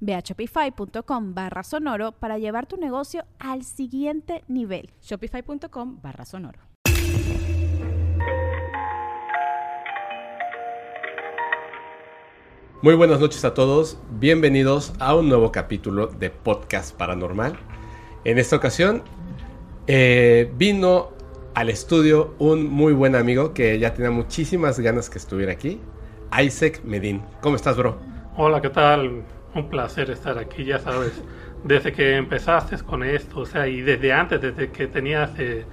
Ve 0.00 0.14
a 0.14 0.20
shopify.com 0.20 1.34
barra 1.34 1.62
sonoro 1.62 2.12
para 2.12 2.38
llevar 2.38 2.66
tu 2.66 2.76
negocio 2.76 3.24
al 3.38 3.64
siguiente 3.64 4.44
nivel. 4.48 4.90
Shopify.com 5.02 6.00
barra 6.02 6.24
sonoro. 6.24 6.60
Muy 12.80 12.94
buenas 12.94 13.18
noches 13.18 13.44
a 13.44 13.54
todos, 13.54 13.98
bienvenidos 14.20 14.92
a 15.00 15.16
un 15.16 15.28
nuevo 15.28 15.50
capítulo 15.50 16.06
de 16.06 16.30
Podcast 16.30 16.96
Paranormal. 16.96 17.58
En 18.24 18.38
esta 18.38 18.54
ocasión 18.54 19.02
eh, 19.88 20.52
vino 20.56 21.08
al 21.54 21.70
estudio 21.70 22.36
un 22.38 22.68
muy 22.68 22.92
buen 22.92 23.16
amigo 23.16 23.52
que 23.52 23.76
ya 23.80 23.94
tenía 23.94 24.12
muchísimas 24.12 24.78
ganas 24.78 25.10
que 25.10 25.18
estuviera 25.18 25.50
aquí, 25.50 25.80
Isaac 26.40 26.82
Medin. 26.84 27.20
¿Cómo 27.40 27.56
estás, 27.56 27.76
bro? 27.76 27.98
Hola, 28.36 28.60
¿qué 28.60 28.70
tal? 28.70 29.24
Un 29.54 29.68
placer 29.68 30.10
estar 30.10 30.38
aquí, 30.38 30.64
ya 30.64 30.78
sabes, 30.78 31.22
desde 31.64 31.92
que 31.92 32.16
empezaste 32.16 32.76
con 32.78 33.02
esto, 33.02 33.40
o 33.40 33.46
sea, 33.46 33.66
y 33.66 33.80
desde 33.80 34.12
antes, 34.12 34.40
desde 34.40 34.70
que 34.70 34.86
tenías 34.86 35.30
eh, 35.38 35.64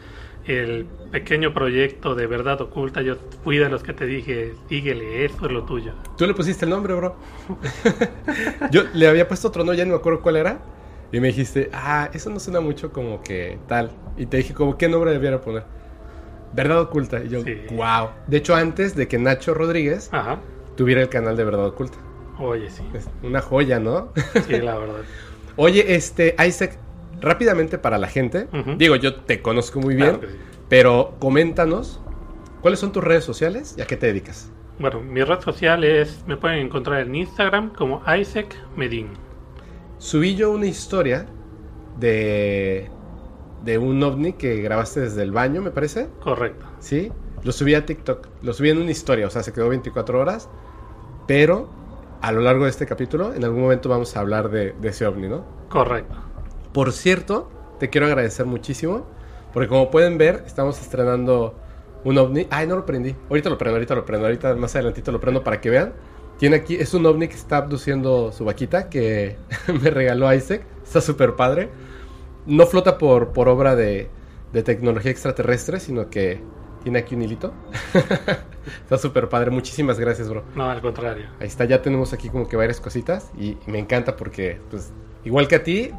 el 0.46 0.86
pequeño 1.12 1.54
proyecto 1.54 2.16
de 2.16 2.28
verdad 2.28 2.62
oculta, 2.62 3.02
yo 3.02 3.16
fui 3.44 3.58
de 3.58 3.70
los 3.70 3.84
que 3.84 3.94
te 3.94 4.06
dije, 4.06 4.54
síguele, 4.70 5.26
eso 5.26 5.46
es 5.46 5.52
lo 5.52 5.64
tuyo. 5.64 5.94
Tú 6.18 6.26
le 6.26 6.34
pusiste 6.34 6.66
el 6.66 6.72
nombre, 6.72 6.94
bro. 6.94 7.16
yo 8.72 8.84
le 8.94 9.08
había 9.08 9.28
puesto 9.28 9.50
otro 9.50 9.64
nombre, 9.64 9.78
ya 9.78 9.86
no 9.86 9.92
me 9.92 9.98
acuerdo 9.98 10.22
cuál 10.22 10.38
era, 10.38 10.60
y 11.12 11.20
me 11.20 11.28
dijiste, 11.28 11.70
ah, 11.74 12.10
eso 12.14 12.30
no 12.30 12.40
suena 12.40 12.60
mucho 12.60 12.92
como 12.92 13.22
que 13.22 13.60
tal. 13.68 13.92
Y 14.18 14.26
te 14.26 14.38
dije, 14.38 14.54
como, 14.54 14.78
¿qué 14.78 14.90
nombre 14.90 15.12
debiera 15.12 15.42
poner? 15.42 15.64
Verdad 16.54 16.82
Oculta. 16.82 17.24
Y 17.24 17.30
yo, 17.30 17.40
wow. 17.72 18.10
De 18.28 18.38
hecho, 18.38 18.56
antes 18.56 18.96
de 18.96 19.08
que 19.08 19.18
Nacho 19.18 19.54
Rodríguez 19.54 20.10
tuviera 20.76 21.02
el 21.02 21.10
canal 21.10 21.36
de 21.36 21.44
Verdad 21.44 21.68
Oculta. 21.68 21.98
Oye, 22.40 22.70
sí. 22.70 22.84
Es 22.94 23.08
una 23.24 23.42
joya, 23.42 23.80
¿no? 23.80 24.12
Sí, 24.48 24.60
la 24.60 24.78
verdad. 24.78 25.02
Oye, 25.56 25.96
este, 25.96 26.36
Isaac, 26.46 26.78
rápidamente 27.22 27.78
para 27.78 27.98
la 27.98 28.08
gente, 28.08 28.48
digo, 28.78 28.96
yo 28.98 29.16
te 29.16 29.42
conozco 29.42 29.80
muy 29.80 29.96
bien, 29.96 30.20
pero 30.68 31.16
coméntanos, 31.20 32.02
¿cuáles 32.62 32.80
son 32.80 32.92
tus 32.92 33.04
redes 33.04 33.24
sociales 33.24 33.76
y 33.78 33.82
a 33.82 33.88
qué 33.88 33.96
te 33.96 34.08
dedicas? 34.08 34.52
Bueno, 34.80 35.00
mi 35.02 35.24
red 35.24 35.40
social 35.40 35.86
es, 35.86 36.26
me 36.28 36.36
pueden 36.36 36.60
encontrar 36.60 37.02
en 37.02 37.16
Instagram 37.16 37.74
como 37.74 38.02
Isaac 38.14 38.54
Medin. 38.76 39.10
Subí 39.98 40.36
yo 40.36 40.52
una 40.52 40.66
historia 40.66 41.26
de, 41.98 42.90
de 43.64 43.78
un 43.78 44.04
ovni 44.04 44.34
que 44.34 44.62
grabaste 44.62 45.00
desde 45.00 45.24
el 45.24 45.32
baño, 45.32 45.62
me 45.62 45.72
parece. 45.72 46.10
Correcto. 46.22 46.66
Sí, 46.80 47.12
lo 47.44 47.54
subí 47.54 47.76
a 47.76 47.86
TikTok, 47.86 48.28
lo 48.42 48.52
subí 48.52 48.72
en 48.72 48.80
una 48.80 48.92
historia, 48.92 49.28
o 49.28 49.30
sea, 49.30 49.44
se 49.44 49.54
quedó 49.54 49.70
24 49.70 50.20
horas, 50.20 50.50
pero 51.28 51.70
a 52.22 52.32
lo 52.32 52.42
largo 52.42 52.66
de 52.66 52.70
este 52.70 52.86
capítulo, 52.86 53.34
en 53.34 53.44
algún 53.44 53.62
momento 53.62 53.90
vamos 53.90 54.16
a 54.16 54.20
hablar 54.20 54.50
de, 54.50 54.74
ese 54.84 55.06
ovni, 55.06 55.28
¿no? 55.28 55.46
Correcto. 55.70 56.16
Por 56.74 56.92
cierto, 56.92 57.50
te 57.80 57.90
quiero 57.90 58.08
agradecer 58.08 58.46
muchísimo, 58.46 59.06
porque 59.54 59.70
como 59.70 59.90
pueden 59.92 60.18
ver, 60.18 60.44
estamos 60.46 60.82
estrenando 60.82 61.56
un 62.04 62.18
ovni. 62.18 62.48
Ay, 62.50 62.68
no 62.68 62.76
lo 62.76 62.86
prendí. 62.86 63.16
Ahorita 63.30 63.50
lo 63.50 63.58
prendo, 63.58 63.76
ahorita 63.76 63.96
lo 63.96 64.06
prendo, 64.06 64.26
ahorita 64.26 64.56
más 64.56 64.76
adelantito 64.76 65.12
lo 65.12 65.20
prendo 65.20 65.44
para 65.44 65.62
que 65.62 65.70
vean. 65.70 65.94
Tiene 66.38 66.58
aquí, 66.58 66.76
es 66.76 66.94
un 66.94 67.06
ovni 67.06 67.28
que 67.28 67.36
está 67.36 67.58
abduciendo 67.58 68.32
su 68.32 68.44
vaquita 68.46 68.90
que 68.90 69.38
me 69.82 69.90
regaló 69.90 70.34
Isaac. 70.34 70.64
Está 70.84 71.02
súper 71.02 71.36
padre. 71.36 71.70
No 72.46 72.66
flota 72.68 72.98
por, 72.98 73.30
por 73.30 73.48
obra 73.48 73.76
de, 73.76 74.10
de 74.54 74.64
tecnología 74.64 75.12
extraterrestre, 75.12 75.80
sino 75.80 76.10
que 76.10 76.42
tiene 76.86 77.00
aquí 77.00 77.16
un 77.16 77.24
hilito. 77.24 77.52
está 78.84 79.00
súper 79.00 79.28
padre. 79.28 79.50
Muchísimas 79.50 80.00
gracias, 80.00 80.30
bro. 80.30 80.44
No, 80.54 80.70
al 80.70 80.82
contrario. 80.82 81.26
Ahí 81.40 81.48
está, 81.48 81.66
ya 81.66 81.82
tenemos 81.82 82.14
aquí 82.14 82.30
como 82.30 82.48
que 82.48 82.56
varias 82.56 82.80
cositas 82.80 83.32
y 83.40 83.58
me 83.66 83.80
encanta 83.80 84.16
porque, 84.16 84.62
pues, 84.70 84.94
igual 85.24 85.48
que 85.48 85.56
a 85.56 85.64
ti, 85.64 85.90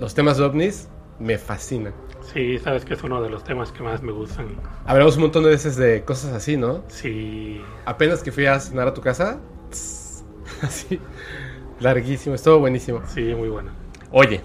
los 0.00 0.16
temas 0.16 0.38
de 0.38 0.44
ovnis 0.44 0.88
me 1.20 1.38
fascinan. 1.38 1.94
Sí, 2.22 2.58
sabes 2.58 2.84
que 2.84 2.94
es 2.94 3.04
uno 3.04 3.22
de 3.22 3.30
los 3.30 3.44
temas 3.44 3.70
que 3.70 3.84
más 3.84 4.02
me 4.02 4.10
gustan. 4.10 4.48
Hablamos 4.84 5.14
un 5.14 5.22
montón 5.22 5.44
de 5.44 5.50
veces 5.50 5.76
de 5.76 6.02
cosas 6.02 6.32
así, 6.32 6.56
¿no? 6.56 6.82
Sí. 6.88 7.60
Apenas 7.84 8.24
que 8.24 8.32
fui 8.32 8.46
a 8.46 8.58
cenar 8.58 8.88
a 8.88 8.94
tu 8.94 9.00
casa, 9.00 9.38
así, 10.62 10.98
larguísimo, 11.78 12.34
estuvo 12.34 12.58
buenísimo. 12.58 13.00
Sí, 13.06 13.32
muy 13.36 13.48
bueno. 13.48 13.70
Oye, 14.10 14.40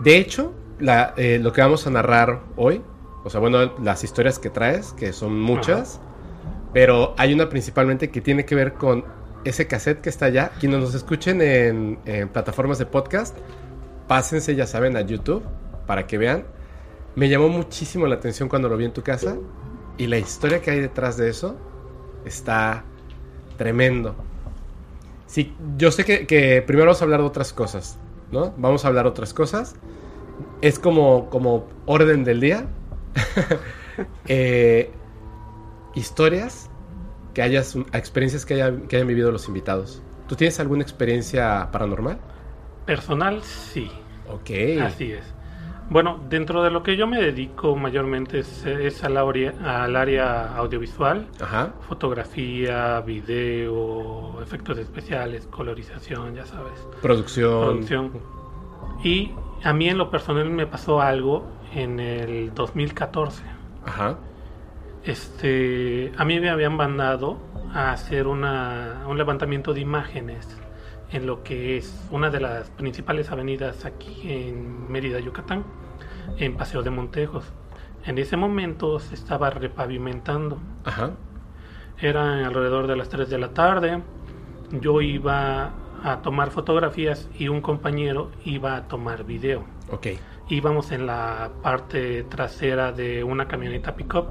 de 0.00 0.16
hecho, 0.16 0.54
la, 0.78 1.12
eh, 1.18 1.38
lo 1.38 1.52
que 1.52 1.60
vamos 1.60 1.86
a 1.86 1.90
narrar 1.90 2.40
hoy 2.56 2.80
o 3.24 3.30
sea, 3.30 3.40
bueno, 3.40 3.72
las 3.80 4.04
historias 4.04 4.38
que 4.38 4.50
traes, 4.50 4.92
que 4.92 5.12
son 5.12 5.40
muchas, 5.40 6.00
pero 6.72 7.14
hay 7.18 7.32
una 7.32 7.48
principalmente 7.48 8.10
que 8.10 8.20
tiene 8.20 8.44
que 8.44 8.54
ver 8.54 8.74
con 8.74 9.04
ese 9.44 9.66
cassette 9.66 10.00
que 10.00 10.08
está 10.08 10.26
allá. 10.26 10.52
Quienes 10.58 10.80
nos 10.80 10.94
escuchen 10.94 11.40
en, 11.40 11.98
plataformas 12.32 12.78
de 12.78 12.86
podcast, 12.86 13.36
pásense, 14.08 14.54
ya 14.54 14.66
saben, 14.66 14.96
a 14.96 15.02
YouTube 15.02 15.42
para 15.86 16.06
que 16.06 16.18
vean. 16.18 16.44
Me 17.14 17.28
llamó 17.28 17.48
muchísimo 17.48 18.06
la 18.06 18.16
atención 18.16 18.48
cuando 18.48 18.68
lo 18.68 18.76
vi 18.76 18.86
en 18.86 18.92
tu 18.92 19.02
casa 19.02 19.36
y 19.98 20.06
la 20.06 20.18
historia 20.18 20.62
que 20.62 20.70
hay 20.70 20.80
detrás 20.80 21.16
de 21.16 21.28
eso 21.28 21.56
está 22.24 22.84
tremendo. 23.58 24.14
Sí, 25.26 25.54
yo 25.76 25.90
sé 25.90 26.04
que, 26.04 26.26
que 26.26 26.62
primero 26.62 26.86
vamos 26.86 27.02
a 27.02 27.04
hablar 27.04 27.20
de 27.20 27.26
otras 27.26 27.52
cosas, 27.52 27.98
¿no? 28.30 28.54
Vamos 28.56 28.84
a 28.84 28.88
hablar 28.88 29.04
de 29.04 29.10
otras 29.10 29.34
cosas. 29.34 29.76
Es 30.62 30.78
como, 30.78 31.28
como 31.28 31.66
orden 31.86 32.24
del 32.24 32.40
día, 32.40 32.66
Eh, 34.26 34.90
historias 35.94 36.70
que 37.34 37.42
hayas, 37.42 37.76
experiencias 37.92 38.46
que, 38.46 38.54
que 38.88 38.96
hayan 38.96 39.06
vivido 39.06 39.30
los 39.30 39.48
invitados. 39.48 40.02
¿Tú 40.28 40.34
tienes 40.34 40.58
alguna 40.60 40.82
experiencia 40.82 41.68
paranormal? 41.70 42.18
Personal, 42.86 43.42
sí. 43.42 43.90
Ok. 44.28 44.80
Así 44.80 45.12
es. 45.12 45.24
Bueno, 45.90 46.20
dentro 46.30 46.62
de 46.62 46.70
lo 46.70 46.82
que 46.82 46.96
yo 46.96 47.06
me 47.06 47.20
dedico 47.20 47.76
mayormente 47.76 48.38
es, 48.38 49.04
al, 49.04 49.16
al, 49.18 49.96
área 49.96 50.56
audiovisual, 50.56 51.28
Ajá. 51.38 51.74
fotografía, 51.86 53.00
video, 53.00 54.40
efectos 54.40 54.78
especiales, 54.78 55.46
colorización, 55.48 56.34
ya 56.34 56.46
sabes. 56.46 56.80
Producción. 57.02 57.66
Producción. 57.66 58.10
Y 59.04 59.32
a 59.62 59.72
mí 59.74 59.88
en 59.88 59.98
lo 59.98 60.10
personal 60.10 60.48
me 60.48 60.66
pasó 60.66 61.02
algo 61.02 61.46
en 61.74 62.00
el 62.00 62.54
2014. 62.54 63.42
Ajá. 63.84 64.18
Este, 65.04 66.12
a 66.16 66.24
mí 66.24 66.38
me 66.38 66.50
habían 66.50 66.76
mandado 66.76 67.38
a 67.74 67.92
hacer 67.92 68.26
una, 68.26 69.04
un 69.08 69.18
levantamiento 69.18 69.74
de 69.74 69.80
imágenes 69.80 70.46
en 71.10 71.26
lo 71.26 71.42
que 71.42 71.76
es 71.76 72.08
una 72.10 72.30
de 72.30 72.40
las 72.40 72.70
principales 72.70 73.30
avenidas 73.30 73.84
aquí 73.84 74.22
en 74.24 74.90
Mérida, 74.90 75.18
Yucatán, 75.18 75.64
en 76.38 76.56
Paseo 76.56 76.82
de 76.82 76.90
Montejos. 76.90 77.44
En 78.04 78.18
ese 78.18 78.36
momento 78.36 78.98
se 78.98 79.14
estaba 79.14 79.50
repavimentando. 79.50 80.58
Ajá. 80.84 81.12
Era 81.98 82.46
alrededor 82.46 82.86
de 82.86 82.96
las 82.96 83.08
3 83.08 83.28
de 83.28 83.38
la 83.38 83.48
tarde. 83.48 84.02
Yo 84.80 85.00
iba 85.00 85.72
a 86.02 86.22
tomar 86.22 86.50
fotografías 86.50 87.28
y 87.38 87.48
un 87.48 87.60
compañero 87.60 88.30
iba 88.44 88.76
a 88.76 88.88
tomar 88.88 89.24
video. 89.24 89.64
Ok 89.90 90.08
íbamos 90.48 90.92
en 90.92 91.06
la 91.06 91.50
parte 91.62 92.24
trasera 92.24 92.92
de 92.92 93.24
una 93.24 93.46
camioneta 93.48 93.94
pickup. 93.94 94.26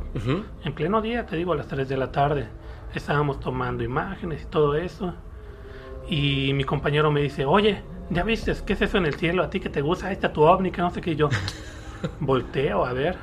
En 0.63 0.73
pleno 0.73 1.01
día, 1.01 1.25
te 1.25 1.35
digo, 1.35 1.53
a 1.53 1.55
las 1.55 1.67
3 1.67 1.87
de 1.89 1.97
la 1.97 2.11
tarde. 2.11 2.47
Estábamos 2.93 3.39
tomando 3.39 3.83
imágenes 3.83 4.43
y 4.43 4.45
todo 4.45 4.75
eso. 4.75 5.13
Y 6.09 6.53
mi 6.53 6.63
compañero 6.63 7.09
me 7.11 7.21
dice, 7.21 7.45
oye, 7.45 7.81
¿ya 8.09 8.23
viste 8.23 8.53
qué 8.65 8.73
es 8.73 8.81
eso 8.81 8.97
en 8.97 9.05
el 9.05 9.15
cielo? 9.15 9.43
¿A 9.43 9.49
ti 9.49 9.59
que 9.59 9.69
te 9.69 9.81
gusta? 9.81 10.11
esta 10.11 10.31
tu 10.33 10.41
ovni, 10.43 10.71
que 10.71 10.81
no 10.81 10.89
sé 10.91 10.99
qué. 11.01 11.15
yo 11.15 11.29
volteo 12.19 12.85
a 12.85 12.93
ver. 12.93 13.17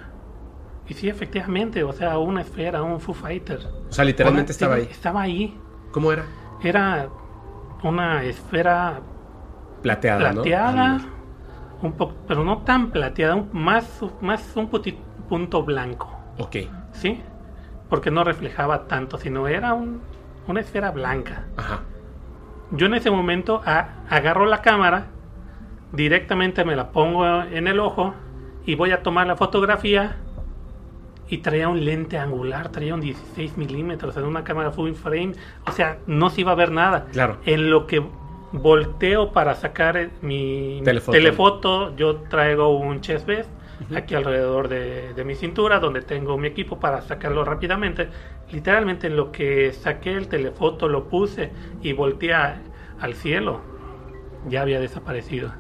Y 0.89 0.95
sí, 0.95 1.09
efectivamente, 1.09 1.85
o 1.85 1.93
sea, 1.93 2.17
una 2.19 2.41
esfera, 2.41 2.83
un 2.83 2.99
Foo 2.99 3.15
Fighter. 3.15 3.61
O 3.91 3.93
sea, 3.93 4.05
literalmente 4.05 4.53
Una- 4.53 4.53
estaba 4.53 4.75
sí, 4.77 4.81
ahí. 4.83 4.89
Estaba 4.91 5.21
ahí. 5.23 5.61
¿Cómo 5.93 6.13
era? 6.13 6.25
Era 6.63 7.09
una 7.83 8.25
esfera 8.25 9.01
Plateada, 9.83 10.33
¿no? 10.33 10.43
plateada, 10.43 10.97
Ah, 10.97 11.01
un 11.83 11.93
poco, 11.93 12.15
pero 12.27 12.45
no 12.45 12.59
tan 12.59 12.91
plateada, 12.91 13.35
un- 13.37 13.49
más, 13.53 14.01
más 14.21 14.57
un 14.57 14.69
punto 15.29 15.63
blanco, 15.63 16.11
ok. 16.39 16.57
¿sí? 16.93 17.21
Porque 17.89 18.11
no 18.11 18.25
reflejaba 18.25 18.87
tanto, 18.89 19.19
sino 19.19 19.47
era 19.49 19.75
un- 19.75 20.01
una 20.47 20.61
esfera 20.61 20.91
blanca. 20.91 21.45
Ajá. 21.57 21.81
Yo 22.71 22.87
en 22.87 22.95
ese 22.95 23.11
momento 23.11 23.63
a- 23.65 23.89
agarro 24.11 24.45
la 24.47 24.61
cámara, 24.63 25.07
directamente 25.93 26.65
me 26.65 26.77
la 26.77 26.91
pongo 26.91 27.43
en 27.43 27.67
el 27.69 27.81
ojo 27.81 28.15
y 28.67 28.75
voy 28.75 28.91
a 28.91 29.03
tomar 29.03 29.27
la 29.27 29.37
fotografía 29.37 30.17
y 31.29 31.39
traía 31.39 31.69
un 31.69 31.85
lente 31.85 32.19
angular, 32.19 32.71
traía 32.71 32.95
un 32.95 33.01
16 33.01 33.57
milímetros 33.57 34.17
en 34.17 34.25
una 34.25 34.45
cámara 34.45 34.71
full 34.71 34.93
frame, 34.93 35.33
o 35.67 35.73
sea, 35.73 35.99
no 36.07 36.31
se 36.31 36.41
iba 36.43 36.53
a 36.53 36.55
ver 36.55 36.71
nada. 36.73 37.07
Claro. 37.13 37.39
En 37.47 37.71
lo 37.71 37.87
que 37.87 38.03
volteo 38.53 39.33
para 39.33 39.55
sacar 39.55 40.11
mi 40.23 40.81
Telefoto. 40.85 41.13
telefoto, 41.19 41.97
yo 41.97 42.23
traigo 42.23 42.77
un 42.79 43.01
chest 43.01 43.27
vest 43.27 43.51
aquí 43.95 44.15
alrededor 44.15 44.69
de, 44.69 45.15
de 45.15 45.25
mi 45.25 45.35
cintura, 45.35 45.81
donde 45.81 46.03
tengo 46.03 46.37
mi 46.39 46.49
equipo 46.49 46.79
para 46.81 47.01
sacarlo 47.03 47.45
rápidamente. 47.45 48.09
Literalmente 48.51 49.07
en 49.09 49.17
lo 49.17 49.33
que 49.33 49.73
saqué 49.73 50.13
el 50.15 50.29
telefoto, 50.29 50.89
lo 50.89 51.09
puse 51.09 51.53
y 51.83 51.93
volteé 51.93 52.35
a- 52.35 52.63
al 52.99 53.15
cielo, 53.15 53.61
ya 54.49 54.63
había 54.63 54.81
desaparecido. 54.81 55.53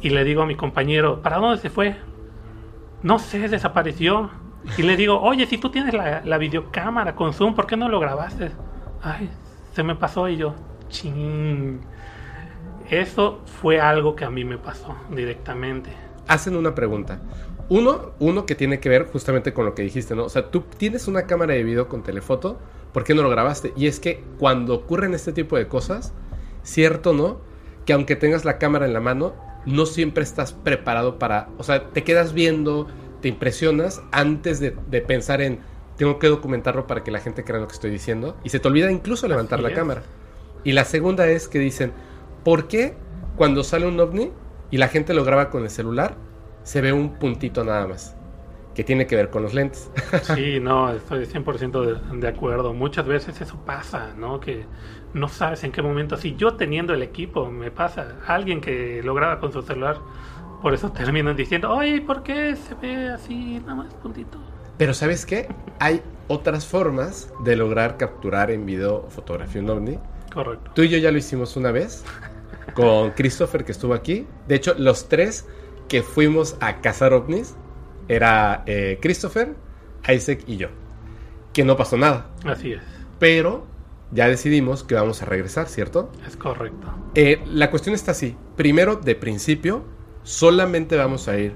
Y 0.00 0.10
le 0.10 0.24
digo 0.24 0.42
a 0.42 0.46
mi 0.46 0.56
compañero, 0.56 1.22
¿para 1.22 1.38
dónde 1.38 1.58
se 1.60 1.70
fue? 1.70 1.96
No 3.02 3.18
sé, 3.18 3.48
desapareció. 3.48 4.30
Y 4.76 4.82
le 4.82 4.96
digo, 4.96 5.20
oye, 5.20 5.46
si 5.46 5.58
tú 5.58 5.70
tienes 5.70 5.94
la, 5.94 6.22
la 6.24 6.38
videocámara 6.38 7.14
con 7.14 7.32
Zoom, 7.32 7.54
¿por 7.54 7.66
qué 7.66 7.76
no 7.76 7.88
lo 7.88 8.00
grabaste? 8.00 8.52
Ay, 9.02 9.30
se 9.72 9.82
me 9.82 9.94
pasó 9.94 10.28
y 10.28 10.36
yo, 10.36 10.54
ching. 10.88 11.80
Eso 12.90 13.40
fue 13.60 13.80
algo 13.80 14.14
que 14.14 14.24
a 14.24 14.30
mí 14.30 14.44
me 14.44 14.58
pasó 14.58 14.96
directamente. 15.10 15.90
Hacen 16.28 16.56
una 16.56 16.74
pregunta. 16.74 17.20
Uno, 17.68 18.12
uno 18.20 18.46
que 18.46 18.54
tiene 18.54 18.78
que 18.78 18.88
ver 18.88 19.06
justamente 19.06 19.52
con 19.52 19.64
lo 19.64 19.74
que 19.74 19.82
dijiste, 19.82 20.14
¿no? 20.14 20.24
O 20.24 20.28
sea, 20.28 20.50
tú 20.50 20.62
tienes 20.76 21.08
una 21.08 21.22
cámara 21.22 21.54
de 21.54 21.64
video 21.64 21.88
con 21.88 22.02
telefoto, 22.04 22.58
¿por 22.92 23.02
qué 23.02 23.14
no 23.14 23.22
lo 23.22 23.30
grabaste? 23.30 23.72
Y 23.76 23.88
es 23.88 23.98
que 23.98 24.22
cuando 24.38 24.74
ocurren 24.74 25.14
este 25.14 25.32
tipo 25.32 25.56
de 25.56 25.66
cosas, 25.66 26.12
cierto, 26.62 27.12
¿no? 27.12 27.40
Que 27.84 27.92
aunque 27.92 28.14
tengas 28.14 28.44
la 28.44 28.58
cámara 28.58 28.86
en 28.86 28.92
la 28.92 29.00
mano, 29.00 29.34
no 29.66 29.84
siempre 29.86 30.22
estás 30.22 30.52
preparado 30.52 31.18
para, 31.18 31.48
o 31.58 31.64
sea, 31.64 31.88
te 31.90 32.04
quedas 32.04 32.32
viendo, 32.32 32.86
te 33.20 33.26
impresionas 33.28 34.00
antes 34.12 34.60
de, 34.60 34.76
de 34.88 35.00
pensar 35.00 35.40
en, 35.40 35.58
tengo 35.96 36.20
que 36.20 36.28
documentarlo 36.28 36.86
para 36.86 37.02
que 37.02 37.10
la 37.10 37.18
gente 37.18 37.42
crea 37.42 37.58
lo 37.58 37.66
que 37.66 37.74
estoy 37.74 37.90
diciendo, 37.90 38.36
y 38.44 38.50
se 38.50 38.60
te 38.60 38.68
olvida 38.68 38.92
incluso 38.92 39.26
levantar 39.26 39.58
Así 39.58 39.64
la 39.64 39.70
es. 39.70 39.74
cámara. 39.74 40.02
Y 40.62 40.72
la 40.72 40.84
segunda 40.84 41.26
es 41.26 41.48
que 41.48 41.58
dicen, 41.58 41.92
¿por 42.46 42.68
qué 42.68 42.94
cuando 43.34 43.64
sale 43.64 43.88
un 43.88 43.98
ovni 43.98 44.30
y 44.70 44.76
la 44.76 44.86
gente 44.86 45.14
lo 45.14 45.24
graba 45.24 45.50
con 45.50 45.64
el 45.64 45.68
celular, 45.68 46.14
se 46.62 46.80
ve 46.80 46.92
un 46.92 47.14
puntito 47.14 47.64
nada 47.64 47.88
más? 47.88 48.16
Que 48.72 48.84
tiene 48.84 49.08
que 49.08 49.16
ver 49.16 49.30
con 49.30 49.42
los 49.42 49.52
lentes. 49.52 49.90
Sí, 50.22 50.60
no, 50.60 50.92
estoy 50.92 51.24
100% 51.24 51.84
de, 51.84 52.20
de 52.20 52.28
acuerdo. 52.28 52.72
Muchas 52.72 53.04
veces 53.04 53.40
eso 53.40 53.56
pasa, 53.66 54.14
¿no? 54.16 54.38
Que 54.38 54.64
no 55.12 55.26
sabes 55.26 55.64
en 55.64 55.72
qué 55.72 55.82
momento. 55.82 56.16
Si 56.16 56.36
yo 56.36 56.54
teniendo 56.54 56.94
el 56.94 57.02
equipo 57.02 57.50
me 57.50 57.72
pasa, 57.72 58.14
alguien 58.28 58.60
que 58.60 59.02
lo 59.02 59.12
graba 59.12 59.40
con 59.40 59.52
su 59.52 59.62
celular, 59.62 59.98
por 60.62 60.72
eso 60.72 60.92
terminan 60.92 61.34
diciendo, 61.34 61.72
oye, 61.72 62.00
¿por 62.00 62.22
qué 62.22 62.54
se 62.54 62.74
ve 62.76 63.08
así, 63.08 63.58
nada 63.58 63.74
más 63.74 63.94
puntito? 63.94 64.38
Pero 64.78 64.94
¿sabes 64.94 65.26
qué? 65.26 65.48
Hay 65.80 66.00
otras 66.28 66.64
formas 66.64 67.32
de 67.42 67.56
lograr 67.56 67.96
capturar 67.96 68.52
en 68.52 68.66
video 68.66 69.06
fotografía 69.08 69.60
un 69.60 69.70
ovni. 69.70 69.98
Correcto. 70.32 70.70
Tú 70.74 70.82
y 70.82 70.90
yo 70.90 70.98
ya 70.98 71.10
lo 71.10 71.18
hicimos 71.18 71.56
una 71.56 71.72
vez 71.72 72.04
con 72.74 73.10
Christopher 73.12 73.64
que 73.64 73.72
estuvo 73.72 73.94
aquí. 73.94 74.26
De 74.48 74.54
hecho, 74.54 74.74
los 74.78 75.08
tres 75.08 75.46
que 75.88 76.02
fuimos 76.02 76.56
a 76.60 76.80
cazar 76.80 77.12
ovnis 77.12 77.54
era 78.08 78.62
eh, 78.66 78.98
Christopher, 79.00 79.54
Isaac 80.08 80.40
y 80.46 80.56
yo. 80.56 80.68
Que 81.52 81.64
no 81.64 81.76
pasó 81.76 81.96
nada. 81.96 82.30
Así 82.44 82.72
es, 82.72 82.82
Pero 83.18 83.66
ya 84.12 84.28
decidimos 84.28 84.84
que 84.84 84.94
vamos 84.94 85.22
a 85.22 85.26
regresar, 85.26 85.68
¿cierto? 85.68 86.10
es 86.26 86.36
correcto. 86.36 86.88
Eh, 87.14 87.42
la 87.46 87.70
cuestión 87.70 87.94
está 87.94 88.12
así. 88.12 88.36
Primero, 88.56 88.96
de 88.96 89.14
principio, 89.14 89.84
solamente 90.22 90.96
vamos 90.96 91.28
a 91.28 91.38
ir 91.38 91.54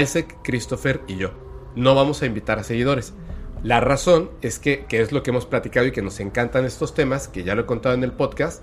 Isaac, 0.00 0.38
Christopher 0.42 1.02
y 1.06 1.16
yo. 1.16 1.30
No 1.74 1.94
vamos 1.94 2.22
a 2.22 2.26
invitar 2.26 2.58
a 2.58 2.64
seguidores. 2.64 3.14
La 3.62 3.80
razón 3.80 4.30
es 4.42 4.58
que, 4.58 4.86
que 4.86 5.00
es 5.00 5.12
lo 5.12 5.22
que 5.22 5.30
hemos 5.30 5.46
platicado 5.46 5.86
y 5.86 5.92
que 5.92 6.02
nos 6.02 6.20
encantan 6.20 6.64
estos 6.64 6.94
temas, 6.94 7.28
que 7.28 7.42
ya 7.42 7.54
lo 7.54 7.62
he 7.62 7.66
contado 7.66 7.94
en 7.94 8.04
el 8.04 8.12
podcast, 8.12 8.62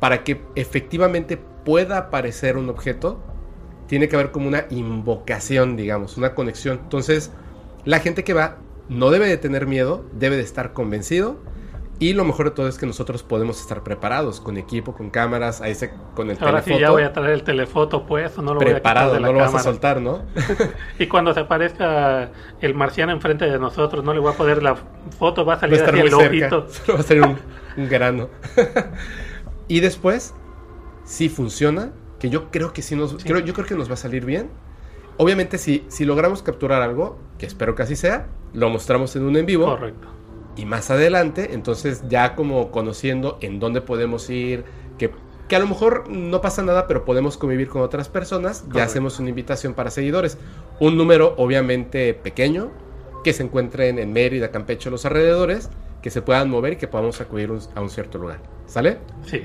para 0.00 0.24
que 0.24 0.40
efectivamente 0.54 1.36
pueda 1.64 1.98
aparecer 1.98 2.56
un 2.56 2.68
objeto, 2.68 3.20
tiene 3.86 4.08
que 4.08 4.16
haber 4.16 4.30
como 4.30 4.48
una 4.48 4.66
invocación, 4.70 5.76
digamos, 5.76 6.16
una 6.16 6.34
conexión. 6.34 6.80
Entonces, 6.82 7.32
la 7.84 8.00
gente 8.00 8.22
que 8.24 8.34
va 8.34 8.58
no 8.88 9.10
debe 9.10 9.26
de 9.26 9.36
tener 9.36 9.66
miedo, 9.66 10.04
debe 10.12 10.36
de 10.36 10.42
estar 10.42 10.72
convencido. 10.72 11.36
Y 12.00 12.12
lo 12.12 12.24
mejor 12.24 12.50
de 12.50 12.50
todo 12.52 12.68
es 12.68 12.78
que 12.78 12.86
nosotros 12.86 13.24
podemos 13.24 13.60
estar 13.60 13.82
preparados 13.82 14.40
con 14.40 14.56
equipo, 14.56 14.94
con 14.94 15.10
cámaras, 15.10 15.60
ahí 15.60 15.74
se, 15.74 15.90
con 16.14 16.30
el 16.30 16.38
Ahora 16.40 16.60
sí 16.62 16.66
telefoto 16.66 16.80
ya 16.80 16.90
voy 16.90 17.02
a 17.02 17.12
traer 17.12 17.30
el 17.32 17.42
telefoto 17.42 18.06
puesto, 18.06 18.40
no 18.40 18.54
lo 18.54 18.60
voy 18.60 18.70
a 18.70 18.76
quitar 18.76 19.10
de 19.10 19.18
la 19.18 19.26
no 19.26 19.32
lo 19.32 19.40
vas 19.40 19.54
a 19.56 19.58
soltar, 19.58 20.00
¿no? 20.00 20.22
Y 21.00 21.08
cuando 21.08 21.34
se 21.34 21.40
aparezca 21.40 22.30
el 22.60 22.74
marciano 22.74 23.10
enfrente 23.10 23.46
de 23.46 23.58
nosotros, 23.58 24.04
no 24.04 24.14
le 24.14 24.20
voy 24.20 24.32
a 24.32 24.36
poder 24.36 24.62
la 24.62 24.76
foto, 25.18 25.44
va 25.44 25.54
a 25.54 25.56
Va 25.58 25.58
a 25.58 25.60
salir 25.60 25.74
estar 25.74 25.92
así 25.92 25.98
muy 25.98 26.08
el 26.08 26.14
cerca, 26.14 26.56
ojito. 26.56 26.72
solo 26.72 26.94
va 26.94 27.00
a 27.00 27.02
ser 27.02 27.20
un, 27.20 27.36
un 27.76 27.88
grano. 27.88 28.28
y 29.68 29.80
después, 29.80 30.34
si 31.04 31.28
funciona, 31.28 31.92
que 32.18 32.30
yo 32.30 32.50
creo 32.50 32.72
que 32.72 32.82
sí 32.82 32.96
nos, 32.96 33.10
Sí. 33.12 33.16
Creo, 33.24 33.38
yo 33.40 33.54
creo 33.54 33.66
que 33.66 33.74
nos 33.76 33.88
va 33.88 33.94
a 33.94 33.98
salir 33.98 34.24
bien. 34.24 34.50
Obviamente, 35.18 35.58
si, 35.58 35.84
si 35.88 36.04
logramos 36.04 36.42
capturar 36.42 36.80
algo, 36.82 37.18
que 37.38 37.46
espero 37.46 37.74
que 37.74 37.82
así 37.82 37.96
sea, 37.96 38.28
lo 38.54 38.68
mostramos 38.70 39.14
en 39.16 39.22
un 39.24 39.36
en 39.36 39.46
vivo. 39.46 39.66
Correcto. 39.66 40.08
Y 40.56 40.64
más 40.64 40.90
adelante, 40.90 41.50
entonces 41.54 42.02
ya 42.08 42.34
como 42.34 42.70
conociendo 42.70 43.38
en 43.40 43.60
dónde 43.60 43.80
podemos 43.80 44.28
ir, 44.30 44.64
que, 44.96 45.12
que 45.48 45.56
a 45.56 45.58
lo 45.60 45.66
mejor 45.68 46.08
no 46.08 46.40
pasa 46.40 46.62
nada, 46.62 46.86
pero 46.88 47.04
podemos 47.04 47.36
convivir 47.36 47.68
con 47.68 47.82
otras 47.82 48.08
personas, 48.08 48.62
ya 48.62 48.68
Correcto. 48.68 48.82
hacemos 48.90 49.18
una 49.20 49.28
invitación 49.30 49.74
para 49.74 49.90
seguidores. 49.90 50.38
Un 50.80 50.96
número 50.96 51.34
obviamente 51.36 52.14
pequeño, 52.14 52.70
que 53.24 53.32
se 53.32 53.42
encuentren 53.44 53.98
en 53.98 54.12
Mérida, 54.12 54.50
Campeche, 54.50 54.90
los 54.90 55.04
alrededores, 55.04 55.70
que 56.02 56.10
se 56.10 56.22
puedan 56.22 56.48
mover 56.50 56.74
y 56.74 56.76
que 56.76 56.86
podamos 56.88 57.20
acudir 57.20 57.50
un- 57.50 57.60
a 57.74 57.80
un 57.80 57.90
cierto 57.90 58.18
lugar. 58.18 58.38
¿Sale? 58.66 58.98
Sí. 59.26 59.42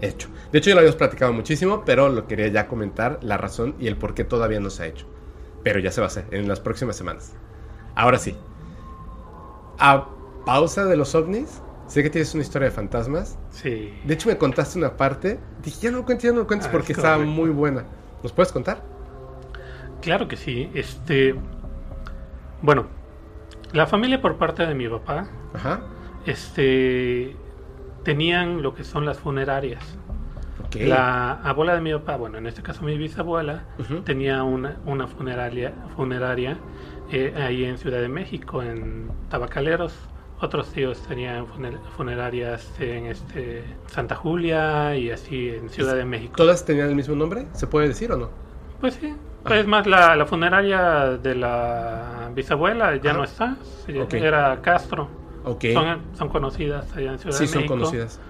Hecho. 0.00 0.28
De 0.52 0.58
hecho, 0.58 0.70
ya 0.70 0.74
lo 0.74 0.80
habíamos 0.80 0.96
platicado 0.96 1.32
muchísimo, 1.32 1.82
pero 1.84 2.08
lo 2.08 2.26
quería 2.26 2.48
ya 2.48 2.68
comentar, 2.68 3.18
la 3.22 3.36
razón 3.36 3.74
y 3.78 3.86
el 3.86 3.96
por 3.96 4.14
qué 4.14 4.24
todavía 4.24 4.60
no 4.60 4.70
se 4.70 4.82
ha 4.82 4.86
hecho. 4.86 5.06
Pero 5.62 5.80
ya 5.80 5.90
se 5.90 6.00
va 6.00 6.06
a 6.06 6.08
hacer 6.08 6.26
en 6.30 6.48
las 6.48 6.60
próximas 6.60 6.96
semanas. 6.96 7.34
Ahora 7.94 8.18
sí. 8.18 8.36
A 9.78 10.08
pausa 10.44 10.84
de 10.84 10.96
los 10.96 11.14
ovnis, 11.14 11.62
sé 11.86 12.02
que 12.02 12.10
tienes 12.10 12.32
una 12.34 12.42
historia 12.42 12.68
de 12.68 12.74
fantasmas. 12.74 13.38
Sí. 13.50 13.92
De 14.04 14.14
hecho, 14.14 14.28
me 14.28 14.38
contaste 14.38 14.78
una 14.78 14.96
parte. 14.96 15.38
Dije, 15.62 15.78
ya 15.82 15.90
no 15.90 15.98
lo 15.98 16.04
cuentes, 16.04 16.24
ya 16.24 16.32
no 16.32 16.40
lo 16.40 16.46
cuentes 16.46 16.68
Ah, 16.68 16.72
porque 16.72 16.92
es 16.92 16.98
estaba 16.98 17.18
muy 17.24 17.50
buena. 17.50 17.84
¿Nos 18.22 18.32
puedes 18.32 18.52
contar? 18.52 18.82
Claro 20.02 20.28
que 20.28 20.36
sí. 20.36 20.70
Este. 20.74 21.34
Bueno, 22.62 22.86
la 23.72 23.86
familia 23.86 24.20
por 24.20 24.36
parte 24.38 24.66
de 24.66 24.74
mi 24.74 24.88
papá, 24.88 25.28
Ajá. 25.54 25.80
este. 26.26 27.34
Tenían 28.06 28.62
lo 28.62 28.72
que 28.72 28.84
son 28.84 29.04
las 29.04 29.18
funerarias. 29.18 29.82
Ok. 30.64 30.76
La 30.86 31.32
abuela 31.42 31.74
de 31.74 31.80
mi 31.80 31.92
papá, 31.92 32.16
bueno, 32.16 32.38
en 32.38 32.46
este 32.46 32.62
caso 32.62 32.82
mi 32.84 32.96
bisabuela, 32.96 33.64
tenía 34.04 34.44
una, 34.44 34.76
una 34.86 35.08
funeraria, 35.08 35.72
funeraria 35.96 36.56
eh, 37.10 37.34
ahí 37.36 37.64
en 37.64 37.78
Ciudad 37.78 38.00
de 38.00 38.08
México, 38.08 38.62
en 38.62 39.08
Tabacaleros. 39.28 39.92
Otros 40.40 40.68
tíos 40.70 41.02
tenían 41.08 41.46
funer- 41.46 41.80
funerarias 41.96 42.72
en 42.78 43.06
este 43.06 43.64
Santa 43.86 44.14
Julia 44.14 44.94
y 44.94 45.10
así 45.10 45.48
en 45.50 45.68
Ciudad 45.68 45.96
de 45.96 46.04
México. 46.04 46.34
¿Todas 46.36 46.64
tenían 46.64 46.88
el 46.90 46.94
mismo 46.94 47.16
nombre? 47.16 47.46
¿Se 47.54 47.66
puede 47.66 47.88
decir 47.88 48.12
o 48.12 48.16
no? 48.16 48.30
Pues 48.80 48.94
sí. 48.94 49.16
Es 49.50 49.66
más, 49.66 49.86
la, 49.86 50.14
la 50.14 50.26
funeraria 50.26 51.16
de 51.22 51.34
la 51.34 52.30
bisabuela 52.34 52.94
ya 52.96 53.12
no 53.14 53.24
está. 53.24 53.56
Era 54.24 54.60
Castro. 54.62 55.08
Son, 55.72 56.00
son 56.14 56.28
conocidas 56.28 56.92
allá 56.96 57.12
en 57.12 57.18
Ciudad 57.18 57.38
sí, 57.38 57.46
de 57.46 57.48
son 57.48 57.62
México. 57.62 57.74
conocidas. 57.74 58.20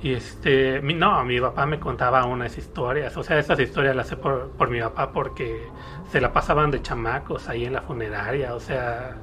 Y 0.00 0.12
este, 0.12 0.80
mi- 0.80 0.94
no, 0.94 1.24
mi 1.24 1.40
papá 1.40 1.66
me 1.66 1.80
contaba 1.80 2.24
unas 2.24 2.56
historias, 2.56 3.16
o 3.16 3.22
sea, 3.24 3.38
esas 3.38 3.58
historias 3.58 3.96
las 3.96 4.06
sé 4.08 4.16
por, 4.16 4.50
por 4.52 4.70
mi 4.70 4.80
papá 4.80 5.12
porque 5.12 5.72
se 6.12 6.20
la 6.20 6.32
pasaban 6.32 6.70
de 6.70 6.80
chamacos 6.82 7.48
ahí 7.48 7.64
en 7.64 7.72
la 7.72 7.82
funeraria, 7.82 8.54
o 8.54 8.60
sea, 8.60 9.16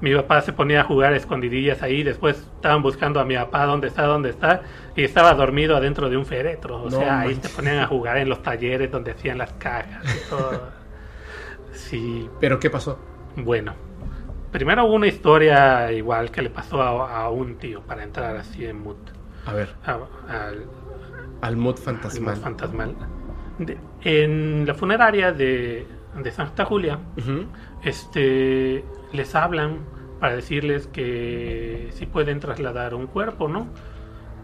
mi 0.00 0.14
papá 0.14 0.40
se 0.40 0.52
ponía 0.54 0.80
a 0.80 0.84
jugar 0.84 1.12
escondidillas 1.12 1.82
ahí, 1.82 2.02
después 2.02 2.38
estaban 2.38 2.82
buscando 2.82 3.20
a 3.20 3.24
mi 3.26 3.34
papá 3.36 3.66
dónde 3.66 3.88
está, 3.88 4.04
dónde 4.06 4.30
está, 4.30 4.62
y 4.96 5.04
estaba 5.04 5.34
dormido 5.34 5.76
adentro 5.76 6.08
de 6.08 6.16
un 6.16 6.24
féretro, 6.24 6.82
o 6.82 6.90
No 6.90 6.96
sea, 6.96 7.20
ahí 7.20 7.34
se 7.34 7.50
ponían 7.50 7.78
a 7.80 7.86
jugar 7.86 8.16
en 8.16 8.28
los 8.30 8.42
talleres 8.42 8.90
donde 8.90 9.12
hacían 9.12 9.36
las 9.38 9.52
cajas 9.54 10.14
y 10.14 10.20
todo. 10.20 10.70
Sí, 11.72 12.28
¿Pero 12.40 12.58
qué 12.58 12.70
pasó? 12.70 12.98
bueno, 13.36 13.74
primero 14.52 14.84
hubo 14.84 14.94
una 14.94 15.06
historia 15.08 15.90
igual 15.92 16.30
que 16.30 16.42
le 16.42 16.50
pasó 16.50 16.80
a, 16.82 17.22
a 17.24 17.30
un 17.30 17.56
tío 17.56 17.80
para 17.82 18.02
entrar 18.04 18.36
así 18.36 18.64
en 18.64 18.82
mood. 18.82 18.96
A 19.46 19.52
ver, 19.54 19.70
a- 19.84 19.98
al, 20.46 20.66
al 21.40 21.56
mod 21.56 21.76
al 21.78 21.82
fantasmal. 21.82 22.34
mood 22.36 22.42
fantasmal. 22.44 22.94
De- 23.58 23.78
en 24.02 24.64
la 24.66 24.74
funeraria 24.74 25.32
de, 25.32 25.86
de 26.22 26.30
Santa 26.30 26.64
Julia, 26.64 26.98
Ujú. 27.18 27.46
este, 27.82 28.84
les 29.12 29.34
hablan 29.34 29.78
para 30.20 30.36
decirles 30.36 30.86
que 30.86 31.88
si 31.92 32.06
pueden 32.06 32.38
trasladar 32.40 32.94
un 32.94 33.06
cuerpo, 33.08 33.48
¿no? 33.48 33.66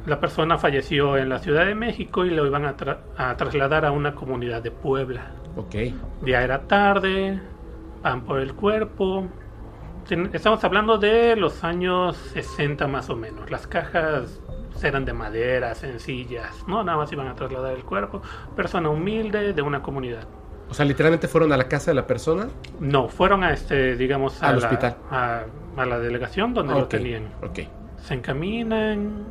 La 0.07 0.21
persona 0.21 0.59
falleció 0.59 1.17
en 1.17 1.29
la 1.29 1.39
Ciudad 1.39 1.67
de 1.67 1.75
México 1.75 2.25
y 2.25 2.31
lo 2.31 2.47
iban 2.47 2.65
a, 2.65 2.77
tra- 2.77 2.99
a 3.17 3.37
trasladar 3.37 3.85
a 3.85 3.93
una 3.93 4.15
comunidad 4.15 4.63
de 4.63 4.71
Puebla. 4.71 5.33
Ok. 5.57 5.75
Ya 6.25 6.43
era 6.43 6.63
tarde, 6.63 7.41
van 8.03 8.23
por 8.25 8.41
el 8.41 8.55
cuerpo. 8.55 9.27
Ten- 10.09 10.31
Estamos 10.33 10.63
hablando 10.65 10.99
de 10.99 11.37
los 11.37 11.63
años 11.65 12.17
60 12.33 12.87
más 12.89 13.11
o 13.11 13.17
menos. 13.17 13.51
Las 13.51 13.67
cajas 13.67 14.41
eran 14.83 15.05
de 15.05 15.13
madera, 15.13 15.75
sencillas, 15.75 16.65
¿no? 16.67 16.83
Nada 16.83 16.97
más 16.99 17.13
iban 17.13 17.29
a 17.29 17.35
trasladar 17.35 17.75
el 17.75 17.85
cuerpo. 17.85 18.23
Persona 18.57 18.89
humilde 18.89 19.53
de 19.53 19.63
una 19.63 19.83
comunidad. 19.83 20.25
O 20.71 20.75
sea, 20.75 20.85
literalmente 20.85 21.29
fueron 21.29 21.53
a 21.53 21.57
la 21.57 21.69
casa 21.69 21.91
de 21.91 21.95
la 21.95 22.07
persona. 22.07 22.49
No, 22.81 23.09
fueron 23.09 23.43
a 23.45 23.53
este, 23.53 23.97
digamos, 23.97 24.43
a 24.43 24.49
Al 24.49 24.61
la, 24.61 24.67
hospital. 24.67 24.97
A, 25.11 25.43
a 25.77 25.87
la 25.87 25.99
delegación 25.99 26.55
donde 26.55 26.75
lo 26.75 26.87
tenían. 26.87 27.29
Ok. 27.43 27.61
Se 27.99 28.15
encaminan, 28.15 29.25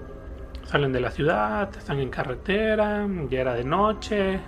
salen 0.64 0.92
de 0.92 1.00
la 1.00 1.12
ciudad, 1.12 1.70
están 1.78 2.00
en 2.00 2.10
carretera, 2.10 3.08
ya 3.30 3.40
era 3.42 3.54
de 3.54 3.64
noche. 3.64 4.40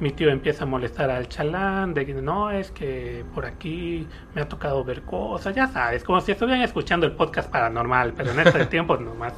Mi 0.00 0.10
tío 0.10 0.30
empieza 0.30 0.64
a 0.64 0.66
molestar 0.66 1.10
al 1.10 1.28
chalán 1.28 1.94
de 1.94 2.04
que 2.04 2.14
no, 2.14 2.50
es 2.50 2.72
que 2.72 3.24
por 3.34 3.46
aquí 3.46 4.08
me 4.34 4.42
ha 4.42 4.48
tocado 4.48 4.82
ver 4.84 5.02
cosas, 5.02 5.54
ya 5.54 5.68
sabes, 5.68 6.02
como 6.02 6.20
si 6.20 6.32
estuvieran 6.32 6.62
escuchando 6.62 7.06
el 7.06 7.12
podcast 7.12 7.50
paranormal, 7.50 8.12
pero 8.14 8.32
en 8.32 8.40
este 8.40 8.66
tiempo 8.74 8.96
nomás 8.96 9.34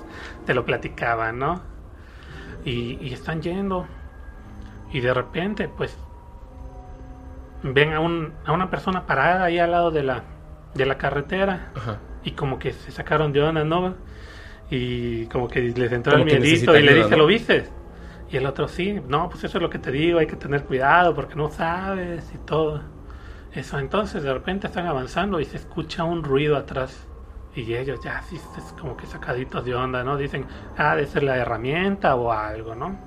te 0.46 0.54
lo 0.54 0.64
platicaban, 0.64 1.38
¿no? 1.38 1.60
Y, 2.64 2.98
y 3.00 3.12
están 3.12 3.42
yendo. 3.42 3.86
Y 4.92 5.00
de 5.00 5.12
repente, 5.12 5.68
pues, 5.68 5.96
ven 7.62 7.92
a, 7.92 8.00
un, 8.00 8.32
a 8.44 8.52
una 8.52 8.70
persona 8.70 9.06
parada 9.06 9.44
ahí 9.44 9.58
al 9.58 9.70
lado 9.70 9.90
de 9.90 10.02
la, 10.02 10.22
de 10.74 10.86
la 10.86 10.98
carretera 10.98 11.72
Ajá. 11.74 11.98
y 12.24 12.32
como 12.32 12.58
que 12.58 12.72
se 12.72 12.90
sacaron 12.90 13.32
de 13.32 13.42
onda, 13.42 13.64
¿no? 13.64 13.94
Y 14.70 15.26
como 15.26 15.48
que 15.48 15.60
les 15.60 15.92
entró 15.92 16.12
Como 16.12 16.24
el 16.24 16.40
miedito 16.40 16.76
y 16.76 16.82
le 16.82 16.94
dice, 16.94 17.10
¿no? 17.10 17.16
¿lo 17.18 17.26
viste? 17.26 17.66
Y 18.30 18.36
el 18.36 18.46
otro 18.46 18.66
sí, 18.66 19.00
no, 19.08 19.28
pues 19.28 19.44
eso 19.44 19.58
es 19.58 19.62
lo 19.62 19.70
que 19.70 19.78
te 19.78 19.92
digo, 19.92 20.18
hay 20.18 20.26
que 20.26 20.36
tener 20.36 20.64
cuidado 20.64 21.14
porque 21.14 21.36
no 21.36 21.48
sabes 21.48 22.32
y 22.34 22.38
todo. 22.38 22.80
Eso, 23.52 23.78
entonces 23.78 24.22
de 24.22 24.32
repente 24.32 24.66
están 24.66 24.86
avanzando 24.86 25.40
y 25.40 25.44
se 25.44 25.56
escucha 25.56 26.04
un 26.04 26.24
ruido 26.24 26.56
atrás. 26.56 27.06
Y 27.54 27.74
ellos 27.74 28.00
ya 28.04 28.18
así 28.18 28.36
es 28.36 28.74
como 28.78 28.96
que 28.96 29.06
sacaditos 29.06 29.64
de 29.64 29.74
onda, 29.74 30.04
¿no? 30.04 30.16
Dicen, 30.18 30.44
ah, 30.76 30.94
de 30.94 31.06
ser 31.06 31.22
la 31.22 31.38
herramienta 31.38 32.14
o 32.16 32.30
algo, 32.30 32.74
¿no? 32.74 32.98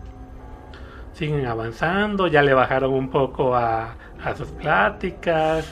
Siguen 1.13 1.45
avanzando, 1.45 2.27
ya 2.27 2.41
le 2.41 2.53
bajaron 2.53 2.93
un 2.93 3.09
poco 3.09 3.55
a, 3.55 3.95
a 4.23 4.35
sus 4.35 4.47
pláticas. 4.47 5.67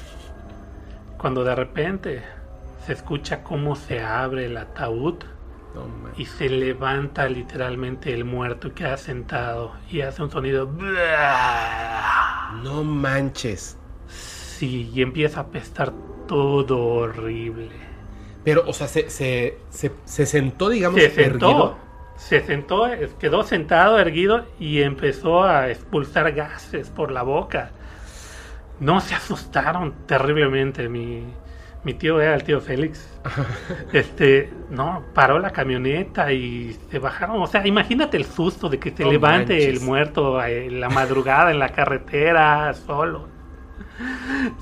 Cuando 1.17 1.43
de 1.43 1.55
repente 1.55 2.23
se 2.85 2.93
escucha 2.93 3.43
cómo 3.43 3.75
se 3.75 4.03
abre 4.03 4.45
el 4.45 4.57
ataúd 4.57 5.23
Y 6.15 6.25
se 6.25 6.49
levanta 6.49 7.27
literalmente 7.29 8.13
el 8.13 8.25
muerto 8.25 8.67
y 8.69 8.71
queda 8.71 8.97
sentado 8.97 9.73
y 9.89 10.01
hace 10.01 10.23
un 10.23 10.31
sonido. 10.31 10.67
No 12.49 12.83
manches. 12.83 13.77
Sí, 14.07 14.89
y 14.93 15.01
empieza 15.01 15.39
a 15.41 15.43
apestar 15.43 15.93
todo 16.25 16.77
horrible. 16.79 17.71
Pero, 18.43 18.63
o 18.67 18.73
sea, 18.73 18.87
se, 18.87 19.09
se, 19.09 19.65
se, 19.69 19.99
se 20.05 20.25
sentó, 20.25 20.69
digamos, 20.69 21.01
Se 21.01 21.09
sentó, 21.09 21.47
erguido. 21.51 21.77
se 22.15 22.41
sentó, 22.45 22.87
eh, 22.87 23.09
quedó 23.19 23.43
sentado, 23.43 23.99
erguido 23.99 24.53
y 24.57 24.81
empezó 24.81 25.43
a 25.43 25.69
expulsar 25.69 26.31
gases 26.33 26.89
por 26.89 27.11
la 27.11 27.23
boca. 27.23 27.75
No 28.79 29.01
se 29.01 29.15
asustaron 29.15 30.05
terriblemente. 30.07 30.89
Mi, 30.89 31.37
mi 31.83 31.93
tío 31.93 32.19
era 32.21 32.35
el 32.35 32.43
tío 32.43 32.59
Félix. 32.61 33.07
Este, 33.93 34.51
no, 34.69 35.03
paró 35.13 35.39
la 35.39 35.51
camioneta 35.51 36.31
y 36.33 36.77
se 36.91 36.99
bajaron. 36.99 37.41
O 37.41 37.47
sea, 37.47 37.65
imagínate 37.65 38.17
el 38.17 38.25
susto 38.25 38.67
de 38.69 38.79
que 38.79 38.91
se 38.91 39.03
No 39.03 39.11
levante 39.11 39.53
manches. 39.53 39.67
el 39.67 39.79
muerto 39.81 40.43
eh, 40.43 40.65
en 40.67 40.79
la 40.79 40.89
madrugada 40.89 41.51
en 41.51 41.59
la 41.59 41.69
carretera 41.69 42.73
solo. 42.73 43.27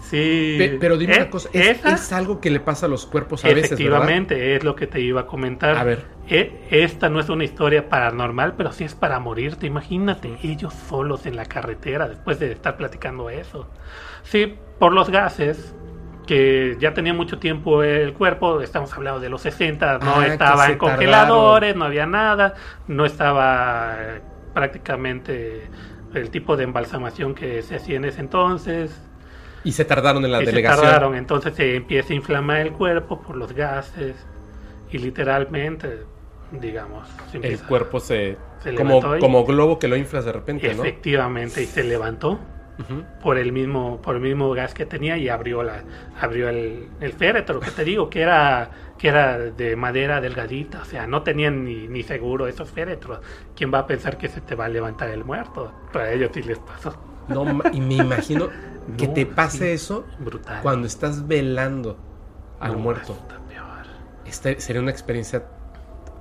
Sí. 0.03 0.55
Pe- 0.57 0.77
pero 0.79 0.97
dime 0.97 1.13
Eh, 1.15 1.17
una 1.21 1.29
cosa, 1.29 1.49
¿es, 1.51 1.79
esa- 1.79 1.93
es 1.93 2.11
algo 2.13 2.39
que 2.39 2.49
le 2.49 2.59
pasa 2.59 2.85
a 2.85 2.89
los 2.89 3.05
cuerpos 3.05 3.43
a 3.43 3.47
veces, 3.49 3.61
¿verdad? 3.71 3.73
Efectivamente, 3.79 4.55
es 4.55 4.63
lo 4.63 4.75
que 4.75 4.87
te 4.87 5.01
iba 5.01 5.21
a 5.21 5.25
comentar. 5.27 5.77
A 5.77 5.83
ver. 5.83 6.05
E- 6.29 6.67
Esta 6.69 7.09
no 7.09 7.19
es 7.19 7.29
una 7.29 7.43
historia 7.43 7.89
paranormal, 7.89 8.53
pero 8.55 8.71
sí 8.71 8.83
es 8.83 8.95
para 8.95 9.19
morirte. 9.19 9.67
Imagínate, 9.67 10.37
ellos 10.43 10.73
solos 10.73 11.25
en 11.25 11.35
la 11.35 11.45
carretera 11.45 12.07
después 12.07 12.39
de 12.39 12.51
estar 12.51 12.77
platicando 12.77 13.29
eso. 13.29 13.67
Sí, 14.23 14.55
por 14.79 14.93
los 14.93 15.09
gases, 15.09 15.75
que 16.25 16.77
ya 16.79 16.93
tenía 16.93 17.13
mucho 17.13 17.39
tiempo 17.39 17.83
el 17.83 18.13
cuerpo, 18.13 18.61
estamos 18.61 18.93
hablando 18.93 19.19
de 19.19 19.29
los 19.29 19.41
60, 19.41 19.99
no 19.99 20.21
Ah, 20.21 20.25
estaba 20.27 20.65
se 20.65 20.71
en 20.73 20.77
congeladores, 20.77 21.75
no 21.75 21.85
había 21.85 22.05
nada, 22.05 22.55
no 22.87 23.05
estaba 23.05 23.95
eh, 23.99 24.21
prácticamente 24.53 25.69
el 26.13 26.29
tipo 26.31 26.55
de 26.57 26.63
embalsamación 26.63 27.35
que 27.35 27.61
se 27.61 27.75
hacía 27.75 27.97
en 27.97 28.05
ese 28.05 28.21
entonces. 28.21 29.01
Y 29.63 29.71
se 29.71 29.85
tardaron 29.85 30.23
en 30.25 30.31
la 30.31 30.39
Y 30.39 30.45
se 30.45 30.51
delegación. 30.51 30.85
tardaron, 30.85 31.15
entonces 31.15 31.55
se 31.55 31.75
empieza 31.75 32.13
a 32.13 32.15
inflamar 32.15 32.57
el 32.61 32.71
cuerpo 32.73 33.21
por 33.21 33.35
los 33.35 33.53
gases 33.53 34.15
y 34.91 34.97
literalmente, 34.97 36.05
digamos, 36.51 37.07
se 37.31 37.37
El 37.37 37.59
cuerpo 37.59 37.99
se... 37.99 38.37
Se 38.63 38.73
como, 38.73 39.01
y- 39.01 39.19
como 39.19 39.45
globo 39.45 39.79
que 39.79 39.87
lo 39.87 39.95
inflas 39.95 40.25
de 40.25 40.31
repente, 40.33 40.73
¿no? 40.73 40.83
efectivamente 40.83 41.61
y 41.63 41.65
se 41.65 41.83
levantó 41.83 42.39
Por 43.21 43.37
el 43.37 43.51
mismo 43.53 44.01
por 44.01 44.15
el 44.15 44.21
mismo 44.21 44.51
gas 44.51 44.73
que 44.73 44.85
tenía 44.85 45.17
y 45.17 45.29
abrió 45.29 45.63
la 45.63 45.83
abrió 46.19 46.49
el, 46.49 46.89
el 46.99 47.13
féretro 47.13 47.59
que 47.59 47.71
te 47.71 47.83
digo 47.85 48.09
que 48.09 48.21
era 48.21 48.69
que 48.97 49.07
era 49.07 49.37
de 49.37 49.75
madera 49.75 50.19
delgadita 50.21 50.81
o 50.81 50.85
sea 50.85 51.07
no 51.07 51.23
tenían 51.23 51.63
ni, 51.63 51.87
ni 51.87 52.03
seguro 52.03 52.47
esos 52.47 52.69
féretros 52.69 53.19
quién 53.55 53.73
va 53.73 53.79
a 53.79 53.87
pensar 53.87 54.17
que 54.17 54.27
se 54.27 54.41
te 54.41 54.55
va 54.55 54.65
a 54.65 54.69
levantar 54.69 55.09
el 55.09 55.23
muerto 55.23 55.71
para 55.93 56.11
ellos 56.11 56.31
sí 56.33 56.41
les 56.43 56.59
pasó 56.59 56.93
No, 57.29 57.43
y 57.71 57.79
me 57.81 57.95
imagino 57.95 58.49
que 58.97 59.07
No, 59.07 59.13
te 59.13 59.25
pase 59.25 59.57
sí. 59.57 59.71
eso 59.73 60.05
brutal 60.19 60.61
cuando 60.61 60.85
estás 60.87 61.27
velando 61.27 61.97
al 62.59 62.73
No, 62.73 62.79
muerto. 62.79 63.17
peor. 63.47 63.85
Este 64.25 64.59
sería 64.59 64.81
una 64.81 64.91
experiencia 64.91 65.45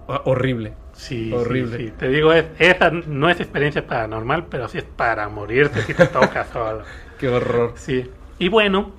ho- 0.07 0.23
horrible. 0.25 0.75
Sí, 0.95 1.33
Horrible. 1.33 1.77
sí, 1.77 1.87
sí. 1.89 1.93
Te 1.99 2.09
digo, 2.09 2.33
es- 2.33 2.47
esa 2.59 2.91
no 2.91 3.29
es 3.29 3.41
experiencia 3.41 3.87
paranormal, 3.87 4.47
pero 4.47 4.69
sí 4.69 4.79
es 4.79 4.85
para 4.85 5.29
morirte 5.29 5.83
si 5.83 5.93
te 5.95 6.07
toca 6.07 6.45
solo. 6.53 6.83
Qué 7.19 7.29
horror. 7.29 7.73
Sí. 7.77 8.11
Y 8.39 8.49
bueno, 8.49 8.91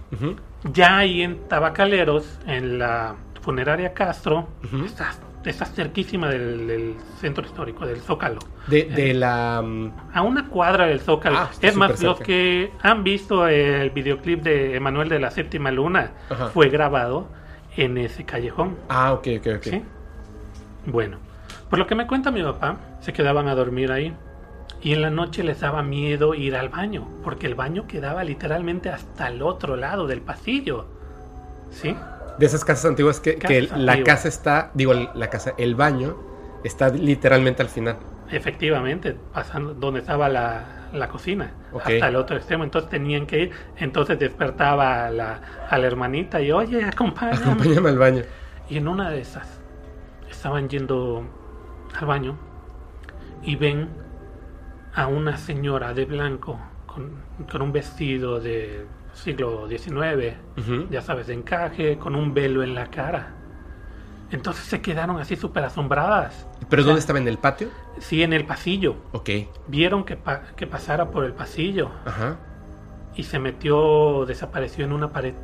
ya 0.73 0.97
ahí 0.99 1.21
en 1.21 1.47
Tabacaleros, 1.47 2.39
en 2.47 2.79
la 2.79 3.15
funeraria 3.41 3.93
Castro, 3.93 4.47
Ujú. 4.63 4.85
estás, 4.85 5.19
estás 5.45 5.73
cerquísima 5.73 6.29
del, 6.29 6.67
del 6.67 6.95
centro 7.19 7.45
histórico, 7.45 7.85
del 7.85 7.99
Zócalo. 8.01 8.39
De, 8.67 8.85
de 8.85 9.13
la... 9.13 9.61
mm, 9.63 9.91
A 10.13 10.21
una 10.23 10.47
cuadra 10.49 10.87
del 10.87 10.99
Zócalo. 11.01 11.37
Ah, 11.37 11.49
es 11.61 11.75
más, 11.75 11.91
súper 11.91 12.05
los 12.05 12.17
cerca. 12.17 12.25
que 12.27 12.71
han 12.81 13.03
visto 13.03 13.47
el 13.47 13.89
videoclip 13.91 14.41
de 14.41 14.75
Emanuel 14.75 15.07
de 15.09 15.19
la 15.19 15.29
Séptima 15.31 15.69
Luna 15.71 16.11
Ajá. 16.29 16.47
fue 16.47 16.69
grabado 16.69 17.27
en 17.77 17.97
ese 17.97 18.23
callejón. 18.25 18.77
Ah, 18.89 19.13
ok, 19.13 19.27
ok, 19.39 19.47
ok. 19.57 19.63
¿Sí? 19.63 19.83
Bueno, 20.87 21.17
por 21.69 21.79
lo 21.79 21.87
que 21.87 21.95
me 21.95 22.07
cuenta 22.07 22.31
mi 22.31 22.43
papá, 22.43 22.77
se 22.99 23.13
quedaban 23.13 23.47
a 23.47 23.55
dormir 23.55 23.91
ahí. 23.91 24.15
Y 24.81 24.93
en 24.93 25.01
la 25.01 25.09
noche 25.09 25.43
les 25.43 25.61
daba 25.61 25.81
miedo 25.81 26.35
ir 26.35 26.55
al 26.55 26.69
baño, 26.69 27.07
porque 27.23 27.47
el 27.47 27.55
baño 27.55 27.87
quedaba 27.87 28.23
literalmente 28.23 28.89
hasta 28.89 29.27
el 29.29 29.41
otro 29.41 29.75
lado 29.75 30.05
del 30.05 30.21
pasillo. 30.21 30.85
¿Sí? 31.71 31.95
De 32.37 32.45
esas 32.45 32.63
casas 32.63 32.85
antiguas 32.85 33.19
que, 33.19 33.67
la 33.75 34.03
casa 34.03 34.27
está, 34.27 34.71
digo, 34.73 34.93
la 34.93 35.29
casa, 35.29 35.53
el 35.57 35.75
baño 35.75 36.15
está 36.63 36.89
literalmente 36.89 37.61
al 37.61 37.69
final. 37.69 37.97
Efectivamente, 38.29 39.15
pasando 39.33 39.73
donde 39.73 40.01
estaba 40.01 40.29
la, 40.29 40.87
la 40.93 41.07
cocina, 41.07 41.51
Ok. 41.71 41.81
hasta 41.81 42.07
el 42.07 42.15
otro 42.15 42.35
extremo. 42.35 42.63
Entonces 42.63 42.89
tenían 42.89 43.25
que 43.25 43.39
ir. 43.43 43.51
Entonces 43.77 44.19
despertaba 44.19 45.05
a 45.05 45.11
la, 45.11 45.39
a 45.69 45.77
la 45.77 45.87
hermanita 45.87 46.41
y, 46.41 46.51
oye, 46.51 46.83
acompáñame. 46.83 47.37
Acompáñame 47.37 47.89
al 47.89 47.97
baño. 47.97 48.23
Y 48.69 48.77
en 48.77 48.87
una 48.87 49.09
de 49.09 49.21
esas 49.21 49.47
estaban 50.29 50.69
yendo 50.69 51.23
al 51.97 52.05
baño 52.05 52.37
y 53.43 53.55
ven 53.55 53.89
a 54.93 55.07
una 55.07 55.37
señora 55.37 55.93
de 55.93 56.05
blanco 56.05 56.59
con, 56.85 57.11
con 57.51 57.61
un 57.61 57.71
vestido 57.71 58.39
de 58.39 58.85
siglo 59.13 59.67
XIX, 59.67 60.35
Ujú. 60.57 60.87
ya 60.89 61.01
sabes, 61.01 61.27
de 61.27 61.33
encaje, 61.33 61.97
con 61.97 62.15
un 62.15 62.33
velo 62.33 62.63
en 62.63 62.75
la 62.75 62.87
cara. 62.87 63.33
Entonces 64.31 64.65
se 64.65 64.81
quedaron 64.81 65.19
así 65.19 65.35
súper 65.35 65.63
asombradas. 65.63 66.47
¿Pero 66.69 66.81
O 66.81 66.83
sea, 66.83 66.89
dónde 66.89 66.99
estaba? 66.99 67.19
¿En 67.19 67.27
el 67.27 67.37
patio? 67.37 67.69
Sí, 67.99 68.23
en 68.23 68.33
el 68.33 68.45
pasillo. 68.45 68.95
Ok. 69.11 69.29
Vieron 69.67 70.03
que, 70.03 70.17
pa- 70.17 70.41
que 70.55 70.65
pasara 70.67 71.11
por 71.11 71.23
el 71.25 71.33
pasillo 71.33 71.91
Ajá. 72.05 72.37
y 73.15 73.23
se 73.23 73.37
metió, 73.39 74.25
desapareció 74.25 74.83
en 74.83 74.91
una 74.93 75.11
pared. 75.11 75.35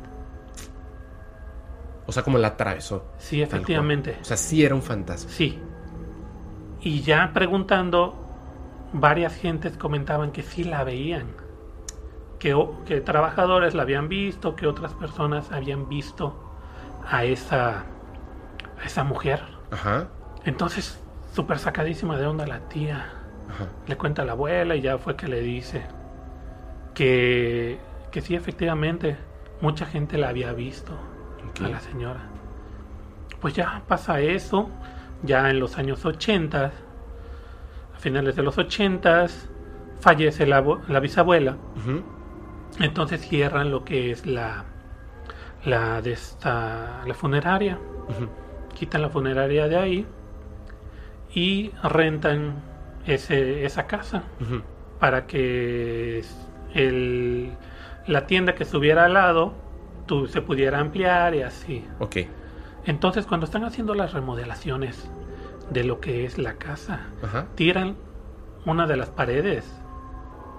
O 2.06 2.12
sea, 2.12 2.22
como 2.24 2.38
la 2.38 2.48
atravesó. 2.48 3.06
Sí, 3.18 3.40
efectivamente. 3.40 4.18
O 4.20 4.24
sea, 4.24 4.36
sí 4.36 4.64
era 4.64 4.74
un 4.74 4.82
fantasma. 4.82 5.30
Sí. 5.30 5.58
Y 6.82 7.02
ya 7.02 7.30
preguntando, 7.32 8.14
varias 8.92 9.34
gentes 9.36 9.76
comentaban 9.76 10.32
que 10.32 10.42
sí 10.42 10.64
la 10.64 10.84
veían. 10.84 11.28
Que, 12.38 12.56
que 12.86 13.00
trabajadores 13.00 13.74
la 13.74 13.82
habían 13.82 14.08
visto, 14.08 14.56
que 14.56 14.66
otras 14.66 14.92
personas 14.94 15.52
habían 15.52 15.88
visto 15.88 16.36
a 17.08 17.24
esa, 17.24 17.84
a 18.80 18.84
esa 18.84 19.04
mujer. 19.04 19.42
Ajá. 19.70 20.08
Entonces, 20.44 21.00
súper 21.32 21.58
sacadísima 21.58 22.16
de 22.18 22.26
onda 22.26 22.46
la 22.46 22.60
tía. 22.68 23.06
Ajá. 23.48 23.66
Le 23.86 23.96
cuenta 23.96 24.22
a 24.22 24.24
la 24.24 24.32
abuela 24.32 24.74
y 24.74 24.80
ya 24.80 24.98
fue 24.98 25.14
que 25.14 25.28
le 25.28 25.40
dice 25.40 25.82
que, 26.94 27.78
que 28.10 28.20
sí, 28.20 28.34
efectivamente, 28.34 29.16
mucha 29.60 29.86
gente 29.86 30.18
la 30.18 30.28
había 30.28 30.52
visto 30.52 30.92
a 31.64 31.68
la 31.68 31.80
señora. 31.80 32.20
Pues 33.40 33.54
ya 33.54 33.82
pasa 33.86 34.20
eso, 34.20 34.68
ya 35.22 35.50
en 35.50 35.60
los 35.60 35.78
años 35.78 36.04
80, 36.04 36.72
a 37.94 37.98
finales 37.98 38.36
de 38.36 38.42
los 38.42 38.58
80, 38.58 39.26
fallece 40.00 40.46
la, 40.46 40.64
la 40.88 41.00
bisabuela. 41.00 41.56
Entonces 42.80 43.20
cierran 43.20 43.70
lo 43.70 43.84
que 43.84 44.10
es 44.10 44.26
la, 44.26 44.64
la 45.64 46.00
de 46.02 46.12
esta, 46.12 47.02
la 47.06 47.14
funeraria. 47.14 47.78
Quitan 48.74 49.02
la 49.02 49.10
funeraria 49.10 49.68
de 49.68 49.76
ahí 49.76 50.06
y 51.34 51.70
rentan 51.82 52.54
ese, 53.06 53.64
esa 53.64 53.86
casa 53.86 54.24
para 54.98 55.26
que 55.26 56.24
el, 56.74 57.52
la 58.06 58.26
tienda 58.26 58.54
que 58.54 58.64
estuviera 58.64 59.04
al 59.04 59.14
lado 59.14 59.54
tú, 60.06 60.26
se 60.26 60.42
pudiera 60.42 60.78
ampliar 60.80 61.34
y 61.34 61.42
así. 61.42 61.84
Ok. 62.00 62.16
Entonces 62.84 63.26
cuando 63.26 63.44
están 63.46 63.64
haciendo 63.64 63.94
las 63.94 64.12
remodelaciones 64.12 65.08
de 65.70 65.84
lo 65.84 66.00
que 66.00 66.24
es 66.24 66.38
la 66.38 66.54
casa, 66.54 67.06
Ajá. 67.22 67.46
tiran 67.54 67.96
una 68.66 68.86
de 68.86 68.96
las 68.96 69.10
paredes. 69.10 69.64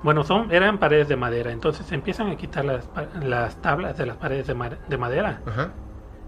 Bueno, 0.04 0.24
son 0.24 0.52
eran 0.52 0.80
paredes 0.80 1.08
de 1.08 1.16
madera, 1.16 1.52
entonces 1.52 1.90
empiezan 1.92 2.30
a 2.30 2.36
quitar 2.36 2.66
las, 2.66 2.90
las 3.22 3.62
tablas 3.62 3.98
de 3.98 4.06
las 4.06 4.18
paredes 4.18 4.48
de, 4.48 4.54
ma- 4.54 4.70
de 4.70 4.98
madera 4.98 5.42
Ajá. 5.46 5.72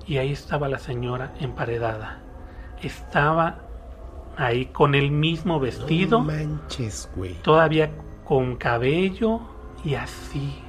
y 0.06 0.18
ahí 0.18 0.32
estaba 0.32 0.70
la 0.70 0.80
señora 0.80 1.34
emparedada. 1.40 2.22
Estaba 2.82 3.60
ahí 4.38 4.68
con 4.68 4.96
el 4.96 5.12
mismo 5.12 5.60
vestido, 5.60 6.20
No 6.20 6.26
manches, 6.26 7.10
güey. 7.16 7.34
todavía 7.42 7.92
con 8.24 8.56
cabello 8.58 9.42
y 9.84 9.96
así. 9.96 10.62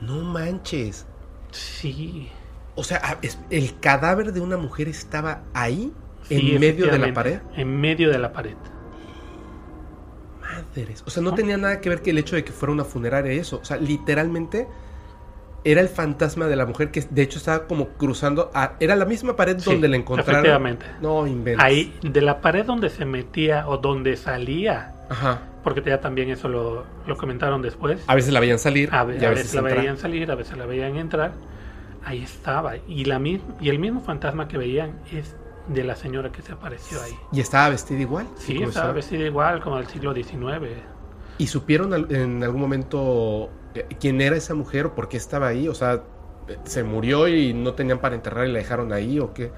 No 0.00 0.16
manches. 0.22 1.06
Sí. 1.50 2.30
O 2.76 2.84
sea, 2.84 3.00
ah, 3.02 3.16
el 3.50 3.78
cadáver 3.80 4.32
de 4.32 4.40
una 4.40 4.56
mujer 4.56 4.88
estaba 4.88 5.42
ahí, 5.54 5.92
sí, 6.28 6.52
en 6.54 6.60
medio 6.60 6.86
de 6.86 6.98
la 6.98 7.12
pared. 7.12 7.40
En 7.56 7.80
medio 7.80 8.10
de 8.10 8.18
la 8.18 8.32
pared. 8.32 8.54
Madres. 10.40 11.02
O 11.06 11.10
sea, 11.10 11.22
no 11.22 11.34
tenía 11.34 11.56
nada 11.56 11.80
que 11.80 11.88
ver 11.88 12.02
que 12.02 12.10
el 12.10 12.18
hecho 12.18 12.36
de 12.36 12.44
que 12.44 12.52
fuera 12.52 12.72
una 12.72 12.84
funeraria 12.84 13.32
y 13.32 13.38
eso. 13.38 13.58
O 13.62 13.64
sea, 13.64 13.76
literalmente 13.76 14.66
era 15.62 15.80
el 15.82 15.88
fantasma 15.88 16.46
de 16.46 16.56
la 16.56 16.64
mujer 16.64 16.90
que 16.90 17.02
de 17.08 17.22
hecho 17.22 17.38
estaba 17.38 17.66
como 17.66 17.88
cruzando. 17.90 18.50
a- 18.54 18.72
era 18.80 18.96
la 18.96 19.04
misma 19.04 19.36
pared 19.36 19.58
Sí, 19.58 19.70
donde 19.70 19.88
la 19.88 19.96
encontraron. 19.96 20.36
efectivamente. 20.36 20.86
No 21.02 21.26
inventes. 21.26 21.62
Ahí, 21.64 21.94
de 22.02 22.20
la 22.22 22.40
pared 22.40 22.64
donde 22.64 22.88
se 22.88 23.04
metía 23.04 23.68
o 23.68 23.76
donde 23.76 24.16
salía, 24.16 24.94
Ajá. 25.10 25.42
porque 25.62 25.82
ya 25.84 26.00
también 26.00 26.30
eso 26.30 26.48
lo, 26.48 26.84
lo 27.06 27.16
comentaron 27.16 27.60
después. 27.62 28.02
A 28.06 28.14
veces 28.14 28.32
la 28.32 28.40
veían 28.40 28.58
salir. 28.58 28.88
A, 28.92 29.04
ve- 29.04 29.18
y 29.20 29.24
a 29.24 29.30
veces 29.30 29.54
la 29.54 29.60
veían 29.60 29.98
salir, 29.98 30.30
a 30.30 30.34
veces 30.34 30.56
la 30.56 30.66
veían 30.66 30.96
entrar. 30.96 31.32
Ahí 32.04 32.22
estaba. 32.22 32.76
Y, 32.88 33.04
la, 33.04 33.20
y 33.20 33.68
el 33.68 33.78
mismo 33.78 34.00
fantasma 34.00 34.48
que 34.48 34.58
veían 34.58 34.98
es 35.12 35.36
de 35.68 35.84
la 35.84 35.94
señora 35.94 36.32
que 36.32 36.42
se 36.42 36.52
apareció 36.52 37.00
ahí. 37.02 37.12
Y 37.32 37.40
estaba 37.40 37.68
vestida 37.68 38.00
igual. 38.00 38.26
Sí, 38.36 38.54
estaba 38.54 38.68
estaba. 38.68 38.92
vestida 38.92 39.26
igual 39.26 39.60
como 39.60 39.76
del 39.76 39.86
siglo 39.86 40.14
XIX. 40.14 40.78
¿Y 41.38 41.46
supieron 41.46 42.12
en 42.12 42.42
algún 42.42 42.60
momento 42.60 43.50
eh, 43.74 43.86
quién 44.00 44.20
era 44.20 44.36
esa 44.36 44.54
mujer 44.54 44.86
o 44.86 44.94
por 44.94 45.08
qué 45.08 45.16
estaba 45.16 45.48
ahí? 45.48 45.68
O 45.68 45.74
sea, 45.74 46.02
eh, 46.48 46.58
¿se 46.64 46.82
murió 46.82 47.28
y 47.28 47.54
no 47.54 47.74
tenían 47.74 47.98
para 47.98 48.14
enterrar 48.14 48.46
y 48.46 48.52
la 48.52 48.58
dejaron 48.58 48.92
ahí 48.92 49.18
o 49.20 49.32
qué? 49.32 49.52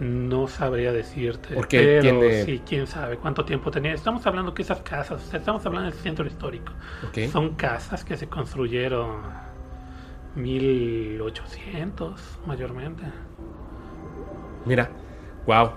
No 0.00 0.46
sabría 0.46 0.92
decirte. 0.92 1.54
Porque 1.54 1.78
pero 1.78 2.02
tiene- 2.02 2.44
sí, 2.44 2.62
quién 2.64 2.86
sabe 2.86 3.16
cuánto 3.16 3.44
tiempo 3.44 3.70
tenía. 3.70 3.92
Estamos 3.94 4.24
hablando 4.26 4.54
que 4.54 4.62
esas 4.62 4.80
casas, 4.82 5.32
estamos 5.34 5.64
hablando 5.66 5.90
del 5.90 5.98
centro 5.98 6.24
histórico. 6.26 6.72
Ok. 7.08 7.30
Son 7.32 7.54
casas 7.56 8.04
que 8.04 8.16
se 8.16 8.28
construyeron 8.28 9.22
1800 10.38 12.20
mayormente. 12.46 13.02
Mira, 14.64 14.90
wow. 15.46 15.70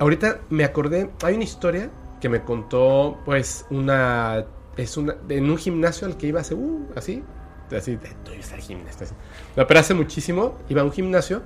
ahorita 0.00 0.40
me 0.50 0.64
acordé, 0.64 1.10
hay 1.22 1.34
una 1.34 1.44
historia 1.44 1.90
que 2.20 2.28
me 2.28 2.42
contó, 2.42 3.18
pues, 3.24 3.66
una. 3.70 4.44
Es 4.76 4.96
una. 4.96 5.16
En 5.28 5.50
un 5.50 5.58
gimnasio 5.58 6.06
al 6.06 6.16
que 6.16 6.28
iba 6.28 6.40
hace. 6.40 6.54
Uh, 6.54 6.88
así. 6.96 7.22
Así, 7.76 7.96
de, 7.96 8.08
"Tú 8.22 8.32
ibas 8.32 8.52
al 8.52 8.60
gimnasio", 8.60 9.06
así. 9.06 9.14
No, 9.56 9.66
pero 9.66 9.80
hace 9.80 9.94
muchísimo 9.94 10.58
iba 10.68 10.82
a 10.82 10.84
un 10.84 10.92
gimnasio 10.92 11.42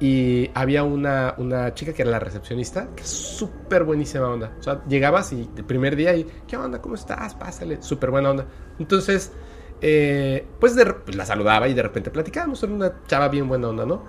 y 0.00 0.50
había 0.54 0.84
una, 0.84 1.34
una 1.38 1.74
chica 1.74 1.92
que 1.92 2.02
era 2.02 2.12
la 2.12 2.20
recepcionista, 2.20 2.88
que 2.94 3.02
súper 3.04 3.82
buenísima 3.84 4.28
onda. 4.28 4.52
O 4.58 4.62
sea, 4.62 4.82
llegabas 4.86 5.32
y 5.32 5.50
el 5.56 5.64
primer 5.64 5.96
día 5.96 6.14
y, 6.14 6.24
¿qué 6.46 6.56
onda? 6.56 6.80
¿Cómo 6.80 6.94
estás? 6.94 7.34
Pásale. 7.34 7.82
Súper 7.82 8.10
buena 8.10 8.30
onda. 8.30 8.46
Entonces, 8.78 9.32
eh, 9.80 10.46
pues, 10.60 10.74
de 10.74 10.86
pues, 10.86 11.16
la 11.16 11.26
saludaba 11.26 11.68
y 11.68 11.74
de 11.74 11.82
repente 11.82 12.10
platicábamos. 12.10 12.62
Era 12.62 12.72
una 12.72 12.92
chava 13.06 13.28
bien 13.28 13.48
buena 13.48 13.68
onda, 13.68 13.86
¿no? 13.86 14.02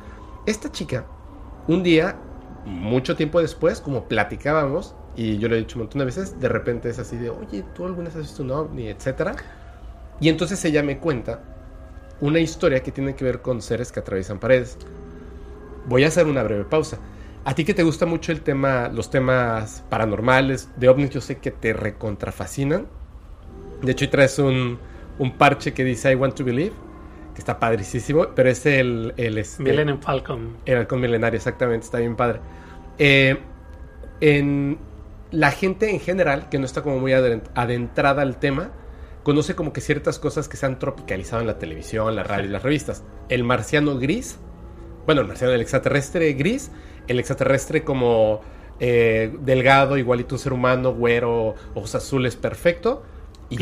Esta 0.45 0.71
chica, 0.71 1.05
un 1.67 1.83
día, 1.83 2.15
mucho 2.65 3.15
tiempo 3.15 3.41
después, 3.41 3.81
como 3.81 4.07
platicábamos, 4.07 4.95
y 5.15 5.37
yo 5.37 5.49
le 5.49 5.55
he 5.55 5.59
dicho 5.59 5.77
un 5.77 5.83
montón 5.83 5.99
de 5.99 6.05
veces, 6.05 6.39
de 6.39 6.47
repente 6.47 6.89
es 6.89 6.99
así 6.99 7.17
de, 7.17 7.29
oye, 7.29 7.63
¿tú 7.75 7.85
alguna 7.85 8.05
vez 8.05 8.15
has 8.15 8.23
visto 8.23 8.43
un 8.43 8.51
ovni? 8.51 8.87
Etcétera. 8.87 9.35
Y 10.19 10.29
entonces 10.29 10.63
ella 10.65 10.83
me 10.83 10.97
cuenta 10.99 11.41
una 12.21 12.39
historia 12.39 12.81
que 12.81 12.91
tiene 12.91 13.15
que 13.15 13.23
ver 13.23 13.41
con 13.41 13.61
seres 13.61 13.91
que 13.91 13.99
atraviesan 13.99 14.39
paredes. 14.39 14.77
Voy 15.85 16.03
a 16.03 16.07
hacer 16.07 16.25
una 16.25 16.43
breve 16.43 16.65
pausa. 16.65 16.99
A 17.45 17.55
ti 17.55 17.63
que 17.63 17.73
te 17.73 17.83
gusta 17.83 18.05
mucho 18.05 18.31
el 18.31 18.41
tema, 18.41 18.89
los 18.89 19.09
temas 19.09 19.83
paranormales, 19.89 20.69
de 20.75 20.89
ovnis, 20.89 21.09
yo 21.09 21.21
sé 21.21 21.37
que 21.37 21.51
te 21.51 21.73
recontrafascinan. 21.73 22.87
De 23.81 23.93
hecho, 23.93 24.09
traes 24.09 24.37
un, 24.39 24.77
un 25.19 25.37
parche 25.37 25.73
que 25.73 25.83
dice 25.83 26.11
I 26.11 26.15
want 26.15 26.35
to 26.35 26.43
believe, 26.43 26.73
que 27.33 27.39
está 27.39 27.59
padricísimo, 27.59 28.27
pero 28.35 28.49
es 28.49 28.65
el... 28.65 29.13
el 29.17 29.37
este, 29.37 29.61
Millennium 29.61 29.99
Falcon. 29.99 30.57
el 30.65 30.77
halcón 30.77 31.01
milenario, 31.01 31.37
exactamente, 31.37 31.85
está 31.85 31.99
bien 31.99 32.15
padre. 32.15 32.39
Eh, 32.97 33.37
en 34.21 34.79
la 35.31 35.51
gente 35.51 35.91
en 35.91 35.99
general, 35.99 36.49
que 36.49 36.57
no 36.57 36.65
está 36.65 36.81
como 36.81 36.99
muy 36.99 37.13
adentrada 37.13 38.21
al 38.21 38.39
tema, 38.39 38.71
conoce 39.23 39.55
como 39.55 39.73
que 39.73 39.81
ciertas 39.81 40.19
cosas 40.19 40.47
que 40.49 40.57
se 40.57 40.65
han 40.65 40.79
tropicalizado 40.79 41.41
en 41.41 41.47
la 41.47 41.59
televisión, 41.59 42.15
la 42.15 42.23
radio 42.23 42.45
y 42.45 42.49
las 42.49 42.63
revistas. 42.63 43.03
El 43.29 43.43
marciano 43.43 43.97
gris, 43.97 44.39
bueno, 45.05 45.21
el 45.21 45.27
marciano, 45.27 45.53
el 45.53 45.61
extraterrestre 45.61 46.33
gris, 46.33 46.71
el 47.07 47.19
extraterrestre 47.19 47.83
como 47.83 48.41
eh, 48.79 49.35
delgado, 49.41 49.97
igualito 49.97 50.35
un 50.35 50.39
ser 50.39 50.53
humano, 50.53 50.93
güero, 50.93 51.55
ojos 51.75 51.95
azules, 51.95 52.35
perfecto. 52.35 53.03
Y. 53.49 53.57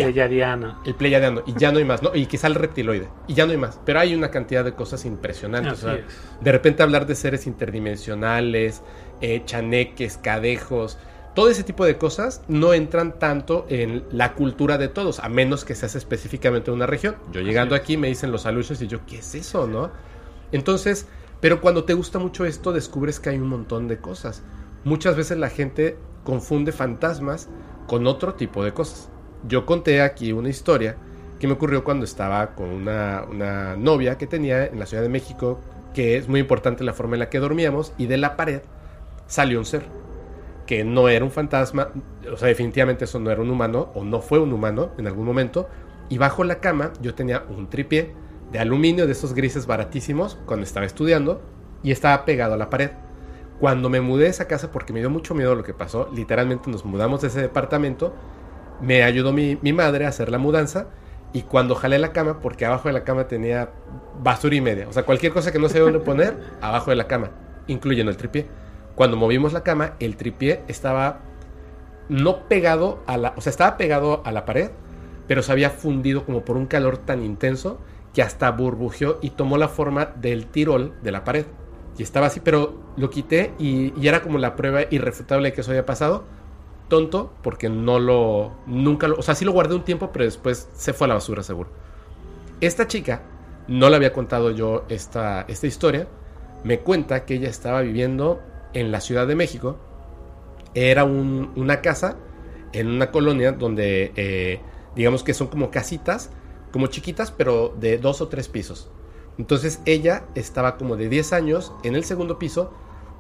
El 0.85 0.95
pleiadiano. 0.95 1.43
Y 1.45 1.53
ya 1.57 1.71
no 1.71 1.79
hay 1.79 1.85
más, 1.85 2.03
¿no? 2.03 2.13
Y 2.13 2.25
quizá 2.25 2.47
el 2.47 2.55
reptiloide. 2.55 3.07
Y 3.27 3.33
ya 3.33 3.45
no 3.45 3.51
hay 3.51 3.57
más. 3.57 3.79
Pero 3.85 3.99
hay 3.99 4.13
una 4.13 4.29
cantidad 4.29 4.65
de 4.65 4.73
cosas 4.73 5.05
impresionantes. 5.05 5.73
Así 5.73 5.85
o 5.85 5.89
sea, 5.89 5.99
es. 5.99 6.05
de 6.41 6.51
repente 6.51 6.83
hablar 6.83 7.05
de 7.05 7.15
seres 7.15 7.47
interdimensionales, 7.47 8.81
eh, 9.21 9.43
chaneques, 9.45 10.17
cadejos, 10.17 10.97
todo 11.37 11.51
ese 11.51 11.63
tipo 11.63 11.85
de 11.85 11.99
cosas 11.99 12.41
no 12.47 12.73
entran 12.73 13.19
tanto 13.19 13.67
en 13.69 14.05
la 14.11 14.33
cultura 14.33 14.79
de 14.79 14.87
todos, 14.87 15.19
a 15.19 15.29
menos 15.29 15.65
que 15.65 15.75
seas 15.75 15.93
específicamente 15.93 16.71
de 16.71 16.75
una 16.75 16.87
región. 16.87 17.15
Yo 17.31 17.41
llegando 17.41 17.75
aquí 17.75 17.95
me 17.95 18.07
dicen 18.07 18.31
los 18.31 18.47
aluches 18.47 18.81
y 18.81 18.87
yo, 18.87 19.05
¿qué 19.05 19.19
es 19.19 19.35
eso, 19.35 19.67
no? 19.67 19.91
Entonces, 20.51 21.05
pero 21.39 21.61
cuando 21.61 21.83
te 21.83 21.93
gusta 21.93 22.17
mucho 22.17 22.43
esto, 22.45 22.73
descubres 22.73 23.19
que 23.19 23.29
hay 23.29 23.37
un 23.37 23.49
montón 23.49 23.87
de 23.87 23.99
cosas. 23.99 24.41
Muchas 24.83 25.15
veces 25.15 25.37
la 25.37 25.49
gente 25.49 25.95
confunde 26.23 26.71
fantasmas 26.71 27.49
con 27.85 28.07
otro 28.07 28.33
tipo 28.33 28.63
de 28.63 28.73
cosas. 28.73 29.11
Yo 29.47 29.65
conté 29.65 30.01
aquí 30.01 30.33
una 30.33 30.49
historia 30.49 30.97
que 31.39 31.47
me 31.47 31.53
ocurrió 31.53 31.83
cuando 31.83 32.05
estaba 32.05 32.55
con 32.55 32.69
una, 32.69 33.23
una 33.29 33.77
novia 33.77 34.17
que 34.17 34.27
tenía 34.27 34.65
en 34.65 34.79
la 34.79 34.85
Ciudad 34.85 35.03
de 35.03 35.09
México, 35.09 35.59
que 35.93 36.17
es 36.17 36.27
muy 36.27 36.39
importante 36.39 36.83
la 36.83 36.93
forma 36.93 37.15
en 37.15 37.19
la 37.19 37.29
que 37.29 37.39
dormíamos, 37.39 37.93
y 37.97 38.07
de 38.07 38.17
la 38.17 38.35
pared 38.35 38.61
salió 39.27 39.59
un 39.59 39.65
ser 39.65 39.83
que 40.65 40.83
no 40.83 41.07
era 41.07 41.23
un 41.23 41.31
fantasma, 41.31 41.89
o 42.31 42.35
sea, 42.35 42.49
definitivamente 42.49 43.05
eso 43.05 43.19
no 43.19 43.31
era 43.31 43.41
un 43.41 43.49
humano, 43.49 43.89
o 43.93 44.03
no 44.03 44.19
fue 44.21 44.39
un 44.39 44.51
humano 44.51 44.91
en 44.97 45.07
algún 45.07 45.25
momento, 45.25 45.69
y 46.09 46.17
bajo 46.17 46.43
la 46.43 46.59
cama 46.59 46.91
yo 47.01 47.15
tenía 47.15 47.45
un 47.49 47.69
tripié 47.69 48.13
de 48.51 48.59
aluminio 48.59 49.05
de 49.05 49.13
esos 49.13 49.33
grises 49.33 49.65
baratísimos 49.65 50.37
cuando 50.45 50.65
estaba 50.65 50.85
estudiando, 50.85 51.41
y 51.83 51.91
estaba 51.91 52.25
pegado 52.25 52.55
a 52.55 52.57
la 52.57 52.69
pared. 52.69 52.91
Cuando 53.59 53.89
me 53.89 54.01
mudé 54.01 54.25
de 54.25 54.29
esa 54.29 54.47
casa, 54.47 54.71
porque 54.71 54.93
me 54.93 54.99
dio 54.99 55.09
mucho 55.09 55.33
miedo 55.33 55.55
lo 55.55 55.63
que 55.63 55.73
pasó, 55.73 56.09
literalmente 56.13 56.69
nos 56.69 56.83
mudamos 56.83 57.21
de 57.21 57.29
ese 57.29 57.41
departamento, 57.41 58.13
me 58.81 59.03
ayudó 59.03 59.33
mi, 59.33 59.57
mi 59.61 59.73
madre 59.73 60.05
a 60.05 60.09
hacer 60.09 60.29
la 60.31 60.37
mudanza 60.37 60.87
Y 61.33 61.43
cuando 61.43 61.75
jalé 61.75 61.99
la 61.99 62.13
cama, 62.13 62.39
porque 62.41 62.65
abajo 62.65 62.89
de 62.89 62.93
la 62.93 63.03
cama 63.03 63.27
tenía 63.27 63.69
basura 64.21 64.55
y 64.55 64.61
media, 64.61 64.87
o 64.87 64.93
sea, 64.93 65.03
cualquier 65.03 65.33
cosa 65.33 65.51
que 65.51 65.59
no 65.59 65.69
sé 65.69 65.79
dónde 65.79 65.99
poner, 65.99 66.37
abajo 66.61 66.89
de 66.91 66.95
la 66.97 67.07
cama, 67.07 67.31
incluyendo 67.67 68.11
el 68.11 68.17
tripié. 68.17 68.47
Cuando 68.95 69.17
movimos 69.17 69.53
la 69.53 69.63
cama, 69.63 69.93
el 69.99 70.17
tripié 70.17 70.63
estaba 70.67 71.19
no 72.09 72.47
pegado 72.47 73.03
a 73.07 73.17
la, 73.17 73.33
o 73.37 73.41
sea, 73.41 73.49
estaba 73.51 73.77
pegado 73.77 74.21
a 74.25 74.31
la 74.31 74.45
pared, 74.45 74.71
pero 75.27 75.43
se 75.43 75.51
había 75.51 75.69
fundido 75.69 76.25
como 76.25 76.45
por 76.45 76.57
un 76.57 76.65
calor 76.67 76.97
tan 76.97 77.23
intenso 77.23 77.79
que 78.13 78.21
hasta 78.21 78.49
burbujeó 78.51 79.19
y 79.21 79.31
tomó 79.31 79.57
la 79.57 79.67
forma 79.67 80.05
del 80.05 80.47
tirol 80.47 80.93
de 81.03 81.11
la 81.11 81.23
pared. 81.23 81.45
Y 81.97 82.03
estaba 82.03 82.27
así, 82.27 82.39
pero 82.39 82.79
lo 82.95 83.09
quité 83.09 83.53
y, 83.59 83.93
y 83.99 84.07
era 84.07 84.21
como 84.21 84.37
la 84.37 84.55
prueba 84.55 84.81
irrefutable 84.89 85.49
de 85.49 85.53
que 85.53 85.61
eso 85.61 85.71
había 85.71 85.85
pasado. 85.85 86.25
Tonto, 86.87 87.33
porque 87.43 87.69
no 87.69 87.99
lo, 87.99 88.51
nunca 88.65 89.07
lo, 89.07 89.17
o 89.17 89.21
sea, 89.21 89.35
sí 89.35 89.43
lo 89.45 89.51
guardé 89.51 89.75
un 89.75 89.83
tiempo, 89.83 90.11
pero 90.13 90.25
después 90.25 90.69
se 90.73 90.93
fue 90.93 91.05
a 91.05 91.09
la 91.09 91.13
basura 91.15 91.43
seguro. 91.43 91.69
Esta 92.61 92.87
chica, 92.87 93.23
no 93.67 93.89
le 93.89 93.95
había 93.97 94.13
contado 94.13 94.51
yo 94.51 94.85
esta, 94.89 95.41
esta 95.47 95.67
historia, 95.67 96.07
me 96.63 96.79
cuenta 96.79 97.25
que 97.25 97.35
ella 97.35 97.49
estaba 97.49 97.81
viviendo 97.81 98.41
en 98.73 98.91
la 98.91 99.01
Ciudad 99.01 99.27
de 99.27 99.35
México. 99.35 99.77
Era 100.73 101.03
un- 101.03 101.51
una 101.55 101.81
casa 101.81 102.17
en 102.73 102.87
una 102.87 103.11
colonia 103.11 103.51
donde, 103.53 104.11
eh, 104.15 104.61
digamos 104.95 105.23
que 105.23 105.33
son 105.33 105.47
como 105.47 105.71
casitas, 105.71 106.29
como 106.71 106.87
chiquitas, 106.87 107.31
pero 107.31 107.73
de 107.79 107.97
dos 107.97 108.21
o 108.21 108.27
tres 108.27 108.47
pisos. 108.47 108.89
Entonces 109.37 109.81
ella 109.85 110.25
estaba 110.35 110.77
como 110.77 110.95
de 110.97 111.09
10 111.09 111.33
años 111.33 111.73
en 111.83 111.95
el 111.95 112.03
segundo 112.03 112.39
piso, 112.39 112.71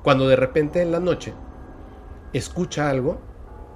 cuando 0.03 0.27
de 0.27 0.35
repente 0.35 0.81
en 0.81 0.91
la 0.91 0.99
noche 0.99 1.33
escucha 2.33 2.89
algo, 2.89 3.19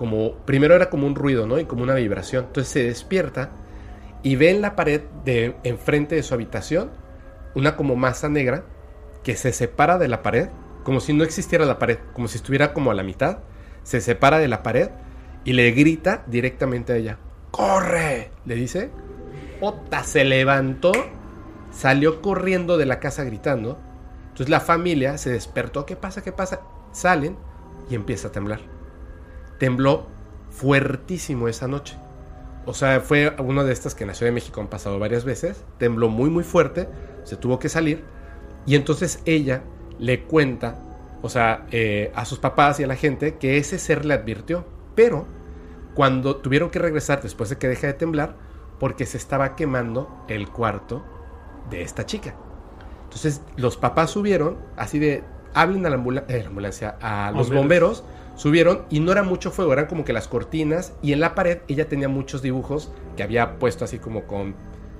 como 0.01 0.33
primero 0.47 0.73
era 0.73 0.89
como 0.89 1.05
un 1.05 1.13
ruido, 1.13 1.45
¿no? 1.45 1.59
Y 1.59 1.65
como 1.65 1.83
una 1.83 1.93
vibración. 1.93 2.45
Entonces 2.45 2.73
se 2.73 2.83
despierta 2.85 3.51
y 4.23 4.35
ve 4.35 4.49
en 4.49 4.59
la 4.59 4.75
pared 4.75 5.01
de 5.23 5.55
enfrente 5.63 6.15
de 6.15 6.23
su 6.23 6.33
habitación 6.33 6.89
una 7.53 7.75
como 7.75 7.95
masa 7.95 8.27
negra 8.27 8.63
que 9.21 9.35
se 9.35 9.53
separa 9.53 9.99
de 9.99 10.07
la 10.07 10.23
pared, 10.23 10.49
como 10.83 11.01
si 11.01 11.13
no 11.13 11.23
existiera 11.23 11.65
la 11.65 11.77
pared, 11.77 11.99
como 12.13 12.27
si 12.27 12.37
estuviera 12.37 12.73
como 12.73 12.89
a 12.89 12.95
la 12.95 13.03
mitad, 13.03 13.41
se 13.83 14.01
separa 14.01 14.39
de 14.39 14.47
la 14.47 14.63
pared 14.63 14.89
y 15.45 15.53
le 15.53 15.69
grita 15.69 16.23
directamente 16.25 16.93
a 16.93 16.95
ella. 16.95 17.17
¡Corre! 17.51 18.31
Le 18.45 18.55
dice. 18.55 18.89
Ota 19.59 20.03
se 20.03 20.25
levantó, 20.25 20.93
salió 21.69 22.23
corriendo 22.23 22.79
de 22.79 22.87
la 22.87 22.99
casa 22.99 23.23
gritando. 23.23 23.77
Entonces 24.29 24.49
la 24.49 24.61
familia 24.61 25.19
se 25.19 25.29
despertó. 25.29 25.85
¿Qué 25.85 25.95
pasa? 25.95 26.23
¿Qué 26.23 26.31
pasa? 26.31 26.61
Salen 26.91 27.37
y 27.87 27.93
empieza 27.93 28.29
a 28.29 28.31
temblar. 28.31 28.70
Tembló 29.61 30.07
fuertísimo 30.49 31.47
esa 31.47 31.67
noche. 31.67 31.95
O 32.65 32.73
sea, 32.73 32.99
fue 33.01 33.35
una 33.37 33.63
de 33.63 33.71
estas 33.73 33.93
que 33.93 34.03
en 34.03 34.07
la 34.07 34.15
Ciudad 34.15 34.31
de 34.31 34.33
México 34.33 34.59
han 34.59 34.67
pasado 34.67 34.97
varias 34.97 35.23
veces. 35.23 35.63
Tembló 35.77 36.09
muy, 36.09 36.31
muy 36.31 36.43
fuerte. 36.43 36.89
Se 37.25 37.35
tuvo 37.35 37.59
que 37.59 37.69
salir. 37.69 38.03
Y 38.65 38.73
entonces 38.75 39.21
ella 39.25 39.61
le 39.99 40.23
cuenta, 40.23 40.79
o 41.21 41.29
sea, 41.29 41.67
eh, 41.71 42.11
a 42.15 42.25
sus 42.25 42.39
papás 42.39 42.79
y 42.79 42.83
a 42.83 42.87
la 42.87 42.95
gente 42.95 43.35
que 43.35 43.57
ese 43.57 43.77
ser 43.77 44.03
le 44.03 44.15
advirtió. 44.15 44.65
Pero 44.95 45.27
cuando 45.93 46.37
tuvieron 46.37 46.71
que 46.71 46.79
regresar 46.79 47.21
después 47.21 47.51
de 47.51 47.57
que 47.59 47.67
deja 47.67 47.85
de 47.85 47.93
temblar, 47.93 48.35
porque 48.79 49.05
se 49.05 49.17
estaba 49.17 49.55
quemando 49.55 50.25
el 50.27 50.49
cuarto 50.49 51.03
de 51.69 51.83
esta 51.83 52.07
chica. 52.07 52.33
Entonces 53.03 53.41
los 53.57 53.77
papás 53.77 54.09
subieron, 54.09 54.57
así 54.75 54.97
de, 54.97 55.23
hablen 55.53 55.85
a 55.85 55.89
la, 55.91 55.97
ambula- 55.97 56.25
eh, 56.29 56.41
la 56.41 56.47
ambulancia, 56.49 56.97
a 56.99 57.31
los 57.31 57.49
Bomberos. 57.51 58.01
bomberos, 58.01 58.03
subieron 58.35 58.85
y 58.89 58.99
no 58.99 59.11
era 59.11 59.23
mucho 59.23 59.51
fuego, 59.51 59.73
eran 59.73 59.87
como 59.87 60.05
que 60.05 60.13
las 60.13 60.27
cortinas 60.27 60.93
y 61.01 61.13
en 61.13 61.19
la 61.19 61.35
pared 61.35 61.59
ella 61.67 61.87
tenía 61.87 62.09
muchos 62.09 62.41
dibujos 62.41 62.91
que 63.15 63.23
había 63.23 63.59
puesto 63.59 63.85
así 63.85 63.99
como 63.99 64.25
con, 64.25 64.55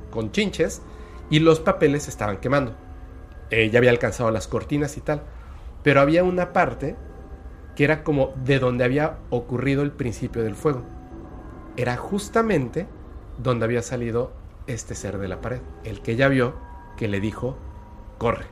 con 0.10 0.32
chinches 0.32 0.82
y 1.30 1.40
los 1.40 1.60
papeles 1.60 2.08
estaban 2.08 2.38
quemando. 2.38 2.76
Eh, 3.50 3.70
ya 3.70 3.80
había 3.80 3.92
alcanzado 3.92 4.32
las 4.32 4.48
cortinas 4.48 4.98
y 4.98 5.02
tal, 5.02 5.24
pero 5.84 6.02
había 6.02 6.24
una 6.24 6.54
parte 6.54 6.96
que 7.76 7.84
era 7.84 8.04
como 8.04 8.34
de 8.44 8.60
donde 8.60 8.84
había 8.84 9.18
ocurrido 9.30 9.82
el 9.82 9.92
principio 9.92 10.44
del 10.44 10.56
fuego. 10.56 10.84
Era 11.78 11.98
justamente 11.98 12.88
donde 13.38 13.66
había 13.66 13.82
salido 13.82 14.34
este 14.68 14.96
ser 14.96 15.18
de 15.18 15.28
la 15.28 15.42
pared, 15.42 15.62
el 15.84 16.02
que 16.02 16.12
ella 16.12 16.28
vio 16.28 16.56
que 16.98 17.08
le 17.08 17.20
dijo, 17.20 17.58
corre. 18.18 18.46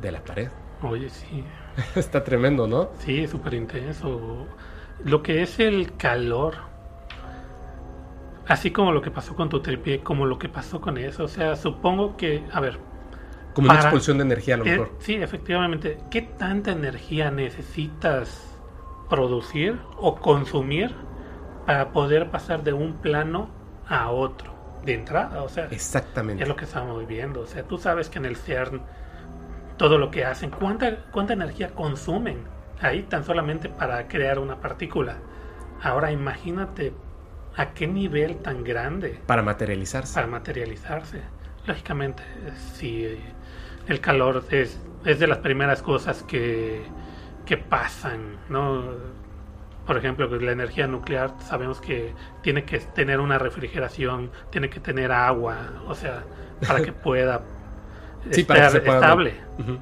De 0.00 0.10
la 0.10 0.24
pared. 0.24 0.48
Oye, 0.82 1.08
sí. 1.08 1.44
Está 1.94 2.24
tremendo, 2.24 2.66
¿no? 2.66 2.90
Sí, 2.98 3.26
súper 3.26 3.54
intenso. 3.54 4.46
Lo 5.04 5.22
que 5.22 5.42
es 5.42 5.58
el 5.60 5.96
calor, 5.96 6.54
así 8.46 8.70
como 8.70 8.92
lo 8.92 9.02
que 9.02 9.10
pasó 9.10 9.34
con 9.34 9.48
tu 9.48 9.60
tripié, 9.62 10.02
como 10.02 10.26
lo 10.26 10.38
que 10.38 10.48
pasó 10.48 10.80
con 10.80 10.98
eso. 10.98 11.24
O 11.24 11.28
sea, 11.28 11.56
supongo 11.56 12.16
que, 12.16 12.44
a 12.52 12.60
ver, 12.60 12.78
Como 13.52 13.68
una 13.68 13.76
expulsión 13.78 14.18
de 14.18 14.24
energía 14.24 14.54
a 14.54 14.58
lo 14.58 14.64
eh, 14.64 14.70
mejor. 14.70 14.96
sí, 14.98 15.14
efectivamente, 15.16 15.98
¿qué 16.10 16.22
tanta 16.22 16.72
energía 16.72 17.30
necesitas 17.30 18.60
producir 19.08 19.80
o 19.96 20.16
consumir 20.20 20.94
para 21.66 21.92
poder 21.92 22.30
pasar 22.30 22.62
de 22.64 22.72
un 22.72 22.94
plano 23.00 23.50
a 23.88 24.10
otro 24.10 24.54
de 24.84 24.94
entrada? 24.94 25.42
O 25.42 25.48
sea, 25.48 25.66
Exactamente. 25.70 26.42
es 26.42 26.48
lo 26.48 26.56
que 26.56 26.64
estamos 26.64 26.98
viviendo. 26.98 27.40
O 27.40 27.46
sea, 27.46 27.64
tú 27.66 27.78
sabes 27.78 28.08
que 28.10 28.18
en 28.18 28.26
el 28.26 28.36
CERN 28.36 28.82
todo 29.76 29.98
lo 29.98 30.10
que 30.10 30.24
hacen, 30.24 30.50
¿cuánta, 30.50 30.96
cuánta 31.12 31.32
energía 31.32 31.70
consumen 31.70 32.44
ahí 32.80 33.02
tan 33.04 33.24
solamente 33.24 33.68
para 33.68 34.08
crear 34.08 34.38
una 34.38 34.60
partícula? 34.60 35.16
Ahora 35.82 36.10
imagínate 36.10 36.92
a 37.56 37.72
qué 37.72 37.86
nivel 37.86 38.38
tan 38.38 38.64
grande 38.64 39.20
Para 39.26 39.42
materializarse. 39.42 40.14
para 40.14 40.26
materializarse. 40.26 41.22
Lógicamente, 41.66 42.22
si 42.74 43.18
el 43.88 44.00
calor 44.00 44.44
es, 44.50 44.80
es 45.04 45.18
de 45.18 45.26
las 45.26 45.38
primeras 45.38 45.82
cosas 45.82 46.22
que, 46.22 46.84
que 47.44 47.56
pasan, 47.56 48.36
¿no? 48.48 48.84
Por 49.86 49.96
ejemplo, 49.96 50.28
que 50.28 50.36
la 50.44 50.52
energía 50.52 50.86
nuclear 50.86 51.34
sabemos 51.40 51.80
que 51.80 52.12
tiene 52.42 52.64
que 52.64 52.78
tener 52.78 53.20
una 53.20 53.38
refrigeración, 53.38 54.30
tiene 54.50 54.68
que 54.68 54.80
tener 54.80 55.12
agua, 55.12 55.56
o 55.86 55.94
sea, 55.94 56.24
para 56.66 56.82
que 56.82 56.92
pueda 57.04 57.42
Sí, 58.32 58.44
para 58.44 58.60
que 58.60 58.66
estar 58.66 58.80
se 58.80 58.86
pueda- 58.86 59.00
estable, 59.00 59.34
Ujú. 59.58 59.78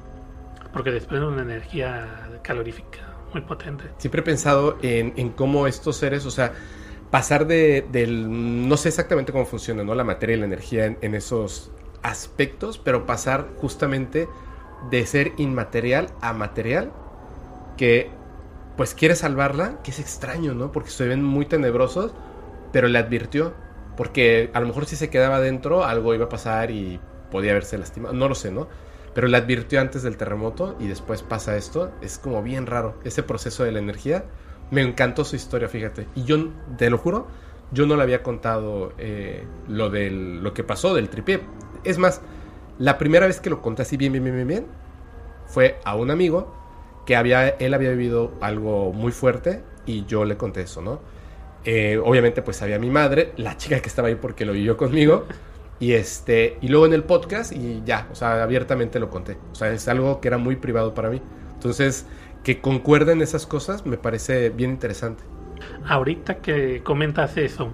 porque 0.73 0.91
desprende 0.91 1.27
una 1.27 1.41
energía 1.41 2.39
calorífica 2.43 2.99
muy 3.33 3.41
potente. 3.41 3.85
Siempre 3.97 4.21
he 4.21 4.23
pensado 4.23 4.77
en, 4.81 5.13
en 5.17 5.29
cómo 5.29 5.67
estos 5.67 5.97
seres, 5.97 6.25
o 6.25 6.31
sea, 6.31 6.53
pasar 7.11 7.47
de, 7.47 7.85
del, 7.91 8.67
no 8.67 8.77
sé 8.77 8.89
exactamente 8.89 9.31
cómo 9.31 9.45
funciona, 9.45 9.83
¿no? 9.83 9.95
La 9.95 10.03
materia 10.03 10.35
y 10.35 10.39
la 10.39 10.45
energía 10.45 10.85
en, 10.85 10.97
en 11.01 11.15
esos 11.15 11.71
aspectos, 12.03 12.77
pero 12.77 13.05
pasar 13.05 13.47
justamente 13.57 14.27
de 14.89 15.05
ser 15.05 15.31
inmaterial 15.37 16.09
a 16.21 16.33
material, 16.33 16.91
que 17.77 18.09
pues 18.77 18.93
quiere 18.93 19.15
salvarla, 19.15 19.79
que 19.83 19.91
es 19.91 19.99
extraño, 19.99 20.53
¿no? 20.53 20.71
Porque 20.71 20.89
se 20.89 21.07
ven 21.07 21.23
muy 21.23 21.45
tenebrosos, 21.45 22.13
pero 22.73 22.87
le 22.89 22.99
advirtió, 22.99 23.53
porque 23.95 24.49
a 24.53 24.59
lo 24.59 24.67
mejor 24.67 24.85
si 24.85 24.97
se 24.97 25.09
quedaba 25.09 25.39
dentro, 25.39 25.85
algo 25.85 26.13
iba 26.13 26.25
a 26.25 26.29
pasar 26.29 26.71
y 26.71 26.99
podía 27.31 27.51
haberse 27.51 27.77
lastimado, 27.77 28.13
no 28.13 28.27
lo 28.27 28.35
sé, 28.35 28.51
¿no? 28.51 28.67
Pero 29.13 29.27
le 29.27 29.37
advirtió 29.37 29.79
antes 29.79 30.03
del 30.03 30.17
terremoto 30.17 30.75
y 30.79 30.87
después 30.87 31.23
pasa 31.23 31.55
esto. 31.55 31.91
Es 32.01 32.17
como 32.17 32.43
bien 32.43 32.65
raro 32.65 32.95
ese 33.05 33.23
proceso 33.23 33.63
de 33.63 33.71
la 33.71 33.79
energía. 33.79 34.25
Me 34.71 34.81
encantó 34.81 35.23
su 35.23 35.37
historia, 35.37 35.69
fíjate. 35.69 36.07
Y 36.15 36.25
yo, 36.25 36.49
te 36.77 36.89
lo 36.89 36.97
juro, 36.97 37.27
yo 37.71 37.85
no 37.85 37.95
le 37.95 38.03
había 38.03 38.23
contado 38.23 38.91
eh, 38.97 39.45
lo, 39.69 39.89
del, 39.89 40.43
lo 40.43 40.53
que 40.53 40.65
pasó 40.65 40.93
del 40.93 41.07
tripié. 41.09 41.41
Es 41.85 41.97
más, 41.97 42.21
la 42.77 42.97
primera 42.97 43.25
vez 43.25 43.39
que 43.39 43.49
lo 43.49 43.61
conté 43.61 43.83
así 43.83 43.95
bien, 43.95 44.11
bien, 44.11 44.23
bien, 44.25 44.35
bien, 44.35 44.47
bien, 44.47 44.65
fue 45.45 45.79
a 45.85 45.95
un 45.95 46.11
amigo 46.11 46.53
que 47.05 47.15
había, 47.15 47.47
él 47.47 47.73
había 47.73 47.91
vivido 47.91 48.33
algo 48.41 48.91
muy 48.91 49.13
fuerte 49.13 49.63
y 49.85 50.05
yo 50.05 50.25
le 50.25 50.35
conté 50.35 50.61
eso, 50.61 50.81
¿no? 50.81 50.99
Eh, 51.63 51.99
obviamente 52.03 52.41
pues 52.41 52.61
había 52.61 52.77
mi 52.77 52.89
madre, 52.89 53.33
la 53.37 53.57
chica 53.57 53.79
que 53.79 53.89
estaba 53.89 54.09
ahí 54.09 54.15
porque 54.15 54.45
lo 54.45 54.53
vivió 54.53 54.77
conmigo. 54.77 55.25
Y 55.79 55.93
este, 55.93 56.57
y 56.61 56.69
luego 56.69 56.85
en 56.85 56.93
el 56.93 57.03
podcast 57.03 57.51
y 57.51 57.81
ya, 57.85 58.07
o 58.11 58.15
sea, 58.15 58.41
abiertamente 58.43 58.99
lo 58.99 59.09
conté. 59.09 59.37
O 59.51 59.55
sea, 59.55 59.71
es 59.71 59.87
algo 59.87 60.21
que 60.21 60.27
era 60.29 60.37
muy 60.37 60.55
privado 60.55 60.93
para 60.93 61.09
mí. 61.09 61.21
Entonces, 61.53 62.05
que 62.43 62.61
concuerden 62.61 63.21
esas 63.21 63.45
cosas 63.45 63.85
me 63.85 63.97
parece 63.97 64.49
bien 64.51 64.71
interesante. 64.71 65.23
Ahorita 65.87 66.35
que 66.37 66.81
comentas 66.83 67.35
eso, 67.37 67.71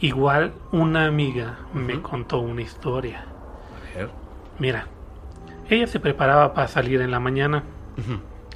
igual 0.00 0.52
una 0.72 1.06
amiga 1.06 1.58
me 1.74 2.00
contó 2.02 2.40
una 2.40 2.62
historia. 2.62 3.24
A 3.94 3.98
ver. 3.98 4.08
Mira, 4.58 4.86
ella 5.68 5.86
se 5.86 6.00
preparaba 6.00 6.54
para 6.54 6.68
salir 6.68 7.00
en 7.00 7.10
la 7.10 7.20
mañana. 7.20 7.64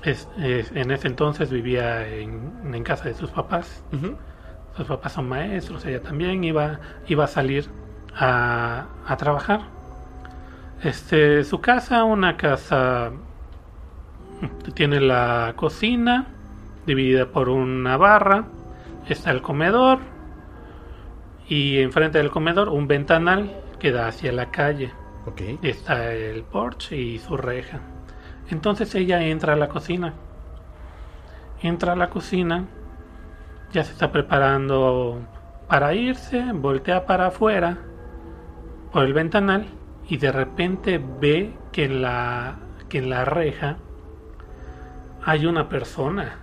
Es, 0.04 0.28
es- 0.38 0.70
en 0.74 0.90
ese 0.90 1.09
entonces 1.09 1.50
vivía 1.50 2.06
en, 2.09 2.74
en 2.74 2.82
casa 2.85 3.04
de 3.04 3.14
sus 3.14 3.30
papás. 3.30 3.82
Sus 4.76 4.87
papás 4.87 5.12
son 5.14 5.28
maestros, 5.28 5.85
ella 5.87 6.02
también 6.02 6.44
iba, 6.44 6.80
iba 7.09 7.24
a 7.24 7.28
salir 7.28 7.68
a, 8.16 8.87
a 9.07 9.16
trabajar. 9.16 9.61
Este, 10.83 11.44
su 11.44 11.61
casa, 11.61 12.05
una 12.05 12.37
casa, 12.37 13.12
tiene 14.74 15.00
la 15.00 15.55
cocina 15.57 16.26
dividida 16.87 17.26
por 17.26 17.48
una 17.48 17.96
barra, 17.96 18.44
está 19.09 19.31
el 19.31 19.42
comedor 19.42 19.98
Y 21.48 21.79
enfrente 21.79 22.18
del 22.18 22.31
comedor 22.31 22.68
un 22.68 22.88
ventanal 22.88 23.62
que 23.79 23.92
da 23.92 24.09
hacia 24.09 24.33
la 24.33 24.50
calle. 24.50 24.92
Está 25.62 26.12
el 26.12 26.42
porche 26.42 26.96
y 26.96 27.18
su 27.18 27.37
reja. 27.37 27.81
Entonces 28.50 28.94
ella 28.96 29.22
entra 29.22 29.52
a 29.52 29.57
la 29.57 29.68
cocina. 29.68 30.14
Entra 31.62 31.92
a 31.92 31.96
la 31.96 32.11
cocina. 32.11 32.64
Ya 33.72 33.85
se 33.85 33.92
está 33.92 34.11
preparando 34.11 35.20
para 35.68 35.94
irse. 35.94 36.52
Voltea 36.52 37.07
para 37.07 37.29
afuera. 37.29 37.79
Por 38.96 39.04
el 39.04 39.12
ventanal. 39.12 39.66
Y 40.09 40.16
de 40.16 40.32
repente 40.32 40.98
ve 41.20 41.52
que 41.70 41.85
en 41.85 42.00
la, 42.00 42.54
que 42.88 42.96
en 42.96 43.11
la 43.11 43.26
reja 43.26 43.76
hay 45.22 45.44
una 45.44 45.68
persona. 45.68 46.38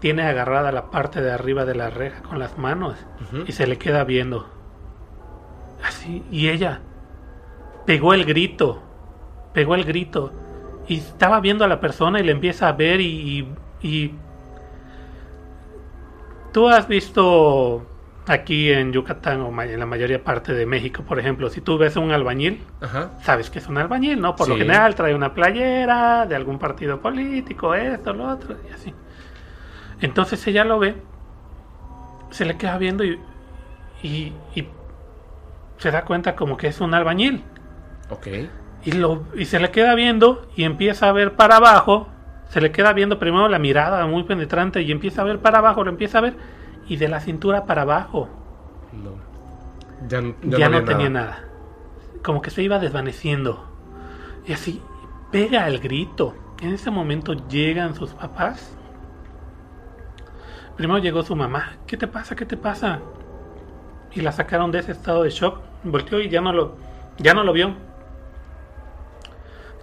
Tiene 0.00 0.24
agarrada 0.24 0.72
la 0.72 0.90
parte 0.90 1.20
de 1.22 1.30
arriba 1.30 1.64
de 1.64 1.76
la 1.76 1.88
reja 1.88 2.22
con 2.22 2.40
las 2.40 2.58
manos. 2.58 2.96
Y 3.46 3.52
se 3.52 3.68
le 3.68 3.78
queda 3.78 4.02
viendo. 4.02 4.48
Así. 5.86 6.24
Y 6.32 6.48
ella 6.48 6.80
pegó 7.86 8.12
el 8.12 8.24
grito. 8.24 8.82
Pegó 9.54 9.76
el 9.76 9.84
grito. 9.84 10.32
Y 10.88 10.96
estaba 10.96 11.38
viendo 11.38 11.64
a 11.64 11.68
la 11.68 11.78
persona 11.78 12.18
y 12.18 12.24
le 12.24 12.32
empieza 12.32 12.66
a 12.66 12.72
ver 12.72 13.00
y... 13.00 13.06
y- 13.82 13.88
y- 13.88 14.14
Tú 16.52 16.68
has 16.68 16.88
visto 16.88 17.86
aquí 18.26 18.70
en 18.70 18.92
Yucatán 18.92 19.40
o 19.40 19.62
en 19.62 19.78
la 19.78 19.86
mayoría 19.86 20.22
parte 20.22 20.52
de 20.52 20.66
México, 20.66 21.02
por 21.02 21.18
ejemplo, 21.18 21.48
si 21.50 21.60
tú 21.60 21.78
ves 21.78 21.96
a 21.96 22.00
un 22.00 22.12
albañil, 22.12 22.64
Ajá. 22.80 23.10
sabes 23.22 23.50
que 23.50 23.58
es 23.58 23.66
un 23.68 23.78
albañil, 23.78 24.20
¿no? 24.20 24.36
Por 24.36 24.48
lo 24.48 24.54
Sí. 24.54 24.60
general 24.60 24.94
trae 24.94 25.14
una 25.14 25.34
playera 25.34 26.26
de 26.26 26.36
algún 26.36 26.58
partido 26.58 27.00
político, 27.00 27.74
esto, 27.74 28.12
lo 28.12 28.24
otro, 28.28 28.56
y 28.68 28.72
así. 28.72 28.94
Entonces 30.00 30.46
ella 30.46 30.64
lo 30.64 30.78
ve, 30.78 30.96
se 32.30 32.44
le 32.44 32.56
queda 32.56 32.78
viendo 32.78 33.04
y, 33.04 33.18
y, 34.02 34.32
y 34.54 34.68
se 35.78 35.90
da 35.90 36.04
cuenta 36.04 36.36
como 36.36 36.56
que 36.56 36.68
es 36.68 36.80
un 36.80 36.94
albañil. 36.94 37.44
Ok. 38.10 38.26
Y, 38.84 38.92
lo, 38.92 39.24
y 39.36 39.44
se 39.44 39.60
le 39.60 39.70
queda 39.70 39.94
viendo 39.94 40.46
y 40.56 40.64
empieza 40.64 41.08
a 41.08 41.12
ver 41.12 41.32
para 41.32 41.56
abajo. 41.56 42.08
Se 42.48 42.60
le 42.60 42.72
queda 42.72 42.92
viendo 42.92 43.18
primero 43.18 43.48
la 43.48 43.58
mirada 43.58 44.06
muy 44.06 44.24
penetrante 44.24 44.82
y 44.82 44.90
empieza 44.90 45.22
a 45.22 45.24
ver 45.24 45.38
para 45.38 45.58
abajo, 45.58 45.84
lo 45.84 45.90
empieza 45.90 46.18
a 46.18 46.22
ver. 46.22 46.34
Y 46.90 46.96
de 46.96 47.08
la 47.08 47.20
cintura 47.20 47.64
para 47.64 47.82
abajo 47.82 48.28
No. 48.92 49.12
Ya, 50.08 50.20
ya, 50.58 50.68
no, 50.68 50.82
tenía 50.84 51.08
nada. 51.10 51.44
Como 52.22 52.40
que 52.42 52.50
se 52.50 52.62
iba 52.62 52.78
desvaneciendo. 52.78 53.64
Y 54.46 54.52
así 54.52 54.82
pega 55.30 55.66
el 55.68 55.78
grito. 55.78 56.34
En 56.60 56.72
ese 56.74 56.90
momento 56.90 57.34
llegan 57.48 57.94
sus 57.94 58.10
papás. 58.14 58.76
Primero 60.76 60.98
llegó 60.98 61.22
su 61.22 61.36
mamá. 61.36 61.74
¿Qué 61.86 61.96
te 61.96 62.06
pasa? 62.06 62.34
¿Qué 62.34 62.46
te 62.46 62.56
pasa? 62.56 63.00
Y 64.12 64.22
la 64.22 64.32
sacaron 64.32 64.72
de 64.72 64.78
ese 64.80 64.92
estado 64.92 65.22
de 65.22 65.30
shock. 65.30 65.60
Volteó 65.84 66.18
y 66.20 66.28
ya 66.30 66.40
no 66.40 66.52
lo, 66.52 66.76
ya 67.18 67.34
no 67.34 67.44
lo 67.44 67.52
vio. 67.52 67.74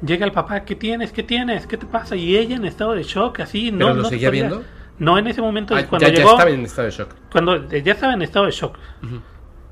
Llega 0.02 0.26
el 0.26 0.32
papá, 0.32 0.62
¿qué 0.66 0.76
tienes? 0.76 1.12
¿Qué 1.12 1.24
tienes? 1.24 1.66
¿Qué 1.66 1.78
te 1.78 1.86
pasa? 1.86 2.16
Y 2.16 2.36
ella 2.38 2.56
en 2.56 2.66
estado 2.66 2.94
de 2.94 3.04
shock, 3.04 3.40
así, 3.40 3.72
no. 3.72 3.86
¿Pero 3.86 3.94
lo 3.96 4.04
no 4.04 4.10
seguía 4.10 4.30
podía- 4.30 4.48
viendo? 4.50 4.64
No, 5.00 5.18
en 5.18 5.28
ese 5.28 5.42
momento, 5.42 5.76
Ah, 5.76 5.84
cuando 5.88 6.08
ya, 6.08 6.14
ya 6.14 6.18
llegó, 6.20 6.32
estaba 6.32 6.50
en 6.50 6.64
estado 6.66 6.86
de 6.88 6.92
shock. 6.92 7.14
cuando 7.32 7.56
eh, 7.56 7.84
ya 7.84 7.94
estaba 7.94 8.14
en 8.14 8.22
estado 8.24 8.46
de 8.46 8.52
shock. 8.52 8.78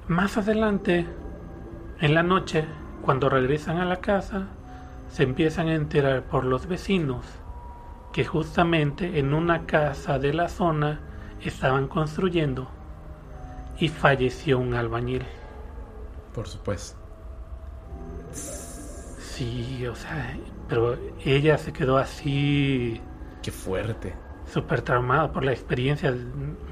Más 0.07 0.38
adelante, 0.38 1.05
en 1.99 2.13
la 2.13 2.21
noche, 2.23 2.65
cuando 3.01 3.27
regresan 3.29 3.77
a 3.79 3.85
la 3.85 3.97
casa, 3.97 4.47
se 5.07 5.23
empiezan 5.23 5.67
a 5.67 5.73
enterar 5.75 6.23
por 6.23 6.43
los 6.45 6.67
vecinos 6.67 7.25
que 8.13 8.23
justamente 8.25 9.19
en 9.19 9.33
una 9.33 9.65
casa 9.65 10.19
de 10.19 10.33
la 10.33 10.47
zona 10.47 10.99
estaban 11.41 11.88
construyendo 11.88 12.69
y 13.79 13.89
falleció 13.89 14.59
un 14.59 14.73
albañil. 14.73 15.23
Por 16.33 16.47
supuesto. 16.47 16.97
Sí, 18.31 19.85
o 19.88 19.95
sea, 19.95 20.38
pero 20.69 20.97
ella 21.23 21.57
se 21.57 21.73
quedó 21.73 21.97
así 21.97 23.01
Qué 23.41 23.51
fuerte. 23.51 24.13
Súper 24.45 24.81
traumada 24.81 25.31
por 25.31 25.43
la 25.43 25.51
experiencia. 25.51 26.13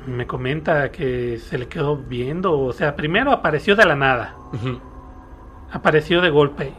Me 0.07 0.27
comenta 0.27 0.91
que 0.91 1.37
se 1.39 1.57
le 1.57 1.67
quedó 1.67 1.97
viendo, 1.97 2.59
o 2.59 2.73
sea, 2.73 2.95
primero 2.95 3.31
apareció 3.31 3.75
de 3.75 3.85
la 3.85 3.95
nada. 3.95 4.35
Apareció 5.71 6.21
de 6.21 6.29
golpe 6.29 6.73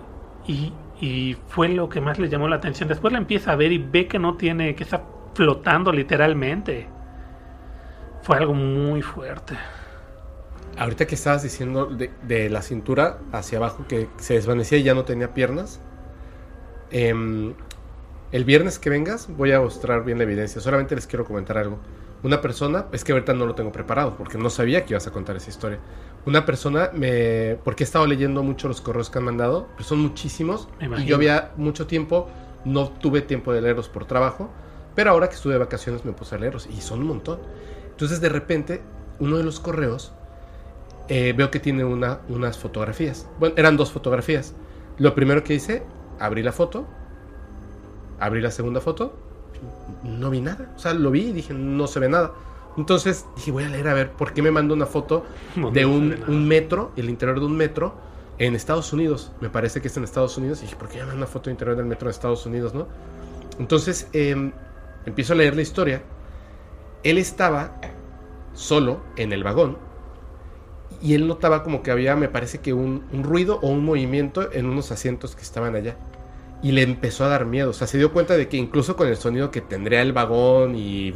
y, 0.46 0.72
y 1.00 1.36
fue 1.48 1.68
lo 1.68 1.88
que 1.88 2.00
más 2.00 2.18
le 2.18 2.28
llamó 2.28 2.48
la 2.48 2.56
atención. 2.56 2.88
Después 2.88 3.12
la 3.12 3.18
empieza 3.18 3.52
a 3.52 3.56
ver 3.56 3.72
y 3.72 3.78
ve 3.78 4.06
que 4.06 4.18
no 4.18 4.36
tiene, 4.36 4.74
que 4.74 4.84
está 4.84 5.04
flotando 5.34 5.92
literalmente. 5.92 6.88
Fue 8.22 8.36
algo 8.36 8.54
muy 8.54 9.02
fuerte. 9.02 9.54
Ahorita 10.78 11.06
que 11.06 11.14
estabas 11.14 11.42
diciendo 11.42 11.86
de, 11.86 12.10
de 12.22 12.50
la 12.50 12.62
cintura 12.62 13.18
hacia 13.32 13.58
abajo 13.58 13.86
que 13.86 14.08
se 14.16 14.34
desvanecía 14.34 14.78
y 14.78 14.82
ya 14.82 14.94
no 14.94 15.04
tenía 15.04 15.34
piernas. 15.34 15.80
em, 16.90 17.54
el 18.34 18.44
viernes 18.44 18.80
que 18.80 18.90
vengas 18.90 19.28
voy 19.28 19.52
a 19.52 19.60
mostrar 19.60 20.04
bien 20.04 20.18
la 20.18 20.24
evidencia. 20.24 20.60
Solamente 20.60 20.96
les 20.96 21.06
quiero 21.06 21.24
comentar 21.24 21.56
algo. 21.56 21.78
Una 22.24 22.40
persona, 22.40 22.86
es 22.90 23.04
que 23.04 23.12
ahorita 23.12 23.32
no 23.32 23.46
lo 23.46 23.54
tengo 23.54 23.70
preparado 23.70 24.16
porque 24.16 24.38
no 24.38 24.50
sabía 24.50 24.84
que 24.84 24.94
ibas 24.94 25.06
a 25.06 25.12
contar 25.12 25.36
esa 25.36 25.50
historia. 25.50 25.78
Una 26.26 26.44
persona 26.44 26.90
me. 26.92 27.56
Porque 27.62 27.84
he 27.84 27.86
estado 27.86 28.08
leyendo 28.08 28.42
mucho 28.42 28.66
los 28.66 28.80
correos 28.80 29.08
que 29.08 29.18
han 29.18 29.24
mandado, 29.24 29.68
pero 29.76 29.84
son 29.84 30.00
muchísimos. 30.00 30.66
Y 30.80 31.04
yo 31.04 31.14
había 31.14 31.52
mucho 31.56 31.86
tiempo, 31.86 32.28
no 32.64 32.88
tuve 32.88 33.22
tiempo 33.22 33.52
de 33.52 33.60
leerlos 33.60 33.88
por 33.88 34.04
trabajo. 34.04 34.50
Pero 34.96 35.12
ahora 35.12 35.28
que 35.28 35.36
estuve 35.36 35.52
de 35.52 35.60
vacaciones 35.60 36.04
me 36.04 36.10
puse 36.10 36.34
a 36.34 36.38
leerlos 36.38 36.66
y 36.66 36.80
son 36.80 37.02
un 37.02 37.06
montón. 37.06 37.38
Entonces 37.88 38.20
de 38.20 38.30
repente, 38.30 38.82
uno 39.20 39.36
de 39.36 39.44
los 39.44 39.60
correos 39.60 40.12
eh, 41.06 41.34
veo 41.36 41.52
que 41.52 41.60
tiene 41.60 41.84
una, 41.84 42.18
unas 42.28 42.58
fotografías. 42.58 43.28
Bueno, 43.38 43.54
eran 43.56 43.76
dos 43.76 43.92
fotografías. 43.92 44.56
Lo 44.98 45.14
primero 45.14 45.44
que 45.44 45.54
hice, 45.54 45.84
abrí 46.18 46.42
la 46.42 46.50
foto, 46.50 46.84
abrí 48.24 48.40
la 48.40 48.50
segunda 48.50 48.80
foto, 48.80 49.14
no 50.02 50.30
vi 50.30 50.40
nada. 50.40 50.72
O 50.76 50.78
sea, 50.78 50.94
lo 50.94 51.10
vi 51.10 51.28
y 51.28 51.32
dije, 51.32 51.54
no 51.54 51.86
se 51.86 52.00
ve 52.00 52.08
nada. 52.08 52.32
Entonces 52.76 53.26
dije, 53.36 53.52
voy 53.52 53.64
a 53.64 53.68
leer 53.68 53.88
a 53.88 53.94
ver 53.94 54.12
por 54.12 54.32
qué 54.32 54.42
me 54.42 54.50
manda 54.50 54.74
una 54.74 54.86
foto 54.86 55.24
No, 55.56 55.70
de 55.70 55.82
no 55.82 55.90
un, 55.90 56.48
metro, 56.48 56.92
el 56.96 57.08
interior 57.08 57.38
de 57.38 57.46
un 57.46 57.56
metro, 57.56 57.94
en 58.38 58.54
Estados 58.54 58.92
Unidos. 58.92 59.30
Me 59.40 59.48
parece 59.48 59.80
que 59.80 59.88
es 59.88 59.96
en 59.96 60.04
Estados 60.04 60.36
Unidos. 60.36 60.58
Y 60.60 60.62
dije, 60.62 60.76
¿por 60.76 60.88
qué 60.88 60.98
me 60.98 61.04
manda 61.04 61.16
una 61.16 61.26
foto 61.26 61.44
del 61.44 61.52
interior 61.52 61.76
del 61.76 61.86
metro 61.86 62.06
de 62.06 62.12
Estados 62.12 62.44
Unidos, 62.46 62.74
no? 62.74 62.88
Entonces 63.58 64.08
em, 64.12 64.52
empiezo 65.06 65.34
a 65.34 65.36
leer 65.36 65.54
la 65.54 65.62
historia. 65.62 66.02
Él 67.02 67.18
estaba 67.18 67.78
solo 68.54 69.00
en 69.16 69.32
el 69.32 69.44
vagón 69.44 69.76
y 71.02 71.14
él 71.14 71.26
notaba 71.26 71.62
como 71.62 71.82
que 71.82 71.90
había, 71.90 72.16
me 72.16 72.28
parece 72.28 72.58
que 72.58 72.72
un, 72.72 73.04
un 73.12 73.24
ruido 73.24 73.58
o 73.62 73.68
un 73.68 73.84
movimiento 73.84 74.50
en 74.52 74.66
unos 74.66 74.90
asientos 74.90 75.36
que 75.36 75.42
estaban 75.42 75.76
allá. 75.76 75.96
Y 76.64 76.72
le 76.72 76.82
empezó 76.82 77.24
a 77.24 77.28
dar 77.28 77.44
miedo. 77.44 77.70
O 77.70 77.72
sea, 77.74 77.86
se 77.86 77.98
dio 77.98 78.12
cuenta 78.12 78.36
de 78.36 78.48
que 78.48 78.56
incluso 78.56 78.96
con 78.96 79.06
el 79.06 79.16
sonido 79.16 79.52
que 79.52 79.60
tendría 79.60 80.02
el 80.02 80.12
vagón 80.12 80.74
y, 80.74 81.14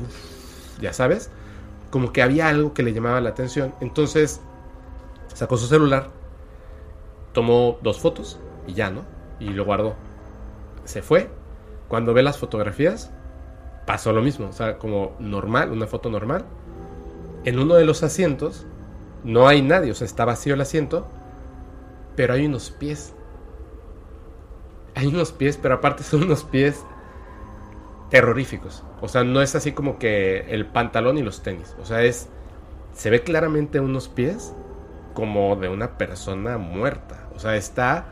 ya 0.81 0.93
sabes, 0.93 1.31
como 1.91 2.13
que 2.13 2.23
había 2.23 2.49
algo 2.49 2.75
que 2.75 2.83
le 2.85 2.93
llamaba 2.93 3.21
la 3.21 3.31
atención. 3.31 3.75
Entonces 3.81 4.43
sacó 5.35 5.57
su 5.57 5.67
celular, 5.67 6.11
tomó 7.33 7.79
dos 7.83 7.99
fotos 7.99 8.39
y 8.67 8.75
ya, 8.75 8.91
¿no? 8.91 9.05
Y 9.41 9.49
lo 9.49 9.65
guardó. 9.65 9.97
Se 10.85 11.03
fue. 11.03 11.31
Cuando 11.89 12.13
ve 12.13 12.23
las 12.23 12.37
fotografías, 12.37 13.11
pasó 13.87 14.13
lo 14.13 14.21
mismo. 14.21 14.49
O 14.49 14.53
sea, 14.53 14.77
como 14.77 15.17
normal, 15.19 15.73
una 15.73 15.87
foto 15.87 16.11
normal. 16.11 16.45
En 17.45 17.59
uno 17.59 17.75
de 17.75 17.87
los 17.87 18.03
asientos 18.03 18.67
no 19.25 19.49
hay 19.49 19.63
nadie, 19.63 19.93
o 19.93 19.95
sea, 19.95 20.05
está 20.05 20.27
vacío 20.27 20.53
el 20.53 20.61
asiento, 20.61 21.07
pero 22.17 22.35
hay 22.35 22.45
unos 22.45 22.71
pies. 22.71 23.15
Hay 24.99 25.07
unos 25.07 25.31
pies, 25.33 25.57
pero 25.57 25.77
aparte 25.77 26.03
son 26.03 26.25
unos 26.25 26.43
pies 26.43 26.85
terroríficos. 28.11 28.83
O 29.01 29.09
sea, 29.09 29.25
no 29.25 29.43
es 29.43 29.55
así 29.55 29.73
como 29.73 29.99
que 29.99 30.47
el 30.49 30.67
pantalón 30.67 31.19
y 31.19 31.23
los 31.23 31.43
tenis. 31.43 31.75
O 31.81 31.85
sea, 31.85 32.03
es. 32.03 32.29
Se 32.95 33.11
ve 33.11 33.23
claramente 33.23 33.79
unos 33.79 34.09
pies 34.09 34.53
como 35.15 35.55
de 35.57 35.69
una 35.69 35.99
persona 35.99 36.59
muerta. 36.59 37.29
O 37.37 37.39
sea, 37.39 37.57
está. 37.57 38.07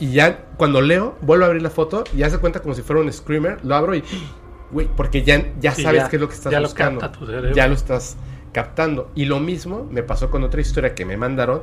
Y 0.00 0.12
ya 0.12 0.46
cuando 0.56 0.80
leo, 0.80 1.16
vuelvo 1.20 1.44
a 1.44 1.48
abrir 1.48 1.62
la 1.62 1.70
foto 1.70 2.02
y 2.12 2.18
ya 2.18 2.30
se 2.30 2.38
cuenta 2.38 2.60
como 2.60 2.74
si 2.74 2.82
fuera 2.82 3.00
un 3.00 3.12
screamer. 3.12 3.64
Lo 3.64 3.74
abro 3.74 3.94
y. 3.94 4.02
Güey, 4.72 4.88
porque 4.96 5.22
ya, 5.22 5.52
ya 5.60 5.74
sabes 5.74 6.04
ya- 6.04 6.08
qué 6.08 6.16
es 6.16 6.22
lo 6.22 6.28
que 6.28 6.34
estás 6.34 6.50
ya 6.50 6.58
lo 6.58 6.66
buscando. 6.66 6.98
capta 6.98 7.18
tu 7.18 7.26
cerebro. 7.26 7.52
ya 7.54 7.68
lo 7.68 7.74
estás 7.74 8.16
captando. 8.54 9.10
Y 9.14 9.26
lo 9.26 9.38
mismo 9.38 9.86
me 9.90 10.02
pasó 10.02 10.30
con 10.30 10.44
otra 10.44 10.62
historia 10.62 10.94
que 10.94 11.04
me 11.04 11.18
mandaron. 11.18 11.60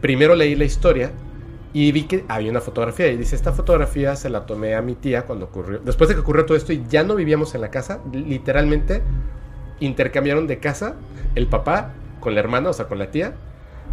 Primero 0.00 0.34
leí 0.34 0.56
la 0.56 0.64
historia 0.64 1.12
y 1.72 1.92
vi 1.92 2.04
que 2.04 2.24
había 2.28 2.50
una 2.50 2.60
fotografía 2.60 3.08
y 3.08 3.16
dice, 3.16 3.36
esta 3.36 3.52
fotografía 3.52 4.16
se 4.16 4.28
la 4.28 4.44
tomé 4.46 4.74
a 4.74 4.82
mi 4.82 4.94
tía 4.94 5.24
cuando 5.24 5.46
ocurrió. 5.46 5.78
Después 5.78 6.08
de 6.08 6.14
que 6.14 6.20
ocurrió 6.20 6.44
todo 6.44 6.56
esto 6.56 6.72
y 6.72 6.84
ya 6.88 7.04
no 7.04 7.14
vivíamos 7.14 7.54
en 7.54 7.60
la 7.60 7.70
casa, 7.70 8.00
literalmente 8.12 9.02
intercambiaron 9.78 10.46
de 10.46 10.58
casa 10.58 10.96
el 11.34 11.46
papá 11.46 11.92
con 12.18 12.34
la 12.34 12.40
hermana, 12.40 12.70
o 12.70 12.72
sea, 12.72 12.86
con 12.86 12.98
la 12.98 13.10
tía 13.10 13.34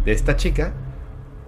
de 0.04 0.12
esta 0.12 0.36
chica, 0.36 0.72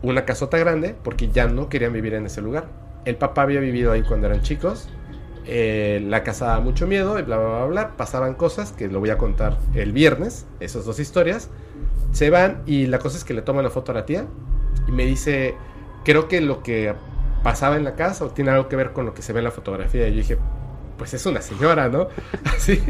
una 0.03 0.25
casota 0.25 0.57
grande 0.57 0.95
porque 1.03 1.29
ya 1.29 1.47
no 1.47 1.69
querían 1.69 1.93
vivir 1.93 2.15
en 2.15 2.27
ese 2.27 2.41
lugar. 2.41 2.69
El 3.05 3.17
papá 3.17 3.43
había 3.43 3.61
vivido 3.61 3.93
ahí 3.93 4.03
cuando 4.03 4.29
eran 4.29 4.43
chicos. 4.43 4.89
eh, 5.47 6.01
la 6.07 6.23
casa 6.23 6.47
daba 6.47 6.61
mucho 6.61 6.87
miedo 6.87 7.19
y 7.19 7.23
bla, 7.23 7.39
bla, 7.39 7.49
bla, 7.49 7.65
bla. 7.67 7.97
Pasaban 7.97 8.35
cosas 8.35 8.73
que 8.73 8.89
lo 8.89 9.01
voy 9.01 9.11
a 9.11 9.19
contar 9.19 9.59
el 9.75 9.93
viernes, 9.93 10.47
esas 10.61 10.85
dos 10.85 11.01
historias. 11.01 11.51
Se 12.13 12.31
van 12.31 12.63
y 12.67 12.87
la 12.87 12.99
cosa 12.99 13.17
es 13.17 13.25
que 13.25 13.35
le 13.35 13.43
toman 13.43 13.65
la 13.65 13.71
foto 13.71 13.93
a 13.93 13.95
la 13.97 14.07
tía 14.07 14.27
y 14.87 14.93
me 14.93 15.05
dice, 15.07 15.55
creo 16.05 16.29
que 16.29 16.41
lo 16.41 16.63
que 16.63 16.95
pasaba 17.43 17.77
en 17.77 17.85
la 17.85 17.95
casa 17.95 18.25
o 18.25 18.29
tiene 18.31 18.51
algo 18.51 18.69
que 18.69 18.77
ver 18.77 18.93
con 18.93 19.07
lo 19.07 19.15
que 19.15 19.23
se 19.23 19.33
ve 19.33 19.41
en 19.41 19.45
la 19.45 19.51
fotografía. 19.51 20.09
Y 20.09 20.13
yo 20.13 20.17
dije, 20.19 20.39
pues 20.99 21.15
es 21.15 21.25
una 21.27 21.41
señora, 21.41 21.89
¿no? 21.89 22.09
Así. 22.45 22.83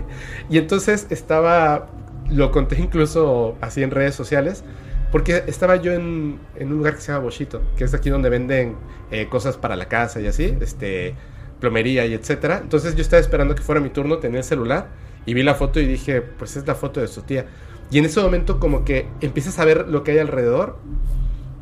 Y 0.48 0.58
entonces 0.58 1.06
estaba, 1.10 1.88
lo 2.28 2.50
conté 2.50 2.80
incluso 2.80 3.56
así 3.60 3.82
en 3.82 3.90
redes 3.90 4.14
sociales, 4.14 4.64
porque 5.12 5.44
estaba 5.46 5.76
yo 5.76 5.92
en, 5.92 6.40
en 6.56 6.72
un 6.72 6.78
lugar 6.78 6.94
que 6.94 7.00
se 7.00 7.12
llama 7.12 7.24
Boschito, 7.24 7.62
que 7.76 7.84
es 7.84 7.94
aquí 7.94 8.10
donde 8.10 8.28
venden 8.28 8.76
eh, 9.10 9.28
cosas 9.28 9.56
para 9.56 9.76
la 9.76 9.86
casa 9.86 10.20
y 10.20 10.26
así, 10.26 10.56
este, 10.60 11.14
plomería 11.60 12.06
y 12.06 12.14
etcétera. 12.14 12.58
Entonces 12.62 12.96
yo 12.96 13.02
estaba 13.02 13.20
esperando 13.20 13.54
que 13.54 13.62
fuera 13.62 13.80
mi 13.80 13.90
turno, 13.90 14.18
tenía 14.18 14.38
el 14.38 14.44
celular 14.44 14.88
y 15.26 15.34
vi 15.34 15.42
la 15.42 15.54
foto 15.54 15.80
y 15.80 15.86
dije, 15.86 16.22
pues 16.22 16.56
es 16.56 16.66
la 16.66 16.74
foto 16.74 17.00
de 17.00 17.08
su 17.08 17.22
tía. 17.22 17.46
Y 17.90 17.98
en 17.98 18.04
ese 18.04 18.20
momento 18.20 18.60
como 18.60 18.84
que 18.84 19.08
empiezas 19.20 19.58
a 19.58 19.64
ver 19.64 19.88
lo 19.88 20.04
que 20.04 20.12
hay 20.12 20.18
alrededor. 20.18 20.78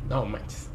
No 0.09 0.25
manches. 0.25 0.68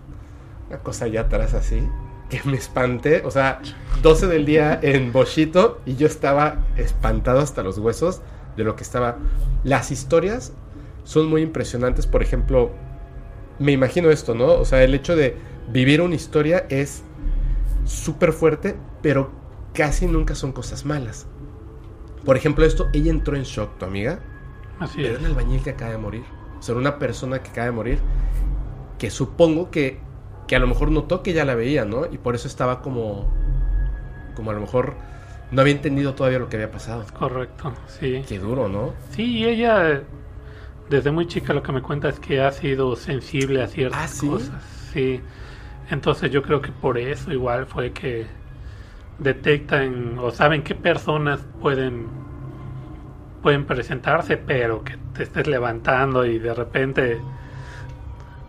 Una 0.75 0.83
cosa 0.83 1.05
allá 1.05 1.23
atrás 1.23 1.55
así. 1.55 1.89
Que 2.29 2.41
me 2.45 2.57
espanté. 2.57 3.23
O 3.25 3.31
sea, 3.31 3.61
12 4.03 4.27
del 4.27 4.45
día 4.45 4.79
en 4.83 5.13
Boschito 5.13 5.81
y 5.87 5.95
yo 5.95 6.09
estaba 6.09 6.59
espantado 6.77 7.39
hasta 7.39 7.63
los 7.63 7.79
huesos 7.79 8.23
de 8.57 8.65
lo 8.65 8.75
que 8.75 8.83
estaba. 8.83 9.19
Las 9.63 9.93
historias 9.93 10.53
son 11.05 11.29
muy 11.29 11.43
impresionantes. 11.43 12.09
Por 12.09 12.23
ejemplo, 12.23 12.73
me 13.61 13.71
imagino 13.71 14.11
esto, 14.11 14.35
¿no? 14.35 14.47
O 14.55 14.65
sea, 14.65 14.83
el 14.83 14.95
hecho 14.95 15.15
de 15.15 15.37
vivir 15.71 16.01
una 16.01 16.17
historia 16.17 16.67
es 16.71 17.05
súper 17.85 18.33
fuerte, 18.33 18.75
pero 19.01 19.31
casi 19.73 20.07
nunca 20.07 20.35
son 20.35 20.51
cosas 20.51 20.85
malas. 20.85 21.27
Por 22.25 22.37
ejemplo, 22.37 22.65
esto, 22.65 22.89
ella 22.93 23.11
entró 23.13 23.37
en 23.37 23.45
shock, 23.45 23.79
tu 23.79 23.85
amiga. 23.85 24.19
Así 24.81 24.97
Pero 25.03 25.15
es. 25.15 25.21
un 25.21 25.27
albañil 25.27 25.63
que 25.63 25.71
acaba 25.71 25.93
de 25.93 25.99
morir. 25.99 26.25
O 26.59 26.63
sea, 26.63 26.75
una 26.75 26.99
persona 26.99 27.41
que 27.43 27.51
acaba 27.51 27.67
de 27.67 27.73
morir. 27.73 27.99
Que 28.99 29.11
supongo 29.11 29.71
que, 29.71 30.01
que 30.47 30.57
a 30.57 30.59
lo 30.59 30.67
mejor 30.67 30.91
notó 30.91 31.23
que 31.23 31.33
ya 31.33 31.45
la 31.45 31.55
veía, 31.55 31.85
¿no? 31.85 32.07
Y 32.07 32.19
por 32.19 32.35
eso 32.35 32.49
estaba 32.49 32.81
como. 32.83 33.29
Como 34.35 34.51
a 34.51 34.55
lo 34.55 34.61
mejor 34.61 34.95
no 35.51 35.61
había 35.61 35.75
entendido 35.75 36.15
todavía 36.15 36.39
lo 36.39 36.49
que 36.49 36.57
había 36.57 36.71
pasado. 36.71 37.05
Correcto, 37.17 37.73
sí. 37.87 38.23
Qué 38.29 38.39
duro, 38.39 38.69
¿no? 38.69 38.93
Sí, 39.11 39.39
y 39.39 39.45
ella, 39.45 40.03
desde 40.91 41.11
muy 41.13 41.27
chica 41.27 41.53
lo 41.53 41.63
que 41.63 41.73
me 41.73 41.83
cuenta 41.83 42.09
es 42.09 42.19
que 42.19 42.41
ha 42.41 42.51
sido 42.51 42.97
sensible 42.97 43.63
a 43.63 43.69
ciertas 43.69 44.01
¿Ah, 44.01 44.09
sí? 44.09 44.29
cosas. 44.29 44.63
Sí. 44.93 45.21
Entonces 45.91 46.31
yo 46.31 46.43
creo 46.43 46.61
que 46.61 46.73
por 46.73 46.99
eso 46.99 47.31
igual 47.33 47.67
fue 47.67 47.93
que 47.93 48.27
detectan 49.19 50.19
o 50.19 50.31
saben 50.31 50.63
qué 50.63 50.75
personas 50.75 51.41
pueden 51.61 52.09
pueden 53.43 53.67
presentarse, 53.67 54.39
pero 54.39 54.83
que 54.83 54.97
te 55.15 55.25
estés 55.25 55.47
levantando 55.47 56.25
y 56.25 56.39
de 56.39 56.55
repente 56.55 57.21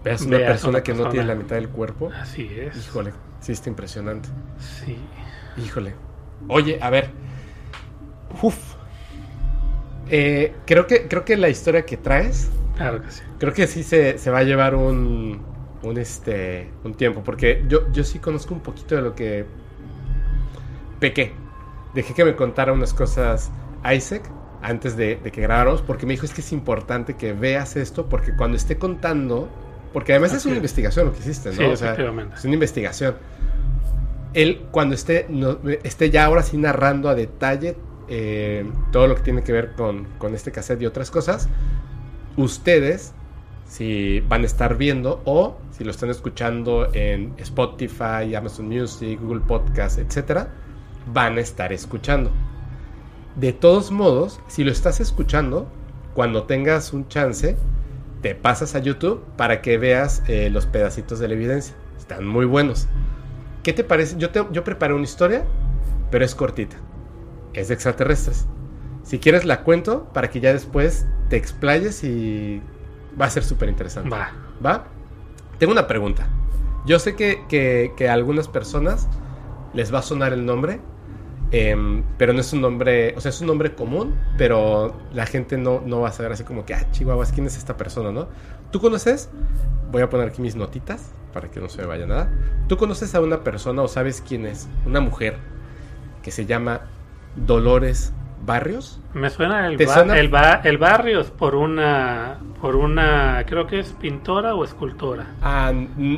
Veas 0.06 0.22
una 0.22 0.38
persona 0.38 0.82
que 0.84 0.94
no 0.94 1.10
tiene 1.10 1.26
la 1.26 1.36
mitad 1.36 1.56
del 1.56 1.68
cuerpo. 1.70 2.12
así 2.22 2.50
es. 2.58 2.78
Híjole, 2.78 3.12
sí 3.42 3.52
está 3.52 3.70
impresionante. 3.70 4.30
Sí. 4.60 4.98
Híjole. 5.58 5.94
Oye, 6.48 6.78
a 6.82 6.90
ver. 6.90 7.10
Uf. 8.42 8.76
Eh, 10.10 10.54
creo, 10.66 10.86
que, 10.86 11.08
creo 11.08 11.26
que 11.26 11.36
la 11.36 11.50
historia 11.50 11.86
que 11.86 11.98
traes, 11.98 12.52
Claro 12.78 13.02
que 13.02 13.10
sí. 13.10 13.24
creo 13.40 13.54
que 13.54 13.66
sí 13.68 13.82
se, 13.84 14.18
se 14.20 14.30
va 14.30 14.40
a 14.40 14.44
llevar 14.44 14.76
un, 14.76 15.42
un, 15.82 15.98
este, 15.98 16.70
un 16.84 16.94
tiempo. 16.94 17.24
Porque 17.24 17.66
yo, 17.68 17.92
yo 17.92 18.04
sí 18.04 18.20
conozco 18.20 18.54
un 18.54 18.60
poquito 18.62 18.96
de 18.96 19.02
lo 19.02 19.16
que 19.16 19.46
pequé. 21.00 21.34
Dejé 21.96 22.14
que 22.14 22.26
me 22.26 22.36
contara 22.36 22.74
unas 22.74 22.94
cosas 22.94 23.52
Isaac 23.92 24.30
antes 24.62 24.96
de, 24.98 25.16
de 25.16 25.32
que 25.32 25.42
grabáramos. 25.42 25.82
Porque 25.82 26.06
me 26.06 26.14
dijo 26.14 26.26
es 26.26 26.34
que 26.34 26.42
es 26.42 26.52
importante 26.52 27.16
que 27.16 27.34
veas 27.34 27.76
esto. 27.76 28.08
Porque 28.08 28.36
cuando 28.36 28.58
esté 28.58 28.78
contando. 28.78 29.50
Porque 29.96 30.12
además 30.12 30.34
es 30.34 30.46
una 30.46 30.54
es. 30.56 30.58
investigación 30.58 31.06
lo 31.08 31.14
que 31.14 31.20
hiciste, 31.20 31.50
¿no? 31.50 31.56
Sí, 31.56 31.64
O 31.64 31.76
sea, 31.78 31.88
efectivamente. 31.94 32.36
es 32.36 32.44
una 32.46 32.54
investigación. 32.54 33.16
Él, 34.34 34.66
cuando 34.72 34.94
esté, 34.94 35.26
no- 35.30 35.58
esté 35.84 36.10
ya 36.10 36.26
ahora 36.26 36.44
sí 36.44 36.58
narrando 36.58 37.08
a 37.10 37.16
detalle 37.16 37.78
eh, 38.10 38.70
todo 38.92 39.08
lo 39.08 39.16
que 39.16 39.22
tiene 39.22 39.42
que 39.42 39.52
ver 39.54 39.74
con, 39.76 40.06
con 40.18 40.36
este 40.36 40.52
cassette 40.52 40.82
y 40.82 40.86
otras 40.86 41.10
cosas, 41.10 41.48
ustedes, 42.38 43.14
si 43.68 44.20
van 44.28 44.44
a 44.44 44.46
estar 44.46 44.78
viendo 44.78 45.22
o 45.26 45.58
si 45.72 45.84
lo 45.84 45.92
están 45.92 46.10
escuchando 46.10 46.90
en 46.94 47.34
Spotify, 47.38 48.36
Amazon 48.36 48.68
Music, 48.68 49.20
Google 49.22 49.42
Podcast, 49.48 49.98
etcétera, 50.00 50.50
van 51.14 51.38
a 51.38 51.42
estar 51.42 51.72
escuchando. 51.74 52.32
De 53.36 53.54
todos 53.54 53.92
modos, 53.92 54.40
si 54.48 54.64
lo 54.64 54.72
estás 54.72 55.00
escuchando, 55.00 55.68
cuando 56.14 56.44
tengas 56.44 56.94
un 56.94 57.08
chance, 57.08 57.56
te 58.26 58.34
pasas 58.34 58.74
a 58.74 58.80
YouTube 58.80 59.24
para 59.38 59.62
que 59.62 59.78
veas 59.78 60.24
eh, 60.28 60.50
los 60.50 60.66
pedacitos 60.66 61.20
de 61.20 61.28
la 61.28 61.36
evidencia. 61.36 61.76
Están 61.96 62.26
muy 62.26 62.48
buenos. 62.48 62.88
¿Qué 63.62 63.72
te 63.72 63.84
parece? 63.84 64.16
Yo, 64.18 64.32
te, 64.32 64.44
yo 64.52 64.64
preparé 64.64 64.96
una 64.96 65.04
historia, 65.04 65.46
pero 66.10 66.26
es 66.26 66.34
cortita. 66.34 66.76
Es 67.54 67.68
de 67.68 67.76
extraterrestres. 67.76 68.48
Si 69.04 69.20
quieres 69.20 69.46
la 69.46 69.62
cuento 69.62 70.06
para 70.12 70.32
que 70.32 70.40
ya 70.40 70.52
después 70.54 71.06
te 71.30 71.36
explayes 71.38 72.04
y 72.04 72.64
va 73.22 73.26
a 73.26 73.30
ser 73.30 73.44
súper 73.44 73.70
interesante. 73.70 74.10
Va. 74.10 74.32
¿Va? 74.66 74.86
Tengo 75.60 75.72
una 75.72 75.86
pregunta. 75.86 76.28
Yo 76.88 76.98
sé 76.98 77.16
que, 77.16 77.44
que- 77.48 77.94
que 77.96 78.10
a 78.10 78.14
algunas 78.14 78.48
personas 78.48 79.08
les 79.76 79.94
va 79.94 80.00
a 80.00 80.02
sonar 80.02 80.34
el 80.34 80.48
nombre, 80.48 80.80
em, 81.60 82.04
pero 82.18 82.34
no 82.34 82.42
es 82.42 82.52
un 82.54 82.62
nombre, 82.62 83.14
o 83.16 83.22
sea, 83.22 83.30
es 83.30 83.40
un 83.42 83.48
nombre 83.48 83.74
común, 83.76 84.16
pero 84.38 84.94
la 85.14 85.26
gente 85.26 85.58
no, 85.58 85.82
no 85.86 86.02
va 86.02 86.10
a 86.10 86.12
saber 86.12 86.32
así 86.32 86.44
como 86.44 86.66
que, 86.66 86.74
ah, 86.74 86.86
chihuahuas, 86.92 87.32
¿quién 87.32 87.48
es 87.48 87.58
esta 87.58 87.78
persona, 87.78 88.12
no? 88.12 88.28
¿Tú 88.72 88.80
conoces? 88.80 89.30
Voy 89.92 90.02
a 90.02 90.10
poner 90.10 90.30
aquí 90.30 90.42
mis 90.42 90.56
notitas 90.56 91.12
para 91.34 91.50
que 91.50 91.60
no 91.60 91.70
se 91.70 91.82
me 91.82 91.88
vaya 91.88 92.06
nada. 92.06 92.30
¿Tú 92.68 92.78
conoces 92.78 93.14
a 93.16 93.22
una 93.22 93.44
persona 93.44 93.82
o 93.84 93.88
sabes 93.88 94.24
quién 94.28 94.46
es? 94.46 94.68
Una 94.86 95.00
mujer 95.00 95.38
que 96.24 96.32
se 96.32 96.46
llama 96.46 96.82
Dolores 97.36 98.12
Barrios. 98.46 99.00
Me 99.14 99.30
suena 99.30 99.68
el, 99.68 99.78
¿Te 99.78 99.86
ba- 99.86 99.94
suena? 99.94 100.18
el, 100.20 100.30
ba- 100.30 100.62
el 100.64 100.78
barrios 100.78 101.32
por 101.32 101.56
una 101.56 102.38
por 102.62 102.76
una 102.76 103.44
creo 103.48 103.68
que 103.68 103.80
es 103.80 103.94
pintora 103.94 104.56
o 104.56 104.64
escultora. 104.64 105.28
Ah, 105.42 105.72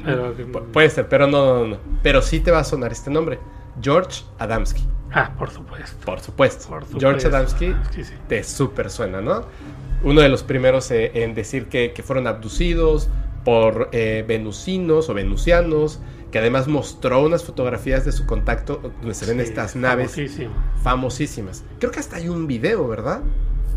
Pero- 0.06 0.34
puede 0.72 0.90
ser, 0.90 1.08
pero 1.10 1.28
no, 1.28 1.60
no, 1.60 1.68
no. 1.68 1.78
Pero 2.04 2.22
sí 2.22 2.40
te 2.40 2.52
va 2.52 2.60
a 2.60 2.64
sonar 2.64 2.92
este 2.92 3.10
nombre. 3.12 3.40
George 3.82 4.24
Adamski. 4.40 4.84
Ah, 5.12 5.32
por 5.38 5.50
supuesto. 5.52 6.06
Por 6.06 6.20
supuesto. 6.20 6.68
Por 6.70 7.00
George. 7.00 7.28
Adamski 7.28 7.74
Sí, 7.94 8.04
sí. 8.04 8.14
te 8.28 8.44
súper 8.44 8.90
suena, 8.90 9.22
¿no? 9.22 9.46
Uno 10.04 10.22
de 10.22 10.30
los 10.30 10.44
primeros 10.44 10.92
eh, 10.92 11.12
en 11.24 11.34
decir 11.34 11.68
que, 11.68 11.94
que 11.94 12.04
fueron 12.04 12.28
abducidos 12.28 13.10
por 13.46 13.90
eh, 13.94 14.26
venusinos 14.28 15.10
o 15.10 15.14
venusianos, 15.14 16.00
que 16.32 16.40
además 16.40 16.68
mostró 16.68 17.22
unas 17.24 17.44
fotografías 17.46 18.04
de 18.04 18.12
su 18.12 18.26
contacto 18.26 18.82
donde 19.00 19.14
se 19.14 19.26
ven 19.26 19.38
Sí, 19.38 19.44
estas 19.44 19.76
naves 19.78 20.12
famosísimo. 20.12 20.54
famosísimas. 20.84 21.64
Creo 21.80 21.92
que 21.92 22.00
hasta 22.00 22.18
hay 22.18 22.28
un 22.30 22.46
video, 22.48 22.86
¿verdad? 22.88 23.22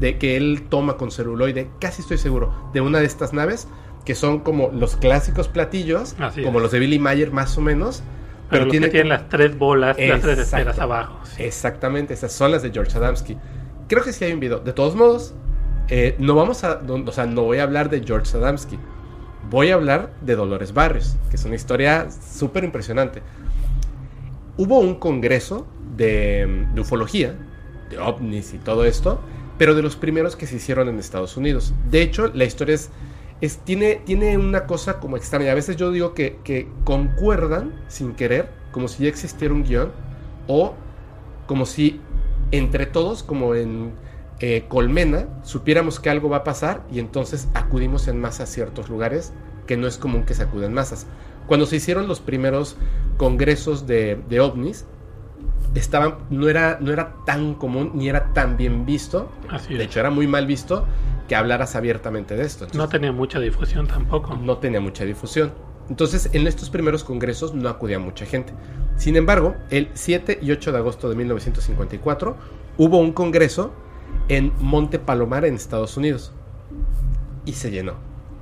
De 0.00 0.18
que 0.18 0.36
él 0.36 0.66
toma 0.68 0.96
con 0.96 1.10
celuloide, 1.12 1.70
casi 1.80 2.02
estoy 2.02 2.18
seguro, 2.18 2.52
de 2.72 2.80
una 2.80 2.98
de 2.98 3.06
estas 3.06 3.32
naves 3.32 3.68
que 4.04 4.14
son 4.14 4.40
como 4.40 4.70
los 4.72 4.96
clásicos 4.96 5.46
platillos, 5.46 6.16
Así 6.18 6.42
como 6.42 6.58
es. 6.58 6.62
los 6.64 6.72
de 6.72 6.78
Billy 6.80 6.98
Mayer 6.98 7.30
más 7.30 7.56
o 7.56 7.60
menos, 7.60 8.02
Pero, 8.50 8.68
que 8.70 8.80
tienen 8.90 9.08
las 9.08 9.28
tres 9.28 9.56
bolas, 9.56 9.96
las 9.98 10.20
tres 10.20 10.38
Exacto. 10.38 10.40
esferas 10.42 10.78
abajo. 10.78 11.20
sí. 11.24 11.42
Exactamente, 11.42 12.14
esas 12.14 12.32
son 12.32 12.50
las 12.50 12.62
de 12.62 12.70
George 12.70 12.96
Adamski. 12.98 13.36
Creo 13.88 14.02
que 14.02 14.12
sí 14.12 14.24
hay 14.24 14.32
un 14.32 14.40
video. 14.40 14.58
De 14.60 14.72
todos 14.72 14.94
modos, 14.96 15.34
eh, 15.88 16.16
no 16.18 16.34
vamos 16.34 16.64
a, 16.64 16.80
no- 16.82 17.04
o 17.06 17.12
sea, 17.12 17.26
no 17.26 17.42
voy 17.42 17.58
a 17.58 17.62
hablar 17.62 17.90
de 17.90 18.02
George 18.04 18.36
Adamski. 18.36 18.78
Voy 19.48 19.70
a 19.70 19.74
hablar 19.74 20.10
de 20.20 20.36
Dolores 20.36 20.72
Barrios, 20.74 21.16
que 21.30 21.36
es 21.36 21.44
una 21.44 21.54
historia 21.54 22.08
súper 22.10 22.62
impresionante. 22.64 23.22
Hubo 24.56 24.78
un 24.78 24.96
congreso 24.96 25.66
de, 25.96 26.66
de 26.74 26.80
ufología, 26.80 27.34
de 27.88 27.98
ovnis 27.98 28.52
y 28.54 28.58
todo 28.58 28.84
esto, 28.84 29.20
pero 29.58 29.74
de 29.74 29.82
los 29.82 29.96
primeros 29.96 30.36
que 30.36 30.46
se 30.46 30.56
hicieron 30.56 30.88
en 30.88 30.98
Estados 30.98 31.36
Unidos. 31.36 31.72
De 31.90 32.02
hecho, 32.02 32.28
la 32.34 32.44
historia 32.44 32.74
es, 32.74 32.90
es- 33.40 33.58
tiene, 33.58 33.96
tiene 34.04 34.36
una 34.38 34.66
cosa 34.66 35.00
como 35.00 35.16
extraña. 35.16 35.52
A 35.52 35.54
veces 35.54 35.76
yo 35.76 35.90
digo 35.90 36.14
que, 36.14 36.38
que 36.44 36.68
concuerdan 36.84 37.72
sin 37.88 38.14
querer, 38.14 38.50
como 38.72 38.88
si 38.88 39.04
ya 39.04 39.08
existiera 39.08 39.54
un 39.54 39.64
guion, 39.64 39.92
o 40.46 40.74
como 41.46 41.66
si 41.66 42.00
entre 42.52 42.86
todos, 42.86 43.22
como 43.22 43.54
en 43.54 43.92
eh, 44.40 44.64
Colmena, 44.68 45.28
supiéramos 45.42 46.00
que 46.00 46.10
algo 46.10 46.28
va 46.28 46.38
a 46.38 46.44
pasar 46.44 46.82
y 46.90 46.98
entonces 46.98 47.48
acudimos 47.54 48.08
en 48.08 48.20
masa 48.20 48.44
a 48.44 48.46
ciertos 48.46 48.88
lugares 48.88 49.32
que 49.66 49.76
no 49.76 49.86
es 49.86 49.98
común 49.98 50.24
que 50.24 50.34
se 50.34 50.42
acuden 50.42 50.72
masas. 50.72 51.06
Cuando 51.46 51.66
se 51.66 51.76
hicieron 51.76 52.08
los 52.08 52.20
primeros 52.20 52.76
congresos 53.18 53.86
de, 53.86 54.18
de 54.28 54.40
ovnis, 54.40 54.86
estaban, 55.74 56.16
no, 56.30 56.48
era, 56.48 56.78
no 56.80 56.92
era 56.92 57.14
tan 57.24 57.54
común 57.54 57.92
ni 57.94 58.08
era 58.08 58.32
tan 58.32 58.56
bien 58.56 58.86
visto. 58.86 59.30
Así 59.48 59.74
de 59.74 59.84
hecho, 59.84 60.00
era 60.00 60.10
muy 60.10 60.26
mal 60.26 60.46
visto 60.46 60.84
que 61.30 61.36
hablaras 61.36 61.76
abiertamente 61.76 62.34
de 62.34 62.42
esto. 62.42 62.66
No 62.74 62.88
tenía 62.88 63.12
mucha 63.12 63.38
difusión 63.38 63.86
tampoco. 63.86 64.34
no 64.34 64.58
tenía 64.58 64.80
mucha 64.80 65.04
difusión. 65.04 65.52
Entonces, 65.88 66.28
en 66.32 66.44
estos 66.48 66.70
primeros 66.70 67.04
congresos 67.04 67.54
no 67.54 67.68
acudía 67.68 68.00
mucha 68.00 68.26
gente. 68.26 68.52
Sin 68.96 69.14
embargo, 69.14 69.54
el 69.70 69.90
7 69.94 70.40
y 70.42 70.50
8 70.50 70.72
de 70.72 70.78
agosto 70.78 71.08
de 71.08 71.14
1954 71.14 72.36
hubo 72.78 72.98
un 72.98 73.12
congreso 73.12 73.72
en 74.26 74.52
Monte 74.58 74.98
Palomar, 74.98 75.44
en 75.44 75.54
Estados 75.54 75.96
Unidos. 75.96 76.32
Y 77.44 77.52
se 77.52 77.70
llenó. 77.70 77.94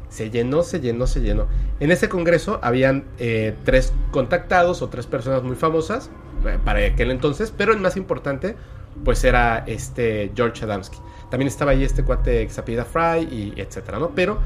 Se 0.09 0.31
llenó, 0.31 0.63
se 0.63 0.81
llenó, 0.81 1.07
se 1.07 1.21
llenó. 1.21 1.47
En 1.81 1.91
ese 1.91 2.09
congreso 2.09 2.59
habían 2.63 3.05
eh, 3.19 3.55
tres 3.65 3.93
contactados 4.13 4.81
o 4.81 4.89
tres 4.89 5.07
personas 5.07 5.43
muy 5.43 5.57
famosas 5.57 6.09
eh, 6.47 6.57
para 6.65 6.87
aquel 6.87 7.11
entonces, 7.11 7.53
pero 7.55 7.75
el 7.75 7.81
más 7.81 7.99
importante 7.99 8.57
pues 9.05 9.25
era 9.25 9.65
este 9.67 10.33
George 10.35 10.65
Adamski. 10.65 10.99
También 11.31 11.49
estaba 11.49 11.73
ahí 11.73 11.85
este 11.85 12.05
cuate 12.05 12.49
apellida 12.57 12.85
Fry 12.85 13.29
y 13.31 13.55
etcétera, 13.57 13.99
¿no? 13.99 14.11
Pero 14.15 14.39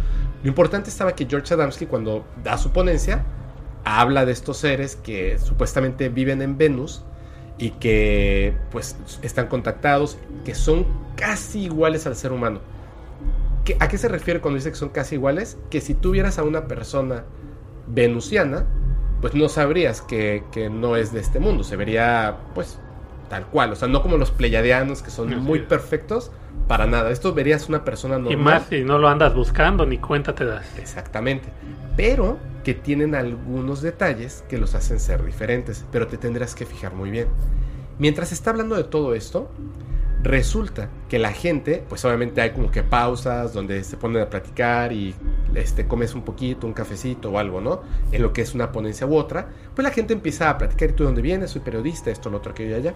lo 0.42 0.48
importante 0.48 0.90
estaba 0.90 1.14
que 1.14 1.26
George 1.26 1.55
Adamski 1.55 1.86
cuando 1.86 2.24
da 2.42 2.59
su 2.59 2.72
ponencia 2.72 3.24
habla 3.84 4.24
de 4.24 4.32
estos 4.32 4.59
seres 4.59 4.96
que 4.96 5.38
supuestamente 5.38 6.09
viven 6.09 6.42
en 6.42 6.59
Venus 6.59 7.05
y 7.59 7.70
que 7.70 8.57
pues 8.70 8.96
están 9.22 9.46
contactados, 9.46 10.18
que 10.44 10.55
son 10.55 10.86
casi 11.16 11.64
iguales 11.64 12.07
al 12.07 12.16
ser 12.16 12.32
humano. 12.32 12.61
¿A 13.78 13.86
qué 13.86 13.98
se 13.98 14.09
refiere 14.09 14.40
cuando 14.40 14.57
dice 14.57 14.70
que 14.70 14.76
son 14.76 14.88
casi 14.88 15.14
iguales? 15.14 15.57
Que 15.70 15.80
si 15.80 15.94
tuvieras 15.94 16.38
a 16.38 16.42
una 16.42 16.66
persona 16.66 17.24
venusiana, 17.86 18.66
pues 19.20 19.34
no 19.34 19.48
sabrías 19.48 20.03
que, 20.03 20.42
que 20.50 20.68
no 20.68 20.96
es 20.96 21.12
de 21.12 21.20
este 21.20 21.38
mundo, 21.38 21.62
se 21.62 21.76
vería 21.76 22.38
pues 22.55 22.80
tal 23.33 23.47
cual, 23.47 23.72
o 23.72 23.76
sea, 23.76 23.89
no 23.89 24.03
como 24.03 24.18
los 24.18 24.30
pleyadianos 24.30 25.01
que 25.01 25.11
son 25.11 25.43
muy 25.43 25.61
perfectos, 25.61 26.30
para 26.68 26.85
nada. 26.85 27.11
Esto 27.11 27.33
verías 27.33 27.66
una 27.66 27.83
persona 27.83 28.18
normal. 28.18 28.33
Y 28.35 28.37
más 28.37 28.66
si 28.68 28.85
no 28.85 28.99
lo 28.99 29.09
andas 29.09 29.35
buscando, 29.35 29.87
ni 29.87 29.97
cuenta 29.97 30.35
te 30.35 30.45
das. 30.45 30.66
Exactamente. 30.76 31.49
Pero 31.97 32.37
que 32.62 32.74
tienen 32.74 33.14
algunos 33.14 33.80
detalles 33.80 34.45
que 34.51 34.59
los 34.59 34.74
hacen 34.74 35.01
ser 35.01 35.24
diferentes, 35.24 35.87
pero 35.91 36.09
te 36.09 36.18
tendrás 36.18 36.55
que 36.55 36.66
fijar 36.66 36.93
muy 36.93 37.11
bien. 37.11 37.28
Mientras 37.99 38.33
está 38.33 38.51
hablando 38.51 38.76
de 38.76 38.85
todo 38.85 39.14
esto, 39.14 39.51
resulta 40.23 40.89
que 41.09 41.18
la 41.18 41.33
gente, 41.33 41.83
pues 41.89 42.05
obviamente 42.05 42.41
hay 42.41 42.51
como 42.51 42.70
que 42.70 42.83
pausas 42.83 43.53
donde 43.53 43.83
se 43.83 43.97
ponen 43.97 44.23
a 44.23 44.31
platicar 44.31 44.93
y 44.93 45.14
este, 45.55 45.87
comes 45.87 46.14
un 46.14 46.23
poquito, 46.23 46.66
un 46.66 46.73
cafecito 46.73 47.31
o 47.31 47.39
algo, 47.39 47.61
¿no? 47.61 47.83
En 48.12 48.23
lo 48.23 48.33
que 48.33 48.43
es 48.43 48.55
una 48.55 48.70
ponencia 48.70 49.07
u 49.07 49.16
otra, 49.16 49.49
pues 49.75 49.83
la 49.85 49.91
gente 49.91 50.12
empieza 50.12 50.49
a 50.49 50.59
platicar, 50.59 50.91
¿y 50.91 50.93
tú 50.93 51.03
de 51.03 51.09
dónde 51.09 51.23
vienes? 51.23 51.51
Soy 51.51 51.61
periodista, 51.61 52.11
esto, 52.11 52.31
lo 52.31 52.39
otro, 52.39 52.53
aquello 52.53 52.70
y 52.70 52.75
allá. 52.75 52.95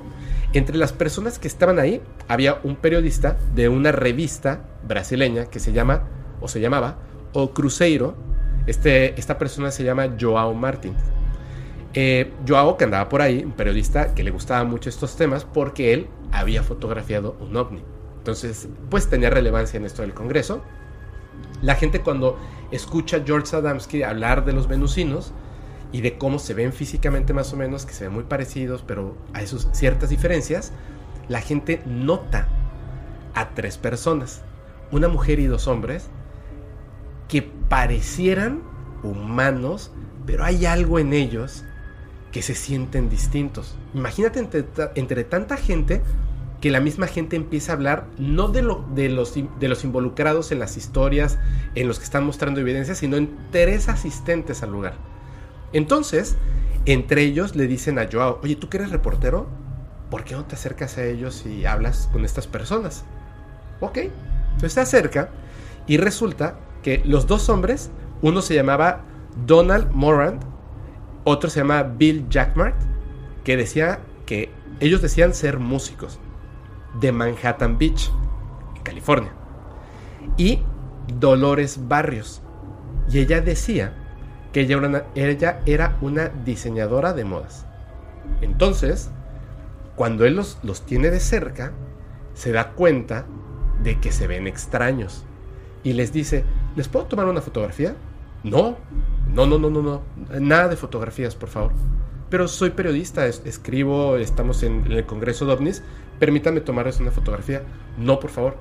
Entre 0.53 0.77
las 0.77 0.93
personas 0.93 1.39
que 1.39 1.49
estaban 1.49 1.79
ahí, 1.79 2.01
había 2.29 2.61
un 2.62 2.77
periodista 2.77 3.37
de 3.55 3.68
una 3.68 3.93
revista 3.93 4.64
brasileña 4.87 5.47
que 5.47 5.59
se 5.59 5.72
llama, 5.72 6.05
o 6.41 6.49
se 6.49 6.61
llamaba, 6.61 6.99
O 7.33 7.53
Cruzeiro. 7.53 8.14
Este, 8.66 9.18
esta 9.18 9.39
persona 9.39 9.70
se 9.70 9.85
llama 9.85 10.16
Joao 10.18 10.55
Martin. 10.55 10.95
Eh, 11.95 12.33
Joao, 12.47 12.77
que 12.77 12.85
andaba 12.85 13.09
por 13.09 13.22
ahí, 13.22 13.43
un 13.45 13.53
periodista 13.53 14.14
que 14.14 14.22
le 14.22 14.31
gustaba 14.31 14.64
mucho 14.64 14.91
estos 14.91 15.16
temas, 15.16 15.45
porque 15.45 15.93
él 15.93 16.09
había 16.33 16.62
fotografiado 16.62 17.37
un 17.41 17.57
ovni. 17.57 17.83
Entonces, 18.18 18.68
pues 18.91 19.09
tenía 19.09 19.31
relevancia 19.31 19.79
en 19.79 19.85
esto 19.85 20.03
del 20.03 20.14
Congreso. 20.14 20.62
La 21.62 21.74
gente 21.77 22.01
cuando 22.01 22.39
escucha 22.70 23.18
a 23.18 23.24
George 23.24 23.55
Adamski 23.55 24.03
hablar 24.03 24.45
de 24.45 24.53
los 24.53 24.68
venusinos 24.68 25.33
y 25.93 26.01
de 26.01 26.18
cómo 26.18 26.39
se 26.39 26.55
ven 26.55 26.72
físicamente 26.72 27.33
más 27.33 27.53
o 27.53 27.57
menos, 27.57 27.87
que 27.87 27.93
se 27.93 28.05
ven 28.05 28.14
muy 28.14 28.24
parecidos, 28.24 28.83
pero 28.87 29.16
hay 29.33 29.47
sus 29.47 29.68
ciertas 29.72 30.11
diferencias, 30.11 30.72
la 31.29 31.41
gente 31.41 31.83
nota 31.87 32.49
a 33.35 33.51
tres 33.51 33.79
personas, 33.79 34.43
una 34.91 35.09
mujer 35.09 35.39
y 35.39 35.47
dos 35.47 35.68
hombres, 35.68 36.09
que 37.29 37.43
parecieran 37.43 38.62
humanos, 39.03 39.93
pero 40.27 40.45
hay 40.45 40.66
algo 40.66 40.99
en 40.99 41.12
ellos 41.12 41.64
que 42.37 42.43
se 42.43 42.55
sienten 42.55 43.09
distintos. 43.09 43.76
Imagínate 43.95 44.41
entre, 44.95 45.24
tanta 45.24 45.57
gente 45.57 46.03
que 46.61 46.70
la 46.70 46.80
misma 46.80 47.07
gente 47.07 47.34
empieza 47.34 47.72
a 47.72 47.76
hablar 47.76 48.09
no 48.18 48.49
de, 48.49 48.61
lo, 48.61 48.84
de, 48.95 49.09
los, 49.09 49.84
involucrados 49.84 50.53
en 50.53 50.59
las 50.59 50.76
historias, 50.76 51.39
en 51.74 51.89
los 51.89 51.99
que 51.99 52.05
están 52.05 52.26
mostrando 52.26 52.61
evidencia, 52.61 52.95
sino 52.95 53.16
en 53.16 53.34
tres 53.53 53.89
asistentes 53.89 54.62
al 54.62 54.70
lugar. 54.70 54.97
Entonces, 55.72 56.37
entre 56.84 57.22
ellos 57.22 57.57
le 57.57 57.66
dicen 57.66 57.99
a 57.99 58.07
Joao, 58.07 58.39
oye, 58.43 58.55
¿tú 58.55 58.68
eres 58.70 58.91
reportero? 58.91 59.47
¿Por 60.11 60.24
qué 60.24 60.34
no 60.34 60.45
te 60.45 60.57
acercas 60.57 60.99
a 60.99 61.07
ellos 61.07 61.47
y 61.47 61.64
hablas 61.64 62.11
con 62.12 62.26
estas 62.26 62.47
personas? 62.47 63.07
Ok, 63.80 63.97
entonces 63.97 64.74
se 64.74 64.80
acerca 64.80 65.30
y 65.87 65.97
resulta 65.97 66.59
que 66.82 67.01
los 67.03 67.26
dos 67.26 67.49
hombres, 67.49 67.91
uno 68.20 68.43
se 68.43 68.55
llamaba 68.55 69.07
Donald 69.47 69.91
Morand 69.93 70.55
otro 71.29 71.51
se 71.51 71.59
llama 71.59 71.83
Bill 71.83 72.29
Jackmart, 72.31 72.77
que 73.43 73.57
decía 73.57 73.99
que 74.27 74.49
ellos 74.79 75.03
decían 75.03 75.35
ser 75.35 75.59
músicos 75.59 76.20
de 77.01 77.11
Manhattan 77.11 77.79
Beach, 77.79 78.12
California. 78.85 79.33
Y 80.37 80.61
Dolores 81.18 81.89
Barrios. 81.89 82.43
Y 83.11 83.18
ella 83.18 83.41
decía 83.41 83.93
que 84.53 84.61
ella 84.61 84.77
era, 84.77 84.87
una, 84.87 85.03
ella 85.16 85.62
era 85.66 85.97
una 86.01 86.29
diseñadora 86.29 87.12
de 87.12 87.24
modas. 87.24 87.66
Entonces, 88.41 89.11
cuando 89.97 90.27
él 90.27 90.37
los, 90.37 90.61
los 90.62 90.87
tiene 90.87 91.11
de 91.11 91.18
cerca, 91.18 91.72
se 92.35 92.53
da 92.53 92.70
cuenta 92.70 93.27
de 93.83 93.99
que 93.99 94.12
se 94.12 94.29
ven 94.29 94.47
extraños. 94.47 95.24
Y 95.83 95.95
les 95.95 96.12
dice, 96.12 96.45
¿les 96.77 96.87
puedo 96.87 97.07
tomar 97.07 97.27
una 97.27 97.41
fotografía? 97.41 97.97
No, 98.47 98.76
no, 99.34 99.44
no, 99.44 99.59
no, 99.59 99.70
no, 99.70 99.82
no. 99.82 100.03
Nada 100.40 100.68
de 100.68 100.76
fotografías, 100.76 101.34
por 101.34 101.49
favor. 101.49 101.72
Pero 102.30 102.47
soy 102.47 102.70
periodista, 102.70 103.26
escribo, 103.26 104.16
estamos 104.18 104.62
en, 104.62 104.90
el 104.90 105.05
Congreso 105.05 105.47
de 105.47 105.53
OVNIs. 105.55 105.82
Permítame 106.20 106.61
tomarles 106.61 107.01
una 107.01 107.11
fotografía. 107.11 107.62
No, 107.99 108.20
por 108.20 108.30
favor, 108.30 108.57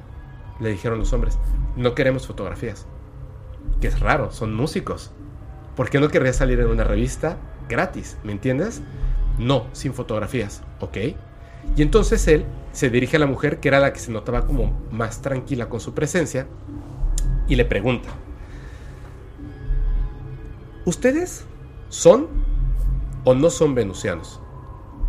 le 0.59 0.71
dijeron 0.71 0.97
los 0.97 1.13
hombres. 1.13 1.37
No 1.75 1.93
queremos 1.93 2.25
fotografías. 2.25 2.87
Que 3.79 3.85
es 3.87 3.99
raro, 3.99 4.31
son 4.31 4.55
músicos. 4.55 5.11
¿Por 5.75 5.91
qué 5.91 5.99
no 5.99 6.07
querría 6.07 6.33
salir 6.33 6.59
en 6.59 6.67
una 6.67 6.83
revista 6.83 7.37
gratis? 7.69 8.17
¿Me 8.23 8.31
entiendes? 8.31 8.81
No, 9.37 9.67
sin 9.71 9.93
fotografías, 9.93 10.63
¿ok? 10.79 10.97
Y 11.75 11.83
entonces 11.83 12.27
él 12.27 12.45
se 12.71 12.89
dirige 12.89 13.17
a 13.17 13.19
la 13.19 13.27
mujer, 13.27 13.59
que 13.59 13.67
era 13.67 13.79
la 13.79 13.93
que 13.93 13.99
se 13.99 14.11
notaba 14.11 14.47
como 14.47 14.81
más 14.89 15.21
tranquila 15.21 15.69
con 15.69 15.79
su 15.79 15.93
presencia, 15.93 16.47
y 17.47 17.55
le 17.55 17.65
pregunta, 17.65 18.09
¿Ustedes 20.85 21.45
son 21.89 22.27
o 23.23 23.33
no 23.33 23.49
son 23.49 23.73
venusianos? 23.73 24.39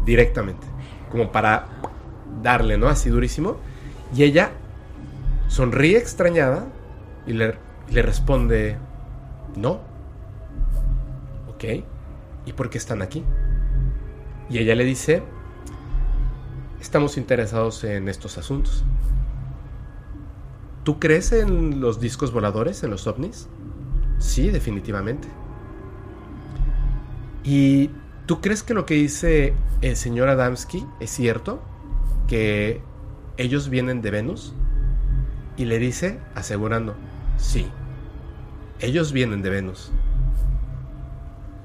Directamente. 0.05 0.67
Como 1.11 1.31
para 1.31 1.69
darle, 2.43 2.79
¿no? 2.79 2.89
Así 2.89 3.11
durísimo. 3.11 3.59
Y 4.15 4.23
ella 4.23 4.53
sonríe 5.49 5.99
extrañada 5.99 6.67
y 7.27 7.35
le, 7.35 7.59
le 7.91 8.03
responde, 8.03 8.79
no. 9.55 9.81
Ok. 11.49 11.65
¿Y 12.47 12.53
por 12.53 12.71
qué 12.71 12.79
están 12.79 13.03
aquí? 13.03 13.25
Y 14.49 14.59
ella 14.59 14.75
le 14.75 14.85
dice, 14.85 15.23
estamos 16.81 17.17
interesados 17.19 17.85
en 17.85 18.09
estos 18.09 18.39
asuntos. 18.39 18.85
¿Tú 20.85 21.01
crees 21.01 21.33
en 21.33 21.81
los 21.81 21.99
discos 21.99 22.33
voladores, 22.33 22.85
en 22.85 22.91
los 22.91 23.09
ovnis? 23.09 23.49
Sí, 24.19 24.51
definitivamente. 24.51 25.29
¿Y 27.47 27.91
tú 28.27 28.41
crees 28.41 28.65
que 28.65 28.75
lo 28.75 28.87
que 28.87 28.95
dice 28.95 29.55
el 29.81 29.97
señor 29.97 30.29
Adamski 30.29 30.85
es 30.99 31.11
cierto? 31.11 31.63
¿Que 32.27 32.83
ellos 33.37 33.69
vienen 33.69 34.03
de 34.03 34.11
Venus? 34.11 34.53
Y 35.57 35.67
le 35.67 35.79
dice, 35.79 36.19
asegurando, 36.35 36.97
sí, 37.39 37.69
ellos 38.81 39.13
vienen 39.13 39.43
de 39.43 39.51
Venus. 39.51 39.93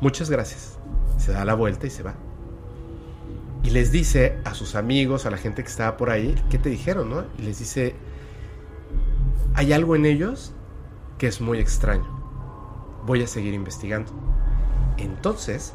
Muchas 0.01 0.29
gracias. 0.29 0.77
Se 1.17 1.31
da 1.31 1.43
la 1.45 1.55
vuelta 1.55 1.87
y 1.87 1.89
se 1.89 2.03
va. 2.03 2.13
Y 3.63 3.71
les 3.71 3.91
dice 3.91 4.37
a 4.45 4.53
sus 4.53 4.75
amigos, 4.75 5.25
a 5.25 5.31
la 5.31 5.37
gente 5.37 5.63
que 5.63 5.69
estaba 5.69 5.97
por 5.97 6.11
ahí, 6.11 6.35
¿qué 6.51 6.59
te 6.59 6.69
dijeron, 6.69 7.09
no? 7.09 7.25
Y 7.39 7.41
les 7.41 7.57
dice, 7.57 7.95
hay 9.55 9.73
algo 9.73 9.95
en 9.95 10.05
ellos 10.05 10.53
que 11.17 11.25
es 11.27 11.41
muy 11.41 11.57
extraño. 11.59 12.05
Voy 13.05 13.23
a 13.23 13.27
seguir 13.27 13.55
investigando. 13.55 14.11
Entonces, 15.01 15.73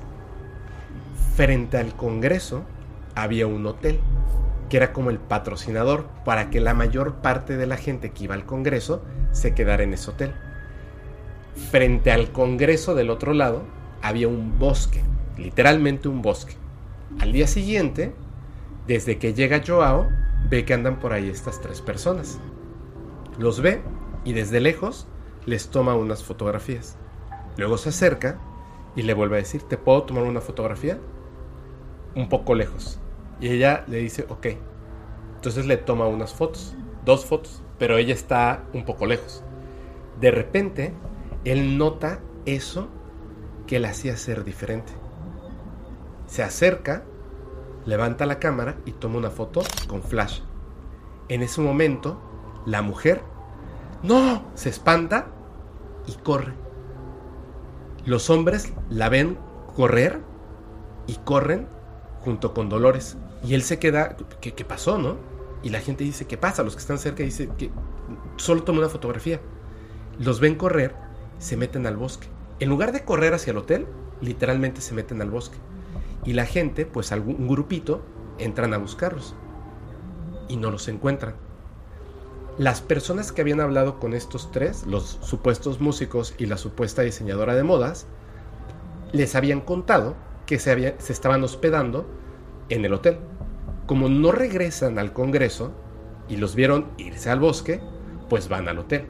frente 1.34 1.78
al 1.78 1.94
Congreso 1.96 2.62
había 3.14 3.46
un 3.46 3.66
hotel 3.66 3.98
que 4.68 4.76
era 4.76 4.92
como 4.92 5.10
el 5.10 5.18
patrocinador 5.18 6.06
para 6.24 6.50
que 6.50 6.60
la 6.60 6.74
mayor 6.74 7.16
parte 7.16 7.56
de 7.56 7.66
la 7.66 7.76
gente 7.76 8.10
que 8.10 8.24
iba 8.24 8.34
al 8.34 8.46
Congreso 8.46 9.02
se 9.32 9.54
quedara 9.54 9.82
en 9.82 9.94
ese 9.94 10.10
hotel. 10.10 10.32
Frente 11.70 12.12
al 12.12 12.30
Congreso 12.30 12.94
del 12.94 13.10
otro 13.10 13.32
lado 13.32 13.64
había 14.00 14.28
un 14.28 14.58
bosque, 14.58 15.02
literalmente 15.36 16.08
un 16.08 16.22
bosque. 16.22 16.54
Al 17.18 17.32
día 17.32 17.46
siguiente, 17.46 18.14
desde 18.86 19.18
que 19.18 19.34
llega 19.34 19.62
Joao, 19.66 20.08
ve 20.48 20.64
que 20.64 20.74
andan 20.74 21.00
por 21.00 21.12
ahí 21.12 21.28
estas 21.28 21.60
tres 21.60 21.80
personas. 21.80 22.38
Los 23.38 23.60
ve 23.60 23.82
y 24.24 24.32
desde 24.32 24.60
lejos 24.60 25.06
les 25.46 25.68
toma 25.68 25.94
unas 25.96 26.22
fotografías. 26.22 26.96
Luego 27.56 27.78
se 27.78 27.88
acerca 27.88 28.38
y 28.96 29.02
le 29.02 29.14
vuelve 29.14 29.36
a 29.36 29.38
decir, 29.38 29.62
¿te 29.62 29.76
puedo 29.76 30.02
tomar 30.02 30.24
una 30.24 30.40
fotografía? 30.40 30.98
Un 32.14 32.28
poco 32.28 32.54
lejos. 32.54 32.98
Y 33.40 33.48
ella 33.48 33.84
le 33.86 33.98
dice, 33.98 34.26
ok. 34.28 34.46
Entonces 35.36 35.66
le 35.66 35.76
toma 35.76 36.06
unas 36.06 36.32
fotos, 36.32 36.74
dos 37.04 37.26
fotos, 37.26 37.62
pero 37.78 37.98
ella 37.98 38.14
está 38.14 38.64
un 38.72 38.86
poco 38.86 39.04
lejos. 39.04 39.44
De 40.18 40.30
repente, 40.30 40.94
él 41.44 41.76
nota 41.76 42.20
eso 42.46 42.88
que 43.66 43.78
le 43.78 43.88
hacía 43.88 44.16
ser 44.16 44.44
diferente. 44.44 44.92
Se 46.26 46.42
acerca, 46.42 47.04
levanta 47.84 48.24
la 48.24 48.38
cámara 48.38 48.76
y 48.86 48.92
toma 48.92 49.18
una 49.18 49.30
foto 49.30 49.62
con 49.86 50.02
flash. 50.02 50.40
En 51.28 51.42
ese 51.42 51.60
momento, 51.60 52.18
la 52.64 52.80
mujer, 52.80 53.20
no, 54.02 54.44
se 54.54 54.70
espanta 54.70 55.26
y 56.06 56.14
corre. 56.14 56.65
Los 58.06 58.30
hombres 58.30 58.72
la 58.88 59.08
ven 59.08 59.36
correr 59.74 60.20
y 61.08 61.14
corren 61.24 61.66
junto 62.20 62.54
con 62.54 62.68
Dolores. 62.68 63.16
Y 63.44 63.54
él 63.54 63.62
se 63.62 63.80
queda, 63.80 64.16
¿qué, 64.40 64.64
pasó, 64.64 64.96
no? 64.96 65.16
Y 65.64 65.70
la 65.70 65.80
gente 65.80 66.04
dice, 66.04 66.24
¿qué 66.24 66.36
pasa? 66.36 66.62
Los 66.62 66.76
que 66.76 66.80
están 66.80 66.98
cerca 66.98 67.24
dicen 67.24 67.50
que 67.56 67.70
solo 68.36 68.62
toma 68.62 68.78
una 68.78 68.88
fotografía. 68.88 69.40
Los 70.20 70.38
ven 70.38 70.54
correr, 70.54 70.94
se 71.38 71.56
meten 71.56 71.84
al 71.84 71.96
bosque. 71.96 72.28
En 72.60 72.68
lugar 72.68 72.92
de 72.92 73.04
correr 73.04 73.34
hacia 73.34 73.50
el 73.50 73.58
hotel, 73.58 73.86
literalmente 74.20 74.80
se 74.80 74.94
meten 74.94 75.20
al 75.20 75.30
bosque. 75.30 75.58
Y 76.24 76.32
la 76.34 76.46
gente, 76.46 76.86
pues 76.86 77.10
algún 77.10 77.48
grupito, 77.48 78.02
entran 78.38 78.72
a 78.72 78.78
buscarlos. 78.78 79.34
Y 80.48 80.58
no 80.58 80.70
los 80.70 80.86
encuentran. 80.86 81.34
Las 82.58 82.80
personas 82.80 83.32
que 83.32 83.42
habían 83.42 83.60
hablado 83.60 83.98
con 83.98 84.14
estos 84.14 84.50
tres, 84.50 84.86
los 84.86 85.18
supuestos 85.20 85.78
músicos 85.78 86.34
y 86.38 86.46
la 86.46 86.56
supuesta 86.56 87.02
diseñadora 87.02 87.54
de 87.54 87.62
modas, 87.62 88.06
les 89.12 89.34
habían 89.34 89.60
contado 89.60 90.16
que 90.46 90.58
se, 90.58 90.96
estaban 91.10 91.44
hospedando 91.44 92.06
en 92.70 92.86
el 92.86 92.94
hotel. 92.94 93.18
Como 93.86 94.08
no 94.08 94.32
regresan 94.32 94.98
al 94.98 95.12
Congreso 95.12 95.72
y 96.28 96.38
los 96.38 96.54
vieron 96.54 96.86
irse 96.96 97.28
al 97.28 97.40
bosque, 97.40 97.82
pues 98.30 98.48
van 98.48 98.68
al 98.68 98.78
hotel. 98.78 99.06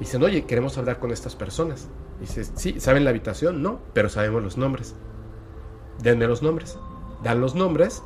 Dicen, 0.00 0.22
oye, 0.22 0.46
queremos 0.46 0.78
hablar 0.78 0.98
con 0.98 1.10
estas 1.10 1.36
personas. 1.36 1.90
Dices, 2.20 2.52
sí, 2.56 2.80
¿saben 2.80 3.04
la 3.04 3.10
habitación? 3.10 3.62
No, 3.62 3.80
pero 3.92 4.08
sabemos 4.08 4.42
los 4.42 4.56
nombres. 4.56 4.94
Denme 6.02 6.26
los 6.26 6.42
nombres. 6.42 6.78
Dan 7.22 7.42
los 7.42 7.54
nombres. 7.54 8.02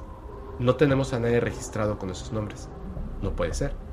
No 0.58 0.74
tenemos 0.74 1.12
a 1.12 1.20
nadie 1.20 1.38
registrado 1.38 2.00
con 2.00 2.10
esos 2.10 2.32
nombres. 2.32 2.68
No 3.22 3.36
puede 3.36 3.54
ser. 3.54 3.85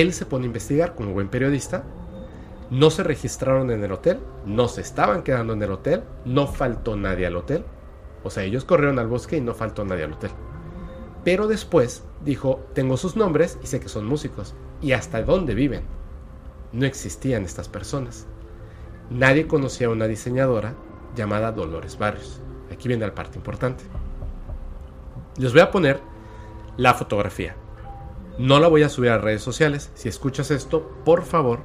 Él 0.00 0.12
se 0.12 0.26
pone 0.26 0.44
a 0.44 0.48
investigar 0.48 0.94
como 0.94 1.14
buen 1.14 1.28
periodista. 1.28 1.84
No 2.70 2.90
se 2.90 3.02
registraron 3.02 3.70
en 3.70 3.82
el 3.82 3.92
hotel. 3.92 4.20
No 4.44 4.68
se 4.68 4.82
estaban 4.82 5.22
quedando 5.22 5.54
en 5.54 5.62
el 5.62 5.72
hotel. 5.72 6.02
No 6.26 6.46
faltó 6.46 6.96
nadie 6.96 7.26
al 7.26 7.36
hotel. 7.36 7.64
O 8.22 8.28
sea, 8.28 8.42
ellos 8.42 8.66
corrieron 8.66 8.98
al 8.98 9.06
bosque 9.06 9.38
y 9.38 9.40
no 9.40 9.54
faltó 9.54 9.86
nadie 9.86 10.04
al 10.04 10.12
hotel. 10.12 10.32
Pero 11.24 11.48
después 11.48 12.04
dijo, 12.22 12.60
tengo 12.74 12.98
sus 12.98 13.16
nombres 13.16 13.58
y 13.62 13.68
sé 13.68 13.80
que 13.80 13.88
son 13.88 14.04
músicos. 14.04 14.54
¿Y 14.82 14.92
hasta 14.92 15.22
dónde 15.22 15.54
viven? 15.54 15.84
No 16.72 16.84
existían 16.84 17.44
estas 17.44 17.70
personas. 17.70 18.26
Nadie 19.08 19.46
conocía 19.46 19.86
a 19.86 19.90
una 19.90 20.08
diseñadora 20.08 20.74
llamada 21.14 21.52
Dolores 21.52 21.96
Barrios. 21.96 22.42
Aquí 22.70 22.86
viene 22.86 23.06
la 23.06 23.14
parte 23.14 23.38
importante. 23.38 23.84
Les 25.38 25.52
voy 25.52 25.62
a 25.62 25.70
poner 25.70 26.00
la 26.76 26.92
fotografía. 26.92 27.56
No 28.38 28.60
la 28.60 28.68
voy 28.68 28.82
a 28.82 28.90
subir 28.90 29.10
a 29.10 29.18
redes 29.18 29.40
sociales. 29.40 29.90
Si 29.94 30.10
escuchas 30.10 30.50
esto, 30.50 30.90
por 31.06 31.22
favor, 31.22 31.60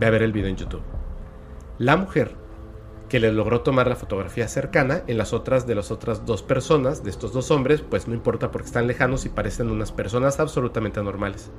ve 0.00 0.06
a 0.06 0.10
ver 0.10 0.22
el 0.22 0.32
video 0.32 0.48
en 0.48 0.56
YouTube. 0.56 0.82
La 1.76 1.98
mujer 1.98 2.34
que 3.10 3.20
le 3.20 3.30
logró 3.30 3.60
tomar 3.60 3.88
la 3.88 3.96
fotografía 3.96 4.48
cercana 4.48 5.02
en 5.06 5.18
las 5.18 5.34
otras 5.34 5.66
de 5.66 5.74
las 5.74 5.90
otras 5.90 6.24
dos 6.24 6.42
personas, 6.42 7.04
de 7.04 7.10
estos 7.10 7.34
dos 7.34 7.50
hombres, 7.50 7.82
pues 7.82 8.08
no 8.08 8.14
importa 8.14 8.50
porque 8.50 8.68
están 8.68 8.86
lejanos 8.86 9.26
y 9.26 9.28
parecen 9.28 9.70
unas 9.70 9.92
personas 9.92 10.40
absolutamente 10.40 10.98
anormales. 10.98 11.50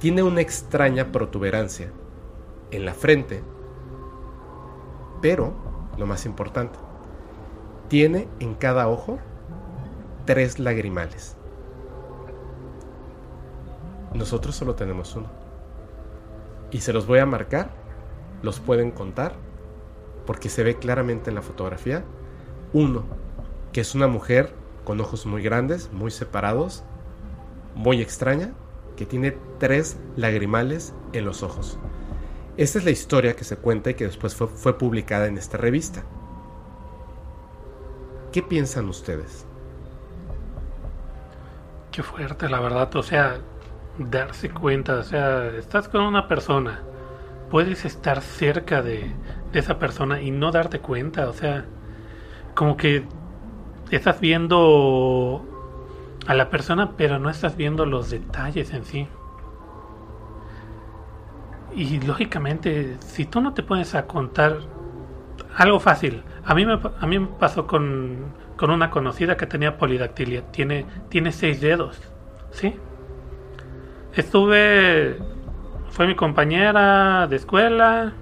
Tiene 0.00 0.24
una 0.24 0.40
extraña 0.40 1.12
protuberancia 1.12 1.92
en 2.72 2.84
la 2.84 2.94
frente, 2.94 3.44
pero, 5.20 5.54
lo 5.98 6.06
más 6.06 6.26
importante, 6.26 6.80
tiene 7.86 8.26
en 8.40 8.54
cada 8.54 8.88
ojo 8.88 9.20
tres 10.26 10.58
lagrimales. 10.58 11.36
Nosotros 14.14 14.54
solo 14.54 14.74
tenemos 14.74 15.14
uno. 15.16 15.28
Y 16.70 16.80
se 16.80 16.92
los 16.92 17.06
voy 17.06 17.18
a 17.18 17.26
marcar, 17.26 17.70
los 18.42 18.60
pueden 18.60 18.90
contar, 18.90 19.34
porque 20.26 20.48
se 20.48 20.62
ve 20.62 20.76
claramente 20.76 21.30
en 21.30 21.36
la 21.36 21.42
fotografía. 21.42 22.04
Uno, 22.72 23.04
que 23.72 23.80
es 23.80 23.94
una 23.94 24.06
mujer 24.06 24.54
con 24.84 25.00
ojos 25.00 25.26
muy 25.26 25.42
grandes, 25.42 25.92
muy 25.92 26.10
separados, 26.10 26.82
muy 27.74 28.00
extraña, 28.00 28.52
que 28.96 29.06
tiene 29.06 29.36
tres 29.58 29.98
lagrimales 30.16 30.94
en 31.12 31.24
los 31.24 31.42
ojos. 31.42 31.78
Esta 32.56 32.78
es 32.78 32.84
la 32.84 32.90
historia 32.90 33.34
que 33.34 33.44
se 33.44 33.56
cuenta 33.56 33.90
y 33.90 33.94
que 33.94 34.04
después 34.04 34.34
fue, 34.34 34.46
fue 34.46 34.76
publicada 34.76 35.26
en 35.26 35.38
esta 35.38 35.56
revista. 35.56 36.04
¿Qué 38.30 38.42
piensan 38.42 38.88
ustedes? 38.88 39.46
Qué 41.90 42.02
fuerte, 42.02 42.48
la 42.48 42.60
verdad. 42.60 42.94
O 42.96 43.02
sea, 43.02 43.40
darse 43.98 44.50
cuenta. 44.50 44.94
O 44.96 45.02
sea, 45.02 45.46
estás 45.48 45.88
con 45.88 46.02
una 46.02 46.28
persona. 46.28 46.80
Puedes 47.50 47.84
estar 47.84 48.20
cerca 48.20 48.82
de, 48.82 49.12
de 49.52 49.58
esa 49.58 49.78
persona 49.78 50.20
y 50.20 50.30
no 50.30 50.50
darte 50.50 50.80
cuenta. 50.80 51.28
O 51.28 51.32
sea, 51.32 51.64
como 52.54 52.76
que 52.76 53.04
estás 53.90 54.20
viendo 54.20 55.44
a 56.26 56.34
la 56.34 56.50
persona, 56.50 56.92
pero 56.96 57.18
no 57.18 57.30
estás 57.30 57.56
viendo 57.56 57.86
los 57.86 58.10
detalles 58.10 58.72
en 58.72 58.84
sí. 58.84 59.08
Y 61.74 62.00
lógicamente, 62.00 62.96
si 63.00 63.24
tú 63.24 63.40
no 63.40 63.54
te 63.54 63.62
pones 63.62 63.94
a 63.94 64.06
contar 64.06 64.58
algo 65.56 65.80
fácil, 65.80 66.22
a 66.44 66.54
mí 66.54 66.66
me, 66.66 66.78
a 67.00 67.06
mí 67.06 67.18
me 67.18 67.26
pasó 67.26 67.66
con, 67.66 68.34
con 68.56 68.70
una 68.70 68.90
conocida 68.90 69.36
que 69.36 69.46
tenía 69.46 69.78
polidactilia, 69.78 70.42
tiene, 70.52 70.86
tiene 71.08 71.32
seis 71.32 71.60
dedos, 71.60 72.00
¿sí? 72.50 72.76
Estuve, 74.14 75.18
fue 75.90 76.06
mi 76.06 76.14
compañera 76.14 77.26
de 77.28 77.36
escuela 77.36 78.12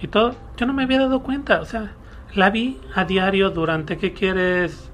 y 0.00 0.08
todo, 0.08 0.34
yo 0.56 0.66
no 0.66 0.72
me 0.72 0.84
había 0.84 0.98
dado 1.00 1.22
cuenta, 1.22 1.60
o 1.60 1.64
sea, 1.64 1.92
la 2.34 2.50
vi 2.50 2.80
a 2.94 3.04
diario 3.04 3.50
durante, 3.50 3.98
¿qué 3.98 4.12
quieres? 4.12 4.90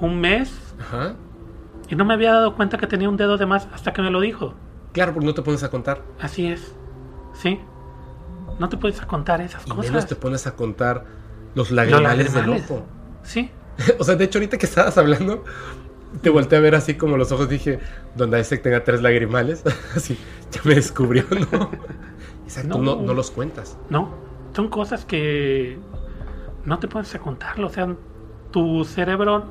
Un 0.00 0.20
mes. 0.20 0.74
Ajá. 0.80 1.14
Y 1.88 1.94
no 1.96 2.04
me 2.04 2.14
había 2.14 2.32
dado 2.32 2.54
cuenta 2.56 2.78
que 2.78 2.86
tenía 2.86 3.08
un 3.08 3.16
dedo 3.16 3.36
de 3.36 3.46
más 3.46 3.68
hasta 3.72 3.92
que 3.92 4.02
me 4.02 4.10
lo 4.10 4.20
dijo. 4.20 4.54
Claro, 4.92 5.12
porque 5.12 5.26
no 5.26 5.34
te 5.34 5.42
pones 5.42 5.62
a 5.62 5.70
contar. 5.70 6.02
Así 6.20 6.46
es. 6.46 6.74
¿Sí? 7.34 7.60
No 8.58 8.68
te 8.68 8.76
puedes 8.76 9.00
a 9.02 9.06
contar 9.06 9.40
esas 9.40 9.66
Y 9.66 9.70
cosas. 9.70 9.90
menos 9.90 10.06
te 10.06 10.14
pones 10.16 10.46
a 10.46 10.54
contar 10.54 11.04
los 11.54 11.70
lagrimales, 11.70 12.32
del 12.32 12.42
lagrimales. 12.42 12.70
ojo. 12.70 12.86
Sí. 13.22 13.50
o 13.98 14.04
sea, 14.04 14.14
de 14.16 14.24
hecho, 14.24 14.38
ahorita 14.38 14.56
que 14.58 14.66
estabas 14.66 14.96
hablando, 14.98 15.44
te 16.22 16.30
volteé 16.30 16.58
a 16.58 16.60
ver 16.60 16.74
así 16.74 16.94
como 16.94 17.16
los 17.16 17.32
ojos. 17.32 17.48
Dije, 17.48 17.78
donde 18.14 18.40
Isaac 18.40 18.62
tenga 18.62 18.84
tres 18.84 19.02
lagrimales. 19.02 19.62
así, 19.96 20.18
ya 20.50 20.60
me 20.64 20.74
descubrió, 20.74 21.24
¿no? 21.30 21.70
Exacto, 22.44 22.78
no. 22.78 22.96
No. 22.96 23.02
No, 23.02 23.14
los 23.14 23.30
cuentas. 23.30 23.76
No. 23.90 24.14
Son 24.54 24.68
cosas 24.68 25.04
que 25.04 25.78
no 26.64 26.78
te 26.78 26.88
puedes 26.88 27.14
a 27.14 27.18
contarlo. 27.18 27.66
O 27.66 27.70
sea, 27.70 27.94
tu 28.50 28.84
cerebro 28.84 29.44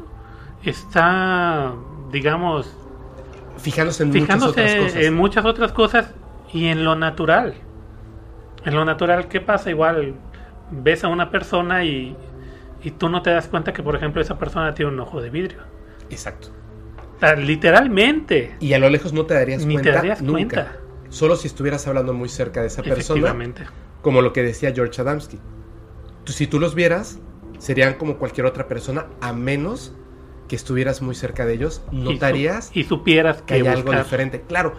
está, 0.63 1.73
digamos, 2.11 2.73
Fijándose 3.57 4.03
en 4.03 4.09
muchas 4.09 4.43
otras 4.43 4.75
cosas. 4.75 4.95
en 4.95 5.13
muchas 5.13 5.45
otras 5.45 5.71
cosas 5.71 6.13
y 6.51 6.67
en 6.67 6.83
lo 6.83 6.95
natural. 6.95 7.53
En 8.65 8.75
lo 8.75 8.85
natural, 8.85 9.27
¿qué 9.27 9.41
pasa? 9.41 9.69
Igual 9.69 10.15
ves 10.71 11.03
a 11.03 11.07
una 11.07 11.29
persona 11.29 11.83
y, 11.83 12.15
y 12.81 12.91
tú 12.91 13.09
no 13.09 13.21
te 13.21 13.29
das 13.29 13.47
cuenta 13.47 13.73
que, 13.73 13.83
por 13.83 13.95
ejemplo, 13.95 14.21
esa 14.21 14.39
persona 14.39 14.73
tiene 14.73 14.91
un 14.91 14.99
ojo 14.99 15.21
de 15.21 15.29
vidrio. 15.29 15.59
Exacto. 16.09 16.49
Literalmente. 17.37 18.55
Y 18.59 18.73
a 18.73 18.79
lo 18.79 18.89
lejos 18.89 19.13
no 19.13 19.25
te 19.25 19.33
darías 19.33 19.65
Ni 19.65 19.75
te 19.75 19.81
cuenta 19.81 19.91
darías 19.97 20.21
nunca. 20.21 20.37
cuenta. 20.39 20.77
Solo 21.09 21.35
si 21.35 21.47
estuvieras 21.47 21.87
hablando 21.87 22.13
muy 22.13 22.27
cerca 22.29 22.61
de 22.61 22.67
esa 22.67 22.81
persona. 22.83 23.33
Como 24.01 24.21
lo 24.21 24.33
que 24.33 24.43
decía 24.43 24.73
George 24.73 24.99
Adamski. 25.01 25.39
Si 26.25 26.47
tú 26.47 26.59
los 26.59 26.75
vieras, 26.75 27.19
serían 27.59 27.93
como 27.95 28.17
cualquier 28.17 28.45
otra 28.45 28.67
persona, 28.67 29.05
a 29.21 29.31
menos 29.33 29.93
que 30.49 30.55
estuvieras 30.55 31.01
muy 31.01 31.15
cerca 31.15 31.45
de 31.45 31.53
ellos, 31.53 31.81
Y 31.91 31.97
su- 31.97 32.03
notarías 32.13 32.71
Y, 32.73 32.83
supieras 32.83 33.37
que 33.37 33.45
que 33.45 33.53
hay 33.55 33.67
algo 33.67 33.91
diferente. 33.93 34.41
Claro, 34.41 34.73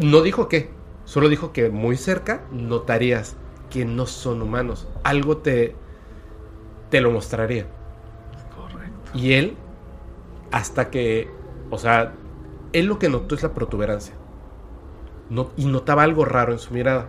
no 0.00 0.20
dijo 0.22 0.48
qué, 0.48 0.70
solo 1.04 1.28
dijo 1.28 1.52
que 1.52 1.70
muy 1.70 1.96
cerca 1.96 2.42
notarías 2.52 3.36
que 3.70 3.84
no 3.84 4.06
son 4.06 4.42
humanos. 4.42 4.86
Algo 5.02 5.38
te, 5.38 5.74
te 6.90 7.00
lo 7.00 7.10
mostraría. 7.10 7.66
Correcto. 8.54 9.10
Y 9.14 9.32
él, 9.32 9.56
hasta 10.50 10.90
que, 10.90 11.30
o 11.70 11.78
sea, 11.78 12.14
él 12.72 12.86
lo 12.86 12.98
que 12.98 13.08
notó 13.08 13.34
es 13.34 13.42
la 13.42 13.54
protuberancia. 13.54 14.14
No- 15.30 15.50
y 15.56 15.66
notaba 15.66 16.02
algo 16.02 16.24
raro 16.24 16.52
en 16.52 16.58
su 16.58 16.72
mirada. 16.74 17.06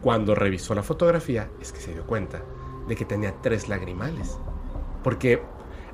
Cuando 0.00 0.34
revisó 0.34 0.74
la 0.74 0.82
fotografía, 0.82 1.48
es 1.60 1.72
que 1.72 1.80
se 1.80 1.92
dio 1.92 2.04
cuenta 2.06 2.42
de 2.88 2.96
que 2.96 3.04
tenía 3.04 3.34
tres 3.40 3.68
lagrimales. 3.68 4.36
Porque 5.04 5.42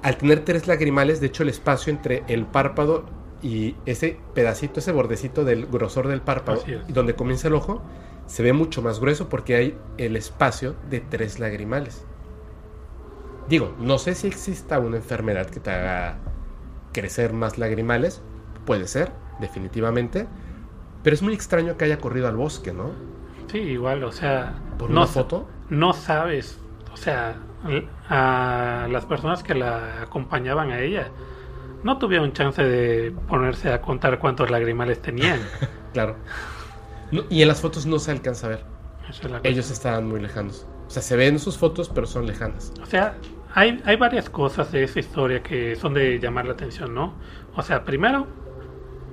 al 0.03 0.17
tener 0.17 0.45
tres 0.45 0.67
lagrimales, 0.67 1.21
de 1.21 1.27
hecho 1.27 1.43
el 1.43 1.51
espacio 1.51 1.93
entre 1.93 2.25
el 2.29 2.47
párpado 2.47 3.05
y 3.43 3.77
ese 3.87 4.19
pedacito, 4.35 4.81
ese 4.81 4.93
bordecito 4.93 5.45
del 5.45 5.67
grosor 5.67 6.09
del 6.09 6.23
párpado, 6.23 6.59
donde 6.89 7.15
comienza 7.15 7.49
el 7.49 7.55
ojo, 7.55 7.83
se 8.27 8.43
ve 8.43 8.53
mucho 8.53 8.81
más 8.83 9.01
grueso 9.01 9.29
porque 9.29 9.55
hay 9.57 9.79
el 9.99 10.17
espacio 10.17 10.75
de 10.91 11.01
tres 11.01 11.39
lagrimales. 11.39 12.05
Digo, 13.49 13.75
no 13.79 13.99
sé 13.99 14.15
si 14.15 14.27
exista 14.27 14.79
una 14.79 14.97
enfermedad 14.97 15.47
que 15.47 15.61
te 15.61 15.71
haga 15.71 16.19
crecer 16.93 17.33
más 17.33 17.59
lagrimales, 17.59 18.23
puede 18.65 18.87
ser, 18.87 19.13
definitivamente, 19.41 20.27
pero 21.03 21.15
es 21.15 21.23
muy 21.23 21.35
extraño 21.35 21.77
que 21.77 21.85
haya 21.87 21.99
corrido 21.99 22.29
al 22.29 22.37
bosque, 22.37 22.73
¿no? 22.73 22.91
Sí, 23.51 23.59
igual, 23.59 24.05
o 24.05 24.13
sea, 24.13 24.55
Por 24.79 24.91
no, 24.91 25.03
una 25.03 25.07
foto. 25.07 25.49
no 25.71 25.93
sabes, 25.93 26.59
o 26.93 26.97
sea, 26.97 27.37
a 28.09 28.87
las 28.91 29.05
personas 29.07 29.43
que 29.43 29.55
la 29.55 30.03
acompañaban 30.03 30.71
a 30.71 30.81
ella 30.81 31.09
no 31.83 31.99
tuvieron 31.99 32.33
chance 32.33 32.63
de 32.63 33.13
ponerse 33.29 33.73
a 33.73 33.81
contar 33.81 34.19
cuántos 34.19 34.51
lagrimales 34.51 35.01
tenían. 35.03 35.41
Claro. 35.95 36.17
No, 37.11 37.23
y 37.31 37.41
en 37.41 37.49
las 37.49 37.63
fotos 37.63 37.87
no 37.87 37.99
se 37.99 38.11
alcanza 38.11 38.47
a 38.47 38.51
ver. 38.51 38.65
Es. 39.09 39.21
Ellos 39.43 39.71
estaban 39.71 40.07
muy 40.07 40.21
lejanos. 40.21 40.67
O 40.87 40.91
sea, 40.91 41.01
se 41.03 41.17
ven 41.17 41.39
sus 41.39 41.57
fotos, 41.57 41.89
pero 41.89 42.07
son 42.07 42.27
lejanas. 42.27 42.73
O 42.83 42.87
sea, 42.87 43.15
hay, 43.55 43.81
hay 43.85 43.97
varias 43.97 44.29
cosas 44.31 44.71
de 44.73 44.85
esa 44.85 45.01
historia 45.01 45.43
que 45.43 45.77
son 45.77 45.95
de 45.95 46.19
llamar 46.19 46.47
la 46.47 46.53
atención, 46.53 46.95
¿no? 46.95 47.15
O 47.57 47.63
sea, 47.63 47.85
primero, 47.85 48.27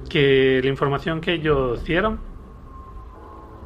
que 0.10 0.60
la 0.64 0.70
información 0.70 1.22
que 1.22 1.34
ellos 1.34 1.84
dieron, 1.84 2.20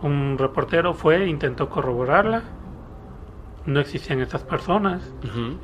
un 0.02 0.38
reportero 0.38 0.94
fue, 0.94 1.28
intentó 1.28 1.70
corroborarla, 1.70 2.44
no 3.66 3.80
existían 3.82 4.22
esas 4.22 4.44
personas, 4.44 5.14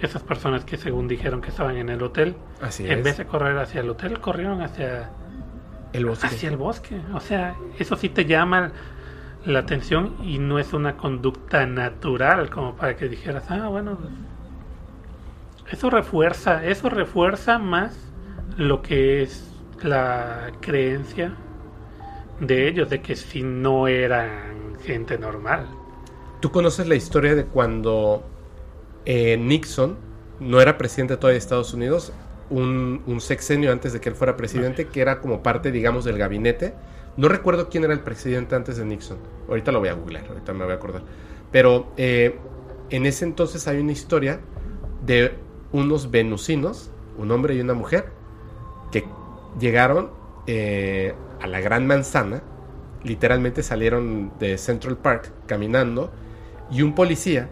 esas 0.01 0.21
personas 0.21 0.65
que 0.65 0.77
según 0.77 1.07
dijeron 1.07 1.41
que 1.41 1.49
estaban 1.49 1.77
en 1.77 1.89
el 1.89 2.03
hotel, 2.03 2.35
Así 2.61 2.85
en 2.85 2.99
es. 2.99 3.03
vez 3.03 3.17
de 3.17 3.25
correr 3.25 3.57
hacia 3.57 3.81
el 3.81 3.89
hotel, 3.89 4.19
corrieron 4.19 4.61
hacia, 4.61 5.09
El 5.93 6.05
bosque. 6.05 6.27
hacia 6.27 6.49
el 6.49 6.57
bosque. 6.57 6.99
O 7.13 7.19
sea, 7.21 7.55
eso 7.79 7.95
sí 7.95 8.09
te 8.09 8.25
llama 8.25 8.71
la 9.45 9.59
atención 9.59 10.15
y 10.23 10.39
no 10.39 10.59
es 10.59 10.73
una 10.73 10.97
conducta 10.97 11.65
natural 11.65 12.49
como 12.49 12.75
para 12.75 12.95
que 12.97 13.07
dijeras, 13.07 13.45
ah, 13.49 13.69
bueno, 13.69 13.97
eso 15.69 15.89
refuerza, 15.89 16.65
eso 16.65 16.89
refuerza 16.89 17.57
más 17.59 17.97
lo 18.57 18.81
que 18.81 19.23
es 19.23 19.49
la 19.81 20.51
creencia 20.61 21.35
de 22.39 22.67
ellos 22.67 22.89
de 22.89 23.01
que 23.01 23.15
si 23.15 23.43
no 23.43 23.87
eran 23.87 24.77
gente 24.83 25.17
normal. 25.17 25.67
¿Tú 26.39 26.51
conoces 26.51 26.87
la 26.87 26.95
historia 26.95 27.33
de 27.35 27.45
cuando 27.45 28.23
eh, 29.05 29.37
Nixon 29.37 29.97
no 30.39 30.61
era 30.61 30.77
presidente 30.77 31.17
todavía 31.17 31.35
de 31.35 31.39
Estados 31.39 31.73
Unidos? 31.73 32.13
Un, 32.49 33.01
un 33.07 33.21
sexenio 33.21 33.71
antes 33.71 33.93
de 33.93 33.99
que 33.99 34.09
él 34.09 34.15
fuera 34.15 34.37
presidente, 34.37 34.87
que 34.87 35.01
era 35.01 35.19
como 35.19 35.41
parte, 35.41 35.71
digamos, 35.71 36.05
del 36.05 36.17
gabinete. 36.17 36.75
No 37.17 37.27
recuerdo 37.27 37.69
quién 37.69 37.83
era 37.85 37.93
el 37.93 38.01
presidente 38.01 38.55
antes 38.55 38.77
de 38.77 38.85
Nixon. 38.85 39.17
Ahorita 39.47 39.71
lo 39.71 39.79
voy 39.79 39.89
a 39.89 39.93
googlear, 39.93 40.27
ahorita 40.27 40.53
me 40.53 40.65
voy 40.65 40.73
a 40.73 40.75
acordar. 40.75 41.01
Pero 41.51 41.87
eh, 41.97 42.37
en 42.89 43.05
ese 43.05 43.25
entonces 43.25 43.67
hay 43.67 43.79
una 43.79 43.93
historia 43.93 44.41
de 45.05 45.44
unos 45.75 46.09
venusinos, 46.09 46.89
un 47.17 47.31
hombre 47.31 47.55
y 47.55 47.59
una 47.59 47.73
mujer, 47.73 48.11
que 48.91 49.05
llegaron 49.59 50.09
eh, 50.47 51.13
a 51.41 51.47
la 51.47 51.59
Gran 51.59 51.85
Manzana, 51.85 52.41
literalmente 53.03 53.61
salieron 53.61 54.31
de 54.39 54.57
Central 54.57 54.97
Park 54.97 55.31
caminando, 55.47 56.11
y 56.71 56.81
un 56.81 56.95
policía, 56.95 57.49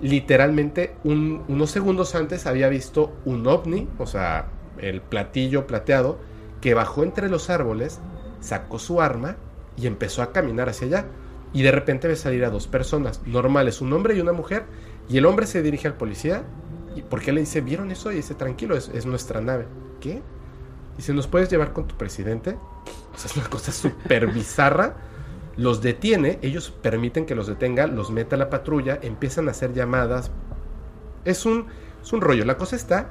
literalmente 0.00 0.94
un- 1.04 1.42
unos 1.48 1.70
segundos 1.70 2.14
antes 2.14 2.46
había 2.46 2.68
visto 2.68 3.12
un 3.24 3.46
ovni, 3.46 3.88
o 3.98 4.06
sea, 4.06 4.46
el 4.78 5.00
platillo 5.02 5.66
plateado, 5.66 6.18
que 6.60 6.74
bajó 6.74 7.02
entre 7.02 7.28
los 7.28 7.50
árboles, 7.50 8.00
sacó 8.40 8.78
su 8.78 9.00
arma 9.00 9.36
y 9.76 9.86
empezó 9.86 10.22
a 10.22 10.32
caminar 10.32 10.68
hacia 10.68 10.86
allá. 10.86 11.06
Y 11.52 11.62
de 11.62 11.70
repente 11.70 12.08
ve 12.08 12.16
salir 12.16 12.44
a 12.44 12.50
dos 12.50 12.66
personas 12.66 13.20
normales, 13.26 13.80
un 13.82 13.92
hombre 13.92 14.14
y 14.16 14.20
una 14.20 14.32
mujer, 14.32 14.64
y 15.08 15.18
el 15.18 15.26
hombre 15.26 15.46
se 15.46 15.60
dirige 15.62 15.86
al 15.86 15.94
policía, 15.94 16.44
y 16.94 17.02
porque 17.02 17.32
le 17.32 17.40
dice, 17.40 17.60
¿vieron 17.60 17.90
eso? 17.90 18.12
Y 18.12 18.16
dice, 18.16 18.34
tranquilo, 18.34 18.76
es, 18.76 18.88
es 18.88 19.06
nuestra 19.06 19.40
nave. 19.40 19.66
¿Qué? 20.00 20.22
Dice, 20.96 21.14
¿nos 21.14 21.26
puedes 21.26 21.48
llevar 21.48 21.72
con 21.72 21.86
tu 21.86 21.96
presidente? 21.96 22.56
O 23.14 23.18
sea, 23.18 23.30
es 23.30 23.36
una 23.36 23.48
cosa 23.48 23.72
súper 23.72 24.26
bizarra. 24.32 24.96
Los 25.56 25.82
detiene, 25.82 26.38
ellos 26.42 26.70
permiten 26.70 27.26
que 27.26 27.34
los 27.34 27.46
detenga, 27.46 27.86
los 27.86 28.10
mete 28.10 28.34
a 28.34 28.38
la 28.38 28.50
patrulla, 28.50 28.98
empiezan 29.02 29.48
a 29.48 29.50
hacer 29.50 29.74
llamadas. 29.74 30.30
Es 31.24 31.44
un, 31.44 31.66
es 32.02 32.12
un 32.12 32.20
rollo. 32.20 32.44
La 32.44 32.56
cosa 32.56 32.76
está 32.76 33.10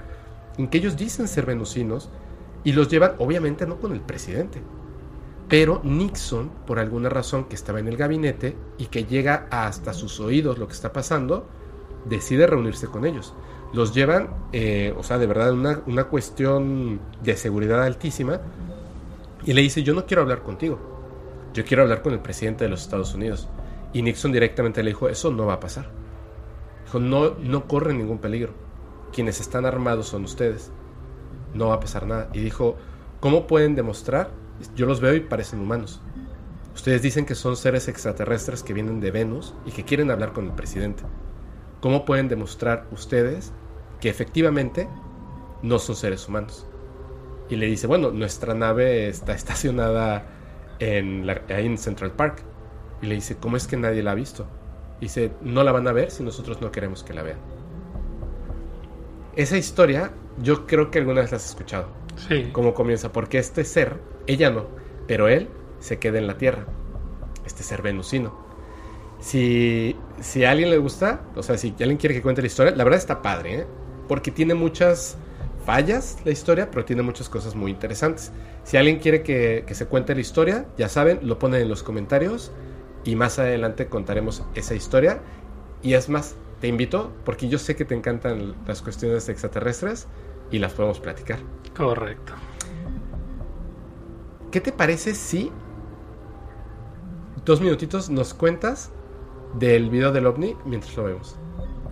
en 0.57 0.67
que 0.67 0.79
ellos 0.79 0.97
dicen 0.97 1.27
ser 1.27 1.45
venusinos 1.45 2.09
y 2.63 2.73
los 2.73 2.89
llevan, 2.89 3.13
obviamente 3.19 3.65
no 3.65 3.79
con 3.79 3.91
el 3.91 4.01
presidente. 4.01 4.61
Pero 5.49 5.81
Nixon, 5.83 6.49
por 6.65 6.79
alguna 6.79 7.09
razón 7.09 7.45
que 7.45 7.55
estaba 7.55 7.79
en 7.79 7.87
el 7.87 7.97
gabinete 7.97 8.55
y 8.77 8.85
que 8.85 9.03
llega 9.03 9.47
hasta 9.51 9.93
sus 9.93 10.19
oídos 10.19 10.57
lo 10.57 10.67
que 10.67 10.73
está 10.73 10.93
pasando, 10.93 11.47
decide 12.05 12.47
reunirse 12.47 12.87
con 12.87 13.05
ellos. 13.05 13.33
Los 13.73 13.93
llevan, 13.93 14.29
eh, 14.51 14.93
o 14.97 15.03
sea, 15.03 15.17
de 15.17 15.27
verdad, 15.27 15.53
una, 15.53 15.81
una 15.85 16.05
cuestión 16.05 16.99
de 17.23 17.37
seguridad 17.37 17.83
altísima. 17.83 18.41
Y 19.45 19.53
le 19.53 19.61
dice, 19.61 19.83
yo 19.83 19.93
no 19.93 20.05
quiero 20.05 20.21
hablar 20.21 20.43
contigo. 20.43 20.79
Yo 21.53 21.65
quiero 21.65 21.83
hablar 21.83 22.01
con 22.01 22.13
el 22.13 22.19
presidente 22.19 22.65
de 22.65 22.69
los 22.69 22.81
Estados 22.81 23.13
Unidos. 23.13 23.47
Y 23.93 24.01
Nixon 24.01 24.31
directamente 24.31 24.83
le 24.83 24.91
dijo, 24.91 25.09
eso 25.09 25.31
no 25.31 25.45
va 25.45 25.53
a 25.53 25.59
pasar. 25.59 25.89
Dijo, 26.85 26.99
no, 26.99 27.35
no 27.39 27.67
corre 27.67 27.93
ningún 27.93 28.19
peligro. 28.19 28.53
Quienes 29.13 29.39
están 29.39 29.65
armados 29.65 30.07
son 30.07 30.23
ustedes. 30.23 30.71
No 31.53 31.69
va 31.69 31.75
a 31.75 31.79
pasar 31.79 32.07
nada. 32.07 32.29
Y 32.33 32.39
dijo, 32.39 32.77
¿cómo 33.19 33.47
pueden 33.47 33.75
demostrar? 33.75 34.31
Yo 34.75 34.85
los 34.85 35.01
veo 35.01 35.13
y 35.15 35.21
parecen 35.21 35.59
humanos. 35.59 36.01
Ustedes 36.73 37.01
dicen 37.01 37.25
que 37.25 37.35
son 37.35 37.57
seres 37.57 37.87
extraterrestres 37.87 38.63
que 38.63 38.73
vienen 38.73 39.01
de 39.01 39.11
Venus 39.11 39.53
y 39.65 39.71
que 39.71 39.83
quieren 39.83 40.11
hablar 40.11 40.31
con 40.31 40.45
el 40.45 40.53
presidente. 40.53 41.03
¿Cómo 41.81 42.05
pueden 42.05 42.29
demostrar 42.29 42.87
ustedes 42.91 43.51
que 44.01 44.09
efectivamente 44.09 44.89
no 45.61 45.79
son 45.79 45.95
seres 45.95 46.27
humanos? 46.27 46.67
Y 47.49 47.55
le 47.55 47.67
dice, 47.67 47.87
bueno, 47.87 48.11
nuestra 48.11 48.53
nave 48.53 49.07
está 49.07 49.33
estacionada 49.35 50.25
en 50.79 51.27
la- 51.27 51.41
en 51.47 51.77
Central 51.77 52.11
Park. 52.11 52.43
Y 53.01 53.07
le 53.07 53.15
dice, 53.15 53.37
¿cómo 53.37 53.57
es 53.57 53.67
que 53.67 53.77
nadie 53.77 54.03
la 54.03 54.11
ha 54.11 54.15
visto? 54.15 54.45
Dice, 54.99 55.31
no 55.41 55.63
la 55.63 55.71
van 55.71 55.87
a 55.87 55.91
ver 55.93 56.11
si 56.11 56.23
nosotros 56.23 56.61
no 56.61 56.71
queremos 56.71 57.03
que 57.03 57.13
la 57.13 57.23
vean. 57.23 57.39
Esa 59.35 59.57
historia, 59.57 60.11
yo 60.41 60.67
creo 60.67 60.91
que 60.91 60.99
alguna 60.99 61.21
vez 61.21 61.31
la 61.31 61.37
has 61.37 61.45
escuchado. 61.49 61.87
Sí. 62.27 62.49
Cómo 62.51 62.73
comienza, 62.73 63.11
porque 63.11 63.37
este 63.37 63.63
ser, 63.63 63.97
ella 64.27 64.49
no, 64.51 64.67
pero 65.07 65.27
él 65.27 65.49
se 65.79 65.99
queda 65.99 66.19
en 66.19 66.27
la 66.27 66.37
Tierra. 66.37 66.65
Este 67.45 67.63
ser 67.63 67.81
venusino. 67.81 68.35
Si, 69.19 69.95
si 70.19 70.43
a 70.43 70.51
alguien 70.51 70.69
le 70.69 70.77
gusta, 70.77 71.21
o 71.35 71.43
sea, 71.43 71.57
si 71.57 71.69
alguien 71.79 71.97
quiere 71.97 72.15
que 72.15 72.21
cuente 72.21 72.41
la 72.41 72.47
historia, 72.47 72.75
la 72.75 72.83
verdad 72.83 72.99
está 72.99 73.21
padre, 73.21 73.61
¿eh? 73.61 73.67
Porque 74.11 74.29
tiene 74.29 74.55
muchas 74.55 75.15
fallas 75.65 76.17
la 76.25 76.31
historia, 76.31 76.69
pero 76.69 76.83
tiene 76.83 77.01
muchas 77.01 77.29
cosas 77.29 77.55
muy 77.55 77.71
interesantes. 77.71 78.33
Si 78.65 78.75
alguien 78.75 78.99
quiere 78.99 79.23
que, 79.23 79.63
que 79.65 79.73
se 79.73 79.85
cuente 79.85 80.13
la 80.13 80.19
historia, 80.19 80.65
ya 80.77 80.89
saben, 80.89 81.21
lo 81.23 81.39
ponen 81.39 81.61
en 81.61 81.69
los 81.69 81.81
comentarios 81.81 82.51
y 83.05 83.15
más 83.15 83.39
adelante 83.39 83.87
contaremos 83.87 84.43
esa 84.53 84.75
historia. 84.75 85.21
Y 85.81 85.93
es 85.93 86.09
más, 86.09 86.35
te 86.59 86.67
invito, 86.67 87.13
porque 87.23 87.47
yo 87.47 87.57
sé 87.57 87.77
que 87.77 87.85
te 87.85 87.95
encantan 87.95 88.53
las 88.67 88.81
cuestiones 88.81 89.29
extraterrestres 89.29 90.07
y 90.51 90.59
las 90.59 90.73
podemos 90.73 90.99
platicar. 90.99 91.39
Correcto. 91.73 92.33
¿Qué 94.51 94.59
te 94.59 94.73
parece 94.73 95.15
si 95.15 95.53
dos 97.45 97.61
minutitos 97.61 98.09
nos 98.09 98.33
cuentas 98.33 98.91
del 99.57 99.89
video 99.89 100.11
del 100.11 100.25
ovni 100.25 100.57
mientras 100.65 100.97
lo 100.97 101.05
vemos? 101.05 101.37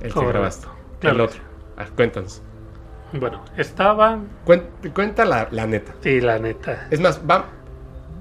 El 0.02 0.10
que 0.10 0.14
Correcto. 0.16 0.28
grabaste. 0.28 0.68
Claro 1.00 1.16
el 1.16 1.22
otro. 1.22 1.49
Ah, 1.80 1.88
cuéntanos. 1.96 2.42
Bueno, 3.14 3.42
estaba. 3.58 4.20
Cuen- 4.46 4.68
cuenta 4.94 5.26
la, 5.26 5.48
la 5.50 5.66
neta. 5.66 5.94
Sí, 6.02 6.22
la 6.22 6.38
neta. 6.38 6.88
Es 6.92 7.00
más, 7.00 7.22
va. 7.28 7.46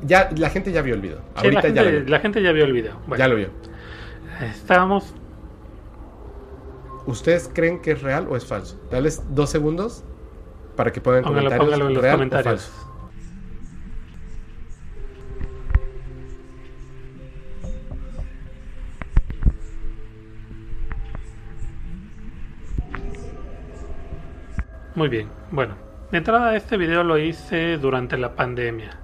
Ya, 0.03 0.31
la 0.37 0.49
gente 0.49 0.73
ya 0.73 0.81
vio 0.81 0.95
el 0.95 1.01
video. 1.03 1.19
Sí, 1.19 1.23
la, 1.35 1.61
Ahorita 1.61 1.69
ya, 1.69 1.83
lo 1.83 1.89
gente, 1.91 2.01
vio. 2.05 2.11
la 2.11 2.21
gente 2.21 2.43
ya 2.43 2.53
vio 2.53 2.65
el 2.65 2.73
video. 2.73 2.95
Bueno, 3.07 3.17
ya 3.17 3.29
lo 3.29 3.35
vio. 3.37 3.49
estábamos. 4.55 5.13
¿Ustedes 7.07 7.51
creen 7.53 7.81
que 7.81 7.93
es 7.93 8.03
real 8.03 8.27
o 8.31 8.37
es 8.37 8.45
falso? 8.47 8.79
Dales 8.91 9.23
dos 9.31 9.51
segundos 9.51 10.05
para 10.77 10.93
que 10.93 11.01
Póngalo, 11.01 11.25
comentarios. 11.25 11.59
póngalo 11.65 11.89
en 11.89 11.95
los 11.95 12.03
real 12.03 12.15
o 12.15 12.19
comentarios. 12.19 12.63
falso. 12.67 12.88
Muy 24.99 25.09
bien. 25.09 25.29
Bueno, 25.53 25.77
de 26.11 26.19
entrada 26.19 26.57
este 26.57 26.77
video 26.77 27.05
lo 27.05 27.19
hice 27.19 27.79
durante 27.79 28.19
la 28.19 28.35
pandemia. 28.35 28.99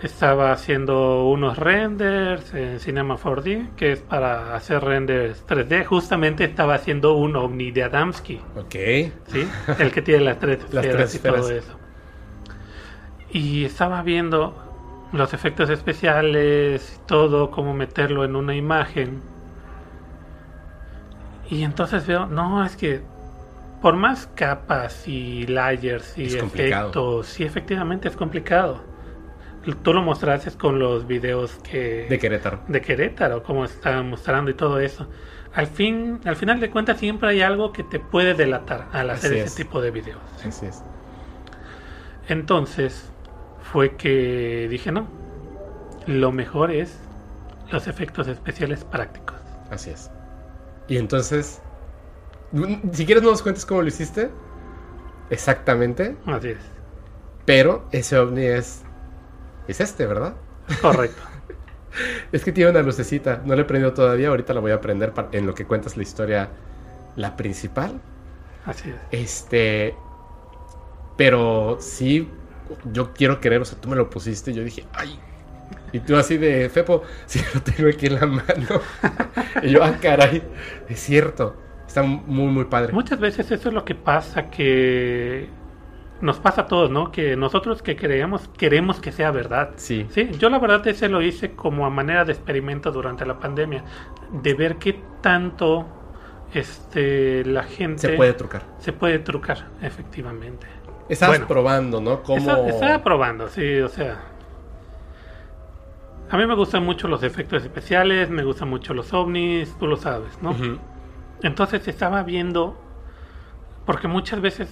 Estaba 0.00 0.52
haciendo 0.52 1.24
unos 1.24 1.58
renders 1.58 2.54
en 2.54 2.78
Cinema 2.78 3.16
4D, 3.16 3.74
que 3.74 3.90
es 3.90 3.98
para 3.98 4.54
hacer 4.54 4.84
renders 4.84 5.44
3D. 5.48 5.84
Justamente 5.84 6.44
estaba 6.44 6.76
haciendo 6.76 7.14
un 7.14 7.34
ovni 7.34 7.72
de 7.72 7.82
Adamski. 7.82 8.40
Ok. 8.54 8.74
¿sí? 9.26 9.48
El 9.80 9.90
que 9.90 10.00
tiene 10.00 10.22
las 10.22 10.38
tres 10.38 10.60
Las 10.72 10.84
esferas 10.84 11.10
tres 11.10 11.14
y 11.16 11.18
todo 11.18 11.50
eso. 11.50 11.76
Y 13.32 13.64
estaba 13.64 14.02
viendo 14.02 14.54
los 15.10 15.34
efectos 15.34 15.70
especiales, 15.70 17.02
todo, 17.06 17.50
cómo 17.50 17.74
meterlo 17.74 18.24
en 18.24 18.36
una 18.36 18.54
imagen. 18.54 19.22
Y 21.50 21.64
entonces 21.64 22.06
veo, 22.06 22.26
no, 22.26 22.64
es 22.64 22.76
que 22.76 23.02
por 23.80 23.96
más 23.96 24.26
capas 24.34 25.06
y 25.08 25.46
layers 25.46 26.16
y 26.18 26.26
Es 26.26 26.34
efectos, 26.34 27.26
sí, 27.28 27.44
efectivamente 27.44 28.08
es 28.08 28.16
complicado. 28.16 28.82
Tú 29.82 29.92
lo 29.92 30.02
mostraste 30.02 30.50
con 30.52 30.78
los 30.78 31.06
videos 31.06 31.56
que 31.62 32.06
De 32.08 32.18
Querétaro. 32.18 32.60
de 32.68 32.80
Querétaro, 32.80 33.42
como 33.42 33.64
estaban 33.64 34.08
mostrando 34.10 34.50
y 34.50 34.54
todo 34.54 34.80
eso. 34.80 35.08
Al 35.52 35.66
fin, 35.66 36.20
al 36.24 36.36
final 36.36 36.60
de 36.60 36.70
cuentas 36.70 36.98
siempre 36.98 37.28
hay 37.30 37.42
algo 37.42 37.72
que 37.72 37.82
te 37.84 38.00
puede 38.00 38.34
delatar 38.34 38.88
al 38.92 39.10
hacer 39.10 39.32
Así 39.32 39.34
ese 39.34 39.48
es. 39.48 39.54
tipo 39.54 39.80
de 39.82 39.90
videos. 39.90 40.22
Así 40.44 40.66
es. 40.66 40.82
Entonces 42.28 43.12
fue 43.62 43.96
que 43.96 44.66
dije 44.70 44.92
no, 44.92 45.08
lo 46.06 46.32
mejor 46.32 46.70
es 46.70 46.98
los 47.70 47.86
efectos 47.88 48.28
especiales 48.28 48.84
prácticos. 48.84 49.36
Así 49.70 49.90
es. 49.90 50.10
Y 50.88 50.96
entonces, 50.96 51.62
si 52.92 53.06
quieres 53.06 53.22
no 53.22 53.30
nos 53.30 53.42
cuentes 53.42 53.66
cómo 53.66 53.82
lo 53.82 53.88
hiciste, 53.88 54.30
exactamente, 55.30 56.16
Así 56.26 56.48
es, 56.50 56.58
pero 57.44 57.86
ese 57.92 58.18
ovni 58.18 58.44
es, 58.44 58.82
es 59.66 59.80
este, 59.80 60.06
¿verdad? 60.06 60.34
correcto. 60.80 61.22
Es 62.30 62.44
que 62.44 62.52
tiene 62.52 62.70
una 62.70 62.82
lucecita, 62.82 63.42
no 63.44 63.56
la 63.56 63.62
he 63.62 63.64
prendido 63.64 63.92
todavía, 63.94 64.28
ahorita 64.28 64.52
la 64.52 64.60
voy 64.60 64.72
a 64.72 64.80
prender 64.80 65.12
en 65.32 65.46
lo 65.46 65.54
que 65.54 65.64
cuentas 65.64 65.96
la 65.96 66.02
historia, 66.02 66.50
la 67.16 67.34
principal. 67.34 68.00
Así 68.66 68.90
es. 68.90 68.96
Este, 69.10 69.94
pero 71.16 71.78
sí, 71.80 72.30
yo 72.92 73.12
quiero 73.14 73.40
querer, 73.40 73.62
o 73.62 73.64
sea, 73.64 73.80
tú 73.80 73.88
me 73.88 73.96
lo 73.96 74.10
pusiste, 74.10 74.50
y 74.50 74.54
yo 74.54 74.62
dije, 74.62 74.86
ay. 74.92 75.18
Y 75.92 76.00
tú 76.00 76.16
así 76.16 76.36
de, 76.36 76.68
Fepo, 76.68 77.02
sí, 77.26 77.40
lo 77.54 77.62
tengo 77.62 77.88
aquí 77.88 78.06
en 78.06 78.14
la 78.16 78.26
mano. 78.26 78.80
y 79.62 79.70
yo, 79.70 79.82
ah, 79.82 79.96
caray, 80.00 80.42
es 80.88 81.00
cierto. 81.00 81.56
Está 81.88 82.02
muy, 82.04 82.46
muy 82.52 82.64
padre. 82.66 82.92
Muchas 82.92 83.18
veces 83.18 83.50
eso 83.50 83.68
es 83.70 83.74
lo 83.74 83.84
que 83.84 83.94
pasa, 83.96 84.48
que 84.50 85.48
nos 86.20 86.38
pasa 86.38 86.62
a 86.62 86.66
todos, 86.66 86.90
¿no? 86.90 87.10
Que 87.10 87.34
nosotros 87.36 87.82
que 87.82 87.96
creemos, 87.96 88.48
queremos 88.56 89.00
que 89.00 89.10
sea 89.10 89.30
verdad. 89.32 89.70
Sí. 89.76 90.06
Sí, 90.10 90.30
yo 90.38 90.50
la 90.50 90.58
verdad 90.60 90.86
ese 90.86 91.08
lo 91.08 91.22
hice 91.22 91.52
como 91.52 91.86
a 91.86 91.90
manera 91.90 92.24
de 92.24 92.32
experimento 92.32 92.92
durante 92.92 93.24
la 93.26 93.40
pandemia, 93.40 93.82
de 94.30 94.54
ver 94.54 94.76
qué 94.76 95.00
tanto 95.22 95.86
este 96.54 97.44
la 97.44 97.62
gente 97.64 97.98
Se 98.08 98.08
puede 98.16 98.32
trucar. 98.34 98.62
se 98.78 98.92
puede 98.92 99.18
trucar, 99.18 99.66
efectivamente. 99.82 100.66
Bueno. 101.26 101.46
probando, 101.46 102.00
¿no? 102.02 102.22
Cómo... 102.22 102.36
Está- 102.38 102.68
Estaba 102.68 103.02
probando, 103.02 103.48
sí, 103.48 103.78
o 103.80 103.88
sea. 103.88 104.18
A 106.30 106.36
mí 106.36 106.46
me 106.46 106.54
gustan 106.54 106.84
mucho 106.84 107.08
los 107.08 107.22
efectos 107.22 107.62
especiales, 107.62 108.28
me 108.28 108.44
gustan 108.44 108.68
mucho 108.68 108.92
los 108.92 109.14
ovnis, 109.14 109.74
tú 109.78 109.86
lo 109.86 109.96
sabes, 109.96 110.38
¿no? 110.42 110.50
Ujú. 110.50 110.78
Entonces 111.42 111.86
estaba 111.88 112.22
viendo, 112.22 112.76
porque 113.86 114.08
muchas 114.08 114.40
veces 114.40 114.68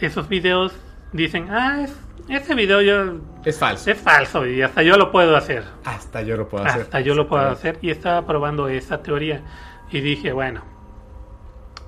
esos 0.00 0.28
videos 0.28 0.74
dicen, 1.12 1.48
ah, 1.50 1.82
es- 1.82 1.96
ese 2.28 2.54
video 2.54 2.80
yo, 2.80 3.18
Es 3.44 3.58
falso. 3.58 3.90
es 3.90 3.98
falso 3.98 4.46
y 4.46 4.62
hasta 4.62 4.82
yo 4.82 4.96
lo 4.96 5.10
puedo 5.10 5.36
hacer. 5.36 5.64
Hasta 5.84 6.22
yo 6.22 6.36
lo 6.36 6.48
puedo 6.48 6.64
hacer. 6.64 6.82
Hasta 6.82 7.00
yo 7.00 7.14
lo 7.14 7.26
puedo 7.28 7.48
hacer 7.48 7.78
y 7.82 7.90
estaba 7.90 8.24
probando 8.26 8.68
esa 8.68 9.02
teoría 9.02 9.42
y 9.90 10.00
dije, 10.00 10.32
bueno, 10.32 10.62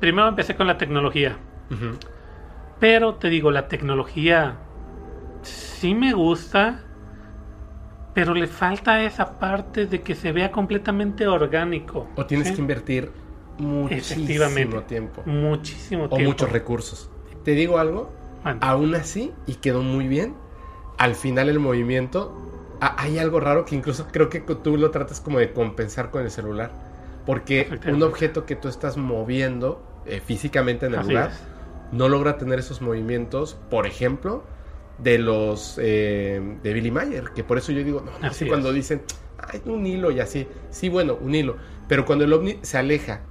primero 0.00 0.28
empecé 0.28 0.56
con 0.56 0.66
la 0.66 0.76
tecnología, 0.76 1.36
pero 2.80 3.14
te 3.14 3.28
digo, 3.28 3.50
la 3.50 3.68
tecnología 3.68 4.56
sí 5.42 5.94
me 5.94 6.12
gusta, 6.12 6.80
pero 8.12 8.34
le 8.34 8.46
falta 8.46 9.02
esa 9.02 9.38
parte 9.38 9.86
de 9.86 10.00
que 10.02 10.14
se 10.14 10.32
vea 10.32 10.50
completamente 10.50 11.26
orgánico. 11.26 12.08
O 12.16 12.26
tienes 12.26 12.48
¿sí? 12.48 12.54
que 12.54 12.60
invertir 12.60 13.10
muchísimo 13.58 14.82
tiempo. 14.82 15.22
muchísimo 15.24 16.08
O 16.08 16.08
tiempo. 16.08 16.18
muchos 16.18 16.50
recursos. 16.50 17.10
Te 17.44 17.52
digo 17.52 17.78
algo, 17.78 18.10
aún 18.60 18.94
así, 18.94 19.32
y 19.46 19.56
quedó 19.56 19.82
muy 19.82 20.08
bien, 20.08 20.34
al 20.98 21.14
final 21.14 21.48
el 21.48 21.60
movimiento, 21.60 22.34
hay 22.80 23.18
algo 23.18 23.40
raro 23.40 23.64
que 23.64 23.74
incluso 23.74 24.08
creo 24.10 24.28
que 24.28 24.40
tú 24.40 24.76
lo 24.76 24.90
tratas 24.90 25.20
como 25.20 25.38
de 25.38 25.52
compensar 25.52 26.10
con 26.10 26.22
el 26.22 26.30
celular. 26.30 26.72
Porque 27.26 27.74
un 27.86 28.02
objeto 28.02 28.44
que 28.44 28.54
tú 28.56 28.68
estás 28.68 28.96
moviendo 28.98 29.82
eh, 30.04 30.20
físicamente 30.20 30.86
en 30.86 30.94
el 30.94 31.00
Así 31.00 31.08
lugar 31.08 31.30
es. 31.30 31.42
no 31.92 32.08
logra 32.08 32.36
tener 32.36 32.58
esos 32.58 32.82
movimientos, 32.82 33.56
por 33.70 33.86
ejemplo, 33.86 34.44
de 34.98 35.18
los 35.18 35.78
eh, 35.82 36.58
de 36.62 36.72
Billy 36.74 36.90
Mayer, 36.90 37.30
que 37.34 37.42
por 37.42 37.56
eso 37.58 37.72
yo 37.72 37.82
digo, 37.82 38.02
no, 38.02 38.18
no 38.18 38.28
Así 38.28 38.40
sé 38.40 38.46
cuando 38.46 38.72
dicen, 38.72 39.02
hay 39.38 39.62
un 39.64 39.86
hilo 39.86 40.10
y 40.10 40.20
así, 40.20 40.46
sí, 40.70 40.88
bueno, 40.90 41.16
un 41.20 41.34
hilo, 41.34 41.56
pero 41.88 42.04
cuando 42.04 42.24
el 42.24 42.32
ovni 42.32 42.58
se 42.62 42.76
aleja 42.78 43.22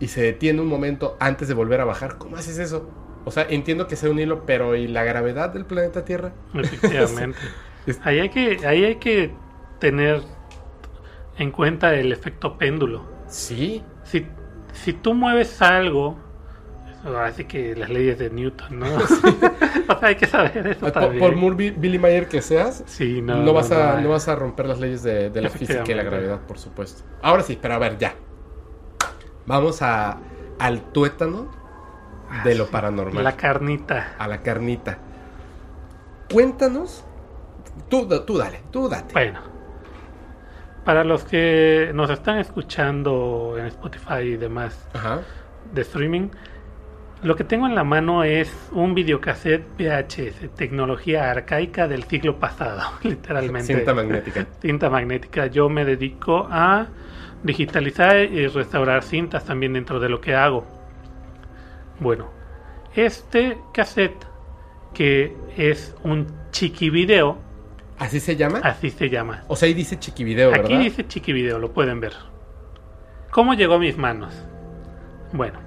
y 0.00 0.08
se 0.08 0.22
detiene 0.22 0.60
un 0.60 0.68
momento 0.68 1.16
antes 1.20 1.48
de 1.48 1.54
volver 1.54 1.80
a 1.80 1.84
bajar, 1.84 2.18
¿cómo 2.18 2.36
haces 2.36 2.58
eso? 2.58 2.88
O 3.24 3.30
sea, 3.30 3.46
entiendo 3.48 3.88
que 3.88 3.96
sea 3.96 4.10
un 4.10 4.18
hilo, 4.20 4.44
pero 4.46 4.76
¿y 4.76 4.86
la 4.86 5.02
gravedad 5.04 5.50
del 5.50 5.64
planeta 5.64 6.04
Tierra? 6.04 6.32
Efectivamente. 6.54 7.38
Ahí, 8.02 8.18
hay 8.20 8.28
que, 8.30 8.66
ahí 8.66 8.84
hay 8.84 8.96
que 8.96 9.32
tener 9.78 10.20
en 11.38 11.50
cuenta 11.50 11.94
el 11.94 12.12
efecto 12.12 12.58
péndulo. 12.58 13.04
Sí, 13.28 13.82
Si, 14.04 14.26
si 14.72 14.92
tú 14.92 15.14
mueves 15.14 15.60
algo, 15.62 16.16
así 17.24 17.44
que 17.44 17.76
las 17.76 17.88
leyes 17.90 18.18
de 18.18 18.30
Newton, 18.30 18.80
¿no? 18.80 18.86
o 19.88 19.98
sea, 19.98 20.08
hay 20.08 20.16
que 20.16 20.26
saber 20.26 20.66
eso 20.66 20.80
por, 20.80 20.92
también. 20.92 21.18
por 21.18 21.36
muy 21.36 21.54
Bi- 21.54 21.70
Billy 21.76 21.98
Mayer 21.98 22.28
que 22.28 22.42
seas, 22.42 22.82
Sí, 22.86 23.22
no, 23.22 23.36
no, 23.36 23.52
vas 23.52 23.70
a, 23.70 24.00
no, 24.00 24.08
vas 24.08 24.26
a 24.28 24.34
romper 24.34 24.66
las 24.66 24.80
leyes 24.80 25.02
de, 25.02 25.30
de 25.30 25.40
la 25.42 25.48
física 25.48 25.84
y 25.86 25.94
la 25.94 26.02
gravedad, 26.02 26.40
por 26.40 26.58
supuesto. 26.58 27.02
Ahora 27.22 27.42
sí, 27.42 27.58
pero 27.60 27.74
a 27.74 27.78
ver, 27.78 27.98
ya. 27.98 28.14
Vamos 29.46 29.82
a, 29.82 30.18
al 30.58 30.80
tuétano 30.92 31.48
de 32.44 32.54
lo 32.54 32.66
paranormal. 32.66 33.22
La 33.22 33.36
carnita. 33.36 34.14
a 34.18 34.26
la 34.28 34.42
carnita. 34.42 34.98
Cuéntanos. 36.32 37.04
Tú, 37.88 38.08
tú 38.24 38.38
dale, 38.38 38.62
tú 38.70 38.88
date. 38.88 39.12
Bueno, 39.12 39.40
para 40.84 41.04
los 41.04 41.24
que 41.24 41.90
nos 41.94 42.10
están 42.10 42.38
escuchando 42.38 43.56
en 43.58 43.66
Spotify 43.66 44.20
y 44.22 44.36
demás 44.36 44.88
Ajá. 44.94 45.20
de 45.72 45.82
streaming, 45.82 46.30
lo 47.22 47.36
que 47.36 47.44
tengo 47.44 47.66
en 47.66 47.74
la 47.74 47.84
mano 47.84 48.24
es 48.24 48.52
un 48.72 48.94
videocassette 48.94 49.64
VHS, 49.78 50.54
tecnología 50.54 51.30
arcaica 51.30 51.86
del 51.88 52.04
siglo 52.04 52.38
pasado, 52.38 52.82
literalmente. 53.02 53.74
Cinta 53.74 53.94
magnética. 53.94 54.46
Cinta 54.60 54.90
magnética. 54.90 55.46
Yo 55.46 55.68
me 55.68 55.84
dedico 55.84 56.46
a 56.50 56.86
digitalizar 57.46 58.16
y 58.16 58.46
restaurar 58.48 59.02
cintas 59.02 59.44
también 59.44 59.72
dentro 59.72 60.00
de 60.00 60.08
lo 60.08 60.20
que 60.20 60.34
hago. 60.34 60.66
Bueno, 62.00 62.28
este 62.94 63.58
cassette 63.72 64.26
que 64.92 65.36
es 65.56 65.94
un 66.02 66.26
chiqui 66.50 66.90
video, 66.90 67.38
¿Así 67.98 68.20
se 68.20 68.36
llama? 68.36 68.60
así 68.62 68.90
se 68.90 69.08
llama. 69.08 69.44
O 69.48 69.56
sea, 69.56 69.66
ahí 69.66 69.74
dice 69.74 69.98
chiquivideo, 69.98 70.50
¿verdad? 70.50 70.66
Aquí 70.66 70.76
dice 70.76 71.06
chiqui 71.06 71.32
video, 71.32 71.58
lo 71.58 71.72
pueden 71.72 72.00
ver. 72.00 72.12
¿Cómo 73.30 73.54
llegó 73.54 73.74
a 73.74 73.78
mis 73.78 73.96
manos? 73.96 74.34
Bueno, 75.32 75.58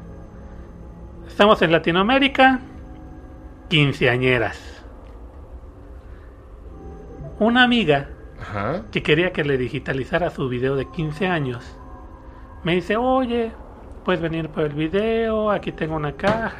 estamos 1.27 1.61
en 1.61 1.71
Latinoamérica, 1.71 2.59
quinceañeras. 3.67 4.83
Una 7.39 7.63
amiga 7.63 8.09
Ajá. 8.41 8.83
que 8.91 9.03
quería 9.03 9.31
que 9.33 9.43
le 9.43 9.57
digitalizara 9.57 10.29
su 10.29 10.47
video 10.49 10.75
de 10.75 10.85
15 10.89 11.27
años, 11.27 11.63
me 12.63 12.75
dice, 12.75 12.97
oye, 12.97 13.51
puedes 14.05 14.21
venir 14.21 14.49
por 14.49 14.63
el 14.63 14.73
video, 14.73 15.51
aquí 15.51 15.71
tengo 15.71 15.95
una 15.95 16.13
caja. 16.13 16.53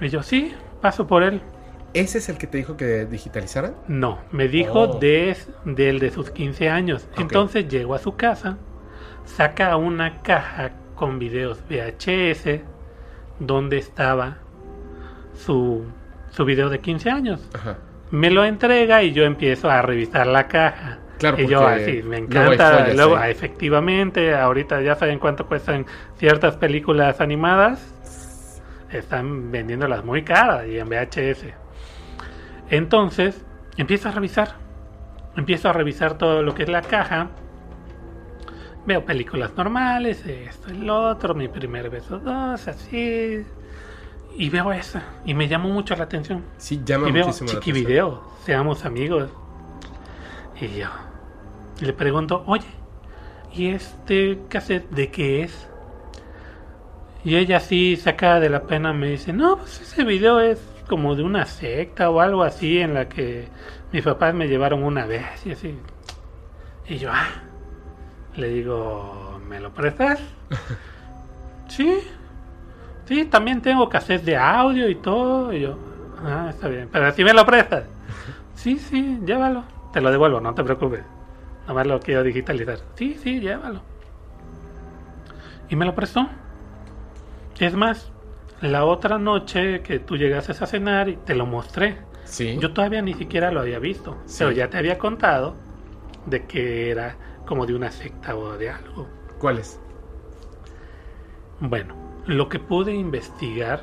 Y 0.00 0.08
yo, 0.08 0.22
sí, 0.22 0.52
paso 0.80 1.06
por 1.06 1.22
él. 1.22 1.40
¿Ese 1.94 2.18
es 2.18 2.28
el 2.28 2.38
que 2.38 2.46
te 2.48 2.58
dijo 2.58 2.76
que 2.76 3.06
digitalizaran? 3.06 3.76
No, 3.86 4.18
me 4.32 4.48
dijo 4.48 4.80
Oh. 4.80 4.98
de, 4.98 5.36
del 5.64 6.00
de 6.00 6.10
sus 6.10 6.30
15 6.30 6.68
años. 6.68 7.06
Entonces 7.16 7.68
llego 7.68 7.94
a 7.94 7.98
su 7.98 8.16
casa, 8.16 8.56
saca 9.24 9.76
una 9.76 10.20
caja 10.22 10.72
con 10.96 11.18
videos 11.20 11.60
VHS 11.68 12.60
donde 13.38 13.78
estaba 13.78 14.38
su, 15.34 15.84
su 16.30 16.44
video 16.44 16.68
de 16.68 16.80
15 16.80 17.10
años. 17.10 17.48
Ajá. 17.54 17.78
Me 18.10 18.30
lo 18.30 18.44
entrega 18.44 19.02
y 19.02 19.12
yo 19.12 19.24
empiezo 19.24 19.70
a 19.70 19.82
revisar 19.82 20.26
la 20.26 20.46
caja. 20.48 20.98
Claro, 21.18 21.40
y 21.40 21.46
yo 21.46 21.66
así, 21.66 22.02
me 22.02 22.20
luego 22.20 22.52
encanta. 22.52 22.92
Luego, 22.92 23.16
ah, 23.16 23.30
efectivamente, 23.30 24.34
ahorita 24.34 24.82
ya 24.82 24.94
saben 24.94 25.18
cuánto 25.18 25.46
cuestan 25.46 25.86
ciertas 26.16 26.56
películas 26.56 27.20
animadas. 27.20 27.92
Están 28.90 29.50
vendiéndolas 29.50 30.04
muy 30.04 30.22
caras 30.22 30.66
y 30.66 30.78
en 30.78 30.88
VHS. 30.88 31.46
Entonces, 32.70 33.44
empiezo 33.76 34.08
a 34.08 34.12
revisar. 34.12 34.56
Empiezo 35.36 35.68
a 35.68 35.72
revisar 35.72 36.16
todo 36.18 36.42
lo 36.42 36.54
que 36.54 36.64
es 36.64 36.68
la 36.68 36.82
caja. 36.82 37.28
Veo 38.86 39.04
películas 39.04 39.52
normales, 39.56 40.24
esto, 40.26 40.68
el 40.68 40.88
otro, 40.90 41.34
mi 41.34 41.48
primer 41.48 41.88
beso 41.90 42.18
dos, 42.18 42.68
así. 42.68 43.44
Y 44.36 44.50
veo 44.50 44.72
esa 44.72 45.02
y 45.24 45.34
me 45.34 45.48
llamó 45.48 45.68
mucho 45.68 45.94
la 45.96 46.04
atención. 46.04 46.44
Sí, 46.58 46.82
llama 46.84 47.08
y 47.08 47.12
veo 47.12 47.26
muchísimo 47.26 47.52
la 47.52 47.58
atención. 47.58 47.86
Video, 47.86 48.22
seamos 48.44 48.84
amigos. 48.84 49.30
Y 50.60 50.68
yo 50.78 50.88
le 51.80 51.92
pregunto, 51.92 52.44
oye, 52.46 52.66
¿y 53.52 53.68
este 53.68 54.40
cassette 54.48 54.88
de 54.90 55.10
qué 55.10 55.42
es? 55.42 55.68
Y 57.24 57.36
ella 57.36 57.56
así, 57.56 57.96
sacada 57.96 58.38
de 58.38 58.50
la 58.50 58.64
pena, 58.64 58.92
me 58.92 59.08
dice, 59.08 59.32
no, 59.32 59.56
pues 59.56 59.80
ese 59.80 60.04
video 60.04 60.40
es 60.40 60.60
como 60.88 61.16
de 61.16 61.22
una 61.22 61.46
secta 61.46 62.10
o 62.10 62.20
algo 62.20 62.42
así 62.42 62.78
en 62.78 62.92
la 62.92 63.08
que 63.08 63.48
mis 63.92 64.02
papás 64.02 64.34
me 64.34 64.46
llevaron 64.46 64.82
una 64.82 65.06
vez 65.06 65.24
y 65.46 65.52
así. 65.52 65.78
Y 66.86 66.98
yo, 66.98 67.10
ah, 67.10 67.28
le 68.36 68.48
digo, 68.48 69.40
¿me 69.48 69.58
lo 69.58 69.72
prestas? 69.72 70.20
sí, 71.68 72.00
sí, 73.04 73.24
también 73.26 73.60
tengo 73.60 73.88
cassette 73.88 74.24
de 74.24 74.36
audio 74.36 74.88
y 74.88 74.96
todo. 74.96 75.52
Y 75.52 75.60
yo, 75.60 75.78
ah, 76.24 76.48
está 76.50 76.68
bien, 76.68 76.88
pero 76.90 77.10
si 77.12 77.24
me 77.24 77.32
lo 77.32 77.44
prestas. 77.44 77.84
Sí, 78.54 78.78
sí, 78.78 79.20
llévalo. 79.24 79.64
Te 79.92 80.00
lo 80.00 80.10
devuelvo, 80.10 80.40
no 80.40 80.54
te 80.54 80.64
preocupes. 80.64 81.02
Nada 81.62 81.74
más 81.74 81.86
lo 81.86 82.00
quiero 82.00 82.22
digitalizar. 82.22 82.78
Sí, 82.94 83.16
sí, 83.22 83.40
llévalo. 83.40 83.80
Y 85.68 85.76
me 85.76 85.84
lo 85.84 85.94
prestó. 85.94 86.28
Es 87.58 87.74
más, 87.74 88.12
la 88.60 88.84
otra 88.84 89.18
noche 89.18 89.82
que 89.82 89.98
tú 89.98 90.16
llegaste 90.16 90.52
a 90.52 90.66
cenar 90.66 91.08
y 91.08 91.16
te 91.16 91.34
lo 91.34 91.46
mostré. 91.46 91.98
Sí. 92.24 92.58
Yo 92.60 92.72
todavía 92.72 93.02
ni 93.02 93.14
siquiera 93.14 93.50
lo 93.50 93.60
había 93.60 93.78
visto. 93.78 94.18
Sí. 94.26 94.36
Pero 94.40 94.52
ya 94.52 94.68
te 94.68 94.78
había 94.78 94.98
contado 94.98 95.56
de 96.26 96.44
que 96.46 96.90
era 96.90 97.16
como 97.46 97.66
de 97.66 97.74
una 97.74 97.90
secta 97.90 98.36
o 98.36 98.56
de 98.56 98.70
algo. 98.70 99.08
¿Cuál 99.38 99.58
es? 99.58 99.80
Bueno, 101.60 101.94
lo 102.26 102.48
que 102.48 102.58
pude 102.58 102.94
investigar 102.94 103.82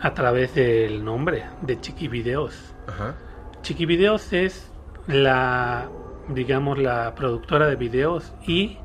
a 0.00 0.14
través 0.14 0.54
del 0.54 1.04
nombre 1.04 1.44
de 1.62 1.80
Chiqui 1.80 2.08
Videos. 2.08 2.74
Ajá. 2.86 3.14
Chiqui 3.62 3.86
Videos 3.86 4.32
es 4.32 4.70
la, 5.06 5.88
digamos, 6.28 6.78
la 6.78 7.14
productora 7.14 7.66
de 7.66 7.76
videos 7.76 8.32
y 8.46 8.78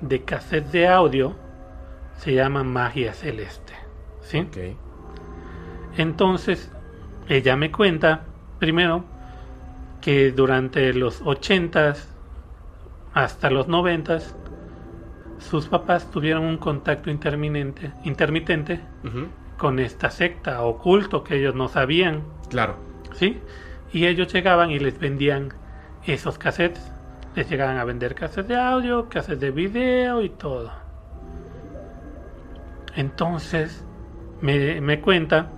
de 0.00 0.24
cassette 0.24 0.70
de 0.70 0.88
audio. 0.88 1.34
Se 2.18 2.34
llama 2.34 2.64
Magia 2.64 3.12
Celeste. 3.12 3.74
¿Sí? 4.20 4.40
Ok. 4.40 4.56
Entonces, 5.96 6.70
ella 7.28 7.56
me 7.56 7.70
cuenta, 7.70 8.24
primero, 8.58 9.04
que 10.00 10.32
durante 10.32 10.92
los 10.92 11.22
80s 11.24 12.04
hasta 13.14 13.50
los 13.50 13.68
90s, 13.68 14.34
sus 15.38 15.66
papás 15.68 16.10
tuvieron 16.10 16.44
un 16.44 16.56
contacto 16.58 17.10
interminente, 17.10 17.92
intermitente 18.04 18.80
con 19.58 19.78
esta 19.78 20.10
secta 20.10 20.62
oculto 20.62 21.22
que 21.24 21.36
ellos 21.36 21.54
no 21.54 21.68
sabían, 21.68 22.22
Claro. 22.50 22.76
¿sí? 23.14 23.38
Y 23.92 24.06
ellos 24.06 24.32
llegaban 24.32 24.70
y 24.70 24.78
les 24.78 24.98
vendían 24.98 25.52
esos 26.04 26.38
cassettes. 26.38 26.92
Les 27.34 27.48
llegaban 27.50 27.76
a 27.78 27.84
vender 27.84 28.14
cassettes 28.14 28.48
de 28.48 28.56
audio, 28.56 29.08
cassettes 29.08 29.40
de 29.40 29.50
video 29.50 30.22
y 30.22 30.30
todo. 30.30 30.70
Entonces, 32.94 33.84
me, 34.40 34.80
me 34.80 35.00
cuenta 35.00 35.50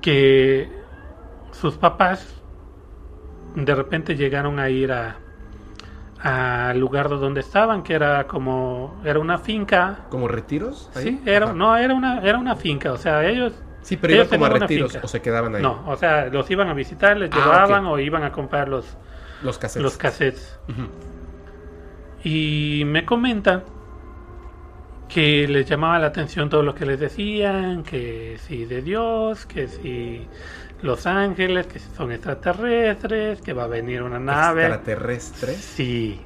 que 0.00 0.68
sus 1.50 1.76
papás 1.76 2.34
de 3.54 3.74
repente 3.74 4.14
llegaron 4.14 4.58
a 4.58 4.68
ir 4.70 4.92
a 4.92 5.16
al 6.20 6.78
lugar 6.80 7.08
donde 7.08 7.40
estaban, 7.40 7.82
que 7.82 7.94
era 7.94 8.26
como 8.26 9.00
era 9.04 9.18
una 9.20 9.38
finca. 9.38 10.06
¿Como 10.10 10.26
retiros? 10.28 10.90
ahí? 10.94 11.04
Sí, 11.04 11.22
era, 11.26 11.46
Ajá. 11.46 11.54
no, 11.54 11.76
era 11.76 11.94
una, 11.94 12.20
era 12.22 12.38
una 12.38 12.56
finca, 12.56 12.92
o 12.92 12.96
sea, 12.98 13.24
ellos 13.26 13.52
Sí, 13.82 13.96
pero 13.96 14.12
ellos 14.14 14.26
iban 14.26 14.40
como 14.40 14.46
a 14.46 14.58
retiros 14.58 14.92
finca. 14.92 15.04
o 15.04 15.08
se 15.08 15.22
quedaban 15.22 15.54
ahí. 15.54 15.62
no, 15.62 15.82
o 15.86 15.96
sea, 15.96 16.26
los 16.26 16.50
iban 16.50 16.68
a 16.68 16.74
visitar, 16.74 17.16
les 17.16 17.30
Ah, 17.32 17.36
llevaban 17.36 17.86
o 17.86 17.98
iban 17.98 18.22
a 18.24 18.32
comprar 18.32 18.68
los, 18.68 18.96
Los 19.42 19.58
cassettes. 19.58 19.82
los 19.82 19.96
cassettes. 19.96 20.58
Y 22.24 22.82
me 22.86 23.04
comenta 23.04 23.62
que 25.08 25.46
les 25.48 25.66
llamaba 25.66 25.98
la 25.98 26.08
atención 26.08 26.50
todo 26.50 26.62
lo 26.62 26.74
que 26.74 26.84
les 26.84 27.00
decían, 27.00 27.82
que 27.82 28.36
si 28.40 28.64
de 28.66 28.82
Dios, 28.82 29.46
que 29.46 29.68
si 29.68 30.26
los 30.82 31.06
ángeles, 31.06 31.66
que 31.66 31.78
son 31.78 32.12
extraterrestres, 32.12 33.40
que 33.42 33.52
va 33.52 33.64
a 33.64 33.68
venir 33.68 34.02
una 34.02 34.18
nave. 34.18 34.66
¿Extraterrestres? 34.66 35.56
Sí. 35.56 36.20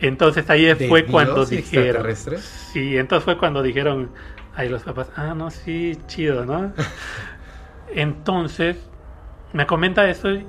Entonces 0.00 0.48
ahí 0.50 0.64
¿De 0.64 0.88
fue 0.88 1.06
cuando 1.06 1.46
dijeron. 1.46 1.86
extraterrestres? 1.86 2.40
Sí, 2.72 2.96
entonces 2.96 3.24
fue 3.24 3.38
cuando 3.38 3.62
dijeron 3.62 4.10
ahí 4.54 4.68
los 4.68 4.82
papás, 4.82 5.10
ah, 5.16 5.34
no, 5.34 5.50
sí, 5.50 5.96
chido, 6.06 6.44
¿no? 6.44 6.72
entonces 7.94 8.76
me 9.52 9.66
comenta 9.66 10.08
eso 10.08 10.30
y- 10.30 10.46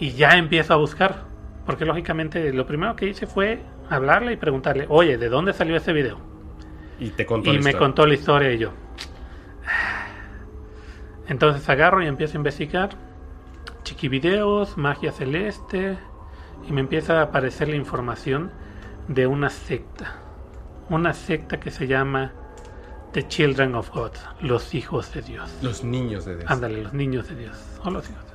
y 0.00 0.12
ya 0.12 0.36
empiezo 0.38 0.74
a 0.74 0.76
buscar. 0.76 1.26
Porque 1.66 1.84
lógicamente 1.84 2.52
lo 2.52 2.66
primero 2.66 2.96
que 2.96 3.06
hice 3.08 3.26
fue 3.26 3.60
hablarle 3.90 4.32
y 4.32 4.36
preguntarle, 4.36 4.86
oye, 4.88 5.18
¿de 5.18 5.28
dónde 5.28 5.52
salió 5.52 5.76
ese 5.76 5.92
video? 5.92 6.18
Y 6.98 7.10
te 7.10 7.26
contó 7.26 7.50
y 7.50 7.54
la 7.54 7.60
me 7.62 7.70
historia. 7.70 7.78
contó 7.78 8.06
la 8.06 8.14
historia 8.14 8.52
y 8.52 8.58
yo. 8.58 8.72
Entonces 11.28 11.68
agarro 11.68 12.02
y 12.02 12.06
empiezo 12.06 12.34
a 12.34 12.38
investigar. 12.38 12.90
Chiquivideos, 13.84 14.76
magia 14.76 15.12
celeste. 15.12 15.98
Y 16.66 16.72
me 16.72 16.80
empieza 16.80 17.20
a 17.20 17.22
aparecer 17.22 17.68
la 17.68 17.76
información 17.76 18.50
de 19.08 19.26
una 19.26 19.50
secta. 19.50 20.16
Una 20.88 21.12
secta 21.12 21.60
que 21.60 21.70
se 21.70 21.86
llama 21.86 22.32
The 23.12 23.28
Children 23.28 23.74
of 23.74 23.90
God. 23.90 24.12
Los 24.40 24.74
hijos 24.74 25.12
de 25.12 25.22
Dios. 25.22 25.50
Los 25.62 25.84
niños 25.84 26.24
de 26.24 26.36
Dios. 26.36 26.50
Ándale, 26.50 26.82
los 26.82 26.92
niños 26.94 27.28
de 27.28 27.36
Dios. 27.36 27.56
O 27.84 27.90
los 27.90 28.08
hijos 28.08 28.24
de 28.24 28.30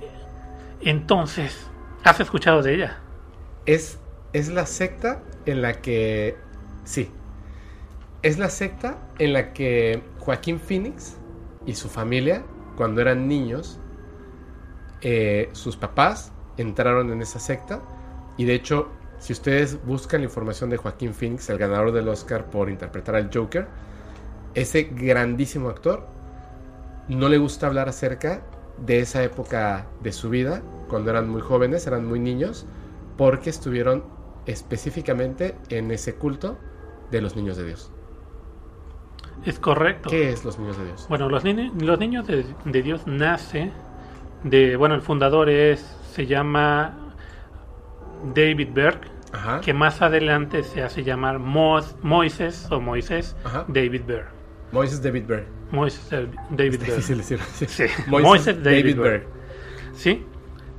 Dios. 0.00 0.12
Entonces, 0.82 1.70
¿has 2.04 2.20
escuchado 2.20 2.62
de 2.62 2.74
ella? 2.74 2.98
Es, 3.66 3.98
es 4.32 4.48
la 4.48 4.66
secta 4.66 5.22
en 5.46 5.62
la 5.62 5.80
que... 5.80 6.36
Sí. 6.84 7.10
Es 8.22 8.38
la 8.38 8.50
secta 8.50 8.98
en 9.18 9.32
la 9.32 9.52
que 9.52 10.02
Joaquín 10.18 10.60
Phoenix 10.60 11.16
y 11.66 11.74
su 11.74 11.88
familia, 11.88 12.44
cuando 12.76 13.00
eran 13.00 13.28
niños, 13.28 13.78
eh, 15.00 15.50
sus 15.52 15.76
papás 15.76 16.32
entraron 16.56 17.10
en 17.12 17.22
esa 17.22 17.38
secta. 17.38 17.80
Y 18.36 18.44
de 18.44 18.54
hecho, 18.54 18.88
si 19.18 19.32
ustedes 19.32 19.84
buscan 19.84 20.20
la 20.20 20.26
información 20.26 20.70
de 20.70 20.76
Joaquín 20.76 21.14
Phoenix, 21.14 21.48
el 21.50 21.58
ganador 21.58 21.92
del 21.92 22.08
Oscar 22.08 22.50
por 22.50 22.68
interpretar 22.70 23.14
al 23.14 23.30
Joker, 23.32 23.68
ese 24.54 24.84
grandísimo 24.84 25.68
actor 25.68 26.06
no 27.08 27.28
le 27.28 27.38
gusta 27.38 27.66
hablar 27.66 27.88
acerca 27.88 28.42
de 28.84 29.00
esa 29.00 29.22
época 29.22 29.86
de 30.02 30.12
su 30.12 30.30
vida, 30.30 30.62
cuando 30.88 31.10
eran 31.10 31.28
muy 31.28 31.40
jóvenes, 31.40 31.86
eran 31.86 32.06
muy 32.06 32.18
niños, 32.20 32.66
porque 33.16 33.50
estuvieron 33.50 34.04
específicamente 34.46 35.54
en 35.68 35.90
ese 35.90 36.14
culto 36.14 36.58
de 37.10 37.20
los 37.20 37.36
niños 37.36 37.56
de 37.56 37.64
Dios. 37.64 37.91
Es 39.44 39.58
correcto. 39.58 40.08
¿Qué 40.10 40.30
es 40.30 40.44
los 40.44 40.58
niños 40.58 40.76
de 40.78 40.84
Dios? 40.86 41.06
Bueno, 41.08 41.28
los, 41.28 41.42
ni- 41.44 41.70
los 41.80 41.98
niños 41.98 42.26
de, 42.26 42.44
de 42.64 42.82
Dios 42.82 43.06
nace 43.06 43.72
de, 44.44 44.76
bueno, 44.76 44.94
el 44.94 45.02
fundador 45.02 45.48
es, 45.48 45.80
se 46.12 46.26
llama 46.26 46.94
David 48.34 48.68
Berg, 48.72 49.00
Ajá. 49.32 49.60
que 49.60 49.72
más 49.74 50.00
adelante 50.02 50.62
se 50.62 50.82
hace 50.82 51.02
llamar 51.04 51.38
Mos- 51.38 51.96
Moisés 52.02 52.68
o 52.70 52.80
Moisés 52.80 53.36
Ajá. 53.44 53.64
David 53.68 54.02
Berg. 54.06 54.26
Moises 54.72 55.02
David 55.02 55.24
Berg. 55.26 55.46
Moisés 55.70 56.08
David 56.10 56.74
Es 56.74 56.78
Berg. 56.80 56.90
difícil 56.90 57.18
decirlo. 57.18 57.44
Sí. 57.54 57.66
Sí, 57.66 57.84
Moises 58.06 58.28
Moises 58.28 58.62
David, 58.62 58.96
David 58.96 59.00
Berg. 59.00 59.26
¿Sí? 59.94 60.24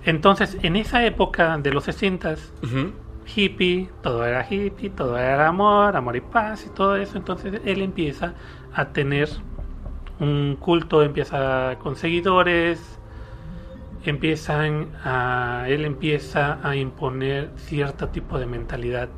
Entonces, 0.06 0.58
en 0.62 0.76
esa 0.76 1.06
época 1.06 1.58
de 1.58 1.72
los 1.72 1.84
60 1.86 2.36
Ujú. 2.64 2.91
Hippie, 3.36 3.89
todo 4.01 4.26
era 4.26 4.45
hippie, 4.49 4.89
todo 4.89 5.17
era 5.17 5.47
amor, 5.47 5.95
amor 5.95 6.15
y 6.15 6.21
paz 6.21 6.65
y 6.65 6.69
todo 6.69 6.95
eso. 6.95 7.17
Entonces 7.17 7.61
él 7.65 7.82
empieza 7.82 8.34
a 8.74 8.86
tener 8.89 9.30
un 10.19 10.57
culto, 10.59 11.03
empieza 11.03 11.78
con 11.80 11.95
seguidores, 11.95 12.99
empiezan 14.05 14.88
a, 15.03 15.65
él 15.67 15.86
empieza 15.86 16.59
a 16.67 16.76
imponer 16.76 17.51
cierto 17.55 18.09
tipo 18.09 18.38
de 18.39 18.45
mentalidad 18.45 19.09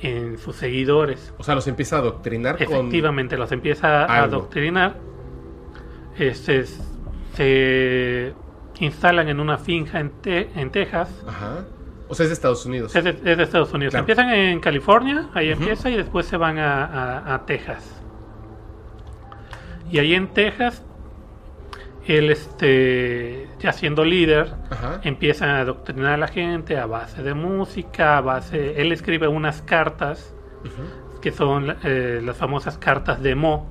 en 0.00 0.38
sus 0.38 0.56
seguidores. 0.56 1.34
O 1.38 1.42
sea, 1.42 1.54
los 1.54 1.66
empieza 1.66 1.96
a 1.96 2.00
adoctrinar 2.00 2.56
con... 2.64 2.76
Efectivamente, 2.76 3.36
los 3.36 3.50
empieza 3.52 4.04
a 4.04 4.22
adoctrinar. 4.24 4.96
Este, 6.18 6.64
se 7.34 8.32
instalan 8.80 9.28
en 9.28 9.40
una 9.40 9.58
finca 9.58 10.00
en, 10.00 10.10
Te- 10.10 10.50
en 10.54 10.70
Texas. 10.70 11.24
Ajá. 11.26 11.64
O 12.08 12.14
sea, 12.14 12.24
es 12.24 12.30
de 12.30 12.34
Estados 12.34 12.64
Unidos. 12.66 12.94
Es 12.94 13.02
de, 13.04 13.10
es 13.10 13.36
de 13.36 13.42
Estados 13.42 13.72
Unidos. 13.72 13.92
Claro. 13.92 14.02
Empiezan 14.02 14.30
en 14.30 14.60
California, 14.60 15.28
ahí 15.34 15.52
Ujú. 15.52 15.62
empieza, 15.62 15.90
y 15.90 15.96
después 15.96 16.26
se 16.26 16.36
van 16.36 16.58
a, 16.58 16.84
a- 16.84 17.34
a 17.34 17.46
Texas. 17.46 18.00
Y 19.90 19.98
ahí 19.98 20.14
en 20.14 20.28
Texas, 20.28 20.82
él, 22.06 22.30
este, 22.30 23.48
ya 23.58 23.72
siendo 23.72 24.04
líder, 24.04 24.52
Ajá. 24.70 25.00
empieza 25.02 25.56
a 25.56 25.60
adoctrinar 25.60 26.12
a 26.14 26.16
la 26.16 26.28
gente 26.28 26.78
a 26.78 26.86
base 26.86 27.22
de 27.22 27.34
música, 27.34 28.18
a 28.18 28.20
base... 28.20 28.80
Él 28.80 28.92
escribe 28.92 29.28
unas 29.28 29.62
cartas 29.62 30.32
que 31.20 31.30
son 31.32 31.76
eh, 31.84 32.20
las 32.24 32.36
famosas 32.36 32.78
cartas 32.78 33.22
de 33.22 33.34
Mo, 33.34 33.68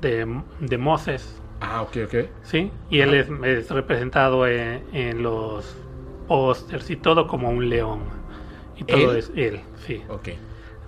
de, 0.00 0.40
de 0.60 0.78
Moses, 0.78 1.38
Ah, 1.60 1.82
ok, 1.82 1.96
ok. 2.06 2.14
¿sí? 2.42 2.72
Y 2.90 2.98
él 3.00 3.14
es, 3.14 3.28
es 3.44 3.70
representado 3.70 4.48
en, 4.48 4.82
en 4.92 5.22
los 5.22 5.76
pósters 6.26 6.88
y 6.90 6.96
todo 6.96 7.26
como 7.26 7.48
un 7.50 7.68
león. 7.68 8.00
Y 8.76 8.84
todo 8.84 9.12
¿Él? 9.12 9.16
es 9.18 9.32
él, 9.36 9.60
sí. 9.86 10.02
Ok. 10.08 10.30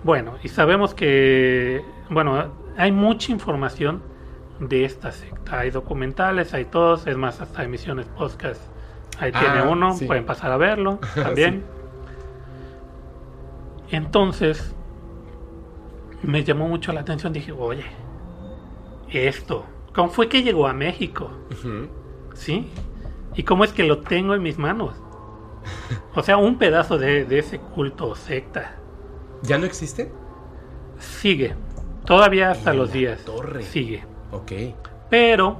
Bueno, 0.03 0.33
y 0.43 0.49
sabemos 0.49 0.93
que, 0.93 1.83
bueno, 2.09 2.51
hay 2.77 2.91
mucha 2.91 3.31
información 3.31 4.01
de 4.59 4.85
esta 4.85 5.11
secta. 5.11 5.59
Hay 5.59 5.71
documentales, 5.71 6.53
hay 6.53 6.65
todos, 6.65 7.07
es 7.07 7.17
más, 7.17 7.41
hasta 7.41 7.63
emisiones 7.63 8.05
podcast. 8.07 8.61
Ahí 9.19 9.31
Ah, 9.33 9.39
tiene 9.39 9.61
uno, 9.71 9.93
sí. 9.93 10.05
pueden 10.05 10.25
pasar 10.25 10.51
a 10.51 10.57
verlo 10.57 10.99
también. 11.15 11.63
Entonces, 13.91 14.75
me 16.23 16.43
llamó 16.43 16.67
mucho 16.67 16.91
la 16.91 17.01
atención. 17.01 17.33
Dije, 17.33 17.51
oye, 17.51 17.85
esto, 19.11 19.65
¿cómo 19.93 20.09
fue 20.09 20.27
que 20.27 20.43
llegó 20.43 20.67
a 20.67 20.73
México? 20.73 21.29
¿Sí? 22.33 22.67
¿Y 23.35 23.43
cómo 23.43 23.63
es 23.63 23.71
que 23.73 23.83
lo 23.83 23.99
tengo 23.99 24.33
en 24.35 24.41
mis 24.43 24.57
manos? 24.57 24.93
O 26.15 26.23
sea, 26.23 26.37
un 26.37 26.57
pedazo 26.57 26.97
de, 26.97 27.25
de 27.25 27.39
ese 27.39 27.59
culto 27.59 28.07
o 28.09 28.15
secta. 28.15 28.75
¿Ya 29.43 29.57
no 29.57 29.65
existe? 29.65 30.11
Sigue. 30.99 31.55
Todavía 32.05 32.51
hasta 32.51 32.73
los 32.73 32.91
días. 32.91 33.23
torre. 33.25 33.63
Sigue. 33.63 34.03
Ok. 34.31 34.51
Pero 35.09 35.57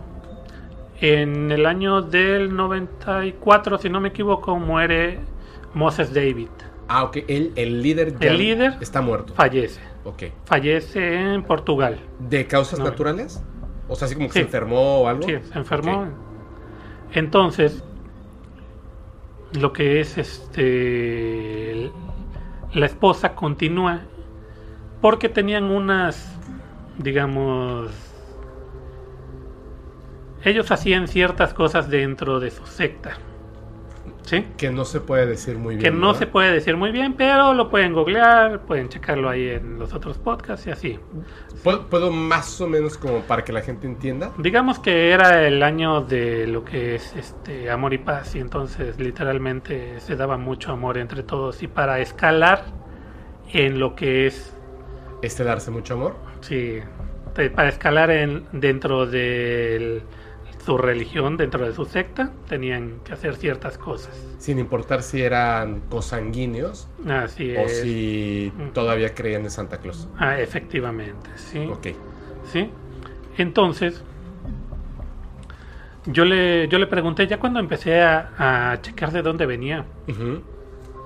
en 1.01 1.51
el 1.51 1.65
año 1.65 2.01
del 2.01 2.55
94, 2.55 3.77
si 3.79 3.89
no 3.89 3.99
me 3.99 4.09
equivoco, 4.09 4.55
muere 4.57 5.19
Moses 5.73 6.13
David. 6.13 6.47
Ah, 6.87 7.03
ok. 7.03 7.17
El, 7.27 7.51
el 7.55 7.81
líder 7.81 8.17
ya 8.19 8.29
El 8.29 8.37
líder 8.37 8.77
está 8.79 9.01
muerto. 9.01 9.33
Fallece. 9.33 9.81
Ok. 10.03 10.23
Fallece 10.45 11.33
en 11.33 11.43
Portugal. 11.43 11.99
¿De 12.19 12.47
causas 12.47 12.79
No. 12.79 12.85
naturales? 12.85 13.43
O 13.87 13.95
sea, 13.95 14.05
así 14.05 14.15
como 14.15 14.27
que 14.27 14.33
Sí. 14.33 14.39
se 14.39 14.45
enfermó 14.45 14.99
o 15.01 15.07
algo. 15.07 15.23
Sí, 15.23 15.35
se 15.51 15.57
enfermó. 15.57 16.07
Entonces, 17.13 17.83
lo 19.55 19.73
que 19.73 19.99
es 19.99 20.17
este. 20.17 21.91
La 22.73 22.85
esposa 22.85 23.35
continúa 23.35 24.01
porque 25.01 25.29
tenían 25.29 25.65
unas, 25.65 26.37
digamos. 26.97 27.91
Ellos 30.43 30.71
hacían 30.71 31.07
ciertas 31.07 31.53
cosas 31.53 31.89
dentro 31.89 32.39
de 32.39 32.51
su 32.51 32.65
secta. 32.67 33.17
¿Sí? 34.25 34.43
Que 34.57 34.71
no 34.71 34.85
se 34.85 35.01
puede 35.01 35.27
decir 35.27 35.57
muy 35.57 35.75
bien. 35.75 35.83
Que 35.83 35.91
no 35.91 36.07
¿verdad? 36.07 36.19
se 36.19 36.27
puede 36.27 36.51
decir 36.51 36.75
muy 36.75 36.91
bien, 36.91 37.13
pero 37.13 37.53
lo 37.53 37.69
pueden 37.69 37.93
googlear, 37.93 38.61
pueden 38.65 38.89
checarlo 38.89 39.29
ahí 39.29 39.49
en 39.49 39.77
los 39.77 39.93
otros 39.93 40.17
podcasts 40.17 40.65
y 40.65 40.71
así. 40.71 40.99
¿Puedo, 41.63 41.85
puedo 41.87 42.11
más 42.11 42.59
o 42.59 42.67
menos 42.67 42.97
como 42.97 43.19
para 43.21 43.43
que 43.43 43.53
la 43.53 43.61
gente 43.61 43.85
entienda? 43.85 44.31
Digamos 44.39 44.79
que 44.79 45.11
era 45.11 45.45
el 45.47 45.61
año 45.61 46.01
de 46.01 46.47
lo 46.47 46.65
que 46.65 46.95
es 46.95 47.15
este 47.15 47.69
amor 47.69 47.93
y 47.93 47.99
paz 47.99 48.35
y 48.35 48.39
entonces 48.39 48.99
literalmente 48.99 49.99
se 49.99 50.15
daba 50.15 50.37
mucho 50.37 50.71
amor 50.71 50.97
entre 50.97 51.21
todos 51.21 51.61
y 51.61 51.67
para 51.67 51.99
escalar 51.99 52.65
en 53.53 53.79
lo 53.79 53.95
que 53.95 54.25
es 54.25 54.55
Este 55.21 55.43
darse 55.43 55.69
mucho 55.69 55.93
amor. 55.93 56.15
sí 56.41 56.79
para 57.53 57.67
escalar 57.67 58.11
en 58.11 58.45
dentro 58.53 59.05
de 59.05 60.01
su 60.65 60.77
religión 60.79 61.37
dentro 61.37 61.65
de 61.65 61.73
su 61.73 61.85
secta 61.85 62.31
tenían 62.49 62.99
que 63.03 63.13
hacer 63.13 63.35
ciertas 63.35 63.77
cosas 63.77 64.15
Sin 64.39 64.57
importar 64.57 65.03
si 65.03 65.21
eran 65.21 65.81
cosanguíneos 65.81 66.87
así 67.07 67.55
o 67.55 67.69
si 67.69 68.51
todavía 68.73 69.13
creían 69.13 69.43
en 69.43 69.51
Santa 69.51 69.77
Claus. 69.77 70.09
Ah, 70.17 70.39
efectivamente 70.39 71.29
sí 71.35 71.67
Ok. 71.71 71.87
¿sí? 72.51 72.69
Entonces, 73.37 74.03
yo 76.05 76.23
le, 76.25 76.67
yo 76.67 76.79
le 76.79 76.87
pregunté, 76.87 77.27
ya 77.27 77.39
cuando 77.39 77.59
empecé 77.59 78.01
a, 78.01 78.71
a 78.71 78.81
checar 78.81 79.11
de 79.11 79.21
dónde 79.21 79.45
venía, 79.45 79.85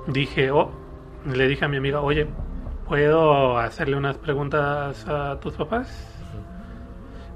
dije, 0.07 0.51
oh, 0.51 0.72
le 1.26 1.47
dije 1.47 1.66
a 1.66 1.68
mi 1.68 1.78
amiga, 1.78 2.01
oye, 2.01 2.28
¿puedo 2.88 3.57
hacerle 3.57 3.95
unas 3.95 4.18
preguntas 4.18 5.07
a 5.07 5.39
tus 5.39 5.53
papás? 5.53 6.09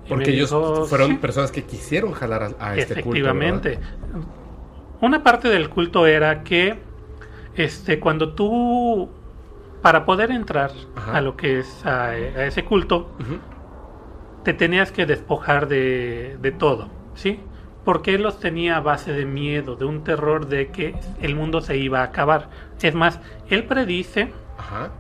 Porque 0.07 0.31
ellos 0.31 0.49
dijo, 0.49 0.85
fueron 0.85 1.11
"Sí". 1.11 1.15
personas 1.17 1.51
que 1.51 1.63
quisieron 1.63 2.11
jalar 2.13 2.43
a, 2.59 2.69
a 2.69 2.75
este 2.75 2.95
culto. 2.95 3.09
Efectivamente. 3.09 3.79
Una 5.01 5.23
parte 5.23 5.49
del 5.49 5.69
culto 5.69 6.05
era 6.07 6.43
que 6.43 6.77
este 7.55 7.99
cuando 7.99 8.33
tú 8.33 9.09
para 9.81 10.05
poder 10.05 10.31
entrar 10.31 10.71
Ajá. 10.95 11.17
a 11.17 11.21
lo 11.21 11.35
que 11.35 11.59
es 11.59 11.85
a, 11.85 12.05
a 12.09 12.45
ese 12.45 12.63
culto 12.63 13.09
te 14.43 14.53
tenías 14.53 14.91
que 14.91 15.05
despojar 15.05 15.67
de, 15.67 16.37
de 16.41 16.51
todo, 16.51 16.89
¿sí? 17.15 17.39
Porque 17.85 18.15
él 18.15 18.23
los 18.23 18.39
tenía 18.39 18.77
a 18.77 18.79
base 18.81 19.11
de 19.13 19.25
miedo, 19.25 19.75
de 19.75 19.85
un 19.85 20.03
terror 20.05 20.47
de 20.47 20.67
que 20.69 20.95
el 21.21 21.35
mundo 21.35 21.59
se 21.61 21.75
iba 21.77 21.99
a 21.99 22.03
acabar. 22.03 22.49
Es 22.81 22.95
más, 22.95 23.19
él 23.49 23.65
predice 23.65 24.31
Ajá. 24.57 24.91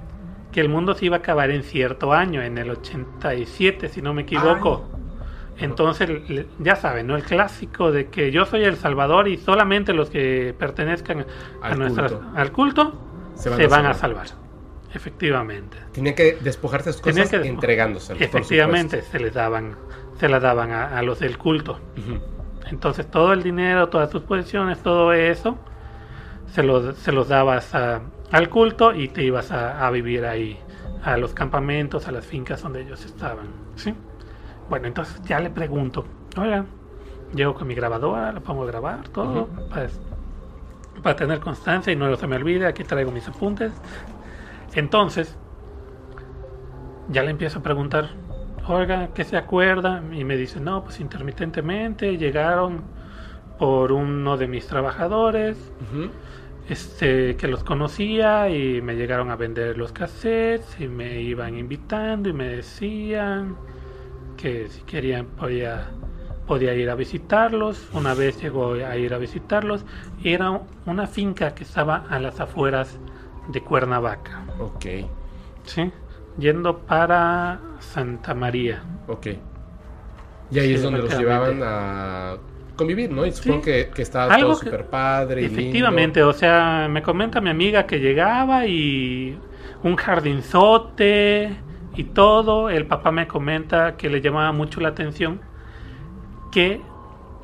Que 0.53 0.61
el 0.61 0.69
mundo 0.69 0.93
se 0.93 1.05
iba 1.05 1.17
a 1.17 1.19
acabar 1.19 1.49
en 1.51 1.63
cierto 1.63 2.13
año, 2.13 2.41
en 2.41 2.57
el 2.57 2.69
87, 2.69 3.89
si 3.89 4.01
no 4.01 4.13
me 4.13 4.21
equivoco. 4.21 4.89
Entonces, 5.57 6.09
le- 6.29 6.47
ya 6.59 6.75
saben, 6.75 7.07
¿no? 7.07 7.15
El 7.15 7.23
clásico 7.23 7.91
de 7.91 8.07
que 8.07 8.31
yo 8.31 8.45
soy 8.45 8.63
el 8.63 8.75
Salvador 8.77 9.27
y 9.27 9.37
solamente 9.37 9.93
los 9.93 10.09
que 10.09 10.53
pertenezcan 10.57 11.25
a 11.61 11.67
Al 11.67 11.79
nuestras- 11.79 12.11
culto. 12.13 12.31
al 12.35 12.51
culto 12.51 12.93
Se 13.35 13.43
se 13.43 13.49
van 13.67 13.69
van, 13.69 13.85
a 13.85 13.89
a 13.89 13.93
salvar. 13.93 14.27
salvar. 14.27 14.43
Efectivamente. 14.95 15.77
Tenían 15.91 16.15
que 16.15 16.37
despojarse 16.41 16.89
de 16.89 16.93
sus 16.93 17.01
cosas 17.01 17.29
que 17.29 17.37
por 17.39 18.21
Efectivamente, 18.21 19.01
se 19.01 19.19
les 19.19 19.33
daban, 19.33 19.75
se 20.19 20.29
las 20.29 20.41
daban 20.41 20.71
a, 20.71 20.97
a 20.97 21.01
los 21.01 21.19
del 21.19 21.37
culto. 21.37 21.79
supuesto. 21.95 22.11
Ujú. 22.13 22.23
Entonces 22.69 23.09
todo 23.09 23.33
el 23.33 23.43
dinero, 23.43 23.89
todas 23.89 24.09
sus 24.11 24.21
posesiones, 24.23 24.81
todo 24.81 25.11
eso, 25.13 25.57
se 26.47 26.63
los, 26.63 26.95
se 26.97 27.11
los 27.11 27.27
dabas 27.27 27.73
a- 27.75 28.01
al 28.33 28.49
culto 28.49 28.93
y 28.93 29.07
te 29.09 29.23
ibas 29.23 29.51
a, 29.51 29.85
a 29.85 29.91
vivir 29.91 30.25
ahí, 30.25 30.59
a 31.03 31.17
los 31.17 31.33
campamentos, 31.33 32.07
a 32.07 32.11
las 32.11 32.25
fincas 32.25 32.63
donde 32.63 32.81
ellos 32.81 33.05
estaban. 33.05 33.45
¿sí? 33.75 33.93
Bueno, 34.67 34.87
entonces 34.87 35.21
ya 35.23 35.39
le 35.39 35.51
pregunto, 35.51 36.03
oiga, 36.35 36.65
llego 37.33 37.53
con 37.53 37.67
mi 37.67 37.75
grabadora, 37.75 38.31
la 38.31 38.39
pongo 38.39 38.63
a 38.63 38.65
grabar, 38.65 39.07
todo, 39.09 39.43
Ujú. 39.43 39.69
para, 39.69 39.87
para 41.03 41.15
tener 41.15 41.39
constancia 41.41 41.93
y 41.93 41.95
no 41.95 42.15
se 42.15 42.25
me 42.25 42.35
olvide, 42.35 42.65
aquí 42.65 42.83
traigo 42.83 43.11
mis 43.11 43.27
apuntes. 43.27 43.71
Entonces, 44.73 45.37
ya 47.09 47.21
le 47.21 47.29
empiezo 47.29 47.59
a 47.59 47.61
preguntar, 47.61 48.09
oiga, 48.67 49.09
¿qué 49.13 49.23
se 49.25 49.37
acuerda? 49.37 50.01
Y 50.11 50.23
me 50.23 50.37
dice, 50.37 50.59
no, 50.59 50.83
pues 50.83 50.99
intermitentemente 50.99 52.17
llegaron 52.17 52.81
por 53.59 53.91
uno 53.91 54.37
de 54.37 54.47
mis 54.47 54.65
trabajadores. 54.65 55.71
Este, 56.67 57.35
que 57.37 57.47
los 57.47 57.63
conocía 57.63 58.49
y 58.49 58.81
me 58.81 58.95
llegaron 58.95 59.31
a 59.31 59.35
vender 59.35 59.77
los 59.77 59.91
cassettes 59.91 60.79
y 60.79 60.87
me 60.87 61.21
iban 61.21 61.57
invitando 61.57 62.29
y 62.29 62.33
me 62.33 62.47
decían 62.47 63.57
que 64.37 64.69
si 64.69 64.83
querían 64.83 65.27
podía, 65.27 65.97
podía 66.45 66.73
ir 66.75 66.89
a 66.89 66.95
visitarlos. 66.95 67.89
Una 67.93 68.13
vez 68.13 68.41
llegó 68.41 68.73
a 68.73 68.97
ir 68.97 69.13
a 69.13 69.17
visitarlos 69.17 69.85
y 70.17 70.33
era 70.33 70.61
una 70.85 71.07
finca 71.07 71.53
que 71.55 71.63
estaba 71.63 71.97
a 72.09 72.19
las 72.19 72.39
afueras 72.39 72.99
de 73.47 73.63
Cuernavaca, 73.63 74.45
Ok. 74.57 74.85
¿sí? 75.63 75.91
Yendo 76.37 76.85
para 76.85 77.59
Santa 77.79 78.33
María. 78.33 78.87
Ok. 79.07 79.27
Y 80.49 80.59
ahí 80.59 80.73
Sí, 80.73 80.75
es 80.75 80.81
donde 80.81 81.01
los 81.01 81.17
llevaban 81.17 81.61
a 81.63 82.37
convivir, 82.75 83.11
¿no? 83.11 83.25
Y 83.25 83.31
supongo 83.31 83.63
Sí. 83.63 83.71
que, 83.71 83.89
que 83.93 84.01
estaba 84.01 84.33
Algo 84.33 84.49
todo 84.53 84.59
súper 84.59 84.85
padre. 84.87 85.41
y 85.41 85.45
lindo. 85.47 85.59
Efectivamente, 85.61 86.23
o 86.23 86.33
sea, 86.33 86.87
me 86.89 87.01
comenta 87.01 87.39
mi 87.41 87.49
amiga 87.49 87.85
que 87.85 87.99
llegaba 87.99 88.65
y 88.65 89.37
un 89.83 89.95
jardinzote 89.95 91.55
y 91.95 92.03
todo. 92.05 92.69
El 92.69 92.85
papá 92.85 93.11
me 93.11 93.27
comenta 93.27 93.95
que 93.97 94.09
le 94.09 94.21
llamaba 94.21 94.51
mucho 94.51 94.79
la 94.81 94.89
atención 94.89 95.41
que, 96.51 96.81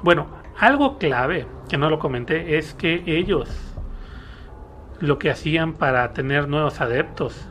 bueno, 0.04 0.28
algo 0.58 0.98
clave 0.98 1.46
que 1.70 1.78
no 1.78 1.90
lo 1.90 2.00
comenté 2.00 2.58
es 2.58 2.74
que 2.74 3.04
ellos 3.06 3.50
lo 5.00 5.18
que 5.18 5.30
hacían 5.30 5.74
para 5.74 6.12
tener 6.14 6.48
nuevos 6.50 6.82
adeptos 6.82 7.48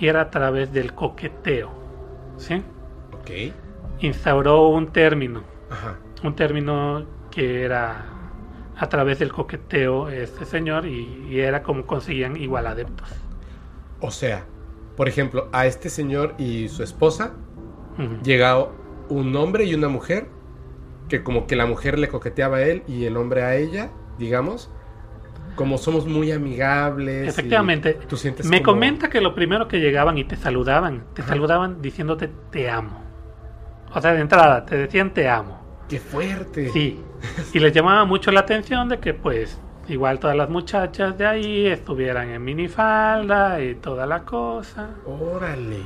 era 0.00 0.22
a 0.22 0.30
través 0.30 0.72
del 0.72 0.94
coqueteo, 0.94 1.70
¿sí? 2.36 2.62
Ok. 3.12 3.52
Instauró 4.00 4.68
un 4.68 4.86
término 4.92 5.42
Ajá. 5.70 5.98
Un 6.24 6.34
término 6.34 7.04
que 7.30 7.62
era 7.64 8.04
a 8.76 8.88
través 8.88 9.18
del 9.18 9.32
coqueteo 9.32 10.08
este 10.08 10.44
señor 10.44 10.86
y, 10.86 11.26
y 11.30 11.40
era 11.40 11.62
como 11.62 11.84
conseguían 11.86 12.36
igual 12.36 12.66
adeptos. 12.66 13.08
O 14.00 14.10
sea, 14.10 14.44
por 14.96 15.08
ejemplo, 15.08 15.48
a 15.52 15.66
este 15.66 15.88
señor 15.90 16.34
y 16.38 16.68
su 16.68 16.82
esposa 16.82 17.32
Ujú. 17.98 18.22
llegaba 18.22 18.70
un 19.08 19.34
hombre 19.36 19.64
y 19.64 19.74
una 19.74 19.88
mujer 19.88 20.28
que 21.08 21.22
como 21.22 21.46
que 21.46 21.56
la 21.56 21.66
mujer 21.66 21.98
le 21.98 22.08
coqueteaba 22.08 22.58
a 22.58 22.62
él 22.62 22.82
y 22.86 23.04
el 23.06 23.16
hombre 23.16 23.42
a 23.42 23.56
ella, 23.56 23.90
digamos, 24.18 24.70
como 25.56 25.78
somos 25.78 26.06
muy 26.06 26.30
amigables. 26.30 27.26
Efectivamente. 27.28 27.94
Tú 28.08 28.16
sientes 28.16 28.46
Me 28.46 28.62
como- 28.62 28.76
comenta 28.76 29.08
que 29.08 29.20
lo 29.20 29.34
primero 29.34 29.66
que 29.66 29.80
llegaban 29.80 30.18
y 30.18 30.24
te 30.24 30.36
saludaban, 30.36 31.04
te 31.14 31.22
Ajá. 31.22 31.30
saludaban 31.30 31.82
diciéndote 31.82 32.28
te 32.50 32.70
amo. 32.70 33.02
O 33.92 34.00
sea, 34.00 34.12
de 34.12 34.20
entrada, 34.20 34.64
te 34.66 34.76
decían 34.76 35.12
te 35.14 35.28
amo. 35.28 35.58
¡Qué 35.88 35.98
fuerte! 35.98 36.70
Sí. 36.70 37.00
Y 37.54 37.58
les 37.58 37.72
llamaba 37.72 38.04
mucho 38.04 38.30
la 38.30 38.40
atención 38.40 38.88
de 38.88 38.98
que, 38.98 39.14
pues, 39.14 39.58
igual 39.88 40.18
todas 40.18 40.36
las 40.36 40.50
muchachas 40.50 41.16
de 41.18 41.26
ahí 41.26 41.66
estuvieran 41.66 42.28
en 42.30 42.44
minifalda 42.44 43.60
y 43.62 43.74
toda 43.76 44.06
la 44.06 44.24
cosa. 44.24 44.90
Órale. 45.06 45.78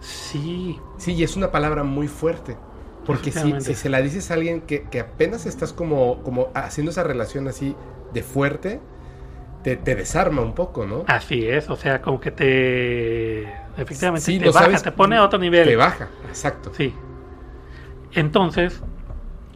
Sí. 0.00 0.78
Sí, 0.98 1.12
y 1.14 1.24
es 1.24 1.36
una 1.36 1.50
palabra 1.50 1.82
muy 1.84 2.08
fuerte. 2.08 2.56
Porque 3.04 3.32
si, 3.32 3.60
se 3.74 3.88
la 3.88 4.00
dices 4.02 4.30
a 4.30 4.34
alguien 4.34 4.60
que, 4.60 4.82
que 4.84 5.00
apenas 5.00 5.46
estás 5.46 5.72
como, 5.72 6.22
como 6.22 6.48
haciendo 6.54 6.90
esa 6.92 7.02
relación 7.02 7.48
así 7.48 7.74
de 8.12 8.22
fuerte, 8.22 8.78
te, 9.64 9.76
te 9.76 9.94
desarma 9.96 10.42
un 10.42 10.54
poco, 10.54 10.86
¿no? 10.86 11.04
Así 11.08 11.46
es, 11.46 11.68
o 11.70 11.76
sea, 11.76 12.00
como 12.02 12.20
que 12.20 12.30
te. 12.30 13.42
Efectivamente, 13.76 14.24
Sí, 14.24 14.38
te 14.38 14.46
baja, 14.50 14.66
sabes- 14.66 14.82
te 14.82 14.92
pone 14.92 15.16
a 15.16 15.24
otro 15.24 15.38
nivel. 15.38 15.66
Te 15.66 15.76
baja, 15.76 16.08
exacto. 16.28 16.72
Sí. 16.76 16.94
Entonces, 18.12 18.82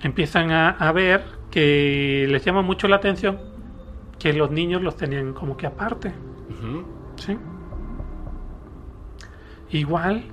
empiezan 0.05 0.53
a, 0.53 0.71
a 0.71 0.93
ver 0.93 1.25
que 1.51 2.27
les 2.29 2.45
llama 2.45 2.63
mucho 2.63 2.87
la 2.87 2.97
atención 2.97 3.39
que 4.19 4.33
los 4.33 4.51
niños 4.51 4.81
los 4.83 4.97
tenían 4.97 5.33
como 5.33 5.57
que 5.57 5.67
aparte. 5.67 6.13
¿sí? 7.17 7.37
Igual 9.71 10.25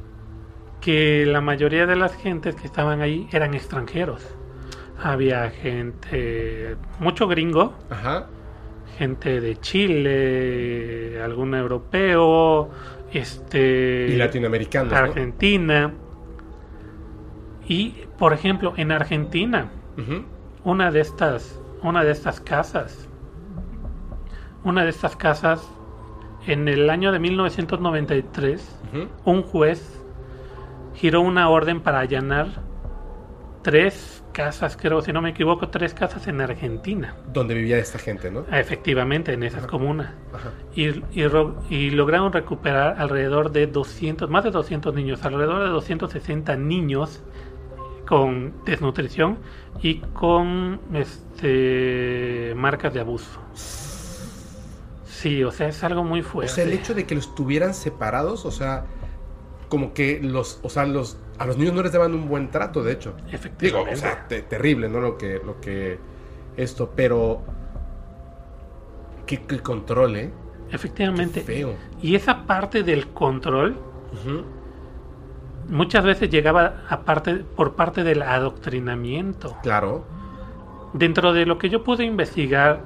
que 0.79 1.25
la 1.25 1.41
mayoría 1.41 1.85
de 1.85 1.95
las 1.95 2.15
gentes 2.15 2.55
que 2.55 2.67
estaban 2.67 3.01
ahí 3.01 3.27
eran 3.31 3.53
extranjeros. 3.53 4.25
Había 5.01 5.49
gente, 5.49 6.75
mucho 6.99 7.27
gringo, 7.27 7.73
Ajá. 7.89 8.27
gente 8.97 9.41
de 9.41 9.59
Chile, 9.59 11.21
algún 11.21 11.55
europeo, 11.55 12.69
este 13.11 14.07
Y 14.09 14.15
latinoamericanos, 14.15 14.93
¿no? 14.93 14.97
Argentina. 14.99 15.93
Y 17.67 17.95
por 18.21 18.33
ejemplo, 18.33 18.73
en 18.77 18.91
Argentina, 18.91 19.71
una 20.63 20.91
de 20.91 20.99
estas, 21.01 21.59
una 21.81 22.03
de 22.03 22.11
estas 22.11 22.39
casas, 22.39 23.09
una 24.63 24.83
de 24.83 24.91
estas 24.91 25.15
casas, 25.15 25.67
en 26.45 26.67
el 26.67 26.87
año 26.91 27.11
de 27.11 27.17
1993, 27.17 28.79
Ujú. 28.93 29.07
un 29.25 29.41
juez 29.41 30.03
giró 30.93 31.21
una 31.21 31.49
orden 31.49 31.81
para 31.81 31.97
allanar 31.99 32.45
tres 33.63 34.23
casas, 34.33 34.77
creo, 34.77 35.01
si 35.01 35.11
no 35.11 35.21
me 35.23 35.31
equivoco, 35.31 35.69
tres 35.69 35.95
casas 35.95 36.27
en 36.27 36.41
Argentina, 36.41 37.15
Donde 37.33 37.55
vivía 37.55 37.79
esta 37.79 37.97
gente, 37.97 38.29
¿no? 38.29 38.45
efectivamente, 38.51 39.33
en 39.33 39.41
esas 39.41 39.65
comunas. 39.65 40.11
Ajá. 40.31 40.51
Y, 40.75 40.89
y 41.19 41.25
ro- 41.27 41.55
y 41.71 41.89
lograron 41.89 42.31
recuperar 42.31 42.97
alrededor 42.99 43.51
de 43.51 43.65
200, 43.65 44.29
más 44.29 44.43
de 44.43 44.51
200 44.51 44.93
niños, 44.93 45.23
alrededor 45.25 45.63
de 45.63 45.69
260 45.69 46.55
niños 46.55 47.23
con 48.11 48.53
desnutrición 48.65 49.37
y 49.81 49.99
con 49.99 50.81
este 50.93 52.51
marcas 52.57 52.93
de 52.93 52.99
abuso. 52.99 53.39
Sí, 55.05 55.45
o 55.45 55.51
sea, 55.51 55.69
es 55.69 55.81
algo 55.85 56.03
muy 56.03 56.19
O 56.19 56.23
fuerte. 56.23 56.51
sea, 56.53 56.65
el 56.65 56.73
hecho 56.73 56.93
de 56.93 57.05
que 57.05 57.15
los 57.15 57.33
tuvieran 57.35 57.73
separados, 57.73 58.45
o 58.45 58.51
sea, 58.51 58.83
como 59.69 59.93
que 59.93 60.19
los, 60.21 60.59
o 60.61 60.69
sea, 60.69 60.85
los, 60.85 61.15
a 61.37 61.45
los 61.45 61.57
niños 61.57 61.73
no 61.73 61.83
les 61.83 61.93
daban 61.93 62.13
un 62.13 62.27
buen 62.27 62.51
trato, 62.51 62.83
de 62.83 62.91
hecho. 62.91 63.13
Digo, 63.15 63.29
Efectivamente. 63.31 63.93
o 63.93 63.97
sea, 63.97 64.27
te- 64.27 64.41
terrible, 64.41 64.89
¿no? 64.89 64.99
Lo 64.99 65.17
que, 65.17 65.39
lo 65.45 65.61
que, 65.61 65.97
esto, 66.57 66.91
pero, 66.93 67.41
qué, 69.25 69.41
qué 69.43 69.59
control, 69.61 70.17
¿eh? 70.17 70.33
Efectivamente. 70.69 71.39
Qué 71.41 71.45
feo. 71.45 71.75
Y 72.01 72.15
esa 72.15 72.45
parte 72.45 72.83
del 72.83 73.07
control. 73.07 73.77
Muchas 75.69 76.03
veces 76.03 76.29
llegaba 76.29 76.83
a 76.89 77.01
parte, 77.01 77.35
por 77.35 77.75
parte 77.75 78.03
del 78.03 78.21
adoctrinamiento. 78.21 79.55
Claro. 79.63 80.05
Dentro 80.93 81.33
de 81.33 81.45
lo 81.45 81.57
que 81.57 81.69
yo 81.69 81.83
pude 81.83 82.03
investigar 82.03 82.81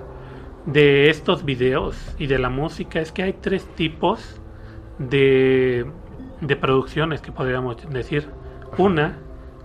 de 0.65 1.09
estos 1.09 1.45
videos 1.45 1.97
y 2.17 2.27
de 2.27 2.39
la 2.39 2.49
música 2.49 2.99
es 2.99 3.11
que 3.11 3.23
hay 3.23 3.33
tres 3.33 3.65
tipos 3.75 4.39
de, 4.99 5.85
de 6.41 6.55
producciones 6.55 7.21
que 7.21 7.31
podríamos 7.31 7.77
decir. 7.89 8.29
Una 8.77 9.17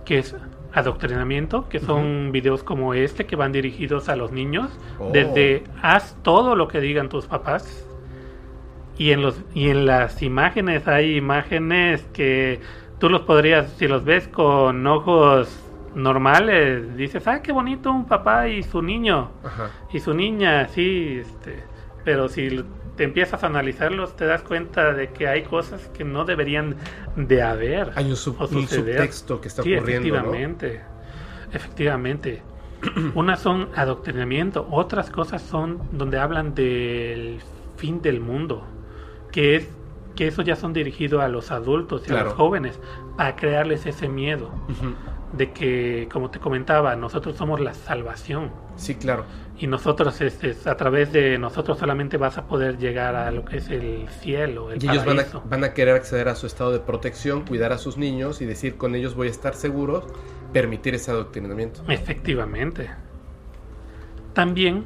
que 0.05 0.19
es 0.19 0.35
adoctrinamiento, 0.73 1.67
que 1.67 1.79
son 1.79 2.31
videos 2.31 2.63
como 2.63 2.93
este 2.93 3.25
que 3.25 3.35
van 3.35 3.51
dirigidos 3.51 4.07
a 4.09 4.15
los 4.15 4.31
niños, 4.31 4.69
Oh. 4.99 5.11
desde 5.11 5.63
haz 5.81 6.15
todo 6.23 6.55
lo 6.55 6.67
que 6.67 6.79
digan 6.79 7.09
tus 7.09 7.25
papás. 7.25 7.85
Y 8.97 9.11
en 9.11 9.21
los 9.21 9.41
y 9.53 9.69
en 9.69 9.85
las 9.85 10.21
imágenes 10.21 10.87
hay 10.87 11.15
imágenes 11.17 12.05
que 12.13 12.59
tú 13.01 13.09
los 13.09 13.21
podrías 13.21 13.69
si 13.73 13.87
los 13.89 14.05
ves 14.05 14.29
con 14.29 14.87
ojos 14.87 15.59
normales 15.95 16.95
dices 16.95 17.27
ah 17.27 17.41
qué 17.41 17.51
bonito 17.51 17.91
un 17.91 18.05
papá 18.05 18.47
y 18.47 18.63
su 18.63 18.81
niño 18.81 19.29
Ajá. 19.43 19.71
y 19.91 19.99
su 19.99 20.13
niña 20.13 20.67
sí 20.69 21.17
este 21.19 21.63
pero 22.05 22.29
si 22.29 22.63
te 22.95 23.03
empiezas 23.03 23.43
a 23.43 23.47
analizarlos 23.47 24.15
te 24.15 24.25
das 24.25 24.41
cuenta 24.43 24.93
de 24.93 25.09
que 25.09 25.27
hay 25.27 25.43
cosas 25.43 25.89
que 25.89 26.03
no 26.05 26.23
deberían 26.25 26.75
de 27.17 27.41
haber 27.41 27.91
Hay 27.95 28.09
un, 28.09 28.15
sub- 28.15 28.37
o 28.39 28.43
un 28.45 28.49
suceder. 28.67 28.95
subtexto 28.95 29.41
que 29.41 29.47
está 29.49 29.63
Sí, 29.63 29.75
ocurriendo, 29.75 30.07
¿no? 30.07 30.15
efectivamente. 30.15 30.81
Efectivamente. 31.53 32.41
Unas 33.15 33.39
son 33.39 33.69
adoctrinamiento, 33.75 34.67
otras 34.71 35.09
cosas 35.09 35.41
son 35.41 35.79
donde 35.91 36.17
hablan 36.19 36.55
del 36.55 37.39
fin 37.77 38.01
del 38.01 38.19
mundo, 38.21 38.63
que 39.31 39.55
es 39.57 39.69
que 40.21 40.27
eso 40.27 40.43
ya 40.43 40.55
son 40.55 40.71
dirigidos 40.71 41.23
a 41.23 41.27
los 41.27 41.49
adultos 41.49 42.03
y 42.07 42.13
a 42.13 42.23
los 42.25 42.35
jóvenes 42.35 42.79
para 43.17 43.35
crearles 43.35 43.87
ese 43.87 44.07
miedo 44.07 44.51
de 45.33 45.51
que, 45.51 46.07
como 46.11 46.29
te 46.29 46.37
comentaba, 46.37 46.95
nosotros 46.95 47.35
somos 47.35 47.59
la 47.59 47.73
salvación 47.73 48.51
Sí, 48.75 48.93
claro. 48.93 49.25
y 49.57 49.65
nosotros 49.65 50.21
este, 50.21 50.55
a 50.69 50.77
través 50.77 51.11
de 51.11 51.39
nosotros 51.39 51.79
solamente 51.79 52.17
vas 52.17 52.37
a 52.37 52.45
poder 52.45 52.77
llegar 52.77 53.15
a 53.15 53.31
lo 53.31 53.43
que 53.43 53.57
es 53.57 53.69
el 53.71 54.07
cielo, 54.09 54.69
el 54.69 54.83
Y 54.83 54.89
ellos 54.89 55.05
van 55.05 55.21
a, 55.21 55.25
van 55.45 55.63
a 55.63 55.73
querer 55.73 55.95
acceder 55.95 56.29
a 56.29 56.35
su 56.35 56.45
estado 56.45 56.71
de 56.71 56.81
protección, 56.81 57.41
cuidar 57.43 57.71
a 57.71 57.79
sus 57.79 57.97
niños 57.97 58.41
y 58.41 58.45
decir 58.45 58.77
con 58.77 58.93
ellos 58.93 59.15
voy 59.15 59.27
a 59.27 59.31
estar 59.31 59.55
seguros, 59.55 60.03
permitir 60.53 60.93
ese 60.93 61.09
adoctrinamiento. 61.09 61.81
Efectivamente. 61.87 62.91
También 64.33 64.85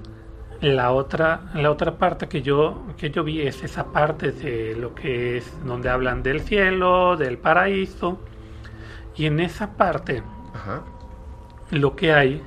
la 0.61 0.91
otra, 0.91 1.51
la 1.53 1.71
otra 1.71 1.97
parte 1.97 2.27
que 2.27 2.41
yo, 2.41 2.83
que 2.97 3.09
yo 3.09 3.23
vi 3.23 3.41
es 3.41 3.63
esa 3.63 3.91
parte 3.91 4.31
de 4.31 4.75
lo 4.75 4.95
que 4.95 5.37
es 5.37 5.65
donde 5.65 5.89
hablan 5.89 6.23
del 6.23 6.41
cielo, 6.41 7.17
del 7.17 7.37
paraíso. 7.37 8.19
Y 9.15 9.25
en 9.27 9.39
esa 9.39 9.77
parte 9.77 10.23
Ajá. 10.53 10.83
lo 11.71 11.95
que 11.95 12.13
hay 12.13 12.41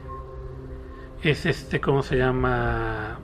es 1.22 1.46
este, 1.46 1.80
¿cómo 1.80 2.02
se 2.02 2.16
llama? 2.16 3.18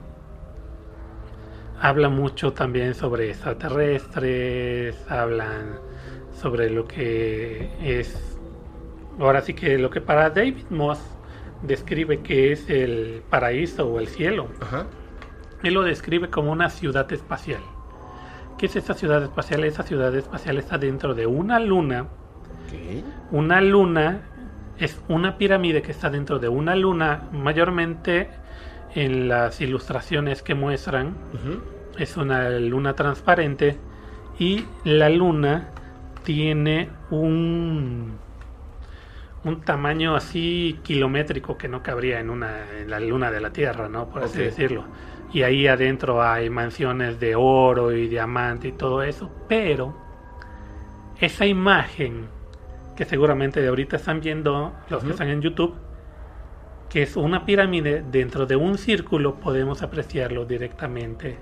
Habla 1.79 2.09
mucho 2.09 2.53
también 2.53 2.95
sobre 2.95 3.29
extraterrestres, 3.29 4.95
hablan 5.09 5.79
sobre 6.33 6.69
lo 6.69 6.87
que 6.87 7.69
es, 7.81 8.37
ahora 9.19 9.41
sí 9.41 9.53
que 9.53 9.77
lo 9.77 9.89
que 9.89 10.01
para 10.01 10.29
David 10.29 10.65
Moss 10.69 10.99
describe 11.67 12.21
que 12.21 12.51
es 12.51 12.69
el 12.69 13.21
paraíso 13.29 13.87
o 13.87 13.99
el 13.99 14.07
cielo. 14.07 14.47
Ajá. 14.61 14.87
Él 15.63 15.73
lo 15.73 15.83
describe 15.83 16.29
como 16.29 16.51
una 16.51 16.69
ciudad 16.69 17.11
espacial. 17.11 17.61
¿Qué 18.57 18.67
es 18.67 18.75
esa 18.75 18.93
ciudad 18.93 19.23
espacial? 19.23 19.63
Esa 19.63 19.83
ciudad 19.83 20.15
espacial 20.15 20.57
está 20.57 20.77
dentro 20.77 21.13
de 21.13 21.25
una 21.27 21.59
luna 21.59 22.07
una 23.31 23.61
luna 23.61 24.21
es 24.77 25.01
una 25.07 25.37
pirámide 25.37 25.81
que 25.81 25.91
está 25.91 26.09
dentro 26.09 26.39
de 26.39 26.49
una 26.49 26.75
luna, 26.75 27.29
mayormente 27.31 28.29
en 28.93 29.27
las 29.27 29.61
ilustraciones 29.61 30.41
que 30.41 30.53
muestran, 30.53 31.15
es 31.97 32.17
una 32.17 32.49
luna 32.49 32.93
transparente 32.93 33.77
y 34.37 34.65
la 34.83 35.09
luna 35.09 35.69
tiene 36.23 36.89
un 37.09 38.17
un 39.45 39.61
tamaño 39.61 40.15
así 40.15 40.79
kilométrico 40.83 41.57
que 41.57 41.67
no 41.67 41.81
cabría 41.83 42.19
en 42.19 42.29
una 42.29 42.71
en 42.81 42.89
la 42.89 42.99
luna 42.99 43.31
de 43.31 43.39
la 43.39 43.51
Tierra, 43.51 43.87
¿no? 43.87 44.09
Por 44.09 44.23
así 44.23 44.39
decirlo. 44.39 44.83
Y 45.31 45.43
ahí 45.43 45.67
adentro 45.67 46.21
hay 46.23 46.49
mansiones 46.49 47.19
de 47.19 47.35
oro 47.35 47.91
y 47.91 48.07
diamante 48.07 48.69
y 48.69 48.71
todo 48.73 49.03
eso, 49.03 49.31
pero 49.47 49.95
esa 51.19 51.45
imagen 51.45 52.27
que 52.95 53.05
seguramente 53.05 53.61
de 53.61 53.67
ahorita 53.67 53.97
están 53.97 54.19
viendo 54.21 54.73
los 54.89 55.03
que 55.03 55.11
están 55.11 55.29
en 55.29 55.41
YouTube, 55.41 55.75
que 56.89 57.03
es 57.03 57.15
una 57.15 57.45
pirámide 57.45 58.03
dentro 58.09 58.45
de 58.45 58.55
un 58.55 58.77
círculo, 58.77 59.35
podemos 59.35 59.81
apreciarlo 59.83 60.45
directamente. 60.45 61.37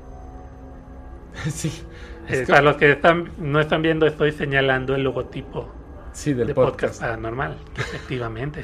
sí. 1.49 1.71
Eh, 2.27 2.45
para 2.47 2.59
que- 2.59 2.65
los 2.65 2.75
que 2.77 2.91
están, 2.91 3.31
no 3.37 3.59
están 3.59 3.81
viendo, 3.81 4.05
estoy 4.07 4.31
señalando 4.31 4.95
el 4.95 5.03
logotipo 5.03 5.69
sí, 6.13 6.33
del 6.33 6.47
de 6.47 6.53
podcast. 6.55 6.75
podcast. 6.95 7.01
paranormal, 7.01 7.57
efectivamente. 7.77 8.63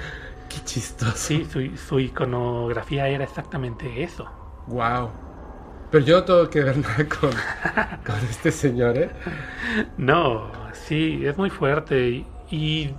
Qué 0.50 0.64
chistoso. 0.64 1.14
Sí, 1.16 1.46
su, 1.46 1.76
su 1.78 2.00
iconografía 2.00 3.08
era 3.08 3.24
exactamente 3.24 4.04
eso. 4.04 4.28
Wow. 4.68 5.10
Pero 5.92 6.06
yo 6.06 6.18
no 6.20 6.24
tengo 6.24 6.50
que 6.50 6.64
ver 6.64 6.78
nada 6.78 7.06
con, 7.08 7.32
con 8.06 8.16
este 8.30 8.52
señor, 8.52 8.98
¿eh? 8.98 9.10
No, 9.98 10.52
sí, 10.74 11.26
es 11.26 11.38
muy 11.38 11.50
fuerte 11.50 12.08
y, 12.10 12.28
y, 12.52 12.96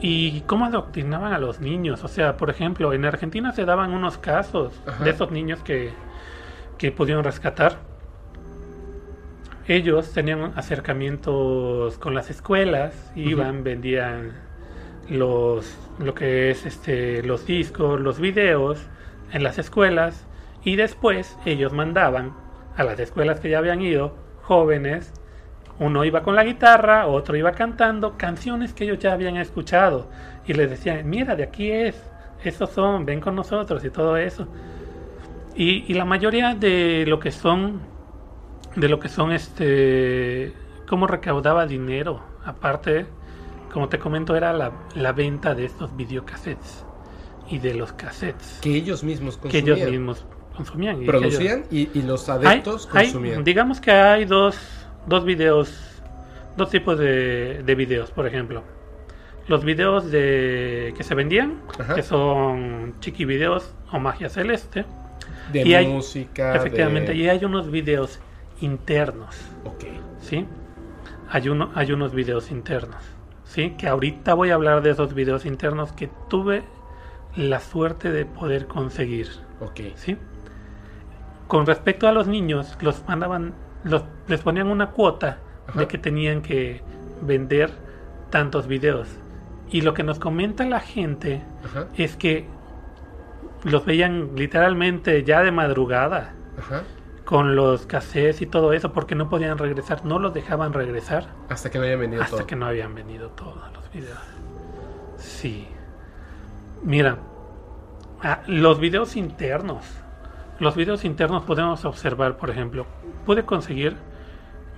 y 0.00 0.40
cómo 0.42 0.66
adoctrinaban 0.66 1.32
a 1.32 1.38
los 1.38 1.60
niños. 1.60 2.04
O 2.04 2.08
sea, 2.08 2.36
por 2.36 2.50
ejemplo, 2.50 2.92
en 2.92 3.04
Argentina 3.04 3.52
se 3.52 3.64
daban 3.64 3.92
unos 3.92 4.18
casos 4.18 4.82
Ajá. 4.86 5.04
de 5.04 5.10
esos 5.10 5.30
niños 5.30 5.62
que, 5.62 5.92
que 6.78 6.92
pudieron 6.92 7.24
rescatar. 7.24 7.87
Ellos 9.68 10.12
tenían 10.12 10.52
acercamientos 10.56 11.98
con 11.98 12.14
las 12.14 12.30
escuelas, 12.30 13.12
iban, 13.14 13.62
vendían 13.62 14.32
los 15.08 15.76
lo 15.98 16.14
que 16.14 16.50
es 16.50 16.66
este 16.66 17.22
los 17.22 17.46
discos, 17.46 18.00
los 18.00 18.18
videos 18.18 18.80
en 19.32 19.42
las 19.42 19.58
escuelas 19.58 20.26
y 20.64 20.76
después 20.76 21.38
ellos 21.44 21.72
mandaban 21.72 22.34
a 22.76 22.84
las 22.84 22.98
escuelas 22.98 23.40
que 23.40 23.50
ya 23.50 23.58
habían 23.58 23.80
ido 23.80 24.14
jóvenes 24.42 25.12
uno 25.80 26.04
iba 26.04 26.22
con 26.22 26.34
la 26.34 26.44
guitarra, 26.44 27.06
otro 27.06 27.36
iba 27.36 27.52
cantando 27.52 28.16
canciones 28.16 28.72
que 28.74 28.84
ellos 28.84 28.98
ya 28.98 29.12
habían 29.12 29.36
escuchado 29.36 30.08
y 30.46 30.52
les 30.52 30.70
decían, 30.70 31.08
mira, 31.08 31.36
de 31.36 31.44
aquí 31.44 31.70
es, 31.70 32.02
esos 32.42 32.70
son, 32.70 33.06
ven 33.06 33.20
con 33.20 33.36
nosotros 33.36 33.84
y 33.84 33.90
todo 33.90 34.16
eso. 34.16 34.48
Y, 35.54 35.84
y 35.86 35.94
la 35.94 36.04
mayoría 36.04 36.54
de 36.54 37.04
lo 37.06 37.20
que 37.20 37.30
son, 37.30 37.80
de 38.76 38.88
lo 38.88 39.00
que 39.00 39.08
son, 39.08 39.32
este, 39.32 40.52
cómo 40.88 41.06
recaudaba 41.06 41.66
dinero, 41.66 42.20
aparte, 42.44 43.06
como 43.72 43.88
te 43.88 43.98
comento, 43.98 44.36
era 44.36 44.52
la, 44.52 44.72
la 44.94 45.12
venta 45.12 45.54
de 45.54 45.64
estos 45.64 45.94
videocassettes 45.96 46.84
y 47.50 47.58
de 47.58 47.74
los 47.74 47.92
cassettes 47.92 48.58
Que 48.62 48.74
ellos 48.74 49.02
mismos 49.02 49.36
que 49.36 49.42
consumían. 49.48 49.78
ellos 49.78 49.90
mismos 49.90 50.24
consumían. 50.56 50.96
y 50.96 50.98
que 50.98 51.02
ellos- 51.16 51.20
Producían 51.20 51.64
y, 51.70 51.88
y 51.98 52.02
los 52.02 52.28
adeptos 52.28 52.88
hay- 52.92 53.06
consumían. 53.06 53.44
digamos 53.44 53.80
que 53.80 53.90
hay 53.90 54.24
dos, 54.24 54.58
dos 55.06 55.24
videos, 55.24 55.72
dos 56.56 56.70
tipos 56.70 56.98
de, 56.98 57.62
de 57.64 57.74
videos, 57.74 58.10
por 58.10 58.26
ejemplo. 58.26 58.62
Los 59.48 59.64
videos 59.64 60.10
de 60.10 60.92
que 60.96 61.02
se 61.02 61.14
vendían, 61.14 61.62
Ajá. 61.78 61.94
que 61.94 62.02
son 62.02 62.94
chiqui 63.00 63.24
videos 63.24 63.72
o 63.90 63.98
magia 63.98 64.28
celeste. 64.28 64.84
de 65.52 65.62
y 65.66 65.74
hay- 65.74 65.86
música. 65.86 66.54
Efectivamente, 66.54 67.12
de... 67.12 67.18
y 67.18 67.28
hay 67.30 67.42
unos 67.44 67.70
videos 67.70 68.18
internos, 68.60 69.36
Ok. 69.64 69.84
¿sí? 70.20 70.46
Hay, 71.30 71.48
uno, 71.48 71.70
hay 71.74 71.92
unos 71.92 72.14
videos 72.14 72.50
internos, 72.50 73.02
¿sí? 73.44 73.70
Que 73.78 73.86
ahorita 73.88 74.34
voy 74.34 74.50
a 74.50 74.54
hablar 74.54 74.82
de 74.82 74.90
esos 74.90 75.14
videos 75.14 75.44
internos 75.46 75.92
que 75.92 76.08
tuve 76.28 76.64
la 77.36 77.60
suerte 77.60 78.10
de 78.10 78.24
poder 78.24 78.66
conseguir. 78.66 79.28
Ok. 79.60 79.80
¿sí? 79.96 80.16
Con 81.46 81.66
respecto 81.66 82.08
a 82.08 82.12
los 82.12 82.26
niños, 82.28 82.76
los 82.80 83.06
mandaban, 83.06 83.54
los, 83.84 84.04
les 84.26 84.40
ponían 84.40 84.68
una 84.68 84.90
cuota 84.90 85.38
Ajá. 85.66 85.80
de 85.80 85.86
que 85.86 85.98
tenían 85.98 86.42
que 86.42 86.82
vender 87.22 87.70
tantos 88.30 88.66
videos. 88.66 89.08
Y 89.70 89.82
lo 89.82 89.92
que 89.94 90.02
nos 90.02 90.18
comenta 90.18 90.64
la 90.64 90.80
gente 90.80 91.42
Ajá. 91.64 91.88
es 91.96 92.16
que 92.16 92.46
los 93.64 93.84
veían 93.84 94.30
literalmente 94.36 95.24
ya 95.24 95.42
de 95.42 95.50
madrugada 95.52 96.32
Ajá. 96.58 96.82
Con 97.28 97.56
los 97.56 97.84
cassettes 97.84 98.40
y 98.40 98.46
todo 98.46 98.72
eso 98.72 98.94
porque 98.94 99.14
no 99.14 99.28
podían 99.28 99.58
regresar, 99.58 100.02
no 100.06 100.18
los 100.18 100.32
dejaban 100.32 100.72
regresar 100.72 101.28
Hasta 101.50 101.70
que 101.70 101.78
no 101.78 101.84
hayan 101.84 102.00
venido 102.00 102.22
hasta 102.22 102.38
todo. 102.38 102.46
que 102.46 102.56
no 102.56 102.64
habían 102.64 102.94
venido 102.94 103.28
todos 103.32 103.70
los 103.74 103.92
videos. 103.92 104.18
Sí. 105.18 105.68
Mira, 106.82 107.18
ah, 108.22 108.40
los 108.46 108.80
videos 108.80 109.14
internos. 109.14 109.84
Los 110.58 110.74
videos 110.74 111.04
internos 111.04 111.44
podemos 111.44 111.84
observar, 111.84 112.38
por 112.38 112.48
ejemplo, 112.48 112.86
pude 113.26 113.44
conseguir 113.44 113.98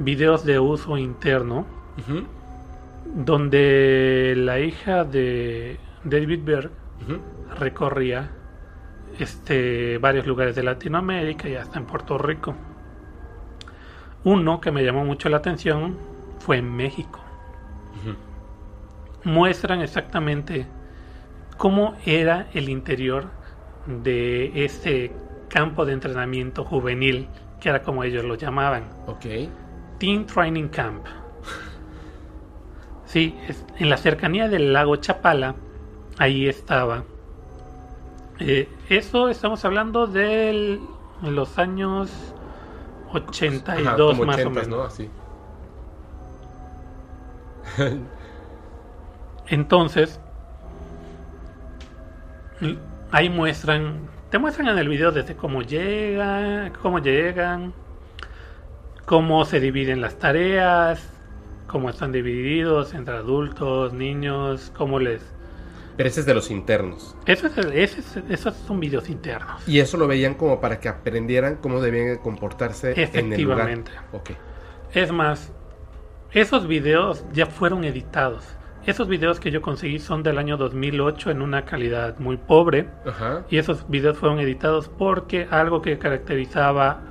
videos 0.01 0.45
de 0.45 0.59
uso 0.59 0.99
interno 0.99 1.67
donde 3.05 4.35
la 4.37 4.59
hija 4.59 5.05
de 5.05 5.79
David 6.03 6.41
Berg 6.43 6.71
recorría 7.61 8.33
este, 9.21 9.99
varios 9.99 10.27
lugares 10.27 10.55
de 10.57 10.63
Latinoamérica 10.63 11.49
y 11.49 11.55
hasta 11.57 11.79
en 11.79 11.87
Puerto 11.87 12.19
Rico. 12.19 12.55
Uno 14.25 14.61
que 14.61 14.71
me 14.71 14.85
llamó 14.85 15.05
mucho 15.05 15.29
la 15.29 15.39
atención 15.39 15.97
fue 16.39 16.59
en 16.59 16.71
México. 16.75 17.21
Muestran 19.25 19.83
exactamente 19.83 20.67
cómo 21.57 21.95
era 22.07 22.47
el 22.55 22.69
interior 22.71 23.27
de 23.87 24.65
ese 24.65 25.13
campo 25.49 25.85
de 25.85 25.93
entrenamiento 25.93 26.65
juvenil, 26.65 27.29
que 27.61 27.69
era 27.69 27.83
como 27.83 28.05
ellos 28.05 28.25
lo 28.25 28.35
llamaban. 28.37 28.85
Ok. 29.07 29.27
Teen 29.99 30.25
Training 30.27 30.69
Camp. 30.69 31.05
Sí, 33.05 33.37
es- 33.49 33.65
en 33.79 33.91
la 33.91 33.97
cercanía 33.97 34.49
del 34.49 34.73
lago 34.73 34.97
Chapala, 34.97 35.55
ahí 36.19 36.47
estaba. 36.49 37.05
Eh, 38.41 38.69
eso 38.89 39.29
estamos 39.29 39.65
hablando 39.65 40.07
de 40.07 40.81
los 41.23 41.59
años 41.59 42.11
82 43.13 43.87
Ajá, 43.87 43.97
como 43.97 44.25
más 44.25 44.39
80s, 44.39 44.47
o 44.47 44.51
menos. 44.51 44.69
¿no? 44.69 44.83
Así. 44.83 45.11
Entonces, 49.49 50.21
ahí 53.11 53.29
muestran, 53.29 54.09
te 54.31 54.39
muestran 54.39 54.69
en 54.69 54.79
el 54.79 54.89
video 54.89 55.13
desde 55.13 55.37
cómo 55.37 55.63
llega, 55.63 56.73
cómo 56.81 56.99
llegan, 57.01 57.75
cómo 59.05 59.45
se 59.45 59.61
dividen 59.61 60.01
las 60.01 60.19
tareas, 60.19 61.07
cómo 61.67 61.91
están 61.91 62.13
divididos 62.13 62.95
entre 62.95 63.17
adultos, 63.17 63.93
niños, 63.93 64.73
cómo 64.77 64.99
les... 64.99 65.35
Pero 66.01 66.09
ese 66.09 66.21
es 66.21 66.27
de 66.27 66.33
los 66.33 66.51
internos. 66.51 67.15
Eso 67.27 67.47
es, 67.47 67.59
ese 67.59 68.01
es- 68.01 68.17
esos 68.31 68.55
son 68.57 68.81
videos 68.81 69.11
internos. 69.11 69.63
Y 69.69 69.81
eso 69.81 69.99
lo 69.99 70.07
veían 70.09 70.33
como 70.33 70.59
para 70.59 70.81
que 70.81 70.89
aprendieran 70.89 71.57
cómo 71.57 71.79
debían 71.83 72.07
de 72.07 72.19
comportarse 72.21 72.93
en 72.93 73.33
el 73.35 73.43
lugar. 73.43 73.69
Efectivamente. 73.69 73.91
Ok. 74.13 74.31
Es 74.95 75.13
más, 75.13 75.53
esos 76.33 76.67
videos 76.67 77.23
ya 77.35 77.45
fueron 77.45 77.85
editados. 77.85 78.47
Esos 78.87 79.09
videos 79.09 79.41
que 79.41 79.51
yo 79.51 79.61
conseguí 79.61 79.99
son 79.99 80.23
del 80.23 80.39
año 80.39 80.57
2008 80.57 81.31
en 81.33 81.43
una 81.43 81.67
calidad 81.67 82.19
muy 82.19 82.39
pobre. 82.39 82.89
Ajá. 83.05 83.45
Y 83.51 83.59
esos 83.59 83.87
videos 83.91 84.17
fueron 84.17 84.41
editados 84.41 84.89
porque 84.89 85.47
algo 85.51 85.83
que 85.83 85.99
caracterizaba 85.99 87.03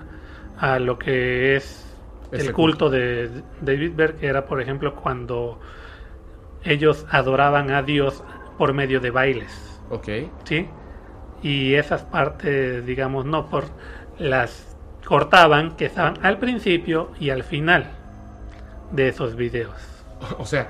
a 0.57 0.79
lo 0.79 0.97
que 0.97 1.55
es 1.55 1.95
Ese 2.31 2.47
el 2.47 2.53
culto 2.53 2.89
de 2.89 3.29
David 3.61 3.91
Berg 3.95 4.15
era, 4.21 4.47
por 4.47 4.59
ejemplo, 4.59 4.95
cuando 4.95 5.59
ellos 6.63 7.05
adoraban 7.11 7.71
a 7.71 7.83
Dios 7.83 8.23
por 8.59 8.73
medio 8.75 9.01
de 9.01 9.11
bailes, 9.11 9.83
Ok. 9.89 10.09
¿sí? 10.45 10.77
Y 11.41 11.75
esas 11.75 12.03
partes, 12.05 12.85
digamos, 12.85 13.25
no 13.25 13.49
por 13.49 13.75
las 14.19 14.77
cortaban 15.05 15.77
que 15.77 15.85
estaban 15.87 16.19
al 16.23 16.39
principio 16.39 17.15
y 17.19 17.31
al 17.31 17.43
final 17.43 17.97
de 18.91 19.09
esos 19.09 19.35
videos. 19.35 20.05
O 20.37 20.45
sea, 20.45 20.69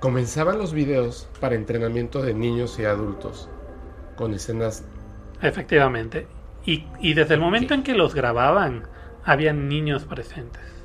comenzaban 0.00 0.58
los 0.58 0.72
videos 0.72 1.30
para 1.40 1.54
entrenamiento 1.54 2.22
de 2.22 2.34
niños 2.34 2.78
y 2.78 2.84
adultos 2.84 3.50
con 4.16 4.34
escenas. 4.34 4.90
Efectivamente. 5.42 6.28
Y, 6.64 6.86
y 7.00 7.14
desde 7.14 7.34
el 7.34 7.40
momento 7.40 7.74
en 7.74 7.82
que 7.82 7.94
los 7.94 8.14
grababan, 8.14 8.88
habían 9.24 9.68
niños 9.68 10.04
presentes. 10.04 10.79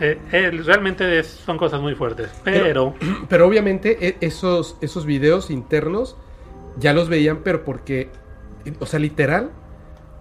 Eh, 0.00 0.18
eh, 0.32 0.50
realmente 0.50 1.18
es- 1.18 1.26
son 1.28 1.58
cosas 1.58 1.80
muy 1.80 1.94
fuertes. 1.94 2.30
Pero, 2.44 2.94
Pero 3.28 3.46
obviamente 3.46 4.08
e- 4.08 4.16
esos, 4.20 4.76
esos 4.80 5.06
videos 5.06 5.50
internos 5.50 6.16
ya 6.78 6.92
los 6.92 7.08
veían, 7.08 7.38
pero 7.38 7.64
porque. 7.64 8.10
O 8.80 8.86
sea, 8.86 8.98
literal, 9.00 9.50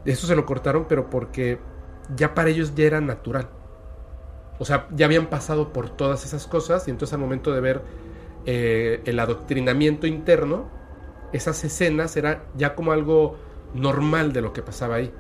eso 0.06 0.26
se 0.28 0.36
lo 0.36 0.46
cortaron, 0.46 0.86
pero 0.88 1.10
porque 1.10 1.60
ya 2.16 2.34
para 2.34 2.50
ellos 2.50 2.74
ya 2.76 2.86
era 2.86 3.02
natural. 3.02 3.50
O 4.60 4.66
sea, 4.66 4.88
ya 4.92 5.06
habían 5.06 5.28
pasado 5.28 5.72
por 5.74 5.90
todas 5.90 6.26
esas 6.26 6.48
cosas 6.48 6.88
y 6.88 6.92
entonces 6.92 7.14
al 7.14 7.20
momento 7.20 7.54
de 7.54 7.62
ver 7.62 7.82
eh, 8.46 9.02
el 9.06 9.20
adoctrinamiento 9.20 10.08
interno, 10.08 10.70
esas 11.34 11.64
escenas 11.64 12.16
era 12.18 12.46
ya 12.56 12.74
como 12.74 12.92
algo 12.92 13.38
normal 13.76 14.34
de 14.34 14.42
lo 14.42 14.54
que 14.54 14.62
pasaba 14.64 14.96
ahí. 14.96 15.12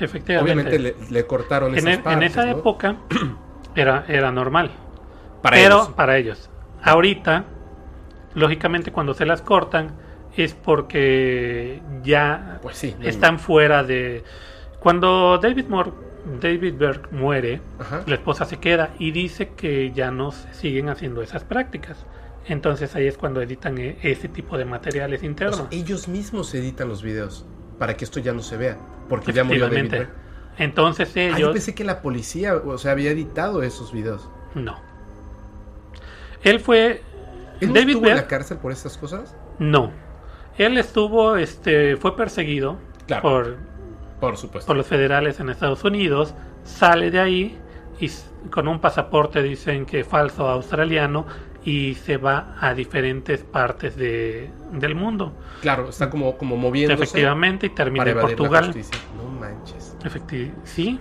efectivamente, 0.00 0.42
Obviamente 0.42 0.78
le, 0.78 0.94
le 1.10 1.26
cortaron 1.26 1.72
en, 1.78 1.88
esas 1.88 2.04
e- 2.06 2.12
en 2.12 2.22
esa 2.24 2.44
¿no? 2.46 2.58
época 2.58 2.96
era, 3.74 4.04
era 4.08 4.30
normal. 4.30 4.70
Para 5.42 5.56
pero 5.56 5.74
ellos. 5.76 5.88
para 5.90 6.16
ellos. 6.18 6.50
Ahorita, 6.82 7.44
lógicamente, 8.34 8.92
cuando 8.92 9.14
se 9.14 9.26
las 9.26 9.42
cortan, 9.42 9.92
es 10.36 10.54
porque 10.54 11.80
ya 12.02 12.58
Pues 12.62 12.76
sí. 12.78 12.94
están 13.02 13.38
fuera 13.38 13.82
de. 13.84 14.24
Cuando 14.80 15.38
David 15.38 15.66
Moore, 15.68 15.92
David 16.40 16.74
Berg 16.76 17.12
muere, 17.12 17.60
Ajá. 17.78 18.02
la 18.06 18.14
esposa 18.14 18.44
se 18.44 18.58
queda 18.58 18.90
y 18.98 19.10
dice 19.12 19.50
que 19.50 19.92
ya 19.92 20.10
no 20.10 20.32
se 20.32 20.52
siguen 20.54 20.88
haciendo 20.88 21.22
esas 21.22 21.44
prácticas. 21.44 22.04
Entonces 22.46 22.94
ahí 22.94 23.06
es 23.06 23.16
cuando 23.16 23.40
editan 23.40 23.78
e- 23.78 23.96
ese 24.02 24.28
tipo 24.28 24.58
de 24.58 24.64
materiales 24.66 25.22
O 25.22 25.26
internos. 25.26 25.56
sea, 25.56 25.66
ellos 25.70 26.08
mismos 26.08 26.54
editan 26.54 26.88
los 26.88 27.02
videos 27.02 27.46
para 27.78 27.96
que 27.96 28.04
esto 28.04 28.20
ya 28.20 28.32
no 28.34 28.42
se 28.42 28.56
vea. 28.58 28.76
Porque 29.08 29.32
ya 29.32 29.44
murió 29.44 29.68
David. 29.68 29.90
Berg. 29.90 30.08
Entonces 30.58 31.10
Ah, 31.16 31.20
yo 31.30 31.36
ellos 31.36 31.52
pensé 31.52 31.74
que 31.74 31.84
la 31.84 32.00
policía, 32.02 32.54
o 32.56 32.78
sea, 32.78 32.92
había 32.92 33.10
editado 33.10 33.62
esos 33.62 33.92
videos. 33.92 34.28
no. 34.54 34.78
Él 36.42 36.60
fue... 36.60 37.02
¿Él 37.60 37.68
no 37.68 37.74
David 37.74 37.88
estuvo 37.94 38.06
en 38.08 38.16
la 38.16 38.26
cárcel 38.26 38.58
por 38.58 38.70
estas 38.70 38.98
cosas? 38.98 39.34
No. 39.58 39.90
Él 40.58 40.76
estuvo, 40.76 41.36
este, 41.36 41.96
fue 41.96 42.14
perseguido 42.16 42.76
Claro. 43.06 43.22
por, 43.22 43.56
Por 44.20 44.36
supuesto. 44.36 44.66
por 44.66 44.76
los 44.76 44.86
federales 44.86 45.40
en 45.40 45.48
Estados 45.48 45.82
Unidos, 45.84 46.34
sale 46.62 47.10
de 47.10 47.18
ahí 47.20 47.58
y 47.98 48.10
con 48.50 48.68
un 48.68 48.78
pasaporte 48.80 49.42
dicen 49.42 49.86
que 49.86 50.04
falso 50.04 50.48
australiano 50.48 51.26
y 51.64 51.94
se 51.94 52.18
va 52.18 52.56
a 52.60 52.74
diferentes 52.74 53.42
partes 53.42 53.96
de, 53.96 54.50
del 54.72 54.94
mundo. 54.94 55.32
Claro, 55.62 55.88
está 55.88 56.10
como, 56.10 56.36
como 56.36 56.56
moviéndose. 56.58 57.02
Efectivamente, 57.02 57.66
y 57.66 57.70
termina 57.70 58.10
en 58.10 58.20
Portugal. 58.20 58.74
No 59.16 59.24
manches. 59.40 59.83
Efecti- 60.04 60.52
sí. 60.64 61.00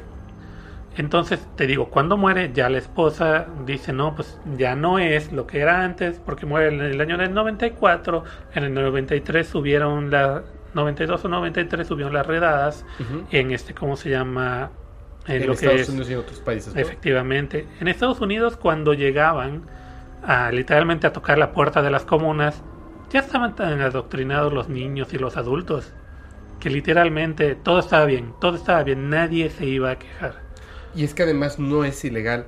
Entonces, 0.96 1.48
te 1.56 1.66
digo, 1.66 1.90
cuando 1.90 2.18
muere, 2.18 2.52
ya 2.54 2.70
la 2.70 2.78
esposa 2.78 3.48
dice, 3.66 3.94
no, 3.94 4.16
pues 4.16 4.40
ya 4.58 4.76
no 4.76 5.00
es 5.00 5.32
lo 5.32 5.48
que 5.48 5.60
era 5.60 5.84
antes, 5.84 6.22
porque 6.24 6.46
muere 6.46 6.68
en 6.68 6.82
el 6.82 7.02
año 7.02 7.18
del 7.18 7.34
94, 7.34 8.24
en 8.54 8.64
el 8.64 8.74
93 8.74 9.48
subieron 9.48 10.12
la... 10.12 10.44
92 10.76 11.24
o 11.26 11.28
93 11.30 11.88
subieron 11.88 12.14
las 12.14 12.26
redadas 12.26 12.84
Ujú. 13.00 13.26
en 13.32 13.52
este, 13.52 13.76
¿cómo 13.76 13.96
se 13.96 14.10
llama? 14.10 14.72
En, 15.28 15.42
En 15.42 15.48
lo 15.48 15.54
Estados 15.54 15.76
que 15.76 15.82
es... 15.82 15.90
Unidos 15.90 16.10
y 16.10 16.14
en 16.14 16.20
otros 16.20 16.40
países. 16.40 16.74
¿no? 16.76 16.82
Efectivamente. 16.82 17.68
En 17.80 17.88
Estados 17.88 18.22
Unidos, 18.22 18.58
cuando 18.58 18.94
llegaban 18.96 19.64
a 20.24 20.52
literalmente 20.52 21.06
a 21.08 21.14
tocar 21.14 21.38
la 21.38 21.52
puerta 21.54 21.82
de 21.84 21.92
las 21.92 22.06
comunas, 22.06 22.64
ya 23.12 23.20
estaban 23.20 23.56
tan 23.56 23.82
adoctrinados 23.82 24.52
los 24.54 24.68
niños 24.70 25.14
y 25.14 25.18
los 25.20 25.38
adultos 25.38 25.94
que 26.64 26.70
literalmente 26.70 27.56
todo 27.56 27.80
estaba 27.80 28.06
bien, 28.06 28.34
todo 28.40 28.56
estaba 28.56 28.84
bien, 28.84 29.10
nadie 29.10 29.50
se 29.50 29.66
iba 29.66 29.92
a 29.92 30.00
quejar. 30.00 30.36
Y 30.96 31.04
es 31.04 31.14
que 31.14 31.24
además 31.24 31.60
no 31.60 31.84
es 31.84 32.06
ilegal. 32.06 32.46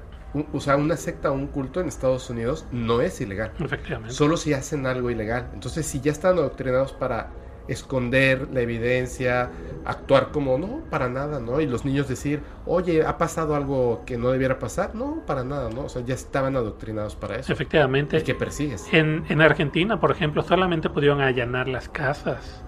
O 0.54 0.62
sea, 0.62 0.78
una 0.78 0.96
secta 0.96 1.32
o 1.32 1.34
un 1.34 1.48
culto 1.48 1.82
en 1.82 1.90
Estados 1.90 2.30
Unidos 2.30 2.66
no 2.72 3.02
es 3.02 3.20
ilegal. 3.20 3.52
Efectivamente. 3.60 4.14
Solo 4.14 4.38
si 4.38 4.54
hacen 4.54 4.86
algo 4.86 5.12
ilegal. 5.12 5.50
Entonces, 5.54 5.86
si 5.86 6.00
ya 6.00 6.14
están 6.14 6.38
adoctrinados 6.38 6.94
para 6.94 7.32
esconder 7.68 8.48
la 8.54 8.62
evidencia, 8.62 9.50
actuar 9.84 10.32
como 10.32 10.58
no, 10.58 10.84
para 10.90 11.10
nada, 11.10 11.42
¿no? 11.42 11.60
Y 11.60 11.68
los 11.68 11.84
niños 11.84 12.08
decir, 12.08 12.42
oye, 12.66 13.06
¿ha 13.06 13.18
pasado 13.18 13.54
algo 13.54 14.04
que 14.06 14.18
no 14.18 14.32
debiera 14.32 14.60
pasar? 14.60 14.96
No, 14.96 15.26
para 15.26 15.44
nada, 15.44 15.70
¿no? 15.70 15.82
O 15.82 15.90
sea, 15.90 16.04
ya 16.06 16.14
estaban 16.14 16.56
adoctrinados 16.56 17.18
para 17.18 17.36
eso. 17.36 17.52
Efectivamente. 17.52 18.18
¿Y 18.20 18.22
que 18.22 18.36
persigues? 18.36 18.88
En, 18.94 19.26
en 19.28 19.42
Argentina, 19.42 20.00
por 20.00 20.12
ejemplo, 20.12 20.42
solamente 20.42 20.90
pudieron 20.90 21.20
allanar 21.20 21.68
las 21.68 21.90
casas 21.90 22.64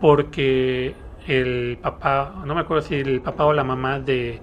porque 0.00 0.94
el 1.26 1.78
papá, 1.80 2.42
no 2.44 2.54
me 2.54 2.60
acuerdo 2.60 2.82
si 2.82 2.94
el 2.96 3.20
papá 3.20 3.44
o 3.46 3.52
la 3.52 3.64
mamá 3.64 3.98
de, 4.00 4.40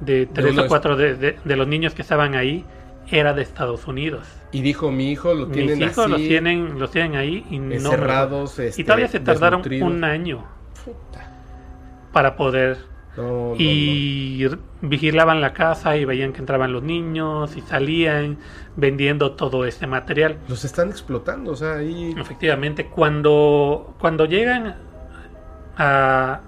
de 0.00 0.26
tres 0.26 0.56
o 0.58 0.66
cuatro 0.66 0.96
de, 0.96 1.14
de- 1.14 1.36
de 1.44 1.56
los 1.56 1.66
niños 1.68 1.94
que 1.94 2.02
estaban 2.02 2.34
ahí 2.34 2.64
era 3.10 3.32
de 3.32 3.42
Estados 3.42 3.86
Unidos. 3.86 4.26
Y 4.52 4.60
dijo, 4.62 4.90
mi 4.90 5.10
hijo 5.10 5.32
lo 5.34 5.46
tienen 5.48 5.78
Mis 5.78 5.88
hijos 5.88 5.98
así, 6.06 6.10
los 6.10 6.20
tienen, 6.22 6.78
los 6.78 6.90
tienen 6.90 7.16
ahí 7.16 7.44
y 7.50 7.58
no 7.58 7.74
encerrados, 7.74 8.58
este, 8.58 8.80
y 8.80 8.84
todavía 8.84 9.08
se 9.08 9.20
tardaron 9.20 9.62
desnutridos. 9.62 9.92
un 9.92 10.04
año 10.04 10.44
Puta. 10.84 11.30
para 12.12 12.36
poder 12.36 12.78
No, 13.16 13.22
no, 13.22 13.48
no. 13.48 13.54
y 13.58 14.48
vigilaban 14.80 15.40
la 15.40 15.52
casa 15.52 15.96
y 15.96 16.04
veían 16.04 16.32
que 16.32 16.38
entraban 16.38 16.72
los 16.72 16.82
niños 16.82 17.56
y 17.56 17.62
salían 17.62 18.38
vendiendo 18.76 19.32
todo 19.32 19.64
este 19.64 19.86
material. 19.86 20.38
Los 20.48 20.64
están 20.64 20.90
explotando, 20.90 21.52
o 21.52 21.56
sea, 21.56 21.78
ahí... 21.78 22.14
Efectivamente, 22.16 22.86
cuando, 22.86 23.96
cuando 23.98 24.24
llegan 24.26 24.76
a, 25.76 26.40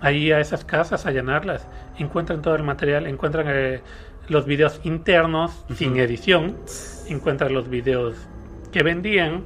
ahí 0.00 0.30
a 0.30 0.40
esas 0.40 0.64
casas 0.64 1.06
a 1.06 1.08
allanarlas, 1.08 1.66
encuentran 1.98 2.40
todo 2.42 2.54
el 2.54 2.62
material, 2.62 3.06
encuentran 3.06 3.46
eh, 3.48 3.80
los 4.28 4.46
videos 4.46 4.80
internos 4.84 5.64
sin 5.74 5.96
edición, 5.96 6.56
encuentran 7.08 7.52
los 7.52 7.68
videos 7.68 8.14
que 8.70 8.82
vendían. 8.82 9.44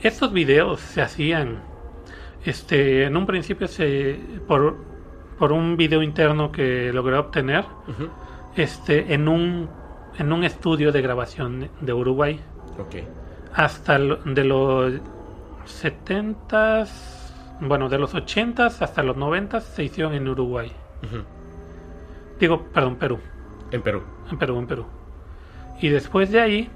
Estos 0.00 0.32
videos 0.32 0.80
se 0.80 1.02
hacían, 1.02 1.62
este, 2.44 3.04
en 3.04 3.16
un 3.16 3.26
principio 3.26 3.68
se 3.68 4.18
por, 4.46 4.89
por 5.40 5.50
un 5.52 5.76
video 5.76 6.02
interno 6.02 6.52
que 6.52 6.92
logré 6.92 7.16
obtener, 7.16 7.64
este, 8.54 9.12
en 9.14 9.26
un 9.26 9.68
en 10.18 10.32
un 10.32 10.44
estudio 10.44 10.92
de 10.92 11.00
grabación 11.02 11.70
de 11.80 11.92
Uruguay 11.94 12.38
Ok. 12.78 12.96
hasta 13.54 13.98
lo- 13.98 14.16
de 14.16 14.44
los 14.44 14.92
70 15.64 16.84
bueno, 17.60 17.88
de 17.88 17.98
los 17.98 18.14
80 18.14 18.66
hasta 18.66 19.02
los 19.02 19.16
90 19.16 19.60
se 19.60 19.84
hicieron 19.84 20.14
en 20.14 20.28
Uruguay. 20.28 20.72
Digo, 22.38 22.64
perdón, 22.72 22.96
Perú. 22.96 23.18
En 23.70 23.82
Perú. 23.82 24.02
En 24.30 24.38
Perú, 24.38 24.58
en 24.58 24.66
Perú. 24.66 24.86
Y 25.80 25.88
después 25.88 26.30
de 26.32 26.40
ahí, 26.40 26.70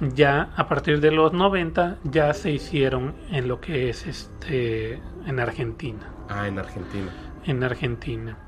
ya 0.00 0.50
a 0.56 0.68
partir 0.68 1.00
de 1.00 1.10
los 1.10 1.32
90, 1.32 1.96
ya 2.04 2.32
se 2.34 2.50
hicieron 2.50 3.14
en 3.30 3.48
lo 3.48 3.60
que 3.60 3.88
es 3.88 4.06
este 4.06 5.00
en 5.26 5.38
Argentina. 5.40 6.00
Ah, 6.28 6.46
en 6.48 6.58
Argentina. 6.58 7.10
En 7.46 7.62
Argentina. 7.64 8.38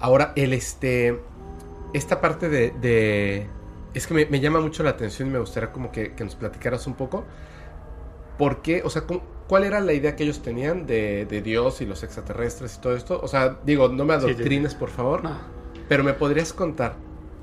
Ahora, 0.00 0.32
el 0.36 0.52
este. 0.52 1.20
Esta 1.92 2.20
parte 2.20 2.48
de. 2.48 2.70
de- 2.80 3.46
es 3.94 4.06
que 4.06 4.14
me, 4.14 4.26
me 4.26 4.40
llama 4.40 4.60
mucho 4.60 4.82
la 4.82 4.90
atención 4.90 5.28
y 5.28 5.32
me 5.32 5.38
gustaría 5.38 5.72
como 5.72 5.90
que, 5.90 6.12
que 6.14 6.22
nos 6.24 6.34
platicaras 6.36 6.86
un 6.86 6.94
poco. 6.94 7.24
¿Por 8.36 8.62
qué? 8.62 8.82
O 8.84 8.90
sea, 8.90 9.02
¿cómo- 9.02 9.22
¿cuál 9.48 9.64
era 9.64 9.80
la 9.80 9.92
idea 9.92 10.14
que 10.14 10.22
ellos 10.24 10.42
tenían 10.42 10.86
de, 10.86 11.26
de 11.26 11.42
Dios 11.42 11.80
y 11.80 11.86
los 11.86 12.02
extraterrestres 12.04 12.76
y 12.76 12.80
todo 12.80 12.94
esto? 12.94 13.18
O 13.22 13.26
sea, 13.28 13.58
digo, 13.64 13.88
no 13.88 14.04
me 14.04 14.14
Sí, 14.14 14.20
sí, 14.20 14.26
sí. 14.26 14.32
adoctrines, 14.34 14.74
por 14.74 14.90
favor. 14.90 15.24
No, 15.24 15.36
Pero 15.88 16.04
me 16.04 16.12
podrías 16.12 16.52
contar 16.52 16.96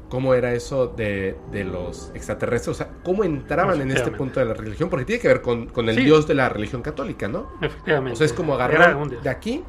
cómo 0.07 0.35
era 0.35 0.53
eso 0.53 0.87
de, 0.87 1.35
de 1.51 1.63
los 1.65 2.11
extraterrestres. 2.13 2.69
O 2.75 2.77
sea, 2.77 2.89
cómo 3.03 3.23
entraban 3.23 3.81
en 3.81 3.91
este 3.91 4.11
punto 4.11 4.39
de 4.39 4.45
la 4.45 4.53
religión. 4.53 4.89
Porque 4.89 5.03
tiene 5.05 5.19
que 5.21 5.27
ver 5.27 5.41
con, 5.41 5.65
con 5.65 5.89
el 5.89 5.95
Sí. 5.95 6.03
Dios 6.05 6.27
de 6.27 6.35
la 6.35 6.47
religión 6.47 6.81
católica, 6.83 7.27
¿no? 7.27 7.51
efectivamente. 7.61 8.13
O 8.13 8.15
sea, 8.15 8.25
es 8.25 8.33
como 8.33 8.53
agarrar 8.53 8.95
de 9.09 9.29
aquí. 9.29 9.63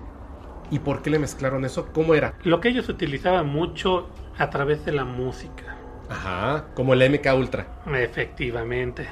¿Y 0.71 0.79
por 0.81 1.03
qué 1.03 1.11
le 1.11 1.19
mezclaron 1.19 1.65
eso? 1.65 1.89
¿Cómo 1.93 2.15
era? 2.15 2.35
Lo 2.43 2.61
que 2.61 2.69
ellos 2.69 2.89
utilizaban 2.89 3.47
mucho 3.49 4.09
a 4.39 4.51
través 4.51 4.85
de 4.85 4.93
la 4.93 5.05
música. 5.05 5.77
Ajá, 6.09 6.67
como 6.75 6.95
el 6.95 7.11
MK 7.11 7.27
Ultra. 7.37 7.67
Efectivamente. 7.95 9.07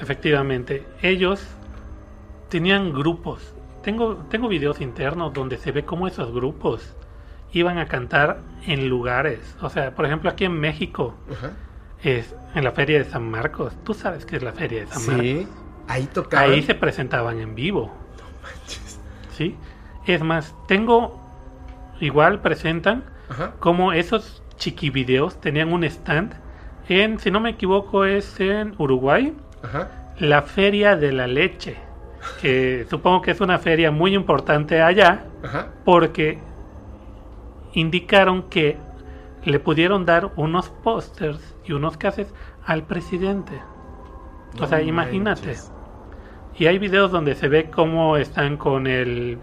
Efectivamente. 0.00 0.84
Ellos 1.02 1.46
tenían 2.48 2.92
grupos. 2.92 3.54
Tengo, 3.82 4.16
tengo 4.30 4.48
videos 4.48 4.80
internos 4.80 5.32
donde 5.32 5.58
se 5.58 5.72
ve 5.72 5.84
cómo 5.84 6.06
esos 6.06 6.32
grupos 6.32 6.94
iban 7.52 7.78
a 7.78 7.86
cantar 7.86 8.40
en 8.66 8.88
lugares. 8.88 9.56
O 9.60 9.68
sea, 9.68 9.94
por 9.94 10.06
ejemplo, 10.06 10.30
aquí 10.30 10.44
en 10.44 10.58
México, 10.58 11.14
Ajá. 11.30 11.50
es 12.02 12.34
en 12.54 12.64
la 12.64 12.72
Feria 12.72 12.98
de 12.98 13.04
San 13.04 13.28
Marcos. 13.30 13.74
Tú 13.84 13.94
sabes 13.94 14.24
que 14.24 14.36
es 14.36 14.42
la 14.42 14.52
Feria 14.52 14.80
de 14.82 14.86
San 14.86 15.06
Marcos. 15.06 15.24
Sí, 15.24 15.48
ahí 15.88 16.06
tocaban. 16.06 16.50
Ahí 16.50 16.62
se 16.62 16.74
presentaban 16.74 17.40
en 17.40 17.54
vivo. 17.54 17.92
¿Sí? 19.36 19.56
Es 20.06 20.22
más, 20.22 20.54
tengo. 20.66 21.20
Igual 22.00 22.40
presentan 22.40 23.04
Ajá. 23.28 23.52
como 23.60 23.92
esos 23.92 24.42
chiquivideos 24.56 25.40
tenían 25.40 25.72
un 25.72 25.84
stand 25.84 26.34
en, 26.88 27.20
si 27.20 27.30
no 27.30 27.38
me 27.38 27.50
equivoco, 27.50 28.04
es 28.04 28.40
en 28.40 28.74
Uruguay, 28.78 29.36
Ajá. 29.62 30.14
la 30.18 30.42
Feria 30.42 30.96
de 30.96 31.12
la 31.12 31.28
Leche, 31.28 31.76
que 32.40 32.86
supongo 32.90 33.22
que 33.22 33.30
es 33.30 33.40
una 33.40 33.58
feria 33.58 33.92
muy 33.92 34.14
importante 34.14 34.82
allá, 34.82 35.26
Ajá. 35.44 35.68
porque 35.84 36.38
indicaron 37.74 38.42
que 38.44 38.76
le 39.44 39.58
pudieron 39.60 40.04
dar 40.04 40.32
unos 40.36 40.68
pósters 40.70 41.56
y 41.64 41.72
unos 41.72 41.96
cassettes 41.96 42.34
al 42.64 42.82
presidente. 42.84 43.52
O 44.60 44.66
sea, 44.66 44.82
imagínate. 44.82 45.40
manches. 45.46 45.72
Y 46.58 46.66
hay 46.66 46.78
videos 46.78 47.10
donde 47.10 47.34
se 47.34 47.48
ve 47.48 47.70
cómo 47.70 48.16
están 48.16 48.56
con 48.56 48.86
el 48.86 49.38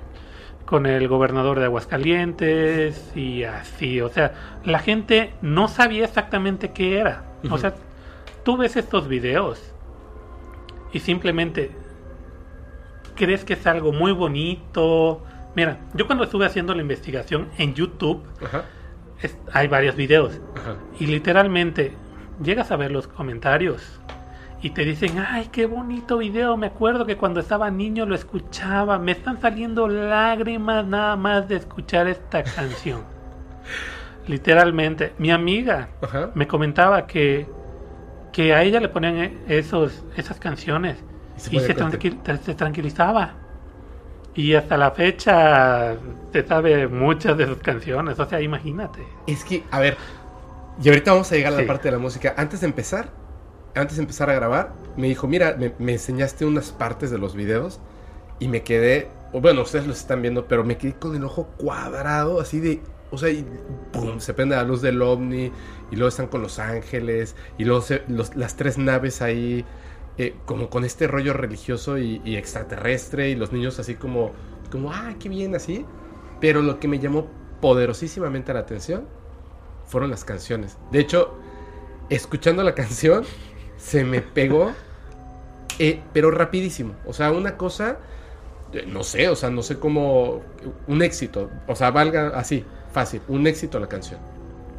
con 0.70 0.86
el 0.86 1.08
gobernador 1.08 1.58
de 1.58 1.66
Aguascalientes 1.66 3.12
y 3.16 3.44
así, 3.44 4.02
o 4.02 4.10
sea, 4.10 4.60
la 4.64 4.78
gente 4.78 5.34
no 5.42 5.68
sabía 5.68 6.06
exactamente 6.06 6.74
qué 6.74 7.00
era. 7.00 7.24
O 7.50 7.58
sea, 7.58 7.74
tú 8.44 8.56
ves 8.56 8.76
estos 8.76 9.08
videos 9.08 9.74
y 10.94 11.00
simplemente 11.00 11.72
crees 13.16 13.44
que 13.44 13.54
es 13.54 13.66
algo 13.66 13.92
muy 13.92 14.12
bonito. 14.12 15.24
Mira, 15.56 15.80
yo 15.96 16.06
cuando 16.06 16.24
estuve 16.26 16.46
haciendo 16.46 16.76
la 16.76 16.84
investigación 16.84 17.48
en 17.58 17.74
YouTube, 17.74 18.22
Ajá. 18.46 18.66
es- 19.24 19.38
hay 19.52 19.68
varios 19.68 19.96
videos 19.96 20.40
Ajá. 20.56 20.76
y 21.00 21.08
literalmente 21.08 21.94
llegas 22.44 22.70
a 22.70 22.76
ver 22.76 22.92
los 22.92 23.08
comentarios 23.08 24.00
y 24.62 24.72
te 24.72 24.84
dicen, 24.86 25.20
ay, 25.20 25.50
qué 25.52 25.66
bonito 25.66 26.18
video, 26.18 26.58
me 26.58 26.68
acuerdo 26.68 27.06
que 27.06 27.18
cuando 27.18 27.40
estaba 27.40 27.72
niño 27.72 28.06
lo 28.06 28.16
escuchaba, 28.16 29.00
me 29.00 29.12
están 29.14 29.40
saliendo 29.40 29.88
lágrimas 29.88 30.86
nada 30.86 31.16
más 31.16 31.48
de 31.48 31.56
escuchar 31.58 32.08
esta 32.08 32.44
canción. 32.56 33.06
literalmente, 34.28 35.14
mi 35.18 35.32
amiga 35.32 35.90
Ajá. 36.02 36.32
me 36.34 36.48
comentaba 36.48 37.08
que, 37.08 37.48
que 38.32 38.54
a 38.54 38.64
ella 38.64 38.80
le 38.80 38.90
ponían 38.90 39.44
esos, 39.48 40.06
esas 40.16 40.40
canciones 40.40 41.04
Y 41.36 41.40
se 41.42 41.56
y 41.56 41.60
se, 41.60 41.68
se 42.38 42.56
tranquilizaba. 42.56 43.36
Y 44.34 44.54
hasta 44.54 44.78
la 44.78 44.92
fecha 44.92 45.98
se 46.32 46.46
sabe 46.48 46.88
muchas 46.88 47.38
de 47.38 47.48
sus 47.48 47.58
canciones, 47.60 48.20
o 48.20 48.26
sea, 48.26 48.42
imagínate. 48.42 49.20
Es 49.26 49.44
que, 49.44 49.64
a 49.72 49.80
ver, 49.80 49.98
Y 50.82 50.90
ahorita 50.90 51.12
vamos 51.12 51.32
a 51.32 51.36
llegar 51.36 51.54
a 51.54 51.58
la 51.58 51.64
Sí. 51.64 51.68
parte 51.68 51.90
de 51.90 51.94
la 51.94 52.00
música. 52.00 52.34
Antes 52.38 52.62
de 52.62 52.68
empezar, 52.68 53.12
antes 53.76 53.98
de 53.98 54.04
empezar 54.04 54.30
a 54.30 54.34
grabar, 54.34 54.74
me 54.98 55.08
dijo, 55.08 55.28
mira, 55.28 55.56
me, 55.58 55.74
me 55.80 55.94
enseñaste 55.94 56.46
unas 56.46 56.72
partes 56.72 57.12
de 57.12 57.18
los 57.18 57.36
videos 57.36 57.80
y 58.40 58.48
me 58.48 58.64
quedé, 58.64 59.10
bueno, 59.34 59.62
ustedes 59.62 59.88
los 59.88 59.98
están 60.00 60.22
viendo, 60.22 60.48
pero 60.48 60.64
me 60.64 60.78
quedé 60.78 60.94
con 60.94 61.16
el 61.16 61.24
ojo 61.24 61.48
cuadrado, 61.58 62.40
así 62.42 62.60
de, 62.60 62.82
o 63.12 63.18
sea, 63.18 63.30
y 63.30 63.46
¡pum! 63.92 64.20
Se 64.20 64.34
prende 64.34 64.56
la 64.56 64.64
luz 64.64 64.82
del 64.82 65.02
ovni 65.02 65.52
y 65.92 65.96
luego 65.96 66.10
están 66.10 66.28
con 66.28 66.42
los 66.42 66.60
ángeles 66.60 67.36
y 67.58 67.66
luego 67.66 67.82
se- 67.82 68.04
los- 68.08 68.36
las 68.36 68.56
tres 68.56 68.78
naves 68.78 69.22
ahí, 69.22 69.66
eh, 70.18 70.36
como 70.46 70.70
con 70.70 70.84
este 70.86 71.08
rollo 71.08 71.34
religioso 71.34 71.98
y, 71.98 72.22
y 72.26 72.36
extraterrestre 72.36 73.30
y 73.30 73.36
los 73.36 73.52
niños 73.54 73.80
así 73.80 73.96
como, 73.96 74.32
como, 74.72 74.92
ah, 74.92 75.16
qué 75.20 75.30
bien 75.30 75.56
así. 75.56 75.86
Pero 76.42 76.62
lo 76.62 76.80
que 76.80 76.88
me 76.88 77.00
llamó 77.00 77.28
poderosísimamente 77.62 78.54
la 78.54 78.60
atención 78.62 79.06
fueron 79.86 80.10
las 80.12 80.24
canciones. 80.26 80.78
De 80.92 81.00
hecho, 81.00 81.36
escuchando 82.10 82.64
la 82.64 82.76
canción, 82.76 83.24
se 83.80 84.04
me 84.04 84.22
pegó, 84.22 84.72
eh, 85.80 86.02
pero 86.14 86.30
rapidísimo. 86.30 86.94
O 87.08 87.14
sea, 87.14 87.32
una 87.32 87.58
cosa, 87.58 87.98
eh, 88.74 88.86
no 88.86 89.04
sé, 89.04 89.30
o 89.30 89.36
sea, 89.36 89.50
no 89.50 89.64
sé 89.64 89.80
cómo, 89.80 90.42
un 90.88 91.02
éxito. 91.02 91.50
O 91.68 91.76
sea, 91.76 91.90
valga 91.90 92.28
así, 92.36 92.64
fácil, 92.92 93.22
un 93.30 93.48
éxito 93.48 93.80
la 93.80 93.88
canción. 93.88 94.20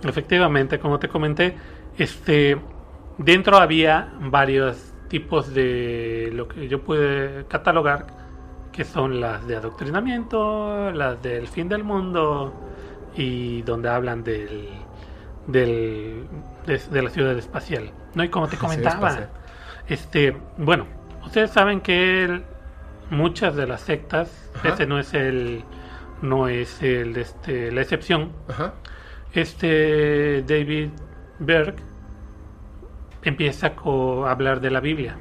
Efectivamente, 0.05 0.79
como 0.79 0.99
te 0.99 1.09
comenté, 1.09 1.55
este 1.99 2.57
dentro 3.19 3.57
había 3.59 4.13
varios 4.21 4.93
tipos 5.09 5.53
de 5.53 6.31
lo 6.33 6.49
que 6.49 6.69
yo 6.69 6.83
pude 6.83 7.45
catalogar, 7.49 8.07
que 8.73 8.85
son 8.85 9.21
las 9.21 9.47
de 9.47 9.57
adoctrinamiento, 9.57 10.91
las 10.93 11.21
del 11.23 11.49
fin 11.49 11.69
del 11.69 11.85
mundo 11.85 12.55
y 13.17 13.63
donde 13.63 13.89
hablan 13.89 14.23
del, 14.23 14.69
del 15.47 16.25
de, 16.67 16.79
de 16.79 17.03
la 17.03 17.11
ciudad 17.11 17.37
espacial. 17.39 17.91
No 18.15 18.25
y 18.25 18.29
como 18.29 18.49
te 18.49 18.57
comentaba, 18.59 19.29
este, 19.89 20.37
bueno, 20.57 20.87
ustedes 21.25 21.51
saben 21.51 21.81
que 21.81 22.25
el- 22.25 22.45
muchas 23.11 23.57
de 23.57 23.67
las 23.67 23.81
sectas, 23.81 24.51
Ajá. 24.57 24.69
ese 24.69 24.87
no 24.87 24.99
es 24.99 25.15
el 25.15 25.65
no 26.23 26.49
es 26.49 26.81
el 26.83 27.17
este 27.17 27.73
la 27.73 27.81
excepción 27.81 28.31
Ajá. 28.49 28.75
este 29.33 30.43
David 30.47 30.91
Berg 31.39 31.77
empieza 33.23 33.69
a 33.69 34.31
hablar 34.31 34.61
de 34.61 34.71
la 34.71 34.81
Biblia. 34.81 35.17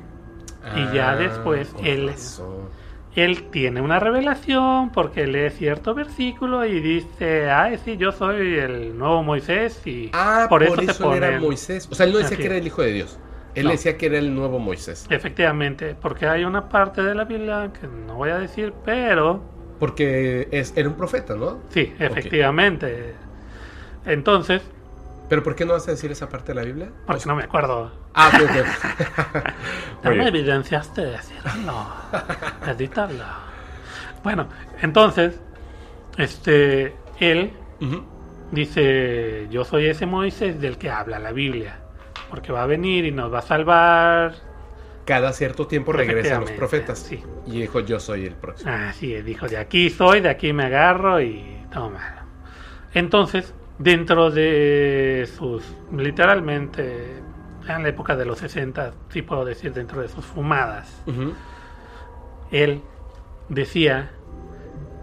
Y 0.76 0.94
ya 0.94 1.16
después 1.16 1.70
con 1.70 1.86
él- 1.86 2.08
razón. 2.10 2.70
Él 3.16 3.50
tiene 3.52 3.82
una 3.82 4.00
revelación 4.00 4.92
porque 4.92 5.28
lee 5.28 5.50
cierto 5.52 5.94
versículo 5.96 6.66
y 6.66 6.80
dice, 6.80 7.50
ay, 7.52 7.78
sí, 7.84 7.98
yo 7.98 8.12
soy 8.12 8.58
el 8.60 8.98
nuevo 8.98 9.24
Moisés 9.24 9.86
y 9.86 10.10
Ah, 10.14 10.48
por 10.50 10.64
por, 10.64 10.80
eso 10.80 10.82
eso, 10.82 11.10
te 11.10 11.18
era 11.18 11.32
Moisés. 11.32 11.88
O 11.92 11.96
sea, 11.96 12.06
él 12.06 12.12
no 12.14 12.20
decía 12.20 12.36
Así 12.36 12.42
que 12.42 12.48
era 12.48 12.58
el 12.58 12.68
hijo 12.68 12.82
de 12.82 12.92
Dios. 12.94 13.20
Él 13.56 13.64
No. 13.66 13.72
decía 13.72 13.98
que 13.98 14.06
era 14.08 14.18
el 14.20 14.34
nuevo 14.34 14.60
Moisés. 14.60 15.06
Efectivamente, 15.10 15.96
porque 15.96 16.28
hay 16.28 16.46
una 16.46 16.70
parte 16.70 17.02
de 17.04 17.16
la 17.16 17.26
Biblia 17.26 17.72
que 17.80 17.88
no 17.88 18.16
voy 18.16 18.30
a 18.30 18.38
decir, 18.38 18.74
pero 18.86 19.42
Porque 19.80 20.48
es, 20.52 20.74
era 20.76 20.90
un 20.90 20.96
profeta, 20.96 21.36
¿no? 21.36 21.60
sí, 21.70 21.94
efectivamente. 22.00 23.16
Entonces, 24.06 24.62
Pero 25.30 25.44
¿por 25.44 25.56
qué 25.56 25.64
no 25.66 25.74
vas 25.74 25.88
a 25.88 25.92
decir 25.92 26.12
esa 26.12 26.28
parte 26.28 26.48
de 26.54 26.56
la 26.56 26.64
Biblia? 26.64 26.90
porque 27.06 27.24
no 27.28 27.36
me 27.36 27.44
acuerdo. 27.44 27.92
Ah, 28.16 28.32
ok. 28.34 30.04
No 30.04 30.12
me 30.16 30.28
evidenciaste 30.28 31.02
decirlo. 31.06 31.86
Edítalo. 32.68 33.24
Bueno, 34.24 34.50
entonces, 34.82 35.40
este, 36.18 36.96
él 37.20 37.54
Ujú. 37.80 38.04
dice, 38.52 39.48
yo 39.52 39.64
soy 39.64 39.86
ese 39.88 40.06
Moisés 40.06 40.60
del 40.60 40.78
que 40.78 40.90
habla 40.90 41.20
la 41.20 41.32
Biblia, 41.32 41.80
porque 42.30 42.52
va 42.52 42.64
a 42.64 42.66
venir 42.66 43.06
y 43.06 43.12
nos 43.12 43.32
va 43.32 43.40
a 43.40 43.44
salvar. 43.44 44.34
Cada 45.06 45.32
cierto 45.34 45.66
tiempo 45.68 45.92
regresan 45.94 46.42
los 46.42 46.52
profetas. 46.52 47.00
sí. 47.00 47.24
Y 47.48 47.62
dijo, 47.62 47.80
yo 47.80 48.00
soy 48.00 48.26
el 48.26 48.36
próximo. 48.36 48.72
Así 48.72 49.14
es, 49.14 49.24
dijo, 49.26 49.48
de 49.48 49.58
aquí 49.58 49.90
soy, 49.90 50.22
de 50.22 50.30
aquí 50.30 50.54
me 50.54 50.66
agarro 50.66 51.22
y 51.22 51.66
toma. 51.72 52.26
Entonces, 52.94 53.54
dentro 53.80 54.30
de 54.30 55.28
sus, 55.38 55.64
literalmente, 55.96 57.18
en 57.68 57.84
la 57.84 57.90
época 57.90 58.16
de 58.16 58.26
los 58.26 58.38
60, 58.40 58.92
sí 59.10 59.22
puedo 59.22 59.46
decir, 59.46 59.74
dentro 59.74 60.02
de 60.02 60.08
sus 60.08 60.26
fumadas, 60.26 61.04
él 62.52 62.82
decía 63.48 64.12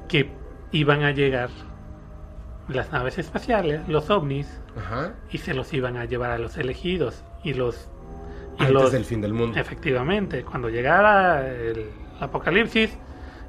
que 0.08 0.30
iban 0.72 1.02
a 1.02 1.10
llegar 1.12 1.50
las 2.68 2.90
naves 2.92 3.18
espaciales, 3.18 3.88
los 3.88 4.10
ovnis, 4.10 4.60
Ajá. 4.76 5.14
y 5.30 5.38
se 5.38 5.54
los 5.54 5.72
iban 5.72 5.96
a 5.96 6.04
llevar 6.04 6.30
a 6.32 6.38
los 6.38 6.56
elegidos. 6.58 7.24
Y 7.44 7.54
los. 7.54 7.88
Y 8.58 8.62
Antes 8.62 8.72
los 8.74 8.92
del 8.92 9.04
fin 9.04 9.20
del 9.20 9.32
mundo. 9.32 9.58
efectivamente, 9.58 10.42
cuando 10.42 10.68
llegara 10.68 11.46
el 11.48 11.90
apocalipsis, 12.18 12.96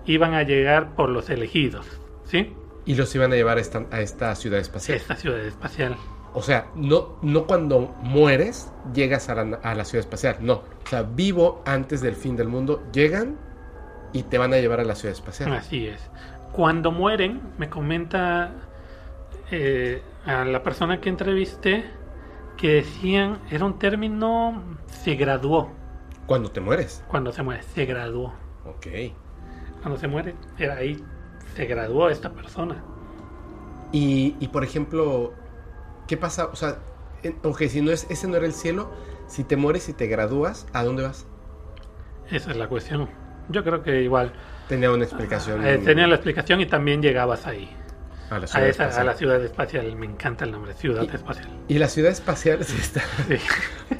iban 0.06 0.34
a 0.36 0.44
llegar 0.44 0.94
por 0.96 1.10
los 1.10 1.30
elegidos. 1.32 1.86
¿Sí? 2.26 2.54
Y 2.88 2.96
los 2.96 3.14
iban 3.14 3.32
a 3.34 3.36
llevar 3.36 3.58
a 3.58 3.62
esta, 3.62 3.86
a 3.92 4.02
esta 4.02 4.34
ciudad 4.34 4.60
espacial. 4.60 4.98
Esta 4.98 5.16
ciudad 5.16 5.40
espacial. 5.40 5.96
O 6.34 6.42
sea, 6.42 6.68
no, 6.76 7.18
no 7.22 7.46
cuando 7.46 7.96
mueres 8.02 8.72
llegas 8.94 9.30
a 9.30 9.36
la, 9.36 9.60
a 9.62 9.76
la 9.76 9.86
ciudad 9.86 10.06
espacial. 10.06 10.38
No. 10.40 10.54
O 10.54 10.90
sea, 10.90 11.04
vivo 11.04 11.62
antes 11.66 12.02
del 12.02 12.16
fin 12.16 12.36
del 12.36 12.48
mundo, 12.48 12.84
llegan 12.92 13.38
y 14.14 14.24
te 14.24 14.38
van 14.38 14.54
a 14.54 14.58
llevar 14.58 14.80
a 14.80 14.86
la 14.86 14.96
ciudad 14.96 15.14
espacial. 15.14 15.54
Así 15.54 15.88
es. 15.88 16.02
Cuando 16.52 16.92
mueren, 16.92 17.42
me 17.58 17.70
comenta 17.70 18.52
eh, 19.52 20.02
a 20.26 20.46
la 20.46 20.64
persona 20.64 21.00
que 21.02 21.10
entrevisté 21.10 21.86
que 22.58 22.76
decían, 22.76 23.40
era 23.52 23.66
un 23.66 23.78
término, 23.78 24.64
se 24.88 25.16
graduó. 25.16 25.72
Cuando 26.26 26.50
te 26.50 26.60
mueres. 26.60 27.04
Cuando 27.08 27.32
se 27.32 27.44
muere, 27.44 27.64
se 27.64 27.86
graduó. 27.86 28.34
Ok. 28.66 28.88
Cuando 29.82 30.00
se 30.00 30.08
muere, 30.08 30.36
era 30.58 30.78
ahí, 30.78 31.02
se 31.58 31.66
graduó 31.66 32.10
esta 32.10 32.32
persona. 32.34 32.84
Y, 33.92 34.36
y, 34.40 34.50
por 34.50 34.64
ejemplo, 34.64 35.34
¿qué 36.08 36.16
pasa? 36.16 36.46
O 36.54 36.56
sea, 36.56 36.78
ok, 37.44 37.64
si 37.64 37.82
no 37.82 37.92
es, 37.92 38.06
ese 38.12 38.28
no 38.28 38.36
era 38.38 38.46
el 38.46 38.54
cielo, 38.54 38.92
si 39.28 39.44
te 39.44 39.58
mueres 39.58 39.90
y 39.90 39.94
te 39.94 40.06
gradúas, 40.06 40.68
¿a 40.74 40.84
dónde 40.84 41.02
vas? 41.02 41.26
Esa 42.30 42.52
es 42.52 42.58
la 42.58 42.68
cuestión. 42.68 43.10
Yo 43.50 43.64
creo 43.64 43.82
que 43.82 44.04
igual 44.04 44.34
Tenía 44.70 44.92
una 44.92 45.06
explicación. 45.06 45.66
eh, 45.66 45.78
tenía 45.80 46.06
la 46.08 46.16
explicación 46.16 46.62
y 46.62 46.66
también 46.68 47.02
llegabas 47.02 47.48
ahí. 47.48 47.76
A 48.30 48.40
la 48.40 48.44
A, 48.46 48.48
ciudad 48.48 48.68
esa, 48.68 48.84
a 48.84 48.86
espacial. 48.88 49.06
la 49.06 49.14
ciudad 49.16 49.44
espacial. 49.44 49.96
Me 49.96 50.06
encanta 50.06 50.46
el 50.46 50.52
nombre, 50.52 50.74
ciudad 50.74 51.04
Y- 51.04 51.16
espacial. 51.16 51.48
Y 51.68 51.78
la 51.80 51.88
ciudad 51.88 52.12
espacial, 52.12 52.64
sí 52.64 52.78
está. 52.80 53.02
Sí. 53.28 53.38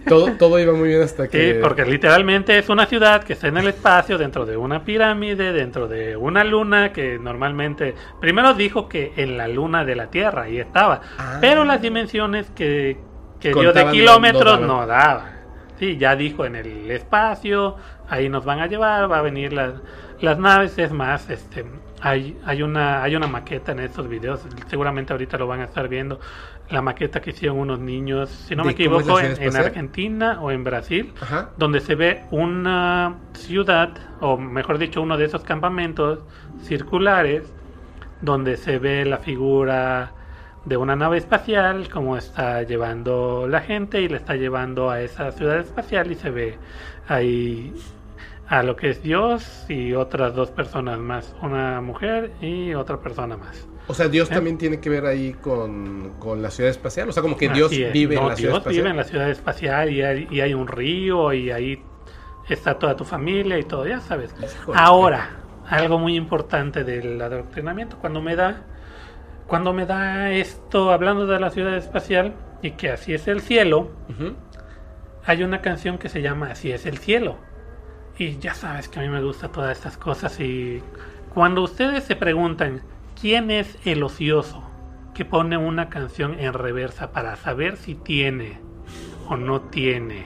todo, 0.08 0.32
todo 0.38 0.60
iba 0.60 0.74
muy 0.74 0.90
bien 0.90 1.02
hasta 1.02 1.28
que. 1.28 1.54
Sí, 1.54 1.60
porque 1.62 1.86
literalmente 1.86 2.58
es 2.58 2.70
una 2.70 2.86
ciudad 2.86 3.24
que 3.24 3.34
está 3.34 3.48
en 3.48 3.58
el 3.58 3.68
espacio, 3.68 4.18
dentro 4.18 4.46
de 4.46 4.58
una 4.58 4.84
pirámide, 4.84 5.54
dentro 5.54 5.88
de 5.88 6.16
una 6.18 6.44
luna 6.44 6.92
que 6.92 7.18
normalmente... 7.20 7.96
Primero 8.20 8.54
dijo 8.54 8.90
que 8.90 9.14
en 9.16 9.38
la 9.38 9.48
luna 9.48 9.86
de 9.86 9.96
la 9.96 10.08
Tierra, 10.10 10.44
ahí 10.44 10.60
estaba. 10.60 11.02
Ah. 11.18 11.38
Pero 11.42 11.64
las 11.64 11.82
dimensiones 11.82 12.50
que, 12.52 12.98
que 13.40 13.54
dio 13.54 13.72
de 13.74 13.86
kilómetros 13.92 14.60
no 14.60 14.68
no, 14.68 14.88
daban. 14.88 15.18
daban. 15.18 15.38
Sí, 15.80 15.98
ya 15.98 16.16
dijo 16.16 16.44
en 16.46 16.56
el 16.56 16.90
espacio, 16.90 17.76
ahí 18.10 18.30
nos 18.30 18.44
van 18.46 18.60
a 18.62 18.68
llevar, 18.68 19.12
va 19.12 19.20
a 19.20 19.22
venir 19.22 19.54
las, 19.54 19.74
las 20.22 20.40
naves, 20.40 20.78
es 20.80 20.92
más, 20.92 21.30
este... 21.30 21.66
Hay, 22.00 22.38
hay, 22.46 22.62
una, 22.62 23.02
hay 23.02 23.16
una 23.16 23.28
maqueta 23.28 23.72
en 23.72 23.80
estos 23.80 24.08
videos, 24.08 24.46
seguramente 24.68 25.14
ahorita 25.14 25.38
lo 25.38 25.48
van 25.48 25.62
a 25.62 25.64
estar 25.64 25.88
viendo, 25.88 26.20
la 26.70 26.82
maqueta 26.82 27.22
que 27.22 27.32
hicieron 27.32 27.58
unos 27.58 27.80
niños, 27.80 28.30
si 28.30 28.56
no 28.56 28.64
me 28.64 28.74
¿De 28.74 28.86
cómo 28.86 29.00
es 29.00 29.08
la 29.08 29.24
equivoco, 29.24 29.42
en? 29.42 29.56
Argentina 29.56 30.40
o 30.42 30.52
en 30.52 30.64
Brasil, 30.64 31.14
Ajá. 31.20 31.50
donde 31.58 31.80
se 31.80 31.96
ve 31.96 32.24
una 32.30 33.16
ciudad, 33.34 33.98
o 34.20 34.38
mejor 34.38 34.78
dicho, 34.78 35.02
uno 35.02 35.18
de 35.18 35.26
esos 35.26 35.44
campamentos 35.44 36.20
circulares, 36.62 37.52
donde 38.22 38.58
se 38.58 38.80
ve 38.80 39.06
la 39.06 39.18
figura 39.18 40.12
de 40.66 40.76
una 40.76 40.96
nave 40.96 41.18
espacial, 41.18 41.88
como 41.90 42.18
está 42.18 42.64
llevando 42.64 43.48
la 43.48 43.62
gente 43.62 44.02
y 44.02 44.10
le 44.10 44.18
está 44.18 44.36
llevando 44.36 44.90
a 44.90 45.02
esa 45.02 45.32
ciudad 45.32 45.60
espacial 45.60 46.12
y 46.12 46.16
se 46.16 46.30
ve 46.30 46.58
ahí 47.08 47.74
a 48.48 48.64
lo 48.64 48.76
que 48.76 48.90
es 48.90 49.04
Dios 49.04 49.66
y 49.68 49.94
otras 49.94 50.34
dos 50.34 50.52
personas 50.52 51.00
más, 51.00 51.36
una 51.42 51.82
mujer 51.82 52.32
y 52.42 52.74
otra 52.74 53.00
persona 53.00 53.36
más. 53.36 53.68
O 53.88 53.94
sea, 53.94 54.08
Dios 54.08 54.30
¿Eh? 54.32 54.34
también 54.34 54.58
tiene 54.58 54.80
que 54.80 54.90
ver 54.90 55.06
ahí 55.06 55.34
con, 55.34 56.14
con 56.20 56.42
la 56.42 56.50
ciudad 56.50 56.72
espacial. 56.72 57.10
O 57.10 57.12
sea, 57.12 57.22
como 57.22 57.38
que 57.38 57.50
Dios 57.50 57.72
vive 57.72 58.16
en 58.16 58.28
la 58.28 58.36
ciudad 58.36 58.52
Dios 58.54 58.58
espacial. 58.60 58.76
vive 58.76 58.90
en 58.90 58.98
la 58.98 59.04
ciudad 59.04 59.30
espacial 59.30 59.90
y 59.92 60.02
hay, 60.02 60.28
y 60.30 60.42
hay 60.42 60.54
un 60.54 60.68
río 60.68 61.34
y 61.34 61.52
ahí 61.52 61.82
está 62.50 62.78
toda 62.78 62.96
tu 62.96 63.04
familia 63.04 63.58
y 63.58 63.64
todo, 63.64 63.86
ya 63.88 64.00
sabes. 64.00 64.34
Híjole. 64.42 64.78
Ahora, 64.80 65.30
algo 65.68 66.00
muy 66.00 66.16
importante 66.16 66.84
del 66.84 67.22
adoctrinamiento, 67.22 67.98
cuando 67.98 68.22
me 68.22 68.36
da, 68.36 68.62
cuando 69.48 69.74
me 69.74 69.86
da 69.86 70.32
esto 70.32 70.92
hablando 70.92 71.26
de 71.26 71.40
la 71.40 71.50
ciudad 71.50 71.76
espacial 71.76 72.34
y 72.62 72.72
que 72.72 72.92
así 72.92 73.14
es 73.14 73.28
el 73.28 73.42
cielo, 73.42 73.92
hay 75.26 75.44
una 75.44 75.62
canción 75.62 75.98
que 75.98 76.08
se 76.08 76.22
llama 76.22 76.52
Así 76.52 76.72
es 76.72 76.86
el 76.86 76.98
cielo. 76.98 77.38
Y 78.18 78.38
ya 78.40 78.54
sabes 78.54 78.90
que 78.90 79.00
a 79.00 79.04
mí 79.04 79.10
me 79.10 79.22
gustan 79.22 79.52
todas 79.52 79.78
estas 79.78 79.98
cosas 79.98 80.40
y 80.40 80.82
cuando 81.34 81.62
ustedes 81.62 82.04
se 82.04 82.16
preguntan 82.16 82.82
quién 83.20 83.52
es 83.52 83.78
el 83.86 84.02
ocioso, 84.02 84.64
que 85.14 85.24
pone 85.24 85.58
una 85.58 85.90
canción 85.90 86.40
en 86.40 86.54
reversa 86.54 87.12
para 87.12 87.36
saber 87.36 87.78
si 87.78 87.94
tiene 87.94 88.60
o 89.28 89.38
no 89.38 89.62
tiene 89.62 90.26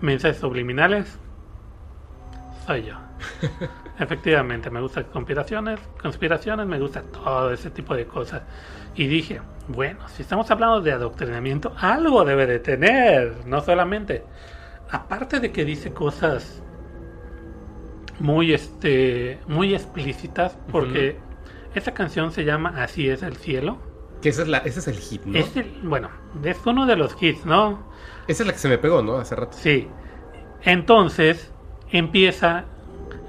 mensajes 0.00 0.38
subliminales, 0.38 1.18
soy 2.64 2.84
yo. 2.84 2.94
Efectivamente, 3.98 4.70
me 4.70 4.80
gustan 4.80 5.04
conspiraciones, 5.12 5.80
conspiraciones, 6.00 6.66
me 6.66 6.78
gusta 6.78 7.02
todo 7.02 7.52
ese 7.52 7.70
tipo 7.70 7.96
de 7.96 8.06
cosas. 8.06 8.42
Y 8.94 9.08
dije, 9.08 9.40
bueno, 9.68 10.08
si 10.08 10.22
estamos 10.22 10.50
hablando 10.50 10.80
de 10.80 10.92
adoctrinamiento, 10.92 11.74
algo 11.78 12.24
debe 12.24 12.46
de 12.46 12.60
tener, 12.60 13.46
no 13.46 13.60
solamente. 13.62 14.24
Aparte 14.90 15.40
de 15.40 15.50
que 15.50 15.64
dice 15.64 15.92
cosas 15.92 16.62
muy 18.18 18.52
este 18.54 19.38
muy 19.46 19.74
explícitas 19.74 20.56
porque 20.72 21.16
esta 21.74 21.92
canción 21.92 22.32
se 22.32 22.44
llama 22.44 22.74
Así 22.82 23.08
es 23.08 23.22
el 23.22 23.36
cielo. 23.36 23.78
Que 24.22 24.30
esa 24.30 24.42
es 24.42 24.48
la, 24.48 24.58
ese 24.58 24.80
es 24.80 24.88
el 24.88 24.96
hit, 24.96 25.24
¿no? 25.26 25.38
Es 25.38 25.56
el- 25.56 25.70
bueno, 25.82 26.08
es 26.42 26.58
uno 26.64 26.86
de 26.86 26.96
los 26.96 27.14
hits, 27.22 27.44
¿no? 27.44 27.86
Esa 28.26 28.42
es 28.42 28.46
la 28.46 28.52
que 28.54 28.58
se 28.58 28.68
me 28.68 28.78
pegó, 28.78 29.02
¿no? 29.02 29.16
Hace 29.18 29.36
rato. 29.36 29.56
Sí. 29.60 29.86
Entonces 30.62 31.52
empieza, 31.92 32.64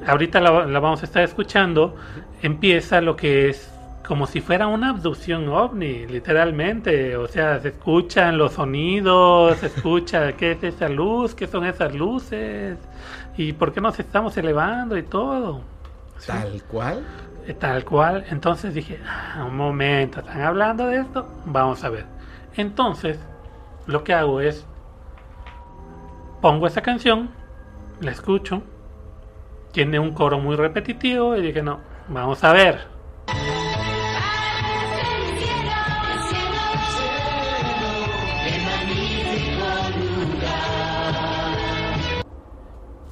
ahorita 0.06 0.40
la, 0.40 0.66
la 0.66 0.80
vamos 0.80 1.02
a 1.04 1.06
estar 1.06 1.24
escuchando, 1.24 1.96
empieza 2.42 3.02
lo 3.02 3.16
que 3.16 3.50
es 3.50 3.72
como 4.08 4.26
si 4.26 4.40
fuera 4.40 4.68
una 4.68 4.92
abducción 4.92 5.50
ovni, 5.50 6.08
literalmente. 6.08 7.18
O 7.18 7.28
sea, 7.28 7.60
se 7.60 7.70
escuchan 7.70 8.38
los 8.38 8.54
sonidos, 8.54 9.58
se 9.58 9.68
escucha 9.68 10.32
qué 10.38 10.52
es 10.54 10.64
esa 10.64 10.88
luz, 10.88 11.36
qué 11.36 11.46
son 11.48 11.66
esas 11.66 11.94
luces 11.94 12.78
y 13.38 13.54
por 13.54 13.72
qué 13.74 13.80
nos 13.82 14.00
estamos 14.00 14.36
elevando 14.38 14.98
y 14.98 15.04
todo. 15.04 15.62
Sí. 16.18 16.28
Tal 16.28 16.64
cual. 16.64 17.04
Eh, 17.48 17.54
Tal 17.54 17.86
cual. 17.86 18.26
Entonces 18.30 18.74
dije, 18.74 19.00
"Ah, 19.08 19.46
un 19.48 19.56
momento, 19.56 20.20
¿están 20.20 20.42
hablando 20.42 20.88
de 20.88 20.98
esto? 20.98 21.28
Vamos 21.46 21.84
a 21.84 21.90
ver. 21.90 22.06
Entonces, 22.56 23.20
lo 23.86 24.04
que 24.04 24.14
hago 24.14 24.42
es, 24.42 24.66
pongo 26.42 26.68
esa 26.68 26.82
canción, 26.82 27.30
la 28.02 28.12
escucho, 28.12 28.62
tiene 29.72 30.00
un 30.00 30.12
coro 30.14 30.40
muy 30.40 30.56
repetitivo 30.56 31.36
y 31.36 31.42
dije, 31.42 31.62
no, 31.62 31.80
vamos 32.10 32.44
a 32.44 32.52
ver. 32.54 32.88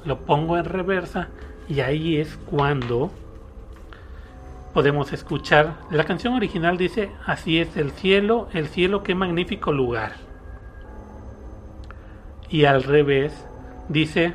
Lo 0.06 0.20
pongo 0.20 0.56
en 0.56 0.64
reversa 0.64 1.28
y 1.68 1.80
ahí 1.80 2.16
es 2.16 2.36
cuando 2.46 3.10
podemos 4.72 5.12
escuchar. 5.12 5.74
La 5.90 6.04
canción 6.04 6.34
original 6.34 6.78
dice, 6.78 7.10
así 7.26 7.58
es 7.58 7.76
el 7.76 7.90
cielo, 7.90 8.48
el 8.52 8.68
cielo, 8.68 9.02
qué 9.02 9.16
magnífico 9.16 9.72
lugar. 9.72 10.12
Y 12.48 12.66
al 12.66 12.84
revés, 12.84 13.48
dice, 13.88 14.34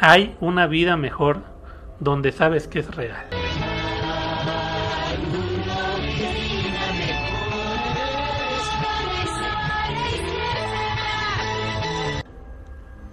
hay 0.00 0.36
una 0.40 0.66
vida 0.66 0.98
mejor 0.98 1.44
donde 1.98 2.30
sabes 2.32 2.68
que 2.68 2.80
es 2.80 2.94
real. 2.94 3.24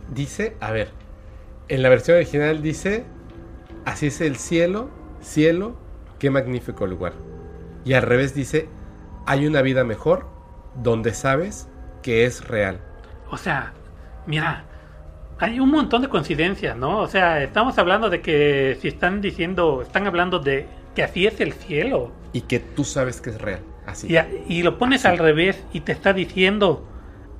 Dice, 0.10 0.58
a 0.60 0.72
ver, 0.72 1.01
en 1.74 1.82
la 1.84 1.90
versión 1.90 2.18
original 2.18 2.62
dice, 2.62 3.06
así 3.86 4.08
es 4.08 4.22
el 4.22 4.36
cielo, 4.36 4.90
cielo, 5.22 5.78
qué 6.20 6.30
magnífico 6.30 6.86
lugar. 6.86 7.14
Y 7.86 7.94
al 7.94 8.04
revés 8.04 8.34
dice, 8.36 8.68
hay 9.26 9.48
una 9.48 9.62
vida 9.62 9.84
mejor 9.84 10.28
donde 10.76 11.14
sabes 11.14 11.70
que 12.02 12.26
es 12.26 12.48
real. 12.48 12.80
O 13.30 13.38
sea, 13.38 13.74
mira, 14.28 14.66
hay 15.40 15.60
un 15.60 15.72
montón 15.72 16.02
de 16.02 16.10
coincidencias, 16.10 16.76
¿no? 16.76 17.00
O 17.00 17.08
sea, 17.08 17.42
estamos 17.42 17.78
hablando 17.78 18.10
de 18.10 18.22
que 18.22 18.78
si 18.82 18.90
están 18.90 19.22
diciendo, 19.22 19.82
están 19.82 20.08
hablando 20.08 20.40
de 20.40 20.68
que 20.94 21.04
así 21.04 21.26
es 21.26 21.40
el 21.40 21.54
cielo. 21.54 22.12
Y 22.34 22.42
que 22.42 22.60
tú 22.60 22.84
sabes 22.84 23.22
que 23.22 23.30
es 23.32 23.42
real. 23.42 23.62
Así. 23.86 24.08
Y, 24.12 24.18
a- 24.18 24.28
y 24.48 24.62
lo 24.64 24.78
pones 24.78 25.06
al 25.06 25.18
revés 25.18 25.64
y 25.74 25.82
te 25.82 25.94
está 25.94 26.14
diciendo, 26.14 26.86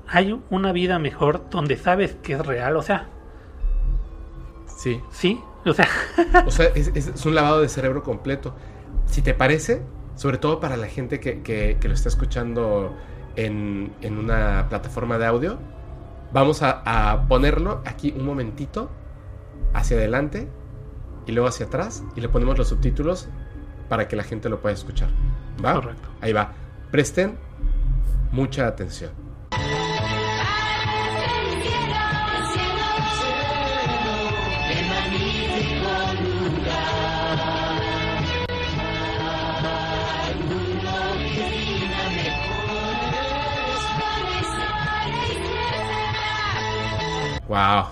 hay 0.08 0.40
una 0.50 0.72
vida 0.72 1.00
mejor 1.00 1.50
donde 1.50 1.76
sabes 1.78 2.16
que 2.24 2.34
es 2.34 2.46
real. 2.46 2.78
O 2.78 2.82
sea, 2.82 3.10
Sí. 4.82 5.02
sí, 5.12 5.40
o 5.66 5.74
sea, 5.74 5.88
O 6.48 6.52
sea, 6.52 6.68
es, 6.74 7.26
un 7.26 7.36
lavado 7.36 7.62
de 7.62 7.70
cerebro 7.70 8.02
completo. 8.04 8.56
Si 9.06 9.22
te 9.22 9.34
parece, 9.34 9.82
sobre 10.16 10.38
todo 10.38 10.60
para 10.60 10.76
la 10.78 10.88
gente 10.88 11.20
que, 11.20 11.42
que- 11.42 11.78
que 11.80 11.88
lo 11.88 11.94
está 11.94 12.10
escuchando 12.10 12.96
en, 13.36 13.94
en 14.02 14.18
una 14.18 14.68
plataforma 14.70 15.18
de 15.18 15.26
audio, 15.28 15.60
vamos 16.34 16.62
a, 16.64 16.82
a 16.86 17.28
ponerlo 17.28 17.82
aquí 17.86 18.14
un 18.18 18.26
momentito 18.26 18.90
hacia 19.74 19.98
adelante 19.98 20.48
y 21.28 21.32
luego 21.34 21.48
hacia 21.48 21.68
atrás 21.68 22.04
y 22.16 22.22
le 22.22 22.30
ponemos 22.30 22.58
los 22.58 22.68
subtítulos 22.70 23.30
para 23.88 24.08
que 24.08 24.16
la 24.16 24.24
gente 24.24 24.50
lo 24.50 24.62
pueda 24.62 24.74
escuchar. 24.74 25.10
¿Va? 25.64 25.74
Correcto. 25.76 26.08
Ahí 26.22 26.34
va. 26.34 26.54
Presten 26.90 27.38
mucha 28.32 28.66
atención. 28.68 29.12
Wow. 47.52 47.86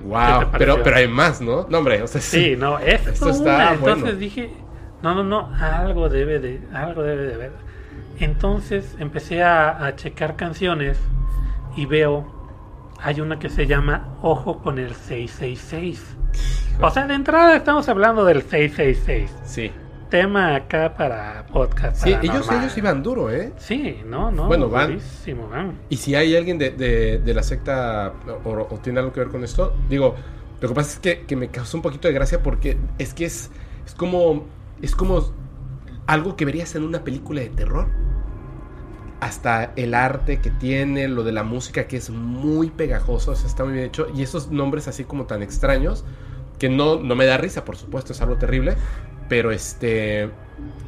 Wow. 0.00 0.50
Pero, 0.58 0.82
pero 0.82 0.96
hay 0.96 1.08
más, 1.08 1.40
¿no? 1.40 1.66
No, 1.70 1.78
hombre, 1.78 2.02
o 2.02 2.06
sea, 2.06 2.20
sí. 2.20 2.50
sí, 2.50 2.56
no, 2.56 2.78
es 2.78 3.06
Esto 3.06 3.30
está 3.30 3.72
Entonces 3.72 4.02
bueno. 4.02 4.18
dije, 4.18 4.50
no, 5.02 5.14
no, 5.14 5.24
no, 5.24 5.50
algo 5.58 6.10
debe 6.10 6.38
de, 6.38 6.60
algo 6.74 7.02
debe 7.02 7.24
de 7.24 7.34
haber. 7.34 7.52
Entonces 8.20 8.94
empecé 8.98 9.42
a, 9.42 9.86
a 9.86 9.96
checar 9.96 10.36
canciones 10.36 10.98
y 11.74 11.86
veo, 11.86 12.30
hay 13.00 13.22
una 13.22 13.38
que 13.38 13.48
se 13.48 13.66
llama 13.66 14.18
Ojo 14.20 14.58
con 14.58 14.78
el 14.78 14.94
666. 14.94 16.16
O 16.78 16.90
sea, 16.90 17.06
de 17.06 17.14
entrada 17.14 17.56
estamos 17.56 17.88
hablando 17.88 18.26
del 18.26 18.42
666. 18.42 19.34
Sí. 19.44 19.72
Tema 20.10 20.54
acá 20.54 20.94
para 20.96 21.46
podcast. 21.52 22.04
Sí, 22.04 22.14
ellos, 22.22 22.48
ellos 22.50 22.76
iban 22.78 23.02
duro, 23.02 23.28
¿eh? 23.30 23.52
Sí, 23.58 24.02
no, 24.06 24.30
no. 24.30 24.46
Bueno, 24.46 24.68
van. 24.68 24.88
durísimo, 24.92 25.48
van. 25.48 25.78
Y 25.88 25.96
si 25.96 26.14
hay 26.14 26.36
alguien 26.36 26.58
de, 26.58 26.70
de- 26.70 27.18
de 27.18 27.34
la 27.34 27.42
secta 27.42 28.12
o, 28.44 28.50
o 28.50 28.78
tiene 28.78 29.00
algo 29.00 29.12
que 29.12 29.20
ver 29.20 29.30
con 29.30 29.42
esto, 29.42 29.74
digo, 29.90 30.14
lo 30.60 30.68
que 30.68 30.74
pasa 30.74 30.92
es 30.92 30.98
que, 31.00 31.26
que 31.26 31.34
me 31.34 31.48
causó 31.48 31.76
un 31.76 31.82
poquito 31.82 32.06
de 32.06 32.14
gracia 32.14 32.40
porque 32.42 32.78
es 32.98 33.14
que 33.14 33.24
es, 33.24 33.50
es 33.84 33.94
como 33.94 34.44
es 34.80 34.94
como 34.94 35.32
algo 36.06 36.36
que 36.36 36.44
verías 36.44 36.76
en 36.76 36.84
una 36.84 37.02
película 37.02 37.40
de 37.40 37.48
terror. 37.48 37.88
Hasta 39.18 39.72
el 39.76 39.94
arte 39.94 40.40
que 40.40 40.50
tiene, 40.50 41.08
lo 41.08 41.24
de 41.24 41.32
la 41.32 41.42
música 41.42 41.88
que 41.88 41.96
es 41.96 42.10
muy 42.10 42.68
pegajoso, 42.70 43.32
o 43.32 43.34
sea, 43.34 43.46
está 43.48 43.64
muy 43.64 43.72
bien 43.72 43.86
hecho. 43.86 44.06
Y 44.14 44.22
esos 44.22 44.50
nombres 44.50 44.88
así 44.88 45.04
como 45.04 45.24
tan 45.24 45.42
extraños, 45.42 46.04
que 46.58 46.68
no, 46.68 47.00
no 47.00 47.16
me 47.16 47.24
da 47.24 47.38
risa, 47.38 47.64
por 47.64 47.76
supuesto, 47.76 48.12
es 48.12 48.20
algo 48.20 48.36
terrible, 48.36 48.76
pero 49.28 49.50
este, 49.50 50.30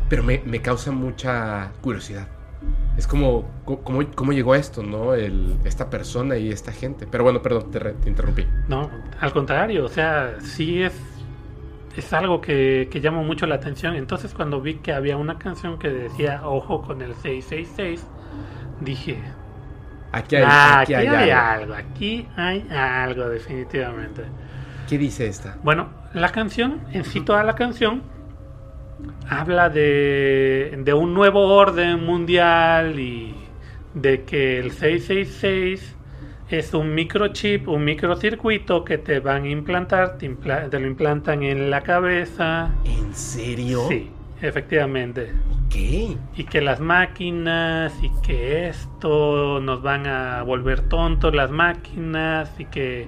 pero 0.08 0.22
me, 0.22 0.42
me 0.44 0.60
causa 0.60 0.90
mucha 0.92 1.72
curiosidad. 1.80 2.28
Es 2.96 3.06
como, 3.06 3.44
co- 3.64 3.80
¿cómo, 3.82 4.00
cómo 4.14 4.32
llegó 4.32 4.54
a 4.54 4.58
esto, 4.58 4.82
no? 4.82 5.14
El, 5.14 5.56
esta 5.64 5.88
persona 5.90 6.36
y 6.36 6.50
esta 6.50 6.72
gente. 6.72 7.06
Pero 7.06 7.24
bueno, 7.24 7.42
perdón, 7.42 7.70
te, 7.70 7.80
te 7.80 8.08
interrumpí. 8.08 8.44
No, 8.68 8.90
al 9.20 9.32
contrario, 9.32 9.84
o 9.84 9.88
sea, 9.88 10.36
sí 10.40 10.82
es, 10.82 10.94
es 11.96 12.12
algo 12.12 12.40
que, 12.40 12.88
que 12.90 13.00
llama 13.00 13.22
mucho 13.22 13.46
la 13.46 13.56
atención. 13.56 13.94
Entonces 13.94 14.34
cuando 14.34 14.60
vi 14.60 14.76
que 14.76 14.92
había 14.92 15.16
una 15.16 15.38
canción 15.38 15.78
que 15.78 15.88
decía 15.90 16.42
Ojo 16.44 16.82
con 16.82 17.02
el 17.02 17.14
666, 17.14 18.06
dije, 18.80 19.22
Aquí 20.12 20.36
hay, 20.36 20.44
ah, 20.44 20.80
aquí 20.82 20.94
aquí 20.94 20.94
hay 20.94 21.06
hay 21.06 21.30
algo. 21.30 21.34
algo, 21.34 21.74
aquí 21.74 22.28
hay 22.36 22.66
algo 22.70 23.28
definitivamente. 23.28 24.24
¿Qué 24.88 24.98
dice 24.98 25.26
esta? 25.26 25.56
Bueno, 25.62 25.88
la 26.14 26.30
canción, 26.30 26.80
en 26.92 27.04
sí 27.04 27.20
toda 27.20 27.44
la 27.44 27.54
canción, 27.54 28.02
habla 29.28 29.68
de, 29.68 30.78
de 30.84 30.94
un 30.94 31.14
nuevo 31.14 31.46
orden 31.54 32.04
mundial 32.04 32.98
y 32.98 33.34
de 33.94 34.22
que 34.24 34.58
el 34.58 34.70
666 34.72 35.96
es 36.50 36.72
un 36.74 36.94
microchip, 36.94 37.68
un 37.68 37.84
microcircuito 37.84 38.84
que 38.84 38.98
te 38.98 39.20
van 39.20 39.44
a 39.44 39.48
implantar, 39.50 40.16
te, 40.16 40.30
impla- 40.30 40.68
te 40.70 40.80
lo 40.80 40.86
implantan 40.86 41.42
en 41.42 41.70
la 41.70 41.82
cabeza. 41.82 42.70
¿En 42.84 43.14
serio? 43.14 43.82
Sí, 43.88 44.10
efectivamente. 44.40 45.32
¿Qué? 45.68 46.16
Y 46.34 46.44
que 46.44 46.62
las 46.62 46.80
máquinas 46.80 47.92
y 48.02 48.10
que 48.22 48.68
esto 48.68 49.60
nos 49.60 49.82
van 49.82 50.06
a 50.06 50.42
volver 50.42 50.80
tontos 50.88 51.34
las 51.34 51.50
máquinas 51.50 52.50
y 52.58 52.64
que 52.64 53.06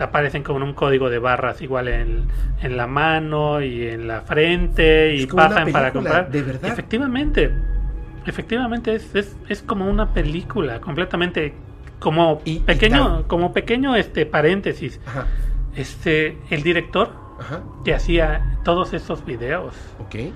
aparecen 0.00 0.42
con 0.42 0.62
un 0.62 0.72
código 0.74 1.10
de 1.10 1.18
barras 1.18 1.60
igual 1.62 1.88
en, 1.88 2.24
en 2.62 2.76
la 2.76 2.86
mano 2.86 3.60
y 3.62 3.86
en 3.86 4.08
la 4.08 4.22
frente 4.22 5.14
y 5.14 5.26
pasan 5.26 5.70
para 5.72 5.92
comprar. 5.92 6.30
¿de 6.30 6.42
verdad? 6.42 6.70
Efectivamente. 6.70 7.50
Efectivamente 8.26 8.94
es, 8.94 9.14
es, 9.14 9.36
es 9.48 9.62
como 9.62 9.88
una 9.88 10.12
película 10.12 10.80
completamente 10.80 11.54
como 11.98 12.40
Y- 12.44 12.60
pequeño 12.60 13.24
como 13.26 13.52
pequeño 13.52 13.94
este 13.96 14.24
paréntesis 14.26 15.00
Ajá, 15.06 15.26
este 15.74 16.36
el 16.50 16.62
director 16.62 17.10
ajá, 17.40 17.62
que 17.84 17.94
hacía 17.94 18.58
todos 18.64 18.92
esos 18.92 19.24
videos 19.24 19.74
ok. 20.00 20.32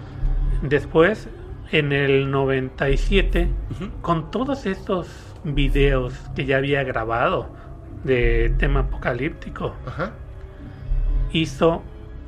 después 0.62 1.28
en 1.72 1.92
el 1.92 2.30
97 2.30 3.48
Ujú. 3.72 3.90
con 4.00 4.30
todos 4.30 4.66
estos 4.66 5.08
videos 5.44 6.14
que 6.34 6.44
ya 6.46 6.56
había 6.58 6.82
grabado 6.84 7.48
de 8.04 8.52
tema 8.58 8.80
apocalíptico 8.80 9.74
Ajá. 9.86 10.12
hizo 11.32 11.82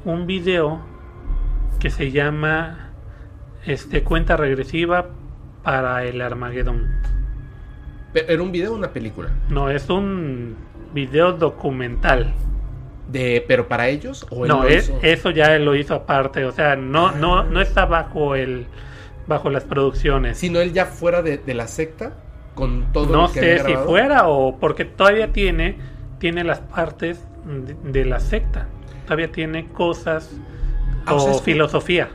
un 0.04 0.26
video 0.26 0.80
que 1.78 1.90
se 1.90 2.10
llama 2.10 2.90
este 3.64 4.02
cuenta 4.02 4.36
regresiva 4.36 5.06
para 5.62 6.04
el 6.04 6.20
Armagedón. 6.20 6.88
Pero, 8.12 8.28
¿Era 8.32 8.42
un 8.42 8.52
video 8.52 8.72
o 8.72 8.76
una 8.76 8.90
película? 8.90 9.30
No, 9.48 9.68
es 9.70 9.88
un 9.90 10.56
video 10.94 11.32
documental. 11.32 12.32
De, 13.08 13.44
¿Pero 13.46 13.68
para 13.68 13.88
ellos? 13.88 14.26
¿O 14.30 14.44
él 14.44 14.48
No, 14.48 14.64
es- 14.64 14.88
hizo? 14.88 14.98
eso 15.02 15.30
ya 15.30 15.54
él 15.54 15.64
lo 15.64 15.76
hizo 15.76 15.94
aparte, 15.94 16.44
o 16.44 16.50
sea, 16.50 16.74
no 16.74 17.12
no 17.12 17.44
no 17.44 17.60
está 17.60 17.84
bajo 17.86 18.34
el 18.34 18.66
bajo 19.28 19.48
las 19.50 19.62
producciones. 19.64 20.38
Sino 20.38 20.58
él 20.60 20.72
ya 20.72 20.86
fuera 20.86 21.22
de, 21.22 21.38
de 21.38 21.54
la 21.54 21.68
secta, 21.68 22.14
con 22.56 22.92
todo 22.92 23.06
no 23.12 23.22
lo 23.28 23.32
que 23.32 23.38
había 23.38 23.58
sé 23.62 23.68
si 23.68 23.76
fuera 23.76 24.26
o 24.26 24.58
porque 24.58 24.84
todavía 24.84 25.32
tiene 25.32 25.76
tiene 26.18 26.42
las 26.42 26.58
partes 26.60 27.24
de, 27.44 27.74
de 27.92 28.04
la 28.04 28.18
secta. 28.18 28.66
Todavía 29.04 29.30
tiene 29.30 29.68
cosas 29.68 30.36
Ah, 31.04 31.12
o, 31.14 31.16
o 31.18 31.20
sea, 31.20 31.32
es 31.34 31.42
filosofía. 31.42 32.08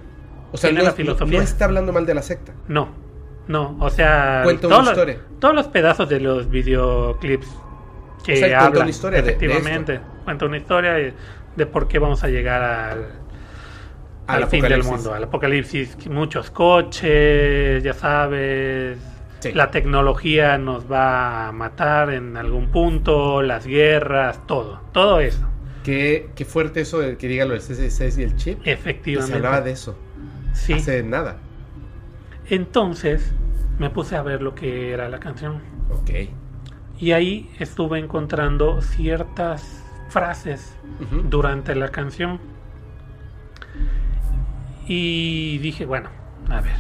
O 0.51 0.57
sea, 0.57 0.69
tiene 0.72 0.84
no, 0.84 0.89
la 0.89 0.93
filosofía. 0.93 1.38
no 1.38 1.43
está 1.45 1.63
hablando 1.63 1.93
mal 1.93 2.05
de 2.05 2.13
la 2.13 2.22
secta. 2.22 2.51
No, 2.68 2.89
no, 3.47 3.77
o 3.80 3.89
sea, 3.89 4.41
Cuenta 4.43 4.68
una 4.68 4.76
todos, 4.76 4.85
los- 4.89 4.93
historia. 4.97 5.18
todos 5.39 5.55
los 5.55 5.68
pedazos 5.69 6.09
de 6.09 6.19
los 6.19 6.49
videoclips 6.49 7.47
que 8.26 8.34
O 8.34 8.35
sea, 8.35 8.47
cuenta 8.47 8.65
hablan, 8.65 8.81
una 8.81 8.89
historia 8.89 9.18
de- 9.22 9.23
de 9.23 9.30
efectivamente, 9.31 9.99
cuenta 10.26 10.45
una 10.45 10.57
historia 10.57 10.91
de, 10.93 11.13
de 11.55 11.65
por 11.65 11.88
qué 11.88 11.99
vamos 11.99 12.23
a 12.23 12.27
llegar 12.27 12.61
al, 12.61 13.05
Al 14.27 14.43
al 14.43 14.49
fin 14.49 14.61
del 14.63 14.84
mundo, 14.84 15.13
al 15.13 15.23
apocalipsis, 15.23 15.97
muchos 16.09 16.51
coches, 16.51 17.81
ya 17.84 17.93
sabes, 17.93 18.97
Sí. 19.41 19.51
la 19.53 19.72
tecnología 19.72 20.57
nos 20.57 20.89
va 20.91 21.47
a 21.47 21.51
matar 21.51 22.11
en 22.13 22.38
algún 22.38 22.68
punto, 22.72 23.41
las 23.41 23.65
guerras, 23.68 24.45
todo, 24.47 24.80
todo 24.93 25.19
eso, 25.19 25.47
Qué, 25.84 26.30
qué 26.35 26.45
fuerte 26.45 26.81
eso 26.81 26.99
de 26.99 27.18
que 27.18 27.27
diga 27.27 27.43
lo 27.45 27.53
del 27.53 27.61
C6 27.61 28.19
y 28.19 28.23
el 28.23 28.35
chip. 28.35 28.59
Y 28.61 28.65
se 28.65 28.72
efectivamente. 28.73 29.35
hablaba 29.35 29.61
de 29.61 29.72
eso. 29.72 29.97
Sí. 30.53 30.73
Hace 30.73 31.01
nada. 31.01 31.38
Entonces 32.49 33.34
me 33.80 33.89
puse 33.89 34.15
a 34.15 34.22
ver 34.22 34.41
lo 34.43 34.53
que 34.53 34.91
era 34.91 35.09
la 35.09 35.19
canción. 35.19 35.59
Ok. 35.89 36.11
Y 36.99 37.13
ahí 37.13 37.49
estuve 37.57 37.97
encontrando 37.97 38.80
ciertas 38.84 39.84
frases 40.09 40.76
durante 41.30 41.73
la 41.73 41.89
canción. 41.89 42.39
Y 44.88 45.57
dije, 45.59 45.85
bueno, 45.85 46.09
a 46.49 46.61
ver, 46.61 46.76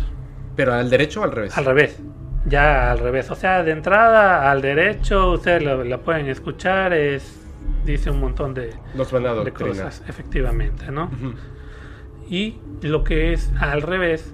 ¿Pero 0.55 0.73
al 0.73 0.89
derecho 0.89 1.21
o 1.21 1.23
al 1.23 1.31
revés? 1.31 1.57
al 1.57 1.65
revés. 1.65 1.99
Ya 2.45 2.91
al 2.91 2.99
revés. 2.99 3.29
O 3.31 3.35
sea, 3.35 3.63
de 3.63 3.71
entrada 3.71 4.49
al 4.51 4.61
derecho, 4.61 5.31
ustedes 5.31 5.63
lo, 5.63 5.83
la 5.83 5.99
pueden 5.99 6.27
escuchar, 6.27 6.93
es 6.93 7.37
dice 7.85 8.09
un 8.11 8.19
montón 8.19 8.53
de, 8.53 8.73
Nos 8.95 9.11
van 9.11 9.25
a 9.25 9.33
de 9.33 9.41
adoctrinar. 9.41 9.85
cosas, 9.85 10.03
efectivamente, 10.07 10.91
¿no? 10.91 11.09
Y 12.29 12.57
lo 12.81 13.03
que 13.03 13.33
es 13.33 13.51
al 13.59 13.81
revés, 13.81 14.33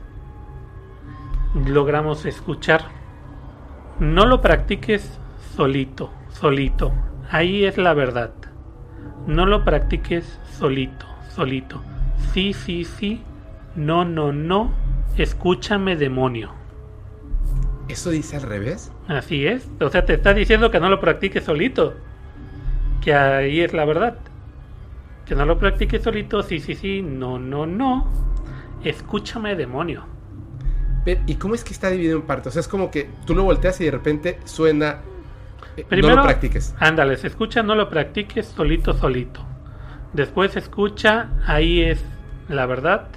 logramos 1.65 2.25
escuchar. 2.25 2.85
No 3.99 4.25
lo 4.25 4.41
practiques 4.41 5.19
solito, 5.55 6.11
solito. 6.29 6.93
Ahí 7.31 7.65
es 7.65 7.77
la 7.77 7.93
verdad. 7.93 8.31
No 9.25 9.45
lo 9.45 9.63
practiques 9.63 10.39
solito, 10.51 11.05
solito. 11.29 11.81
Sí, 12.33 12.53
sí, 12.53 12.85
sí. 12.85 13.23
No, 13.75 14.05
no, 14.05 14.31
no. 14.31 14.71
Escúchame, 15.17 15.95
demonio. 15.95 16.51
¿Eso 17.87 18.09
dice 18.09 18.35
al 18.37 18.43
revés? 18.43 18.91
Así 19.07 19.47
es. 19.47 19.69
O 19.79 19.89
sea, 19.89 20.05
te 20.05 20.13
está 20.15 20.33
diciendo 20.33 20.71
que 20.71 20.79
no 20.79 20.89
lo 20.89 20.99
practiques 20.99 21.43
solito. 21.43 21.95
Que 23.01 23.13
ahí 23.13 23.61
es 23.61 23.73
la 23.73 23.85
verdad. 23.85 24.17
Que 25.25 25.35
no 25.35 25.45
lo 25.45 25.57
practiques 25.57 26.03
solito. 26.03 26.43
Sí, 26.43 26.59
sí, 26.59 26.75
sí. 26.75 27.01
No, 27.01 27.39
no, 27.39 27.65
no. 27.65 28.11
Escúchame, 28.83 29.55
demonio. 29.55 30.05
¿Y 31.25 31.35
cómo 31.35 31.55
es 31.55 31.63
que 31.63 31.71
está 31.71 31.89
dividido 31.89 32.17
en 32.17 32.23
partes? 32.23 32.47
O 32.47 32.51
sea, 32.51 32.59
es 32.59 32.67
como 32.67 32.91
que 32.91 33.09
tú 33.25 33.33
lo 33.33 33.43
volteas 33.43 33.79
y 33.79 33.85
de 33.85 33.91
repente 33.91 34.39
suena... 34.43 34.99
eh, 35.77 35.85
Primero, 35.87 36.15
no 36.15 36.21
lo 36.21 36.23
practiques. 36.23 36.75
Ándale, 36.79 37.15
se 37.15 37.27
escucha, 37.27 37.63
no 37.63 37.75
lo 37.75 37.89
practiques 37.89 38.47
solito, 38.47 38.93
solito. 38.93 39.45
Después 40.11 40.57
escucha, 40.57 41.29
ahí 41.45 41.81
es 41.81 42.03
la 42.49 42.65
verdad. 42.65 43.07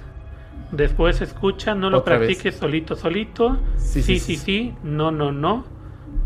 Después 0.71 1.17
se 1.17 1.25
escucha, 1.25 1.75
no 1.75 1.89
lo 1.89 1.97
vez. 2.03 2.05
practiques 2.05 2.55
solito, 2.55 2.95
solito. 2.95 3.57
Sí, 3.77 4.01
Sí 4.01 4.03
sí, 4.03 4.19
sí, 4.19 4.35
sí, 4.35 4.37
sí, 4.37 4.73
no, 4.83 5.11
no, 5.11 5.31
no. 5.31 5.65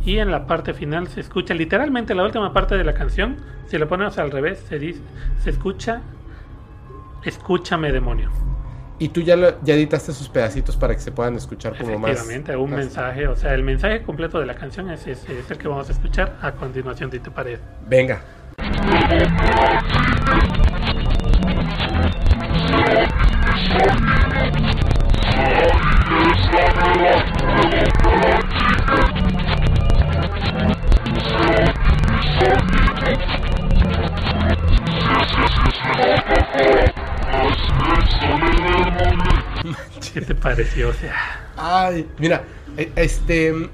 Y 0.06 0.20
en 0.20 0.30
la 0.30 0.46
parte 0.46 0.74
final 0.76 1.08
se 1.08 1.20
escucha, 1.22 1.54
literalmente 1.56 2.14
la 2.14 2.24
última 2.24 2.54
parte 2.54 2.78
de 2.78 2.84
la 2.84 2.94
canción, 2.94 3.38
si 3.68 3.78
lo 3.80 3.88
ponemos 3.88 4.18
al 4.20 4.30
revés, 4.30 4.64
se 4.70 4.78
dice, 4.78 5.02
se 5.44 5.50
escucha, 5.50 6.02
escúchame 7.24 7.92
demonio. 7.92 8.30
Y 9.00 9.10
tú 9.10 9.22
ya, 9.22 9.36
lo- 9.36 9.62
ya 9.64 9.74
editaste 9.74 10.14
sus 10.14 10.30
pedacitos 10.30 10.78
para 10.78 10.94
que 10.94 11.02
se 11.02 11.12
puedan 11.12 11.36
escuchar 11.36 11.76
como 11.78 11.98
más... 12.00 12.12
Efectivamente, 12.12 12.56
un 12.56 12.70
más- 12.70 12.80
mensaje, 12.80 13.28
o 13.28 13.36
sea, 13.36 13.54
el 13.56 13.64
mensaje 13.64 14.04
completo 14.04 14.40
de 14.40 14.46
la 14.46 14.56
canción 14.56 14.90
es, 14.92 15.06
es, 15.08 15.28
es 15.28 15.50
el 15.52 15.58
que 15.58 15.68
vamos 15.68 15.90
a 15.90 15.92
escuchar 15.92 16.38
a 16.42 16.52
continuación, 16.54 17.12
si 17.12 17.20
te 17.20 17.32
parece. 17.32 17.62
Venga. 17.88 18.22
¿Qué 40.14 40.22
te 40.22 40.36
pareció? 40.36 40.90
O 40.90 40.94
sea, 40.94 41.14
Ay, 41.57 42.10
mira, 42.19 42.44
eh, 42.77 42.91
este... 42.95 43.69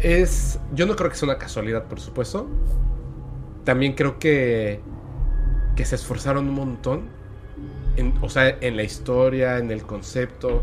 Es... 0.00 0.58
Yo 0.72 0.86
no 0.86 0.96
creo 0.96 1.10
que 1.10 1.16
sea 1.16 1.26
una 1.26 1.38
casualidad, 1.38 1.84
por 1.84 2.00
supuesto. 2.00 2.48
También 3.64 3.94
creo 3.94 4.18
que... 4.18 4.80
Que 5.76 5.84
se 5.84 5.94
esforzaron 5.94 6.48
un 6.48 6.54
montón. 6.54 7.08
En, 7.98 8.14
o 8.22 8.28
sea, 8.28 8.56
en 8.60 8.76
la 8.76 8.82
historia, 8.84 9.58
en 9.58 9.70
el 9.70 9.82
concepto. 9.82 10.62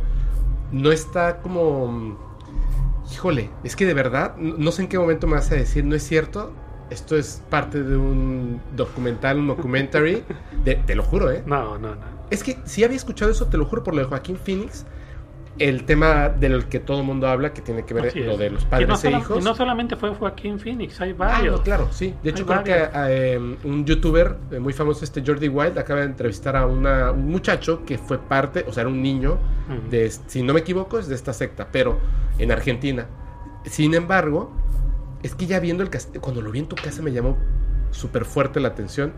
No 0.71 0.91
está 0.91 1.37
como... 1.41 2.17
Híjole, 3.11 3.51
es 3.63 3.75
que 3.75 3.85
de 3.85 3.93
verdad, 3.93 4.35
no 4.37 4.71
sé 4.71 4.81
en 4.81 4.87
qué 4.87 4.97
momento 4.97 5.27
me 5.27 5.33
vas 5.35 5.51
a 5.51 5.55
decir, 5.55 5.83
no 5.85 5.95
es 5.95 6.03
cierto. 6.03 6.51
Esto 6.89 7.15
es 7.17 7.41
parte 7.49 7.83
de 7.83 7.95
un 7.97 8.59
documental, 8.75 9.37
un 9.39 9.47
documentary. 9.47 10.23
De- 10.63 10.75
te 10.75 10.95
lo 10.95 11.03
juro, 11.03 11.31
¿eh? 11.31 11.43
no, 11.45 11.77
no, 11.77 11.95
no. 11.95 12.15
Es 12.31 12.43
que 12.43 12.57
sí 12.65 12.83
había 12.83 12.97
escuchado 12.97 13.29
eso, 13.29 13.47
te 13.47 13.57
lo 13.57 13.65
juro, 13.65 13.83
por 13.83 13.93
lo 13.93 14.01
de 14.01 14.07
Joaquín 14.07 14.37
Phoenix. 14.37 14.85
El 15.57 15.85
tema 15.85 16.27
del 16.27 16.65
que 16.65 16.81
todo 16.81 16.99
el 16.99 17.05
mundo 17.05 17.27
habla, 17.29 17.53
que 17.53 17.61
tiene 17.61 17.85
que 17.85 17.93
ver 17.93 18.07
Así 18.07 18.19
lo 18.19 18.33
es. 18.33 18.39
de 18.39 18.49
los 18.49 18.65
padres 18.65 18.89
no 18.89 18.95
e 19.09 19.11
hijos. 19.13 19.41
Y 19.41 19.43
no 19.45 19.55
solamente 19.55 19.95
fue 19.95 20.09
Joaquín 20.13 20.59
Phoenix, 20.59 20.99
hay 20.99 21.11
Ah, 21.11 21.15
varios. 21.17 21.57
no, 21.59 21.63
claro, 21.63 21.87
sí. 21.91 22.13
De 22.23 22.31
hecho, 22.31 22.39
Hay 22.43 22.61
creo 22.61 22.77
varios. 22.77 22.89
que 22.89 23.33
eh, 23.35 23.55
un 23.63 23.85
youtuber 23.85 24.35
eh, 24.51 24.59
muy 24.59 24.73
famoso, 24.73 25.05
este 25.05 25.23
Jordi 25.25 25.47
Wild, 25.47 25.77
acaba 25.77 26.01
de 26.01 26.07
entrevistar 26.07 26.57
a 26.57 26.65
una- 26.65 27.11
un 27.11 27.27
muchacho 27.31 27.85
que 27.85 27.97
fue 27.97 28.17
parte, 28.19 28.65
o 28.67 28.73
sea, 28.73 28.81
era 28.81 28.89
un 28.89 29.01
niño, 29.01 29.37
de, 29.89 30.11
si 30.27 30.43
no 30.43 30.53
me 30.53 30.59
equivoco, 30.59 30.99
es 30.99 31.07
de 31.07 31.15
esta 31.15 31.31
secta, 31.31 31.67
pero 31.71 31.99
en 32.37 32.51
Argentina. 32.51 33.05
Sin 33.63 33.93
embargo, 33.93 34.51
es 35.23 35.35
que 35.35 35.45
ya 35.45 35.59
viendo 35.61 35.83
el 35.83 35.89
castillo, 35.89 36.19
cuando 36.21 36.41
lo 36.41 36.51
vi 36.51 36.59
en 36.59 36.67
tu 36.67 36.75
casa 36.75 37.01
me 37.01 37.11
llamó 37.13 37.37
súper 37.91 38.25
fuerte 38.25 38.59
la 38.59 38.67
atención. 38.67 39.13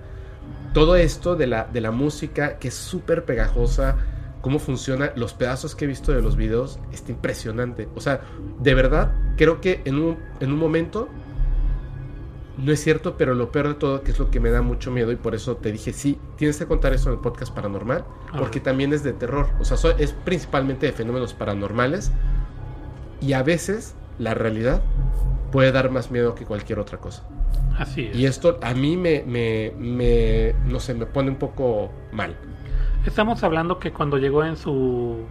Todo 0.74 0.96
esto 0.96 1.36
de 1.36 1.48
la, 1.48 1.64
de 1.66 1.82
la 1.82 1.90
música, 1.92 2.60
que 2.60 2.68
es 2.68 2.76
súper 2.76 3.26
pegajosa, 3.26 3.96
cómo 4.42 4.60
funciona, 4.60 5.12
los 5.16 5.34
pedazos 5.34 5.76
que 5.76 5.86
he 5.86 5.88
visto 5.88 6.12
de 6.12 6.22
los 6.22 6.36
videos, 6.36 6.80
está 6.92 7.12
impresionante. 7.12 7.88
O 7.96 8.02
sea, 8.02 8.22
de 8.60 8.74
verdad, 8.74 9.14
creo 9.36 9.62
que 9.62 9.82
en 9.86 10.00
un, 10.00 10.18
en 10.40 10.52
un 10.52 10.60
momento, 10.60 11.10
no 12.58 12.72
es 12.72 12.82
cierto, 12.82 13.18
pero 13.18 13.36
lo 13.36 13.52
peor 13.52 13.70
de 13.70 13.74
todo, 13.76 14.02
que 14.02 14.12
es 14.12 14.20
lo 14.20 14.32
que 14.32 14.40
me 14.40 14.50
da 14.50 14.62
mucho 14.62 14.92
miedo, 14.92 15.12
y 15.12 15.16
por 15.16 15.36
eso 15.36 15.58
te 15.58 15.72
dije, 15.72 15.94
sí, 15.94 16.20
tienes 16.38 16.58
que 16.58 16.66
contar 16.66 16.94
eso 16.94 17.10
en 17.10 17.16
el 17.16 17.22
podcast 17.22 17.54
paranormal, 17.54 18.06
porque 18.38 18.60
también 18.60 18.94
es 18.94 19.04
de 19.04 19.14
terror. 19.14 19.48
O 19.60 19.66
sea, 19.66 19.78
es 19.98 20.14
principalmente 20.14 20.86
de 20.86 20.92
fenómenos 20.92 21.34
paranormales, 21.34 22.12
y 23.22 23.34
a 23.34 23.44
veces 23.44 23.96
la 24.20 24.34
realidad 24.34 24.82
puede 25.52 25.72
dar 25.72 25.90
más 25.92 26.12
miedo 26.12 26.36
que 26.36 26.46
cualquier 26.46 26.80
otra 26.80 27.00
cosa. 27.00 27.24
Así 27.78 28.08
es. 28.08 28.16
Y 28.16 28.26
esto 28.26 28.60
a 28.62 28.74
mí 28.74 28.98
me, 28.98 29.24
me, 29.26 29.72
me, 29.78 30.54
no 30.66 30.80
sé, 30.80 30.94
me 30.94 31.06
pone 31.06 31.30
un 31.30 31.38
poco 31.38 31.92
mal. 32.12 32.36
Estamos 33.06 33.44
hablando 33.44 33.80
que 33.80 33.92
cuando 33.92 34.18
llegó 34.18 34.44
en 34.44 34.58
su 34.58 35.26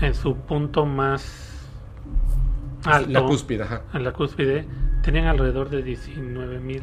en 0.00 0.14
su 0.14 0.36
punto 0.36 0.84
más 0.84 1.66
alto, 2.84 3.10
La 3.10 3.22
cúspide, 3.22 3.62
ajá. 3.62 3.82
en 3.94 4.04
la 4.04 4.12
cúspide, 4.12 4.66
tenían 5.02 5.26
alrededor 5.26 5.70
de 5.70 5.82
19 5.82 6.60
mil 6.60 6.82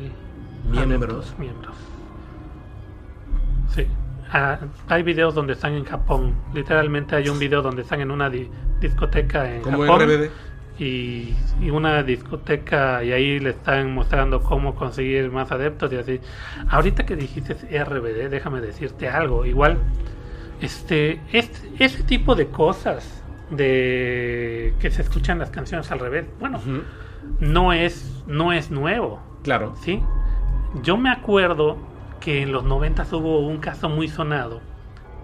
Miembros. 0.72 1.36
miembros. 1.38 1.76
Sí. 3.70 3.86
Ah, 4.32 4.58
hay 4.88 5.04
videos 5.04 5.36
donde 5.36 5.54
están 5.54 5.74
en 5.74 5.84
Japón. 5.86 6.34
Literalmente 6.54 7.16
hay 7.16 7.30
un 7.30 7.38
video 7.38 7.62
donde 7.62 7.84
están 7.84 8.02
en 8.02 8.10
una 8.10 8.30
di- 8.30 8.50
discoteca 8.82 9.54
en 9.56 9.62
Como 9.62 9.84
Japón. 9.84 10.02
RBD. 10.02 10.30
y, 10.80 11.36
y 11.62 11.70
una 11.70 12.02
discoteca 12.02 13.04
y 13.04 13.12
ahí 13.12 13.40
le 13.40 13.52
están 13.52 13.94
mostrando 13.94 14.42
cómo 14.42 14.74
conseguir 14.74 15.30
más 15.32 15.52
adeptos 15.52 15.94
y 15.94 15.98
así. 15.98 16.20
Ahorita 16.70 17.06
que 17.06 17.16
dijiste 17.16 17.54
RBD, 17.84 18.30
déjame 18.32 18.60
decirte 18.60 19.08
algo. 19.08 19.46
Igual, 19.46 19.78
este, 20.64 21.20
este 21.32 21.70
ese 21.80 22.04
tipo 22.04 22.36
de 22.36 22.48
cosas 22.48 23.24
de 23.52 24.74
que 24.80 24.92
se 24.92 25.02
escuchan 25.02 25.40
las 25.40 25.50
canciones 25.50 25.92
al 25.92 26.00
revés, 26.00 26.26
bueno, 26.40 26.58
Ujú. 26.60 26.82
no 27.40 27.74
es 27.74 28.24
no 28.28 28.54
es 28.54 28.72
nuevo, 28.72 29.22
Claro. 29.44 29.76
¿sí? 29.82 30.02
Yo 30.82 30.98
me 30.98 31.10
acuerdo 31.12 31.78
que 32.20 32.42
en 32.42 32.52
los 32.52 32.64
90 32.64 33.06
hubo 33.12 33.40
un 33.46 33.58
caso 33.60 33.90
muy 33.90 34.08
sonado 34.08 34.62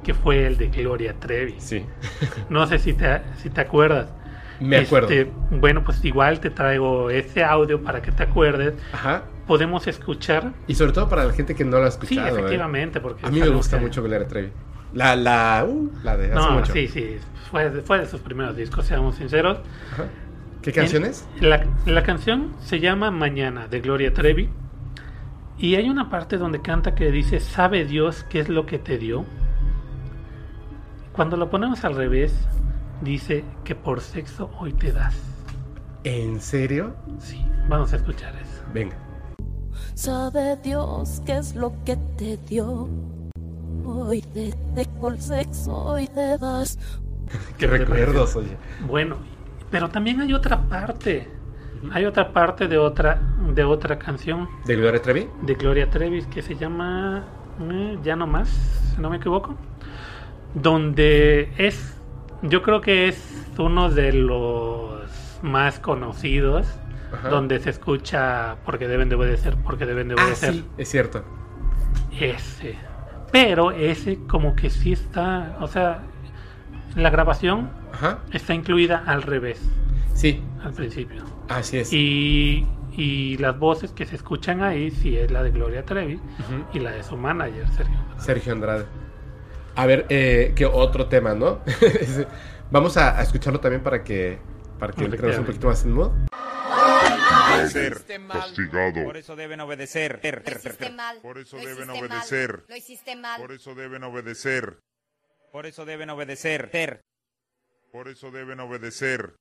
que 0.04 0.14
fue 0.14 0.46
el 0.46 0.58
de 0.58 0.68
Gloria 0.70 1.14
Trevi. 1.20 1.56
Sí. 1.60 1.86
No 2.50 2.66
sé 2.68 2.80
si 2.80 2.94
te, 2.94 3.22
si 3.38 3.50
te 3.50 3.62
acuerdas. 3.62 4.12
Me 4.60 4.78
acuerdo. 4.78 5.10
Este, 5.10 5.32
bueno, 5.52 5.84
pues 5.86 6.04
igual 6.04 6.40
te 6.42 6.50
traigo 6.50 7.10
ese 7.10 7.44
audio 7.44 7.82
para 7.82 8.02
que 8.02 8.12
te 8.12 8.24
acuerdes. 8.24 8.74
Ajá. 8.94 9.24
Podemos 9.48 9.88
escuchar. 9.88 10.52
Y 10.68 10.76
sobre 10.76 10.92
todo 10.92 11.08
para 11.10 11.24
la 11.26 11.34
gente 11.34 11.56
que 11.56 11.64
no 11.64 11.80
lo 11.80 11.86
ha 11.86 11.92
Sí, 11.92 11.98
escuchado. 12.02 12.28
¿eh? 12.28 12.40
efectivamente, 12.40 13.00
porque 13.00 13.26
A 13.26 13.30
mí 13.32 13.40
me 13.40 13.48
gusta 13.50 13.78
mucho 13.78 14.04
Gloria 14.04 14.28
Trevi. 14.28 14.52
La, 14.94 15.16
la, 15.16 15.66
uh, 15.68 15.92
la 16.04 16.18
de 16.18 16.26
hace 16.28 16.36
No, 16.36 16.52
mucho. 16.52 16.74
sí, 16.74 16.88
sí, 16.88 17.18
fue, 17.52 17.70
de- 17.70 17.82
fue 17.82 18.00
de 18.00 18.08
sus 18.08 18.22
primeros 18.22 18.56
discos, 18.56 18.86
seamos 18.86 19.16
sinceros. 19.16 19.60
Ajá. 19.94 20.06
¿Qué 20.62 20.72
canciones? 20.74 21.28
La, 21.40 21.66
la 21.86 22.04
canción 22.04 22.54
se 22.60 22.80
llama 22.80 23.12
Mañana 23.12 23.68
de 23.68 23.80
Gloria 23.82 24.14
Trevi. 24.14 24.50
Y 25.58 25.76
hay 25.76 25.90
una 25.90 26.10
parte 26.10 26.38
donde 26.38 26.62
canta 26.62 26.96
que 26.96 27.12
dice, 27.12 27.40
¿sabe 27.40 27.86
Dios 27.86 28.26
qué 28.30 28.40
es 28.40 28.50
lo 28.50 28.66
que 28.66 28.80
te 28.80 28.98
dio? 28.98 29.26
Cuando 31.14 31.38
lo 31.38 31.50
ponemos 31.50 31.84
al 31.86 31.96
revés, 31.96 32.34
dice 33.02 33.44
que 33.64 33.76
por 33.76 34.02
sexo 34.02 34.50
hoy 34.60 34.74
te 34.74 34.92
das. 34.92 35.16
¿En 36.04 36.40
serio? 36.40 36.96
Sí, 37.20 37.46
vamos 37.68 37.92
a 37.94 37.98
escuchar 37.98 38.34
eso. 38.36 38.64
Venga. 38.74 38.96
Sabe 39.96 40.56
Dios 40.64 41.22
qué 41.26 41.38
es 41.38 41.56
lo 41.56 41.74
que 41.84 41.98
te 42.18 42.38
dio. 42.38 42.88
Hoy 43.86 44.22
te 44.22 44.54
dejo 44.76 45.10
el 45.10 45.20
sexo, 45.20 45.76
hoy 45.76 46.08
te 46.08 46.38
das. 46.38 46.78
Qué 47.58 47.68
recuerdos, 47.68 48.36
oye. 48.36 48.58
Bueno, 48.88 49.18
pero 49.70 49.90
también 49.90 50.20
hay 50.22 50.34
otra 50.34 50.62
parte. 50.68 51.28
Hay 51.92 52.04
otra 52.06 52.34
parte 52.34 52.68
de 52.68 52.78
otra 52.78 53.22
de 53.54 53.64
otra 53.64 53.98
canción 53.98 54.50
¿De 54.66 54.76
Gloria 54.76 55.02
Trevi? 55.02 55.28
de 55.44 55.54
Gloria 55.56 55.90
Trevi 55.90 56.24
que 56.26 56.42
se 56.42 56.56
llama 56.58 57.24
eh, 57.62 57.98
Ya 58.04 58.18
no 58.18 58.28
más, 58.28 58.50
si 58.50 59.02
no 59.02 59.10
me 59.10 59.16
equivoco, 59.16 59.56
donde 60.54 61.54
es 61.58 61.96
yo 62.42 62.62
creo 62.64 62.82
que 62.82 63.08
es 63.08 63.46
uno 63.58 63.90
de 63.90 64.12
los 64.12 65.10
más 65.42 65.80
conocidos 65.80 66.68
Ajá. 67.14 67.30
donde 67.30 67.60
se 67.60 67.70
escucha 67.70 68.58
porque 68.66 68.88
deben 68.90 69.08
de 69.08 69.16
obedecer, 69.16 69.56
porque 69.64 69.86
deben 69.86 70.10
de 70.10 70.16
Ah, 70.18 70.24
obedecer. 70.24 70.54
sí, 70.56 70.66
es 70.78 70.90
cierto. 70.90 71.24
Ese. 72.20 72.76
Pero 73.32 73.72
ese 73.72 74.18
como 74.28 74.56
que 74.56 74.70
sí 74.70 74.92
está, 74.94 75.58
o 75.60 75.68
sea, 75.68 76.00
la 76.96 77.10
grabación 77.10 77.70
Ajá. 77.94 78.20
está 78.32 78.54
incluida 78.54 79.04
al 79.06 79.22
revés, 79.22 79.62
Sí, 80.14 80.42
al 80.64 80.74
principio. 80.74 81.24
así 81.48 81.78
es. 81.78 81.94
Y, 81.94 82.66
y 82.98 83.38
las 83.38 83.58
voces 83.58 83.92
que 83.92 84.06
se 84.06 84.16
escuchan 84.16 84.62
ahí 84.64 84.92
sí 84.92 85.16
es 85.18 85.32
la 85.32 85.44
de 85.44 85.52
Gloria 85.52 85.86
Trevi 85.86 86.20
y 86.74 86.80
la 86.80 86.92
de 86.92 87.04
su 87.04 87.16
manager, 87.16 87.68
Sergio. 87.70 87.98
Sergio 88.18 88.52
Andrade. 88.54 88.86
A 89.76 89.86
ver, 89.86 90.06
eh, 90.10 90.52
¿qué 90.56 90.66
otro 90.66 91.06
tema, 91.06 91.34
no? 91.36 91.60
Vamos 92.72 92.98
a, 92.98 93.18
a 93.18 93.22
escucharlo 93.22 93.60
también 93.60 93.82
para 93.82 94.04
que, 94.04 94.40
para 94.78 94.92
que 94.92 95.06
entremos 95.06 95.38
un 95.38 95.46
poquito 95.46 95.68
más 95.68 95.86
en 95.86 95.94
mood. 95.94 96.10
Ser 97.70 98.02
castigado. 98.28 99.04
Por 99.06 99.18
eso 99.18 99.36
deben 99.36 99.60
obedecer. 99.62 100.20
Lo 100.24 100.58
hiciste 100.58 100.90
mal. 100.92 101.18
Por 101.22 101.38
eso 101.38 101.58
Lo 101.58 101.66
deben 101.66 101.88
mal. 101.88 101.98
obedecer. 102.00 102.64
Lo 102.68 102.76
hiciste 102.76 103.16
mal. 103.16 103.42
Por 103.42 103.52
eso 103.52 103.76
deben 103.76 104.04
obedecer. 104.04 104.80
Por 105.52 105.66
eso 105.66 105.86
deben 105.86 106.10
obedecer. 106.10 106.92
Por 107.92 108.08
eso 108.08 108.32
deben 108.32 108.60
obedecer. 108.60 109.36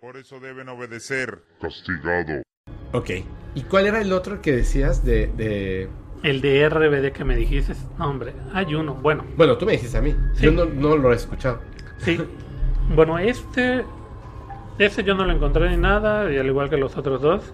Por 0.00 0.16
eso 0.16 0.40
deben 0.40 0.68
obedecer. 0.68 1.42
Castigado. 1.60 2.42
Ok. 2.92 3.10
¿Y 3.54 3.62
cuál 3.64 3.86
era 3.86 4.00
el 4.00 4.12
otro 4.12 4.40
que 4.42 4.52
decías 4.52 5.04
de... 5.04 5.26
de- 5.28 5.88
El 6.22 6.40
de 6.40 6.68
RBD 6.68 7.12
que 7.12 7.24
me 7.24 7.36
dijiste, 7.36 7.74
no, 7.98 8.08
hombre, 8.10 8.32
hay 8.54 8.74
uno. 8.74 8.94
Bueno, 8.94 9.24
Bueno, 9.36 9.58
tú 9.58 9.66
me 9.66 9.72
dijiste 9.72 9.98
a 9.98 10.00
mí. 10.02 10.14
Sí. 10.34 10.44
Yo 10.44 10.52
no, 10.52 10.64
no 10.64 10.96
lo 10.96 11.12
he 11.12 11.16
escuchado. 11.16 11.60
sí. 11.98 12.18
Bueno, 12.94 13.16
este. 13.18 13.84
Ese 14.78 15.04
yo 15.04 15.14
no 15.14 15.24
lo 15.24 15.32
encontré 15.32 15.70
ni 15.70 15.76
nada, 15.76 16.32
y 16.32 16.38
al 16.38 16.46
igual 16.46 16.70
que 16.70 16.76
los 16.76 16.96
otros 16.96 17.20
dos. 17.20 17.52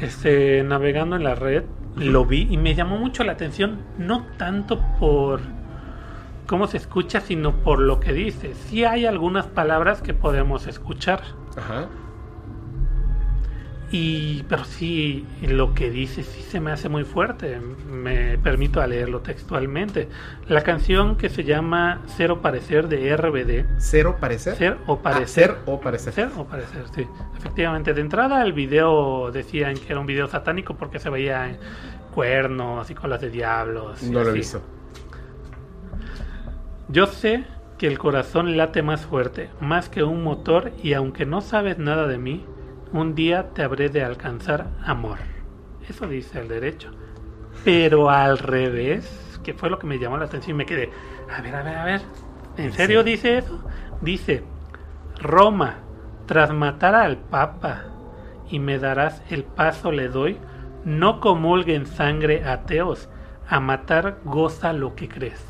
Este, 0.00 0.62
navegando 0.64 1.16
en 1.16 1.24
la 1.24 1.34
red, 1.34 1.64
lo 1.96 2.24
vi 2.24 2.48
y 2.50 2.56
me 2.56 2.74
llamó 2.74 2.98
mucho 2.98 3.22
la 3.24 3.32
atención, 3.32 3.78
no 3.98 4.26
tanto 4.36 4.80
por 4.98 5.40
cómo 6.46 6.66
se 6.66 6.76
escucha, 6.76 7.20
sino 7.20 7.52
por 7.52 7.78
lo 7.78 8.00
que 8.00 8.12
dice. 8.12 8.54
Sí 8.54 8.84
hay 8.84 9.06
algunas 9.06 9.46
palabras 9.46 10.02
que 10.02 10.14
podemos 10.14 10.66
escuchar. 10.66 11.22
Ajá. 11.56 11.88
Y, 13.90 14.42
pero 14.48 14.64
sí, 14.64 15.24
lo 15.42 15.72
que 15.74 15.88
dice 15.90 16.24
sí 16.24 16.42
se 16.42 16.58
me 16.58 16.72
hace 16.72 16.88
muy 16.88 17.04
fuerte. 17.04 17.60
Me 17.88 18.38
permito 18.38 18.80
a 18.80 18.86
leerlo 18.88 19.20
textualmente. 19.20 20.08
La 20.48 20.62
canción 20.62 21.16
que 21.16 21.28
se 21.28 21.44
llama 21.44 22.02
Cero 22.06 22.40
Parecer 22.42 22.88
de 22.88 23.16
RBD. 23.16 23.78
¿Cero 23.78 24.16
parecer? 24.20 24.56
Ser 24.56 24.78
o 24.86 24.94
Ah, 24.94 25.02
parecer. 25.02 25.50
ser 25.50 25.56
o 25.66 25.80
parecer. 25.80 26.12
Ser 26.12 26.28
o 26.36 26.44
parecer, 26.44 26.84
sí. 26.94 27.06
Efectivamente, 27.36 27.94
de 27.94 28.00
entrada 28.00 28.42
el 28.42 28.52
video 28.52 29.30
decían 29.30 29.74
que 29.76 29.92
era 29.92 30.00
un 30.00 30.06
video 30.06 30.26
satánico 30.26 30.74
porque 30.74 30.98
se 30.98 31.08
veían 31.10 31.58
cuernos 32.12 32.90
y 32.90 32.94
colas 32.94 33.20
de 33.20 33.30
diablos. 33.30 34.02
No 34.02 34.24
lo 34.24 34.30
he 34.30 34.32
visto. 34.32 34.60
Yo 36.88 37.06
sé 37.06 37.44
que 37.78 37.86
el 37.86 37.98
corazón 37.98 38.56
late 38.56 38.82
más 38.82 39.02
fuerte, 39.06 39.50
más 39.60 39.88
que 39.88 40.02
un 40.02 40.22
motor, 40.22 40.72
y 40.82 40.92
aunque 40.94 41.26
no 41.26 41.40
sabes 41.40 41.78
nada 41.78 42.06
de 42.06 42.18
mí, 42.18 42.44
un 42.94 43.16
día 43.16 43.50
te 43.52 43.62
habré 43.62 43.88
de 43.88 44.04
alcanzar 44.04 44.68
amor. 44.84 45.18
Eso 45.88 46.06
dice 46.06 46.40
el 46.40 46.48
derecho. 46.48 46.92
Pero 47.64 48.08
al 48.08 48.38
revés, 48.38 49.40
que 49.42 49.52
fue 49.52 49.68
lo 49.68 49.80
que 49.80 49.86
me 49.86 49.98
llamó 49.98 50.16
la 50.16 50.26
atención 50.26 50.54
y 50.54 50.58
me 50.58 50.66
quedé, 50.66 50.90
a 51.28 51.42
ver, 51.42 51.56
a 51.56 51.62
ver, 51.64 51.76
a 51.76 51.84
ver, 51.84 52.02
¿en 52.56 52.72
serio 52.72 53.02
dice 53.02 53.38
eso? 53.38 53.64
Dice, 54.00 54.44
Roma, 55.20 55.78
tras 56.26 56.52
matar 56.52 56.94
al 56.94 57.16
Papa 57.16 57.86
y 58.48 58.60
me 58.60 58.78
darás 58.78 59.22
el 59.28 59.42
paso 59.42 59.90
le 59.90 60.08
doy, 60.08 60.38
no 60.84 61.20
comulguen 61.20 61.86
sangre 61.86 62.44
ateos, 62.44 63.08
a 63.48 63.58
matar 63.58 64.20
goza 64.24 64.72
lo 64.72 64.94
que 64.94 65.08
crees. 65.08 65.44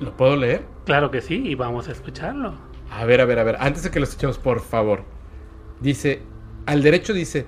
¿Lo 0.00 0.16
puedo 0.16 0.36
leer? 0.36 0.64
Claro 0.86 1.10
que 1.10 1.20
sí, 1.20 1.46
y 1.46 1.54
vamos 1.54 1.88
a 1.88 1.92
escucharlo. 1.92 2.54
A 2.90 3.04
ver, 3.04 3.20
a 3.20 3.26
ver, 3.26 3.38
a 3.38 3.44
ver. 3.44 3.56
Antes 3.60 3.82
de 3.82 3.90
que 3.90 3.98
lo 3.98 4.04
escuchemos, 4.04 4.38
por 4.38 4.60
favor. 4.60 5.15
Dice, 5.80 6.22
al 6.66 6.82
derecho 6.82 7.12
dice, 7.12 7.46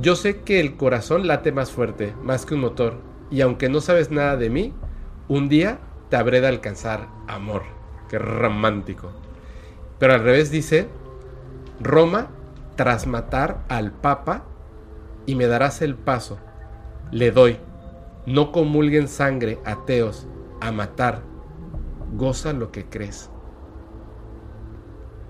yo 0.00 0.16
sé 0.16 0.42
que 0.42 0.60
el 0.60 0.76
corazón 0.76 1.26
late 1.26 1.52
más 1.52 1.70
fuerte, 1.70 2.14
más 2.22 2.46
que 2.46 2.54
un 2.54 2.60
motor, 2.60 2.98
y 3.30 3.40
aunque 3.40 3.68
no 3.68 3.80
sabes 3.80 4.10
nada 4.10 4.36
de 4.36 4.50
mí, 4.50 4.72
un 5.28 5.48
día 5.48 5.80
te 6.10 6.16
habré 6.16 6.40
de 6.40 6.48
alcanzar 6.48 7.08
amor. 7.26 7.62
Qué 8.08 8.18
romántico. 8.18 9.10
Pero 9.98 10.14
al 10.14 10.22
revés 10.22 10.50
dice, 10.50 10.88
Roma, 11.80 12.28
tras 12.76 13.06
matar 13.06 13.64
al 13.68 13.92
Papa, 13.92 14.44
y 15.26 15.34
me 15.34 15.46
darás 15.46 15.82
el 15.82 15.96
paso, 15.96 16.38
le 17.10 17.32
doy, 17.32 17.58
no 18.26 18.52
comulguen 18.52 19.08
sangre 19.08 19.58
ateos 19.64 20.28
a 20.60 20.70
matar, 20.72 21.22
goza 22.14 22.52
lo 22.52 22.70
que 22.70 22.84
crees. 22.86 23.30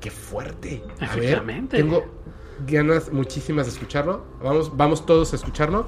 Qué 0.00 0.10
fuerte. 0.10 0.82
A 1.00 1.16
ver, 1.16 1.42
tengo 1.68 2.04
ganas 2.66 3.12
muchísimas 3.12 3.66
de 3.66 3.72
escucharlo. 3.72 4.24
Vamos, 4.42 4.76
vamos 4.76 5.04
todos 5.06 5.32
a 5.32 5.36
escucharlo. 5.36 5.86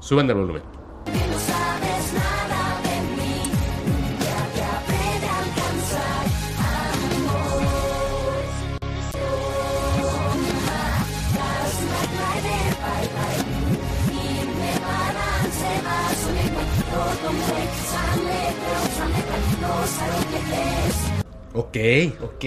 Suban 0.00 0.28
el 0.28 0.36
volumen. 0.36 0.62
Ok, 21.54 21.76
ok. 22.22 22.44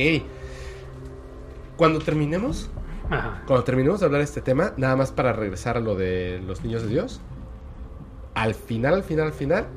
Cuando 1.76 1.99
terminemos, 1.99 2.69
Ajá. 3.11 3.43
cuando 3.45 3.63
terminemos 3.63 3.99
de 3.99 4.05
hablar 4.07 4.19
de 4.19 4.25
este 4.25 4.41
tema, 4.41 4.73
nada 4.77 4.95
más 4.95 5.11
para 5.11 5.33
regresar 5.33 5.77
a 5.77 5.79
lo 5.79 5.95
de 5.95 6.41
los 6.45 6.63
niños 6.63 6.83
de 6.83 6.89
Dios, 6.89 7.21
al 8.33 8.55
final, 8.55 8.93
al 8.95 9.03
final, 9.03 9.27
al 9.27 9.33
final, 9.33 9.67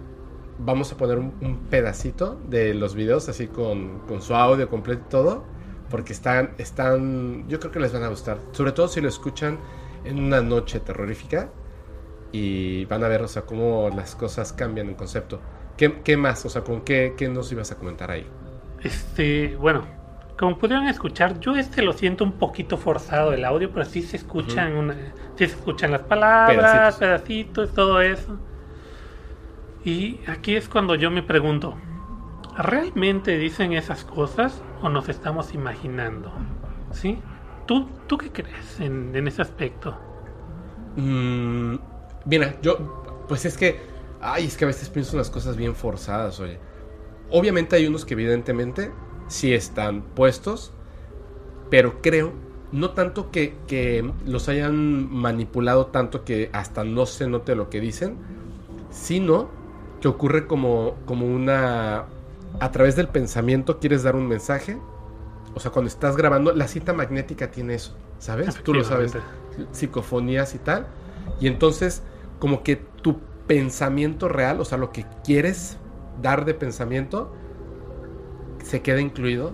vamos 0.59 0.93
a 0.93 0.97
poner 0.97 1.19
un, 1.19 1.35
un 1.40 1.59
pedacito 1.69 2.39
de 2.48 2.74
los 2.74 2.94
videos 2.94 3.28
así 3.28 3.48
con, 3.48 4.01
con 4.06 4.23
su 4.23 4.35
audio 4.35 4.69
completo 4.69 5.02
y 5.06 5.11
todo, 5.11 5.44
porque 5.90 6.12
están, 6.12 6.55
están, 6.59 7.48
yo 7.48 7.59
creo 7.61 7.73
que 7.73 7.81
les 7.81 7.93
van 7.93 8.05
a 8.05 8.09
gustar, 8.09 8.39
sobre 8.52 8.73
todo 8.73 8.89
si 8.89 9.01
lo 9.01 9.09
escuchan 9.09 9.59
en 10.05 10.19
una 10.19 10.40
noche 10.40 10.81
terrorífica 10.81 11.51
y 12.32 12.85
van 12.86 13.05
a 13.05 13.09
ver, 13.09 13.23
o 13.23 13.28
sea, 13.28 13.43
cómo 13.43 13.90
las 13.94 14.15
cosas 14.15 14.52
cambian 14.52 14.89
en 14.89 14.94
concepto. 14.94 15.40
¿Qué, 15.77 16.02
qué 16.02 16.16
más? 16.16 16.44
O 16.47 16.48
sea, 16.48 16.62
¿con 16.62 16.82
qué, 16.82 17.15
qué 17.16 17.28
nos 17.28 17.51
ibas 17.52 17.70
a 17.73 17.77
comentar 17.77 18.11
ahí? 18.11 18.27
Este, 18.82 19.56
bueno, 19.56 19.85
como 20.39 20.59
pudieron 20.59 20.86
escuchar, 20.89 21.39
yo 21.40 21.55
este 21.55 21.82
lo 21.82 21.93
siento 21.93 22.24
un 22.24 22.32
poquito 22.32 22.77
forzado 22.77 23.32
el 23.32 23.44
audio, 23.44 23.70
pero 23.73 23.85
sí 23.85 24.02
se 24.02 24.16
escuchan 24.16 24.77
una, 24.77 24.94
sí 25.36 25.47
se 25.47 25.55
escuchan 25.56 25.93
las 25.93 26.02
palabras, 26.02 26.97
Pedacitos. 26.97 26.98
pedacitos, 26.98 27.74
todo 27.74 28.01
eso. 28.01 28.40
Y 29.85 30.20
aquí 30.27 30.56
es 30.56 30.69
cuando 30.69 30.94
yo 30.94 31.11
me 31.11 31.23
pregunto, 31.23 31.77
¿realmente 32.56 33.36
dicen 33.39 33.73
esas 33.74 34.05
cosas 34.05 34.65
o 34.82 34.89
nos 34.89 35.09
estamos 35.09 35.55
imaginando? 35.55 36.32
¿Sí? 36.90 37.23
¿Tú, 37.66 37.89
tú 38.06 38.19
qué 38.19 38.31
crees 38.32 38.81
en, 38.81 39.15
en 39.15 39.28
ese 39.28 39.43
aspecto? 39.43 39.98
Mm, 40.97 41.77
mira, 42.24 42.61
yo, 42.62 43.24
pues 43.28 43.44
es 43.44 43.56
que, 43.56 43.81
ay, 44.20 44.47
es 44.47 44.56
que 44.56 44.65
a 44.65 44.69
veces 44.69 44.89
pienso 44.90 45.16
unas 45.16 45.31
cosas 45.31 45.56
bien 45.56 45.74
forzadas, 45.74 46.40
oye. 46.40 46.61
Obviamente 47.31 47.77
hay 47.77 47.86
unos 47.86 48.05
que 48.05 48.15
evidentemente 48.15 48.93
sí 49.29 49.55
están 49.55 50.03
puestos, 50.03 50.73
pero 51.71 52.01
creo, 52.03 52.33
no 52.73 52.91
tanto 52.91 53.31
que, 53.31 53.57
que 53.67 54.11
los 54.27 54.49
hayan 54.49 55.13
manipulado 55.13 55.87
tanto 55.87 56.25
que 56.25 56.51
hasta 56.53 56.85
no 56.85 57.07
se 57.07 57.29
note 57.29 57.55
lo 57.55 57.71
que 57.71 57.81
dicen, 57.81 58.17
sino 58.91 59.49
que 60.01 60.09
ocurre 60.09 60.47
como, 60.47 60.97
como 61.07 61.27
una... 61.27 62.05
A 62.61 62.71
través 62.71 62.95
del 62.95 63.09
pensamiento 63.09 63.81
quieres 63.81 64.05
dar 64.05 64.15
un 64.15 64.29
mensaje. 64.29 64.79
O 65.55 65.61
sea, 65.61 65.73
cuando 65.73 65.89
estás 65.89 66.17
grabando, 66.17 66.53
la 66.53 66.69
cita 66.69 66.93
magnética 66.93 67.51
tiene 67.51 67.75
eso, 67.75 67.97
¿sabes? 68.19 68.55
Tú 68.63 68.75
lo 68.75 68.85
sabes 68.85 69.17
psicofonías 69.73 70.55
y 70.55 70.59
tal. 70.59 70.87
Y 71.41 71.47
entonces, 71.47 72.03
como 72.39 72.63
que 72.63 72.77
tu 72.77 73.21
pensamiento 73.47 74.29
real, 74.29 74.61
o 74.61 74.65
sea, 74.65 74.79
lo 74.79 74.93
que 74.93 75.07
quieres 75.25 75.79
dar 76.23 76.45
de 76.45 76.55
pensamiento, 76.55 77.33
se 78.65 78.82
queda 78.82 79.01
incluido 79.01 79.53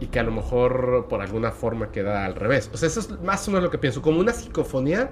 y 0.00 0.06
que 0.06 0.18
a 0.20 0.22
lo 0.22 0.32
mejor 0.32 1.06
por 1.08 1.22
alguna 1.22 1.50
forma 1.52 1.90
queda 1.90 2.24
al 2.26 2.34
revés. 2.34 2.70
O 2.74 2.76
sea, 2.76 2.86
eso 2.88 3.00
es 3.00 3.10
más 3.22 3.46
o 3.48 3.50
menos 3.50 3.64
lo 3.64 3.70
que 3.70 3.78
pienso, 3.78 4.02
como 4.02 4.20
una 4.20 4.32
psicofonía, 4.32 5.10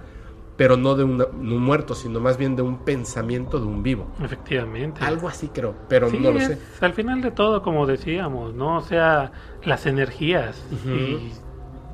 pero 0.57 0.77
no 0.77 0.95
de 0.97 1.05
una- 1.05 1.27
un 1.27 1.61
muerto, 1.63 1.95
sino 1.95 2.19
más 2.21 2.37
bien 2.37 2.57
de 2.57 2.63
un 2.63 2.79
pensamiento 2.85 3.61
de 3.61 3.67
un 3.67 3.83
vivo. 3.83 4.07
Efectivamente. 4.23 5.05
Algo 5.05 5.29
así 5.29 5.49
creo, 5.49 5.75
pero 5.89 6.11
Sí, 6.11 6.19
no 6.19 6.33
lo 6.33 6.39
es 6.39 6.47
sé. 6.49 6.59
al 6.81 6.93
final 6.95 7.23
de 7.23 7.31
todo, 7.31 7.63
como 7.63 7.87
decíamos, 7.87 8.55
¿no? 8.55 8.79
O 8.79 8.81
sea, 8.81 9.31
las 9.65 9.87
energías. 9.87 10.61
Y 10.87 11.31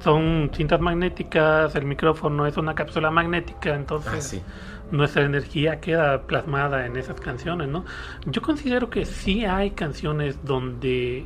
son 0.03 0.51
cintas 0.55 0.81
magnéticas, 0.81 1.75
el 1.75 1.85
micrófono 1.87 2.47
es 2.47 2.57
una 2.57 2.75
cápsula 2.75 3.11
magnética, 3.11 3.75
entonces 3.75 4.13
Ah, 4.15 4.21
sí. 4.21 4.43
Nuestra 4.91 5.25
energía 5.25 5.81
queda 5.81 6.23
plasmada 6.27 6.87
en 6.87 6.97
esas 6.97 7.21
canciones, 7.21 7.69
¿no? 7.69 7.85
Yo 8.27 8.43
considero 8.43 8.91
que 8.91 9.05
sí 9.05 9.45
hay 9.45 9.71
canciones 9.73 10.45
donde, 10.45 11.25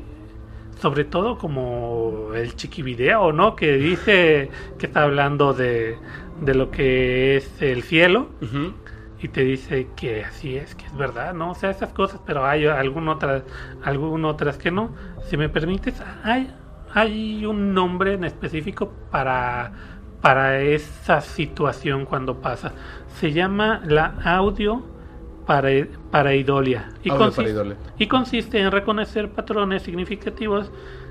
sobre 0.80 1.05
todo 1.05 1.39
como 1.39 2.30
el 2.35 2.55
chiquivideo, 2.56 3.32
¿no? 3.32 3.56
Que 3.56 3.76
dice 3.76 4.51
que 4.78 4.86
está 4.86 5.02
hablando 5.02 5.52
de, 5.52 5.97
de 6.40 6.55
lo 6.55 6.70
que 6.70 7.36
es 7.36 7.62
el 7.62 7.82
cielo 7.82 8.28
y 9.20 9.28
te 9.28 9.43
dice 9.43 9.89
que 9.97 10.24
así 10.24 10.56
es, 10.56 10.74
que 10.74 10.86
es 10.86 10.97
verdad, 10.97 11.35
¿no? 11.35 11.51
O 11.51 11.55
sea, 11.55 11.70
esas 11.70 11.93
cosas, 11.93 12.20
pero 12.24 12.47
hay 12.47 12.66
algunas 12.66 13.16
otras, 13.16 13.43
algunas 13.82 14.32
otras 14.32 14.59
que 14.59 14.70
no. 14.70 14.94
Si 15.28 15.36
me 15.36 15.48
permites, 15.48 16.01
hay, 16.22 16.52
hay 16.94 17.44
un 17.44 17.74
nombre 17.74 18.14
en 18.14 18.24
específico 18.24 18.93
para, 19.10 19.72
para 20.20 20.60
esa 20.60 21.20
situación 21.20 22.05
cuando 22.05 22.40
pasa. 22.40 22.72
Se 23.16 23.32
llama 23.32 23.80
la 23.85 24.14
audio 24.24 24.82
para, 25.47 25.68
pareidolia. 26.10 26.90
Y, 27.02 27.10
Audio 27.10 27.26
consiste, 27.26 27.76
y 27.98 28.06
consiste 28.06 28.60
en 28.60 28.70
reconocer 28.70 29.30
patrones 29.30 29.82
significativos 29.82 30.70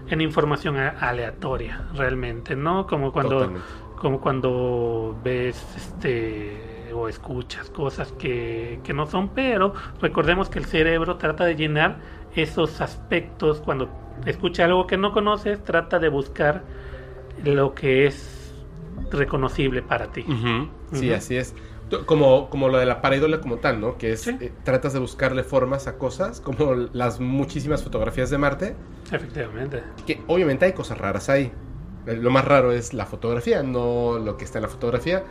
en 0.10 0.22
información 0.22 0.78
aleatoria, 0.78 1.88
realmente, 1.94 2.56
¿no? 2.56 2.88
Como 2.88 3.12
cuando 3.12 3.36
Totalmente. 3.36 3.68
como 3.98 4.22
cuando 4.22 5.18
ves 5.24 5.62
este 5.76 6.92
o 6.94 7.10
escuchas 7.10 7.70
cosas 7.70 8.12
que, 8.14 8.80
que 8.84 8.94
no 8.94 9.06
son, 9.06 9.30
pero 9.30 9.74
recordemos 10.02 10.50
que 10.50 10.60
el 10.60 10.66
cerebro 10.66 11.18
trata 11.18 11.46
de 11.46 11.56
llenar 11.56 11.98
esos 12.36 12.82
aspectos 12.82 13.62
cuando 13.62 13.90
escucha 14.26 14.66
algo 14.66 14.88
que 14.88 14.98
no 14.98 15.12
conoces, 15.12 15.64
trata 15.64 16.00
de 16.00 16.10
buscar 16.10 16.64
lo 17.44 17.74
que 17.74 18.08
es 18.08 18.54
reconocible 19.12 19.82
para 19.82 20.08
ti. 20.08 20.26
Sí, 20.92 21.12
así 21.12 21.36
es. 21.38 21.56
Como, 22.06 22.50
como 22.50 22.68
lo 22.68 22.78
de 22.80 22.86
la 22.86 23.02
pareidolia 23.02 23.40
como 23.40 23.58
tal, 23.58 23.80
¿no? 23.80 23.98
Que 23.98 24.12
es, 24.12 24.22
Sí. 24.22 24.38
eh, 24.42 24.52
tratas 24.64 24.92
de 24.94 25.00
buscarle 25.00 25.44
formas 25.44 25.88
a 25.88 25.98
cosas, 25.98 26.42
como 26.42 26.74
las 26.92 27.20
muchísimas 27.22 27.82
fotografías 27.84 28.30
de 28.30 28.38
Marte, 28.38 28.76
Efectivamente. 29.12 29.84
que 30.06 30.22
obviamente 30.28 30.66
hay 30.66 30.74
cosas 30.74 30.98
raras 30.98 31.30
ahí. 31.30 31.52
Eh, 32.06 32.18
Lo 32.18 32.30
más 32.30 32.44
raro 32.46 32.72
es 32.74 32.94
la 32.94 33.06
fotografía, 33.06 33.64
no 33.64 34.20
lo 34.20 34.36
que 34.38 34.44
está 34.44 34.58
en 34.60 34.64
la 34.64 34.68
fotografía. 34.70 35.24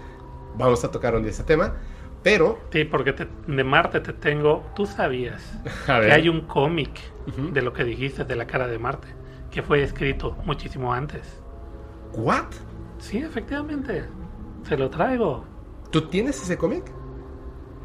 Vamos 0.56 0.82
a 0.84 0.90
tocar 0.90 1.14
un 1.14 1.22
día 1.22 1.30
ese 1.32 1.44
tema, 1.44 1.74
pero... 2.22 2.58
Sí, 2.72 2.84
porque 2.84 3.12
te- 3.12 3.28
de 3.46 3.64
Marte 3.64 4.00
te 4.00 4.14
tengo, 4.14 4.64
tú 4.74 4.86
sabías 4.86 5.42
que 5.86 5.92
hay 5.92 6.28
un 6.30 6.42
cómic 6.42 6.90
Ujú. 7.28 7.52
de 7.52 7.60
lo 7.60 7.74
que 7.74 7.84
dijiste 7.84 8.24
de 8.24 8.34
la 8.36 8.46
cara 8.46 8.66
de 8.66 8.78
Marte, 8.78 9.08
que 9.50 9.62
fue 9.62 9.82
escrito 9.82 10.34
muchísimo 10.46 10.92
antes. 10.94 11.38
¿What? 12.14 12.46
Sí, 12.98 13.18
efectivamente. 13.18 14.04
Se 14.62 14.78
lo 14.78 14.88
traigo. 14.88 15.44
¿Tú 15.90 16.02
tienes 16.08 16.42
ese 16.42 16.56
cómic? 16.58 16.84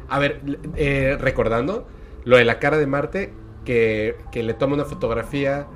A 0.08 0.18
ver, 0.18 0.42
eh, 0.76 1.16
recordando 1.18 1.86
lo 2.24 2.36
de 2.36 2.44
la 2.44 2.58
cara 2.58 2.76
de 2.76 2.86
Marte, 2.86 3.32
que, 3.64 4.16
que 4.30 4.42
le 4.42 4.54
toma 4.54 4.74
una 4.74 4.84
fotografía 4.84 5.66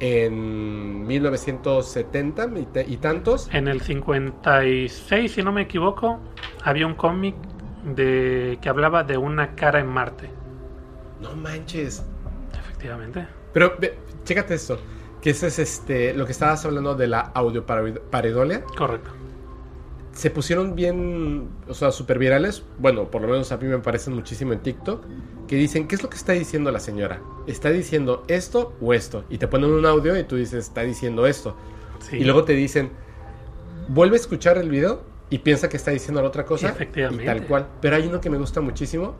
en 0.00 1.06
1970 1.06 2.50
y, 2.58 2.66
te- 2.66 2.86
y 2.88 2.96
tantos. 2.96 3.48
En 3.52 3.68
el 3.68 3.80
56, 3.80 5.32
si 5.32 5.42
no 5.42 5.52
me 5.52 5.62
equivoco, 5.62 6.20
había 6.64 6.86
un 6.86 6.94
cómic 6.94 7.34
de 7.84 8.58
que 8.62 8.68
hablaba 8.68 9.02
de 9.04 9.16
una 9.16 9.54
cara 9.54 9.80
en 9.80 9.88
Marte. 9.88 10.30
No 11.20 11.34
manches. 11.36 12.04
Efectivamente. 12.58 13.26
Pero 13.52 13.74
ve, 13.78 13.98
chécate 14.24 14.54
esto, 14.54 14.78
que 15.20 15.30
ese 15.30 15.48
es 15.48 15.58
este, 15.58 16.14
lo 16.14 16.26
que 16.26 16.32
estabas 16.32 16.64
hablando 16.64 16.94
de 16.94 17.06
la 17.06 17.20
audio 17.20 17.64
pareidolia. 17.66 18.64
Correcto. 18.76 19.10
Se 20.12 20.30
pusieron 20.30 20.74
bien, 20.74 21.48
o 21.68 21.74
sea, 21.74 21.90
súper 21.90 22.18
virales. 22.18 22.62
Bueno, 22.78 23.10
por 23.10 23.22
lo 23.22 23.28
menos 23.28 23.50
a 23.50 23.56
mí 23.56 23.66
me 23.66 23.78
parecen 23.78 24.14
muchísimo 24.14 24.52
en 24.52 24.60
TikTok. 24.60 25.04
Que 25.46 25.56
dicen, 25.56 25.88
¿qué 25.88 25.94
es 25.94 26.02
lo 26.02 26.10
que 26.10 26.16
está 26.16 26.32
diciendo 26.32 26.70
la 26.70 26.80
señora? 26.80 27.20
¿Está 27.46 27.70
diciendo 27.70 28.24
esto 28.28 28.74
o 28.80 28.94
esto? 28.94 29.24
Y 29.30 29.38
te 29.38 29.48
ponen 29.48 29.70
un 29.70 29.86
audio 29.86 30.18
y 30.18 30.24
tú 30.24 30.36
dices, 30.36 30.66
está 30.66 30.82
diciendo 30.82 31.26
esto. 31.26 31.56
Sí. 32.00 32.18
Y 32.18 32.24
luego 32.24 32.44
te 32.44 32.52
dicen, 32.52 32.90
vuelve 33.88 34.16
a 34.16 34.20
escuchar 34.20 34.58
el 34.58 34.70
video 34.70 35.02
y 35.30 35.38
piensa 35.38 35.68
que 35.68 35.78
está 35.78 35.90
diciendo 35.90 36.20
la 36.20 36.28
otra 36.28 36.44
cosa. 36.44 36.68
Efectivamente. 36.68 37.24
Y 37.24 37.26
tal 37.26 37.46
cual. 37.46 37.66
Pero 37.80 37.96
hay 37.96 38.06
uno 38.06 38.20
que 38.20 38.28
me 38.28 38.36
gusta 38.38 38.60
muchísimo, 38.60 39.14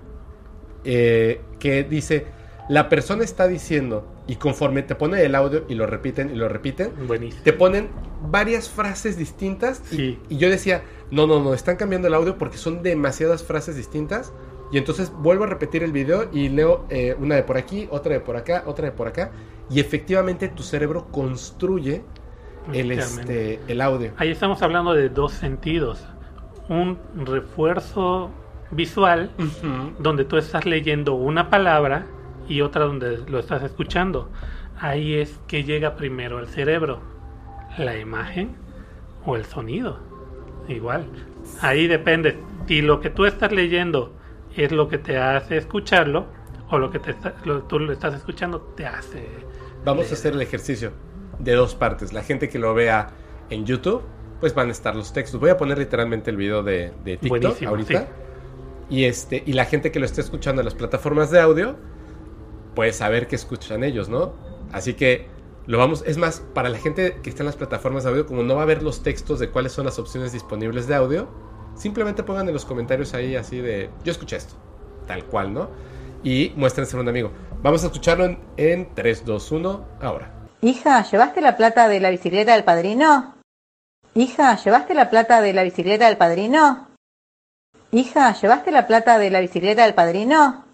eh, 0.85 1.41
que 1.59 1.85
dice, 1.85 2.27
la 2.69 2.89
persona 2.89 3.25
está 3.25 3.49
diciendo, 3.49 4.07
y 4.27 4.37
conforme 4.37 4.83
te 4.83 4.95
pone 4.95 5.23
el 5.23 5.35
audio 5.35 5.65
y 5.69 5.75
lo 5.75 5.87
repiten 5.87 6.31
y 6.31 6.37
lo 6.37 6.49
repiten, 6.49 6.93
Buenísimo. 7.07 7.43
te 7.43 7.53
ponen 7.53 7.89
varias 8.31 8.69
frases 8.71 9.17
distintas. 9.17 9.83
y- 9.93 9.97
Sí. 9.97 10.19
Y, 10.29 10.39
yo 10.39 10.49
decía, 10.49 10.83
no, 11.11 11.27
no, 11.27 11.43
no, 11.43 11.55
están 11.55 11.77
cambiando 11.77 12.09
el 12.09 12.15
audio 12.15 12.39
porque 12.39 12.57
son 12.57 12.83
demasiadas 12.83 13.43
frases 13.43 13.77
distintas. 13.77 14.33
Y 14.71 14.79
entonces 14.79 15.13
vuelvo 15.13 15.45
a 15.45 15.49
repetir 15.49 15.83
el 15.83 15.93
video 15.93 16.31
y 16.33 16.49
leo 16.49 16.87
eh, 16.89 17.15
una 17.21 17.35
de 17.35 17.43
por 17.43 17.59
aquí, 17.59 17.89
otra 17.91 18.15
de 18.15 18.21
por 18.21 18.37
acá, 18.37 18.63
otra 18.67 18.87
de 18.87 18.93
por 18.93 19.07
acá. 19.07 19.31
Y 19.69 19.81
efectivamente 19.81 20.49
tu 20.49 20.63
cerebro 20.63 21.09
construye 21.11 22.03
el, 22.73 22.91
este, 22.93 23.61
el 23.69 23.81
audio. 23.83 24.13
Ahí 24.17 24.31
estamos 24.31 24.63
hablando 24.63 24.95
de 24.95 25.09
dos 25.11 25.33
sentidos. 25.33 26.07
Un 26.71 26.97
refuerzo 27.17 28.31
visual 28.71 29.31
donde 29.99 30.25
tú 30.25 30.39
estás 30.39 30.65
leyendo 30.65 31.13
una 31.15 31.51
palabra 31.51 32.07
y 32.49 32.61
otra 32.61 32.85
donde 32.85 33.19
lo 33.29 33.39
estás 33.39 33.63
escuchando. 33.63 34.29
Ahí 34.81 35.15
es 35.15 35.39
que 35.47 35.65
llega 35.65 35.95
primero 35.97 36.39
el 36.41 36.49
cerebro, 36.49 37.01
la 37.79 37.97
imagen 37.99 38.57
o 39.25 39.37
el 39.37 39.45
sonido. 39.45 39.99
Igual. 40.69 41.07
Ahí 41.61 41.87
depende. 41.87 42.39
Si 42.67 42.83
lo 42.83 43.01
que 43.01 43.11
tú 43.11 43.25
estás 43.27 43.53
leyendo 43.53 44.13
es 44.57 44.71
lo 44.73 44.89
que 44.89 44.99
te 44.99 45.19
hace 45.19 45.57
escucharlo 45.57 46.27
o 46.71 46.79
lo 46.79 46.91
que 46.91 46.99
te 46.99 47.11
está- 47.13 47.35
lo- 47.45 47.63
tú 47.65 47.79
lo 47.79 47.93
estás 47.93 48.15
escuchando 48.15 48.61
te 48.77 48.87
hace 48.87 49.27
Vamos 49.85 50.11
a 50.11 50.15
hacer 50.15 50.33
el 50.35 50.41
ejercicio 50.43 50.93
de 51.41 51.55
dos 51.55 51.75
partes. 51.75 52.13
La 52.13 52.23
gente 52.23 52.49
que 52.49 52.59
lo 52.59 52.73
vea 52.75 53.11
en 53.51 53.67
YouTube, 53.67 54.03
pues 54.41 54.55
van 54.55 54.69
a 54.69 54.73
estar 54.73 54.95
los 54.95 55.13
textos. 55.13 55.41
Voy 55.41 55.51
a 55.51 55.57
poner 55.57 55.77
literalmente 55.79 56.31
el 56.31 56.37
video 56.37 56.63
de, 56.63 56.93
de 57.05 57.17
TikTok 57.17 57.29
Buenísimo, 57.29 57.71
ahorita. 57.71 58.01
sí. 58.01 58.07
Y, 58.91 59.05
este, 59.05 59.43
y 59.45 59.55
la 59.55 59.65
gente 59.65 59.91
que 59.91 59.99
lo 59.99 60.07
esté 60.07 60.21
escuchando 60.21 60.61
en 60.61 60.67
las 60.67 60.75
plataformas 60.75 61.31
de 61.33 61.41
audio, 61.41 61.77
pues 62.75 62.97
saber 62.97 63.27
qué 63.27 63.37
escuchan 63.37 63.85
ellos, 63.85 64.09
¿no? 64.09 64.33
Así 64.73 64.95
que 64.95 65.27
lo 65.67 65.79
vamos, 65.79 66.03
es 66.07 66.17
más, 66.17 66.41
para 66.55 66.69
la 66.69 66.79
gente 66.79 67.19
que 67.23 67.31
está 67.31 67.43
en 67.43 67.47
las 67.47 67.57
plataformas 67.57 68.05
de 68.05 68.11
audio, 68.11 68.27
como 68.27 68.43
no 68.43 68.57
va 68.57 68.63
a 68.63 68.67
ver 68.67 68.83
los 68.83 69.03
textos 69.03 69.39
de 69.39 69.51
cuáles 69.51 69.73
son 69.73 69.85
las 69.85 69.99
opciones 69.99 70.33
disponibles 70.33 70.89
de 70.89 70.95
audio, 70.95 71.29
simplemente 71.77 72.23
pongan 72.23 72.49
en 72.49 72.55
los 72.55 72.65
comentarios 72.65 73.15
ahí 73.15 73.37
así 73.37 73.61
de, 73.61 73.91
yo 74.05 74.11
escuché 74.11 74.37
esto, 74.37 74.55
tal 75.07 75.25
cual, 75.27 75.55
¿no? 75.55 75.71
Y 76.25 76.53
muéstrense 76.57 76.97
a 76.97 77.01
un 77.01 77.09
amigo. 77.09 77.31
Vamos 77.63 77.83
a 77.85 77.87
escucharlo 77.87 78.25
en, 78.25 78.39
en 78.57 78.95
3, 78.95 79.25
2, 79.25 79.53
1, 79.53 79.85
ahora. 80.01 80.33
Hija, 80.63 81.03
¿llevaste 81.05 81.41
la 81.41 81.57
plata 81.57 81.89
de 81.89 82.01
la 82.01 82.11
bicicleta 82.11 82.55
del 82.55 82.65
padrino? 82.65 83.35
Hija, 84.15 84.57
¿llevaste 84.57 84.95
la 84.95 85.11
plata 85.11 85.41
de 85.41 85.53
la 85.53 85.63
bicicleta 85.63 86.07
del 86.07 86.17
padrino? 86.17 86.89
Hija, 87.93 88.33
¿llevaste 88.35 88.71
la 88.71 88.87
plata 88.87 89.19
de 89.19 89.31
la 89.31 89.41
bicicleta 89.41 89.85
del 89.85 89.95
padrino? 89.95 90.65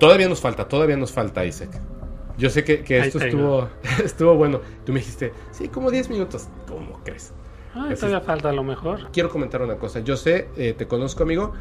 Todavía 0.00 0.28
nos 0.28 0.40
falta, 0.40 0.66
todavía 0.66 0.96
nos 0.96 1.12
falta, 1.12 1.44
Isaac. 1.44 1.80
Yo 2.38 2.48
sé 2.48 2.64
que, 2.64 2.82
esto 2.98 3.18
estuvo, 3.18 3.68
estuvo 4.04 4.34
bueno. 4.34 4.62
Tú 4.86 4.92
me 4.92 5.00
dijiste, 5.00 5.32
sí, 5.50 5.68
como 5.68 5.90
10 5.90 6.08
minutos. 6.08 6.48
¿Cómo 6.66 6.98
crees? 7.04 7.34
Así 7.74 7.94
todavía 7.96 8.22
falta 8.22 8.48
a 8.48 8.52
lo 8.52 8.64
mejor. 8.64 9.10
Quiero 9.12 9.28
comentar 9.28 9.60
una 9.60 9.76
cosa. 9.76 10.00
Yo 10.00 10.16
sé, 10.16 10.48
eh, 10.56 10.74
te 10.76 10.88
conozco, 10.88 11.22
amigo. 11.22 11.52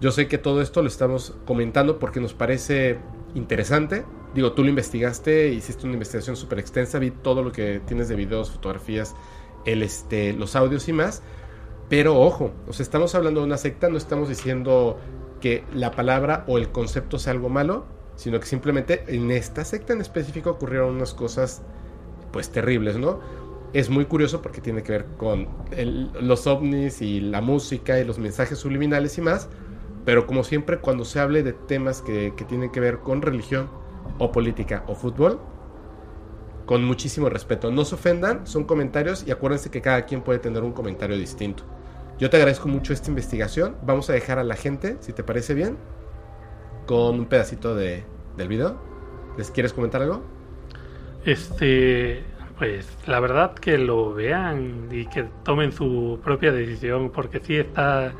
Yo 0.00 0.12
sé 0.12 0.28
que 0.28 0.38
todo 0.38 0.62
esto 0.62 0.80
lo 0.80 0.86
estamos 0.86 1.34
comentando 1.44 1.98
porque 1.98 2.20
nos 2.20 2.34
parece 2.34 2.98
interesante. 3.34 4.04
Digo, 4.32 4.52
tú 4.52 4.62
lo 4.62 4.68
investigaste, 4.68 5.48
hiciste 5.48 5.84
una 5.84 5.94
investigación 5.94 6.36
súper 6.36 6.60
extensa, 6.60 7.00
vi 7.00 7.10
todo 7.10 7.42
lo 7.42 7.50
que 7.50 7.80
tienes 7.84 8.08
de 8.08 8.14
videos, 8.14 8.52
fotografías, 8.52 9.16
el, 9.64 9.82
este, 9.82 10.34
los 10.34 10.54
audios 10.54 10.88
y 10.88 10.92
más. 10.92 11.22
Pero 11.88 12.20
ojo, 12.20 12.52
o 12.68 12.72
sea, 12.72 12.84
estamos 12.84 13.14
hablando 13.16 13.40
de 13.40 13.46
una 13.46 13.56
secta, 13.56 13.88
no 13.88 13.96
estamos 13.96 14.28
diciendo 14.28 14.98
que 15.40 15.64
la 15.74 15.90
palabra 15.90 16.44
o 16.46 16.58
el 16.58 16.70
concepto 16.70 17.18
sea 17.18 17.32
algo 17.32 17.48
malo, 17.48 17.86
sino 18.16 18.40
que 18.40 18.46
simplemente 18.46 19.04
en 19.08 19.30
esta 19.30 19.64
secta 19.64 19.92
en 19.92 20.00
específico 20.00 20.50
ocurrieron 20.50 20.96
unas 20.96 21.14
cosas 21.14 21.62
pues 22.32 22.50
terribles, 22.50 22.96
¿no? 22.96 23.20
Es 23.72 23.90
muy 23.90 24.06
curioso 24.06 24.42
porque 24.42 24.60
tiene 24.60 24.82
que 24.82 24.92
ver 24.92 25.06
con 25.16 25.48
los 26.20 26.46
ovnis 26.46 27.02
y 27.02 27.20
la 27.20 27.40
música 27.40 27.98
y 28.00 28.04
los 28.04 28.18
mensajes 28.18 28.58
subliminales 28.58 29.18
y 29.18 29.20
más, 29.20 29.48
pero 30.04 30.26
como 30.26 30.42
siempre 30.42 30.78
cuando 30.78 31.04
se 31.04 31.20
hable 31.20 31.42
de 31.42 31.52
temas 31.52 32.00
que, 32.02 32.32
que 32.36 32.44
tienen 32.44 32.72
que 32.72 32.80
ver 32.80 32.98
con 33.00 33.22
religión 33.22 33.70
o 34.18 34.32
política 34.32 34.84
o 34.88 34.94
fútbol, 34.94 35.38
con 36.68 36.84
muchísimo 36.84 37.28
respeto. 37.30 37.70
No 37.70 37.84
se 37.84 37.94
ofendan, 37.94 38.46
son 38.46 38.64
comentarios 38.64 39.24
y 39.26 39.30
acuérdense 39.30 39.70
que 39.70 39.80
cada 39.80 40.04
quien 40.04 40.22
puede 40.22 40.38
tener 40.38 40.62
un 40.62 40.72
comentario 40.72 41.16
distinto. 41.16 41.64
Yo 42.18 42.30
te 42.30 42.36
agradezco 42.36 42.68
mucho 42.68 42.92
esta 42.92 43.10
investigación. 43.10 43.76
Vamos 43.82 44.10
a 44.10 44.12
dejar 44.12 44.38
a 44.40 44.44
la 44.44 44.56
gente, 44.56 44.96
si 45.00 45.12
te 45.12 45.22
parece 45.22 45.54
bien, 45.54 45.78
con 46.86 47.20
un 47.20 47.26
pedacito 47.26 47.76
de, 47.76 48.04
del 48.36 48.48
video. 48.48 48.76
¿Les 49.36 49.52
quieres 49.52 49.72
comentar 49.72 50.02
algo? 50.02 50.24
Este, 51.24 52.24
pues 52.58 52.88
la 53.06 53.20
verdad 53.20 53.54
que 53.54 53.78
lo 53.78 54.14
vean 54.14 54.88
y 54.90 55.06
que 55.06 55.28
tomen 55.44 55.70
su 55.70 56.18
propia 56.24 56.50
decisión, 56.50 57.10
porque 57.10 57.38
sí 57.38 57.56
está, 57.56 58.12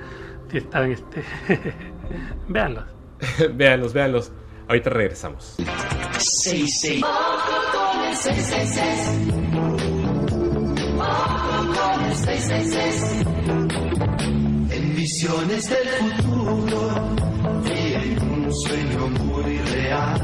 sí 0.48 0.58
están, 0.58 0.92
este, 0.92 1.24
véanlos. 2.48 2.84
véanlos, 3.54 3.92
véanlos. 3.92 4.32
Ahorita 4.68 4.90
regresamos. 4.90 5.56
En 13.46 13.67
visiones 15.08 15.64
del 15.70 15.88
futuro 16.22 16.80
y 17.64 18.18
un 18.20 18.52
sueño 18.52 19.08
muy 19.08 19.56
real. 19.58 20.20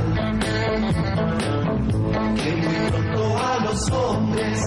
Que 2.37 2.51
muy 2.57 2.91
pronto 2.91 3.39
a 3.39 3.65
los 3.65 3.91
hombres 3.91 4.61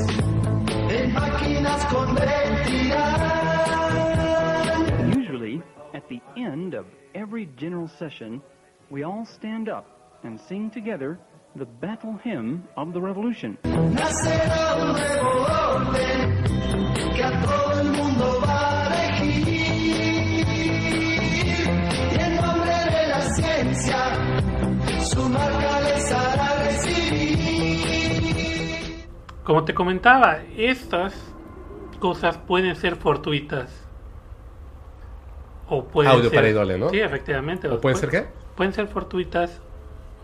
en 0.90 1.14
máquinas 1.14 1.86
convertirán. 1.86 3.22
Usually, 5.20 5.62
at 5.94 6.08
the 6.10 6.20
end 6.36 6.74
of 6.74 6.88
every 7.14 7.48
general 7.56 7.88
session, 7.88 8.42
we 8.90 9.04
all 9.04 9.24
stand 9.24 9.70
up 9.70 9.86
and 10.24 10.40
sing 10.50 10.72
together 10.72 11.20
the 11.56 11.66
battle 11.66 12.18
hymn 12.24 12.64
of 12.76 12.92
the 12.92 13.00
revolution. 13.00 13.56
Nacerá 13.64 14.78
un 14.82 14.94
nuevo 14.94 15.46
orden 15.76 16.44
que 17.16 17.24
a 17.24 17.32
todo 17.44 17.82
el 17.82 17.92
mundo 17.92 18.42
va 18.42 18.86
a 18.86 18.90
regir. 18.90 19.27
La 23.78 24.82
ciencia, 24.82 25.04
su 25.04 25.30
marca 25.30 25.82
les 25.82 26.12
hará 26.12 26.64
recibir. 26.66 27.78
Como 29.44 29.64
te 29.66 29.74
comentaba, 29.74 30.40
estas 30.56 31.14
cosas 32.00 32.38
pueden 32.38 32.76
ser 32.76 32.96
fortuitas. 32.96 33.84
O 35.70 35.84
pueden 35.84 36.12
Audio 36.12 36.30
ser, 36.30 36.40
pareidolia, 36.40 36.78
¿no? 36.78 36.90
Sí, 36.90 37.00
efectivamente. 37.00 37.68
¿O 37.68 37.82
pueden 37.82 37.98
ser 37.98 38.10
qué? 38.10 38.26
Pueden 38.56 38.74
ser 38.74 38.88
fortuitas 38.88 39.62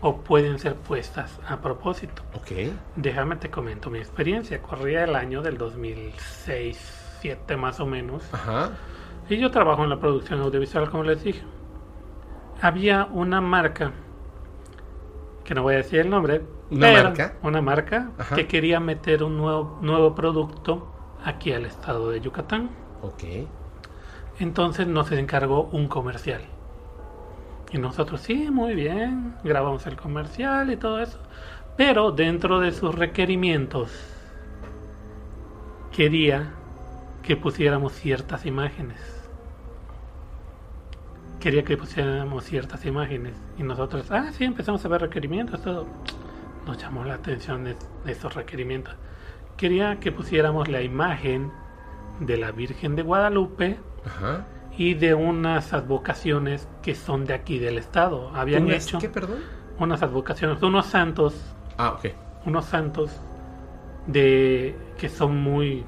o 0.00 0.16
pueden 0.16 0.58
ser 0.58 0.74
puestas 0.74 1.38
a 1.46 1.60
propósito. 1.60 2.22
Ok. 2.34 2.52
Déjame 2.96 3.36
te 3.36 3.50
comento 3.50 3.90
mi 3.90 3.98
experiencia. 3.98 4.62
Corría 4.62 5.04
el 5.04 5.14
año 5.14 5.42
del 5.42 5.58
2006, 5.58 7.04
2007 7.24 7.56
más 7.56 7.80
o 7.80 7.86
menos. 7.86 8.22
Ajá. 8.32 8.70
Y 9.28 9.38
yo 9.38 9.50
trabajo 9.50 9.84
en 9.84 9.90
la 9.90 9.98
producción 9.98 10.40
audiovisual, 10.40 10.90
como 10.90 11.04
les 11.04 11.22
dije. 11.24 11.42
Había 12.64 13.04
una 13.12 13.42
marca, 13.42 13.92
que 15.44 15.54
no 15.54 15.64
voy 15.64 15.74
a 15.74 15.76
decir 15.76 16.00
el 16.00 16.08
nombre, 16.08 16.40
¿Una 16.70 16.86
pero 16.86 17.04
marca? 17.04 17.34
Una 17.42 17.60
marca 17.60 18.10
Ajá. 18.16 18.36
que 18.36 18.46
quería 18.46 18.80
meter 18.80 19.22
un 19.22 19.36
nuevo, 19.36 19.78
nuevo 19.82 20.14
producto 20.14 20.90
aquí 21.22 21.52
al 21.52 21.66
estado 21.66 22.08
de 22.08 22.22
Yucatán. 22.22 22.70
Ok. 23.02 23.22
Entonces 24.38 24.86
nos 24.86 25.12
encargó 25.12 25.64
un 25.72 25.88
comercial. 25.88 26.40
Y 27.70 27.76
nosotros, 27.76 28.22
sí, 28.22 28.50
muy 28.50 28.74
bien, 28.74 29.34
grabamos 29.44 29.86
el 29.86 29.96
comercial 29.96 30.72
y 30.72 30.78
todo 30.78 31.02
eso. 31.02 31.18
Pero 31.76 32.12
dentro 32.12 32.60
de 32.60 32.72
sus 32.72 32.94
requerimientos, 32.94 33.90
quería 35.92 36.54
que 37.22 37.36
pusiéramos 37.36 37.92
ciertas 37.92 38.46
imágenes. 38.46 39.13
Quería 41.44 41.62
que 41.62 41.76
pusiéramos 41.76 42.42
ciertas 42.44 42.86
imágenes. 42.86 43.34
Y 43.58 43.62
nosotros, 43.64 44.10
ah, 44.10 44.30
sí, 44.32 44.44
empezamos 44.44 44.82
a 44.82 44.88
ver 44.88 45.02
requerimientos, 45.02 45.60
todo. 45.60 45.86
Nos 46.66 46.78
llamó 46.78 47.04
la 47.04 47.16
atención 47.16 47.64
de, 47.64 47.76
de 48.06 48.12
esos 48.12 48.34
requerimientos. 48.34 48.94
Quería 49.58 50.00
que 50.00 50.10
pusiéramos 50.10 50.68
la 50.68 50.80
imagen 50.80 51.52
de 52.20 52.38
la 52.38 52.50
Virgen 52.50 52.96
de 52.96 53.02
Guadalupe 53.02 53.78
Ajá. 54.06 54.46
y 54.78 54.94
de 54.94 55.12
unas 55.12 55.74
advocaciones 55.74 56.66
que 56.82 56.94
son 56.94 57.26
de 57.26 57.34
aquí 57.34 57.58
del 57.58 57.76
estado. 57.76 58.30
Habían 58.34 58.64
¿Unas 58.64 58.86
hecho 58.86 58.98
qué, 58.98 59.10
perdón? 59.10 59.40
unas 59.78 60.02
advocaciones, 60.02 60.62
unos 60.62 60.86
santos, 60.86 61.34
Ah, 61.76 61.90
ok. 61.98 62.06
unos 62.46 62.64
santos 62.64 63.20
de 64.06 64.74
que 64.96 65.10
son 65.10 65.36
muy 65.42 65.84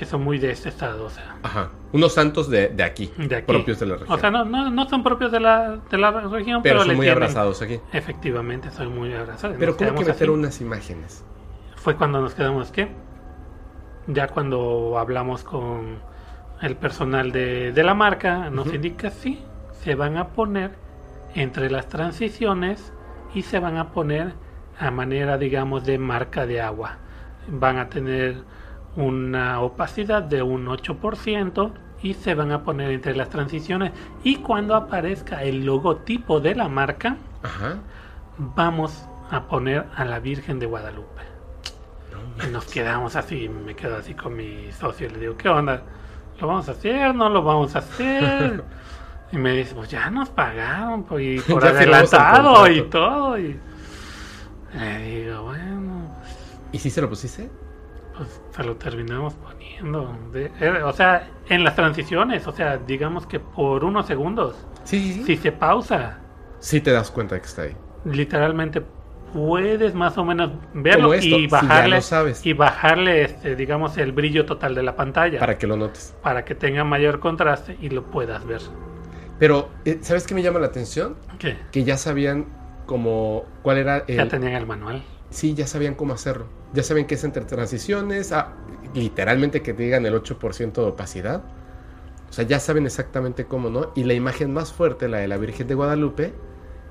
que 0.00 0.06
son 0.06 0.24
muy 0.24 0.38
de 0.38 0.50
este 0.50 0.70
estado, 0.70 1.04
o 1.04 1.10
sea, 1.10 1.36
Ajá. 1.42 1.68
Unos 1.92 2.14
santos 2.14 2.48
de, 2.48 2.68
de 2.68 2.82
aquí, 2.82 3.12
de 3.18 3.36
aquí. 3.36 3.46
propios 3.46 3.78
de 3.78 3.84
la 3.84 3.96
región. 3.98 4.16
O 4.16 4.18
sea, 4.18 4.30
no, 4.30 4.46
no, 4.46 4.70
no 4.70 4.88
son 4.88 5.02
propios 5.02 5.30
de 5.30 5.40
la, 5.40 5.76
de 5.90 5.98
la 5.98 6.10
región, 6.22 6.62
pero 6.62 6.76
pero, 6.76 6.84
son 6.86 6.96
muy 6.96 7.04
tienen- 7.04 7.22
abrazados 7.22 7.60
aquí. 7.60 7.78
Efectivamente, 7.92 8.70
son 8.70 8.94
muy 8.96 9.12
abrazados. 9.12 9.56
Pero 9.60 9.76
¿cómo 9.76 9.94
que 10.00 10.06
meter 10.06 10.30
unas 10.30 10.58
imágenes? 10.62 11.22
fue 11.76 11.96
cuando 11.96 12.20
nos 12.22 12.34
quedamos 12.34 12.70
que 12.72 12.88
ya 14.06 14.28
cuando 14.28 14.96
hablamos 14.98 15.44
con 15.44 15.98
el 16.62 16.76
personal 16.76 17.30
de, 17.30 17.72
de 17.72 17.82
la 17.82 17.92
marca 17.94 18.48
nos 18.50 18.72
indica 18.72 19.10
sí 19.10 19.42
se 19.82 19.94
van 19.94 20.16
a 20.16 20.28
poner 20.28 20.70
entre 21.34 21.70
las 21.70 21.88
transiciones 21.88 22.92
y 23.34 23.42
se 23.42 23.58
van 23.58 23.76
a 23.76 23.92
poner 23.92 24.32
a 24.78 24.90
manera 24.90 25.36
digamos 25.38 25.84
de 25.84 25.98
marca 25.98 26.46
de 26.46 26.60
agua 26.62 26.96
van 27.48 27.78
a 27.78 27.88
tener 27.88 28.42
una 28.96 29.60
opacidad 29.60 30.22
de 30.22 30.42
un 30.42 30.66
8% 30.66 31.72
y 32.02 32.14
se 32.14 32.34
van 32.34 32.50
a 32.50 32.62
poner 32.62 32.90
entre 32.90 33.14
las 33.14 33.28
transiciones 33.28 33.92
y 34.24 34.36
cuando 34.36 34.74
aparezca 34.74 35.42
el 35.42 35.64
logotipo 35.64 36.40
de 36.40 36.54
la 36.54 36.68
marca 36.68 37.16
Ajá. 37.42 37.76
vamos 38.38 39.06
a 39.30 39.46
poner 39.46 39.86
a 39.94 40.04
la 40.04 40.18
Virgen 40.18 40.58
de 40.58 40.66
Guadalupe. 40.66 41.22
Y 42.46 42.50
nos 42.50 42.64
quedamos 42.64 43.16
así, 43.16 43.48
me 43.48 43.74
quedo 43.74 43.96
así 43.96 44.14
con 44.14 44.34
mi 44.34 44.72
socio 44.72 45.06
y 45.06 45.10
le 45.10 45.18
digo, 45.18 45.36
¿qué 45.36 45.48
onda? 45.48 45.82
¿Lo 46.40 46.46
vamos 46.46 46.68
a 46.68 46.72
hacer? 46.72 47.14
¿No 47.14 47.28
lo 47.28 47.42
vamos 47.42 47.76
a 47.76 47.80
hacer? 47.80 48.64
Y 49.30 49.36
me 49.36 49.52
dice, 49.52 49.74
pues 49.74 49.90
ya 49.90 50.10
nos 50.10 50.30
pagaron 50.30 51.04
pues, 51.04 51.22
y 51.22 51.40
por 51.52 51.62
firmamos 51.62 51.80
el 51.80 51.94
adelantado 51.94 52.68
y 52.68 52.82
todo. 52.82 53.38
Y 53.38 53.60
le 54.74 54.98
digo, 54.98 55.42
bueno, 55.42 56.16
¿Y 56.72 56.78
si 56.78 56.90
se 56.90 57.00
lo 57.00 57.08
pusiste? 57.08 57.50
Pues 58.20 58.40
se 58.54 58.62
lo 58.64 58.76
terminamos 58.76 59.32
poniendo. 59.34 60.14
De- 60.32 60.52
eh, 60.60 60.82
o 60.82 60.92
sea, 60.92 61.28
en 61.48 61.64
las 61.64 61.74
transiciones, 61.74 62.46
o 62.46 62.52
sea, 62.52 62.76
digamos 62.76 63.26
que 63.26 63.40
por 63.40 63.82
unos 63.84 64.06
segundos, 64.06 64.56
Sí, 64.84 65.12
sí, 65.14 65.24
si 65.24 65.36
se 65.38 65.52
pausa, 65.52 66.18
Sí 66.58 66.82
te 66.82 66.90
das 66.92 67.10
cuenta 67.10 67.38
que 67.40 67.46
está 67.46 67.62
ahí. 67.62 67.76
literalmente 68.04 68.82
puedes 69.32 69.94
más 69.94 70.18
o 70.18 70.24
menos 70.24 70.50
verlo 70.74 71.14
esto, 71.14 71.36
y 71.36 71.40
si 71.42 71.46
bajarle 71.46 71.96
lo 71.96 72.02
sabes. 72.02 72.44
y 72.44 72.52
bajarle 72.52 73.22
este, 73.22 73.56
digamos 73.56 73.96
el 73.96 74.12
brillo 74.12 74.44
total 74.44 74.74
de 74.74 74.82
la 74.82 74.96
pantalla 74.96 75.38
Para 75.38 75.56
que 75.56 75.66
lo 75.66 75.76
notes. 75.76 76.14
para 76.22 76.44
que 76.44 76.54
tenga 76.54 76.84
mayor 76.84 77.20
contraste 77.20 77.78
y 77.80 77.88
lo 77.90 78.02
puedas 78.04 78.44
ver. 78.46 78.60
Pero, 79.38 79.70
eh, 79.86 79.98
¿sabes 80.02 80.26
qué 80.26 80.34
me 80.34 80.42
llama 80.42 80.58
la 80.58 80.66
atención? 80.66 81.16
¿Qué? 81.38 81.56
Que 81.72 81.84
ya 81.84 81.96
sabían 81.96 82.46
como 82.86 83.44
cuál 83.62 83.78
era 83.78 83.98
el... 84.06 84.16
Ya 84.16 84.28
tenían 84.28 84.52
el 84.54 84.66
manual. 84.66 85.02
Sí, 85.30 85.54
ya 85.54 85.66
sabían 85.66 85.94
cómo 85.94 86.12
hacerlo. 86.14 86.46
Ya 86.72 86.82
saben 86.82 87.06
que 87.06 87.14
es 87.14 87.24
entre 87.24 87.44
transiciones, 87.44 88.32
ah, 88.32 88.54
literalmente 88.94 89.62
que 89.62 89.72
te 89.72 89.82
digan 89.84 90.04
el 90.06 90.14
8% 90.14 90.72
de 90.72 90.88
opacidad. 90.88 91.42
O 92.28 92.32
sea, 92.32 92.44
ya 92.44 92.60
saben 92.60 92.86
exactamente 92.86 93.46
cómo, 93.46 93.70
¿no? 93.70 93.92
Y 93.94 94.04
la 94.04 94.14
imagen 94.14 94.52
más 94.52 94.72
fuerte, 94.72 95.08
la 95.08 95.18
de 95.18 95.28
la 95.28 95.36
Virgen 95.36 95.66
de 95.66 95.74
Guadalupe, 95.74 96.32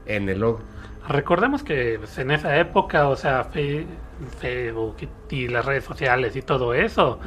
en 0.06 0.28
el 0.28 0.40
logo. 0.40 0.60
Recordemos 1.07 1.64
que 1.64 1.98
pues, 1.99 2.18
en 2.18 2.32
esa 2.32 2.57
época, 2.60 3.07
o 3.07 3.16
sea, 3.16 3.45
Facebook 3.45 4.98
y, 5.30 5.36
y 5.36 5.48
las 5.48 5.66
redes 5.66 5.84
sociales 5.86 6.36
y 6.36 6.41
todo 6.41 6.74
eso 6.74 7.20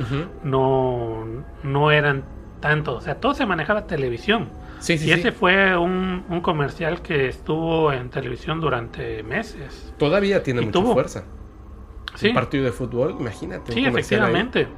no, 0.44 1.24
no 1.62 1.90
eran 1.90 2.22
tanto. 2.60 2.96
O 2.96 3.00
sea, 3.00 3.16
todo 3.16 3.34
se 3.34 3.46
manejaba 3.46 3.86
televisión. 3.86 4.50
Sí, 4.82 4.98
sí, 4.98 5.08
y 5.08 5.12
sí. 5.12 5.12
ese 5.12 5.32
fue 5.32 5.76
un, 5.76 6.24
un 6.28 6.40
comercial 6.40 7.02
que 7.02 7.28
estuvo 7.28 7.92
en 7.92 8.10
televisión 8.10 8.60
durante 8.60 9.22
meses. 9.22 9.94
Todavía 9.96 10.42
tiene 10.42 10.60
Y 10.60 10.66
mucha 10.66 10.72
tuvo. 10.80 10.92
fuerza. 10.92 11.24
Sí. 12.14 12.28
Un 12.28 12.34
partido 12.34 12.64
de 12.64 12.72
fútbol, 12.72 13.16
imagínate. 13.18 13.72
Sí, 13.72 13.80
ahí. 13.80 13.86
efectivamente. 13.86 14.68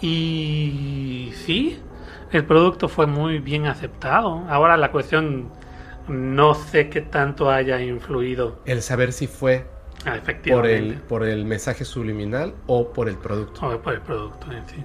Y 0.00 1.32
sí, 1.34 1.82
el 2.32 2.44
producto 2.44 2.88
fue 2.88 3.06
muy 3.06 3.38
bien 3.38 3.66
aceptado. 3.66 4.44
Ahora 4.48 4.76
la 4.76 4.90
cuestión, 4.92 5.50
no 6.08 6.54
sé 6.54 6.90
qué 6.90 7.00
tanto 7.00 7.50
haya 7.50 7.80
influido 7.82 8.60
El 8.66 8.82
saber 8.82 9.12
si 9.12 9.26
fue 9.26 9.66
ah, 10.04 10.20
por 10.48 10.66
el, 10.66 11.02
por 11.02 11.24
el 11.24 11.44
mensaje 11.46 11.84
subliminal 11.84 12.54
o 12.66 12.92
por 12.92 13.08
el 13.08 13.18
producto. 13.18 13.64
o 13.66 13.80
por 13.82 13.94
el 13.94 14.02
producto 14.02 14.52
en 14.52 14.66
sí. 14.68 14.84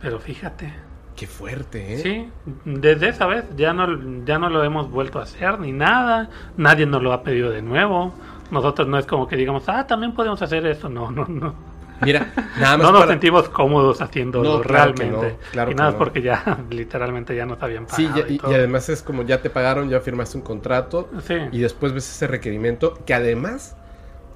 Pero 0.00 0.18
fíjate, 0.20 0.72
Qué 1.18 1.26
fuerte, 1.26 1.94
¿eh? 1.94 1.98
sí, 1.98 2.28
desde 2.64 3.08
esa 3.08 3.26
vez 3.26 3.44
ya 3.56 3.72
no, 3.72 4.24
ya 4.24 4.38
no 4.38 4.48
lo 4.50 4.62
hemos 4.62 4.88
vuelto 4.90 5.18
a 5.18 5.22
hacer 5.24 5.58
ni 5.58 5.72
nada. 5.72 6.30
Nadie 6.56 6.86
nos 6.86 7.02
lo 7.02 7.12
ha 7.12 7.22
pedido 7.24 7.50
de 7.50 7.60
nuevo. 7.60 8.14
Nosotros 8.52 8.86
no 8.86 8.98
es 8.98 9.06
como 9.06 9.26
que 9.26 9.34
digamos, 9.36 9.64
ah, 9.68 9.86
también 9.86 10.12
podemos 10.14 10.40
hacer 10.42 10.64
eso. 10.66 10.88
No, 10.88 11.10
no, 11.10 11.26
no. 11.26 11.54
Mira, 12.02 12.32
nada 12.60 12.76
más 12.76 12.86
no 12.86 12.92
nos 12.92 13.00
para- 13.00 13.12
sentimos 13.14 13.48
cómodos 13.48 14.00
haciéndolo 14.00 14.58
No, 14.58 14.60
claro 14.62 14.92
realmente. 14.94 15.32
no, 15.32 15.50
claro 15.50 15.70
y 15.72 15.74
nada, 15.74 15.90
no. 15.90 15.98
porque 15.98 16.22
ya 16.22 16.58
literalmente 16.70 17.34
ya 17.34 17.44
nos 17.46 17.60
habían 17.60 17.88
Sí, 17.88 18.04
pagado. 18.06 18.26
ya- 18.28 18.32
y, 18.34 18.40
y 18.52 18.54
además 18.54 18.88
es 18.88 19.02
como 19.02 19.22
ya 19.24 19.42
te 19.42 19.50
pagaron, 19.50 19.88
ya 19.90 19.98
firmaste 19.98 20.38
un 20.38 20.44
contrato 20.44 21.10
Sí. 21.26 21.34
y 21.50 21.58
después 21.58 21.92
ves 21.92 22.08
ese 22.08 22.28
requerimiento 22.28 22.94
que 23.04 23.14
además 23.14 23.76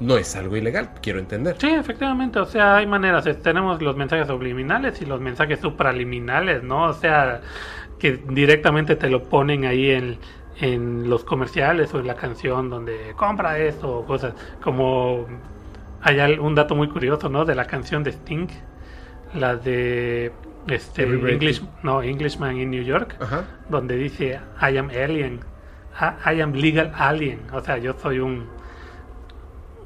no 0.03 0.16
es 0.16 0.37
algo 0.37 0.57
ilegal, 0.57 0.91
quiero 1.01 1.19
entender. 1.19 1.57
Sí, 1.59 1.70
efectivamente, 1.70 2.39
o 2.39 2.45
sea, 2.45 2.77
hay 2.77 2.87
maneras. 2.87 3.24
Tenemos 3.43 3.81
los 3.81 3.97
mensajes 3.97 4.27
subliminales 4.27 5.01
y 5.01 5.07
los 5.07 5.20
mensajes 5.20 5.61
supraliminales, 5.61 6.62
¿no? 6.62 6.85
O 6.85 6.93
sea, 6.93 7.41
que 7.99 8.20
directamente 8.29 8.97
te 8.97 9.09
lo 9.09 9.23
ponen 9.24 9.65
ahí 9.65 9.91
en, 9.91 10.19
en 10.61 11.09
los 11.09 11.24
comerciales 11.24 11.95
o 11.95 12.01
en 12.01 12.07
la 12.07 12.16
canción 12.16 12.69
donde 12.69 13.15
compra 13.16 13.59
esto 13.59 13.99
o 13.99 14.05
cosas. 14.05 14.35
Como 14.62 15.27
hay 16.03 16.20
un 16.39 16.55
dato 16.55 16.74
muy 16.74 16.89
curioso, 16.89 17.29
¿no? 17.29 17.45
De 17.45 17.55
la 17.55 17.66
canción 17.66 18.03
de 18.03 18.11
Sting, 18.11 18.49
la 19.35 19.57
de 19.57 20.33
este 20.69 21.03
English, 21.05 21.62
no, 21.83 22.03
Englishman 22.03 22.59
in 22.59 22.70
New 22.70 22.83
York, 22.83 23.16
Ajá. 23.20 23.45
donde 23.69 23.97
dice 23.97 24.41
I 24.61 24.77
am 24.77 24.91
alien, 24.91 25.41
I, 26.01 26.35
I 26.35 26.41
am 26.41 26.53
legal 26.53 26.93
alien, 26.97 27.41
o 27.53 27.61
sea, 27.61 27.79
yo 27.79 27.95
soy 28.01 28.19
un 28.19 28.47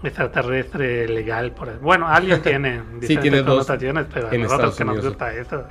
extraterrestre 0.03 1.09
legal 1.09 1.53
por. 1.53 1.79
Bueno, 1.81 2.09
alien 2.09 2.43
tiene 2.43 2.83
diferentes 3.01 3.21
tiene 3.21 3.45
connotaciones, 3.45 4.07
pero 4.13 4.29
a 4.29 4.35
en 4.35 4.43
nosotros 4.43 4.77
que 4.77 4.85
nos 4.85 5.05
gusta 5.05 5.35
eso. 5.35 5.65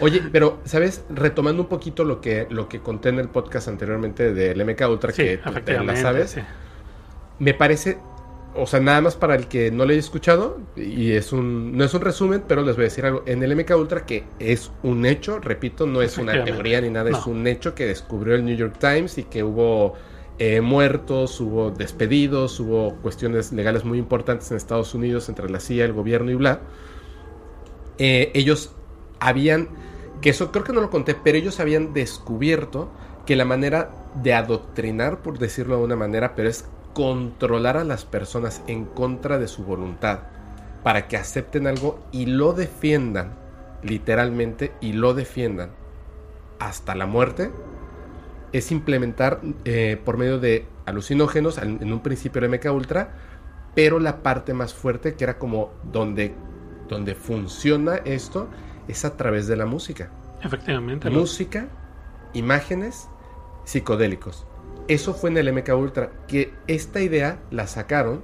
Oye, 0.00 0.22
pero, 0.32 0.60
¿sabes? 0.64 1.04
Retomando 1.10 1.62
un 1.62 1.68
poquito 1.68 2.04
lo 2.04 2.20
que, 2.20 2.46
lo 2.50 2.68
que 2.68 2.80
conté 2.80 3.10
en 3.10 3.18
el 3.18 3.28
podcast 3.28 3.68
anteriormente 3.68 4.32
del 4.32 4.64
MK 4.64 4.88
Ultra, 4.88 5.12
Sí, 5.12 5.22
que 5.22 5.38
tú 5.38 5.52
te 5.64 5.82
la 5.82 5.96
sabes, 5.96 6.30
sí. 6.30 6.40
me 7.38 7.54
parece, 7.54 7.98
o 8.54 8.66
sea, 8.66 8.80
nada 8.80 9.00
más 9.00 9.16
para 9.16 9.34
el 9.34 9.46
que 9.46 9.70
no 9.70 9.84
lo 9.84 9.90
haya 9.92 10.00
escuchado, 10.00 10.58
y 10.76 11.12
es 11.12 11.32
un, 11.32 11.76
no 11.76 11.84
es 11.84 11.94
un 11.94 12.00
resumen, 12.02 12.42
pero 12.46 12.62
les 12.62 12.76
voy 12.76 12.84
a 12.84 12.88
decir 12.88 13.06
algo. 13.06 13.22
En 13.26 13.42
el 13.42 13.56
MK 13.56 13.70
Ultra, 13.76 14.04
que 14.04 14.24
es 14.38 14.70
un 14.82 15.06
hecho, 15.06 15.38
repito, 15.38 15.86
no 15.86 16.02
es 16.02 16.18
una 16.18 16.44
teoría 16.44 16.80
ni 16.80 16.90
nada, 16.90 17.10
es 17.10 17.26
un 17.26 17.46
hecho 17.46 17.74
que 17.74 17.86
descubrió 17.86 18.34
el 18.34 18.44
New 18.44 18.56
York 18.56 18.76
Times 18.78 19.18
y 19.18 19.24
que 19.24 19.42
hubo 19.42 19.96
eh, 20.42 20.62
muertos, 20.62 21.38
hubo 21.38 21.70
despedidos, 21.70 22.58
hubo 22.60 22.94
cuestiones 23.02 23.52
legales 23.52 23.84
muy 23.84 23.98
importantes 23.98 24.50
en 24.50 24.56
Estados 24.56 24.94
Unidos 24.94 25.28
entre 25.28 25.50
la 25.50 25.60
CIA, 25.60 25.84
el 25.84 25.92
gobierno 25.92 26.30
y 26.30 26.34
bla. 26.34 26.60
Eh, 27.98 28.30
ellos 28.32 28.72
habían, 29.18 29.68
que 30.22 30.30
eso 30.30 30.50
creo 30.50 30.64
que 30.64 30.72
no 30.72 30.80
lo 30.80 30.88
conté, 30.88 31.14
pero 31.14 31.36
ellos 31.36 31.60
habían 31.60 31.92
descubierto 31.92 32.88
que 33.26 33.36
la 33.36 33.44
manera 33.44 33.90
de 34.14 34.32
adoctrinar, 34.32 35.20
por 35.20 35.38
decirlo 35.38 35.76
de 35.76 35.84
una 35.84 35.96
manera, 35.96 36.34
pero 36.34 36.48
es 36.48 36.64
controlar 36.94 37.76
a 37.76 37.84
las 37.84 38.06
personas 38.06 38.62
en 38.66 38.86
contra 38.86 39.36
de 39.36 39.46
su 39.46 39.64
voluntad, 39.64 40.20
para 40.82 41.06
que 41.06 41.18
acepten 41.18 41.66
algo 41.66 42.00
y 42.12 42.24
lo 42.24 42.54
defiendan, 42.54 43.34
literalmente, 43.82 44.72
y 44.80 44.94
lo 44.94 45.12
defiendan 45.12 45.72
hasta 46.58 46.94
la 46.94 47.04
muerte, 47.04 47.50
es 48.52 48.72
implementar 48.72 49.40
eh, 49.64 50.00
por 50.04 50.16
medio 50.16 50.38
de 50.38 50.66
alucinógenos, 50.86 51.58
al- 51.58 51.80
en 51.82 51.92
un 51.92 52.02
principio 52.02 52.38
era 52.38 52.48
MK 52.48 52.72
Ultra, 52.72 53.14
pero 53.74 54.00
la 54.00 54.22
parte 54.22 54.54
más 54.54 54.74
fuerte, 54.74 55.14
que 55.14 55.24
era 55.24 55.38
como 55.38 55.70
donde, 55.92 56.34
donde 56.88 57.14
funciona 57.14 57.96
esto, 58.04 58.48
es 58.88 59.04
a 59.04 59.16
través 59.16 59.46
de 59.46 59.56
la 59.56 59.66
música. 59.66 60.10
Efectivamente. 60.42 61.08
Música, 61.10 61.68
imágenes, 62.32 63.08
psicodélicos. 63.64 64.46
Eso 64.88 65.14
fue 65.14 65.30
en 65.30 65.36
el 65.38 65.52
MK 65.52 65.68
Ultra, 65.76 66.10
que 66.26 66.52
esta 66.66 67.00
idea 67.00 67.38
la 67.50 67.66
sacaron 67.68 68.22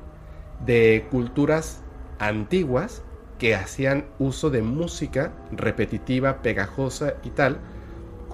de 0.64 1.06
culturas 1.10 1.82
antiguas 2.18 3.02
que 3.38 3.54
hacían 3.54 4.06
uso 4.18 4.48
de 4.50 4.62
música 4.62 5.32
repetitiva, 5.52 6.42
pegajosa 6.42 7.14
y 7.22 7.30
tal, 7.30 7.58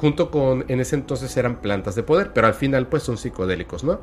junto 0.02 0.32
con, 0.32 0.64
en 0.66 0.80
ese 0.80 0.96
entonces 0.96 1.36
eran 1.36 1.60
plantas 1.60 1.94
de 1.94 2.02
poder, 2.02 2.32
pero 2.32 2.48
al 2.48 2.54
final 2.54 2.88
pues 2.88 3.04
son 3.04 3.16
psicodélicos, 3.16 3.84
¿no? 3.84 4.00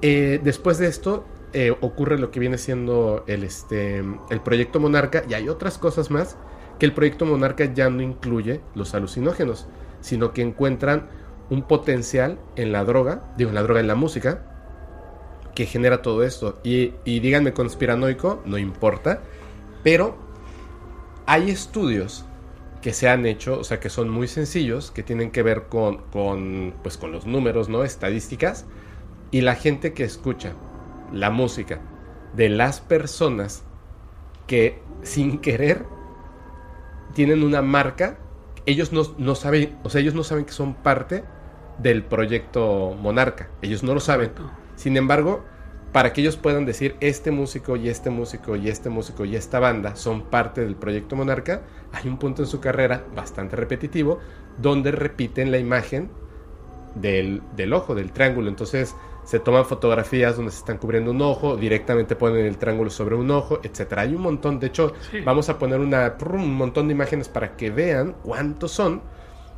Eh, 0.00 0.40
después 0.42 0.78
de 0.78 0.86
esto 0.86 1.26
eh, 1.52 1.76
ocurre 1.82 2.18
lo 2.18 2.30
que 2.30 2.40
viene 2.40 2.56
siendo 2.56 3.22
el, 3.26 3.44
este, 3.44 3.98
el 3.98 4.40
proyecto 4.42 4.80
Monarca 4.80 5.24
y 5.28 5.34
hay 5.34 5.50
otras 5.50 5.76
cosas 5.76 6.10
más 6.10 6.38
que 6.78 6.86
el 6.86 6.94
proyecto 6.94 7.26
Monarca 7.26 7.66
ya 7.66 7.90
no 7.90 8.00
incluye 8.00 8.62
los 8.74 8.94
alucinógenos, 8.94 9.66
sino 10.00 10.32
que 10.32 10.40
encuentran 10.40 11.06
un 11.50 11.60
potencial 11.60 12.38
en 12.56 12.72
la 12.72 12.82
droga, 12.84 13.24
digo 13.36 13.50
en 13.50 13.56
la 13.56 13.62
droga, 13.62 13.80
en 13.80 13.88
la 13.88 13.94
música, 13.94 14.42
que 15.54 15.66
genera 15.66 16.00
todo 16.00 16.22
esto. 16.24 16.60
Y, 16.64 16.94
y 17.04 17.20
díganme 17.20 17.52
conspiranoico, 17.52 18.42
no 18.46 18.56
importa, 18.56 19.20
pero 19.82 20.16
hay 21.26 21.50
estudios 21.50 22.25
que 22.86 22.92
se 22.92 23.08
han 23.08 23.26
hecho, 23.26 23.58
o 23.58 23.64
sea, 23.64 23.80
que 23.80 23.90
son 23.90 24.08
muy 24.08 24.28
sencillos, 24.28 24.92
que 24.92 25.02
tienen 25.02 25.32
que 25.32 25.42
ver 25.42 25.64
con, 25.64 26.02
con, 26.12 26.72
pues, 26.84 26.96
con 26.96 27.10
los 27.10 27.26
números, 27.26 27.68
¿no? 27.68 27.82
Estadísticas. 27.82 28.64
Y 29.32 29.40
la 29.40 29.56
gente 29.56 29.92
que 29.92 30.04
escucha 30.04 30.52
la 31.12 31.30
música 31.30 31.80
de 32.36 32.48
las 32.48 32.80
personas 32.80 33.64
que 34.46 34.80
sin 35.02 35.38
querer 35.38 35.84
tienen 37.12 37.42
una 37.42 37.60
marca, 37.60 38.18
ellos 38.66 38.92
no, 38.92 39.02
no 39.18 39.34
saben, 39.34 39.76
o 39.82 39.90
sea, 39.90 40.00
ellos 40.00 40.14
no 40.14 40.22
saben 40.22 40.44
que 40.44 40.52
son 40.52 40.74
parte 40.74 41.24
del 41.78 42.04
proyecto 42.04 42.94
Monarca. 42.94 43.50
Ellos 43.62 43.82
no 43.82 43.94
lo 43.94 44.00
saben. 44.00 44.30
Sin 44.76 44.96
embargo, 44.96 45.44
para 45.96 46.12
que 46.12 46.20
ellos 46.20 46.36
puedan 46.36 46.66
decir 46.66 46.94
este 47.00 47.30
músico 47.30 47.74
y 47.74 47.88
este 47.88 48.10
músico 48.10 48.54
y 48.54 48.68
este 48.68 48.90
músico 48.90 49.24
y 49.24 49.34
esta 49.34 49.60
banda 49.60 49.96
son 49.96 50.24
parte 50.24 50.60
del 50.60 50.76
proyecto 50.76 51.16
Monarca, 51.16 51.62
hay 51.90 52.06
un 52.06 52.18
punto 52.18 52.42
en 52.42 52.48
su 52.48 52.60
carrera 52.60 53.06
bastante 53.16 53.56
repetitivo 53.56 54.18
donde 54.58 54.90
repiten 54.90 55.50
la 55.50 55.56
imagen 55.56 56.10
del, 56.96 57.40
del 57.56 57.72
ojo, 57.72 57.94
del 57.94 58.12
triángulo. 58.12 58.50
Entonces 58.50 58.94
se 59.24 59.38
toman 59.40 59.64
fotografías 59.64 60.36
donde 60.36 60.52
se 60.52 60.58
están 60.58 60.76
cubriendo 60.76 61.12
un 61.12 61.22
ojo, 61.22 61.56
directamente 61.56 62.14
ponen 62.14 62.44
el 62.44 62.58
triángulo 62.58 62.90
sobre 62.90 63.14
un 63.14 63.30
ojo, 63.30 63.60
etcétera. 63.62 64.02
Hay 64.02 64.14
un 64.14 64.20
montón, 64.20 64.60
de 64.60 64.66
hecho, 64.66 64.92
Sí. 65.10 65.20
vamos 65.20 65.48
a 65.48 65.58
poner 65.58 65.80
una, 65.80 66.14
un 66.30 66.54
montón 66.56 66.88
de 66.88 66.92
imágenes 66.92 67.30
para 67.30 67.56
que 67.56 67.70
vean 67.70 68.14
cuántos 68.22 68.70
son. 68.70 69.00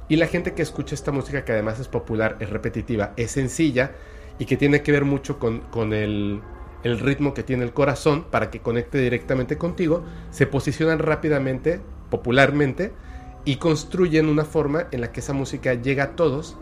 Y 0.06 0.14
la 0.14 0.28
gente 0.28 0.54
que 0.54 0.62
escucha 0.62 0.94
esta 0.94 1.10
música, 1.10 1.44
que 1.44 1.50
además 1.50 1.80
es 1.80 1.88
popular, 1.88 2.36
es 2.38 2.48
repetitiva, 2.48 3.12
es 3.16 3.32
sencilla 3.32 3.90
y 4.38 4.46
que 4.46 4.56
tiene 4.56 4.82
que 4.82 4.92
ver 4.92 5.04
mucho 5.04 5.38
con, 5.38 5.60
con 5.60 5.92
el, 5.92 6.40
el 6.82 6.98
ritmo 6.98 7.34
que 7.34 7.42
tiene 7.42 7.64
el 7.64 7.72
corazón 7.72 8.24
para 8.30 8.50
que 8.50 8.60
conecte 8.60 8.98
directamente 8.98 9.58
contigo, 9.58 10.04
se 10.30 10.46
posicionan 10.46 10.98
rápidamente, 10.98 11.80
popularmente, 12.10 12.92
y 13.44 13.56
construyen 13.56 14.28
una 14.28 14.44
forma 14.44 14.88
en 14.90 15.00
la 15.00 15.12
que 15.12 15.20
esa 15.20 15.32
música 15.32 15.74
llega 15.74 16.04
a 16.04 16.16
todos 16.16 16.56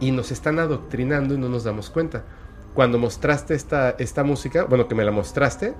y 0.00 0.10
nos 0.10 0.32
están 0.32 0.58
adoctrinando 0.58 1.34
y 1.34 1.38
no 1.38 1.48
nos 1.48 1.64
damos 1.64 1.90
cuenta. 1.90 2.24
Cuando 2.74 2.98
mostraste 2.98 3.54
esta, 3.54 3.90
esta 3.98 4.24
música, 4.24 4.64
bueno, 4.64 4.88
que 4.88 4.94
me 4.94 5.04
la 5.04 5.10
mostraste, 5.10 5.74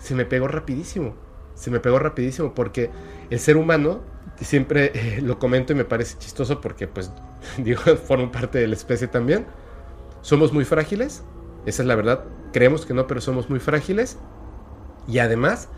se 0.00 0.14
me 0.14 0.24
pegó 0.24 0.48
rapidísimo. 0.48 1.14
Se 1.54 1.70
me 1.70 1.80
pegó 1.80 1.98
rapidísimo 1.98 2.54
porque 2.54 2.90
el 3.30 3.38
ser 3.38 3.56
humano, 3.56 4.00
siempre 4.40 4.92
eh, 4.94 5.20
lo 5.20 5.38
comento 5.38 5.72
y 5.72 5.76
me 5.76 5.84
parece 5.84 6.18
chistoso 6.18 6.60
porque, 6.60 6.88
pues, 6.88 7.12
digo, 7.58 7.82
formo 7.96 8.32
parte 8.32 8.58
de 8.58 8.68
la 8.68 8.74
especie 8.74 9.08
también, 9.08 9.46
somos 10.22 10.52
muy 10.52 10.64
frágiles, 10.64 11.22
esa 11.66 11.82
es 11.82 11.86
la 11.88 11.94
verdad. 11.94 12.24
Creemos 12.52 12.86
que 12.86 12.94
no, 12.94 13.06
pero 13.06 13.20
somos 13.20 13.48
muy 13.50 13.60
frágiles. 13.60 14.18
Y 15.06 15.18
además, 15.18 15.68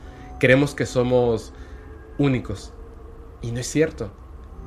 creemos 0.41 0.75
que 0.75 0.87
somos 0.87 1.53
únicos. 2.19 2.73
Y 3.43 3.53
no 3.53 3.61
es 3.61 3.67
cierto. 3.67 4.11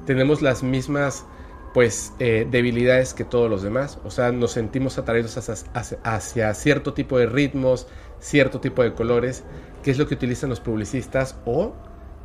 Tenemos 0.05 0.41
las 0.41 0.63
mismas, 0.63 1.25
pues, 1.73 2.13
eh, 2.19 2.47
debilidades 2.49 3.13
que 3.13 3.23
todos 3.23 3.49
los 3.49 3.61
demás. 3.61 3.99
O 4.03 4.11
sea, 4.11 4.31
nos 4.31 4.51
sentimos 4.51 4.97
atraídos 4.97 5.37
hacia, 5.37 5.55
hacia- 5.73 5.99
hacia 6.03 6.53
cierto 6.53 6.93
tipo 6.93 7.17
de 7.17 7.25
ritmos, 7.25 7.87
cierto 8.19 8.59
tipo 8.59 8.83
de 8.83 8.93
colores, 8.93 9.43
que 9.83 9.91
es 9.91 9.97
lo 9.97 10.07
que 10.07 10.15
utilizan 10.15 10.49
los 10.49 10.59
publicistas 10.59 11.35
o 11.45 11.73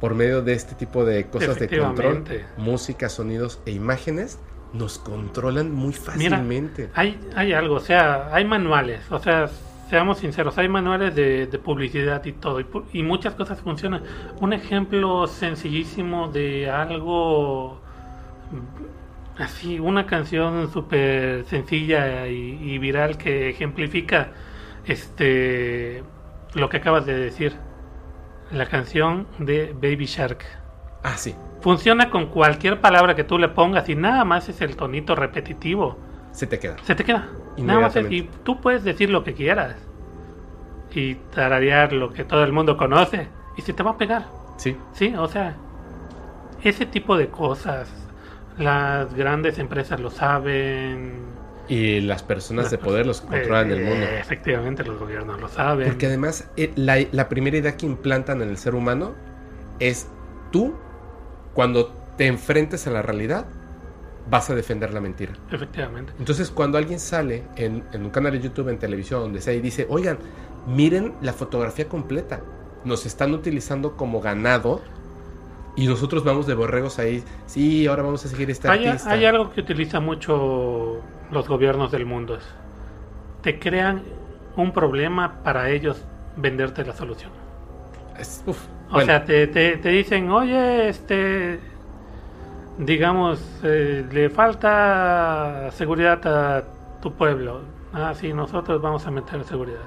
por 0.01 0.15
medio 0.15 0.43
de 0.43 0.55
este 0.55 0.75
tipo 0.75 1.05
de 1.05 1.27
cosas 1.27 1.51
de 1.61 1.69
control, 1.89 2.13
música, 2.57 3.09
sonidos 3.09 3.61
e 3.67 3.71
imágenes, 3.73 4.39
nos 4.73 4.99
controlan 4.99 5.73
muy 5.73 5.95
Mira, 6.17 6.37
fácilmente. 6.39 6.91
hay, 6.95 7.19
hay 7.35 7.53
algo, 7.53 7.77
o 7.77 7.81
sea, 7.81 8.35
hay 8.35 8.45
manuales, 8.45 9.11
o 9.11 9.19
sea, 9.19 9.49
seamos 9.91 10.19
sinceros, 10.19 10.57
hay 10.57 10.69
manuales 10.69 11.15
de, 11.15 11.47
de 11.47 11.59
publicidad 11.59 12.25
y 12.25 12.33
todo, 12.33 12.61
y, 12.93 13.03
muchas 13.03 13.35
cosas 13.35 13.61
funcionan. 13.61 14.03
Un 14.41 14.53
ejemplo 14.53 15.27
sencillísimo 15.27 16.29
de 16.29 16.71
algo 16.71 17.81
así, 19.39 19.79
una 19.79 20.07
canción 20.07 20.73
súper 20.73 21.45
sencilla 21.45 22.27
y, 22.29 22.59
y 22.63 22.79
viral 22.79 23.19
que 23.19 23.51
ejemplifica 23.51 24.33
este 24.87 26.03
lo 26.55 26.69
que 26.69 26.79
acabas 26.79 27.07
de 27.07 27.15
decir. 27.15 27.57
La 28.51 28.67
canción 28.67 29.27
de 29.39 29.73
Baby 29.75 30.05
Shark. 30.05 30.45
Ah, 31.03 31.17
sí. 31.17 31.35
Funciona 31.63 32.11
con 32.11 32.27
cualquier 32.27 32.81
palabra 32.81 33.15
que 33.15 33.25
tú 33.25 33.39
le 33.39 33.49
pongas 33.49 33.89
y 33.89 33.95
nada 33.95 34.25
más 34.25 34.49
es 34.49 34.61
el 34.61 34.77
tonito 34.77 35.15
repetitivo. 35.15 35.97
Se 36.33 36.47
te 36.47 36.59
queda. 36.59 36.77
Se 36.85 36.95
te 36.95 37.05
queda. 37.05 37.29
Nada 37.59 37.81
más 37.81 37.97
es- 37.97 38.11
y 38.11 38.23
tú 38.43 38.61
puedes 38.61 38.85
decir 38.85 39.11
lo 39.11 39.23
que 39.25 39.35
quieras. 39.35 39.77
Y 40.95 41.15
tararear 41.35 41.93
lo 41.93 42.13
que 42.13 42.25
todo 42.25 42.45
el 42.45 42.53
mundo 42.53 42.77
conoce. 42.77 43.29
Y 43.57 43.63
se 43.63 43.73
te 43.73 43.83
va 43.83 43.93
a 43.93 43.99
pegar. 43.99 44.27
Sí. 44.57 44.77
Sí, 44.93 45.15
o 45.17 45.27
sea, 45.29 45.55
ese 46.63 46.87
tipo 46.87 47.17
de 47.17 47.29
cosas. 47.29 47.89
Las 48.59 49.15
grandes 49.15 49.59
empresas 49.59 49.99
lo 50.01 50.11
saben. 50.11 51.13
Y 51.69 52.01
las 52.01 52.23
personas 52.23 52.71
de 52.71 52.77
poder 52.77 53.07
los 53.07 53.21
controlan 53.23 53.71
el 53.71 53.85
mundo. 53.85 54.05
Eh, 54.07 54.19
Efectivamente, 54.21 54.85
los 54.85 54.99
gobiernos 54.99 55.41
lo 55.41 55.49
saben. 55.49 55.89
Porque 55.89 56.07
además 56.07 56.51
eh, 56.57 56.73
la, 56.77 56.97
la 57.13 57.29
primera 57.29 57.57
idea 57.57 57.77
que 57.77 57.87
implantan 57.87 58.43
en 58.43 58.51
el 58.51 58.59
ser 58.59 58.75
humano 58.75 59.13
es 59.79 60.09
tú, 60.51 60.75
cuando 61.55 61.93
te 62.17 62.27
enfrentes 62.27 62.87
a 62.87 62.91
la 62.91 63.03
realidad, 63.03 63.47
vas 64.31 64.49
a 64.51 64.55
defender 64.55 64.93
la 64.95 65.01
mentira. 65.01 65.33
Efectivamente. 65.51 66.13
Entonces 66.19 66.51
cuando 66.51 66.79
alguien 66.79 67.01
sale 67.01 67.45
en, 67.57 67.85
en 67.93 68.05
un 68.05 68.11
canal 68.11 68.33
de 68.33 68.41
YouTube, 68.41 68.69
en 68.69 68.79
televisión, 68.79 69.21
donde 69.21 69.41
sea, 69.41 69.53
y 69.55 69.61
dice, 69.61 69.87
oigan, 69.91 70.19
miren 70.67 71.15
la 71.23 71.33
fotografía 71.33 71.89
completa, 71.89 72.41
nos 72.85 73.05
están 73.07 73.33
utilizando 73.35 73.97
como 73.97 74.21
ganado 74.21 74.81
y 75.75 75.87
nosotros 75.87 76.23
vamos 76.25 76.47
de 76.47 76.55
borregos 76.55 76.99
ahí, 76.99 77.25
sí, 77.47 77.87
ahora 77.87 78.03
vamos 78.03 78.25
a 78.25 78.29
seguir 78.29 78.51
este 78.51 78.69
Hay, 78.69 78.87
artista. 78.87 79.11
hay 79.11 79.25
algo 79.25 79.51
que 79.51 79.61
utiliza 79.63 80.01
mucho 80.01 81.01
los 81.31 81.49
gobiernos 81.49 81.91
del 81.91 82.05
mundo. 82.07 82.37
es, 82.37 82.45
Te 83.43 83.59
crean 83.59 84.03
un 84.57 84.73
problema 84.73 85.43
para 85.43 85.71
ellos 85.71 86.05
venderte 86.37 86.85
la 86.85 86.93
solución. 86.95 87.31
Es- 88.19 88.43
uf, 88.47 88.59
O 88.93 88.97
bueno, 88.97 89.07
sea, 89.07 89.25
te, 89.25 89.47
te, 89.47 89.79
te 89.79 89.89
dicen, 89.89 90.31
oye, 90.31 90.89
este, 90.89 91.59
digamos, 92.79 93.41
eh, 93.63 94.05
le 94.13 94.29
falta 94.29 95.71
seguridad 95.73 96.27
a 96.27 96.65
tu 97.01 97.13
pueblo. 97.15 97.63
Ah, 97.93 98.15
sí, 98.15 98.35
nosotros 98.35 98.83
vamos 98.83 99.07
a 99.07 99.11
meter 99.11 99.43
seguridad. 99.45 99.81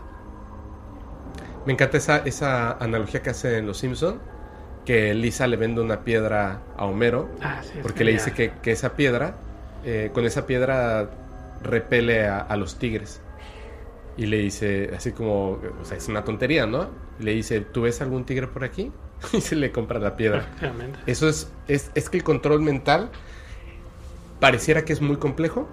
Me 1.65 1.73
encanta 1.73 1.97
esa, 1.97 2.17
esa 2.17 2.71
analogía 2.73 3.21
que 3.21 3.29
hace 3.29 3.57
en 3.59 3.67
Los 3.67 3.77
Simpson 3.77 4.19
que 4.85 5.13
Lisa 5.15 5.47
le 5.47 5.57
vende 5.57 5.81
una 5.81 6.01
piedra 6.03 6.61
a 6.77 6.85
Homero 6.85 7.29
Ah, 7.41 7.61
sí, 7.63 7.79
porque 7.81 8.03
le 8.03 8.11
dice 8.11 8.33
que, 8.33 8.51
que 8.61 8.71
esa 8.71 8.95
piedra, 8.95 9.35
eh, 9.83 10.11
con 10.13 10.25
esa 10.25 10.45
piedra 10.45 11.09
repele 11.63 12.27
a, 12.27 12.39
a 12.39 12.55
los 12.57 12.77
tigres. 12.77 13.21
Y 14.17 14.27
le 14.27 14.37
dice, 14.37 14.91
así 14.95 15.11
como, 15.11 15.59
o 15.81 15.85
sea, 15.85 15.97
es 15.97 16.07
una 16.07 16.23
tontería, 16.23 16.65
¿no? 16.65 16.89
Le 17.19 17.31
dice, 17.31 17.61
¿tú 17.61 17.81
ves 17.81 18.01
algún 18.01 18.25
tigre 18.25 18.47
por 18.47 18.63
aquí? 18.63 18.91
y 19.33 19.41
se 19.41 19.55
le 19.55 19.71
compra 19.71 19.99
la 19.99 20.15
piedra. 20.15 20.47
Eso 21.05 21.27
es, 21.27 21.51
es, 21.67 21.91
es 21.95 22.09
que 22.09 22.17
el 22.17 22.23
control 22.23 22.61
mental 22.61 23.09
pareciera 24.39 24.85
que 24.85 24.93
es 24.93 25.01
muy 25.01 25.17
complejo, 25.17 25.67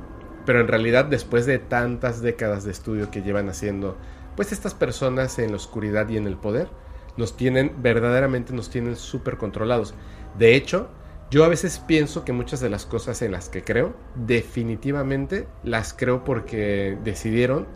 pero 0.47 0.61
en 0.61 0.69
realidad 0.69 1.05
después 1.05 1.47
de 1.47 1.59
tantas 1.59 2.23
décadas 2.23 2.65
de 2.65 2.71
estudio 2.71 3.11
que 3.11 3.23
llevan 3.23 3.49
haciendo, 3.49 3.97
pues 4.37 4.53
estas 4.53 4.75
personas 4.75 5.39
en 5.39 5.51
la 5.51 5.57
oscuridad 5.57 6.09
y 6.09 6.17
en 6.17 6.27
el 6.27 6.37
poder, 6.37 6.69
nos 7.17 7.37
tienen, 7.37 7.73
verdaderamente 7.83 8.53
nos 8.53 8.71
tienen 8.71 8.97
súper 8.97 9.37
controlados. 9.37 9.95
De 10.39 10.55
hecho, 10.55 10.89
yo 11.31 11.45
a 11.45 11.49
veces 11.49 11.79
pienso 11.79 12.25
que 12.25 12.33
muchas 12.33 12.61
de 12.61 12.71
las 12.71 12.87
cosas 12.87 13.23
en 13.23 13.33
las 13.33 13.49
que 13.49 13.63
creo, 13.63 13.95
definitivamente 14.15 15.47
las 15.63 15.93
creo 15.93 16.25
porque 16.25 16.99
decidieron 17.05 17.67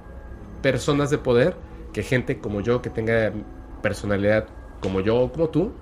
personas 0.62 1.10
de 1.10 1.18
poder, 1.18 1.56
que 1.92 2.02
gente 2.02 2.38
como 2.38 2.60
yo, 2.60 2.82
que 2.82 2.90
tenga 2.90 3.32
personalidad 3.86 4.48
como 4.80 5.00
yo 5.00 5.16
o 5.16 5.30
como 5.30 5.48
tú, 5.48 5.72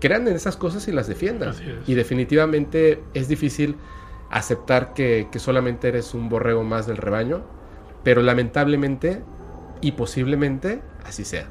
crean 0.00 0.28
en 0.28 0.36
esas 0.36 0.56
cosas 0.56 0.86
y 0.86 0.92
las 0.92 1.08
defiendan. 1.08 1.54
Y 1.84 1.94
definitivamente 1.94 3.02
es 3.14 3.26
difícil 3.26 3.74
aceptar 4.30 4.94
que, 4.94 5.26
que 5.32 5.40
solamente 5.40 5.88
eres 5.88 6.14
un 6.14 6.28
borrego 6.28 6.62
más 6.62 6.86
del 6.86 6.98
rebaño, 6.98 7.42
pero 8.04 8.22
lamentablemente 8.22 9.24
y 9.80 9.92
posiblemente 9.92 10.82
así 11.04 11.24
sea. 11.24 11.48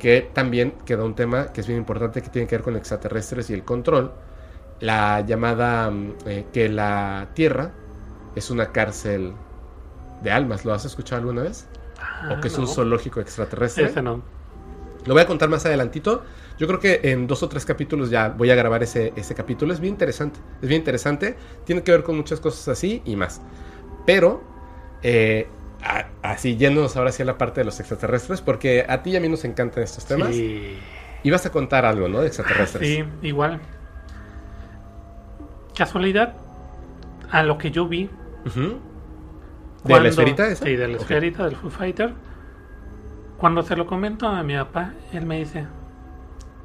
Que 0.00 0.20
también 0.20 0.72
queda 0.84 1.04
un 1.04 1.14
tema 1.14 1.52
que 1.52 1.60
es 1.60 1.68
bien 1.68 1.78
importante 1.78 2.20
que 2.20 2.28
tiene 2.28 2.48
que 2.48 2.56
ver 2.56 2.64
con 2.64 2.76
extraterrestres 2.76 3.50
y 3.50 3.54
el 3.54 3.62
control. 3.62 4.12
La 4.80 5.20
llamada 5.20 5.92
mm, 5.92 6.14
eh, 6.26 6.46
que 6.52 6.68
la 6.68 7.28
Tierra 7.34 7.70
es 8.34 8.50
una 8.50 8.72
cárcel 8.72 9.32
de 10.24 10.32
almas. 10.32 10.64
¿Lo 10.64 10.74
has 10.74 10.84
escuchado 10.84 11.20
alguna 11.20 11.42
vez? 11.42 11.68
Ah, 12.00 12.34
o 12.36 12.40
que 12.40 12.48
es 12.48 12.58
un 12.58 12.66
zoológico 12.66 13.20
extraterrestre. 13.20 13.84
Ese 13.84 14.02
no. 14.02 14.33
Lo 15.06 15.14
voy 15.14 15.22
a 15.22 15.26
contar 15.26 15.48
más 15.48 15.64
adelantito. 15.66 16.24
Yo 16.58 16.66
creo 16.66 16.78
que 16.80 17.00
en 17.04 17.26
dos 17.26 17.42
o 17.42 17.48
tres 17.48 17.64
capítulos 17.66 18.10
ya 18.10 18.28
voy 18.28 18.50
a 18.50 18.54
grabar 18.54 18.82
ese, 18.82 19.12
ese 19.16 19.34
capítulo. 19.34 19.72
Es 19.72 19.80
bien 19.80 19.94
interesante. 19.94 20.38
Es 20.62 20.68
bien 20.68 20.80
interesante. 20.80 21.36
Tiene 21.64 21.82
que 21.82 21.90
ver 21.92 22.02
con 22.02 22.16
muchas 22.16 22.40
cosas 22.40 22.68
así 22.68 23.02
y 23.04 23.16
más. 23.16 23.40
Pero, 24.06 24.42
eh, 25.02 25.48
a- 25.82 26.06
así 26.22 26.56
yéndonos 26.56 26.96
ahora 26.96 27.10
hacia 27.10 27.24
la 27.24 27.36
parte 27.36 27.60
de 27.60 27.64
los 27.66 27.78
extraterrestres, 27.80 28.40
porque 28.40 28.86
a 28.88 29.02
ti 29.02 29.10
y 29.10 29.16
a 29.16 29.20
mí 29.20 29.28
nos 29.28 29.44
encantan 29.44 29.82
estos 29.82 30.04
temas. 30.06 30.28
Sí. 30.30 30.78
Y 31.22 31.30
vas 31.30 31.44
a 31.44 31.50
contar 31.50 31.84
algo, 31.84 32.08
¿no? 32.08 32.20
De 32.20 32.26
extraterrestres. 32.28 32.86
Sí, 32.88 33.04
igual. 33.22 33.60
Casualidad, 35.76 36.34
a 37.30 37.42
lo 37.42 37.58
que 37.58 37.70
yo 37.70 37.88
vi. 37.88 38.08
Ujú. 38.46 38.60
¿De 38.60 38.78
cuando- 39.82 40.04
la 40.04 40.08
esferita 40.10 40.46
esa? 40.48 40.64
Sí, 40.64 40.76
de 40.76 40.88
la 40.88 40.96
esferita 40.98 41.44
del 41.46 41.56
Foo 41.56 41.70
Fighter. 41.70 42.14
Cuando 43.38 43.62
se 43.62 43.76
lo 43.76 43.86
comento 43.86 44.28
a 44.28 44.42
mi 44.42 44.56
papá, 44.56 44.92
él 45.12 45.26
me 45.26 45.38
dice, 45.38 45.66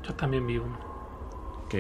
yo 0.03 0.13
también 0.13 0.45
vi 0.47 0.57
uno. 0.57 0.77
Ok. 1.65 1.75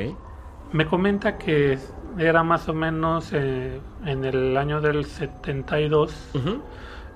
Me 0.73 0.85
comenta 0.85 1.37
que 1.37 1.77
era 2.17 2.43
más 2.43 2.67
o 2.69 2.73
menos 2.73 3.31
eh, 3.33 3.79
en 4.05 4.25
el 4.25 4.57
año 4.57 4.81
del 4.81 5.05
72 5.05 6.31
Ujú. 6.35 6.61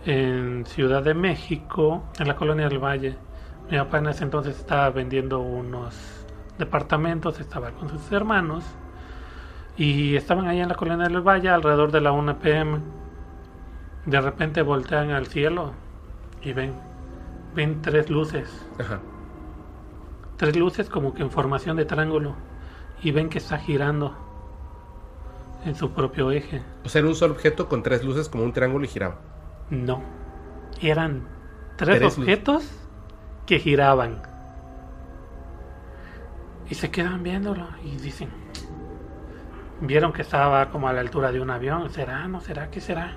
en 0.06 0.66
Ciudad 0.66 1.04
de 1.04 1.14
México, 1.14 2.04
en 2.20 2.28
la 2.28 2.36
colonia 2.36 2.68
del 2.70 2.80
Valle. 2.80 3.16
Mi 3.70 3.78
papá 3.78 4.00
en 4.00 4.08
ese 4.08 4.24
entonces 4.24 4.58
estaba 4.58 4.90
vendiendo 4.90 5.40
unos 5.40 6.26
departamentos, 6.58 7.40
estaba 7.40 7.72
con 7.72 7.90
sus 7.90 8.12
hermanos 8.12 8.64
y 9.78 10.16
estaban 10.16 10.48
ahí 10.48 10.60
en 10.60 10.70
la 10.70 10.76
colonia 10.76 11.08
del 11.08 11.22
Valle 11.22 11.50
alrededor 11.50 11.92
de 11.92 12.02
la 12.02 12.12
1 12.12 12.40
pm. 12.40 12.80
De 14.06 14.22
repente 14.22 14.62
voltean 14.62 15.12
al 15.12 15.28
cielo 15.28 15.74
y 16.42 16.54
ven, 16.54 16.74
ven 17.56 17.82
tres 17.82 18.10
luces, 18.10 18.50
Ajá. 18.80 19.00
tres 20.38 20.56
luces 20.56 20.90
como 20.90 21.14
que 21.14 21.22
en 21.24 21.30
formación 21.32 21.78
de 21.78 21.86
triángulo 21.86 22.36
y 23.02 23.12
ven 23.12 23.30
que 23.30 23.38
está 23.40 23.58
girando. 23.58 24.16
en 25.66 25.76
su 25.76 25.92
propio 25.92 26.30
eje. 26.32 26.62
O 26.84 26.90
sea, 26.90 27.00
era 27.00 27.08
un 27.08 27.16
solo 27.16 27.34
objeto 27.36 27.70
con 27.70 27.84
tres 27.84 28.04
luces 28.04 28.28
como 28.28 28.44
un 28.44 28.52
triángulo 28.52 28.84
y 28.84 28.90
giraba. 28.90 29.16
No. 29.70 30.02
Eran 30.82 31.26
tres, 31.78 32.00
Tres 32.00 32.18
objetos 32.18 32.70
que 33.46 33.60
giraban. 33.60 34.22
Y 36.70 36.76
se 36.76 36.92
quedan 36.92 37.24
viéndolo 37.24 37.66
y 37.82 37.96
dicen, 37.98 38.30
vieron 39.80 40.12
que 40.12 40.22
estaba 40.24 40.70
como 40.70 40.88
a 40.90 40.94
la 40.94 41.00
altura 41.02 41.32
de 41.32 41.40
un 41.40 41.50
avión, 41.50 41.90
¿será? 41.90 42.28
¿No 42.28 42.42
será? 42.42 42.70
¿Qué 42.70 42.82
será? 42.82 43.14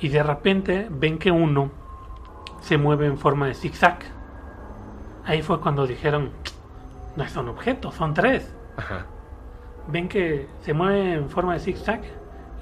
Y 0.00 0.08
de 0.10 0.22
repente 0.22 0.86
ven 0.90 1.18
que 1.18 1.30
uno 1.32 1.72
se 2.64 2.78
mueve 2.78 3.06
en 3.06 3.18
forma 3.18 3.46
de 3.46 3.54
zigzag. 3.54 3.98
Ahí 5.26 5.42
fue 5.42 5.60
cuando 5.60 5.86
dijeron, 5.86 6.30
no 7.14 7.28
son 7.28 7.50
objetos, 7.50 7.94
son 7.94 8.14
tres. 8.14 8.54
Ajá. 8.78 9.04
Ven 9.88 10.08
que 10.08 10.48
se 10.62 10.72
mueve 10.72 11.12
en 11.12 11.28
forma 11.28 11.52
de 11.52 11.60
zigzag 11.60 12.00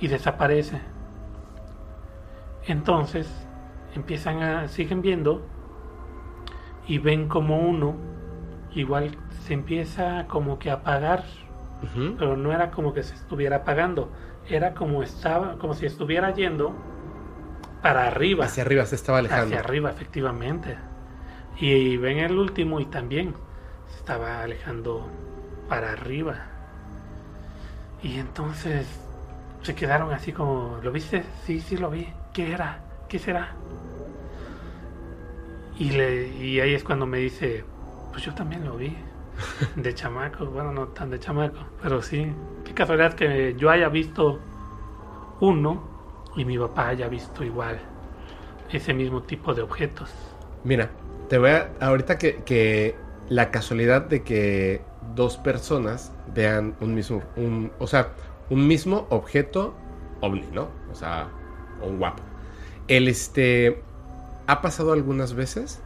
y 0.00 0.08
desaparece. 0.08 0.80
Entonces 2.66 3.30
empiezan 3.94 4.42
a 4.42 4.66
siguen 4.66 5.02
viendo 5.02 5.46
y 6.88 6.98
ven 6.98 7.28
como 7.28 7.60
uno 7.60 7.94
igual 8.74 9.16
se 9.42 9.54
empieza 9.54 10.26
como 10.26 10.58
que 10.58 10.72
a 10.72 10.74
apagar, 10.74 11.22
pero 12.18 12.36
no 12.36 12.52
era 12.52 12.72
como 12.72 12.92
que 12.92 13.04
se 13.04 13.14
estuviera 13.14 13.58
apagando, 13.58 14.10
era 14.48 14.74
como 14.74 15.04
estaba 15.04 15.58
como 15.58 15.74
si 15.74 15.86
estuviera 15.86 16.32
yendo 16.32 16.74
para 17.82 18.06
arriba, 18.06 18.44
Hacia 18.46 18.62
arriba 18.62 18.86
se 18.86 18.94
estaba 18.94 19.18
alejando. 19.18 19.46
hacia 19.46 19.60
arriba 19.60 19.90
efectivamente. 19.90 20.76
Y 21.58 21.96
ven 21.96 22.18
el 22.18 22.38
último 22.38 22.80
y 22.80 22.86
también 22.86 23.34
se 23.90 23.98
estaba 23.98 24.42
alejando 24.42 25.06
para 25.68 25.92
arriba. 25.92 26.46
Y 28.02 28.18
entonces 28.18 28.86
se 29.62 29.74
quedaron 29.74 30.12
así 30.12 30.32
como, 30.32 30.78
¿lo 30.82 30.90
viste? 30.90 31.24
Sí, 31.44 31.60
sí 31.60 31.76
lo 31.76 31.90
vi. 31.90 32.08
¿Qué 32.32 32.52
era? 32.52 32.80
¿Qué 33.08 33.18
será? 33.18 33.50
Y, 35.78 35.90
le, 35.90 36.28
y 36.28 36.60
ahí 36.60 36.74
es 36.74 36.84
cuando 36.84 37.06
me 37.06 37.18
dice, 37.18 37.64
pues 38.10 38.24
yo 38.24 38.34
también 38.34 38.64
lo 38.64 38.76
vi. 38.76 38.96
De 39.76 39.94
chamaco, 39.94 40.46
bueno, 40.46 40.72
no 40.72 40.88
tan 40.88 41.10
de 41.10 41.18
chamaco, 41.18 41.58
pero 41.82 42.02
sí. 42.02 42.32
Qué 42.64 42.74
casualidad 42.74 43.14
que 43.14 43.54
yo 43.56 43.70
haya 43.70 43.88
visto 43.88 44.40
uno 45.40 45.91
y 46.36 46.44
mi 46.44 46.58
papá 46.58 46.88
haya 46.88 47.08
visto 47.08 47.44
igual 47.44 47.78
ese 48.70 48.94
mismo 48.94 49.22
tipo 49.22 49.54
de 49.54 49.62
objetos. 49.62 50.10
Mira, 50.64 50.90
te 51.28 51.38
voy 51.38 51.50
a. 51.50 51.70
Ahorita 51.80 52.18
que, 52.18 52.42
que 52.44 52.96
la 53.28 53.50
casualidad 53.50 54.02
de 54.02 54.22
que 54.22 54.82
dos 55.14 55.36
personas 55.36 56.12
vean 56.34 56.74
un 56.80 56.94
mismo. 56.94 57.22
Un, 57.36 57.72
o 57.78 57.86
sea, 57.86 58.12
un 58.50 58.66
mismo 58.66 59.06
objeto 59.10 59.74
ovni, 60.20 60.46
¿no? 60.52 60.68
O 60.90 60.94
sea, 60.94 61.28
un 61.82 61.98
guapo. 61.98 62.22
El 62.88 63.08
este. 63.08 63.82
Ha 64.46 64.60
pasado 64.60 64.92
algunas 64.92 65.34
veces 65.34 65.82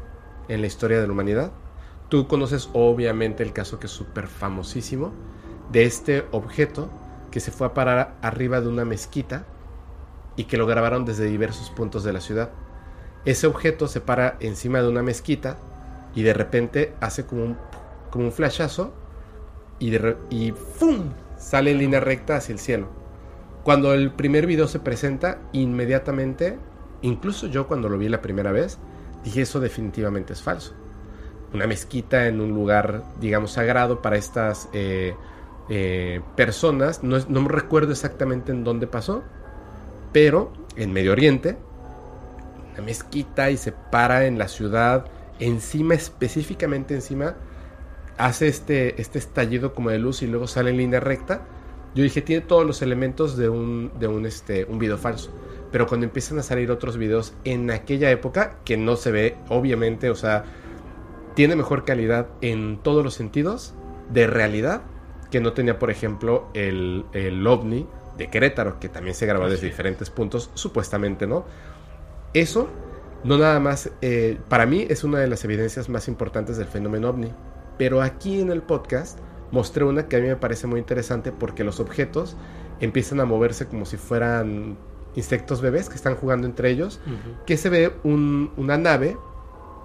en 0.49 0.61
la 0.61 0.67
historia 0.67 1.01
de 1.01 1.07
la 1.07 1.13
humanidad. 1.13 1.53
Tú 2.09 2.29
conoces 2.29 2.71
obviamente 2.73 3.43
el 3.43 3.53
caso 3.53 3.81
que 3.81 3.87
es 3.87 3.93
súper 3.93 4.29
famosísimo 4.29 5.13
de 5.73 5.85
este 5.85 6.25
objeto 6.31 6.89
que 7.33 7.41
se 7.41 7.51
fue 7.51 7.67
a 7.67 7.75
parar 7.75 8.15
arriba 8.23 8.61
de 8.61 8.69
una 8.69 8.85
mezquita 8.85 9.45
y 10.37 10.45
que 10.45 10.57
lo 10.57 10.67
grabaron 10.67 11.05
desde 11.05 11.25
diversos 11.25 11.71
puntos 11.71 12.05
de 12.05 12.13
la 12.13 12.21
ciudad. 12.21 12.51
Ese 13.25 13.47
objeto 13.47 13.89
se 13.89 14.01
para 14.01 14.37
encima 14.41 14.81
de 14.81 14.89
una 14.89 15.03
mezquita 15.03 15.57
y 16.15 16.23
de 16.23 16.33
repente 16.33 16.95
hace 17.01 17.27
como 17.27 17.45
un, 17.45 17.57
como 18.11 18.27
un 18.27 18.33
flashazo 18.33 18.95
y, 19.79 19.95
y 20.31 20.53
¡fum! 20.53 21.11
sale 21.37 21.73
en 21.73 21.79
línea 21.79 22.01
recta 22.01 22.37
hacia 22.37 22.53
el 22.53 22.59
cielo. 22.59 22.89
Cuando 23.63 23.95
el 23.95 24.13
primer 24.13 24.47
video 24.47 24.69
se 24.69 24.79
presenta, 24.79 25.41
inmediatamente, 25.53 26.59
incluso 27.03 27.49
yo 27.49 27.67
cuando 27.67 27.89
lo 27.89 27.99
vi 27.99 28.09
la 28.09 28.23
primera 28.23 28.53
vez, 28.53 28.79
dije 29.25 29.43
eso 29.43 29.59
definitivamente 29.59 30.35
es 30.35 30.43
falso. 30.43 30.75
Una 31.53 31.67
mezquita 31.67 32.29
en 32.29 32.41
un 32.41 32.51
lugar, 32.51 33.03
digamos, 33.21 33.53
sagrado 33.53 34.03
para 34.03 34.17
estas 34.17 34.69
eh, 34.73 35.17
eh, 35.69 36.21
personas, 36.37 37.03
no, 37.03 37.19
no 37.29 37.49
recuerdo 37.49 37.91
exactamente 37.91 38.53
en 38.53 38.63
dónde 38.63 38.87
pasó, 38.87 39.25
pero 40.17 40.51
en 40.77 40.95
Medio 40.95 41.13
Oriente, 41.13 41.59
una 42.73 42.83
mezquita 42.83 43.51
y 43.51 43.59
se 43.59 43.73
para 43.73 44.25
en 44.25 44.39
la 44.39 44.49
ciudad, 44.49 45.05
encima, 45.41 45.93
específicamente 45.93 46.95
encima, 46.95 47.37
hace 48.17 48.49
este, 48.49 48.99
este 48.99 49.19
estallido 49.19 49.75
como 49.75 49.91
de 49.91 49.99
luz 49.99 50.23
y 50.23 50.27
luego 50.27 50.47
sale 50.47 50.71
en 50.71 50.79
línea 50.79 51.01
recta. 51.01 51.43
Yo 51.95 52.03
dije, 52.03 52.23
tiene 52.23 52.41
todos 52.41 52.65
los 52.65 52.81
elementos 52.81 53.37
de 53.37 53.51
un, 53.51 53.93
de 53.99 54.09
un, 54.09 54.25
este, 54.25 54.65
un 54.65 54.79
video 54.79 54.97
falso. 54.97 55.31
Pero 55.71 55.87
cuando 55.87 56.07
empiezan 56.07 56.39
a 56.39 56.43
salir 56.43 56.71
otros 56.71 56.97
videos 56.97 57.35
en 57.45 57.71
aquella 57.71 58.11
época, 58.11 58.57
que 58.65 58.79
no 58.79 58.97
se 58.97 59.11
ve, 59.11 59.37
obviamente, 59.51 60.09
o 60.09 60.15
sea, 60.15 60.47
tiene 61.35 61.57
mejor 61.57 61.85
calidad 61.85 62.29
en 62.41 62.79
todos 62.83 63.05
los 63.05 63.13
sentidos 63.13 63.75
de 64.15 64.27
realidad 64.27 64.81
que 65.31 65.41
no 65.41 65.53
tenía, 65.53 65.79
por 65.79 65.91
ejemplo, 65.91 66.49
el, 66.55 67.05
el 67.13 67.47
ovni 67.47 67.87
de 68.17 68.29
Querétaro, 68.29 68.79
que 68.81 68.89
también 68.89 69.15
se 69.15 69.27
grabó 69.27 69.49
desde 69.49 69.67
diferentes 69.67 70.11
puntos, 70.11 70.51
supuestamente, 70.55 71.27
¿no? 71.27 71.45
Eso, 72.35 72.69
no 73.25 73.39
nada 73.39 73.61
más, 73.61 73.91
eh, 74.03 74.39
para 74.49 74.67
mí 74.67 74.87
es 74.89 75.05
una 75.05 75.19
de 75.19 75.27
las 75.29 75.45
evidencias 75.45 75.89
más 75.89 76.09
importantes 76.09 76.57
del 76.57 76.67
fenómeno 76.67 77.09
ovni. 77.11 77.33
Pero 77.79 78.03
aquí 78.03 78.41
en 78.41 78.51
el 78.51 78.63
podcast 78.63 79.19
mostré 79.51 79.85
una 79.85 80.09
que 80.09 80.17
a 80.17 80.21
mí 80.21 80.29
me 80.29 80.37
parece 80.37 80.67
muy 80.67 80.81
interesante 80.81 81.31
porque 81.33 81.63
los 81.65 81.79
objetos 81.81 82.37
empiezan 82.81 83.21
a 83.21 83.25
moverse 83.25 83.67
como 83.67 83.85
si 83.87 83.97
fueran 83.97 84.77
insectos 85.15 85.61
bebés 85.63 85.89
que 85.89 85.95
están 85.95 86.15
jugando 86.15 86.47
entre 86.47 86.71
ellos, 86.71 87.01
que 87.47 87.57
se 87.57 87.69
ve 87.71 87.93
un- 88.05 88.51
una 88.57 88.77
nave, 88.77 89.17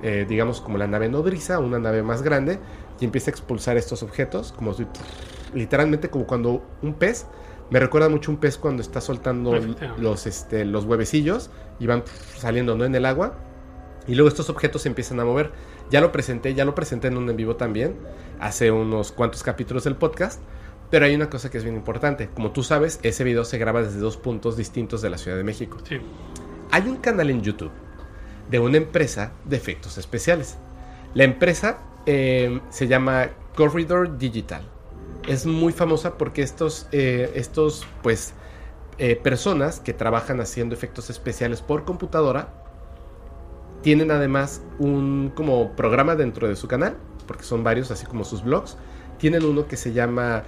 eh, 0.03 0.25
digamos 0.27 0.59
como 0.61 0.77
la 0.77 0.87
nave 0.87 1.07
nodriza, 1.09 1.59
una 1.59 1.79
nave 1.79 2.03
más 2.03 2.21
grande, 2.21 2.59
y 2.99 3.05
empieza 3.05 3.29
a 3.29 3.31
expulsar 3.31 3.77
estos 3.77 4.03
objetos, 4.03 4.51
como 4.51 4.73
si, 4.73 4.85
literalmente 5.53 6.09
como 6.09 6.25
cuando 6.27 6.63
un 6.81 6.93
pez, 6.95 7.27
me 7.71 7.79
recuerda 7.79 8.09
mucho 8.09 8.31
un 8.31 8.37
pez 8.37 8.57
cuando 8.57 8.81
está 8.81 8.99
soltando 8.99 9.55
Efectivamente. 9.55 10.03
los, 10.03 10.27
este, 10.27 10.65
los 10.65 10.83
huevecillos 10.83 11.49
y 11.79 11.87
van 11.87 12.03
saliendo 12.37 12.75
¿no? 12.75 12.83
en 12.83 12.93
el 12.93 13.05
agua. 13.05 13.33
Y 14.07 14.15
luego 14.15 14.27
estos 14.27 14.49
objetos 14.49 14.81
se 14.81 14.89
empiezan 14.89 15.19
a 15.21 15.25
mover. 15.25 15.51
Ya 15.89 16.01
lo 16.01 16.11
presenté, 16.11 16.53
ya 16.53 16.65
lo 16.65 16.75
presenté 16.75 17.07
en 17.07 17.17
un 17.17 17.29
en 17.29 17.37
vivo 17.37 17.55
también, 17.55 17.95
hace 18.39 18.71
unos 18.71 19.11
cuantos 19.13 19.41
capítulos 19.41 19.85
del 19.85 19.95
podcast. 19.95 20.41
Pero 20.89 21.05
hay 21.05 21.15
una 21.15 21.29
cosa 21.29 21.49
que 21.49 21.57
es 21.57 21.63
bien 21.63 21.77
importante. 21.77 22.29
Como 22.33 22.51
tú 22.51 22.63
sabes, 22.63 22.99
ese 23.03 23.23
video 23.23 23.45
se 23.45 23.57
graba 23.57 23.81
desde 23.81 23.99
dos 23.99 24.17
puntos 24.17 24.57
distintos 24.57 25.01
de 25.01 25.09
la 25.09 25.17
Ciudad 25.17 25.37
de 25.37 25.45
México. 25.45 25.77
Sí. 25.87 25.97
Hay 26.71 26.89
un 26.89 26.97
canal 26.97 27.29
en 27.29 27.41
YouTube 27.41 27.71
de 28.49 28.59
una 28.59 28.75
empresa 28.75 29.31
de 29.45 29.55
efectos 29.55 29.97
especiales. 29.97 30.57
La 31.13 31.23
empresa 31.23 31.79
eh, 32.05 32.59
se 32.69 32.87
llama 32.87 33.29
Corridor 33.55 34.17
Digital. 34.17 34.63
Es 35.27 35.45
muy 35.45 35.71
famosa 35.71 36.17
porque 36.17 36.41
estos, 36.41 36.87
eh, 36.91 37.31
estos 37.35 37.85
pues, 38.01 38.33
eh, 38.97 39.15
personas 39.15 39.79
que 39.79 39.93
trabajan 39.93 40.41
haciendo 40.41 40.75
efectos 40.75 41.09
especiales 41.09 41.61
por 41.61 41.85
computadora 41.85 42.53
tienen 43.81 44.11
además 44.11 44.61
un 44.79 45.31
como 45.35 45.75
programa 45.75 46.15
dentro 46.15 46.47
de 46.47 46.55
su 46.55 46.67
canal, 46.67 46.97
porque 47.27 47.43
son 47.43 47.63
varios, 47.63 47.91
así 47.91 48.05
como 48.05 48.23
sus 48.23 48.43
blogs. 48.43 48.77
Tienen 49.17 49.45
uno 49.45 49.67
que 49.67 49.77
se 49.77 49.93
llama 49.93 50.43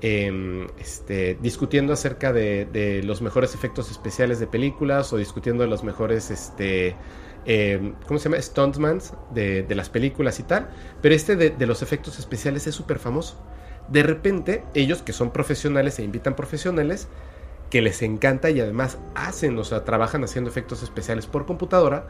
em, 0.00 0.66
este, 0.78 1.38
discutiendo 1.40 1.92
acerca 1.92 2.32
de, 2.32 2.66
de 2.66 3.02
los 3.02 3.20
mejores 3.22 3.54
efectos 3.54 3.90
especiales 3.90 4.38
de 4.40 4.46
películas 4.46 5.12
o 5.12 5.16
discutiendo 5.16 5.62
de 5.64 5.68
los 5.68 5.84
mejores, 5.84 6.30
este, 6.30 6.96
em, 7.44 7.94
¿cómo 8.06 8.18
se 8.18 8.28
llama? 8.28 8.40
Stuntmans 8.42 9.14
de, 9.30 9.62
de 9.64 9.74
las 9.74 9.90
películas 9.90 10.38
y 10.40 10.44
tal. 10.44 10.70
Pero 11.02 11.14
este 11.14 11.36
de, 11.36 11.50
de 11.50 11.66
los 11.66 11.82
efectos 11.82 12.18
especiales 12.18 12.66
es 12.66 12.74
súper 12.74 12.98
famoso. 12.98 13.36
De 13.90 14.02
repente, 14.02 14.64
ellos 14.74 15.02
que 15.02 15.12
son 15.12 15.30
profesionales 15.30 15.98
e 15.98 16.02
invitan 16.04 16.34
profesionales, 16.36 17.08
que 17.70 17.82
les 17.82 18.02
encanta 18.02 18.50
y 18.50 18.60
además 18.60 18.98
hacen, 19.14 19.58
o 19.58 19.64
sea, 19.64 19.84
trabajan 19.84 20.24
haciendo 20.24 20.50
efectos 20.50 20.82
especiales 20.82 21.26
por 21.26 21.46
computadora, 21.46 22.06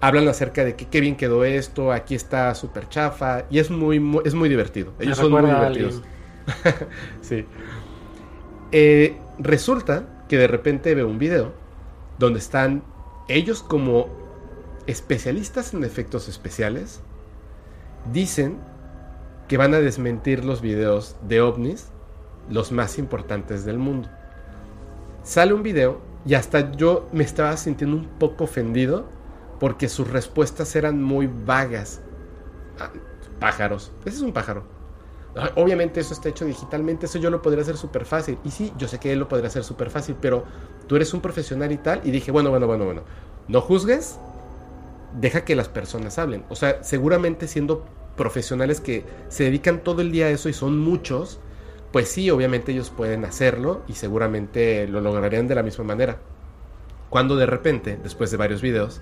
hablan 0.00 0.28
acerca 0.28 0.64
de 0.64 0.76
que 0.76 0.86
qué 0.86 1.00
bien 1.00 1.16
quedó 1.16 1.44
esto, 1.44 1.92
aquí 1.92 2.14
está 2.14 2.54
súper 2.54 2.88
chafa, 2.88 3.44
y 3.50 3.58
es 3.58 3.70
muy, 3.70 4.00
muy- 4.00 4.22
es 4.24 4.34
muy 4.34 4.48
divertido. 4.48 4.92
Me 4.98 5.06
Ellos 5.06 5.18
son 5.18 5.32
muy 5.32 5.42
divertidos. 5.42 6.02
sí. 7.20 7.44
Eh, 8.72 9.16
resulta 9.38 10.04
que 10.28 10.36
de 10.36 10.46
repente 10.46 10.94
veo 10.94 11.08
un 11.08 11.18
video 11.18 11.52
donde 12.18 12.38
están 12.38 12.82
ellos 13.28 13.62
como 13.62 14.08
especialistas 14.86 15.74
en 15.74 15.84
efectos 15.84 16.28
especiales, 16.28 17.00
dicen 18.12 18.56
que 19.48 19.56
van 19.56 19.74
a 19.74 19.80
desmentir 19.80 20.44
los 20.44 20.60
videos 20.60 21.16
de 21.22 21.40
ovnis, 21.40 21.88
los 22.50 22.70
más 22.70 22.98
importantes 22.98 23.64
del 23.64 23.78
mundo. 23.78 24.08
Sale 25.22 25.54
un 25.54 25.62
video 25.62 26.00
y 26.24 26.34
hasta 26.34 26.72
yo 26.72 27.08
me 27.12 27.24
estaba 27.24 27.56
sintiendo 27.56 27.96
un 27.96 28.06
poco 28.18 28.44
ofendido 28.44 29.06
porque 29.58 29.88
sus 29.88 30.08
respuestas 30.08 30.76
eran 30.76 31.02
muy 31.02 31.26
vagas. 31.26 32.00
Ah, 32.78 32.90
pájaros. 33.40 33.92
Ese 34.04 34.16
es 34.16 34.22
un 34.22 34.32
pájaro. 34.32 34.64
"Ay, 35.34 35.50
Obviamente 35.56 36.00
eso 36.00 36.14
está 36.14 36.28
hecho 36.28 36.44
digitalmente, 36.44 37.06
eso 37.06 37.18
yo 37.18 37.30
lo 37.30 37.42
podría 37.42 37.62
hacer 37.62 37.76
súper 37.76 38.04
fácil. 38.04 38.38
Y 38.44 38.50
sí, 38.50 38.72
yo 38.76 38.86
sé 38.88 38.98
que 38.98 39.12
él 39.12 39.18
lo 39.18 39.28
podría 39.28 39.48
hacer 39.48 39.64
súper 39.64 39.90
fácil, 39.90 40.16
pero 40.20 40.44
tú 40.86 40.96
eres 40.96 41.12
un 41.14 41.20
profesional 41.20 41.72
y 41.72 41.78
tal. 41.78 42.00
Y 42.04 42.10
dije, 42.10 42.30
bueno, 42.30 42.50
bueno, 42.50 42.66
bueno, 42.66 42.84
bueno. 42.84 43.02
No 43.48 43.60
juzgues, 43.60 44.18
deja 45.18 45.44
que 45.44 45.56
las 45.56 45.68
personas 45.68 46.18
hablen. 46.18 46.44
O 46.48 46.54
sea, 46.54 46.82
seguramente 46.84 47.48
siendo 47.48 47.84
profesionales 48.18 48.82
que 48.82 49.04
se 49.28 49.44
dedican 49.44 49.82
todo 49.82 50.02
el 50.02 50.12
día 50.12 50.26
a 50.26 50.30
eso 50.30 50.50
y 50.50 50.52
son 50.52 50.78
muchos, 50.78 51.40
pues 51.92 52.08
sí, 52.08 52.30
obviamente 52.30 52.72
ellos 52.72 52.90
pueden 52.90 53.24
hacerlo 53.24 53.82
y 53.88 53.94
seguramente 53.94 54.86
lo 54.86 55.00
lograrían 55.00 55.48
de 55.48 55.54
la 55.54 55.62
misma 55.62 55.84
manera. 55.84 56.18
Cuando 57.08 57.36
de 57.36 57.46
repente, 57.46 57.98
después 58.02 58.30
de 58.30 58.36
varios 58.36 58.60
videos, 58.60 59.00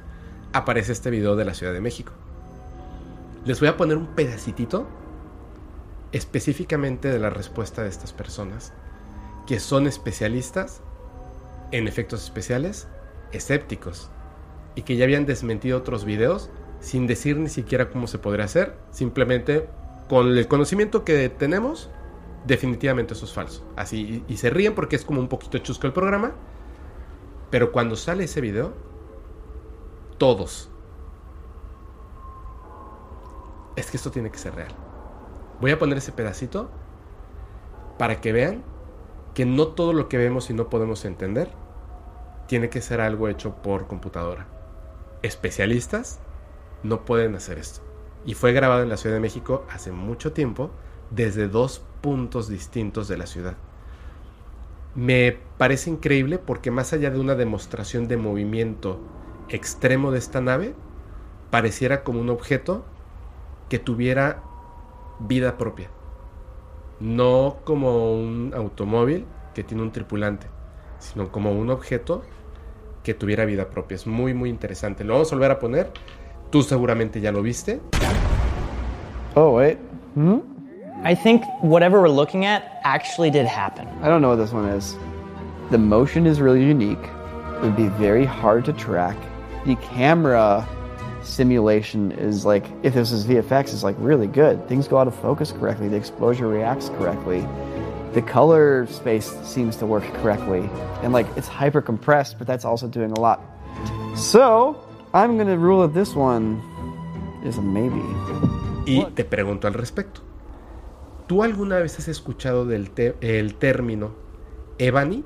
aparece 0.52 0.92
este 0.92 1.10
video 1.10 1.34
de 1.34 1.44
la 1.44 1.54
Ciudad 1.54 1.72
de 1.72 1.80
México. 1.80 2.12
Les 3.44 3.58
voy 3.58 3.68
a 3.68 3.76
poner 3.76 3.96
un 3.96 4.14
pedacitito 4.14 4.86
específicamente 6.12 7.10
de 7.10 7.18
la 7.18 7.30
respuesta 7.30 7.82
de 7.82 7.88
estas 7.88 8.12
personas, 8.12 8.72
que 9.46 9.58
son 9.58 9.88
especialistas 9.88 10.82
en 11.72 11.88
efectos 11.88 12.22
especiales, 12.22 12.86
escépticos, 13.32 14.10
y 14.76 14.82
que 14.82 14.96
ya 14.96 15.04
habían 15.04 15.26
desmentido 15.26 15.78
otros 15.78 16.04
videos 16.04 16.50
sin 16.86 17.08
decir 17.08 17.36
ni 17.36 17.48
siquiera 17.48 17.90
cómo 17.90 18.06
se 18.06 18.18
podría 18.18 18.44
hacer, 18.44 18.76
simplemente 18.92 19.68
con 20.08 20.38
el 20.38 20.46
conocimiento 20.46 21.04
que 21.04 21.28
tenemos, 21.28 21.90
definitivamente 22.46 23.14
eso 23.14 23.24
es 23.24 23.32
falso. 23.32 23.66
Así, 23.74 24.22
y, 24.28 24.32
y 24.32 24.36
se 24.36 24.50
ríen 24.50 24.76
porque 24.76 24.94
es 24.94 25.04
como 25.04 25.20
un 25.20 25.26
poquito 25.26 25.58
chusco 25.58 25.88
el 25.88 25.92
programa, 25.92 26.32
pero 27.50 27.72
cuando 27.72 27.96
sale 27.96 28.22
ese 28.22 28.40
video, 28.40 28.72
todos. 30.16 30.70
Es 33.74 33.90
que 33.90 33.96
esto 33.96 34.12
tiene 34.12 34.30
que 34.30 34.38
ser 34.38 34.54
real. 34.54 34.72
Voy 35.60 35.72
a 35.72 35.80
poner 35.80 35.98
ese 35.98 36.12
pedacito 36.12 36.70
para 37.98 38.20
que 38.20 38.30
vean 38.30 38.62
que 39.34 39.44
no 39.44 39.66
todo 39.68 39.92
lo 39.92 40.08
que 40.08 40.18
vemos 40.18 40.50
y 40.50 40.54
no 40.54 40.70
podemos 40.70 41.04
entender 41.04 41.50
tiene 42.46 42.70
que 42.70 42.80
ser 42.80 43.00
algo 43.00 43.26
hecho 43.26 43.56
por 43.56 43.88
computadora. 43.88 44.46
Especialistas 45.22 46.20
no 46.82 47.04
pueden 47.04 47.34
hacer 47.34 47.58
esto. 47.58 47.80
Y 48.24 48.34
fue 48.34 48.52
grabado 48.52 48.82
en 48.82 48.88
la 48.88 48.96
Ciudad 48.96 49.16
de 49.16 49.20
México 49.20 49.64
hace 49.70 49.92
mucho 49.92 50.32
tiempo 50.32 50.70
desde 51.10 51.48
dos 51.48 51.82
puntos 52.00 52.48
distintos 52.48 53.08
de 53.08 53.16
la 53.16 53.26
ciudad. 53.26 53.56
Me 54.94 55.38
parece 55.58 55.90
increíble 55.90 56.38
porque 56.38 56.70
más 56.70 56.92
allá 56.92 57.10
de 57.10 57.20
una 57.20 57.34
demostración 57.34 58.08
de 58.08 58.16
movimiento 58.16 58.98
extremo 59.48 60.10
de 60.10 60.18
esta 60.18 60.40
nave, 60.40 60.74
pareciera 61.50 62.02
como 62.02 62.20
un 62.20 62.30
objeto 62.30 62.84
que 63.68 63.78
tuviera 63.78 64.42
vida 65.20 65.56
propia. 65.58 65.90
No 66.98 67.58
como 67.64 68.14
un 68.14 68.52
automóvil 68.54 69.26
que 69.54 69.64
tiene 69.64 69.82
un 69.82 69.92
tripulante, 69.92 70.48
sino 70.98 71.30
como 71.30 71.52
un 71.52 71.70
objeto 71.70 72.22
que 73.02 73.14
tuviera 73.14 73.44
vida 73.44 73.70
propia. 73.70 73.94
Es 73.94 74.06
muy, 74.06 74.34
muy 74.34 74.50
interesante. 74.50 75.04
Lo 75.04 75.14
vamos 75.14 75.32
a 75.32 75.36
volver 75.36 75.50
a 75.50 75.58
poner. 75.58 75.92
Tú 76.50 76.62
seguramente 76.62 77.20
ya 77.20 77.30
lo 77.32 77.42
viste. 77.42 77.80
Oh, 79.34 79.52
wait. 79.52 79.78
Hmm? 80.14 80.38
I 81.02 81.14
think 81.14 81.44
whatever 81.60 82.00
we're 82.00 82.08
looking 82.08 82.44
at 82.44 82.80
actually 82.84 83.30
did 83.30 83.46
happen. 83.46 83.86
I 84.02 84.08
don't 84.08 84.22
know 84.22 84.30
what 84.30 84.36
this 84.36 84.52
one 84.52 84.68
is. 84.68 84.96
The 85.70 85.78
motion 85.78 86.26
is 86.26 86.40
really 86.40 86.64
unique. 86.64 87.02
It 87.56 87.62
would 87.62 87.76
be 87.76 87.88
very 87.88 88.24
hard 88.24 88.64
to 88.66 88.72
track. 88.72 89.16
The 89.66 89.76
camera 89.76 90.66
simulation 91.22 92.12
is 92.12 92.44
like, 92.44 92.64
if 92.82 92.94
this 92.94 93.10
is 93.12 93.26
VFX, 93.26 93.74
is 93.74 93.82
like 93.82 93.96
really 93.98 94.26
good. 94.26 94.66
Things 94.68 94.86
go 94.86 94.96
out 94.96 95.08
of 95.08 95.14
focus 95.14 95.52
correctly. 95.52 95.88
The 95.88 95.96
exposure 95.96 96.46
reacts 96.46 96.88
correctly. 96.90 97.46
The 98.12 98.22
color 98.22 98.86
space 98.86 99.30
seems 99.42 99.76
to 99.76 99.86
work 99.86 100.04
correctly. 100.22 100.70
And 101.02 101.12
like, 101.12 101.26
it's 101.36 101.48
hyper 101.48 101.82
compressed, 101.82 102.38
but 102.38 102.46
that's 102.46 102.64
also 102.64 102.86
doing 102.88 103.10
a 103.12 103.20
lot. 103.20 103.42
So, 104.14 104.85
I'm 105.16 105.38
gonna 105.38 105.56
rule 105.56 105.80
that 105.88 105.94
this 105.98 106.14
one 106.14 106.58
is 107.42 107.56
a 107.56 107.62
maybe. 107.62 108.02
Y 108.84 109.02
te 109.14 109.24
pregunto 109.24 109.66
al 109.66 109.72
respecto. 109.72 110.20
¿Tú 111.26 111.42
alguna 111.42 111.78
vez 111.78 111.98
has 111.98 112.08
escuchado 112.08 112.66
del 112.66 112.90
te- 112.90 113.16
el 113.22 113.54
término 113.54 114.10
EBANI? 114.78 115.24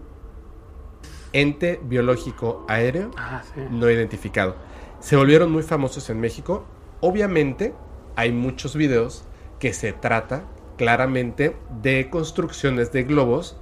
Ente 1.32 1.80
biológico 1.82 2.64
aéreo 2.68 3.10
Ah, 3.16 3.42
sí. 3.52 3.60
no 3.70 3.90
identificado. 3.90 4.54
Se 5.00 5.16
volvieron 5.16 5.50
muy 5.50 5.64
famosos 5.64 6.08
en 6.08 6.20
México. 6.20 6.64
Obviamente 7.00 7.74
hay 8.14 8.30
muchos 8.32 8.76
videos 8.76 9.24
que 9.58 9.72
se 9.72 9.92
trata 9.92 10.44
claramente 10.78 11.56
de 11.82 12.08
construcciones 12.10 12.92
de 12.92 13.02
globos 13.02 13.56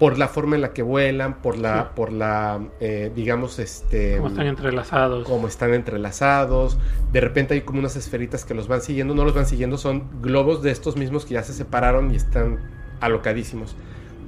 por 0.00 0.16
la 0.18 0.28
forma 0.28 0.56
en 0.56 0.62
la 0.62 0.72
que 0.72 0.82
vuelan, 0.82 1.42
por 1.42 1.58
la, 1.58 1.82
Sí. 1.82 1.88
por 1.94 2.10
la, 2.10 2.58
eh, 2.80 3.12
digamos, 3.14 3.58
este, 3.58 4.16
Cómo 4.16 4.28
están 4.28 4.46
entrelazados. 4.46 5.28
cómo 5.28 5.46
están 5.46 5.74
entrelazados. 5.74 6.78
De 7.12 7.20
repente 7.20 7.52
hay 7.54 7.60
como 7.60 7.78
unas 7.80 7.96
esferitas 7.96 8.46
que 8.46 8.54
los 8.54 8.66
van 8.66 8.80
siguiendo, 8.80 9.14
no 9.14 9.24
los 9.24 9.34
van 9.34 9.44
siguiendo, 9.46 9.76
son 9.76 10.04
globos 10.22 10.62
de 10.62 10.70
estos 10.70 10.96
mismos 10.96 11.26
que 11.26 11.34
ya 11.34 11.42
se 11.42 11.52
separaron 11.52 12.10
y 12.12 12.16
están 12.16 12.58
alocadísimos. 13.00 13.76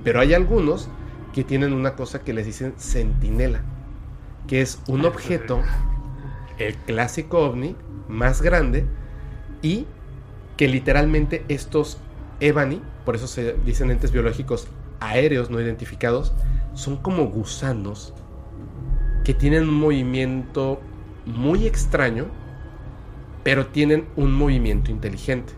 Pero 0.04 0.20
hay 0.20 0.34
algunos 0.34 0.88
que 1.32 1.42
tienen 1.42 1.72
una 1.72 1.94
cosa 1.96 2.20
que 2.20 2.34
les 2.34 2.44
dicen 2.44 2.74
centinela, 2.78 3.62
que 4.46 4.60
es 4.60 4.78
un 4.88 5.06
objeto, 5.06 5.62
el 6.58 6.74
clásico 6.76 7.38
ovni, 7.38 7.76
más 8.08 8.42
grande 8.42 8.84
y 9.62 9.86
que 10.58 10.68
literalmente 10.68 11.46
estos 11.48 11.96
Ebani, 12.40 12.82
por 13.06 13.16
eso 13.16 13.26
se 13.26 13.54
dicen 13.64 13.90
entes 13.90 14.12
biológicos 14.12 14.68
aéreos 15.02 15.50
no 15.50 15.60
identificados, 15.60 16.32
son 16.74 16.96
como 16.96 17.26
gusanos 17.26 18.14
que 19.24 19.34
tienen 19.34 19.68
un 19.68 19.74
movimiento 19.74 20.80
muy 21.26 21.66
extraño, 21.66 22.26
pero 23.42 23.66
tienen 23.66 24.06
un 24.16 24.32
movimiento 24.32 24.90
inteligente. 24.90 25.52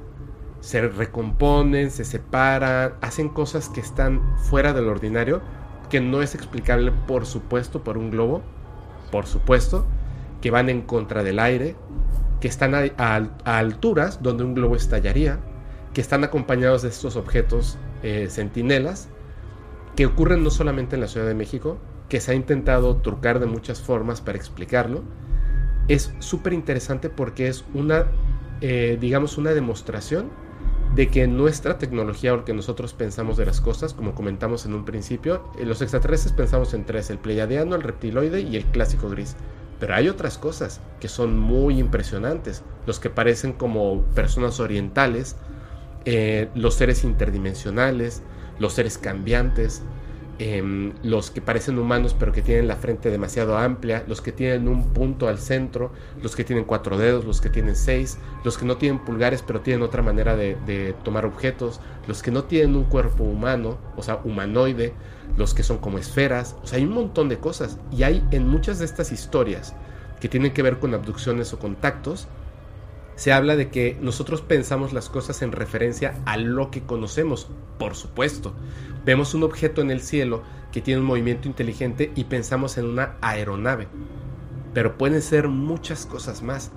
Se 0.60 0.88
recomponen, 0.88 1.90
se 1.90 2.04
separan, 2.04 2.94
hacen 3.00 3.28
cosas 3.28 3.68
que 3.68 3.80
están 3.80 4.20
fuera 4.38 4.72
del 4.72 4.88
ordinario, 4.88 5.42
que 5.90 6.00
no 6.00 6.22
es 6.22 6.34
explicable, 6.34 6.92
por 7.06 7.26
supuesto, 7.26 7.84
por 7.84 7.98
un 7.98 8.10
globo, 8.10 8.42
por 9.10 9.26
supuesto, 9.26 9.86
que 10.40 10.50
van 10.50 10.68
en 10.68 10.82
contra 10.82 11.22
del 11.22 11.38
aire, 11.38 11.76
que 12.40 12.48
están 12.48 12.74
a, 12.74 13.30
alturas 13.44 14.22
donde 14.22 14.44
un 14.44 14.54
globo 14.54 14.76
estallaría, 14.76 15.38
que 15.92 16.00
están 16.00 16.24
acompañados 16.24 16.82
de 16.82 16.88
estos 16.88 17.16
objetos 17.16 17.78
eh, 18.02 18.26
centinelas, 18.28 19.08
que 19.96 20.06
ocurren 20.06 20.42
no 20.42 20.50
solamente 20.50 20.96
en 20.96 21.00
la 21.00 21.08
Ciudad 21.08 21.26
de 21.26 21.34
México, 21.34 21.78
que 22.08 22.20
se 22.20 22.32
ha 22.32 22.34
intentado 22.34 22.96
trucar 22.96 23.40
de 23.40 23.46
muchas 23.46 23.80
formas 23.80 24.20
para 24.20 24.38
explicarlo, 24.38 25.02
es 25.88 26.12
súper 26.18 26.52
interesante 26.52 27.10
porque 27.10 27.48
es 27.48 27.64
una, 27.74 28.06
eh, 28.60 28.98
digamos, 29.00 29.38
una 29.38 29.52
demostración 29.52 30.30
de 30.94 31.08
que 31.08 31.26
nuestra 31.26 31.78
tecnología 31.78 32.32
o 32.32 32.36
lo 32.38 32.44
que 32.44 32.54
nosotros 32.54 32.94
pensamos 32.94 33.36
de 33.36 33.46
las 33.46 33.60
cosas, 33.60 33.94
como 33.94 34.14
comentamos 34.14 34.64
en 34.64 34.74
un 34.74 34.84
principio, 34.84 35.42
eh, 35.58 35.64
los 35.64 35.82
extraterrestres 35.82 36.32
pensamos 36.32 36.72
en 36.72 36.84
tres, 36.84 37.10
el 37.10 37.18
pleiadiano, 37.18 37.74
el 37.74 37.82
reptiloide 37.82 38.40
y 38.40 38.56
el 38.56 38.64
clásico 38.64 39.08
gris. 39.08 39.36
Pero 39.80 39.94
hay 39.94 40.08
otras 40.08 40.38
cosas 40.38 40.80
que 41.00 41.08
son 41.08 41.38
muy 41.38 41.78
impresionantes, 41.78 42.62
los 42.86 43.00
que 43.00 43.10
parecen 43.10 43.52
como 43.52 44.02
personas 44.14 44.60
orientales, 44.60 45.36
eh, 46.04 46.48
los 46.54 46.74
seres 46.74 47.02
interdimensionales, 47.02 48.22
los 48.58 48.74
seres 48.74 48.98
cambiantes, 48.98 49.82
em, 50.38 50.92
los 51.02 51.30
que 51.30 51.40
parecen 51.40 51.78
humanos 51.78 52.14
pero 52.18 52.32
que 52.32 52.42
tienen 52.42 52.66
la 52.66 52.76
frente 52.76 53.10
demasiado 53.10 53.56
amplia, 53.56 54.04
los 54.08 54.20
que 54.20 54.32
tienen 54.32 54.68
un 54.68 54.92
punto 54.92 55.28
al 55.28 55.38
centro, 55.38 55.92
los 56.22 56.34
que 56.34 56.44
tienen 56.44 56.64
cuatro 56.64 56.98
dedos, 56.98 57.24
los 57.24 57.40
que 57.40 57.50
tienen 57.50 57.76
seis, 57.76 58.18
los 58.44 58.58
que 58.58 58.64
no 58.64 58.76
tienen 58.76 58.98
pulgares 59.04 59.42
pero 59.42 59.60
tienen 59.60 59.82
otra 59.82 60.02
manera 60.02 60.36
de, 60.36 60.56
de 60.66 60.94
tomar 61.04 61.24
objetos, 61.24 61.80
los 62.08 62.22
que 62.22 62.30
no 62.30 62.44
tienen 62.44 62.76
un 62.76 62.84
cuerpo 62.84 63.24
humano, 63.24 63.78
o 63.96 64.02
sea, 64.02 64.20
humanoide, 64.24 64.92
los 65.36 65.54
que 65.54 65.62
son 65.62 65.78
como 65.78 65.98
esferas, 65.98 66.56
o 66.62 66.66
sea, 66.66 66.78
hay 66.78 66.84
un 66.84 66.94
montón 66.94 67.28
de 67.28 67.38
cosas. 67.38 67.78
Y 67.92 68.02
hay 68.02 68.24
en 68.30 68.46
muchas 68.46 68.78
de 68.78 68.84
estas 68.84 69.12
historias 69.12 69.74
que 70.20 70.28
tienen 70.28 70.52
que 70.52 70.62
ver 70.62 70.78
con 70.78 70.94
abducciones 70.94 71.52
o 71.52 71.58
contactos, 71.58 72.28
se 73.16 73.32
habla 73.32 73.56
de 73.56 73.70
que 73.70 73.96
nosotros 74.00 74.42
pensamos 74.42 74.92
las 74.92 75.08
cosas 75.08 75.42
en 75.42 75.52
referencia 75.52 76.20
a 76.26 76.36
lo 76.36 76.70
que 76.70 76.82
conocemos, 76.82 77.48
por 77.78 77.94
supuesto. 77.94 78.54
Vemos 79.04 79.34
un 79.34 79.44
objeto 79.44 79.80
en 79.80 79.90
el 79.90 80.00
cielo 80.00 80.42
que 80.72 80.80
tiene 80.80 81.00
un 81.00 81.06
movimiento 81.06 81.46
inteligente 81.46 82.12
y 82.16 82.24
pensamos 82.24 82.76
en 82.78 82.86
una 82.86 83.16
aeronave. 83.20 83.88
Pero 84.72 84.98
pueden 84.98 85.22
ser 85.22 85.48
muchas 85.48 86.06
cosas 86.06 86.42
más. 86.42 86.72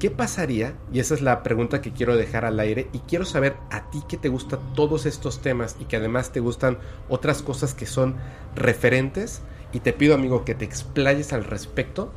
¿Qué 0.00 0.10
pasaría? 0.10 0.74
Y 0.92 0.98
esa 0.98 1.14
es 1.14 1.22
la 1.22 1.42
pregunta 1.42 1.80
que 1.80 1.92
quiero 1.92 2.16
dejar 2.16 2.44
al 2.44 2.60
aire 2.60 2.88
y 2.92 2.98
quiero 3.00 3.24
saber 3.24 3.56
a 3.70 3.88
ti 3.90 4.02
que 4.08 4.16
te 4.16 4.28
gustan 4.28 4.74
todos 4.74 5.06
estos 5.06 5.40
temas 5.40 5.76
y 5.80 5.84
que 5.84 5.96
además 5.96 6.32
te 6.32 6.40
gustan 6.40 6.78
otras 7.08 7.42
cosas 7.42 7.72
que 7.72 7.86
son 7.86 8.16
referentes 8.54 9.40
y 9.72 9.80
te 9.80 9.92
pido 9.92 10.14
amigo 10.14 10.44
que 10.44 10.54
te 10.54 10.64
explayes 10.64 11.32
al 11.32 11.44
respecto. 11.44 12.12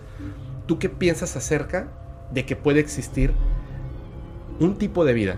¿Tú 0.66 0.80
qué 0.80 0.90
piensas 0.90 1.38
acerca 1.38 1.91
de 2.32 2.46
que 2.46 2.56
puede 2.56 2.80
existir 2.80 3.34
un 4.60 4.76
tipo 4.76 5.06
de 5.06 5.14
vida 5.14 5.38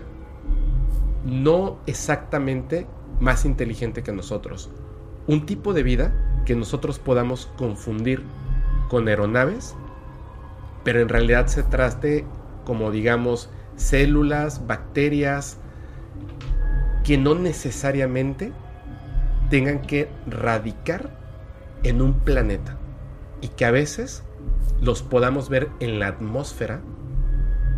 no 1.26 1.77
exactamente 1.85 2.88
más 3.19 3.45
inteligente 3.45 4.03
que 4.03 4.11
nosotros. 4.11 4.69
Un 5.27 5.45
tipo 5.45 5.73
de 5.73 5.84
vida 5.84 6.43
que 6.45 6.56
nosotros 6.56 6.98
podamos 6.98 7.45
confundir 7.57 8.23
con 8.89 9.07
aeronaves, 9.07 9.76
pero 10.84 10.99
en 10.99 11.10
realidad 11.10 11.48
se 11.48 11.64
trate 11.64 12.26
como 12.65 12.91
digamos 12.91 13.49
células, 13.76 14.65
bacterias, 14.68 15.57
que 17.03 17.18
no 17.18 17.35
necesariamente 17.35 18.52
tengan 19.49 19.81
que 19.81 20.10
radicar 20.27 21.19
en 21.84 22.02
un 22.02 22.19
planeta 22.19 22.77
y 23.41 23.49
que 23.49 23.65
a 23.65 23.72
veces 23.72 24.23
los 24.81 25.03
podamos 25.03 25.49
ver 25.49 25.69
en 25.80 25.99
la 25.99 26.07
atmósfera 26.07 26.81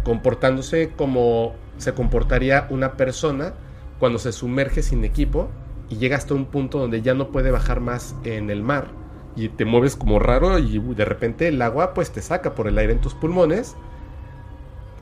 comportándose 0.03 0.91
como 0.95 1.55
se 1.77 1.93
comportaría 1.93 2.67
una 2.69 2.93
persona 2.93 3.53
cuando 3.99 4.19
se 4.19 4.31
sumerge 4.31 4.81
sin 4.83 5.03
equipo 5.03 5.49
y 5.89 5.97
llega 5.97 6.17
hasta 6.17 6.33
un 6.33 6.45
punto 6.45 6.79
donde 6.79 7.01
ya 7.01 7.13
no 7.13 7.29
puede 7.29 7.51
bajar 7.51 7.79
más 7.79 8.15
en 8.23 8.49
el 8.49 8.61
mar 8.61 9.03
y 9.35 9.49
te 9.49 9.65
mueves 9.65 9.95
como 9.95 10.19
raro 10.19 10.59
y 10.59 10.79
de 10.79 11.05
repente 11.05 11.47
el 11.47 11.61
agua 11.61 11.93
pues 11.93 12.11
te 12.11 12.21
saca 12.21 12.53
por 12.55 12.67
el 12.67 12.77
aire 12.77 12.93
en 12.93 13.01
tus 13.01 13.13
pulmones. 13.13 13.75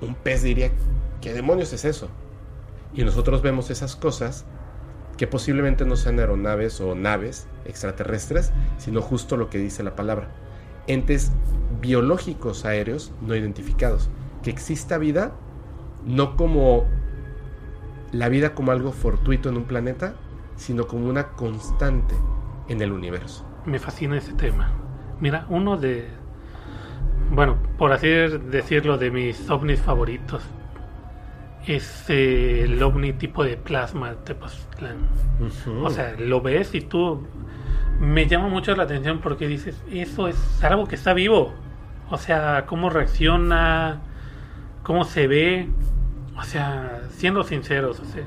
Un 0.01 0.15
pez 0.15 0.41
diría, 0.41 0.71
¿qué 1.19 1.33
demonios 1.33 1.73
es 1.73 1.85
eso? 1.85 2.09
Y 2.93 3.03
nosotros 3.03 3.41
vemos 3.41 3.69
esas 3.69 3.95
cosas 3.95 4.45
que 5.17 5.27
posiblemente 5.27 5.85
no 5.85 5.95
sean 5.95 6.19
aeronaves 6.19 6.81
o 6.81 6.95
naves 6.95 7.47
extraterrestres, 7.65 8.51
sino 8.77 9.01
justo 9.01 9.37
lo 9.37 9.49
que 9.49 9.57
dice 9.59 9.83
la 9.83 9.95
palabra. 9.95 10.29
Entes 10.87 11.31
biológicos 11.79 12.65
aéreos 12.65 13.11
no 13.21 13.35
identificados. 13.35 14.09
Que 14.43 14.49
exista 14.49 14.97
vida, 14.97 15.33
no 16.05 16.35
como 16.35 16.85
la 18.11 18.29
vida 18.29 18.53
como 18.53 18.71
algo 18.71 18.91
fortuito 18.91 19.49
en 19.49 19.57
un 19.57 19.63
planeta, 19.63 20.15
sino 20.55 20.87
como 20.87 21.07
una 21.07 21.29
constante 21.29 22.15
en 22.67 22.81
el 22.81 22.91
universo. 22.91 23.45
Me 23.65 23.79
fascina 23.79 24.17
ese 24.17 24.33
tema. 24.33 24.71
Mira, 25.19 25.45
uno 25.49 25.77
de, 25.77 26.07
bueno, 27.31 27.57
por 27.77 27.91
así 27.91 28.07
decirlo, 28.07 28.97
de 28.97 29.11
mis 29.11 29.49
ovnis 29.49 29.81
favoritos 29.81 30.43
es 31.67 32.09
eh, 32.09 32.63
el 32.63 32.81
ovni 32.81 33.13
tipo 33.13 33.43
de 33.43 33.55
plasma 33.55 34.15
Tepoztlán. 34.25 35.07
O 35.83 35.89
sea, 35.89 36.15
lo 36.17 36.41
ves 36.41 36.73
y 36.73 36.81
tú 36.81 37.23
me 37.99 38.27
llama 38.27 38.49
mucho 38.49 38.75
la 38.75 38.83
atención 38.83 39.19
porque 39.21 39.47
dices, 39.47 39.81
eso 39.91 40.27
es 40.27 40.63
algo 40.63 40.87
que 40.87 40.95
está 40.95 41.13
vivo. 41.13 41.53
O 42.09 42.17
sea, 42.17 42.65
cómo 42.65 42.89
reacciona, 42.89 44.01
cómo 44.83 45.05
se 45.05 45.27
ve. 45.27 45.67
O 46.37 46.43
sea, 46.43 47.01
siendo 47.11 47.43
sinceros, 47.43 47.99
o 47.99 48.05
sea, 48.05 48.25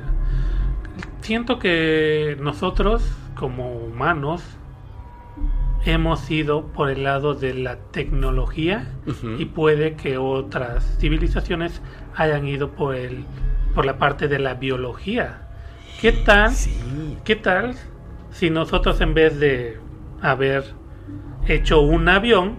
siento 1.21 1.59
que 1.59 2.37
nosotros 2.41 3.03
como 3.35 3.73
humanos 3.73 4.43
hemos 5.85 6.31
ido 6.31 6.67
por 6.69 6.91
el 6.91 7.05
lado 7.05 7.35
de 7.35 7.55
la 7.55 7.77
tecnología 7.77 8.87
y 9.39 9.47
puede 9.47 9.97
que 9.97 10.17
otras 10.17 10.97
civilizaciones 10.99 11.83
hayan 12.15 12.47
ido 12.47 12.71
por 12.71 12.95
el 12.95 13.25
por 13.75 13.85
la 13.85 13.99
parte 13.99 14.29
de 14.29 14.39
la 14.39 14.55
biología. 14.55 15.49
¿Qué 16.01 16.13
tal? 16.13 16.53
¿Qué 17.25 17.37
tal 17.37 17.75
si 18.31 18.51
nosotros 18.51 19.01
en 19.01 19.15
vez 19.15 19.39
de 19.39 19.79
haber 20.23 20.65
hecho 21.47 21.81
un 21.81 22.09
avión 22.09 22.57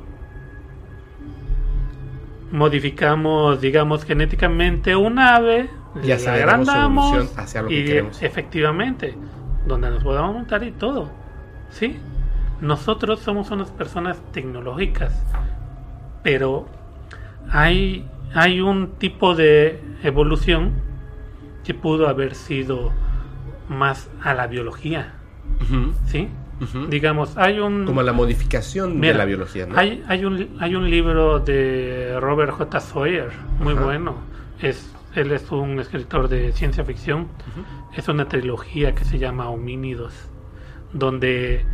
modificamos, 2.56 3.62
digamos, 3.62 4.06
genéticamente 4.06 4.96
un 4.96 5.20
ave, 5.20 5.70
Y 6.02 6.08
le 6.08 6.14
aceleramos 6.14 6.66
su 6.66 6.72
agrandamos 6.72 7.38
hacia 7.38 7.62
lo 7.62 7.68
que 7.68 7.80
y 7.80 7.86
queremos. 7.86 8.22
efectivamente, 8.24 9.16
donde 9.68 9.90
nos 9.90 10.04
podamos 10.04 10.34
montar 10.34 10.64
y 10.64 10.72
todo. 10.72 11.12
¿Sí? 11.70 11.98
Nosotros 12.62 13.20
somos 13.20 13.52
unas 13.52 13.70
personas 13.72 14.22
tecnológicas, 14.32 15.22
pero 16.24 16.68
hay, 17.52 18.10
hay 18.34 18.62
un 18.62 18.92
tipo 18.94 19.36
de 19.36 19.82
evolución 20.04 20.74
que 21.64 21.74
pudo 21.74 22.08
haber 22.08 22.36
sido 22.36 22.92
más 23.68 24.10
a 24.24 24.34
la 24.34 24.48
biología. 24.48 25.14
¿Sí? 26.06 26.30
Digamos, 26.90 27.38
hay 27.38 27.60
un... 27.60 27.86
Como 27.86 28.02
la 28.02 28.14
modificación 28.14 28.98
Mira, 29.00 29.12
de 29.14 29.18
la 29.20 29.26
biología, 29.26 29.66
¿no? 29.66 29.78
Hay, 29.78 30.04
hay, 30.08 30.24
un, 30.24 30.56
hay 30.60 30.76
un 30.76 30.90
libro 30.90 31.40
de 31.40 32.18
Robert 32.22 32.52
J. 32.54 32.80
Sawyer, 32.80 33.30
muy 33.60 33.74
bueno. 33.74 34.16
Es, 34.62 34.94
él 35.16 35.34
es 35.34 35.52
un 35.52 35.80
escritor 35.80 36.30
de 36.30 36.54
ciencia 36.54 36.86
ficción. 36.86 37.28
Es 37.94 38.08
una 38.08 38.28
trilogía 38.30 38.96
que 38.96 39.04
se 39.04 39.20
llama 39.20 39.50
Homínidos, 39.50 40.14
donde 40.94 41.66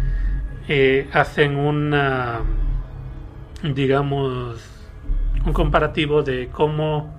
eh, 0.68 1.08
hacen 1.14 1.58
una, 1.58 2.40
digamos, 3.64 4.68
un 5.46 5.54
comparativo 5.54 6.24
de 6.24 6.50
cómo 6.52 7.14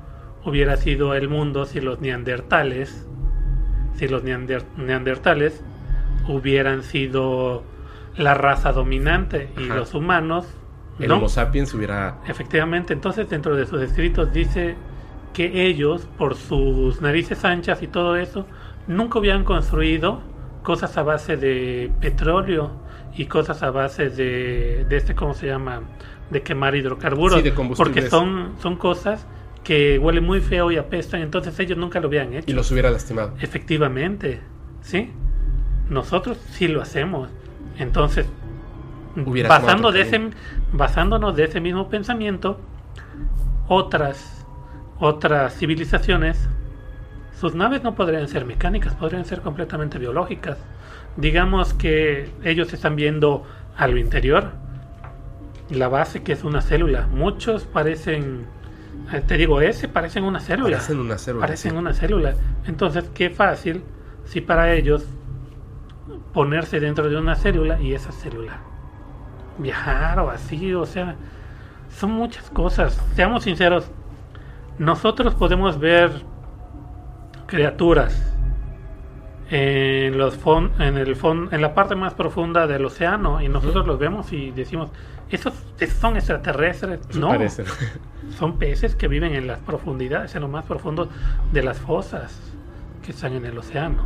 hubiera 0.44 0.76
sido 0.76 1.14
el 1.14 1.28
mundo 1.28 1.64
si 1.64 1.80
los 1.80 2.00
neandertales, 2.00 3.06
si 3.94 4.08
los 4.08 4.24
neander- 4.24 4.64
neandertales 4.76 5.62
hubieran 6.28 6.82
sido 6.82 7.62
la 8.16 8.34
raza 8.34 8.72
dominante 8.72 9.50
y 9.58 9.64
Ajá. 9.64 9.76
los 9.76 9.94
humanos 9.94 10.46
El 10.98 11.08
no. 11.08 11.16
Homo 11.16 11.28
sapiens 11.28 11.72
hubiera... 11.74 12.18
Efectivamente, 12.28 12.92
entonces 12.92 13.28
dentro 13.28 13.56
de 13.56 13.66
sus 13.66 13.80
escritos 13.82 14.32
dice 14.32 14.76
que 15.32 15.66
ellos, 15.66 16.06
por 16.18 16.34
sus 16.36 17.00
narices 17.00 17.44
anchas 17.44 17.82
y 17.82 17.86
todo 17.86 18.16
eso, 18.16 18.46
nunca 18.86 19.18
hubieran 19.18 19.44
construido 19.44 20.20
cosas 20.62 20.96
a 20.98 21.02
base 21.02 21.36
de 21.36 21.90
petróleo 22.00 22.70
y 23.16 23.26
cosas 23.26 23.62
a 23.62 23.70
base 23.70 24.10
de, 24.10 24.84
de 24.88 24.96
este, 24.96 25.14
¿cómo 25.14 25.34
se 25.34 25.46
llama? 25.46 25.82
De 26.30 26.42
quemar 26.42 26.74
hidrocarburos. 26.76 27.38
Sí, 27.38 27.42
de 27.42 27.54
combustibles. 27.54 27.94
porque 27.94 28.10
son, 28.10 28.52
son 28.60 28.76
cosas 28.76 29.26
que 29.64 29.98
huelen 29.98 30.24
muy 30.24 30.40
feo 30.40 30.70
y 30.70 30.76
apestan, 30.76 31.22
entonces 31.22 31.58
ellos 31.60 31.78
nunca 31.78 32.00
lo 32.00 32.08
habían 32.08 32.32
hecho. 32.34 32.50
Y 32.50 32.52
los 32.52 32.70
hubiera 32.70 32.90
lastimado. 32.90 33.34
Efectivamente, 33.40 34.40
¿sí? 34.82 35.10
Nosotros 35.92 36.38
sí 36.50 36.68
lo 36.68 36.80
hacemos. 36.80 37.28
Entonces, 37.78 38.26
basando 39.48 39.92
de 39.92 40.00
ese, 40.00 40.30
basándonos 40.72 41.36
de 41.36 41.44
ese 41.44 41.60
mismo 41.60 41.88
pensamiento, 41.88 42.58
otras, 43.68 44.46
otras 44.98 45.54
civilizaciones, 45.54 46.48
sus 47.38 47.54
naves 47.54 47.82
no 47.82 47.94
podrían 47.94 48.26
ser 48.28 48.46
mecánicas, 48.46 48.94
podrían 48.94 49.24
ser 49.24 49.42
completamente 49.42 49.98
biológicas. 49.98 50.58
Digamos 51.16 51.74
que 51.74 52.30
ellos 52.42 52.72
están 52.72 52.96
viendo 52.96 53.44
a 53.76 53.86
lo 53.86 53.98
interior, 53.98 54.52
la 55.68 55.88
base 55.88 56.22
que 56.22 56.32
es 56.32 56.42
una 56.42 56.62
célula. 56.62 57.06
Muchos 57.08 57.64
parecen, 57.64 58.46
eh, 59.12 59.22
te 59.26 59.36
digo, 59.36 59.60
ese 59.60 59.88
parecen 59.88 60.24
una 60.24 60.40
célula. 60.40 60.78
Parecen 60.78 61.00
una 61.00 61.18
célula, 61.18 61.46
Parecen 61.46 61.72
sí. 61.72 61.76
una 61.76 61.92
célula. 61.92 62.34
Entonces, 62.66 63.04
qué 63.14 63.28
fácil 63.28 63.82
si 64.24 64.40
para 64.40 64.72
ellos 64.72 65.04
ponerse 66.32 66.80
dentro 66.80 67.08
de 67.08 67.16
una 67.16 67.34
célula 67.36 67.80
y 67.80 67.94
esa 67.94 68.12
célula 68.12 68.58
viajar 69.58 70.18
o 70.20 70.30
así, 70.30 70.72
o 70.74 70.86
sea, 70.86 71.14
son 71.90 72.10
muchas 72.12 72.48
cosas. 72.50 72.94
Seamos 73.14 73.44
sinceros, 73.44 73.90
nosotros 74.78 75.34
podemos 75.34 75.78
ver 75.78 76.10
criaturas 77.46 78.34
en 79.50 80.16
los 80.16 80.42
fon- 80.42 80.70
en 80.80 80.96
el 80.96 81.14
fon- 81.16 81.48
en 81.52 81.60
la 81.60 81.74
parte 81.74 81.94
más 81.94 82.14
profunda 82.14 82.66
del 82.66 82.84
océano 82.86 83.42
y 83.42 83.48
nosotros 83.48 83.86
los 83.86 83.98
vemos 83.98 84.32
y 84.32 84.50
decimos, 84.52 84.90
esos 85.30 85.52
esos 85.78 85.98
son 85.98 86.16
extraterrestres. 86.16 87.00
No, 87.14 87.28
Parecen. 87.28 87.66
son 88.38 88.58
peces 88.58 88.96
que 88.96 89.08
viven 89.08 89.34
en 89.34 89.46
las 89.46 89.58
profundidades, 89.60 90.34
en 90.34 90.40
lo 90.42 90.48
más 90.48 90.64
profundo 90.64 91.08
de 91.52 91.62
las 91.62 91.78
fosas 91.78 92.40
que 93.04 93.10
están 93.12 93.34
en 93.34 93.44
el 93.44 93.58
océano. 93.58 94.02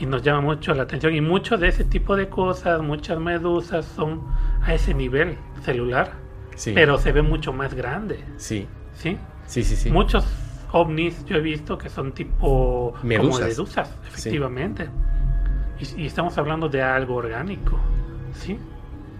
Y 0.00 0.06
nos 0.06 0.22
llama 0.22 0.40
mucho 0.40 0.74
la 0.74 0.82
atención. 0.84 1.14
Y 1.14 1.20
mucho 1.20 1.56
de 1.58 1.68
ese 1.68 1.84
tipo 1.84 2.16
de 2.16 2.28
cosas, 2.28 2.80
muchas 2.82 3.18
medusas 3.20 3.84
son 3.84 4.22
a 4.62 4.74
ese 4.74 4.94
nivel 4.94 5.36
celular. 5.62 6.14
Sí. 6.56 6.72
Pero 6.74 6.98
se 6.98 7.12
ve 7.12 7.22
mucho 7.22 7.52
más 7.52 7.74
grande. 7.74 8.24
Sí. 8.36 8.66
¿Sí? 8.94 9.18
Sí, 9.46 9.62
sí, 9.62 9.76
sí. 9.76 9.90
Muchos 9.90 10.24
ovnis 10.72 11.24
yo 11.26 11.36
he 11.36 11.40
visto 11.40 11.76
que 11.78 11.88
son 11.88 12.12
tipo 12.12 12.92
como 12.92 13.04
Medusas. 13.04 13.48
medusas, 13.48 13.88
Sí. 13.88 14.08
efectivamente. 14.08 14.88
Y, 15.78 16.02
y 16.02 16.06
estamos 16.06 16.36
hablando 16.38 16.68
de 16.68 16.82
algo 16.82 17.14
orgánico. 17.16 17.78
¿Sí? 18.32 18.58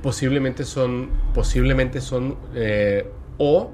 posiblemente 0.02 0.65
son 0.65 1.11
posiblemente 1.35 2.01
son 2.01 2.36
eh, 2.55 3.07
o 3.36 3.70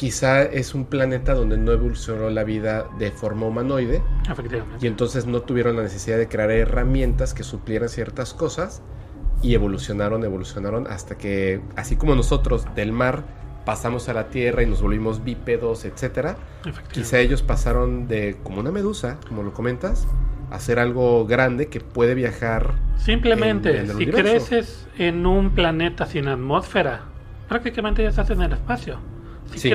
quizá 0.00 0.42
es 0.44 0.74
un 0.74 0.86
planeta 0.86 1.34
donde 1.34 1.58
no 1.58 1.72
evolucionó 1.72 2.30
la 2.30 2.42
vida 2.42 2.86
de 2.98 3.10
forma 3.10 3.44
humanoide 3.44 4.02
Efectivamente. 4.30 4.78
y 4.80 4.86
entonces 4.86 5.26
no 5.26 5.42
tuvieron 5.42 5.76
la 5.76 5.82
necesidad 5.82 6.16
de 6.16 6.26
crear 6.26 6.50
herramientas 6.50 7.34
que 7.34 7.42
suplieran 7.42 7.90
ciertas 7.90 8.32
cosas 8.32 8.80
y 9.42 9.52
evolucionaron 9.54 10.24
evolucionaron 10.24 10.86
hasta 10.86 11.18
que 11.18 11.60
así 11.76 11.96
como 11.96 12.14
nosotros 12.14 12.64
del 12.74 12.92
mar 12.92 13.24
pasamos 13.66 14.08
a 14.08 14.14
la 14.14 14.30
Tierra 14.30 14.62
y 14.62 14.66
nos 14.66 14.80
volvimos 14.80 15.22
bípedos, 15.22 15.84
etcétera. 15.84 16.36
Quizá 16.92 17.18
ellos 17.18 17.42
pasaron 17.42 18.08
de 18.08 18.38
como 18.42 18.60
una 18.60 18.70
medusa, 18.72 19.18
como 19.28 19.42
lo 19.42 19.52
comentas, 19.52 20.08
a 20.50 20.58
ser 20.60 20.78
algo 20.78 21.26
grande 21.26 21.66
que 21.68 21.80
puede 21.80 22.14
viajar. 22.14 22.72
Simplemente, 22.96 23.68
en- 23.68 23.76
en 23.76 23.82
el 23.82 23.88
si 23.90 23.96
universo. 24.04 24.22
creces 24.46 24.88
en 24.96 25.26
un 25.26 25.50
planeta 25.50 26.06
sin 26.06 26.26
atmósfera, 26.28 27.02
prácticamente 27.50 28.02
ya 28.02 28.08
estás 28.08 28.30
en 28.30 28.40
el 28.40 28.52
espacio. 28.54 28.98
Si 29.52 29.58
Sí. 29.58 29.70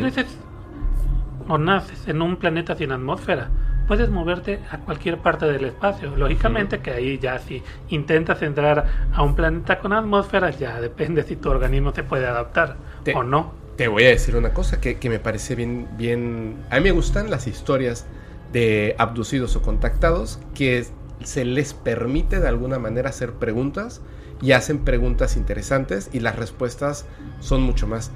o 1.48 1.58
naces 1.58 2.08
en 2.08 2.22
un 2.22 2.38
planeta 2.38 2.76
sin 2.76 2.92
atmósfera, 2.92 3.50
puedes 3.88 4.10
moverte 4.10 4.60
a 4.72 4.80
cualquier 4.80 5.20
parte 5.20 5.46
del 5.46 5.66
espacio. 5.66 6.16
Lógicamente 6.16 6.80
que 6.80 6.92
ahí 6.92 7.20
ya 7.20 7.38
si 7.40 7.62
intentas 7.90 8.42
entrar 8.42 8.86
a 9.14 9.22
un 9.22 9.36
planeta 9.36 9.80
con 9.80 9.94
atmósfera, 9.94 10.50
ya 10.50 10.82
depende 10.82 11.24
si 11.24 11.36
tu 11.36 11.50
organismo 11.50 11.94
se 11.94 12.04
puede 12.04 12.26
adaptar 12.26 12.78
Te- 13.04 13.14
o 13.14 13.24
no. 13.24 13.54
Te 13.78 13.88
voy 13.88 14.06
a 14.06 14.10
decir 14.10 14.36
una 14.38 14.54
cosa 14.54 14.80
que, 14.80 14.98
que 14.98 15.10
me 15.10 15.20
parece 15.20 15.54
bien, 15.56 15.88
bien... 15.98 16.56
A 16.72 16.78
mí 16.78 16.84
me 16.84 16.92
gustan 16.92 17.30
las 17.30 17.46
historias 17.46 18.08
de 18.52 18.96
abducidos 18.98 19.56
o 19.58 19.62
contactados 19.62 20.40
que 20.56 20.86
se 21.24 21.46
les 21.46 21.74
permite 21.74 22.40
de 22.40 22.48
alguna 22.48 22.80
manera 22.80 23.10
hacer 23.10 23.34
preguntas 23.34 24.02
y 24.42 24.54
hacen 24.54 24.80
preguntas 24.80 25.36
interesantes 25.38 26.10
y 26.14 26.22
las 26.22 26.38
respuestas 26.38 27.06
son 27.40 27.62
mucho 27.62 27.86
más. 27.86 28.12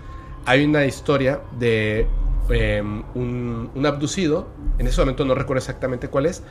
Hay 0.49 0.65
una 0.65 0.83
historia 0.83 1.41
de 1.59 2.07
un, 3.13 3.69
un 3.75 3.85
abducido, 3.85 4.47
en 4.79 4.87
ese 4.87 4.99
momento 4.99 5.23
no 5.23 5.35
recuerdo 5.35 5.59
exactamente 5.59 6.07
cuál 6.07 6.25
es, 6.25 6.41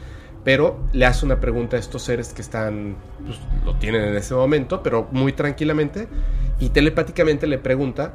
pero 0.44 0.78
le 0.92 1.04
hace 1.04 1.26
una 1.26 1.40
pregunta 1.40 1.76
a 1.76 1.80
estos 1.80 2.02
seres 2.02 2.32
que 2.32 2.40
están, 2.40 2.94
pues, 3.26 3.40
lo 3.64 3.74
tienen 3.74 4.04
en 4.04 4.14
ese 4.14 4.36
momento, 4.36 4.84
pero 4.84 5.08
muy 5.10 5.32
tranquilamente, 5.32 6.06
y 6.60 6.68
telepáticamente 6.68 7.48
le 7.48 7.58
pregunta 7.58 8.14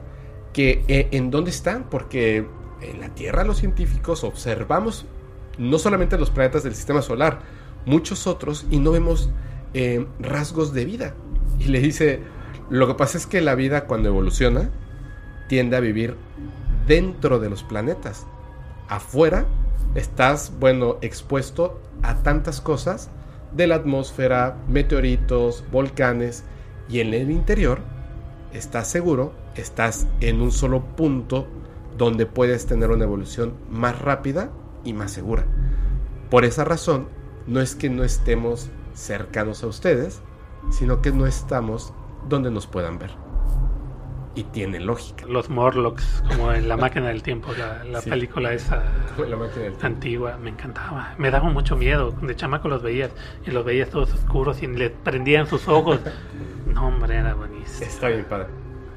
que 0.53 0.85
eh, 0.87 1.09
en 1.11 1.29
dónde 1.29 1.49
están, 1.49 1.89
porque 1.89 2.47
en 2.79 3.01
la 3.01 3.09
Tierra 3.09 3.43
los 3.43 3.57
científicos 3.57 4.23
observamos 4.23 5.05
no 5.57 5.79
solamente 5.79 6.17
los 6.17 6.29
planetas 6.29 6.63
del 6.63 6.75
sistema 6.75 7.01
solar, 7.01 7.39
muchos 7.85 8.25
otros, 8.25 8.65
y 8.71 8.79
no 8.79 8.91
vemos 8.91 9.31
eh, 9.73 10.07
rasgos 10.21 10.73
de 10.73 10.85
vida. 10.85 11.13
Y 11.59 11.65
le 11.65 11.81
dice, 11.81 12.21
lo 12.69 12.87
que 12.87 12.93
pasa 12.93 13.17
es 13.17 13.27
que 13.27 13.41
la 13.41 13.55
vida 13.55 13.83
cuando 13.83 14.07
evoluciona 14.07 14.69
tiende 15.47 15.77
a 15.77 15.81
vivir 15.81 16.15
dentro 16.87 17.39
de 17.39 17.49
los 17.49 17.63
planetas. 17.63 18.25
Afuera 18.87 19.45
estás, 19.95 20.51
bueno, 20.59 20.97
expuesto 21.01 21.79
a 22.01 22.15
tantas 22.23 22.61
cosas 22.61 23.09
de 23.51 23.67
la 23.67 23.75
atmósfera, 23.75 24.57
meteoritos, 24.67 25.63
volcanes, 25.71 26.43
y 26.89 26.99
en 26.99 27.13
el 27.13 27.31
interior 27.31 27.79
estás 28.53 28.87
seguro, 28.87 29.33
estás 29.55 30.07
en 30.19 30.41
un 30.41 30.51
solo 30.51 30.81
punto 30.81 31.47
donde 31.97 32.25
puedes 32.25 32.65
tener 32.65 32.89
una 32.91 33.05
evolución 33.05 33.53
más 33.69 33.99
rápida 33.99 34.49
y 34.83 34.93
más 34.93 35.11
segura. 35.11 35.45
Por 36.29 36.45
esa 36.45 36.65
razón, 36.65 37.07
no 37.47 37.61
es 37.61 37.75
que 37.75 37.89
no 37.89 38.03
estemos 38.03 38.69
cercanos 38.93 39.63
a 39.63 39.67
ustedes, 39.67 40.21
sino 40.71 41.01
que 41.01 41.11
no 41.11 41.25
estamos 41.25 41.93
donde 42.27 42.51
nos 42.51 42.67
puedan 42.67 42.99
ver. 42.99 43.22
Y 44.35 44.43
tiene 44.45 44.79
lógica. 44.79 45.25
Los 45.27 45.49
Morlocks, 45.49 46.23
como 46.27 46.51
en 46.53 46.67
La 46.67 46.75
máquina 46.75 47.07
del 47.09 47.21
tiempo, 47.21 47.49
la, 47.57 47.83
la 47.83 48.01
Sí. 48.01 48.09
película 48.09 48.51
esa 48.53 48.83
La 49.29 49.37
máquina 49.37 49.65
del 49.65 49.75
antigua, 49.81 50.37
me 50.41 50.49
encantaba. 50.49 51.13
Me 51.19 51.29
daba 51.29 51.49
mucho 51.49 51.75
miedo. 51.77 52.11
De 52.21 52.35
chamaco 52.35 52.67
los 52.67 52.81
veías 52.81 53.11
y 53.45 53.51
los 53.51 53.63
veías 53.63 53.89
todos 53.89 54.11
oscuros 54.13 54.63
y 54.63 54.67
le 54.67 54.89
prendían 54.89 55.45
sus 55.45 55.67
ojos. 55.67 55.99
No, 56.65 56.87
hombre, 56.87 57.15
era 57.17 57.35
buenísimo. 57.35 57.85
Está 57.85 58.07
bien 58.07 58.25
padre. 58.25 58.47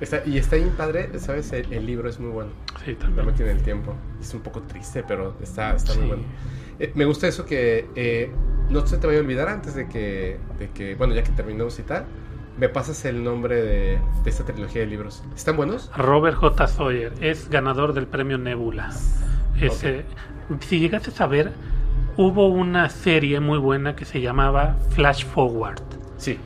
Está- 0.00 0.22
y 0.26 0.38
está 0.38 0.56
bien 0.56 0.70
padre, 0.70 1.10
¿sabes? 1.18 1.52
El, 1.52 1.70
el 1.72 1.84
libro 1.86 2.08
es 2.08 2.18
muy 2.18 2.30
bueno. 2.30 2.50
Sí, 2.84 2.92
La 2.92 2.98
también. 2.98 3.26
máquina 3.26 3.48
del 3.48 3.62
tiempo. 3.62 3.94
Es 4.20 4.32
un 4.32 4.40
poco 4.40 4.62
triste, 4.62 5.02
pero 5.06 5.34
está, 5.42 5.74
está 5.74 5.92
muy 5.94 6.02
Sí. 6.02 6.08
bueno. 6.08 6.22
Eh, 6.78 6.92
me 6.94 7.04
gusta 7.06 7.26
eso 7.28 7.44
que 7.46 7.86
eh, 7.94 8.30
no 8.70 8.86
se 8.86 8.96
te 8.98 9.06
vaya 9.06 9.18
a 9.18 9.22
olvidar 9.22 9.48
antes 9.48 9.74
de 9.74 9.86
que, 9.88 10.38
de 10.58 10.70
que, 10.70 10.94
bueno, 10.94 11.14
ya 11.14 11.22
que 11.22 11.32
terminemos 11.32 11.78
y 11.78 11.82
tal, 11.82 12.04
me 12.58 12.68
pasas 12.68 13.04
el 13.04 13.22
nombre 13.22 13.56
de, 13.62 13.98
de 14.24 14.30
esta 14.30 14.44
trilogía 14.44 14.82
de 14.82 14.86
libros. 14.86 15.22
¿Están 15.34 15.56
buenos? 15.56 15.90
Robert 15.96 16.36
J. 16.36 16.66
Sawyer 16.66 17.12
es 17.20 17.48
ganador 17.50 17.92
del 17.92 18.06
premio 18.06 18.38
Nebula. 18.38 18.90
Si 20.60 20.78
llegaste 20.78 21.10
a 21.10 21.14
saber, 21.14 21.52
hubo 22.16 22.48
una 22.48 22.88
serie 22.88 23.40
muy 23.40 23.58
buena 23.58 23.96
que 23.96 24.04
se 24.04 24.20
llamaba 24.20 24.76
Flash 24.90 25.24
Forward. 25.26 25.82
Sí. 26.16 26.38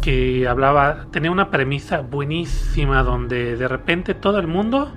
Que 0.00 0.46
hablaba, 0.46 1.06
tenía 1.10 1.30
una 1.30 1.50
premisa 1.50 2.00
buenísima 2.00 3.02
donde 3.02 3.56
de 3.56 3.68
repente 3.68 4.14
todo 4.14 4.38
el 4.38 4.46
mundo 4.46 4.92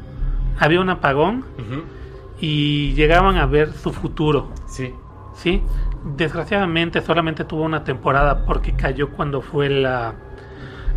había 0.59 0.81
un 0.81 0.89
apagón 0.89 1.45
y 2.39 2.93
llegaban 2.93 3.37
a 3.37 3.45
ver 3.45 3.73
su 3.73 3.91
futuro. 3.91 4.51
Sí. 4.67 4.93
Sí. 5.35 5.63
Desgraciadamente 6.15 7.01
solamente 7.01 7.45
tuvo 7.45 7.63
una 7.63 7.83
temporada 7.83 8.45
porque 8.45 8.73
cayó 8.73 9.09
cuando 9.09 9.41
fue 9.41 9.69
la 9.69 10.13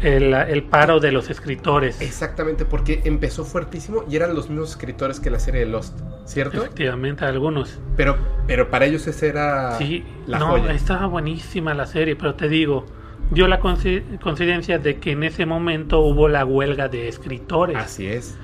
el, 0.02 0.34
el 0.34 0.62
paro 0.64 1.00
de 1.00 1.12
los 1.12 1.30
escritores. 1.30 2.00
Exactamente, 2.00 2.64
porque 2.64 3.02
empezó 3.04 3.44
fuertísimo 3.44 4.04
y 4.08 4.16
eran 4.16 4.34
los 4.34 4.48
mismos 4.50 4.70
escritores 4.70 5.20
que 5.20 5.30
la 5.30 5.38
serie 5.38 5.60
de 5.60 5.66
Lost, 5.66 5.98
¿cierto? 6.24 6.58
Efectivamente, 6.58 7.24
algunos. 7.24 7.78
Pero, 7.96 8.16
pero 8.46 8.70
para 8.70 8.86
ellos 8.86 9.06
esa 9.06 9.26
era 9.26 9.78
Sí, 9.78 10.04
la 10.26 10.38
no, 10.38 10.48
joya. 10.48 10.72
estaba 10.72 11.06
buenísima 11.06 11.74
la 11.74 11.86
serie, 11.86 12.16
pero 12.16 12.34
te 12.34 12.48
digo, 12.48 12.86
dio 13.30 13.48
la 13.48 13.60
coincidencia 13.60 14.78
de 14.78 14.98
que 14.98 15.12
en 15.12 15.22
ese 15.22 15.46
momento 15.46 16.00
hubo 16.00 16.28
la 16.28 16.44
huelga 16.44 16.88
de 16.88 17.08
escritores. 17.08 17.76
Así 17.76 18.06
es. 18.06 18.38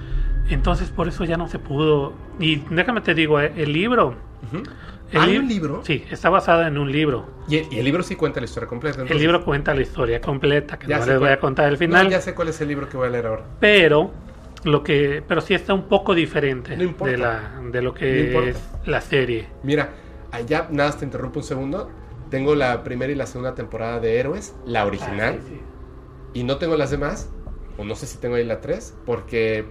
Entonces 0.49 0.91
por 0.91 1.09
eso 1.09 1.25
ya 1.25 1.37
no 1.37 1.49
se 1.49 1.59
pudo. 1.59 2.15
Y 2.39 2.57
déjame 2.71 3.01
te 3.01 3.15
digo, 3.15 3.41
eh, 3.41 3.53
el 3.57 3.73
libro. 3.73 4.15
El 5.13 5.21
¿Hay 5.21 5.37
un 5.39 5.49
libro? 5.49 5.83
Sí, 5.85 6.05
está 6.11 6.29
basado 6.31 6.67
en 6.67 6.77
un 6.79 6.91
libro. 6.93 7.27
Y 7.49 7.57
el, 7.57 7.73
y 7.73 7.79
el 7.79 7.85
libro 7.85 8.03
sí 8.03 8.15
cuenta 8.17 8.41
la 8.41 8.45
historia 8.47 8.69
completa. 8.69 8.97
El 8.97 9.03
entonces- 9.03 9.21
libro 9.23 9.45
cuenta 9.45 9.75
la 9.75 9.81
historia 9.83 10.21
completa, 10.21 10.79
que 10.79 10.87
Ya 10.87 10.99
no 10.99 11.07
les 11.07 11.15
voy 11.15 11.21
cuál- 11.25 11.33
a 11.33 11.41
contar 11.41 11.69
el 11.69 11.77
final. 11.79 12.05
No, 12.05 12.11
ya 12.11 12.21
sé 12.21 12.35
cuál 12.35 12.49
es 12.49 12.61
el 12.61 12.69
libro 12.69 12.89
que 12.89 12.97
voy 12.97 13.07
a 13.09 13.11
leer 13.11 13.27
ahora. 13.27 13.45
Pero 13.61 14.11
lo 14.65 14.83
que, 14.83 15.23
pero 15.27 15.41
sí 15.41 15.55
está 15.55 15.73
un 15.73 15.85
poco 15.89 16.15
diferente 16.15 16.77
No 16.77 16.93
de 17.07 17.17
la, 17.17 17.61
de 17.71 17.81
lo 17.83 17.91
No 17.91 17.95
que 17.95 18.27
importa. 18.27 18.51
es 18.51 18.59
la 18.87 19.01
serie. 19.01 19.47
Mira, 19.63 19.91
allá 20.33 20.69
nada, 20.71 20.93
te 20.93 21.05
interrumpo 21.05 21.39
un 21.41 21.45
segundo. 21.45 21.91
Tengo 22.31 22.55
la 22.55 22.83
primera 22.85 23.11
y 23.11 23.15
la 23.15 23.27
segunda 23.27 23.55
temporada 23.55 24.01
de 24.01 24.19
Héroes, 24.19 24.55
la 24.67 24.85
original. 24.85 25.37
Ah, 25.39 25.43
sí, 25.49 25.55
sí. 25.55 25.61
Y 26.35 26.43
no 26.45 26.59
tengo 26.59 26.77
las 26.77 26.91
demás, 26.91 27.31
o 27.79 27.85
no 27.85 27.95
sé 27.95 28.07
si 28.07 28.19
tengo 28.19 28.35
ahí 28.35 28.45
la 28.45 28.61
3, 28.61 28.95
porque 29.07 29.65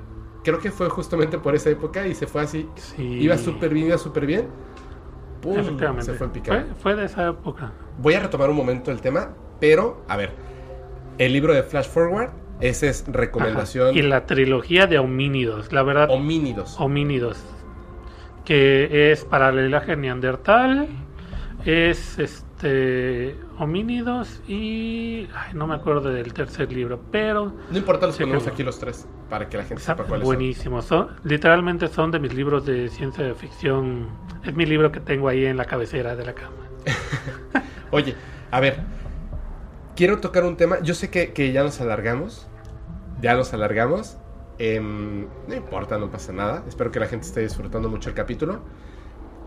creo 0.43 0.57
que 0.59 0.71
fue 0.71 0.89
justamente 0.89 1.37
por 1.37 1.53
esa 1.53 1.69
época 1.69 2.07
y 2.07 2.15
se 2.15 2.25
fue 2.25 2.41
así. 2.41 2.67
Sí. 2.75 3.03
Iba 3.03 3.37
súper 3.37 3.71
bien, 3.73 3.87
iba 3.87 3.97
súper 3.99 4.25
bien. 4.25 4.47
¡Pum! 5.41 5.55
Se 5.99 6.13
fue 6.13 6.27
en 6.27 6.33
picado. 6.33 6.59
Fue, 6.61 6.75
fue 6.75 6.95
de 6.95 7.05
esa 7.05 7.27
época. 7.29 7.71
Voy 7.97 8.13
a 8.13 8.19
retomar 8.19 8.49
un 8.49 8.55
momento 8.55 8.91
el 8.91 9.01
tema, 9.01 9.29
pero, 9.59 10.03
a 10.07 10.17
ver, 10.17 10.31
el 11.17 11.33
libro 11.33 11.53
de 11.53 11.63
Flash 11.63 11.87
Forward, 11.87 12.29
esa 12.59 12.87
es 12.87 13.05
recomendación. 13.07 13.89
Ajá. 13.89 13.97
Y 13.97 14.01
la 14.01 14.25
trilogía 14.25 14.87
de 14.87 14.99
homínidos, 14.99 15.71
la 15.71 15.83
verdad. 15.83 16.09
Homínidos. 16.09 16.79
Homínidos. 16.79 17.43
Que 18.45 19.11
es 19.11 19.25
paralelaje 19.25 19.95
neandertal. 19.95 20.87
Es 21.65 22.17
este. 22.57 23.35
Homínidos 23.59 24.41
y. 24.47 25.27
Ay, 25.35 25.53
no 25.53 25.67
me 25.67 25.75
acuerdo 25.75 26.11
del 26.11 26.33
tercer 26.33 26.71
libro, 26.71 26.99
pero. 27.11 27.53
No 27.71 27.77
importa, 27.77 28.07
los 28.07 28.17
ponemos 28.17 28.43
que- 28.43 28.49
aquí 28.49 28.63
los 28.63 28.79
tres, 28.79 29.07
para 29.29 29.47
que 29.49 29.57
la 29.57 29.63
gente 29.63 29.81
sepa 29.83 30.03
cuáles 30.03 30.25
son. 30.27 30.35
buenísimo. 30.35 30.81
Son, 30.81 31.09
literalmente 31.23 31.87
son 31.87 32.11
de 32.11 32.19
mis 32.19 32.33
libros 32.33 32.65
de 32.65 32.89
ciencia 32.89 33.33
ficción. 33.35 34.07
Es 34.43 34.55
mi 34.55 34.65
libro 34.65 34.91
que 34.91 34.99
tengo 34.99 35.27
ahí 35.27 35.45
en 35.45 35.57
la 35.57 35.65
cabecera 35.65 36.15
de 36.15 36.25
la 36.25 36.33
cama. 36.33 36.55
Oye, 37.91 38.15
a 38.51 38.59
ver, 38.59 38.79
quiero 39.95 40.19
tocar 40.19 40.43
un 40.43 40.57
tema. 40.57 40.79
Yo 40.81 40.93
sé 40.93 41.09
que, 41.09 41.33
que 41.33 41.51
ya 41.51 41.63
nos 41.63 41.79
alargamos. 41.81 42.47
Ya 43.21 43.35
nos 43.35 43.53
alargamos. 43.53 44.17
Em, 44.59 45.27
no 45.47 45.55
importa, 45.55 45.97
no 45.97 46.09
pasa 46.09 46.31
nada. 46.33 46.63
Espero 46.67 46.91
que 46.91 46.99
la 46.99 47.07
gente 47.07 47.25
esté 47.27 47.41
disfrutando 47.41 47.89
mucho 47.89 48.09
el 48.09 48.15
capítulo. 48.15 48.61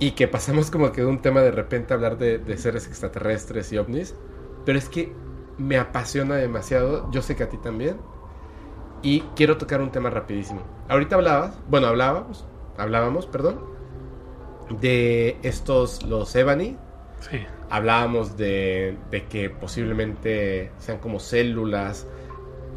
Y 0.01 0.13
que 0.13 0.27
pasamos 0.29 0.71
como 0.71 0.91
que 0.93 1.03
de 1.03 1.07
un 1.07 1.23
tema 1.23 1.43
de 1.43 1.53
repente 1.53 1.93
a 1.93 1.97
hablar 1.97 2.19
de, 2.19 2.39
de 2.39 2.57
seres 2.59 2.89
extraterrestres 2.89 3.73
y 3.73 3.79
ovnis. 3.79 4.17
Pero 4.65 4.79
es 4.79 4.89
que 4.89 5.13
me 5.59 5.79
apasiona 5.79 6.37
demasiado. 6.37 7.11
Yo 7.13 7.23
sé 7.23 7.37
que 7.37 7.45
a 7.45 7.49
ti 7.49 7.59
también. 7.59 7.99
Y 9.03 9.21
quiero 9.37 9.57
tocar 9.59 9.81
un 9.83 9.93
tema 9.93 10.11
rapidísimo. 10.11 10.63
Ahorita 10.89 11.17
hablabas, 11.17 11.59
bueno, 11.69 11.87
hablábamos, 11.87 12.47
hablábamos, 12.77 13.27
perdón, 13.27 13.61
de 14.81 15.39
estos, 15.43 16.03
los 16.03 16.35
Ebony, 16.37 16.77
Sí. 17.21 17.39
hablábamos 17.69 18.37
de, 18.37 18.97
de 19.11 19.27
que 19.27 19.51
posiblemente 19.51 20.73
sean 20.79 20.99
como 20.99 21.19
células 21.21 22.07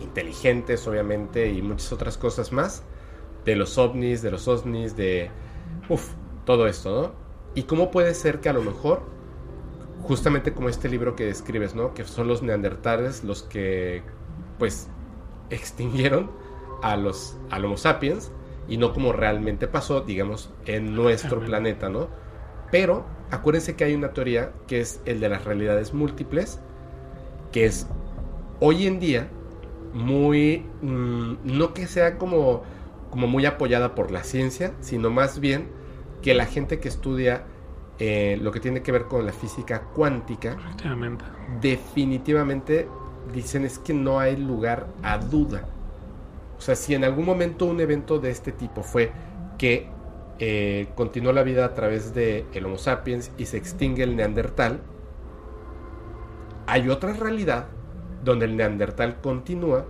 inteligentes, 0.02 0.86
obviamente, 0.88 1.50
y 1.52 1.62
muchas 1.62 1.92
otras 1.94 2.18
cosas 2.18 2.52
más. 2.52 2.84
De 3.46 3.56
los 3.56 3.78
ovnis, 3.78 4.22
de 4.22 4.32
los 4.32 4.48
osnis, 4.48 4.96
de... 4.96 5.30
Uf, 5.90 6.14
todo 6.46 6.68
esto, 6.68 7.02
¿no? 7.02 7.12
Y 7.56 7.64
cómo 7.64 7.92
puede 7.92 8.14
ser 8.14 8.40
que 8.40 8.50
a 8.50 8.54
lo 8.54 8.62
mejor, 8.64 9.04
justamente 10.02 10.54
como 10.54 10.70
este 10.70 10.90
libro 10.90 11.16
que 11.16 11.26
describes, 11.26 11.76
¿no? 11.76 11.94
Que 11.94 12.04
son 12.06 12.28
los 12.28 12.42
neandertales 12.42 13.24
los 13.24 13.44
que, 13.44 14.02
pues, 14.60 14.88
extinguieron 15.50 16.32
a 16.82 16.98
los 16.98 17.38
al 17.50 17.66
Homo 17.66 17.78
sapiens 17.78 18.32
y 18.68 18.78
no 18.78 18.94
como 18.94 19.14
realmente 19.14 19.68
pasó, 19.68 20.02
digamos, 20.02 20.52
en 20.66 20.96
nuestro 20.96 21.40
planeta, 21.46 21.90
¿no? 21.90 22.08
Pero 22.72 23.06
acuérdense 23.32 23.76
que 23.76 23.84
hay 23.84 23.94
una 23.94 24.14
teoría 24.14 24.52
que 24.68 24.80
es 24.80 25.02
el 25.06 25.20
de 25.20 25.30
las 25.30 25.46
realidades 25.46 25.94
múltiples, 25.94 26.60
que 27.52 27.66
es 27.66 27.88
hoy 28.60 28.88
en 28.88 29.00
día 29.00 29.30
muy, 29.94 30.66
mm, 30.82 31.34
no 31.44 31.74
que 31.74 31.88
sea 31.88 32.18
como, 32.18 32.64
como 33.12 33.28
muy 33.28 33.46
apoyada 33.46 33.96
por 33.96 34.12
la 34.12 34.24
ciencia, 34.24 34.74
sino 34.80 35.10
más 35.10 35.40
bien 35.40 35.70
que 36.24 36.34
la 36.34 36.46
gente 36.46 36.80
que 36.80 36.88
estudia 36.88 37.44
eh, 38.00 38.40
lo 38.42 38.52
que 38.52 38.60
tiene 38.60 38.82
que 38.82 38.92
ver 38.92 39.04
con 39.04 39.24
la 39.26 39.32
física 39.32 39.84
cuántica, 39.94 40.58
definitivamente 41.62 42.88
dicen 43.32 43.66
es 43.66 43.78
que 43.78 43.94
no 43.94 44.20
hay 44.20 44.36
lugar 44.36 44.88
a 45.04 45.20
duda. 45.20 45.68
O 46.58 46.62
sea, 46.62 46.76
si 46.76 46.96
en 46.96 47.04
algún 47.04 47.26
momento 47.26 47.66
un 47.66 47.80
evento 47.80 48.18
de 48.20 48.32
este 48.32 48.52
tipo 48.52 48.82
fue 48.82 49.12
que 49.60 49.88
eh, 50.40 50.88
continuó 50.96 51.34
la 51.34 51.44
vida 51.44 51.66
a 51.66 51.74
través 51.76 52.16
de 52.16 52.46
el 52.54 52.66
Homo 52.66 52.78
sapiens 52.78 53.32
y 53.38 53.46
se 53.46 53.58
extingue 53.58 54.04
el 54.04 54.16
Neandertal, 54.16 54.82
hay 56.66 56.90
otra 56.90 57.14
realidad 57.14 57.68
donde 58.24 58.46
el 58.46 58.58
Neandertal 58.58 59.22
continúa 59.22 59.86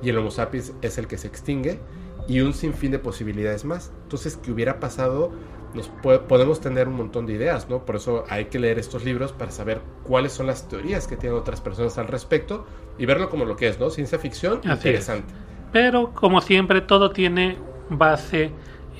y 0.00 0.10
el 0.10 0.18
Homo 0.18 0.30
sapiens 0.30 0.74
es 0.80 0.96
el 0.98 1.08
que 1.08 1.18
se 1.18 1.26
extingue 1.26 1.80
y 2.28 2.40
un 2.40 2.52
sinfín 2.52 2.92
de 2.92 2.98
posibilidades 3.00 3.64
más. 3.64 3.90
Entonces, 4.04 4.36
¿qué 4.36 4.52
hubiera 4.52 4.78
pasado? 4.78 5.32
Nos 5.74 5.88
puede- 5.88 6.18
podemos 6.20 6.60
tener 6.60 6.88
un 6.88 6.94
montón 6.96 7.26
de 7.26 7.34
ideas, 7.34 7.68
¿no? 7.68 7.84
Por 7.84 7.96
eso 7.96 8.24
hay 8.30 8.46
que 8.46 8.58
leer 8.58 8.78
estos 8.78 9.04
libros 9.04 9.32
para 9.32 9.50
saber 9.50 9.80
cuáles 10.02 10.32
son 10.32 10.46
las 10.46 10.66
teorías 10.68 11.06
que 11.06 11.16
tienen 11.16 11.38
otras 11.38 11.60
personas 11.60 11.98
al 11.98 12.06
respecto 12.08 12.66
y 12.98 13.04
verlo 13.06 13.28
como 13.28 13.44
lo 13.44 13.54
que 13.56 13.68
es, 13.68 13.78
¿no? 13.78 13.90
Ciencia 13.90 14.18
ficción 14.18 14.58
Así 14.60 14.68
es. 14.70 14.76
interesante. 14.76 15.34
Pero 15.72 16.12
como 16.14 16.40
siempre, 16.40 16.80
todo 16.80 17.10
tiene 17.10 17.58
base 17.90 18.50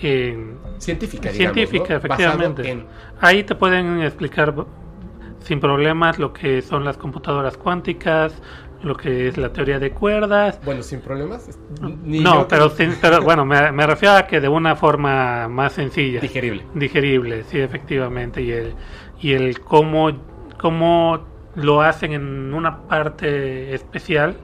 en 0.02 0.58
Científica, 0.78 1.32
digamos, 1.32 1.54
científica, 1.54 1.88
¿no? 1.94 1.96
efectivamente. 1.98 2.70
En- 2.70 2.86
Ahí 3.20 3.42
te 3.44 3.54
pueden 3.54 4.02
explicar 4.02 4.54
sin 5.40 5.60
problemas 5.60 6.18
lo 6.18 6.32
que 6.32 6.62
son 6.62 6.84
las 6.84 6.96
computadoras 6.98 7.56
cuánticas, 7.56 8.34
lo 8.82 8.96
que 8.96 9.28
es 9.28 9.36
la 9.36 9.52
teoría 9.52 9.78
de 9.78 9.90
cuerdas. 9.90 10.60
Bueno, 10.64 10.82
sin 10.82 11.00
problemas. 11.00 11.48
Ni 12.04 12.20
no, 12.20 12.34
yo- 12.42 12.48
pero, 12.48 12.68
sin- 12.70 12.94
pero 13.00 13.20
bueno, 13.22 13.44
me, 13.44 13.72
me 13.72 13.86
refiero 13.86 14.14
a 14.16 14.26
que 14.26 14.40
de 14.40 14.48
una 14.48 14.76
forma 14.76 15.48
más 15.48 15.72
sencilla. 15.72 16.20
Digerible. 16.20 16.64
Digerible, 16.74 17.42
sí, 17.44 17.58
efectivamente. 17.58 18.40
Y 18.42 18.52
el, 18.52 18.74
y 19.20 19.32
el 19.32 19.60
cómo, 19.60 20.12
cómo 20.58 21.26
lo 21.56 21.82
hacen 21.82 22.12
en 22.12 22.54
una 22.54 22.82
parte 22.82 23.74
especial 23.74 24.36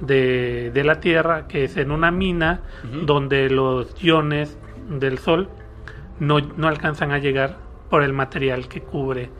de, 0.00 0.70
de 0.74 0.84
la 0.84 0.98
Tierra, 1.00 1.46
que 1.46 1.64
es 1.64 1.76
en 1.76 1.90
una 1.92 2.10
mina 2.10 2.60
donde 3.04 3.48
los 3.50 3.94
iones 4.02 4.58
del 4.90 5.18
Sol 5.18 5.48
no, 6.18 6.40
no 6.40 6.66
alcanzan 6.68 7.12
a 7.12 7.18
llegar 7.18 7.56
por 7.88 8.02
el 8.02 8.12
material 8.12 8.66
que 8.68 8.80
cubre 8.82 9.30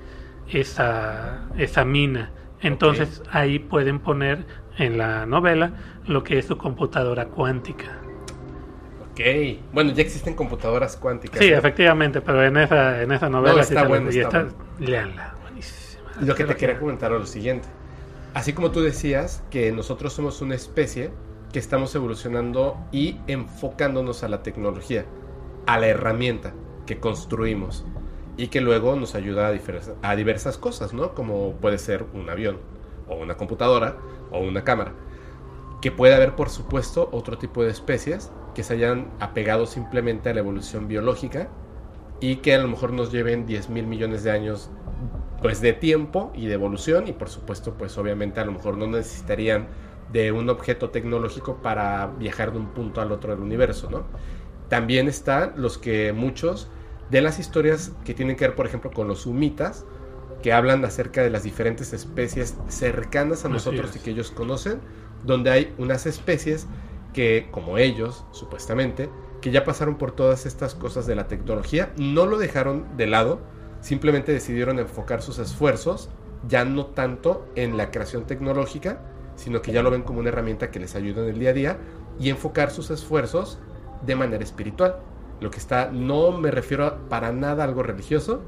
esa, 0.49 1.41
esa 1.59 1.85
mina. 1.85 2.31
Entonces 2.61 3.23
ahí 3.31 3.59
pueden 3.59 3.99
poner 3.99 4.47
en 4.79 4.99
la 4.99 5.27
novela 5.27 5.73
lo 6.07 6.23
que 6.25 6.39
es 6.39 6.47
su 6.47 6.57
computadora 6.57 7.27
cuántica. 7.27 7.99
Ok. 9.13 9.21
Bueno, 9.73 9.93
ya 9.93 10.03
existen 10.03 10.35
computadoras 10.35 10.97
cuánticas. 10.97 11.39
Sí, 11.39 11.47
efectivamente, 11.49 12.21
pero 12.21 12.45
en 12.45 12.57
esa, 12.57 13.03
en 13.03 13.13
esa 13.13 13.29
novela 13.29 13.55
No, 13.57 13.63
sí 13.63 13.69
está 13.69 13.83
lo- 13.83 13.89
bueno, 13.89 14.11
está 14.11 14.49
léanla, 14.79 15.35
buenísima. 15.43 16.03
Lo 16.21 16.35
que 16.35 16.45
te 16.45 16.57
quería 16.57 16.79
comentar 16.79 17.13
es 17.13 17.21
lo 17.21 17.27
siguiente. 17.27 17.69
Así 18.35 18.53
como 18.53 18.71
tú 18.71 18.83
decías 18.83 19.43
que 19.51 19.73
nosotros 19.73 20.13
somos 20.13 20.43
una 20.43 20.55
especie 20.55 21.11
que 21.53 21.59
estamos 21.59 21.95
evolucionando 21.95 22.77
y 22.93 23.19
enfocándonos 23.27 24.23
a 24.23 24.29
la 24.29 24.43
tecnología, 24.43 25.07
a 25.67 25.79
la 25.79 25.87
herramienta 25.87 26.53
que 26.85 26.99
construimos 27.01 27.85
y 28.37 28.49
que 28.49 28.61
luego 28.61 28.97
nos 28.97 29.15
ayuda 29.15 29.53
a, 30.03 30.17
diversas 30.17 30.59
cosas, 30.59 30.93
¿no? 30.93 31.15
Como 31.15 31.53
puede 31.53 31.79
ser 31.79 32.05
un 32.15 32.29
avión 32.29 32.59
o 33.09 33.17
una 33.17 33.37
computadora 33.37 33.97
o 34.31 34.41
una 34.41 34.65
cámara. 34.65 34.93
Que 35.81 35.91
puede 35.91 36.15
haber, 36.15 36.35
por 36.35 36.51
supuesto, 36.51 37.09
otro 37.13 37.39
tipo 37.39 37.63
de 37.63 37.71
especies 37.71 38.31
que 38.55 38.63
se 38.63 38.75
hayan 38.75 39.11
apegado 39.21 39.67
simplemente 39.67 40.29
a 40.29 40.35
la 40.35 40.41
evolución 40.41 40.89
biológica 40.89 41.49
y 42.21 42.37
que 42.37 42.55
a 42.55 42.59
lo 42.59 42.69
mejor 42.69 42.93
nos 42.93 43.13
lleven 43.13 43.47
10 43.47 43.69
mil 43.71 43.87
millones 43.87 44.25
de 44.25 44.31
años 44.31 44.71
pues 45.43 45.61
de 45.61 45.75
tiempo 45.75 46.33
y 46.35 46.47
de 46.47 46.55
evolución 46.55 47.09
y 47.09 47.13
por 47.13 47.29
supuesto 47.29 47.75
pues 47.75 47.99
obviamente 47.99 48.41
a 48.41 48.45
lo 48.47 48.53
mejor 48.53 48.79
no 48.79 48.87
necesitarían 48.87 49.69
de 50.11 50.33
un 50.33 50.49
objeto 50.49 50.91
tecnológico 50.91 51.57
para 51.57 52.07
viajar 52.07 52.53
de 52.53 52.59
un 52.59 52.69
punto 52.69 53.01
al 53.01 53.13
otro 53.13 53.33
del 53.33 53.41
universo, 53.43 53.91
¿no? 53.91 54.05
También 54.69 55.09
están 55.09 55.55
los 55.57 55.79
que 55.79 56.13
muchos 56.13 56.71
de 57.11 57.21
las 57.21 57.39
historias 57.39 57.93
que 58.05 58.15
tienen 58.15 58.37
que 58.37 58.47
ver 58.47 58.57
por 58.57 58.67
ejemplo 58.67 58.91
con 58.91 59.09
los 59.09 59.27
humitas 59.27 59.85
que 60.43 60.53
hablan 60.53 60.85
acerca 60.85 61.23
de 61.23 61.31
las 61.31 61.43
diferentes 61.43 61.93
especies 61.93 62.57
cercanas 62.69 63.45
a 63.45 63.49
nosotros 63.49 63.97
y 63.97 63.99
que 63.99 64.11
ellos 64.11 64.31
conocen, 64.31 64.81
donde 65.25 65.51
hay 65.51 65.75
unas 65.79 66.07
especies 66.07 66.67
que, 67.13 67.49
como 67.51 67.79
ellos, 67.79 68.25
supuestamente, 68.31 69.09
que 69.41 69.51
ya 69.51 69.65
pasaron 69.65 69.97
por 69.97 70.13
todas 70.13 70.47
estas 70.47 70.75
cosas 70.75 71.07
de 71.07 71.15
la 71.15 71.27
tecnología, 71.27 71.93
no 71.97 72.27
lo 72.27 72.39
dejaron 72.39 72.97
de 72.97 73.07
lado, 73.07 73.41
simplemente 73.81 74.33
decidieron 74.33 74.79
enfocar 74.79 75.23
sus 75.23 75.39
esfuerzos 75.39 76.11
ya 76.47 76.65
no 76.65 76.87
tanto 76.87 77.47
en 77.57 77.77
la 77.77 77.91
creación 77.91 78.27
tecnológica, 78.27 79.01
sino 79.35 79.63
que 79.63 79.73
ya 79.73 79.83
lo 79.83 79.91
ven 79.91 80.03
como 80.03 80.21
una 80.21 80.29
herramienta 80.29 80.71
que 80.71 80.81
les 80.81 80.95
ayuda 80.95 81.23
en 81.23 81.31
el 81.31 81.39
día 81.39 81.51
a 81.51 81.55
día 81.55 81.79
y 82.21 82.31
enfocar 82.31 82.71
sus 82.71 82.91
esfuerzos 82.91 83.59
de 84.05 84.15
manera 84.15 84.45
espiritual. 84.45 84.97
Lo 85.41 85.51
que 85.51 85.59
está, 85.59 85.91
no 85.93 86.33
me 86.33 86.51
refiero 86.51 86.87
a- 86.87 86.97
para 87.09 87.33
nada 87.33 87.63
a 87.65 87.67
algo 87.67 87.83
religioso, 87.83 88.41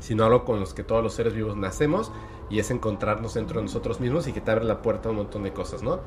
sino 0.00 0.24
algo 0.24 0.44
con 0.44 0.60
los 0.60 0.74
que 0.74 0.82
todos 0.82 1.02
los 1.02 1.14
seres 1.14 1.34
vivos 1.34 1.56
nacemos 1.56 2.12
y 2.50 2.58
es 2.58 2.70
encontrarnos 2.70 3.34
dentro 3.34 3.58
de 3.60 3.64
nosotros 3.64 4.00
mismos 4.00 4.26
y 4.28 4.32
que 4.32 4.40
te 4.42 4.50
abre 4.50 4.64
la 4.64 4.82
puerta 4.82 5.08
a 5.08 5.12
un 5.12 5.16
montón 5.18 5.44
de 5.44 5.52
cosas, 5.52 5.82
¿no? 5.82 6.00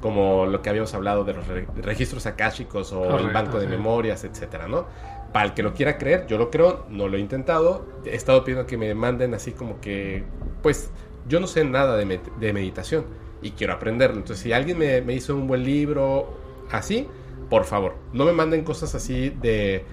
Como 0.00 0.44
lo 0.46 0.60
que 0.60 0.70
habíamos 0.70 0.92
hablado 0.94 1.24
de 1.24 1.34
los 1.34 1.46
re- 1.46 1.68
registros 1.76 2.26
akáshicos 2.26 2.92
o 2.92 3.16
el 3.18 3.30
banco 3.32 3.58
de 3.60 3.66
sí. 3.66 3.70
memorias, 3.70 4.24
etcétera, 4.24 4.66
¿no? 4.66 4.86
Para 5.32 5.46
el 5.46 5.54
que 5.54 5.62
lo 5.62 5.72
quiera 5.72 5.98
creer, 5.98 6.26
yo 6.26 6.36
lo 6.36 6.50
creo, 6.50 6.84
no 6.90 7.06
lo 7.08 7.16
he 7.16 7.20
intentado, 7.20 7.86
he 8.04 8.14
estado 8.16 8.42
pidiendo 8.44 8.66
que 8.66 8.76
me 8.76 8.92
manden 8.94 9.34
así 9.34 9.52
como 9.52 9.80
que, 9.80 10.24
pues, 10.62 10.90
yo 11.28 11.38
no 11.38 11.46
sé 11.46 11.64
nada 11.64 11.96
de, 11.96 12.06
med- 12.06 12.36
de 12.40 12.52
meditación 12.52 13.04
y 13.40 13.52
quiero 13.52 13.72
aprenderlo. 13.74 14.16
Entonces, 14.16 14.42
si 14.42 14.52
alguien 14.52 14.78
me, 14.78 15.00
me 15.00 15.14
hizo 15.14 15.34
un 15.36 15.46
buen 15.46 15.64
libro 15.64 16.28
así, 16.72 17.06
por 17.48 17.64
favor, 17.64 17.94
no 18.12 18.24
me 18.24 18.32
manden 18.32 18.64
cosas 18.64 18.94
así 18.94 19.30
de, 19.30 19.84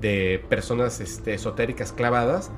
de 0.00 0.44
personas 0.48 1.00
este, 1.00 1.34
esotéricas 1.34 1.92
clavadas 1.92 2.50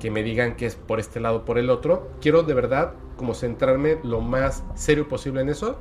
que 0.00 0.10
me 0.10 0.22
digan 0.22 0.56
que 0.56 0.66
es 0.66 0.76
por 0.76 0.98
este 0.98 1.20
lado 1.20 1.38
o 1.38 1.44
por 1.44 1.58
el 1.58 1.70
otro. 1.70 2.10
Quiero 2.20 2.42
de 2.42 2.54
verdad 2.54 2.94
como 3.16 3.34
centrarme 3.34 3.98
lo 4.02 4.20
más 4.20 4.64
serio 4.74 5.08
posible 5.08 5.42
en 5.42 5.50
eso 5.50 5.78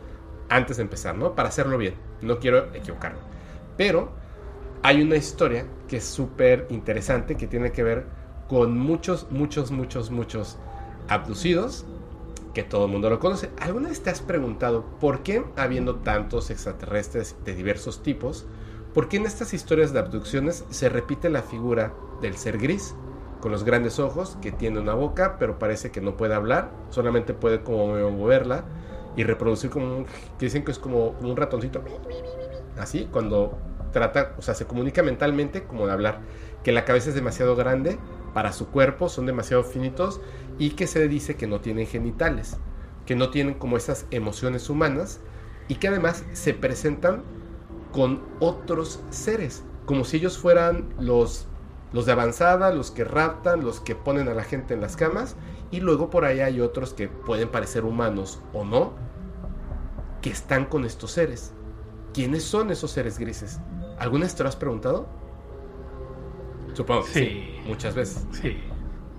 antes 0.49 0.77
de 0.77 0.83
empezar, 0.83 1.15
¿no? 1.15 1.35
Para 1.35 1.49
hacerlo 1.49 1.77
bien. 1.77 1.95
No 2.21 2.39
quiero 2.39 2.73
equivocarme. 2.73 3.19
Pero 3.77 4.11
hay 4.83 5.01
una 5.01 5.15
historia 5.15 5.65
que 5.87 5.97
es 5.97 6.03
súper 6.03 6.67
interesante 6.69 7.37
que 7.37 7.47
tiene 7.47 7.71
que 7.71 7.83
ver 7.83 8.05
con 8.47 8.77
muchos, 8.77 9.27
muchos, 9.31 9.71
muchos, 9.71 10.11
muchos 10.11 10.57
abducidos 11.07 11.85
todo 12.63 12.85
el 12.85 12.91
mundo 12.91 13.09
lo 13.09 13.19
conoce. 13.19 13.49
¿Alguna 13.59 13.89
vez 13.89 14.01
te 14.01 14.09
has 14.09 14.21
preguntado 14.21 14.85
por 14.99 15.23
qué, 15.23 15.43
habiendo 15.55 15.97
tantos 15.97 16.49
extraterrestres 16.49 17.35
de 17.45 17.55
diversos 17.55 18.03
tipos, 18.03 18.45
por 18.93 19.07
qué 19.07 19.17
en 19.17 19.25
estas 19.25 19.53
historias 19.53 19.93
de 19.93 19.99
abducciones 19.99 20.65
se 20.69 20.89
repite 20.89 21.29
la 21.29 21.41
figura 21.41 21.93
del 22.21 22.37
ser 22.37 22.57
gris, 22.57 22.95
con 23.41 23.51
los 23.51 23.63
grandes 23.63 23.99
ojos, 23.99 24.37
que 24.41 24.51
tiene 24.51 24.79
una 24.79 24.93
boca, 24.93 25.37
pero 25.39 25.59
parece 25.59 25.91
que 25.91 26.01
no 26.01 26.17
puede 26.17 26.35
hablar, 26.35 26.71
solamente 26.89 27.33
puede 27.33 27.61
como 27.61 27.87
moverla 28.11 28.65
y 29.15 29.23
reproducir 29.23 29.69
como 29.69 29.97
un, 29.97 30.05
que 30.05 30.45
dicen 30.45 30.63
que 30.63 30.71
es 30.71 30.79
como 30.79 31.15
un 31.21 31.37
ratoncito, 31.37 31.81
así, 32.77 33.07
cuando 33.11 33.57
trata, 33.91 34.35
o 34.37 34.41
sea, 34.41 34.53
se 34.53 34.65
comunica 34.65 35.03
mentalmente 35.03 35.63
como 35.63 35.85
de 35.85 35.93
hablar, 35.93 36.19
que 36.63 36.71
la 36.71 36.85
cabeza 36.85 37.09
es 37.09 37.15
demasiado 37.15 37.55
grande 37.55 37.97
para 38.33 38.53
su 38.53 38.67
cuerpo, 38.67 39.09
son 39.09 39.25
demasiado 39.25 39.63
finitos 39.63 40.21
y 40.57 40.71
que 40.71 40.87
se 40.87 41.07
dice 41.07 41.35
que 41.35 41.47
no 41.47 41.61
tienen 41.61 41.87
genitales, 41.87 42.57
que 43.05 43.15
no 43.15 43.29
tienen 43.29 43.55
como 43.55 43.77
esas 43.77 44.05
emociones 44.11 44.69
humanas 44.69 45.19
y 45.67 45.75
que 45.75 45.87
además 45.87 46.25
se 46.33 46.53
presentan 46.53 47.23
con 47.91 48.21
otros 48.39 49.01
seres, 49.09 49.63
como 49.85 50.03
si 50.05 50.17
ellos 50.17 50.37
fueran 50.37 50.93
los, 50.99 51.47
los 51.93 52.05
de 52.05 52.11
avanzada, 52.11 52.71
los 52.73 52.91
que 52.91 53.03
raptan, 53.03 53.63
los 53.63 53.79
que 53.79 53.95
ponen 53.95 54.27
a 54.27 54.33
la 54.33 54.43
gente 54.43 54.73
en 54.73 54.81
las 54.81 54.95
camas 54.95 55.35
y 55.71 55.79
luego 55.79 56.09
por 56.09 56.25
ahí 56.25 56.39
hay 56.39 56.61
otros 56.61 56.93
que 56.93 57.07
pueden 57.07 57.49
parecer 57.49 57.85
humanos 57.85 58.41
o 58.53 58.63
no, 58.65 58.93
que 60.21 60.29
están 60.29 60.65
con 60.65 60.85
estos 60.85 61.11
seres. 61.11 61.53
¿Quiénes 62.13 62.43
son 62.43 62.71
esos 62.71 62.91
seres 62.91 63.19
grises? 63.19 63.59
¿Alguna 63.99 64.25
vez 64.25 64.35
te 64.35 64.43
lo 64.43 64.49
has 64.49 64.55
preguntado? 64.55 65.18
Supongo 66.79 67.03
que 67.03 67.11
sí. 67.11 67.19
Sí. 67.19 67.59
muchas 67.65 67.93
veces. 67.93 68.25
Sí. 68.31 68.55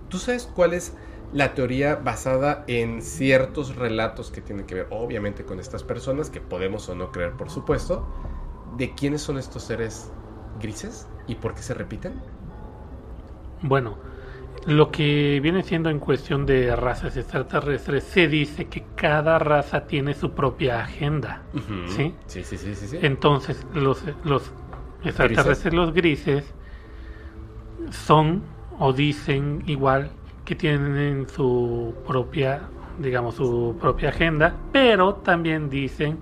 ¿Tú 0.09 0.17
sabes 0.17 0.51
cuál 0.55 0.73
es 0.73 0.97
la 1.35 1.53
teoría 1.53 1.97
basada 1.97 2.65
en 2.69 3.03
ciertos 3.03 3.77
relatos 3.77 4.31
que 4.31 4.41
tienen 4.41 4.65
que 4.65 4.77
ver, 4.77 4.87
obviamente, 4.89 5.45
con 5.45 5.61
estas 5.61 5.83
personas, 5.83 6.31
que 6.31 6.41
podemos 6.41 6.89
o 6.89 6.95
no 6.95 7.13
creer, 7.13 7.33
por 7.33 7.51
supuesto, 7.51 8.09
de 8.79 8.95
quiénes 8.95 9.21
son 9.21 9.37
estos 9.37 9.65
seres 9.65 10.11
grises 10.59 11.07
y 11.27 11.35
por 11.35 11.55
qué 11.55 11.61
se 11.61 11.75
repiten? 11.75 12.15
Bueno, 13.61 13.99
lo 14.65 14.91
que 14.91 15.39
viene 15.43 15.63
siendo 15.63 15.91
en 15.91 15.99
cuestión 15.99 16.47
de 16.47 16.75
razas 16.75 17.15
extraterrestres, 17.19 18.05
se 18.05 18.27
dice 18.27 18.69
que 18.69 18.87
cada 18.97 19.39
raza 19.39 19.87
tiene 19.87 20.15
su 20.15 20.31
propia 20.31 20.83
agenda. 20.83 21.43
Sí, 21.89 22.15
sí, 22.25 22.43
sí, 22.43 22.57
sí, 22.57 22.75
sí. 22.75 22.99
Entonces, 23.03 23.67
los, 23.75 24.03
los 24.25 24.51
extraterrestres, 25.05 25.75
los 25.75 25.93
grises, 25.93 26.55
son 27.91 28.43
o 28.79 28.93
dicen 28.93 29.63
igual 29.67 30.11
que 30.45 30.55
tienen 30.55 31.29
su 31.29 31.95
propia, 32.07 32.63
digamos, 32.99 33.37
su 33.37 33.77
propia 33.81 34.09
agenda, 34.11 34.55
pero 34.73 35.15
también 35.17 35.69
dicen 35.71 36.19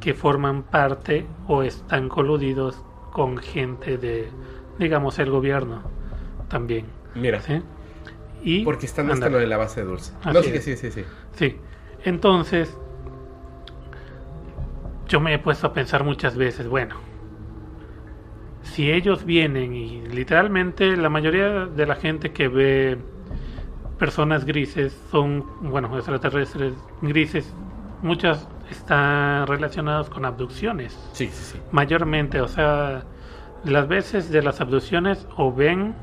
que 0.00 0.14
forman 0.14 0.62
parte 0.64 1.26
o 1.48 1.62
están 1.62 2.08
coludidos 2.08 2.82
con 3.12 3.38
gente 3.38 3.96
de, 3.96 4.28
digamos, 4.78 5.18
el 5.18 5.30
gobierno 5.30 5.82
también. 6.48 6.86
Mira. 7.14 7.40
¿sí? 7.40 7.62
Y 8.42 8.64
Porque 8.64 8.86
está, 8.86 9.02
no 9.02 9.14
está 9.14 9.26
ándale. 9.26 9.32
lo 9.32 9.38
de 9.40 9.46
la 9.46 9.56
base 9.56 9.80
de 9.80 9.86
dulce. 9.86 10.12
Así 10.22 10.34
no, 10.36 10.42
sí, 10.42 10.50
es. 10.50 10.64
sí, 10.64 10.76
sí, 10.76 10.90
sí. 10.90 11.04
Sí, 11.32 11.56
entonces 12.04 12.76
yo 15.08 15.20
me 15.20 15.34
he 15.34 15.38
puesto 15.38 15.66
a 15.66 15.72
pensar 15.72 16.04
muchas 16.04 16.36
veces, 16.36 16.66
bueno, 16.68 16.96
si 18.64 18.90
ellos 18.90 19.24
vienen 19.24 19.74
y 19.74 20.02
literalmente 20.08 20.96
la 20.96 21.08
mayoría 21.08 21.66
de 21.66 21.86
la 21.86 21.94
gente 21.94 22.32
que 22.32 22.48
ve 22.48 22.98
personas 23.98 24.44
grises 24.44 24.98
son, 25.10 25.44
bueno, 25.62 25.94
extraterrestres 25.96 26.74
grises, 27.00 27.54
muchas 28.02 28.48
están 28.70 29.46
relacionadas 29.46 30.10
con 30.10 30.24
abducciones. 30.24 30.98
Sí, 31.12 31.26
sí, 31.28 31.52
sí. 31.52 31.58
Mayormente, 31.70 32.40
o 32.40 32.48
sea, 32.48 33.04
las 33.64 33.86
veces 33.86 34.30
de 34.30 34.42
las 34.42 34.60
abducciones 34.60 35.26
o 35.36 35.52
ven 35.52 35.94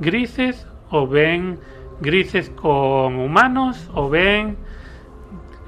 grises 0.00 0.66
o 0.90 1.06
ven 1.06 1.58
grises 2.00 2.50
con 2.50 3.18
humanos 3.18 3.90
o 3.94 4.08
ven 4.08 4.56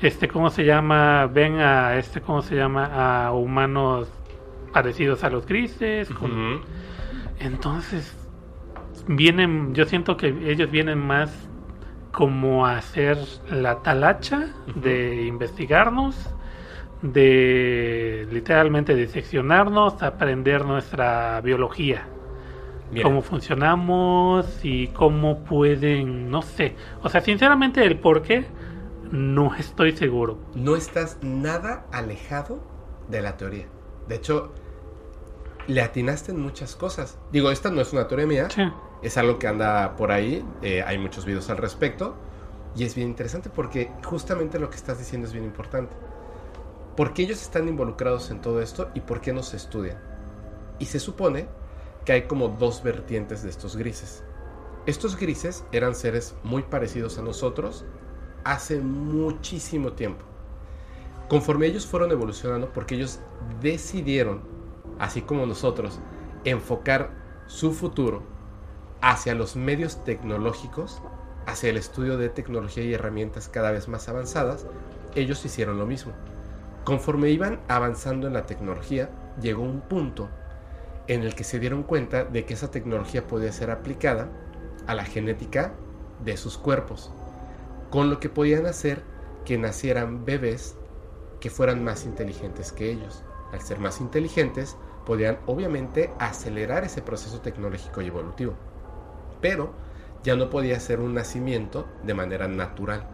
este 0.01 0.29
cómo 0.29 0.51
se 0.51 0.65
llama 0.65 1.27
ven 1.27 1.61
a 1.61 1.97
este 1.97 2.21
cómo 2.21 2.43
se 2.43 2.57
llama 2.57 3.27
a 3.27 3.33
humanos 3.33 4.09
parecidos 4.75 5.25
a 5.25 5.31
los 5.31 5.47
grises 5.47 6.11
con- 6.11 6.61
entonces 7.39 8.15
vienen 9.09 9.75
yo 9.75 9.85
siento 9.87 10.17
que 10.19 10.29
ellos 10.51 10.71
vienen 10.71 10.99
más 10.99 11.31
como 12.13 12.67
a 12.67 12.77
hacer 12.77 13.17
la 13.51 13.83
talacha 13.83 14.49
de 14.75 15.25
investigarnos 15.27 16.31
de 17.03 18.27
literalmente 18.33 18.95
diseccionarnos 18.95 20.03
aprender 20.03 20.65
nuestra 20.65 21.41
biología 21.43 22.07
Mira. 22.91 23.03
cómo 23.05 23.23
funcionamos 23.23 24.61
y 24.65 24.89
cómo 24.89 25.45
pueden, 25.45 26.31
no 26.31 26.43
sé. 26.43 26.77
O 27.03 27.09
sea, 27.09 27.21
sinceramente 27.21 27.85
el 27.85 27.99
por 27.99 28.23
qué 28.23 28.45
no 29.11 29.55
estoy 29.57 29.93
seguro. 29.97 30.39
No 30.55 30.77
estás 30.77 31.19
nada 31.23 31.87
alejado 31.93 32.63
de 33.09 33.21
la 33.23 33.37
teoría. 33.37 33.67
De 34.09 34.15
hecho, 34.17 34.55
le 35.67 35.81
atinaste 35.83 36.33
en 36.33 36.41
muchas 36.41 36.77
cosas. 36.77 37.19
Digo, 37.33 37.51
esta 37.51 37.71
no 37.71 37.81
es 37.81 37.93
una 37.93 38.09
teoría 38.09 38.27
mía. 38.27 38.49
Es 39.03 39.17
algo 39.19 39.39
que 39.39 39.47
anda 39.47 39.97
por 39.97 40.13
ahí. 40.13 40.45
eh, 40.63 40.83
hay 40.87 40.99
muchos 40.99 41.25
videos 41.25 41.51
al 41.51 41.59
respecto. 41.59 42.15
Y 42.77 42.85
es 42.85 42.95
bien 42.95 43.09
interesante 43.09 43.51
porque 43.51 43.91
justamente 44.05 44.59
lo 44.59 44.69
que 44.69 44.77
estás 44.77 44.99
diciendo 44.99 45.27
es 45.27 45.33
bien 45.33 45.45
importante. 45.45 45.95
¿Por 46.97 47.13
qué 47.13 47.23
ellos 47.23 47.43
están 47.43 47.69
involucrados 47.69 48.31
en 48.31 48.41
todo 48.41 48.61
esto 48.61 48.91
y 48.95 49.01
por 49.01 49.21
qué 49.21 49.33
no 49.33 49.43
se 49.43 49.57
estudian? 49.57 49.99
Y 50.79 50.87
se 50.87 51.01
supone 51.01 51.47
que 52.05 52.13
hay 52.13 52.23
como 52.23 52.49
dos 52.49 52.83
vertientes 52.83 53.43
de 53.43 53.51
estos 53.51 53.77
grises. 53.77 54.25
Estos 54.87 55.17
grises 55.17 55.65
eran 55.73 55.95
seres 55.95 56.35
muy 56.43 56.63
parecidos 56.63 57.19
a 57.19 57.23
nosotros 57.23 57.85
hace 58.45 58.79
muchísimo 58.79 59.93
tiempo. 59.93 60.25
Conforme 61.29 61.67
ellos 61.67 61.87
fueron 61.87 62.11
evolucionando, 62.11 62.71
porque 62.73 62.97
ellos 62.97 63.21
decidieron, 63.63 64.43
así 64.99 65.23
como 65.23 65.47
nosotros, 65.47 66.01
enfocar 66.45 67.11
su 67.47 67.73
futuro 67.73 68.23
hacia 69.01 69.35
los 69.35 69.57
medios 69.57 70.03
tecnológicos, 70.05 71.03
hacia 71.47 71.71
el 71.71 71.77
estudio 71.77 72.17
de 72.17 72.29
tecnología 72.29 72.85
y 72.85 72.95
herramientas 72.95 73.49
cada 73.49 73.71
vez 73.71 73.89
más 73.89 74.09
avanzadas, 74.09 74.67
ellos 75.15 75.45
hicieron 75.45 75.79
lo 75.79 75.87
mismo. 75.87 76.13
Conforme 76.85 77.31
iban 77.31 77.61
avanzando 77.69 78.27
en 78.27 78.33
la 78.33 78.47
tecnología, 78.47 79.11
llegó 79.41 79.63
un 79.63 79.81
punto 79.81 80.29
en 81.07 81.23
el 81.23 81.35
que 81.35 81.45
se 81.45 81.59
dieron 81.59 81.83
cuenta 81.83 82.25
de 82.25 82.45
que 82.45 82.55
esa 82.55 82.71
tecnología 82.71 83.27
podía 83.27 83.53
ser 83.53 83.71
aplicada 83.71 84.29
a 84.87 84.95
la 84.95 85.05
genética 85.05 85.75
de 86.25 86.37
sus 86.37 86.57
cuerpos, 86.57 87.11
con 87.91 88.11
lo 88.11 88.21
que 88.21 88.29
podían 88.29 88.67
hacer 88.67 89.03
que 89.45 89.59
nacieran 89.59 90.25
bebés 90.25 90.77
que 91.41 91.51
fueran 91.51 91.85
más 91.85 92.07
inteligentes 92.07 92.73
que 92.73 92.91
ellos. 92.91 93.23
Al 93.55 93.61
ser 93.61 93.79
más 93.79 94.01
inteligentes, 94.01 94.77
podían 95.07 95.39
obviamente 95.47 96.13
acelerar 96.19 96.83
ese 96.83 97.03
proceso 97.03 97.41
tecnológico 97.41 98.03
y 98.03 98.09
evolutivo, 98.09 98.55
pero 99.41 99.73
ya 100.25 100.35
no 100.35 100.51
podía 100.51 100.81
ser 100.81 100.99
un 100.99 101.15
nacimiento 101.15 101.87
de 102.03 102.15
manera 102.15 102.49
natural. 102.49 103.07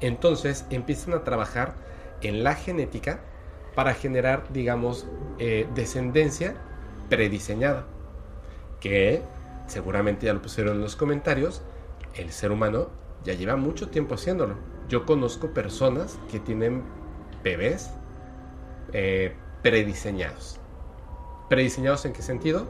Entonces 0.00 0.66
empiezan 0.70 1.14
a 1.14 1.24
trabajar 1.24 1.74
en 2.20 2.44
la 2.44 2.54
genética 2.54 3.18
para 3.74 3.92
generar, 3.92 4.52
digamos, 4.52 5.08
eh, 5.40 5.66
descendencia 5.74 6.54
prediseñada. 7.08 7.86
Que 8.78 9.22
seguramente 9.66 10.26
ya 10.26 10.34
lo 10.34 10.42
pusieron 10.42 10.76
en 10.76 10.82
los 10.82 10.94
comentarios, 10.94 11.62
el 12.14 12.30
ser 12.30 12.52
humano 12.52 12.90
ya 13.24 13.34
lleva 13.34 13.56
mucho 13.56 13.88
tiempo 13.88 14.14
haciéndolo. 14.14 14.54
Yo 14.88 15.04
conozco 15.04 15.52
personas 15.52 16.20
que 16.30 16.38
tienen 16.38 16.84
bebés 17.42 17.90
eh, 18.92 19.34
prediseñados. 19.62 20.60
¿Prediseñados 21.48 22.04
en 22.04 22.12
qué 22.12 22.22
sentido? 22.22 22.66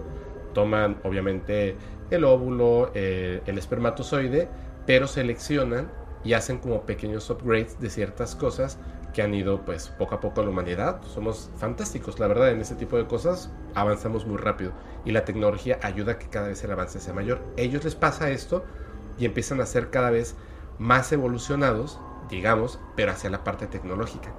Toman 0.55 0.99
obviamente 1.05 1.77
el 2.11 2.25
óvulo, 2.25 2.91
eh, 2.95 3.43
el 3.47 3.59
espermatozoide, 3.59 4.49
pero 4.87 5.07
seleccionan 5.07 5.91
y 6.25 6.33
hacen 6.33 6.59
como 6.59 6.83
pequeños 6.83 7.29
upgrades 7.31 7.79
de 7.81 7.91
ciertas 7.91 8.35
cosas 8.35 8.79
que 9.13 9.23
han 9.23 9.35
ido 9.35 9.65
pues 9.65 9.89
poco 9.89 10.15
a 10.15 10.21
poco 10.21 10.41
a 10.41 10.45
la 10.45 10.51
humanidad. 10.51 11.03
Somos 11.03 11.51
fantásticos, 11.57 12.19
la 12.19 12.27
verdad, 12.27 12.51
en 12.51 12.61
ese 12.61 12.75
tipo 12.75 12.97
de 12.97 13.07
cosas 13.07 13.51
avanzamos 13.75 14.27
muy 14.27 14.37
rápido 14.37 14.73
y 15.05 15.13
la 15.13 15.25
tecnología 15.25 15.79
ayuda 15.83 16.13
a 16.13 16.19
que 16.19 16.29
cada 16.29 16.49
vez 16.49 16.63
el 16.65 16.73
avance 16.73 17.01
sea 17.01 17.15
mayor. 17.15 17.41
ellos 17.57 17.85
les 17.85 17.95
pasa 17.95 18.31
esto 18.31 18.65
y 19.19 19.25
empiezan 19.25 19.61
a 19.61 19.67
ser 19.67 19.91
cada 19.91 20.11
vez 20.11 20.37
más 20.79 21.11
evolucionados, 21.13 21.99
digamos, 22.31 22.79
pero 22.95 23.13
hacia 23.13 23.31
la 23.31 23.45
parte 23.45 23.67
tecnológica. 23.67 24.33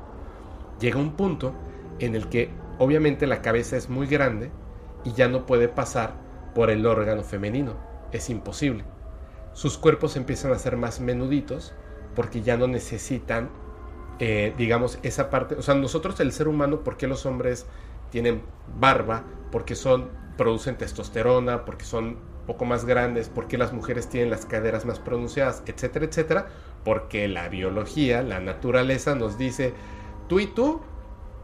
Llega 0.80 0.98
un 0.98 1.14
punto 1.14 1.53
en 2.00 2.16
el 2.16 2.30
que 2.30 2.50
obviamente 2.78 3.28
la 3.28 3.42
cabeza 3.42 3.78
es 3.78 3.90
muy 3.90 4.08
grande 4.08 4.52
y 5.03 5.14
ya 5.14 5.28
no 5.28 5.45
puede 5.45 5.68
pasar 5.68 6.14
por 6.56 6.69
el 6.69 6.86
órgano 6.86 7.24
femenino. 7.24 7.76
Es 8.11 8.30
imposible. 8.30 8.84
Sus 9.53 9.78
cuerpos 9.78 10.16
empiezan 10.16 10.52
a 10.52 10.60
ser 10.60 10.78
más 10.78 11.00
menuditos 11.00 11.74
porque 12.16 12.42
ya 12.42 12.58
no 12.58 12.68
necesitan, 12.68 13.50
eh, 14.19 14.53
digamos, 14.58 15.00
esa 15.03 15.30
parte. 15.30 15.56
O 15.56 15.61
sea, 15.61 15.76
nosotros, 15.76 16.19
el 16.19 16.32
ser 16.32 16.48
humano, 16.48 16.84
¿por 16.84 16.98
qué 16.98 17.08
los 17.08 17.26
hombres 17.26 17.66
tienen 18.10 18.42
barba? 18.80 19.24
Porque 19.52 19.76
son, 19.76 20.10
producen 20.38 20.78
testosterona, 20.78 21.66
porque 21.66 21.86
son 21.86 22.18
poco 22.48 22.66
más 22.66 22.86
grandes, 22.86 23.30
porque 23.30 23.58
las 23.58 23.74
mujeres 23.74 24.10
tienen 24.10 24.32
las 24.32 24.45
caderas 24.45 24.86
más 24.86 25.00
pronunciadas, 25.00 25.64
etcétera, 25.66 26.06
etcétera. 26.06 26.48
Porque 26.84 27.28
la 27.28 27.50
biología, 27.50 28.24
la 28.24 28.40
naturaleza 28.40 29.16
nos 29.16 29.38
dice, 29.38 29.74
tú 30.28 30.40
y 30.40 30.48
tú 30.48 30.82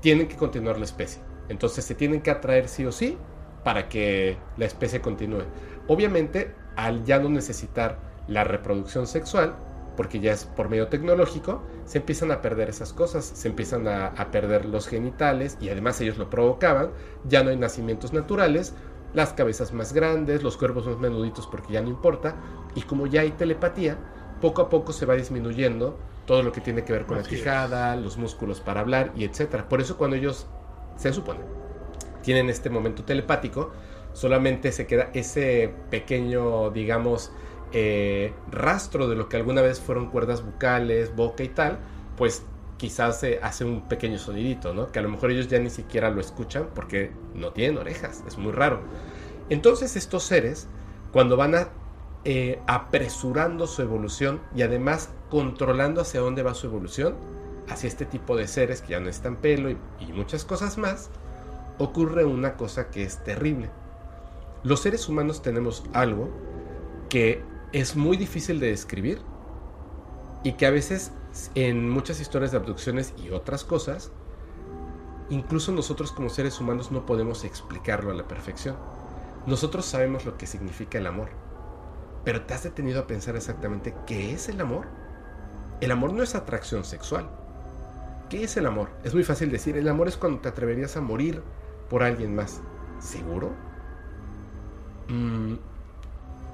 tienen 0.05 0.27
que 0.27 0.35
continuar 0.35 0.77
la 0.77 0.85
especie. 0.85 1.19
Entonces 1.49 1.83
se 1.83 1.95
tienen 1.95 2.21
que 2.21 2.29
atraer 2.29 2.67
sí 2.67 2.85
o 2.85 2.91
sí 2.91 3.17
para 3.63 3.89
que 3.89 4.37
la 4.55 4.65
especie 4.65 5.01
continúe. 5.01 5.45
Obviamente, 5.87 6.53
al 6.75 7.03
ya 7.05 7.17
no 7.17 7.27
necesitar 7.27 7.97
la 8.27 8.43
reproducción 8.43 9.07
sexual, 9.07 9.55
porque 9.97 10.19
ya 10.19 10.31
es 10.31 10.45
por 10.45 10.69
medio 10.69 10.89
tecnológico, 10.89 11.63
se 11.85 11.97
empiezan 11.97 12.31
a 12.31 12.43
perder 12.43 12.69
esas 12.69 12.93
cosas, 12.93 13.25
se 13.25 13.47
empiezan 13.47 13.87
a, 13.87 14.13
perder 14.31 14.65
los 14.65 14.87
genitales 14.87 15.57
y 15.59 15.69
además 15.69 15.99
ellos 16.01 16.19
lo 16.19 16.29
provocaban, 16.29 16.91
ya 17.27 17.43
no 17.43 17.49
hay 17.49 17.57
nacimientos 17.57 18.13
naturales, 18.13 18.75
las 19.15 19.33
cabezas 19.33 19.73
más 19.73 19.91
grandes, 19.91 20.43
los 20.43 20.55
cuerpos 20.55 20.85
más 20.85 20.99
menuditos 20.99 21.47
porque 21.47 21.73
ya 21.73 21.81
no 21.81 21.89
importa, 21.89 22.35
y 22.75 22.83
como 22.83 23.07
ya 23.07 23.21
hay 23.21 23.31
telepatía, 23.31 23.97
poco 24.39 24.61
a 24.61 24.69
poco 24.69 24.93
se 24.93 25.07
va 25.07 25.15
disminuyendo 25.15 25.97
todo 26.25 26.43
lo 26.43 26.51
que 26.51 26.61
tiene 26.61 26.83
que 26.83 26.93
ver 26.93 27.05
con 27.05 27.17
la 27.17 27.23
es. 27.23 27.27
quijada, 27.27 27.95
los 27.95 28.17
músculos 28.17 28.61
para 28.61 28.81
hablar 28.81 29.11
y 29.15 29.23
etcétera. 29.23 29.69
Por 29.69 29.81
eso 29.81 29.97
cuando 29.97 30.15
ellos 30.15 30.47
se 30.97 31.13
supone 31.13 31.41
tienen 32.23 32.49
este 32.49 32.71
momento 32.71 33.03
telepático, 33.03 33.71
solamente 34.13 34.71
se 34.71 34.87
queda 34.87 35.11
ese 35.13 35.71
pequeño, 35.91 36.71
digamos, 36.71 37.31
eh, 37.71 38.33
rastro 38.49 39.07
de 39.07 39.15
lo 39.15 39.29
que 39.29 39.37
alguna 39.37 39.61
vez 39.61 39.79
fueron 39.79 40.09
cuerdas 40.09 40.43
bucales, 40.43 41.15
boca 41.15 41.43
y 41.43 41.49
tal, 41.49 41.77
pues 42.17 42.43
quizás 42.77 43.19
se 43.19 43.39
hace 43.43 43.63
un 43.63 43.87
pequeño 43.87 44.17
sonidito, 44.17 44.73
¿no? 44.73 44.91
Que 44.91 44.99
a 44.99 45.01
lo 45.01 45.09
mejor 45.09 45.31
ellos 45.31 45.47
ya 45.47 45.59
ni 45.59 45.69
siquiera 45.69 46.09
lo 46.09 46.19
escuchan 46.19 46.69
porque 46.73 47.11
no 47.35 47.51
tienen 47.51 47.77
orejas, 47.77 48.23
es 48.27 48.37
muy 48.37 48.51
raro. 48.51 48.81
Entonces 49.49 49.95
estos 49.95 50.23
seres, 50.23 50.67
cuando 51.11 51.37
van 51.37 51.55
a, 51.55 51.69
eh, 52.25 52.59
apresurando 52.67 53.67
su 53.67 53.81
evolución 53.81 54.41
y 54.55 54.63
además 54.63 55.09
controlando 55.29 56.01
hacia 56.01 56.19
dónde 56.19 56.43
va 56.43 56.53
su 56.53 56.67
evolución, 56.67 57.15
hacia 57.69 57.87
este 57.87 58.05
tipo 58.05 58.35
de 58.35 58.47
seres 58.47 58.81
que 58.81 58.89
ya 58.89 58.99
no 58.99 59.09
están 59.09 59.37
pelo 59.37 59.69
y, 59.69 59.77
y 59.99 60.11
muchas 60.11 60.43
cosas 60.43 60.77
más, 60.77 61.09
ocurre 61.77 62.25
una 62.25 62.57
cosa 62.57 62.89
que 62.89 63.03
es 63.03 63.23
terrible. 63.23 63.69
Los 64.63 64.81
seres 64.81 65.07
humanos 65.07 65.41
tenemos 65.41 65.83
algo 65.93 66.29
que 67.09 67.43
es 67.71 67.95
muy 67.95 68.17
difícil 68.17 68.59
de 68.59 68.67
describir 68.67 69.21
y 70.43 70.53
que 70.53 70.65
a 70.65 70.71
veces 70.71 71.11
en 71.55 71.89
muchas 71.89 72.19
historias 72.19 72.51
de 72.51 72.57
abducciones 72.57 73.13
y 73.17 73.31
otras 73.31 73.63
cosas, 73.63 74.11
incluso 75.29 75.71
nosotros 75.71 76.11
como 76.11 76.29
seres 76.29 76.59
humanos 76.59 76.91
no 76.91 77.05
podemos 77.05 77.43
explicarlo 77.43 78.11
a 78.11 78.15
la 78.15 78.27
perfección. 78.27 78.75
Nosotros 79.45 79.85
sabemos 79.85 80.25
lo 80.25 80.37
que 80.37 80.47
significa 80.47 80.97
el 80.97 81.07
amor, 81.07 81.29
pero 82.25 82.41
¿te 82.41 82.55
has 82.55 82.63
detenido 82.63 82.99
a 82.99 83.07
pensar 83.07 83.35
exactamente 83.35 83.93
qué 84.07 84.33
es 84.33 84.49
el 84.49 84.59
amor? 84.59 84.87
El 85.79 85.91
amor 85.91 86.11
no 86.11 86.23
es 86.23 86.33
atracción 86.33 86.83
sexual. 86.83 87.29
¿Qué 88.29 88.43
es 88.43 88.57
el 88.57 88.65
amor? 88.65 88.89
Es 89.03 89.13
muy 89.13 89.23
fácil 89.23 89.51
decir, 89.51 89.77
el 89.77 89.87
amor 89.87 90.07
es 90.07 90.17
cuando 90.17 90.39
te 90.39 90.49
atreverías 90.49 90.97
a 90.97 91.01
morir 91.01 91.43
por 91.87 92.01
alguien 92.01 92.35
más. 92.35 92.61
¿Seguro? 92.99 93.51
Mm, 95.07 95.55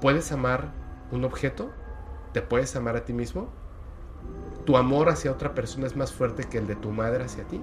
¿Puedes 0.02 0.30
amar 0.30 0.72
un 1.10 1.24
objeto? 1.24 1.70
¿Te 2.34 2.42
puedes 2.42 2.76
amar 2.76 2.96
a 2.96 3.06
ti 3.06 3.14
mismo? 3.14 3.48
¿Tu 4.66 4.76
amor 4.76 5.08
hacia 5.08 5.32
otra 5.32 5.54
persona 5.54 5.86
es 5.86 5.96
más 5.96 6.12
fuerte 6.12 6.44
que 6.44 6.58
el 6.58 6.66
de 6.66 6.76
tu 6.76 6.90
madre 6.90 7.24
hacia 7.24 7.44
ti? 7.44 7.62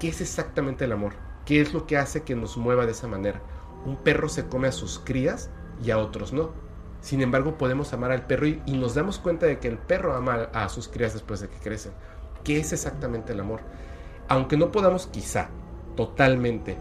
¿Qué 0.00 0.08
es 0.08 0.22
exactamente 0.22 0.86
el 0.86 0.92
amor? 0.92 1.12
¿Qué 1.44 1.60
es 1.60 1.74
lo 1.74 1.86
que 1.86 1.98
hace 1.98 2.22
que 2.22 2.34
nos 2.34 2.56
mueva 2.56 2.86
de 2.86 2.92
esa 2.92 3.06
manera? 3.06 3.42
Un 3.84 3.96
perro 3.96 4.30
se 4.30 4.48
come 4.48 4.68
a 4.68 4.72
sus 4.72 4.98
crías 4.98 5.50
y 5.82 5.90
a 5.90 5.98
otros 5.98 6.32
no. 6.32 6.50
Sin 7.00 7.22
embargo, 7.22 7.56
podemos 7.56 7.92
amar 7.92 8.10
al 8.10 8.26
perro 8.26 8.46
y, 8.46 8.60
nos 8.66 8.94
damos 8.94 9.18
cuenta 9.18 9.46
de 9.46 9.58
que 9.58 9.68
el 9.68 9.78
perro 9.78 10.14
ama 10.14 10.48
a 10.52 10.68
sus 10.68 10.88
crías 10.88 11.12
después 11.12 11.40
de 11.40 11.48
que 11.48 11.58
crecen. 11.58 11.92
¿Qué 12.44 12.58
es 12.58 12.72
exactamente 12.72 13.32
el 13.32 13.40
amor? 13.40 13.60
Aunque 14.28 14.56
no 14.56 14.72
podamos 14.72 15.06
quizá 15.06 15.48
totalmente 15.96 16.76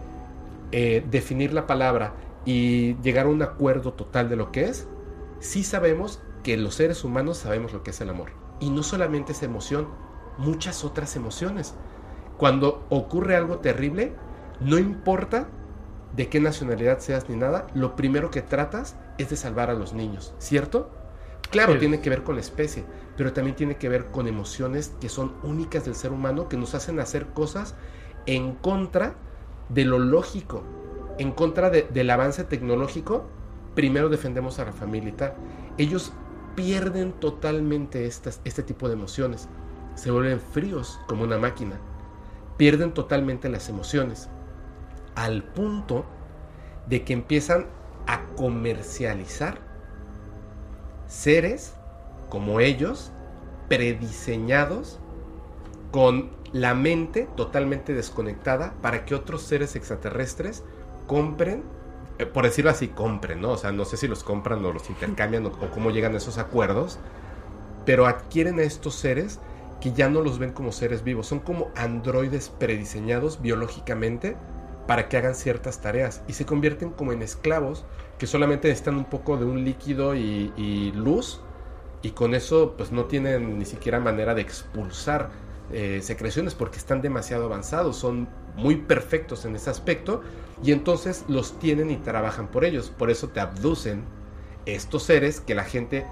eh, 0.71 1.05
definir 1.09 1.53
la 1.53 1.67
palabra 1.67 2.13
y 2.45 2.95
llegar 3.01 3.27
a 3.27 3.29
un 3.29 3.41
acuerdo 3.41 3.93
total 3.93 4.29
de 4.29 4.35
lo 4.35 4.51
que 4.51 4.65
es, 4.65 4.87
sí 5.39 5.63
sabemos 5.63 6.19
que 6.43 6.57
los 6.57 6.75
seres 6.75 7.03
humanos 7.03 7.37
sabemos 7.37 7.73
lo 7.73 7.83
que 7.83 7.91
es 7.91 8.01
el 8.01 8.09
amor. 8.09 8.31
Y 8.59 8.69
no 8.69 8.83
solamente 8.83 9.33
esa 9.33 9.45
emoción, 9.45 9.87
muchas 10.37 10.83
otras 10.83 11.15
emociones. 11.15 11.75
Cuando 12.37 12.85
ocurre 12.89 13.35
algo 13.35 13.59
terrible, 13.59 14.13
no 14.59 14.77
importa 14.77 15.47
de 16.17 16.27
qué 16.27 16.39
nacionalidad 16.41 16.99
seas 16.99 17.29
ni 17.29 17.35
nada, 17.37 17.67
lo 17.73 17.95
primero 17.95 18.29
que 18.31 18.41
tratas 18.41 18.95
es 19.17 19.29
de 19.29 19.37
salvar 19.37 19.69
a 19.69 19.73
los 19.75 19.93
niños, 19.93 20.33
¿cierto? 20.39 20.89
Claro, 21.51 21.73
Sí. 21.73 21.79
tiene 21.79 22.01
que 22.01 22.09
ver 22.09 22.23
con 22.23 22.35
la 22.35 22.41
especie, 22.41 22.83
pero 23.15 23.31
también 23.31 23.55
tiene 23.55 23.77
que 23.77 23.87
ver 23.87 24.07
con 24.07 24.27
emociones 24.27 24.93
que 24.99 25.07
son 25.07 25.33
únicas 25.43 25.85
del 25.85 25.95
ser 25.95 26.11
humano, 26.11 26.49
que 26.49 26.57
nos 26.57 26.75
hacen 26.75 26.99
hacer 26.99 27.27
cosas 27.27 27.75
en 28.25 28.55
contra 28.55 29.13
de 29.69 29.85
lo 29.85 29.99
lógico, 29.99 30.63
en 31.19 31.31
contra 31.31 31.69
de- 31.69 31.87
del 31.89 32.09
avance 32.09 32.43
tecnológico. 32.43 33.25
Primero 33.75 34.09
defendemos 34.09 34.59
a 34.59 34.65
la 34.65 34.73
familia 34.73 35.09
y 35.09 35.13
tal. 35.13 35.33
Ellos 35.77 36.11
pierden 36.55 37.13
totalmente 37.13 38.05
estas, 38.07 38.41
este 38.43 38.63
tipo 38.63 38.87
de 38.87 38.95
emociones. 38.95 39.47
Se 39.95 40.11
vuelven 40.11 40.39
fríos 40.41 40.99
como 41.07 41.23
una 41.23 41.37
máquina. 41.37 41.77
Pierden 42.57 42.91
totalmente 42.93 43.49
las 43.49 43.69
emociones. 43.69 44.29
Al 45.17 45.43
punto 45.43 46.05
de 46.87 47.03
que 47.03 47.13
empiezan 47.13 47.65
a 48.05 48.23
comercializar 48.35 49.57
seres 51.07 51.73
como 52.29 52.59
ellos, 52.59 53.11
prediseñados, 53.67 54.99
con 55.91 56.29
la 56.53 56.75
mente 56.75 57.27
totalmente 57.35 57.95
desconectada 57.95 58.75
para 58.81 59.05
que 59.05 59.15
otros 59.15 59.41
seres 59.41 59.75
extraterrestres 59.75 60.63
compren, 61.07 61.63
eh, 62.19 62.27
por 62.27 62.43
decirlo 62.43 62.69
así, 62.69 62.89
compren, 62.89 63.41
¿no? 63.41 63.53
O 63.53 63.57
sea, 63.57 63.71
no 63.71 63.85
sé 63.85 63.97
si 63.97 64.07
los 64.07 64.23
compran 64.23 64.63
o 64.65 64.71
los 64.71 64.87
intercambian 64.87 65.47
o, 65.47 65.49
o 65.49 65.71
cómo 65.71 65.89
llegan 65.89 66.13
a 66.13 66.17
esos 66.17 66.37
acuerdos, 66.37 66.99
pero 67.85 68.05
adquieren 68.05 68.59
a 68.59 68.63
estos 68.63 68.93
seres 68.93 69.39
que 69.81 69.93
ya 69.93 70.09
no 70.09 70.21
los 70.21 70.37
ven 70.37 70.51
como 70.51 70.71
seres 70.71 71.03
vivos, 71.03 71.25
son 71.25 71.39
como 71.39 71.71
androides 71.75 72.49
prediseñados 72.49 73.41
biológicamente 73.41 74.37
para 74.87 75.09
que 75.09 75.17
hagan 75.17 75.35
ciertas 75.35 75.81
tareas 75.81 76.21
y 76.27 76.33
se 76.33 76.45
convierten 76.45 76.91
como 76.91 77.11
en 77.11 77.21
esclavos 77.21 77.85
que 78.17 78.25
solamente 78.25 78.69
necesitan 78.69 78.95
un 78.95 79.05
poco 79.05 79.37
de 79.37 79.45
un 79.45 79.63
líquido 79.63 80.15
y, 80.15 80.51
y 80.57 80.91
luz 80.93 81.41
y 82.01 82.11
con 82.11 82.33
eso 82.33 82.75
pues 82.77 82.91
no 82.91 83.05
tienen 83.05 83.59
ni 83.59 83.65
siquiera 83.65 83.99
manera 83.99 84.33
de 84.33 84.41
expulsar 84.41 85.29
eh, 85.71 85.99
secreciones 86.01 86.55
porque 86.55 86.77
están 86.77 87.01
demasiado 87.01 87.45
avanzados, 87.45 87.97
son 87.97 88.29
muy 88.55 88.77
perfectos 88.77 89.43
en 89.43 89.55
ese 89.55 89.69
aspecto 89.69 90.21
y 90.63 90.71
entonces 90.71 91.25
los 91.27 91.59
tienen 91.59 91.91
y 91.91 91.97
trabajan 91.97 92.47
por 92.47 92.63
ellos, 92.63 92.89
por 92.97 93.09
eso 93.09 93.27
te 93.27 93.41
abducen 93.41 94.03
estos 94.65 95.03
seres 95.03 95.41
que 95.41 95.55
la 95.55 95.65
gente 95.65 96.05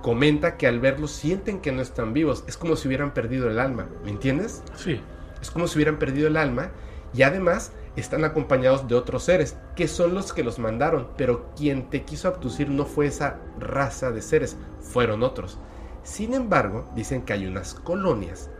comenta 0.00 0.56
que 0.56 0.68
al 0.68 0.78
verlos 0.78 1.10
sienten 1.10 1.60
que 1.60 1.72
no 1.72 1.82
están 1.82 2.12
vivos, 2.12 2.44
es 2.46 2.56
como 2.56 2.76
si 2.76 2.86
hubieran 2.86 3.12
perdido 3.14 3.50
el 3.50 3.58
alma, 3.58 3.88
¿me 4.04 4.10
entiendes? 4.10 4.62
Sí. 4.76 5.00
Es 5.42 5.50
como 5.50 5.66
si 5.66 5.76
hubieran 5.76 5.98
perdido 5.98 6.28
el 6.28 6.36
alma 6.36 6.70
y 7.12 7.22
además 7.22 7.72
están 7.96 8.24
acompañados 8.24 8.88
de 8.88 8.94
otros 8.94 9.24
seres, 9.24 9.56
que 9.76 9.88
son 9.88 10.14
los 10.14 10.32
que 10.32 10.42
los 10.42 10.58
mandaron, 10.58 11.08
pero 11.16 11.50
quien 11.56 11.90
te 11.90 12.04
quiso 12.04 12.28
abducir 12.28 12.68
no 12.68 12.86
fue 12.86 13.06
esa 13.06 13.38
raza 13.58 14.10
de 14.10 14.22
seres, 14.22 14.56
fueron 14.80 15.22
otros. 15.22 15.58
Sin 16.02 16.34
embargo, 16.34 16.90
dicen 16.94 17.22
que 17.22 17.32
hay 17.32 17.46
unas 17.46 17.74
colonias 17.74 18.50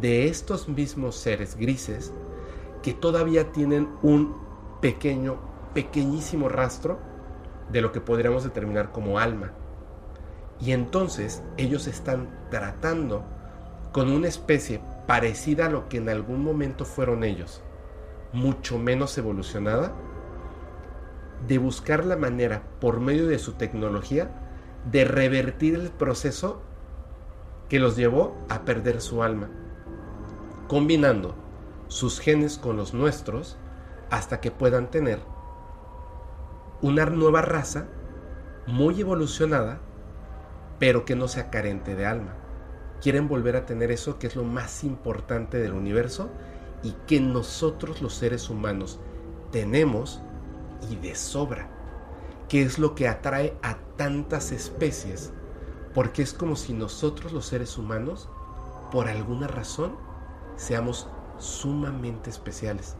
de 0.00 0.28
estos 0.28 0.68
mismos 0.68 1.16
seres 1.16 1.56
grises 1.56 2.12
que 2.82 2.92
todavía 2.92 3.50
tienen 3.52 3.88
un 4.02 4.36
pequeño, 4.80 5.38
pequeñísimo 5.74 6.48
rastro 6.48 6.98
de 7.70 7.80
lo 7.80 7.92
que 7.92 8.00
podríamos 8.00 8.44
determinar 8.44 8.92
como 8.92 9.18
alma. 9.18 9.52
Y 10.60 10.72
entonces 10.72 11.42
ellos 11.56 11.86
están 11.86 12.28
tratando 12.50 13.24
con 13.92 14.10
una 14.10 14.28
especie 14.28 14.80
parecida 15.06 15.66
a 15.66 15.70
lo 15.70 15.88
que 15.88 15.98
en 15.98 16.08
algún 16.08 16.44
momento 16.44 16.84
fueron 16.84 17.24
ellos, 17.24 17.62
mucho 18.32 18.78
menos 18.78 19.16
evolucionada, 19.18 19.92
de 21.46 21.58
buscar 21.58 22.04
la 22.04 22.16
manera, 22.16 22.62
por 22.80 23.00
medio 23.00 23.26
de 23.26 23.38
su 23.38 23.52
tecnología, 23.52 24.30
de 24.90 25.04
revertir 25.04 25.74
el 25.74 25.90
proceso 25.90 26.62
que 27.68 27.80
los 27.80 27.96
llevó 27.96 28.36
a 28.48 28.64
perder 28.64 29.00
su 29.00 29.22
alma, 29.22 29.48
combinando 30.68 31.34
sus 31.88 32.20
genes 32.20 32.58
con 32.58 32.76
los 32.76 32.94
nuestros 32.94 33.56
hasta 34.10 34.40
que 34.40 34.50
puedan 34.50 34.90
tener 34.90 35.20
una 36.82 37.06
nueva 37.06 37.42
raza 37.42 37.86
muy 38.66 39.00
evolucionada, 39.00 39.80
pero 40.78 41.04
que 41.04 41.16
no 41.16 41.28
sea 41.28 41.50
carente 41.50 41.94
de 41.94 42.06
alma. 42.06 42.34
Quieren 43.00 43.28
volver 43.28 43.56
a 43.56 43.66
tener 43.66 43.90
eso 43.90 44.18
que 44.18 44.26
es 44.26 44.36
lo 44.36 44.44
más 44.44 44.84
importante 44.84 45.58
del 45.58 45.72
universo 45.72 46.30
y 46.86 46.92
que 47.08 47.20
nosotros 47.20 48.00
los 48.00 48.14
seres 48.14 48.48
humanos 48.48 49.00
tenemos 49.50 50.20
y 50.88 50.94
de 50.94 51.16
sobra, 51.16 51.68
que 52.48 52.62
es 52.62 52.78
lo 52.78 52.94
que 52.94 53.08
atrae 53.08 53.56
a 53.60 53.76
tantas 53.96 54.52
especies, 54.52 55.32
porque 55.94 56.22
es 56.22 56.32
como 56.32 56.54
si 56.54 56.74
nosotros 56.74 57.32
los 57.32 57.44
seres 57.46 57.76
humanos, 57.76 58.28
por 58.92 59.08
alguna 59.08 59.48
razón, 59.48 59.96
seamos 60.54 61.08
sumamente 61.38 62.30
especiales. 62.30 62.94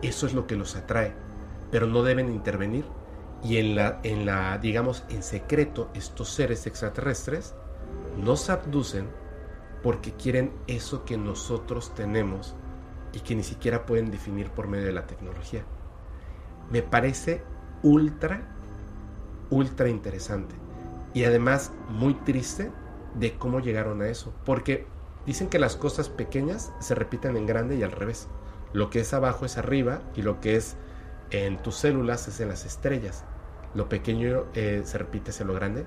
Eso 0.00 0.26
es 0.26 0.32
lo 0.32 0.46
que 0.46 0.56
los 0.56 0.74
atrae, 0.74 1.14
pero 1.70 1.86
no 1.86 2.02
deben 2.02 2.32
intervenir 2.32 2.86
y 3.42 3.58
en 3.58 3.76
la, 3.76 4.00
en 4.04 4.24
la, 4.24 4.56
digamos, 4.56 5.04
en 5.10 5.22
secreto, 5.22 5.90
estos 5.92 6.30
seres 6.30 6.66
extraterrestres 6.66 7.54
nos 8.16 8.48
abducen 8.48 9.06
porque 9.82 10.12
quieren 10.12 10.54
eso 10.66 11.04
que 11.04 11.18
nosotros 11.18 11.94
tenemos 11.94 12.56
y 13.16 13.20
que 13.20 13.34
ni 13.34 13.42
siquiera 13.42 13.86
pueden 13.86 14.10
definir 14.10 14.50
por 14.50 14.68
medio 14.68 14.84
de 14.84 14.92
la 14.92 15.06
tecnología. 15.06 15.64
Me 16.70 16.82
parece 16.82 17.42
ultra, 17.82 18.42
ultra 19.48 19.88
interesante 19.88 20.54
y 21.14 21.24
además 21.24 21.72
muy 21.88 22.12
triste 22.12 22.70
de 23.14 23.38
cómo 23.38 23.60
llegaron 23.60 24.02
a 24.02 24.08
eso, 24.08 24.34
porque 24.44 24.86
dicen 25.24 25.48
que 25.48 25.58
las 25.58 25.76
cosas 25.76 26.10
pequeñas 26.10 26.74
se 26.78 26.94
repiten 26.94 27.38
en 27.38 27.46
grande 27.46 27.76
y 27.76 27.82
al 27.82 27.92
revés. 27.92 28.28
Lo 28.74 28.90
que 28.90 29.00
es 29.00 29.14
abajo 29.14 29.46
es 29.46 29.56
arriba 29.56 30.02
y 30.14 30.20
lo 30.20 30.42
que 30.42 30.56
es 30.56 30.76
en 31.30 31.56
tus 31.62 31.76
células 31.76 32.28
es 32.28 32.40
en 32.40 32.48
las 32.50 32.66
estrellas. 32.66 33.24
Lo 33.74 33.88
pequeño 33.88 34.44
eh, 34.52 34.82
se 34.84 34.98
repite 34.98 35.30
hacia 35.30 35.46
lo 35.46 35.54
grande. 35.54 35.86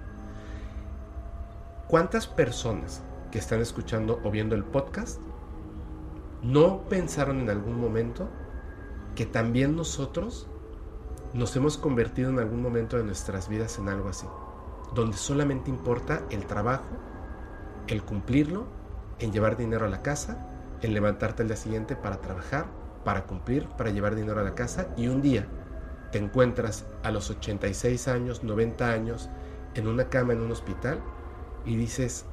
¿Cuántas 1.87 2.25
personas 2.25 3.03
que 3.31 3.37
están 3.37 3.61
escuchando 3.61 4.19
o 4.23 4.31
viendo 4.31 4.55
el 4.55 4.63
podcast, 4.63 5.21
¿no 6.41 6.83
pensaron 6.89 7.39
en 7.39 7.49
algún 7.49 7.79
momento 7.79 8.29
que 9.15 9.25
también 9.25 9.75
nosotros 9.75 10.47
nos 11.33 11.55
hemos 11.55 11.77
convertido 11.77 12.29
en 12.29 12.39
algún 12.39 12.61
momento 12.61 12.97
de 12.97 13.03
nuestras 13.03 13.49
vidas 13.49 13.77
en 13.79 13.89
algo 13.89 14.09
así? 14.09 14.27
Donde 14.93 15.17
solamente 15.17 15.69
importa 15.69 16.23
el 16.29 16.45
trabajo, 16.45 16.95
el 17.87 18.03
cumplirlo, 18.03 18.65
en 19.19 19.31
llevar 19.31 19.57
dinero 19.57 19.85
a 19.85 19.89
la 19.89 20.01
casa, 20.01 20.47
en 20.81 20.93
levantarte 20.93 21.41
al 21.41 21.49
día 21.49 21.57
siguiente 21.57 21.95
para 21.95 22.21
trabajar, 22.21 22.67
para 23.03 23.25
cumplir, 23.25 23.67
para 23.69 23.89
llevar 23.89 24.15
dinero 24.15 24.39
a 24.39 24.43
la 24.43 24.55
casa 24.55 24.87
y 24.95 25.07
un 25.07 25.21
día 25.21 25.47
te 26.11 26.17
encuentras 26.17 26.85
a 27.03 27.11
los 27.11 27.29
86 27.29 28.07
años, 28.07 28.43
90 28.43 28.89
años, 28.89 29.29
en 29.75 29.87
una 29.87 30.09
cama 30.09 30.33
en 30.33 30.41
un 30.41 30.51
hospital 30.51 30.99
y 31.65 31.75
dices, 31.75 32.25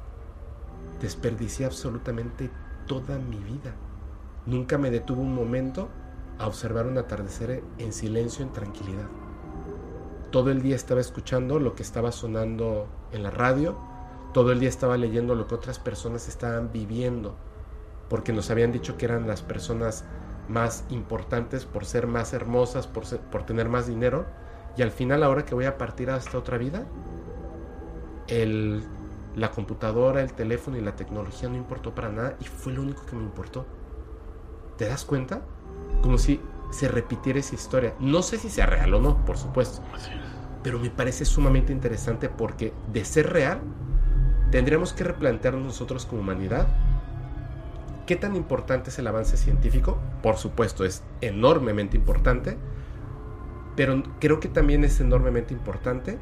desperdicié 1.00 1.66
absolutamente 1.66 2.50
toda 2.86 3.18
mi 3.18 3.36
vida. 3.36 3.74
Nunca 4.46 4.78
me 4.78 4.92
detuve 4.92 5.20
un 5.20 5.34
momento 5.34 5.88
a 6.38 6.46
observar 6.46 6.86
un 6.86 6.98
atardecer 6.98 7.64
en 7.78 7.92
silencio, 7.92 8.44
en 8.44 8.52
tranquilidad. 8.52 9.06
Todo 10.30 10.50
el 10.50 10.62
día 10.62 10.76
estaba 10.76 11.00
escuchando 11.00 11.58
lo 11.58 11.74
que 11.74 11.82
estaba 11.82 12.12
sonando 12.12 12.86
en 13.10 13.24
la 13.24 13.30
radio, 13.30 13.76
todo 14.32 14.52
el 14.52 14.60
día 14.60 14.68
estaba 14.68 14.96
leyendo 14.96 15.34
lo 15.34 15.48
que 15.48 15.54
otras 15.56 15.78
personas 15.78 16.28
estaban 16.28 16.70
viviendo, 16.72 17.34
porque 18.08 18.32
nos 18.32 18.50
habían 18.50 18.70
dicho 18.70 18.96
que 18.96 19.06
eran 19.06 19.26
las 19.26 19.42
personas 19.42 20.04
más 20.48 20.84
importantes 20.90 21.64
por 21.64 21.84
ser 21.84 22.06
más 22.06 22.32
hermosas, 22.32 22.86
por, 22.86 23.04
por 23.04 23.44
tener 23.44 23.68
más 23.68 23.88
dinero, 23.88 24.26
y 24.76 24.82
al 24.82 24.90
final 24.92 25.22
ahora 25.24 25.44
que 25.44 25.54
voy 25.54 25.64
a 25.64 25.78
partir 25.78 26.10
a 26.10 26.18
esta 26.18 26.38
otra 26.38 26.58
vida, 26.58 26.86
la 29.36 29.50
computadora, 29.50 30.22
el 30.22 30.32
teléfono 30.34 30.76
y 30.76 30.82
la 30.82 30.94
tecnología 30.94 31.48
no 31.48 31.56
importó 31.56 31.94
para 31.94 32.10
nada 32.10 32.36
y 32.40 32.44
fue 32.44 32.72
lo 32.72 32.82
único 32.82 33.04
que 33.06 33.16
me 33.16 33.22
importó. 33.22 33.66
¿Te 34.76 34.86
das 34.86 35.04
cuenta? 35.04 35.42
Como 36.02 36.18
si 36.18 36.40
se 36.70 36.88
repitiera 36.88 37.38
esa 37.38 37.54
historia. 37.54 37.94
No 38.00 38.22
sé 38.22 38.38
si 38.38 38.50
sea 38.50 38.66
real 38.66 38.94
o 38.94 39.00
no, 39.00 39.24
por 39.24 39.38
supuesto. 39.38 39.82
Pero 40.62 40.78
me 40.78 40.90
parece 40.90 41.24
sumamente 41.24 41.72
interesante 41.72 42.28
porque 42.28 42.72
de 42.92 43.04
ser 43.04 43.32
real, 43.32 43.60
tendríamos 44.50 44.92
que 44.92 45.04
replantearnos 45.04 45.64
nosotros 45.64 46.06
como 46.06 46.22
humanidad 46.22 46.66
qué 48.06 48.16
tan 48.16 48.36
importante 48.36 48.90
es 48.90 48.98
el 48.98 49.06
avance 49.08 49.36
científico. 49.36 49.98
Por 50.22 50.36
supuesto, 50.36 50.84
es 50.84 51.02
enormemente 51.20 51.96
importante. 51.96 52.56
Pero 53.74 54.02
creo 54.20 54.40
que 54.40 54.48
también 54.48 54.84
es 54.84 55.00
enormemente 55.00 55.52
importante 55.52 56.18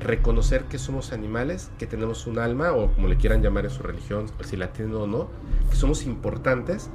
reconocer 0.00 0.64
que 0.64 0.78
somos 0.78 1.12
animales, 1.12 1.70
que 1.78 1.86
tenemos 1.86 2.26
un 2.26 2.38
alma, 2.38 2.72
o 2.72 2.92
como 2.92 3.08
le 3.08 3.16
quieran 3.16 3.42
llamar 3.42 3.64
en 3.64 3.70
su 3.70 3.82
religión, 3.82 4.26
si 4.44 4.56
la 4.56 4.72
tienen 4.72 4.94
o 4.94 5.06
no, 5.06 5.28
que 5.70 5.76
somos 5.76 6.04
importantes 6.04 6.90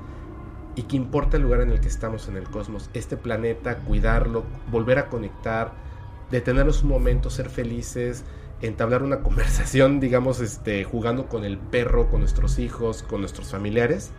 y 0.75 0.83
que 0.83 0.95
importa 0.95 1.37
el 1.37 1.43
lugar 1.43 1.61
en 1.61 1.69
el 1.71 1.79
que 1.79 1.87
estamos 1.87 2.27
en 2.27 2.37
el 2.37 2.43
cosmos, 2.49 2.89
este 2.93 3.17
planeta, 3.17 3.77
cuidarlo, 3.77 4.43
volver 4.71 4.97
a 4.97 5.07
conectar, 5.09 5.71
detenernos 6.31 6.83
un 6.83 6.89
momento, 6.89 7.29
ser 7.29 7.49
felices, 7.49 8.23
entablar 8.61 9.03
una 9.03 9.19
conversación, 9.23 9.99
digamos, 9.99 10.39
este, 10.39 10.83
jugando 10.83 11.27
con 11.27 11.43
el 11.43 11.57
perro, 11.57 12.09
con 12.09 12.21
nuestros 12.21 12.57
hijos, 12.59 13.03
con 13.03 13.21
nuestros 13.21 13.51
familiares, 13.51 14.11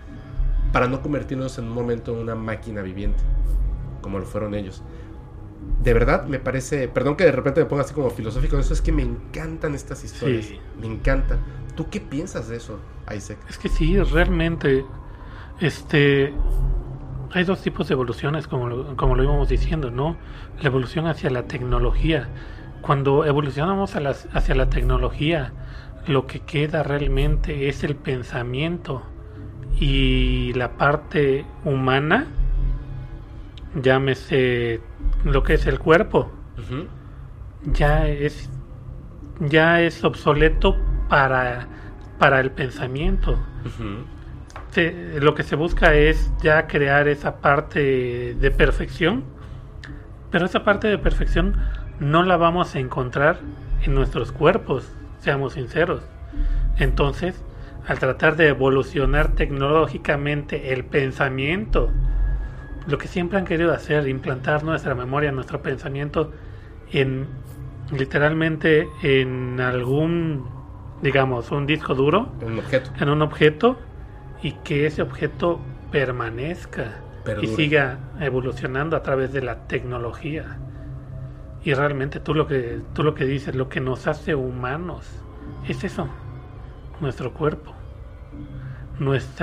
para 0.72 0.86
no 0.88 1.02
convertirnos 1.02 1.58
en 1.58 1.64
un 1.64 1.72
momento 1.72 2.12
en 2.14 2.18
una 2.20 2.34
máquina 2.34 2.82
viviente, 2.82 3.22
como 4.00 4.18
lo 4.18 4.24
fueron 4.24 4.54
ellos. 4.54 4.82
De 5.82 5.94
verdad, 5.94 6.26
me 6.26 6.38
parece, 6.38 6.88
perdón 6.88 7.16
que 7.16 7.24
de 7.24 7.32
repente 7.32 7.60
me 7.60 7.66
ponga 7.66 7.82
así 7.82 7.94
como 7.94 8.10
filosófico, 8.10 8.58
eso 8.58 8.74
es 8.74 8.80
que 8.82 8.92
me 8.92 9.02
encantan 9.02 9.74
estas 9.74 10.04
historias, 10.04 10.46
Sí. 10.46 10.60
me 10.80 10.86
encantan. 10.86 11.38
¿Tú 11.74 11.88
qué 11.90 12.00
piensas 12.00 12.48
de 12.48 12.56
eso, 12.56 12.78
Isaac? 13.14 13.38
Es 13.48 13.58
que 13.58 13.68
sí, 13.68 13.98
realmente, 13.98 14.84
este, 15.64 16.32
hay 17.32 17.44
dos 17.44 17.62
tipos 17.62 17.88
de 17.88 17.94
evoluciones, 17.94 18.46
como 18.46 18.68
lo, 18.68 18.96
como 18.96 19.14
lo 19.14 19.22
íbamos 19.22 19.48
diciendo, 19.48 19.90
¿no? 19.90 20.16
La 20.60 20.66
evolución 20.68 21.06
hacia 21.06 21.30
la 21.30 21.44
tecnología. 21.44 22.28
Cuando 22.82 23.24
evolucionamos 23.24 23.96
a 23.96 24.00
las- 24.00 24.28
hacia 24.34 24.54
la 24.54 24.68
tecnología, 24.68 25.52
lo 26.06 26.26
que 26.26 26.40
queda 26.40 26.82
realmente 26.82 27.68
es 27.68 27.82
el 27.82 27.96
pensamiento 27.96 29.02
y 29.80 30.52
la 30.54 30.72
parte 30.76 31.44
humana, 31.64 32.26
llámese 33.80 34.80
lo 35.24 35.42
que 35.42 35.54
es 35.54 35.66
el 35.66 35.78
cuerpo, 35.78 36.30
ya 37.72 38.06
es 38.08 38.50
ya 39.40 39.80
es 39.80 40.04
obsoleto 40.04 40.76
para, 41.08 41.66
para 42.18 42.38
el 42.40 42.52
pensamiento. 42.52 43.36
Se- 44.74 45.20
lo 45.20 45.34
que 45.34 45.44
se 45.44 45.54
busca 45.56 45.94
es 45.94 46.32
ya 46.42 46.66
crear 46.66 47.06
esa 47.08 47.36
parte 47.36 48.34
de 48.34 48.50
perfección, 48.50 49.22
pero 50.30 50.46
esa 50.46 50.64
parte 50.64 50.88
de 50.88 50.98
perfección 50.98 51.56
no 52.00 52.24
la 52.24 52.36
vamos 52.36 52.74
a 52.74 52.80
encontrar 52.80 53.38
en 53.84 53.94
nuestros 53.94 54.32
cuerpos, 54.32 54.90
seamos 55.20 55.52
sinceros. 55.52 56.02
Entonces, 56.76 57.40
al 57.86 57.98
tratar 58.00 58.34
de 58.34 58.48
evolucionar 58.48 59.28
tecnológicamente 59.36 60.72
el 60.72 60.84
pensamiento, 60.84 61.90
lo 62.88 62.98
que 62.98 63.06
siempre 63.06 63.38
han 63.38 63.44
querido 63.44 63.72
hacer, 63.72 64.08
implantar 64.08 64.64
nuestra 64.64 64.94
memoria, 64.96 65.30
nuestro 65.30 65.62
pensamiento 65.62 66.32
en 66.90 67.26
literalmente 67.96 68.88
en 69.02 69.60
algún, 69.60 70.48
digamos, 71.00 71.50
un 71.52 71.66
disco 71.66 71.94
duro, 71.94 72.32
Un 72.44 72.58
objeto. 72.58 72.90
en 72.98 73.08
un 73.08 73.22
objeto 73.22 73.78
y 74.44 74.52
que 74.62 74.86
ese 74.86 75.02
objeto 75.02 75.58
permanezca 75.90 76.92
y 77.24 77.46
siga 77.56 77.98
evolucionando 78.20 78.94
a 78.96 79.02
través 79.02 79.32
de 79.32 79.42
la 79.42 79.66
tecnología. 79.66 80.58
Y 81.64 81.72
realmente 81.72 82.20
tú 82.20 82.34
lo 82.34 82.46
que 82.46 82.80
tú 82.92 83.02
lo 83.02 83.14
que 83.14 83.24
dices, 83.24 83.54
lo 83.56 83.68
que 83.70 83.80
nos 83.80 84.06
hace 84.06 84.34
humanos 84.34 85.06
es 85.66 85.82
eso, 85.82 86.08
nuestro 87.00 87.32
cuerpo, 87.32 87.74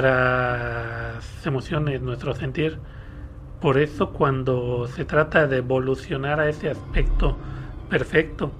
nuestras 0.01 1.45
emociones, 1.45 2.01
nuestro 2.01 2.33
sentir. 2.35 2.79
Por 3.59 3.77
eso 3.77 4.11
cuando 4.11 4.87
se 4.87 5.05
trata 5.05 5.47
de 5.47 5.57
evolucionar 5.57 6.39
a 6.39 6.49
ese 6.49 6.69
aspecto 6.69 7.37
perfecto, 7.89 8.51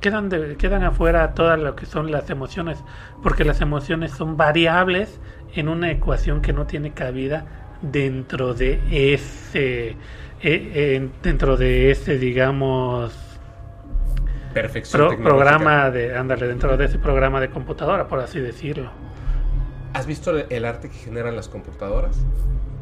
quedan, 0.00 0.28
de- 0.28 0.56
quedan 0.56 0.82
afuera 0.84 1.34
todas 1.34 1.58
lo 1.58 1.76
que 1.76 1.86
son 1.86 2.10
las 2.10 2.28
emociones, 2.30 2.82
porque 3.22 3.44
las 3.44 3.60
emociones 3.60 4.12
son 4.12 4.36
variables 4.36 5.20
en 5.54 5.68
una 5.68 5.90
ecuación 5.90 6.40
que 6.42 6.52
no 6.52 6.66
tiene 6.66 6.92
cabida 6.92 7.44
dentro 7.82 8.54
de 8.54 8.80
ese, 9.14 9.96
eh, 10.42 10.96
en- 10.96 11.12
dentro 11.22 11.56
de 11.56 11.90
ese, 11.90 12.18
digamos, 12.18 13.16
Perfección 14.54 15.08
pro- 15.08 15.18
programa 15.22 15.90
de, 15.90 16.16
ándale, 16.16 16.46
dentro 16.48 16.76
de 16.76 16.84
ese 16.86 16.98
programa 16.98 17.40
de 17.40 17.50
computadora, 17.50 18.08
por 18.08 18.18
así 18.20 18.40
decirlo. 18.40 18.90
¿Has 19.92 20.06
visto 20.06 20.36
el- 20.36 20.64
arte 20.64 20.88
que 20.88 20.96
generan 20.96 21.36
las 21.36 21.48
computadoras? 21.48 22.24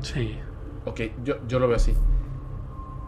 Sí. 0.02 0.38
Ok, 0.84 1.00
yo, 1.24 1.36
yo 1.46 1.58
lo 1.58 1.68
veo 1.68 1.76
así. 1.76 1.94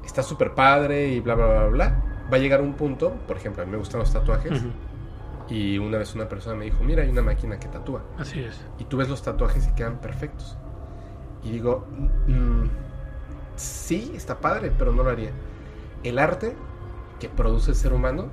Está 0.05 0.23
súper 0.23 0.53
padre 0.53 1.09
y 1.09 1.21
bla, 1.21 1.35
bla, 1.35 1.47
bla, 1.47 1.67
bla. 1.67 2.03
Va 2.33 2.37
a 2.37 2.41
llegar 2.41 2.61
un 2.61 2.75
punto, 2.75 3.15
por 3.27 3.37
ejemplo, 3.37 3.63
a 3.63 3.67
mí 3.67 3.73
me 3.73 3.79
gustan 3.79 4.01
los 4.01 4.13
tatuajes. 4.13 4.63
Y 5.51 5.79
una 5.79 5.99
vez 5.99 6.15
una 6.15 6.29
persona 6.29 6.55
me 6.57 6.67
dijo, 6.67 6.83
mira, 6.85 7.03
hay 7.03 7.11
una 7.11 7.23
máquina 7.23 7.59
que 7.59 7.69
tatúa. 7.69 8.03
Así 8.19 8.41
es. 8.41 8.61
Y 8.79 8.85
tú 8.85 8.97
ves 8.99 9.09
los 9.09 9.21
tatuajes 9.23 9.67
y 9.67 9.73
quedan 9.73 10.01
perfectos. 10.01 10.57
Y 11.43 11.51
digo, 11.51 11.87
"Mm, 12.29 12.67
sí, 13.57 14.13
está 14.15 14.39
padre, 14.41 14.71
pero 14.79 14.93
no 14.93 15.03
lo 15.03 15.11
haría. 15.11 15.31
El 16.05 16.19
arte 16.19 16.55
que 17.19 17.29
produce 17.29 17.73
el 17.73 17.77
ser 17.77 17.93
humano 17.93 18.29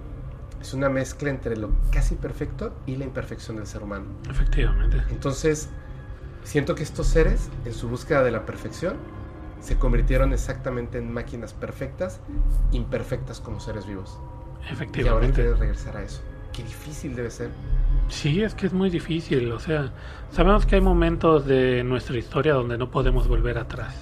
es 0.61 0.73
una 0.73 0.89
mezcla 0.89 1.29
entre 1.29 1.57
lo 1.57 1.69
casi 1.91 2.15
perfecto 2.15 2.73
y 2.85 2.95
la 2.97 3.05
imperfección 3.05 3.57
del 3.57 3.67
ser 3.67 3.83
humano. 3.83 4.05
Efectivamente. 4.29 5.01
Entonces, 5.09 5.69
siento 6.43 6.75
que 6.75 6.83
estos 6.83 7.07
seres, 7.07 7.49
en 7.65 7.73
su 7.73 7.89
búsqueda 7.89 8.23
de 8.23 8.31
la 8.31 8.45
perfección, 8.45 8.95
se 9.59 9.77
convirtieron 9.77 10.33
exactamente 10.33 10.97
en 10.99 11.11
máquinas 11.11 11.53
perfectas, 11.53 12.19
imperfectas 12.71 13.39
como 13.39 13.59
seres 13.59 13.87
vivos. 13.87 14.19
Y 14.19 14.63
ahora 14.63 14.71
Efectivamente. 14.73 15.33
quieren 15.41 15.57
regresar 15.59 15.97
a 15.97 16.03
eso. 16.03 16.21
Qué 16.53 16.63
difícil 16.63 17.15
debe 17.15 17.29
ser. 17.29 17.49
Sí, 18.09 18.41
es 18.41 18.55
que 18.55 18.67
es 18.67 18.73
muy 18.73 18.89
difícil. 18.89 19.51
O 19.51 19.59
sea, 19.59 19.91
sabemos 20.31 20.65
que 20.65 20.75
hay 20.75 20.81
momentos 20.81 21.45
de 21.45 21.83
nuestra 21.83 22.17
historia 22.17 22.53
donde 22.53 22.77
no 22.77 22.89
podemos 22.89 23.27
volver 23.27 23.57
atrás. 23.57 23.95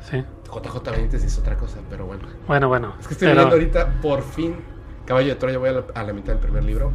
Sí. 0.00 0.22
JJ 0.52 0.90
Benítez 0.90 1.24
es 1.24 1.38
otra 1.38 1.56
cosa, 1.56 1.78
pero 1.88 2.06
bueno. 2.06 2.22
Bueno, 2.46 2.68
bueno. 2.68 2.94
Es 3.00 3.08
que 3.08 3.14
estoy 3.14 3.28
pero- 3.28 3.48
leyendo 3.48 3.56
ahorita, 3.56 4.00
por 4.02 4.22
fin, 4.22 4.56
Caballo 5.06 5.28
de 5.30 5.34
Troya, 5.36 5.58
voy 5.58 5.68
a 5.70 5.72
la, 5.72 5.84
a 5.94 6.02
la 6.04 6.12
mitad 6.12 6.34
del 6.34 6.38
primer 6.40 6.64
libro. 6.64 6.92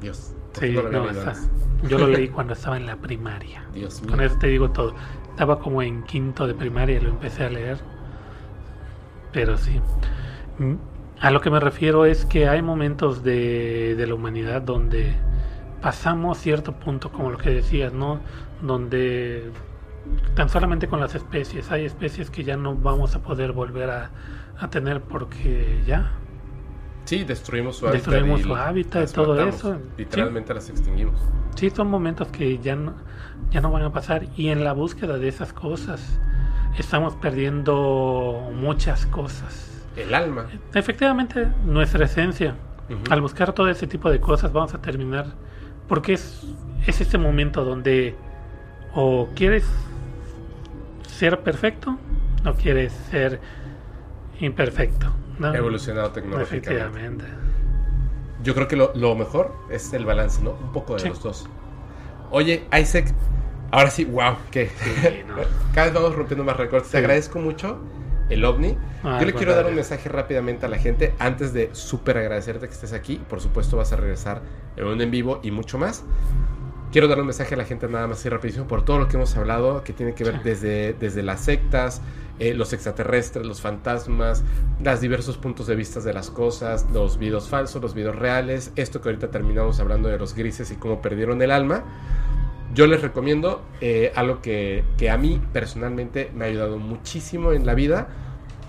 Dios. 0.00 0.32
¿por 0.52 0.60
qué 0.60 0.68
Sí, 0.68 0.74
no 0.74 0.82
no, 0.90 1.88
yo 1.88 1.98
lo 1.98 2.08
leí 2.08 2.28
cuando 2.34 2.52
estaba 2.52 2.76
en 2.76 2.86
la 2.86 2.96
primaria. 2.96 3.64
Dios 3.72 4.02
mío. 4.02 4.10
Con 4.10 4.20
eso 4.20 4.36
te 4.38 4.48
digo 4.48 4.70
todo. 4.70 4.94
Estaba 5.30 5.58
como 5.58 5.80
en 5.82 6.02
quinto 6.02 6.46
de 6.46 6.54
primaria 6.54 6.96
y 6.98 7.00
lo 7.00 7.10
empecé 7.10 7.44
a 7.44 7.50
leer. 7.50 7.78
Pero 9.32 9.56
sí. 9.56 9.80
A 11.20 11.30
lo 11.30 11.40
que 11.40 11.50
me 11.50 11.60
refiero 11.60 12.06
es 12.06 12.24
que 12.24 12.48
hay 12.48 12.62
momentos 12.62 13.22
de, 13.22 13.94
de 13.96 14.06
la 14.06 14.14
humanidad 14.14 14.62
donde 14.62 15.14
pasamos 15.82 16.38
cierto 16.38 16.72
punto, 16.72 17.10
como 17.12 17.30
lo 17.30 17.38
que 17.38 17.50
decías, 17.50 17.92
¿no? 17.92 18.20
Donde 18.62 19.50
tan 20.34 20.48
solamente 20.48 20.88
con 20.88 20.98
las 21.00 21.14
especies, 21.14 21.70
hay 21.70 21.84
especies 21.84 22.30
que 22.30 22.42
ya 22.42 22.56
no 22.56 22.74
vamos 22.74 23.14
a 23.14 23.22
poder 23.22 23.52
volver 23.52 23.90
a, 23.90 24.10
a 24.58 24.70
tener 24.70 25.02
porque 25.02 25.82
ya 25.86 26.12
Sí, 27.04 27.24
destruimos 27.24 27.76
su 27.76 27.86
Destruimos 27.86 28.40
hábitat. 28.40 28.40
y 28.40 28.48
su 28.48 28.54
hábitat 28.56 29.10
y 29.10 29.12
todo 29.12 29.34
matamos. 29.34 29.54
eso. 29.56 29.78
Literalmente 29.98 30.54
las 30.54 30.68
extinguimos. 30.70 31.20
Sí, 31.56 31.68
son 31.70 31.88
momentos 31.90 32.28
que 32.28 32.58
ya 32.58 32.76
no, 32.76 32.94
ya 33.50 33.60
no 33.60 33.70
van 33.70 33.82
a 33.82 33.92
pasar 33.92 34.26
y 34.36 34.48
en 34.48 34.64
la 34.64 34.72
búsqueda 34.72 35.18
de 35.18 35.28
esas 35.28 35.52
cosas 35.52 36.20
estamos 36.78 37.14
perdiendo 37.16 38.50
muchas 38.54 39.06
cosas. 39.06 39.79
El 39.96 40.14
alma. 40.14 40.46
Efectivamente, 40.74 41.48
nuestra 41.64 42.04
esencia. 42.04 42.54
Al 43.08 43.20
buscar 43.20 43.52
todo 43.52 43.68
ese 43.68 43.86
tipo 43.86 44.10
de 44.10 44.20
cosas 44.20 44.52
vamos 44.52 44.74
a 44.74 44.80
terminar 44.82 45.26
porque 45.86 46.14
es, 46.14 46.44
es 46.86 47.00
este 47.00 47.18
momento 47.18 47.64
donde 47.64 48.16
o 48.94 49.28
quieres 49.36 49.64
ser 51.06 51.40
perfecto 51.40 51.96
o 52.44 52.52
quieres 52.54 52.92
ser 53.10 53.40
imperfecto. 54.40 55.12
¿no? 55.38 55.54
Evolucionado 55.54 56.10
tecnológicamente. 56.10 56.70
Efectivamente. 56.72 57.24
Yo 58.42 58.54
creo 58.54 58.66
que 58.68 58.76
lo, 58.76 58.92
lo 58.94 59.14
mejor 59.14 59.54
es 59.70 59.92
el 59.92 60.04
balance, 60.04 60.42
¿no? 60.42 60.52
Un 60.52 60.72
poco 60.72 60.94
de 60.94 61.00
Sí. 61.00 61.08
los 61.10 61.22
dos. 61.22 61.48
Oye, 62.30 62.64
Isaac, 62.78 63.12
ahora 63.70 63.90
sí, 63.90 64.04
wow, 64.04 64.34
que 64.50 64.70
cada 65.74 65.86
vez 65.86 65.94
vamos 65.94 66.14
rompiendo 66.16 66.44
más 66.44 66.56
récords. 66.56 66.88
Te 66.90 66.98
agradezco 66.98 67.38
mucho 67.38 67.78
el 68.30 68.44
ovni. 68.44 68.76
Ah, 69.04 69.18
Yo 69.20 69.26
le 69.26 69.34
quiero 69.34 69.54
dar 69.54 69.66
un 69.66 69.74
mensaje 69.74 70.08
rápidamente 70.08 70.66
a 70.66 70.68
la 70.68 70.78
gente 70.78 71.14
antes 71.18 71.52
de 71.52 71.70
súper 71.72 72.18
agradecerte 72.18 72.66
que 72.66 72.72
estés 72.72 72.92
aquí. 72.92 73.20
Por 73.28 73.40
supuesto, 73.40 73.76
vas 73.76 73.92
a 73.92 73.96
regresar 73.96 74.42
en 74.76 74.86
un 74.86 75.00
en 75.00 75.10
vivo 75.10 75.40
y 75.42 75.50
mucho 75.50 75.76
más. 75.78 76.04
Quiero 76.92 77.06
dar 77.06 77.20
un 77.20 77.26
mensaje 77.26 77.54
a 77.54 77.56
la 77.56 77.64
gente 77.64 77.86
nada 77.86 78.08
más 78.08 78.18
así 78.18 78.28
rapidísimo 78.28 78.66
por 78.66 78.84
todo 78.84 78.98
lo 78.98 79.06
que 79.06 79.16
hemos 79.16 79.36
hablado, 79.36 79.84
que 79.84 79.92
tiene 79.92 80.12
que 80.14 80.24
ver 80.24 80.42
desde, 80.42 80.92
desde 80.94 81.22
las 81.22 81.40
sectas, 81.40 82.02
eh, 82.40 82.52
los 82.52 82.72
extraterrestres, 82.72 83.46
los 83.46 83.60
fantasmas, 83.60 84.42
los 84.82 85.00
diversos 85.00 85.36
puntos 85.36 85.68
de 85.68 85.76
vista 85.76 86.00
de 86.00 86.12
las 86.12 86.30
cosas, 86.30 86.86
los 86.92 87.18
videos 87.18 87.48
falsos, 87.48 87.80
los 87.80 87.94
videos 87.94 88.16
reales, 88.16 88.72
esto 88.74 89.00
que 89.00 89.08
ahorita 89.10 89.30
terminamos 89.30 89.78
hablando 89.78 90.08
de 90.08 90.18
los 90.18 90.34
grises 90.34 90.72
y 90.72 90.76
cómo 90.76 91.00
perdieron 91.00 91.40
el 91.42 91.52
alma. 91.52 91.84
Yo 92.74 92.86
les 92.86 93.02
recomiendo 93.02 93.62
eh, 93.80 94.12
algo 94.14 94.40
que, 94.40 94.84
que 94.96 95.10
a 95.10 95.18
mí 95.18 95.42
personalmente 95.52 96.30
me 96.34 96.44
ha 96.44 96.48
ayudado 96.48 96.78
muchísimo 96.78 97.52
en 97.52 97.66
la 97.66 97.74
vida. 97.74 98.08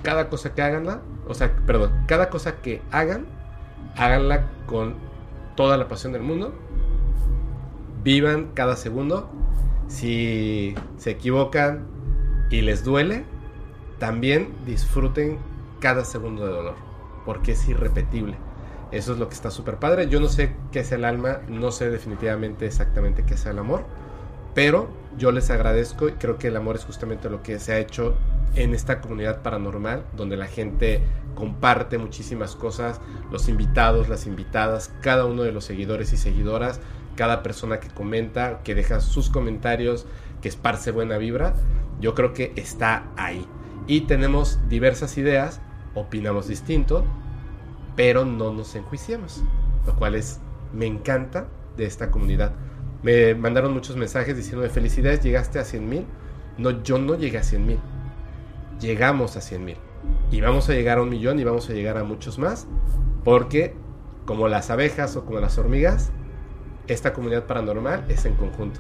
Cada 0.02 0.30
cosa 0.30 0.56
que 0.56 0.64
haganla, 0.64 1.02
o 1.28 1.34
sea, 1.34 1.56
perdón, 1.68 1.92
cada 2.08 2.30
cosa 2.30 2.62
que 2.62 2.82
hagan, 2.92 3.28
háganla 3.96 4.50
con 4.66 4.96
toda 5.56 5.78
la 5.78 5.88
pasión 5.88 6.14
del 6.14 6.24
mundo. 6.24 6.54
Vivan 8.04 8.52
cada 8.56 8.76
segundo. 8.76 9.30
Si 9.88 10.74
se 10.98 11.12
equivocan 11.12 11.86
y 12.50 12.62
les 12.62 12.84
duele, 12.84 13.26
también 14.00 14.54
disfruten 14.66 15.38
cada 15.80 16.06
segundo 16.06 16.46
de 16.46 16.54
dolor, 16.54 16.76
porque 17.26 17.52
es 17.52 17.68
irrepetible. 17.68 18.38
Eso 18.92 19.14
es 19.14 19.20
lo 19.20 19.28
que 19.28 19.36
está 19.36 19.52
súper 19.52 19.78
padre. 19.78 20.10
Yo 20.10 20.20
no 20.20 20.28
sé 20.28 20.54
qué 20.72 20.82
es 20.82 20.92
el 20.92 21.06
alma, 21.06 21.40
no 21.48 21.72
sé 21.72 21.90
definitivamente 21.90 22.66
exactamente 22.66 23.24
qué 23.24 23.36
es 23.36 23.46
el 23.46 23.58
amor, 23.58 23.86
pero 24.54 24.90
yo 25.18 25.32
les 25.32 25.50
agradezco 25.50 26.10
y 26.10 26.14
creo 26.14 26.38
que 26.38 26.48
el 26.48 26.58
amor 26.58 26.76
es 26.76 26.86
justamente 26.86 27.30
lo 27.30 27.42
que 27.42 27.60
se 27.60 27.74
ha 27.74 27.80
hecho 27.80 28.16
en 28.56 28.74
esta 28.74 29.00
comunidad 29.00 29.42
paranormal, 29.42 30.04
donde 30.16 30.36
la 30.36 30.48
gente 30.48 31.02
comparte 31.36 31.98
muchísimas 31.98 32.56
cosas, 32.56 33.00
los 33.32 33.48
invitados, 33.48 34.10
las 34.10 34.28
invitadas, 34.28 34.92
cada 35.02 35.26
uno 35.26 35.44
de 35.44 35.54
los 35.54 35.64
seguidores 35.64 36.12
y 36.12 36.18
seguidoras, 36.18 36.82
cada 37.16 37.44
persona 37.44 37.80
que 37.80 37.88
comenta, 37.90 38.62
que 38.64 38.76
deja 38.76 39.00
sus 39.00 39.30
comentarios, 39.30 40.06
que 40.42 40.50
esparce 40.50 40.92
buena 40.92 41.18
vibra, 41.18 41.54
yo 42.00 42.14
creo 42.14 42.34
que 42.34 42.52
está 42.56 43.06
ahí. 43.16 43.46
Y 43.88 44.02
tenemos 44.02 44.60
diversas 44.68 45.18
ideas, 45.18 45.62
opinamos 45.96 46.48
distinto, 46.48 47.06
pero 47.96 48.26
no 48.26 48.52
nos 48.52 48.76
enjuiciamos, 48.76 49.44
lo 49.86 49.96
cual 49.96 50.16
es, 50.16 50.40
me 50.74 50.86
encanta 50.86 51.48
de 51.78 51.86
esta 51.86 52.12
comunidad. 52.12 52.54
Me 53.04 53.34
mandaron 53.36 53.74
muchos 53.74 53.96
mensajes 53.96 54.36
diciendo 54.36 54.62
de 54.62 54.70
felicidades, 54.70 55.22
llegaste 55.22 55.60
a 55.60 55.66
100 55.66 55.90
mil. 55.90 56.06
No, 56.58 56.84
yo 56.84 56.98
no 56.98 57.16
llegué 57.16 57.40
a 57.40 57.44
100 57.44 57.66
mil. 57.66 57.80
Llegamos 58.80 59.38
a 59.38 59.42
100 59.42 59.66
mil. 59.66 59.78
Y 60.32 60.42
vamos 60.42 60.70
a 60.70 60.74
llegar 60.74 61.00
a 61.00 61.02
un 61.02 61.10
millón 61.10 61.40
y 61.40 61.44
vamos 61.44 61.70
a 61.70 61.74
llegar 61.74 61.98
a 61.98 62.04
muchos 62.04 62.38
más. 62.38 62.68
Porque 63.24 63.76
como 64.26 64.48
las 64.48 64.70
abejas 64.70 65.16
o 65.16 65.26
como 65.26 65.40
las 65.40 65.58
hormigas, 65.58 66.12
esta 66.88 67.14
comunidad 67.14 67.46
paranormal 67.46 68.06
es 68.10 68.26
en 68.26 68.36
conjunto. 68.36 68.80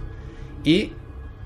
Y 0.64 0.93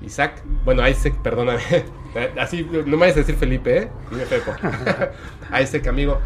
Isaac, 0.02 0.42
bueno, 0.64 0.86
Isaac, 0.86 1.14
perdóname. 1.22 1.62
Así, 2.38 2.64
no 2.64 2.84
me 2.84 2.96
vayas 2.96 3.16
a 3.16 3.20
decir 3.20 3.36
Felipe, 3.36 3.78
¿eh? 3.78 3.90
Dime 4.10 4.26
Pepo. 4.26 4.52
Isaac, 5.62 5.86
amigo. 5.86 6.18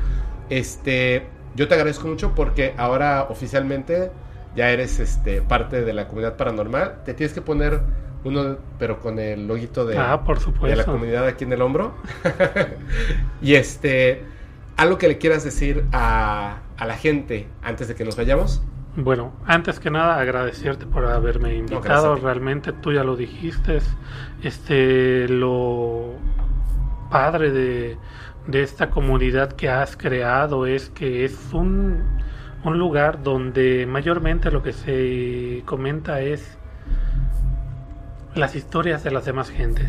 Este, 0.50 1.26
yo 1.54 1.68
te 1.68 1.74
agradezco 1.74 2.06
mucho 2.08 2.34
porque 2.34 2.74
ahora 2.76 3.26
oficialmente 3.30 4.10
ya 4.54 4.70
eres 4.70 4.98
este, 5.00 5.42
parte 5.42 5.82
de 5.82 5.92
la 5.92 6.08
comunidad 6.08 6.36
paranormal. 6.36 7.02
Te 7.04 7.14
tienes 7.14 7.32
que 7.32 7.40
poner 7.40 7.80
uno, 8.24 8.58
pero 8.78 9.00
con 9.00 9.18
el 9.18 9.46
loguito 9.46 9.86
de, 9.86 9.96
Ah, 9.96 10.22
por 10.24 10.38
supuesto. 10.40 10.66
de 10.66 10.76
la 10.76 10.84
comunidad 10.84 11.26
aquí 11.26 11.44
en 11.44 11.52
el 11.52 11.62
hombro. 11.62 11.94
y 13.42 13.54
este, 13.54 14.24
algo 14.76 14.98
que 14.98 15.08
le 15.08 15.18
quieras 15.18 15.44
decir 15.44 15.84
a, 15.92 16.58
a 16.76 16.86
la 16.86 16.96
gente 16.96 17.48
antes 17.62 17.88
de 17.88 17.94
que 17.94 18.04
nos 18.04 18.16
vayamos. 18.16 18.62
Bueno, 18.96 19.32
antes 19.46 19.78
que 19.78 19.90
nada 19.90 20.18
agradecerte 20.18 20.84
por 20.84 21.04
haberme 21.04 21.54
invitado. 21.54 22.16
Realmente 22.16 22.72
tú 22.72 22.92
ya 22.92 23.04
lo 23.04 23.16
dijiste. 23.16 23.78
Este, 24.42 25.28
lo 25.28 26.14
padre 27.08 27.50
de, 27.52 27.96
de 28.50 28.62
esta 28.62 28.90
comunidad 28.90 29.52
que 29.52 29.68
has 29.68 29.96
creado 29.96 30.66
es 30.66 30.90
que 30.90 31.24
es 31.24 31.52
un, 31.52 32.02
un 32.64 32.78
lugar 32.78 33.22
donde 33.22 33.86
mayormente 33.86 34.50
lo 34.50 34.62
que 34.62 34.72
se 34.72 35.62
comenta 35.66 36.20
es 36.20 36.58
las 38.34 38.54
historias 38.54 39.02
de 39.04 39.10
las 39.10 39.24
demás 39.24 39.50
gentes 39.50 39.88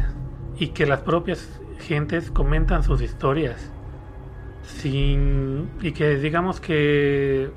y 0.57 0.69
que 0.69 0.85
las 0.85 1.01
propias 1.01 1.59
gentes 1.79 2.31
comentan 2.31 2.83
sus 2.83 3.01
historias 3.01 3.71
sin 4.63 5.69
y 5.81 5.91
que 5.91 6.17
digamos 6.17 6.59
que 6.59 7.49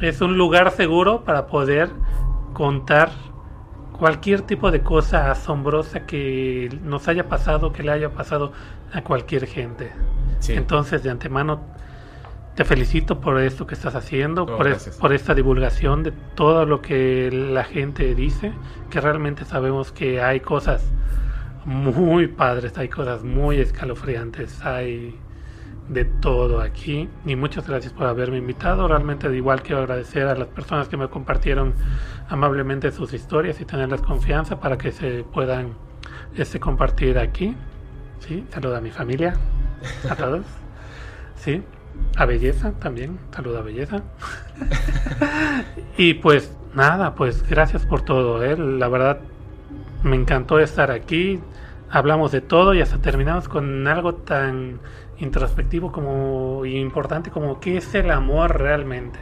es 0.00 0.20
un 0.20 0.36
lugar 0.36 0.70
seguro 0.72 1.24
para 1.24 1.46
poder 1.46 1.90
contar 2.52 3.10
cualquier 3.96 4.42
tipo 4.42 4.70
de 4.70 4.80
cosa 4.80 5.30
asombrosa 5.30 6.00
que 6.06 6.68
nos 6.82 7.08
haya 7.08 7.28
pasado, 7.28 7.72
que 7.72 7.82
le 7.82 7.92
haya 7.92 8.10
pasado 8.10 8.52
a 8.92 9.02
cualquier 9.02 9.46
gente. 9.46 9.90
Sí. 10.40 10.52
Entonces, 10.54 11.02
de 11.02 11.10
antemano, 11.10 11.60
te 12.54 12.64
felicito 12.64 13.20
por 13.20 13.38
esto 13.40 13.66
que 13.66 13.74
estás 13.74 13.94
haciendo, 13.94 14.46
es- 14.66 14.96
por 14.98 15.12
esta 15.12 15.34
divulgación 15.34 16.02
de 16.02 16.12
todo 16.34 16.64
lo 16.64 16.80
que 16.80 17.30
la 17.30 17.64
gente 17.64 18.14
dice, 18.14 18.52
que 18.90 19.00
realmente 19.00 19.44
sabemos 19.44 19.92
que 19.92 20.22
hay 20.22 20.40
cosas 20.40 20.82
muy 21.64 22.28
padres, 22.28 22.78
hay 22.78 22.88
cosas 22.88 23.24
muy 23.24 23.58
escalofriantes, 23.58 24.64
hay 24.64 25.18
de 25.88 26.04
todo 26.04 26.60
aquí. 26.60 27.08
Y 27.24 27.36
muchas 27.36 27.66
gracias 27.68 27.92
por 27.92 28.06
haberme 28.06 28.38
invitado. 28.38 28.88
Realmente, 28.88 29.28
de 29.28 29.36
igual 29.36 29.62
quiero 29.62 29.82
agradecer 29.82 30.26
a 30.26 30.34
las 30.34 30.48
personas 30.48 30.88
que 30.88 30.96
me 30.96 31.08
compartieron 31.08 31.74
amablemente 32.28 32.90
sus 32.92 33.12
historias 33.12 33.60
y 33.60 33.64
tenerles 33.64 34.00
confianza 34.00 34.60
para 34.60 34.78
que 34.78 34.92
se 34.92 35.24
puedan 35.24 35.74
este, 36.36 36.60
compartir 36.60 37.18
aquí. 37.18 37.56
Sí, 38.20 38.44
saluda 38.50 38.78
a 38.78 38.80
mi 38.80 38.90
familia, 38.90 39.34
a 40.10 40.16
todos. 40.16 40.44
Sí, 41.36 41.62
a 42.16 42.24
Belleza 42.24 42.72
también, 42.72 43.18
saluda 43.30 43.60
a 43.60 43.62
Belleza. 43.62 44.02
y 45.96 46.14
pues 46.14 46.56
nada, 46.74 47.14
pues 47.14 47.48
gracias 47.48 47.86
por 47.86 48.02
todo. 48.02 48.42
¿eh? 48.42 48.56
La 48.56 48.88
verdad, 48.88 49.20
me 50.02 50.16
encantó 50.16 50.58
estar 50.58 50.90
aquí. 50.90 51.40
Hablamos 51.88 52.32
de 52.32 52.40
todo 52.40 52.74
y 52.74 52.80
hasta 52.80 52.98
terminamos 52.98 53.48
con 53.48 53.86
algo 53.86 54.14
tan 54.14 54.80
introspectivo 55.18 55.92
como 55.92 56.64
importante 56.64 57.30
como 57.30 57.60
qué 57.60 57.78
es 57.78 57.94
el 57.94 58.10
amor 58.10 58.58
realmente. 58.58 59.18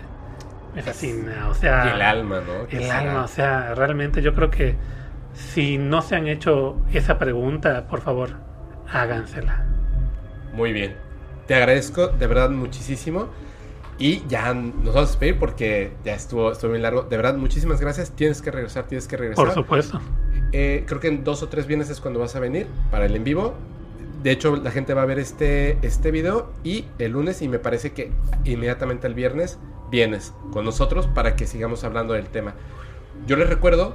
Me 0.75 0.83
fascina, 0.83 1.49
o 1.49 1.55
sea, 1.55 1.87
Y 1.87 1.95
el 1.95 2.03
alma, 2.03 2.41
¿no? 2.41 2.67
¿Qué 2.67 2.79
El 2.79 2.83
será? 2.85 2.99
alma, 2.99 3.25
o 3.25 3.29
sea, 3.29 3.75
realmente 3.75 4.23
yo 4.23 4.35
creo 4.35 4.51
que 4.51 4.77
si 5.33 5.79
no 5.79 6.03
se 6.03 6.17
han 6.17 6.27
hecho 6.27 6.77
esa 6.93 7.19
pregunta, 7.19 7.87
por 7.89 8.01
favor, 8.01 8.31
hágansela. 8.91 9.65
Muy 10.53 10.73
bien. 10.73 10.97
Te 11.47 11.55
agradezco 11.55 12.09
de 12.09 12.27
verdad 12.27 12.51
muchísimo. 12.51 13.29
Y 13.97 14.27
ya 14.27 14.53
nos 14.53 14.87
vamos 14.87 14.97
a 14.97 15.01
despedir 15.03 15.39
porque 15.39 15.93
ya 16.05 16.15
estuvo, 16.15 16.51
estuvo 16.51 16.73
bien 16.73 16.83
largo. 16.83 17.03
De 17.03 17.17
verdad, 17.17 17.37
muchísimas 17.37 17.81
gracias. 17.81 18.11
Tienes 18.11 18.43
que 18.43 18.51
regresar, 18.51 18.87
tienes 18.87 19.07
que 19.07 19.17
regresar. 19.17 19.45
Por 19.45 19.55
supuesto. 19.55 20.01
Eh, 20.51 20.85
creo 20.87 20.99
que 20.99 21.09
en 21.09 21.23
dos 21.23 21.43
o 21.45 21.49
tres 21.49 21.67
viernes 21.67 21.91
es 21.91 22.01
cuando 22.01 22.19
vas 22.19 22.35
a 22.35 22.41
venir 22.41 22.67
para 22.91 23.07
el 23.07 23.15
en 23.15 23.23
vivo. 23.23 23.55
De 24.25 24.33
hecho, 24.33 24.57
la 24.57 24.71
gente 24.71 24.95
va 24.95 25.03
a 25.03 25.05
ver 25.05 25.19
este, 25.19 25.77
este 25.83 26.11
video 26.11 26.51
y 26.65 26.87
el 26.99 27.13
lunes 27.13 27.43
y 27.43 27.49
me 27.49 27.59
parece 27.59 27.93
que 27.93 28.11
inmediatamente 28.45 29.07
el 29.07 29.13
viernes 29.13 29.59
vienes 29.91 30.33
con 30.51 30.65
nosotros 30.65 31.07
para 31.07 31.37
que 31.37 31.47
sigamos 31.47 31.85
hablando 31.85 32.15
del 32.15 32.29
tema. 32.29 32.55
Yo 33.27 33.37
les 33.37 33.51
recuerdo, 33.51 33.95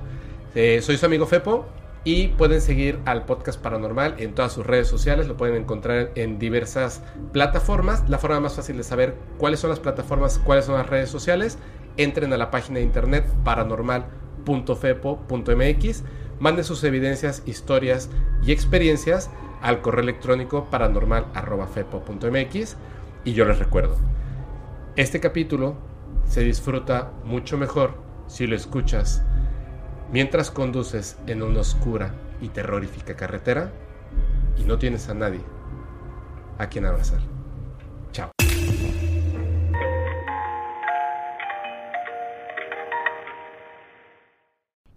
eh, 0.53 0.81
soy 0.83 0.97
su 0.97 1.07
amigo 1.07 1.25
Fepo 1.25 1.65
y 2.03 2.27
pueden 2.27 2.61
seguir 2.61 2.99
al 3.05 3.25
podcast 3.25 3.59
paranormal 3.59 4.17
en 4.19 4.35
todas 4.35 4.53
sus 4.53 4.67
redes 4.67 4.87
sociales, 4.87 5.27
lo 5.27 5.35
pueden 5.35 5.55
encontrar 5.55 6.11
en 6.13 6.37
diversas 6.37 7.01
plataformas. 7.33 8.07
La 8.07 8.19
forma 8.19 8.39
más 8.39 8.53
fácil 8.53 8.77
de 8.77 8.83
saber 8.83 9.15
cuáles 9.39 9.59
son 9.59 9.71
las 9.71 9.79
plataformas, 9.79 10.37
cuáles 10.37 10.65
son 10.65 10.75
las 10.75 10.87
redes 10.87 11.09
sociales, 11.09 11.57
entren 11.97 12.31
a 12.33 12.37
la 12.37 12.51
página 12.51 12.77
de 12.77 12.85
internet 12.85 13.25
paranormal.fepo.mx, 13.43 16.03
manden 16.39 16.63
sus 16.63 16.83
evidencias, 16.83 17.41
historias 17.47 18.11
y 18.43 18.51
experiencias 18.51 19.31
al 19.61 19.81
correo 19.81 20.03
electrónico 20.03 20.69
paranormal.fepo.mx 20.69 22.77
y 23.25 23.33
yo 23.33 23.43
les 23.45 23.59
recuerdo, 23.59 23.97
este 24.95 25.19
capítulo 25.19 25.75
se 26.25 26.41
disfruta 26.41 27.11
mucho 27.23 27.57
mejor 27.57 27.93
si 28.27 28.47
lo 28.47 28.55
escuchas 28.55 29.23
mientras 30.11 30.51
conduces 30.51 31.17
en 31.27 31.43
una 31.43 31.61
oscura 31.61 32.13
y 32.41 32.49
terrorífica 32.49 33.15
carretera 33.15 33.71
y 34.57 34.63
no 34.63 34.77
tienes 34.77 35.07
a 35.09 35.13
nadie 35.13 35.41
a 36.57 36.67
quien 36.67 36.85
abrazar. 36.85 37.19
Chao. 38.11 38.31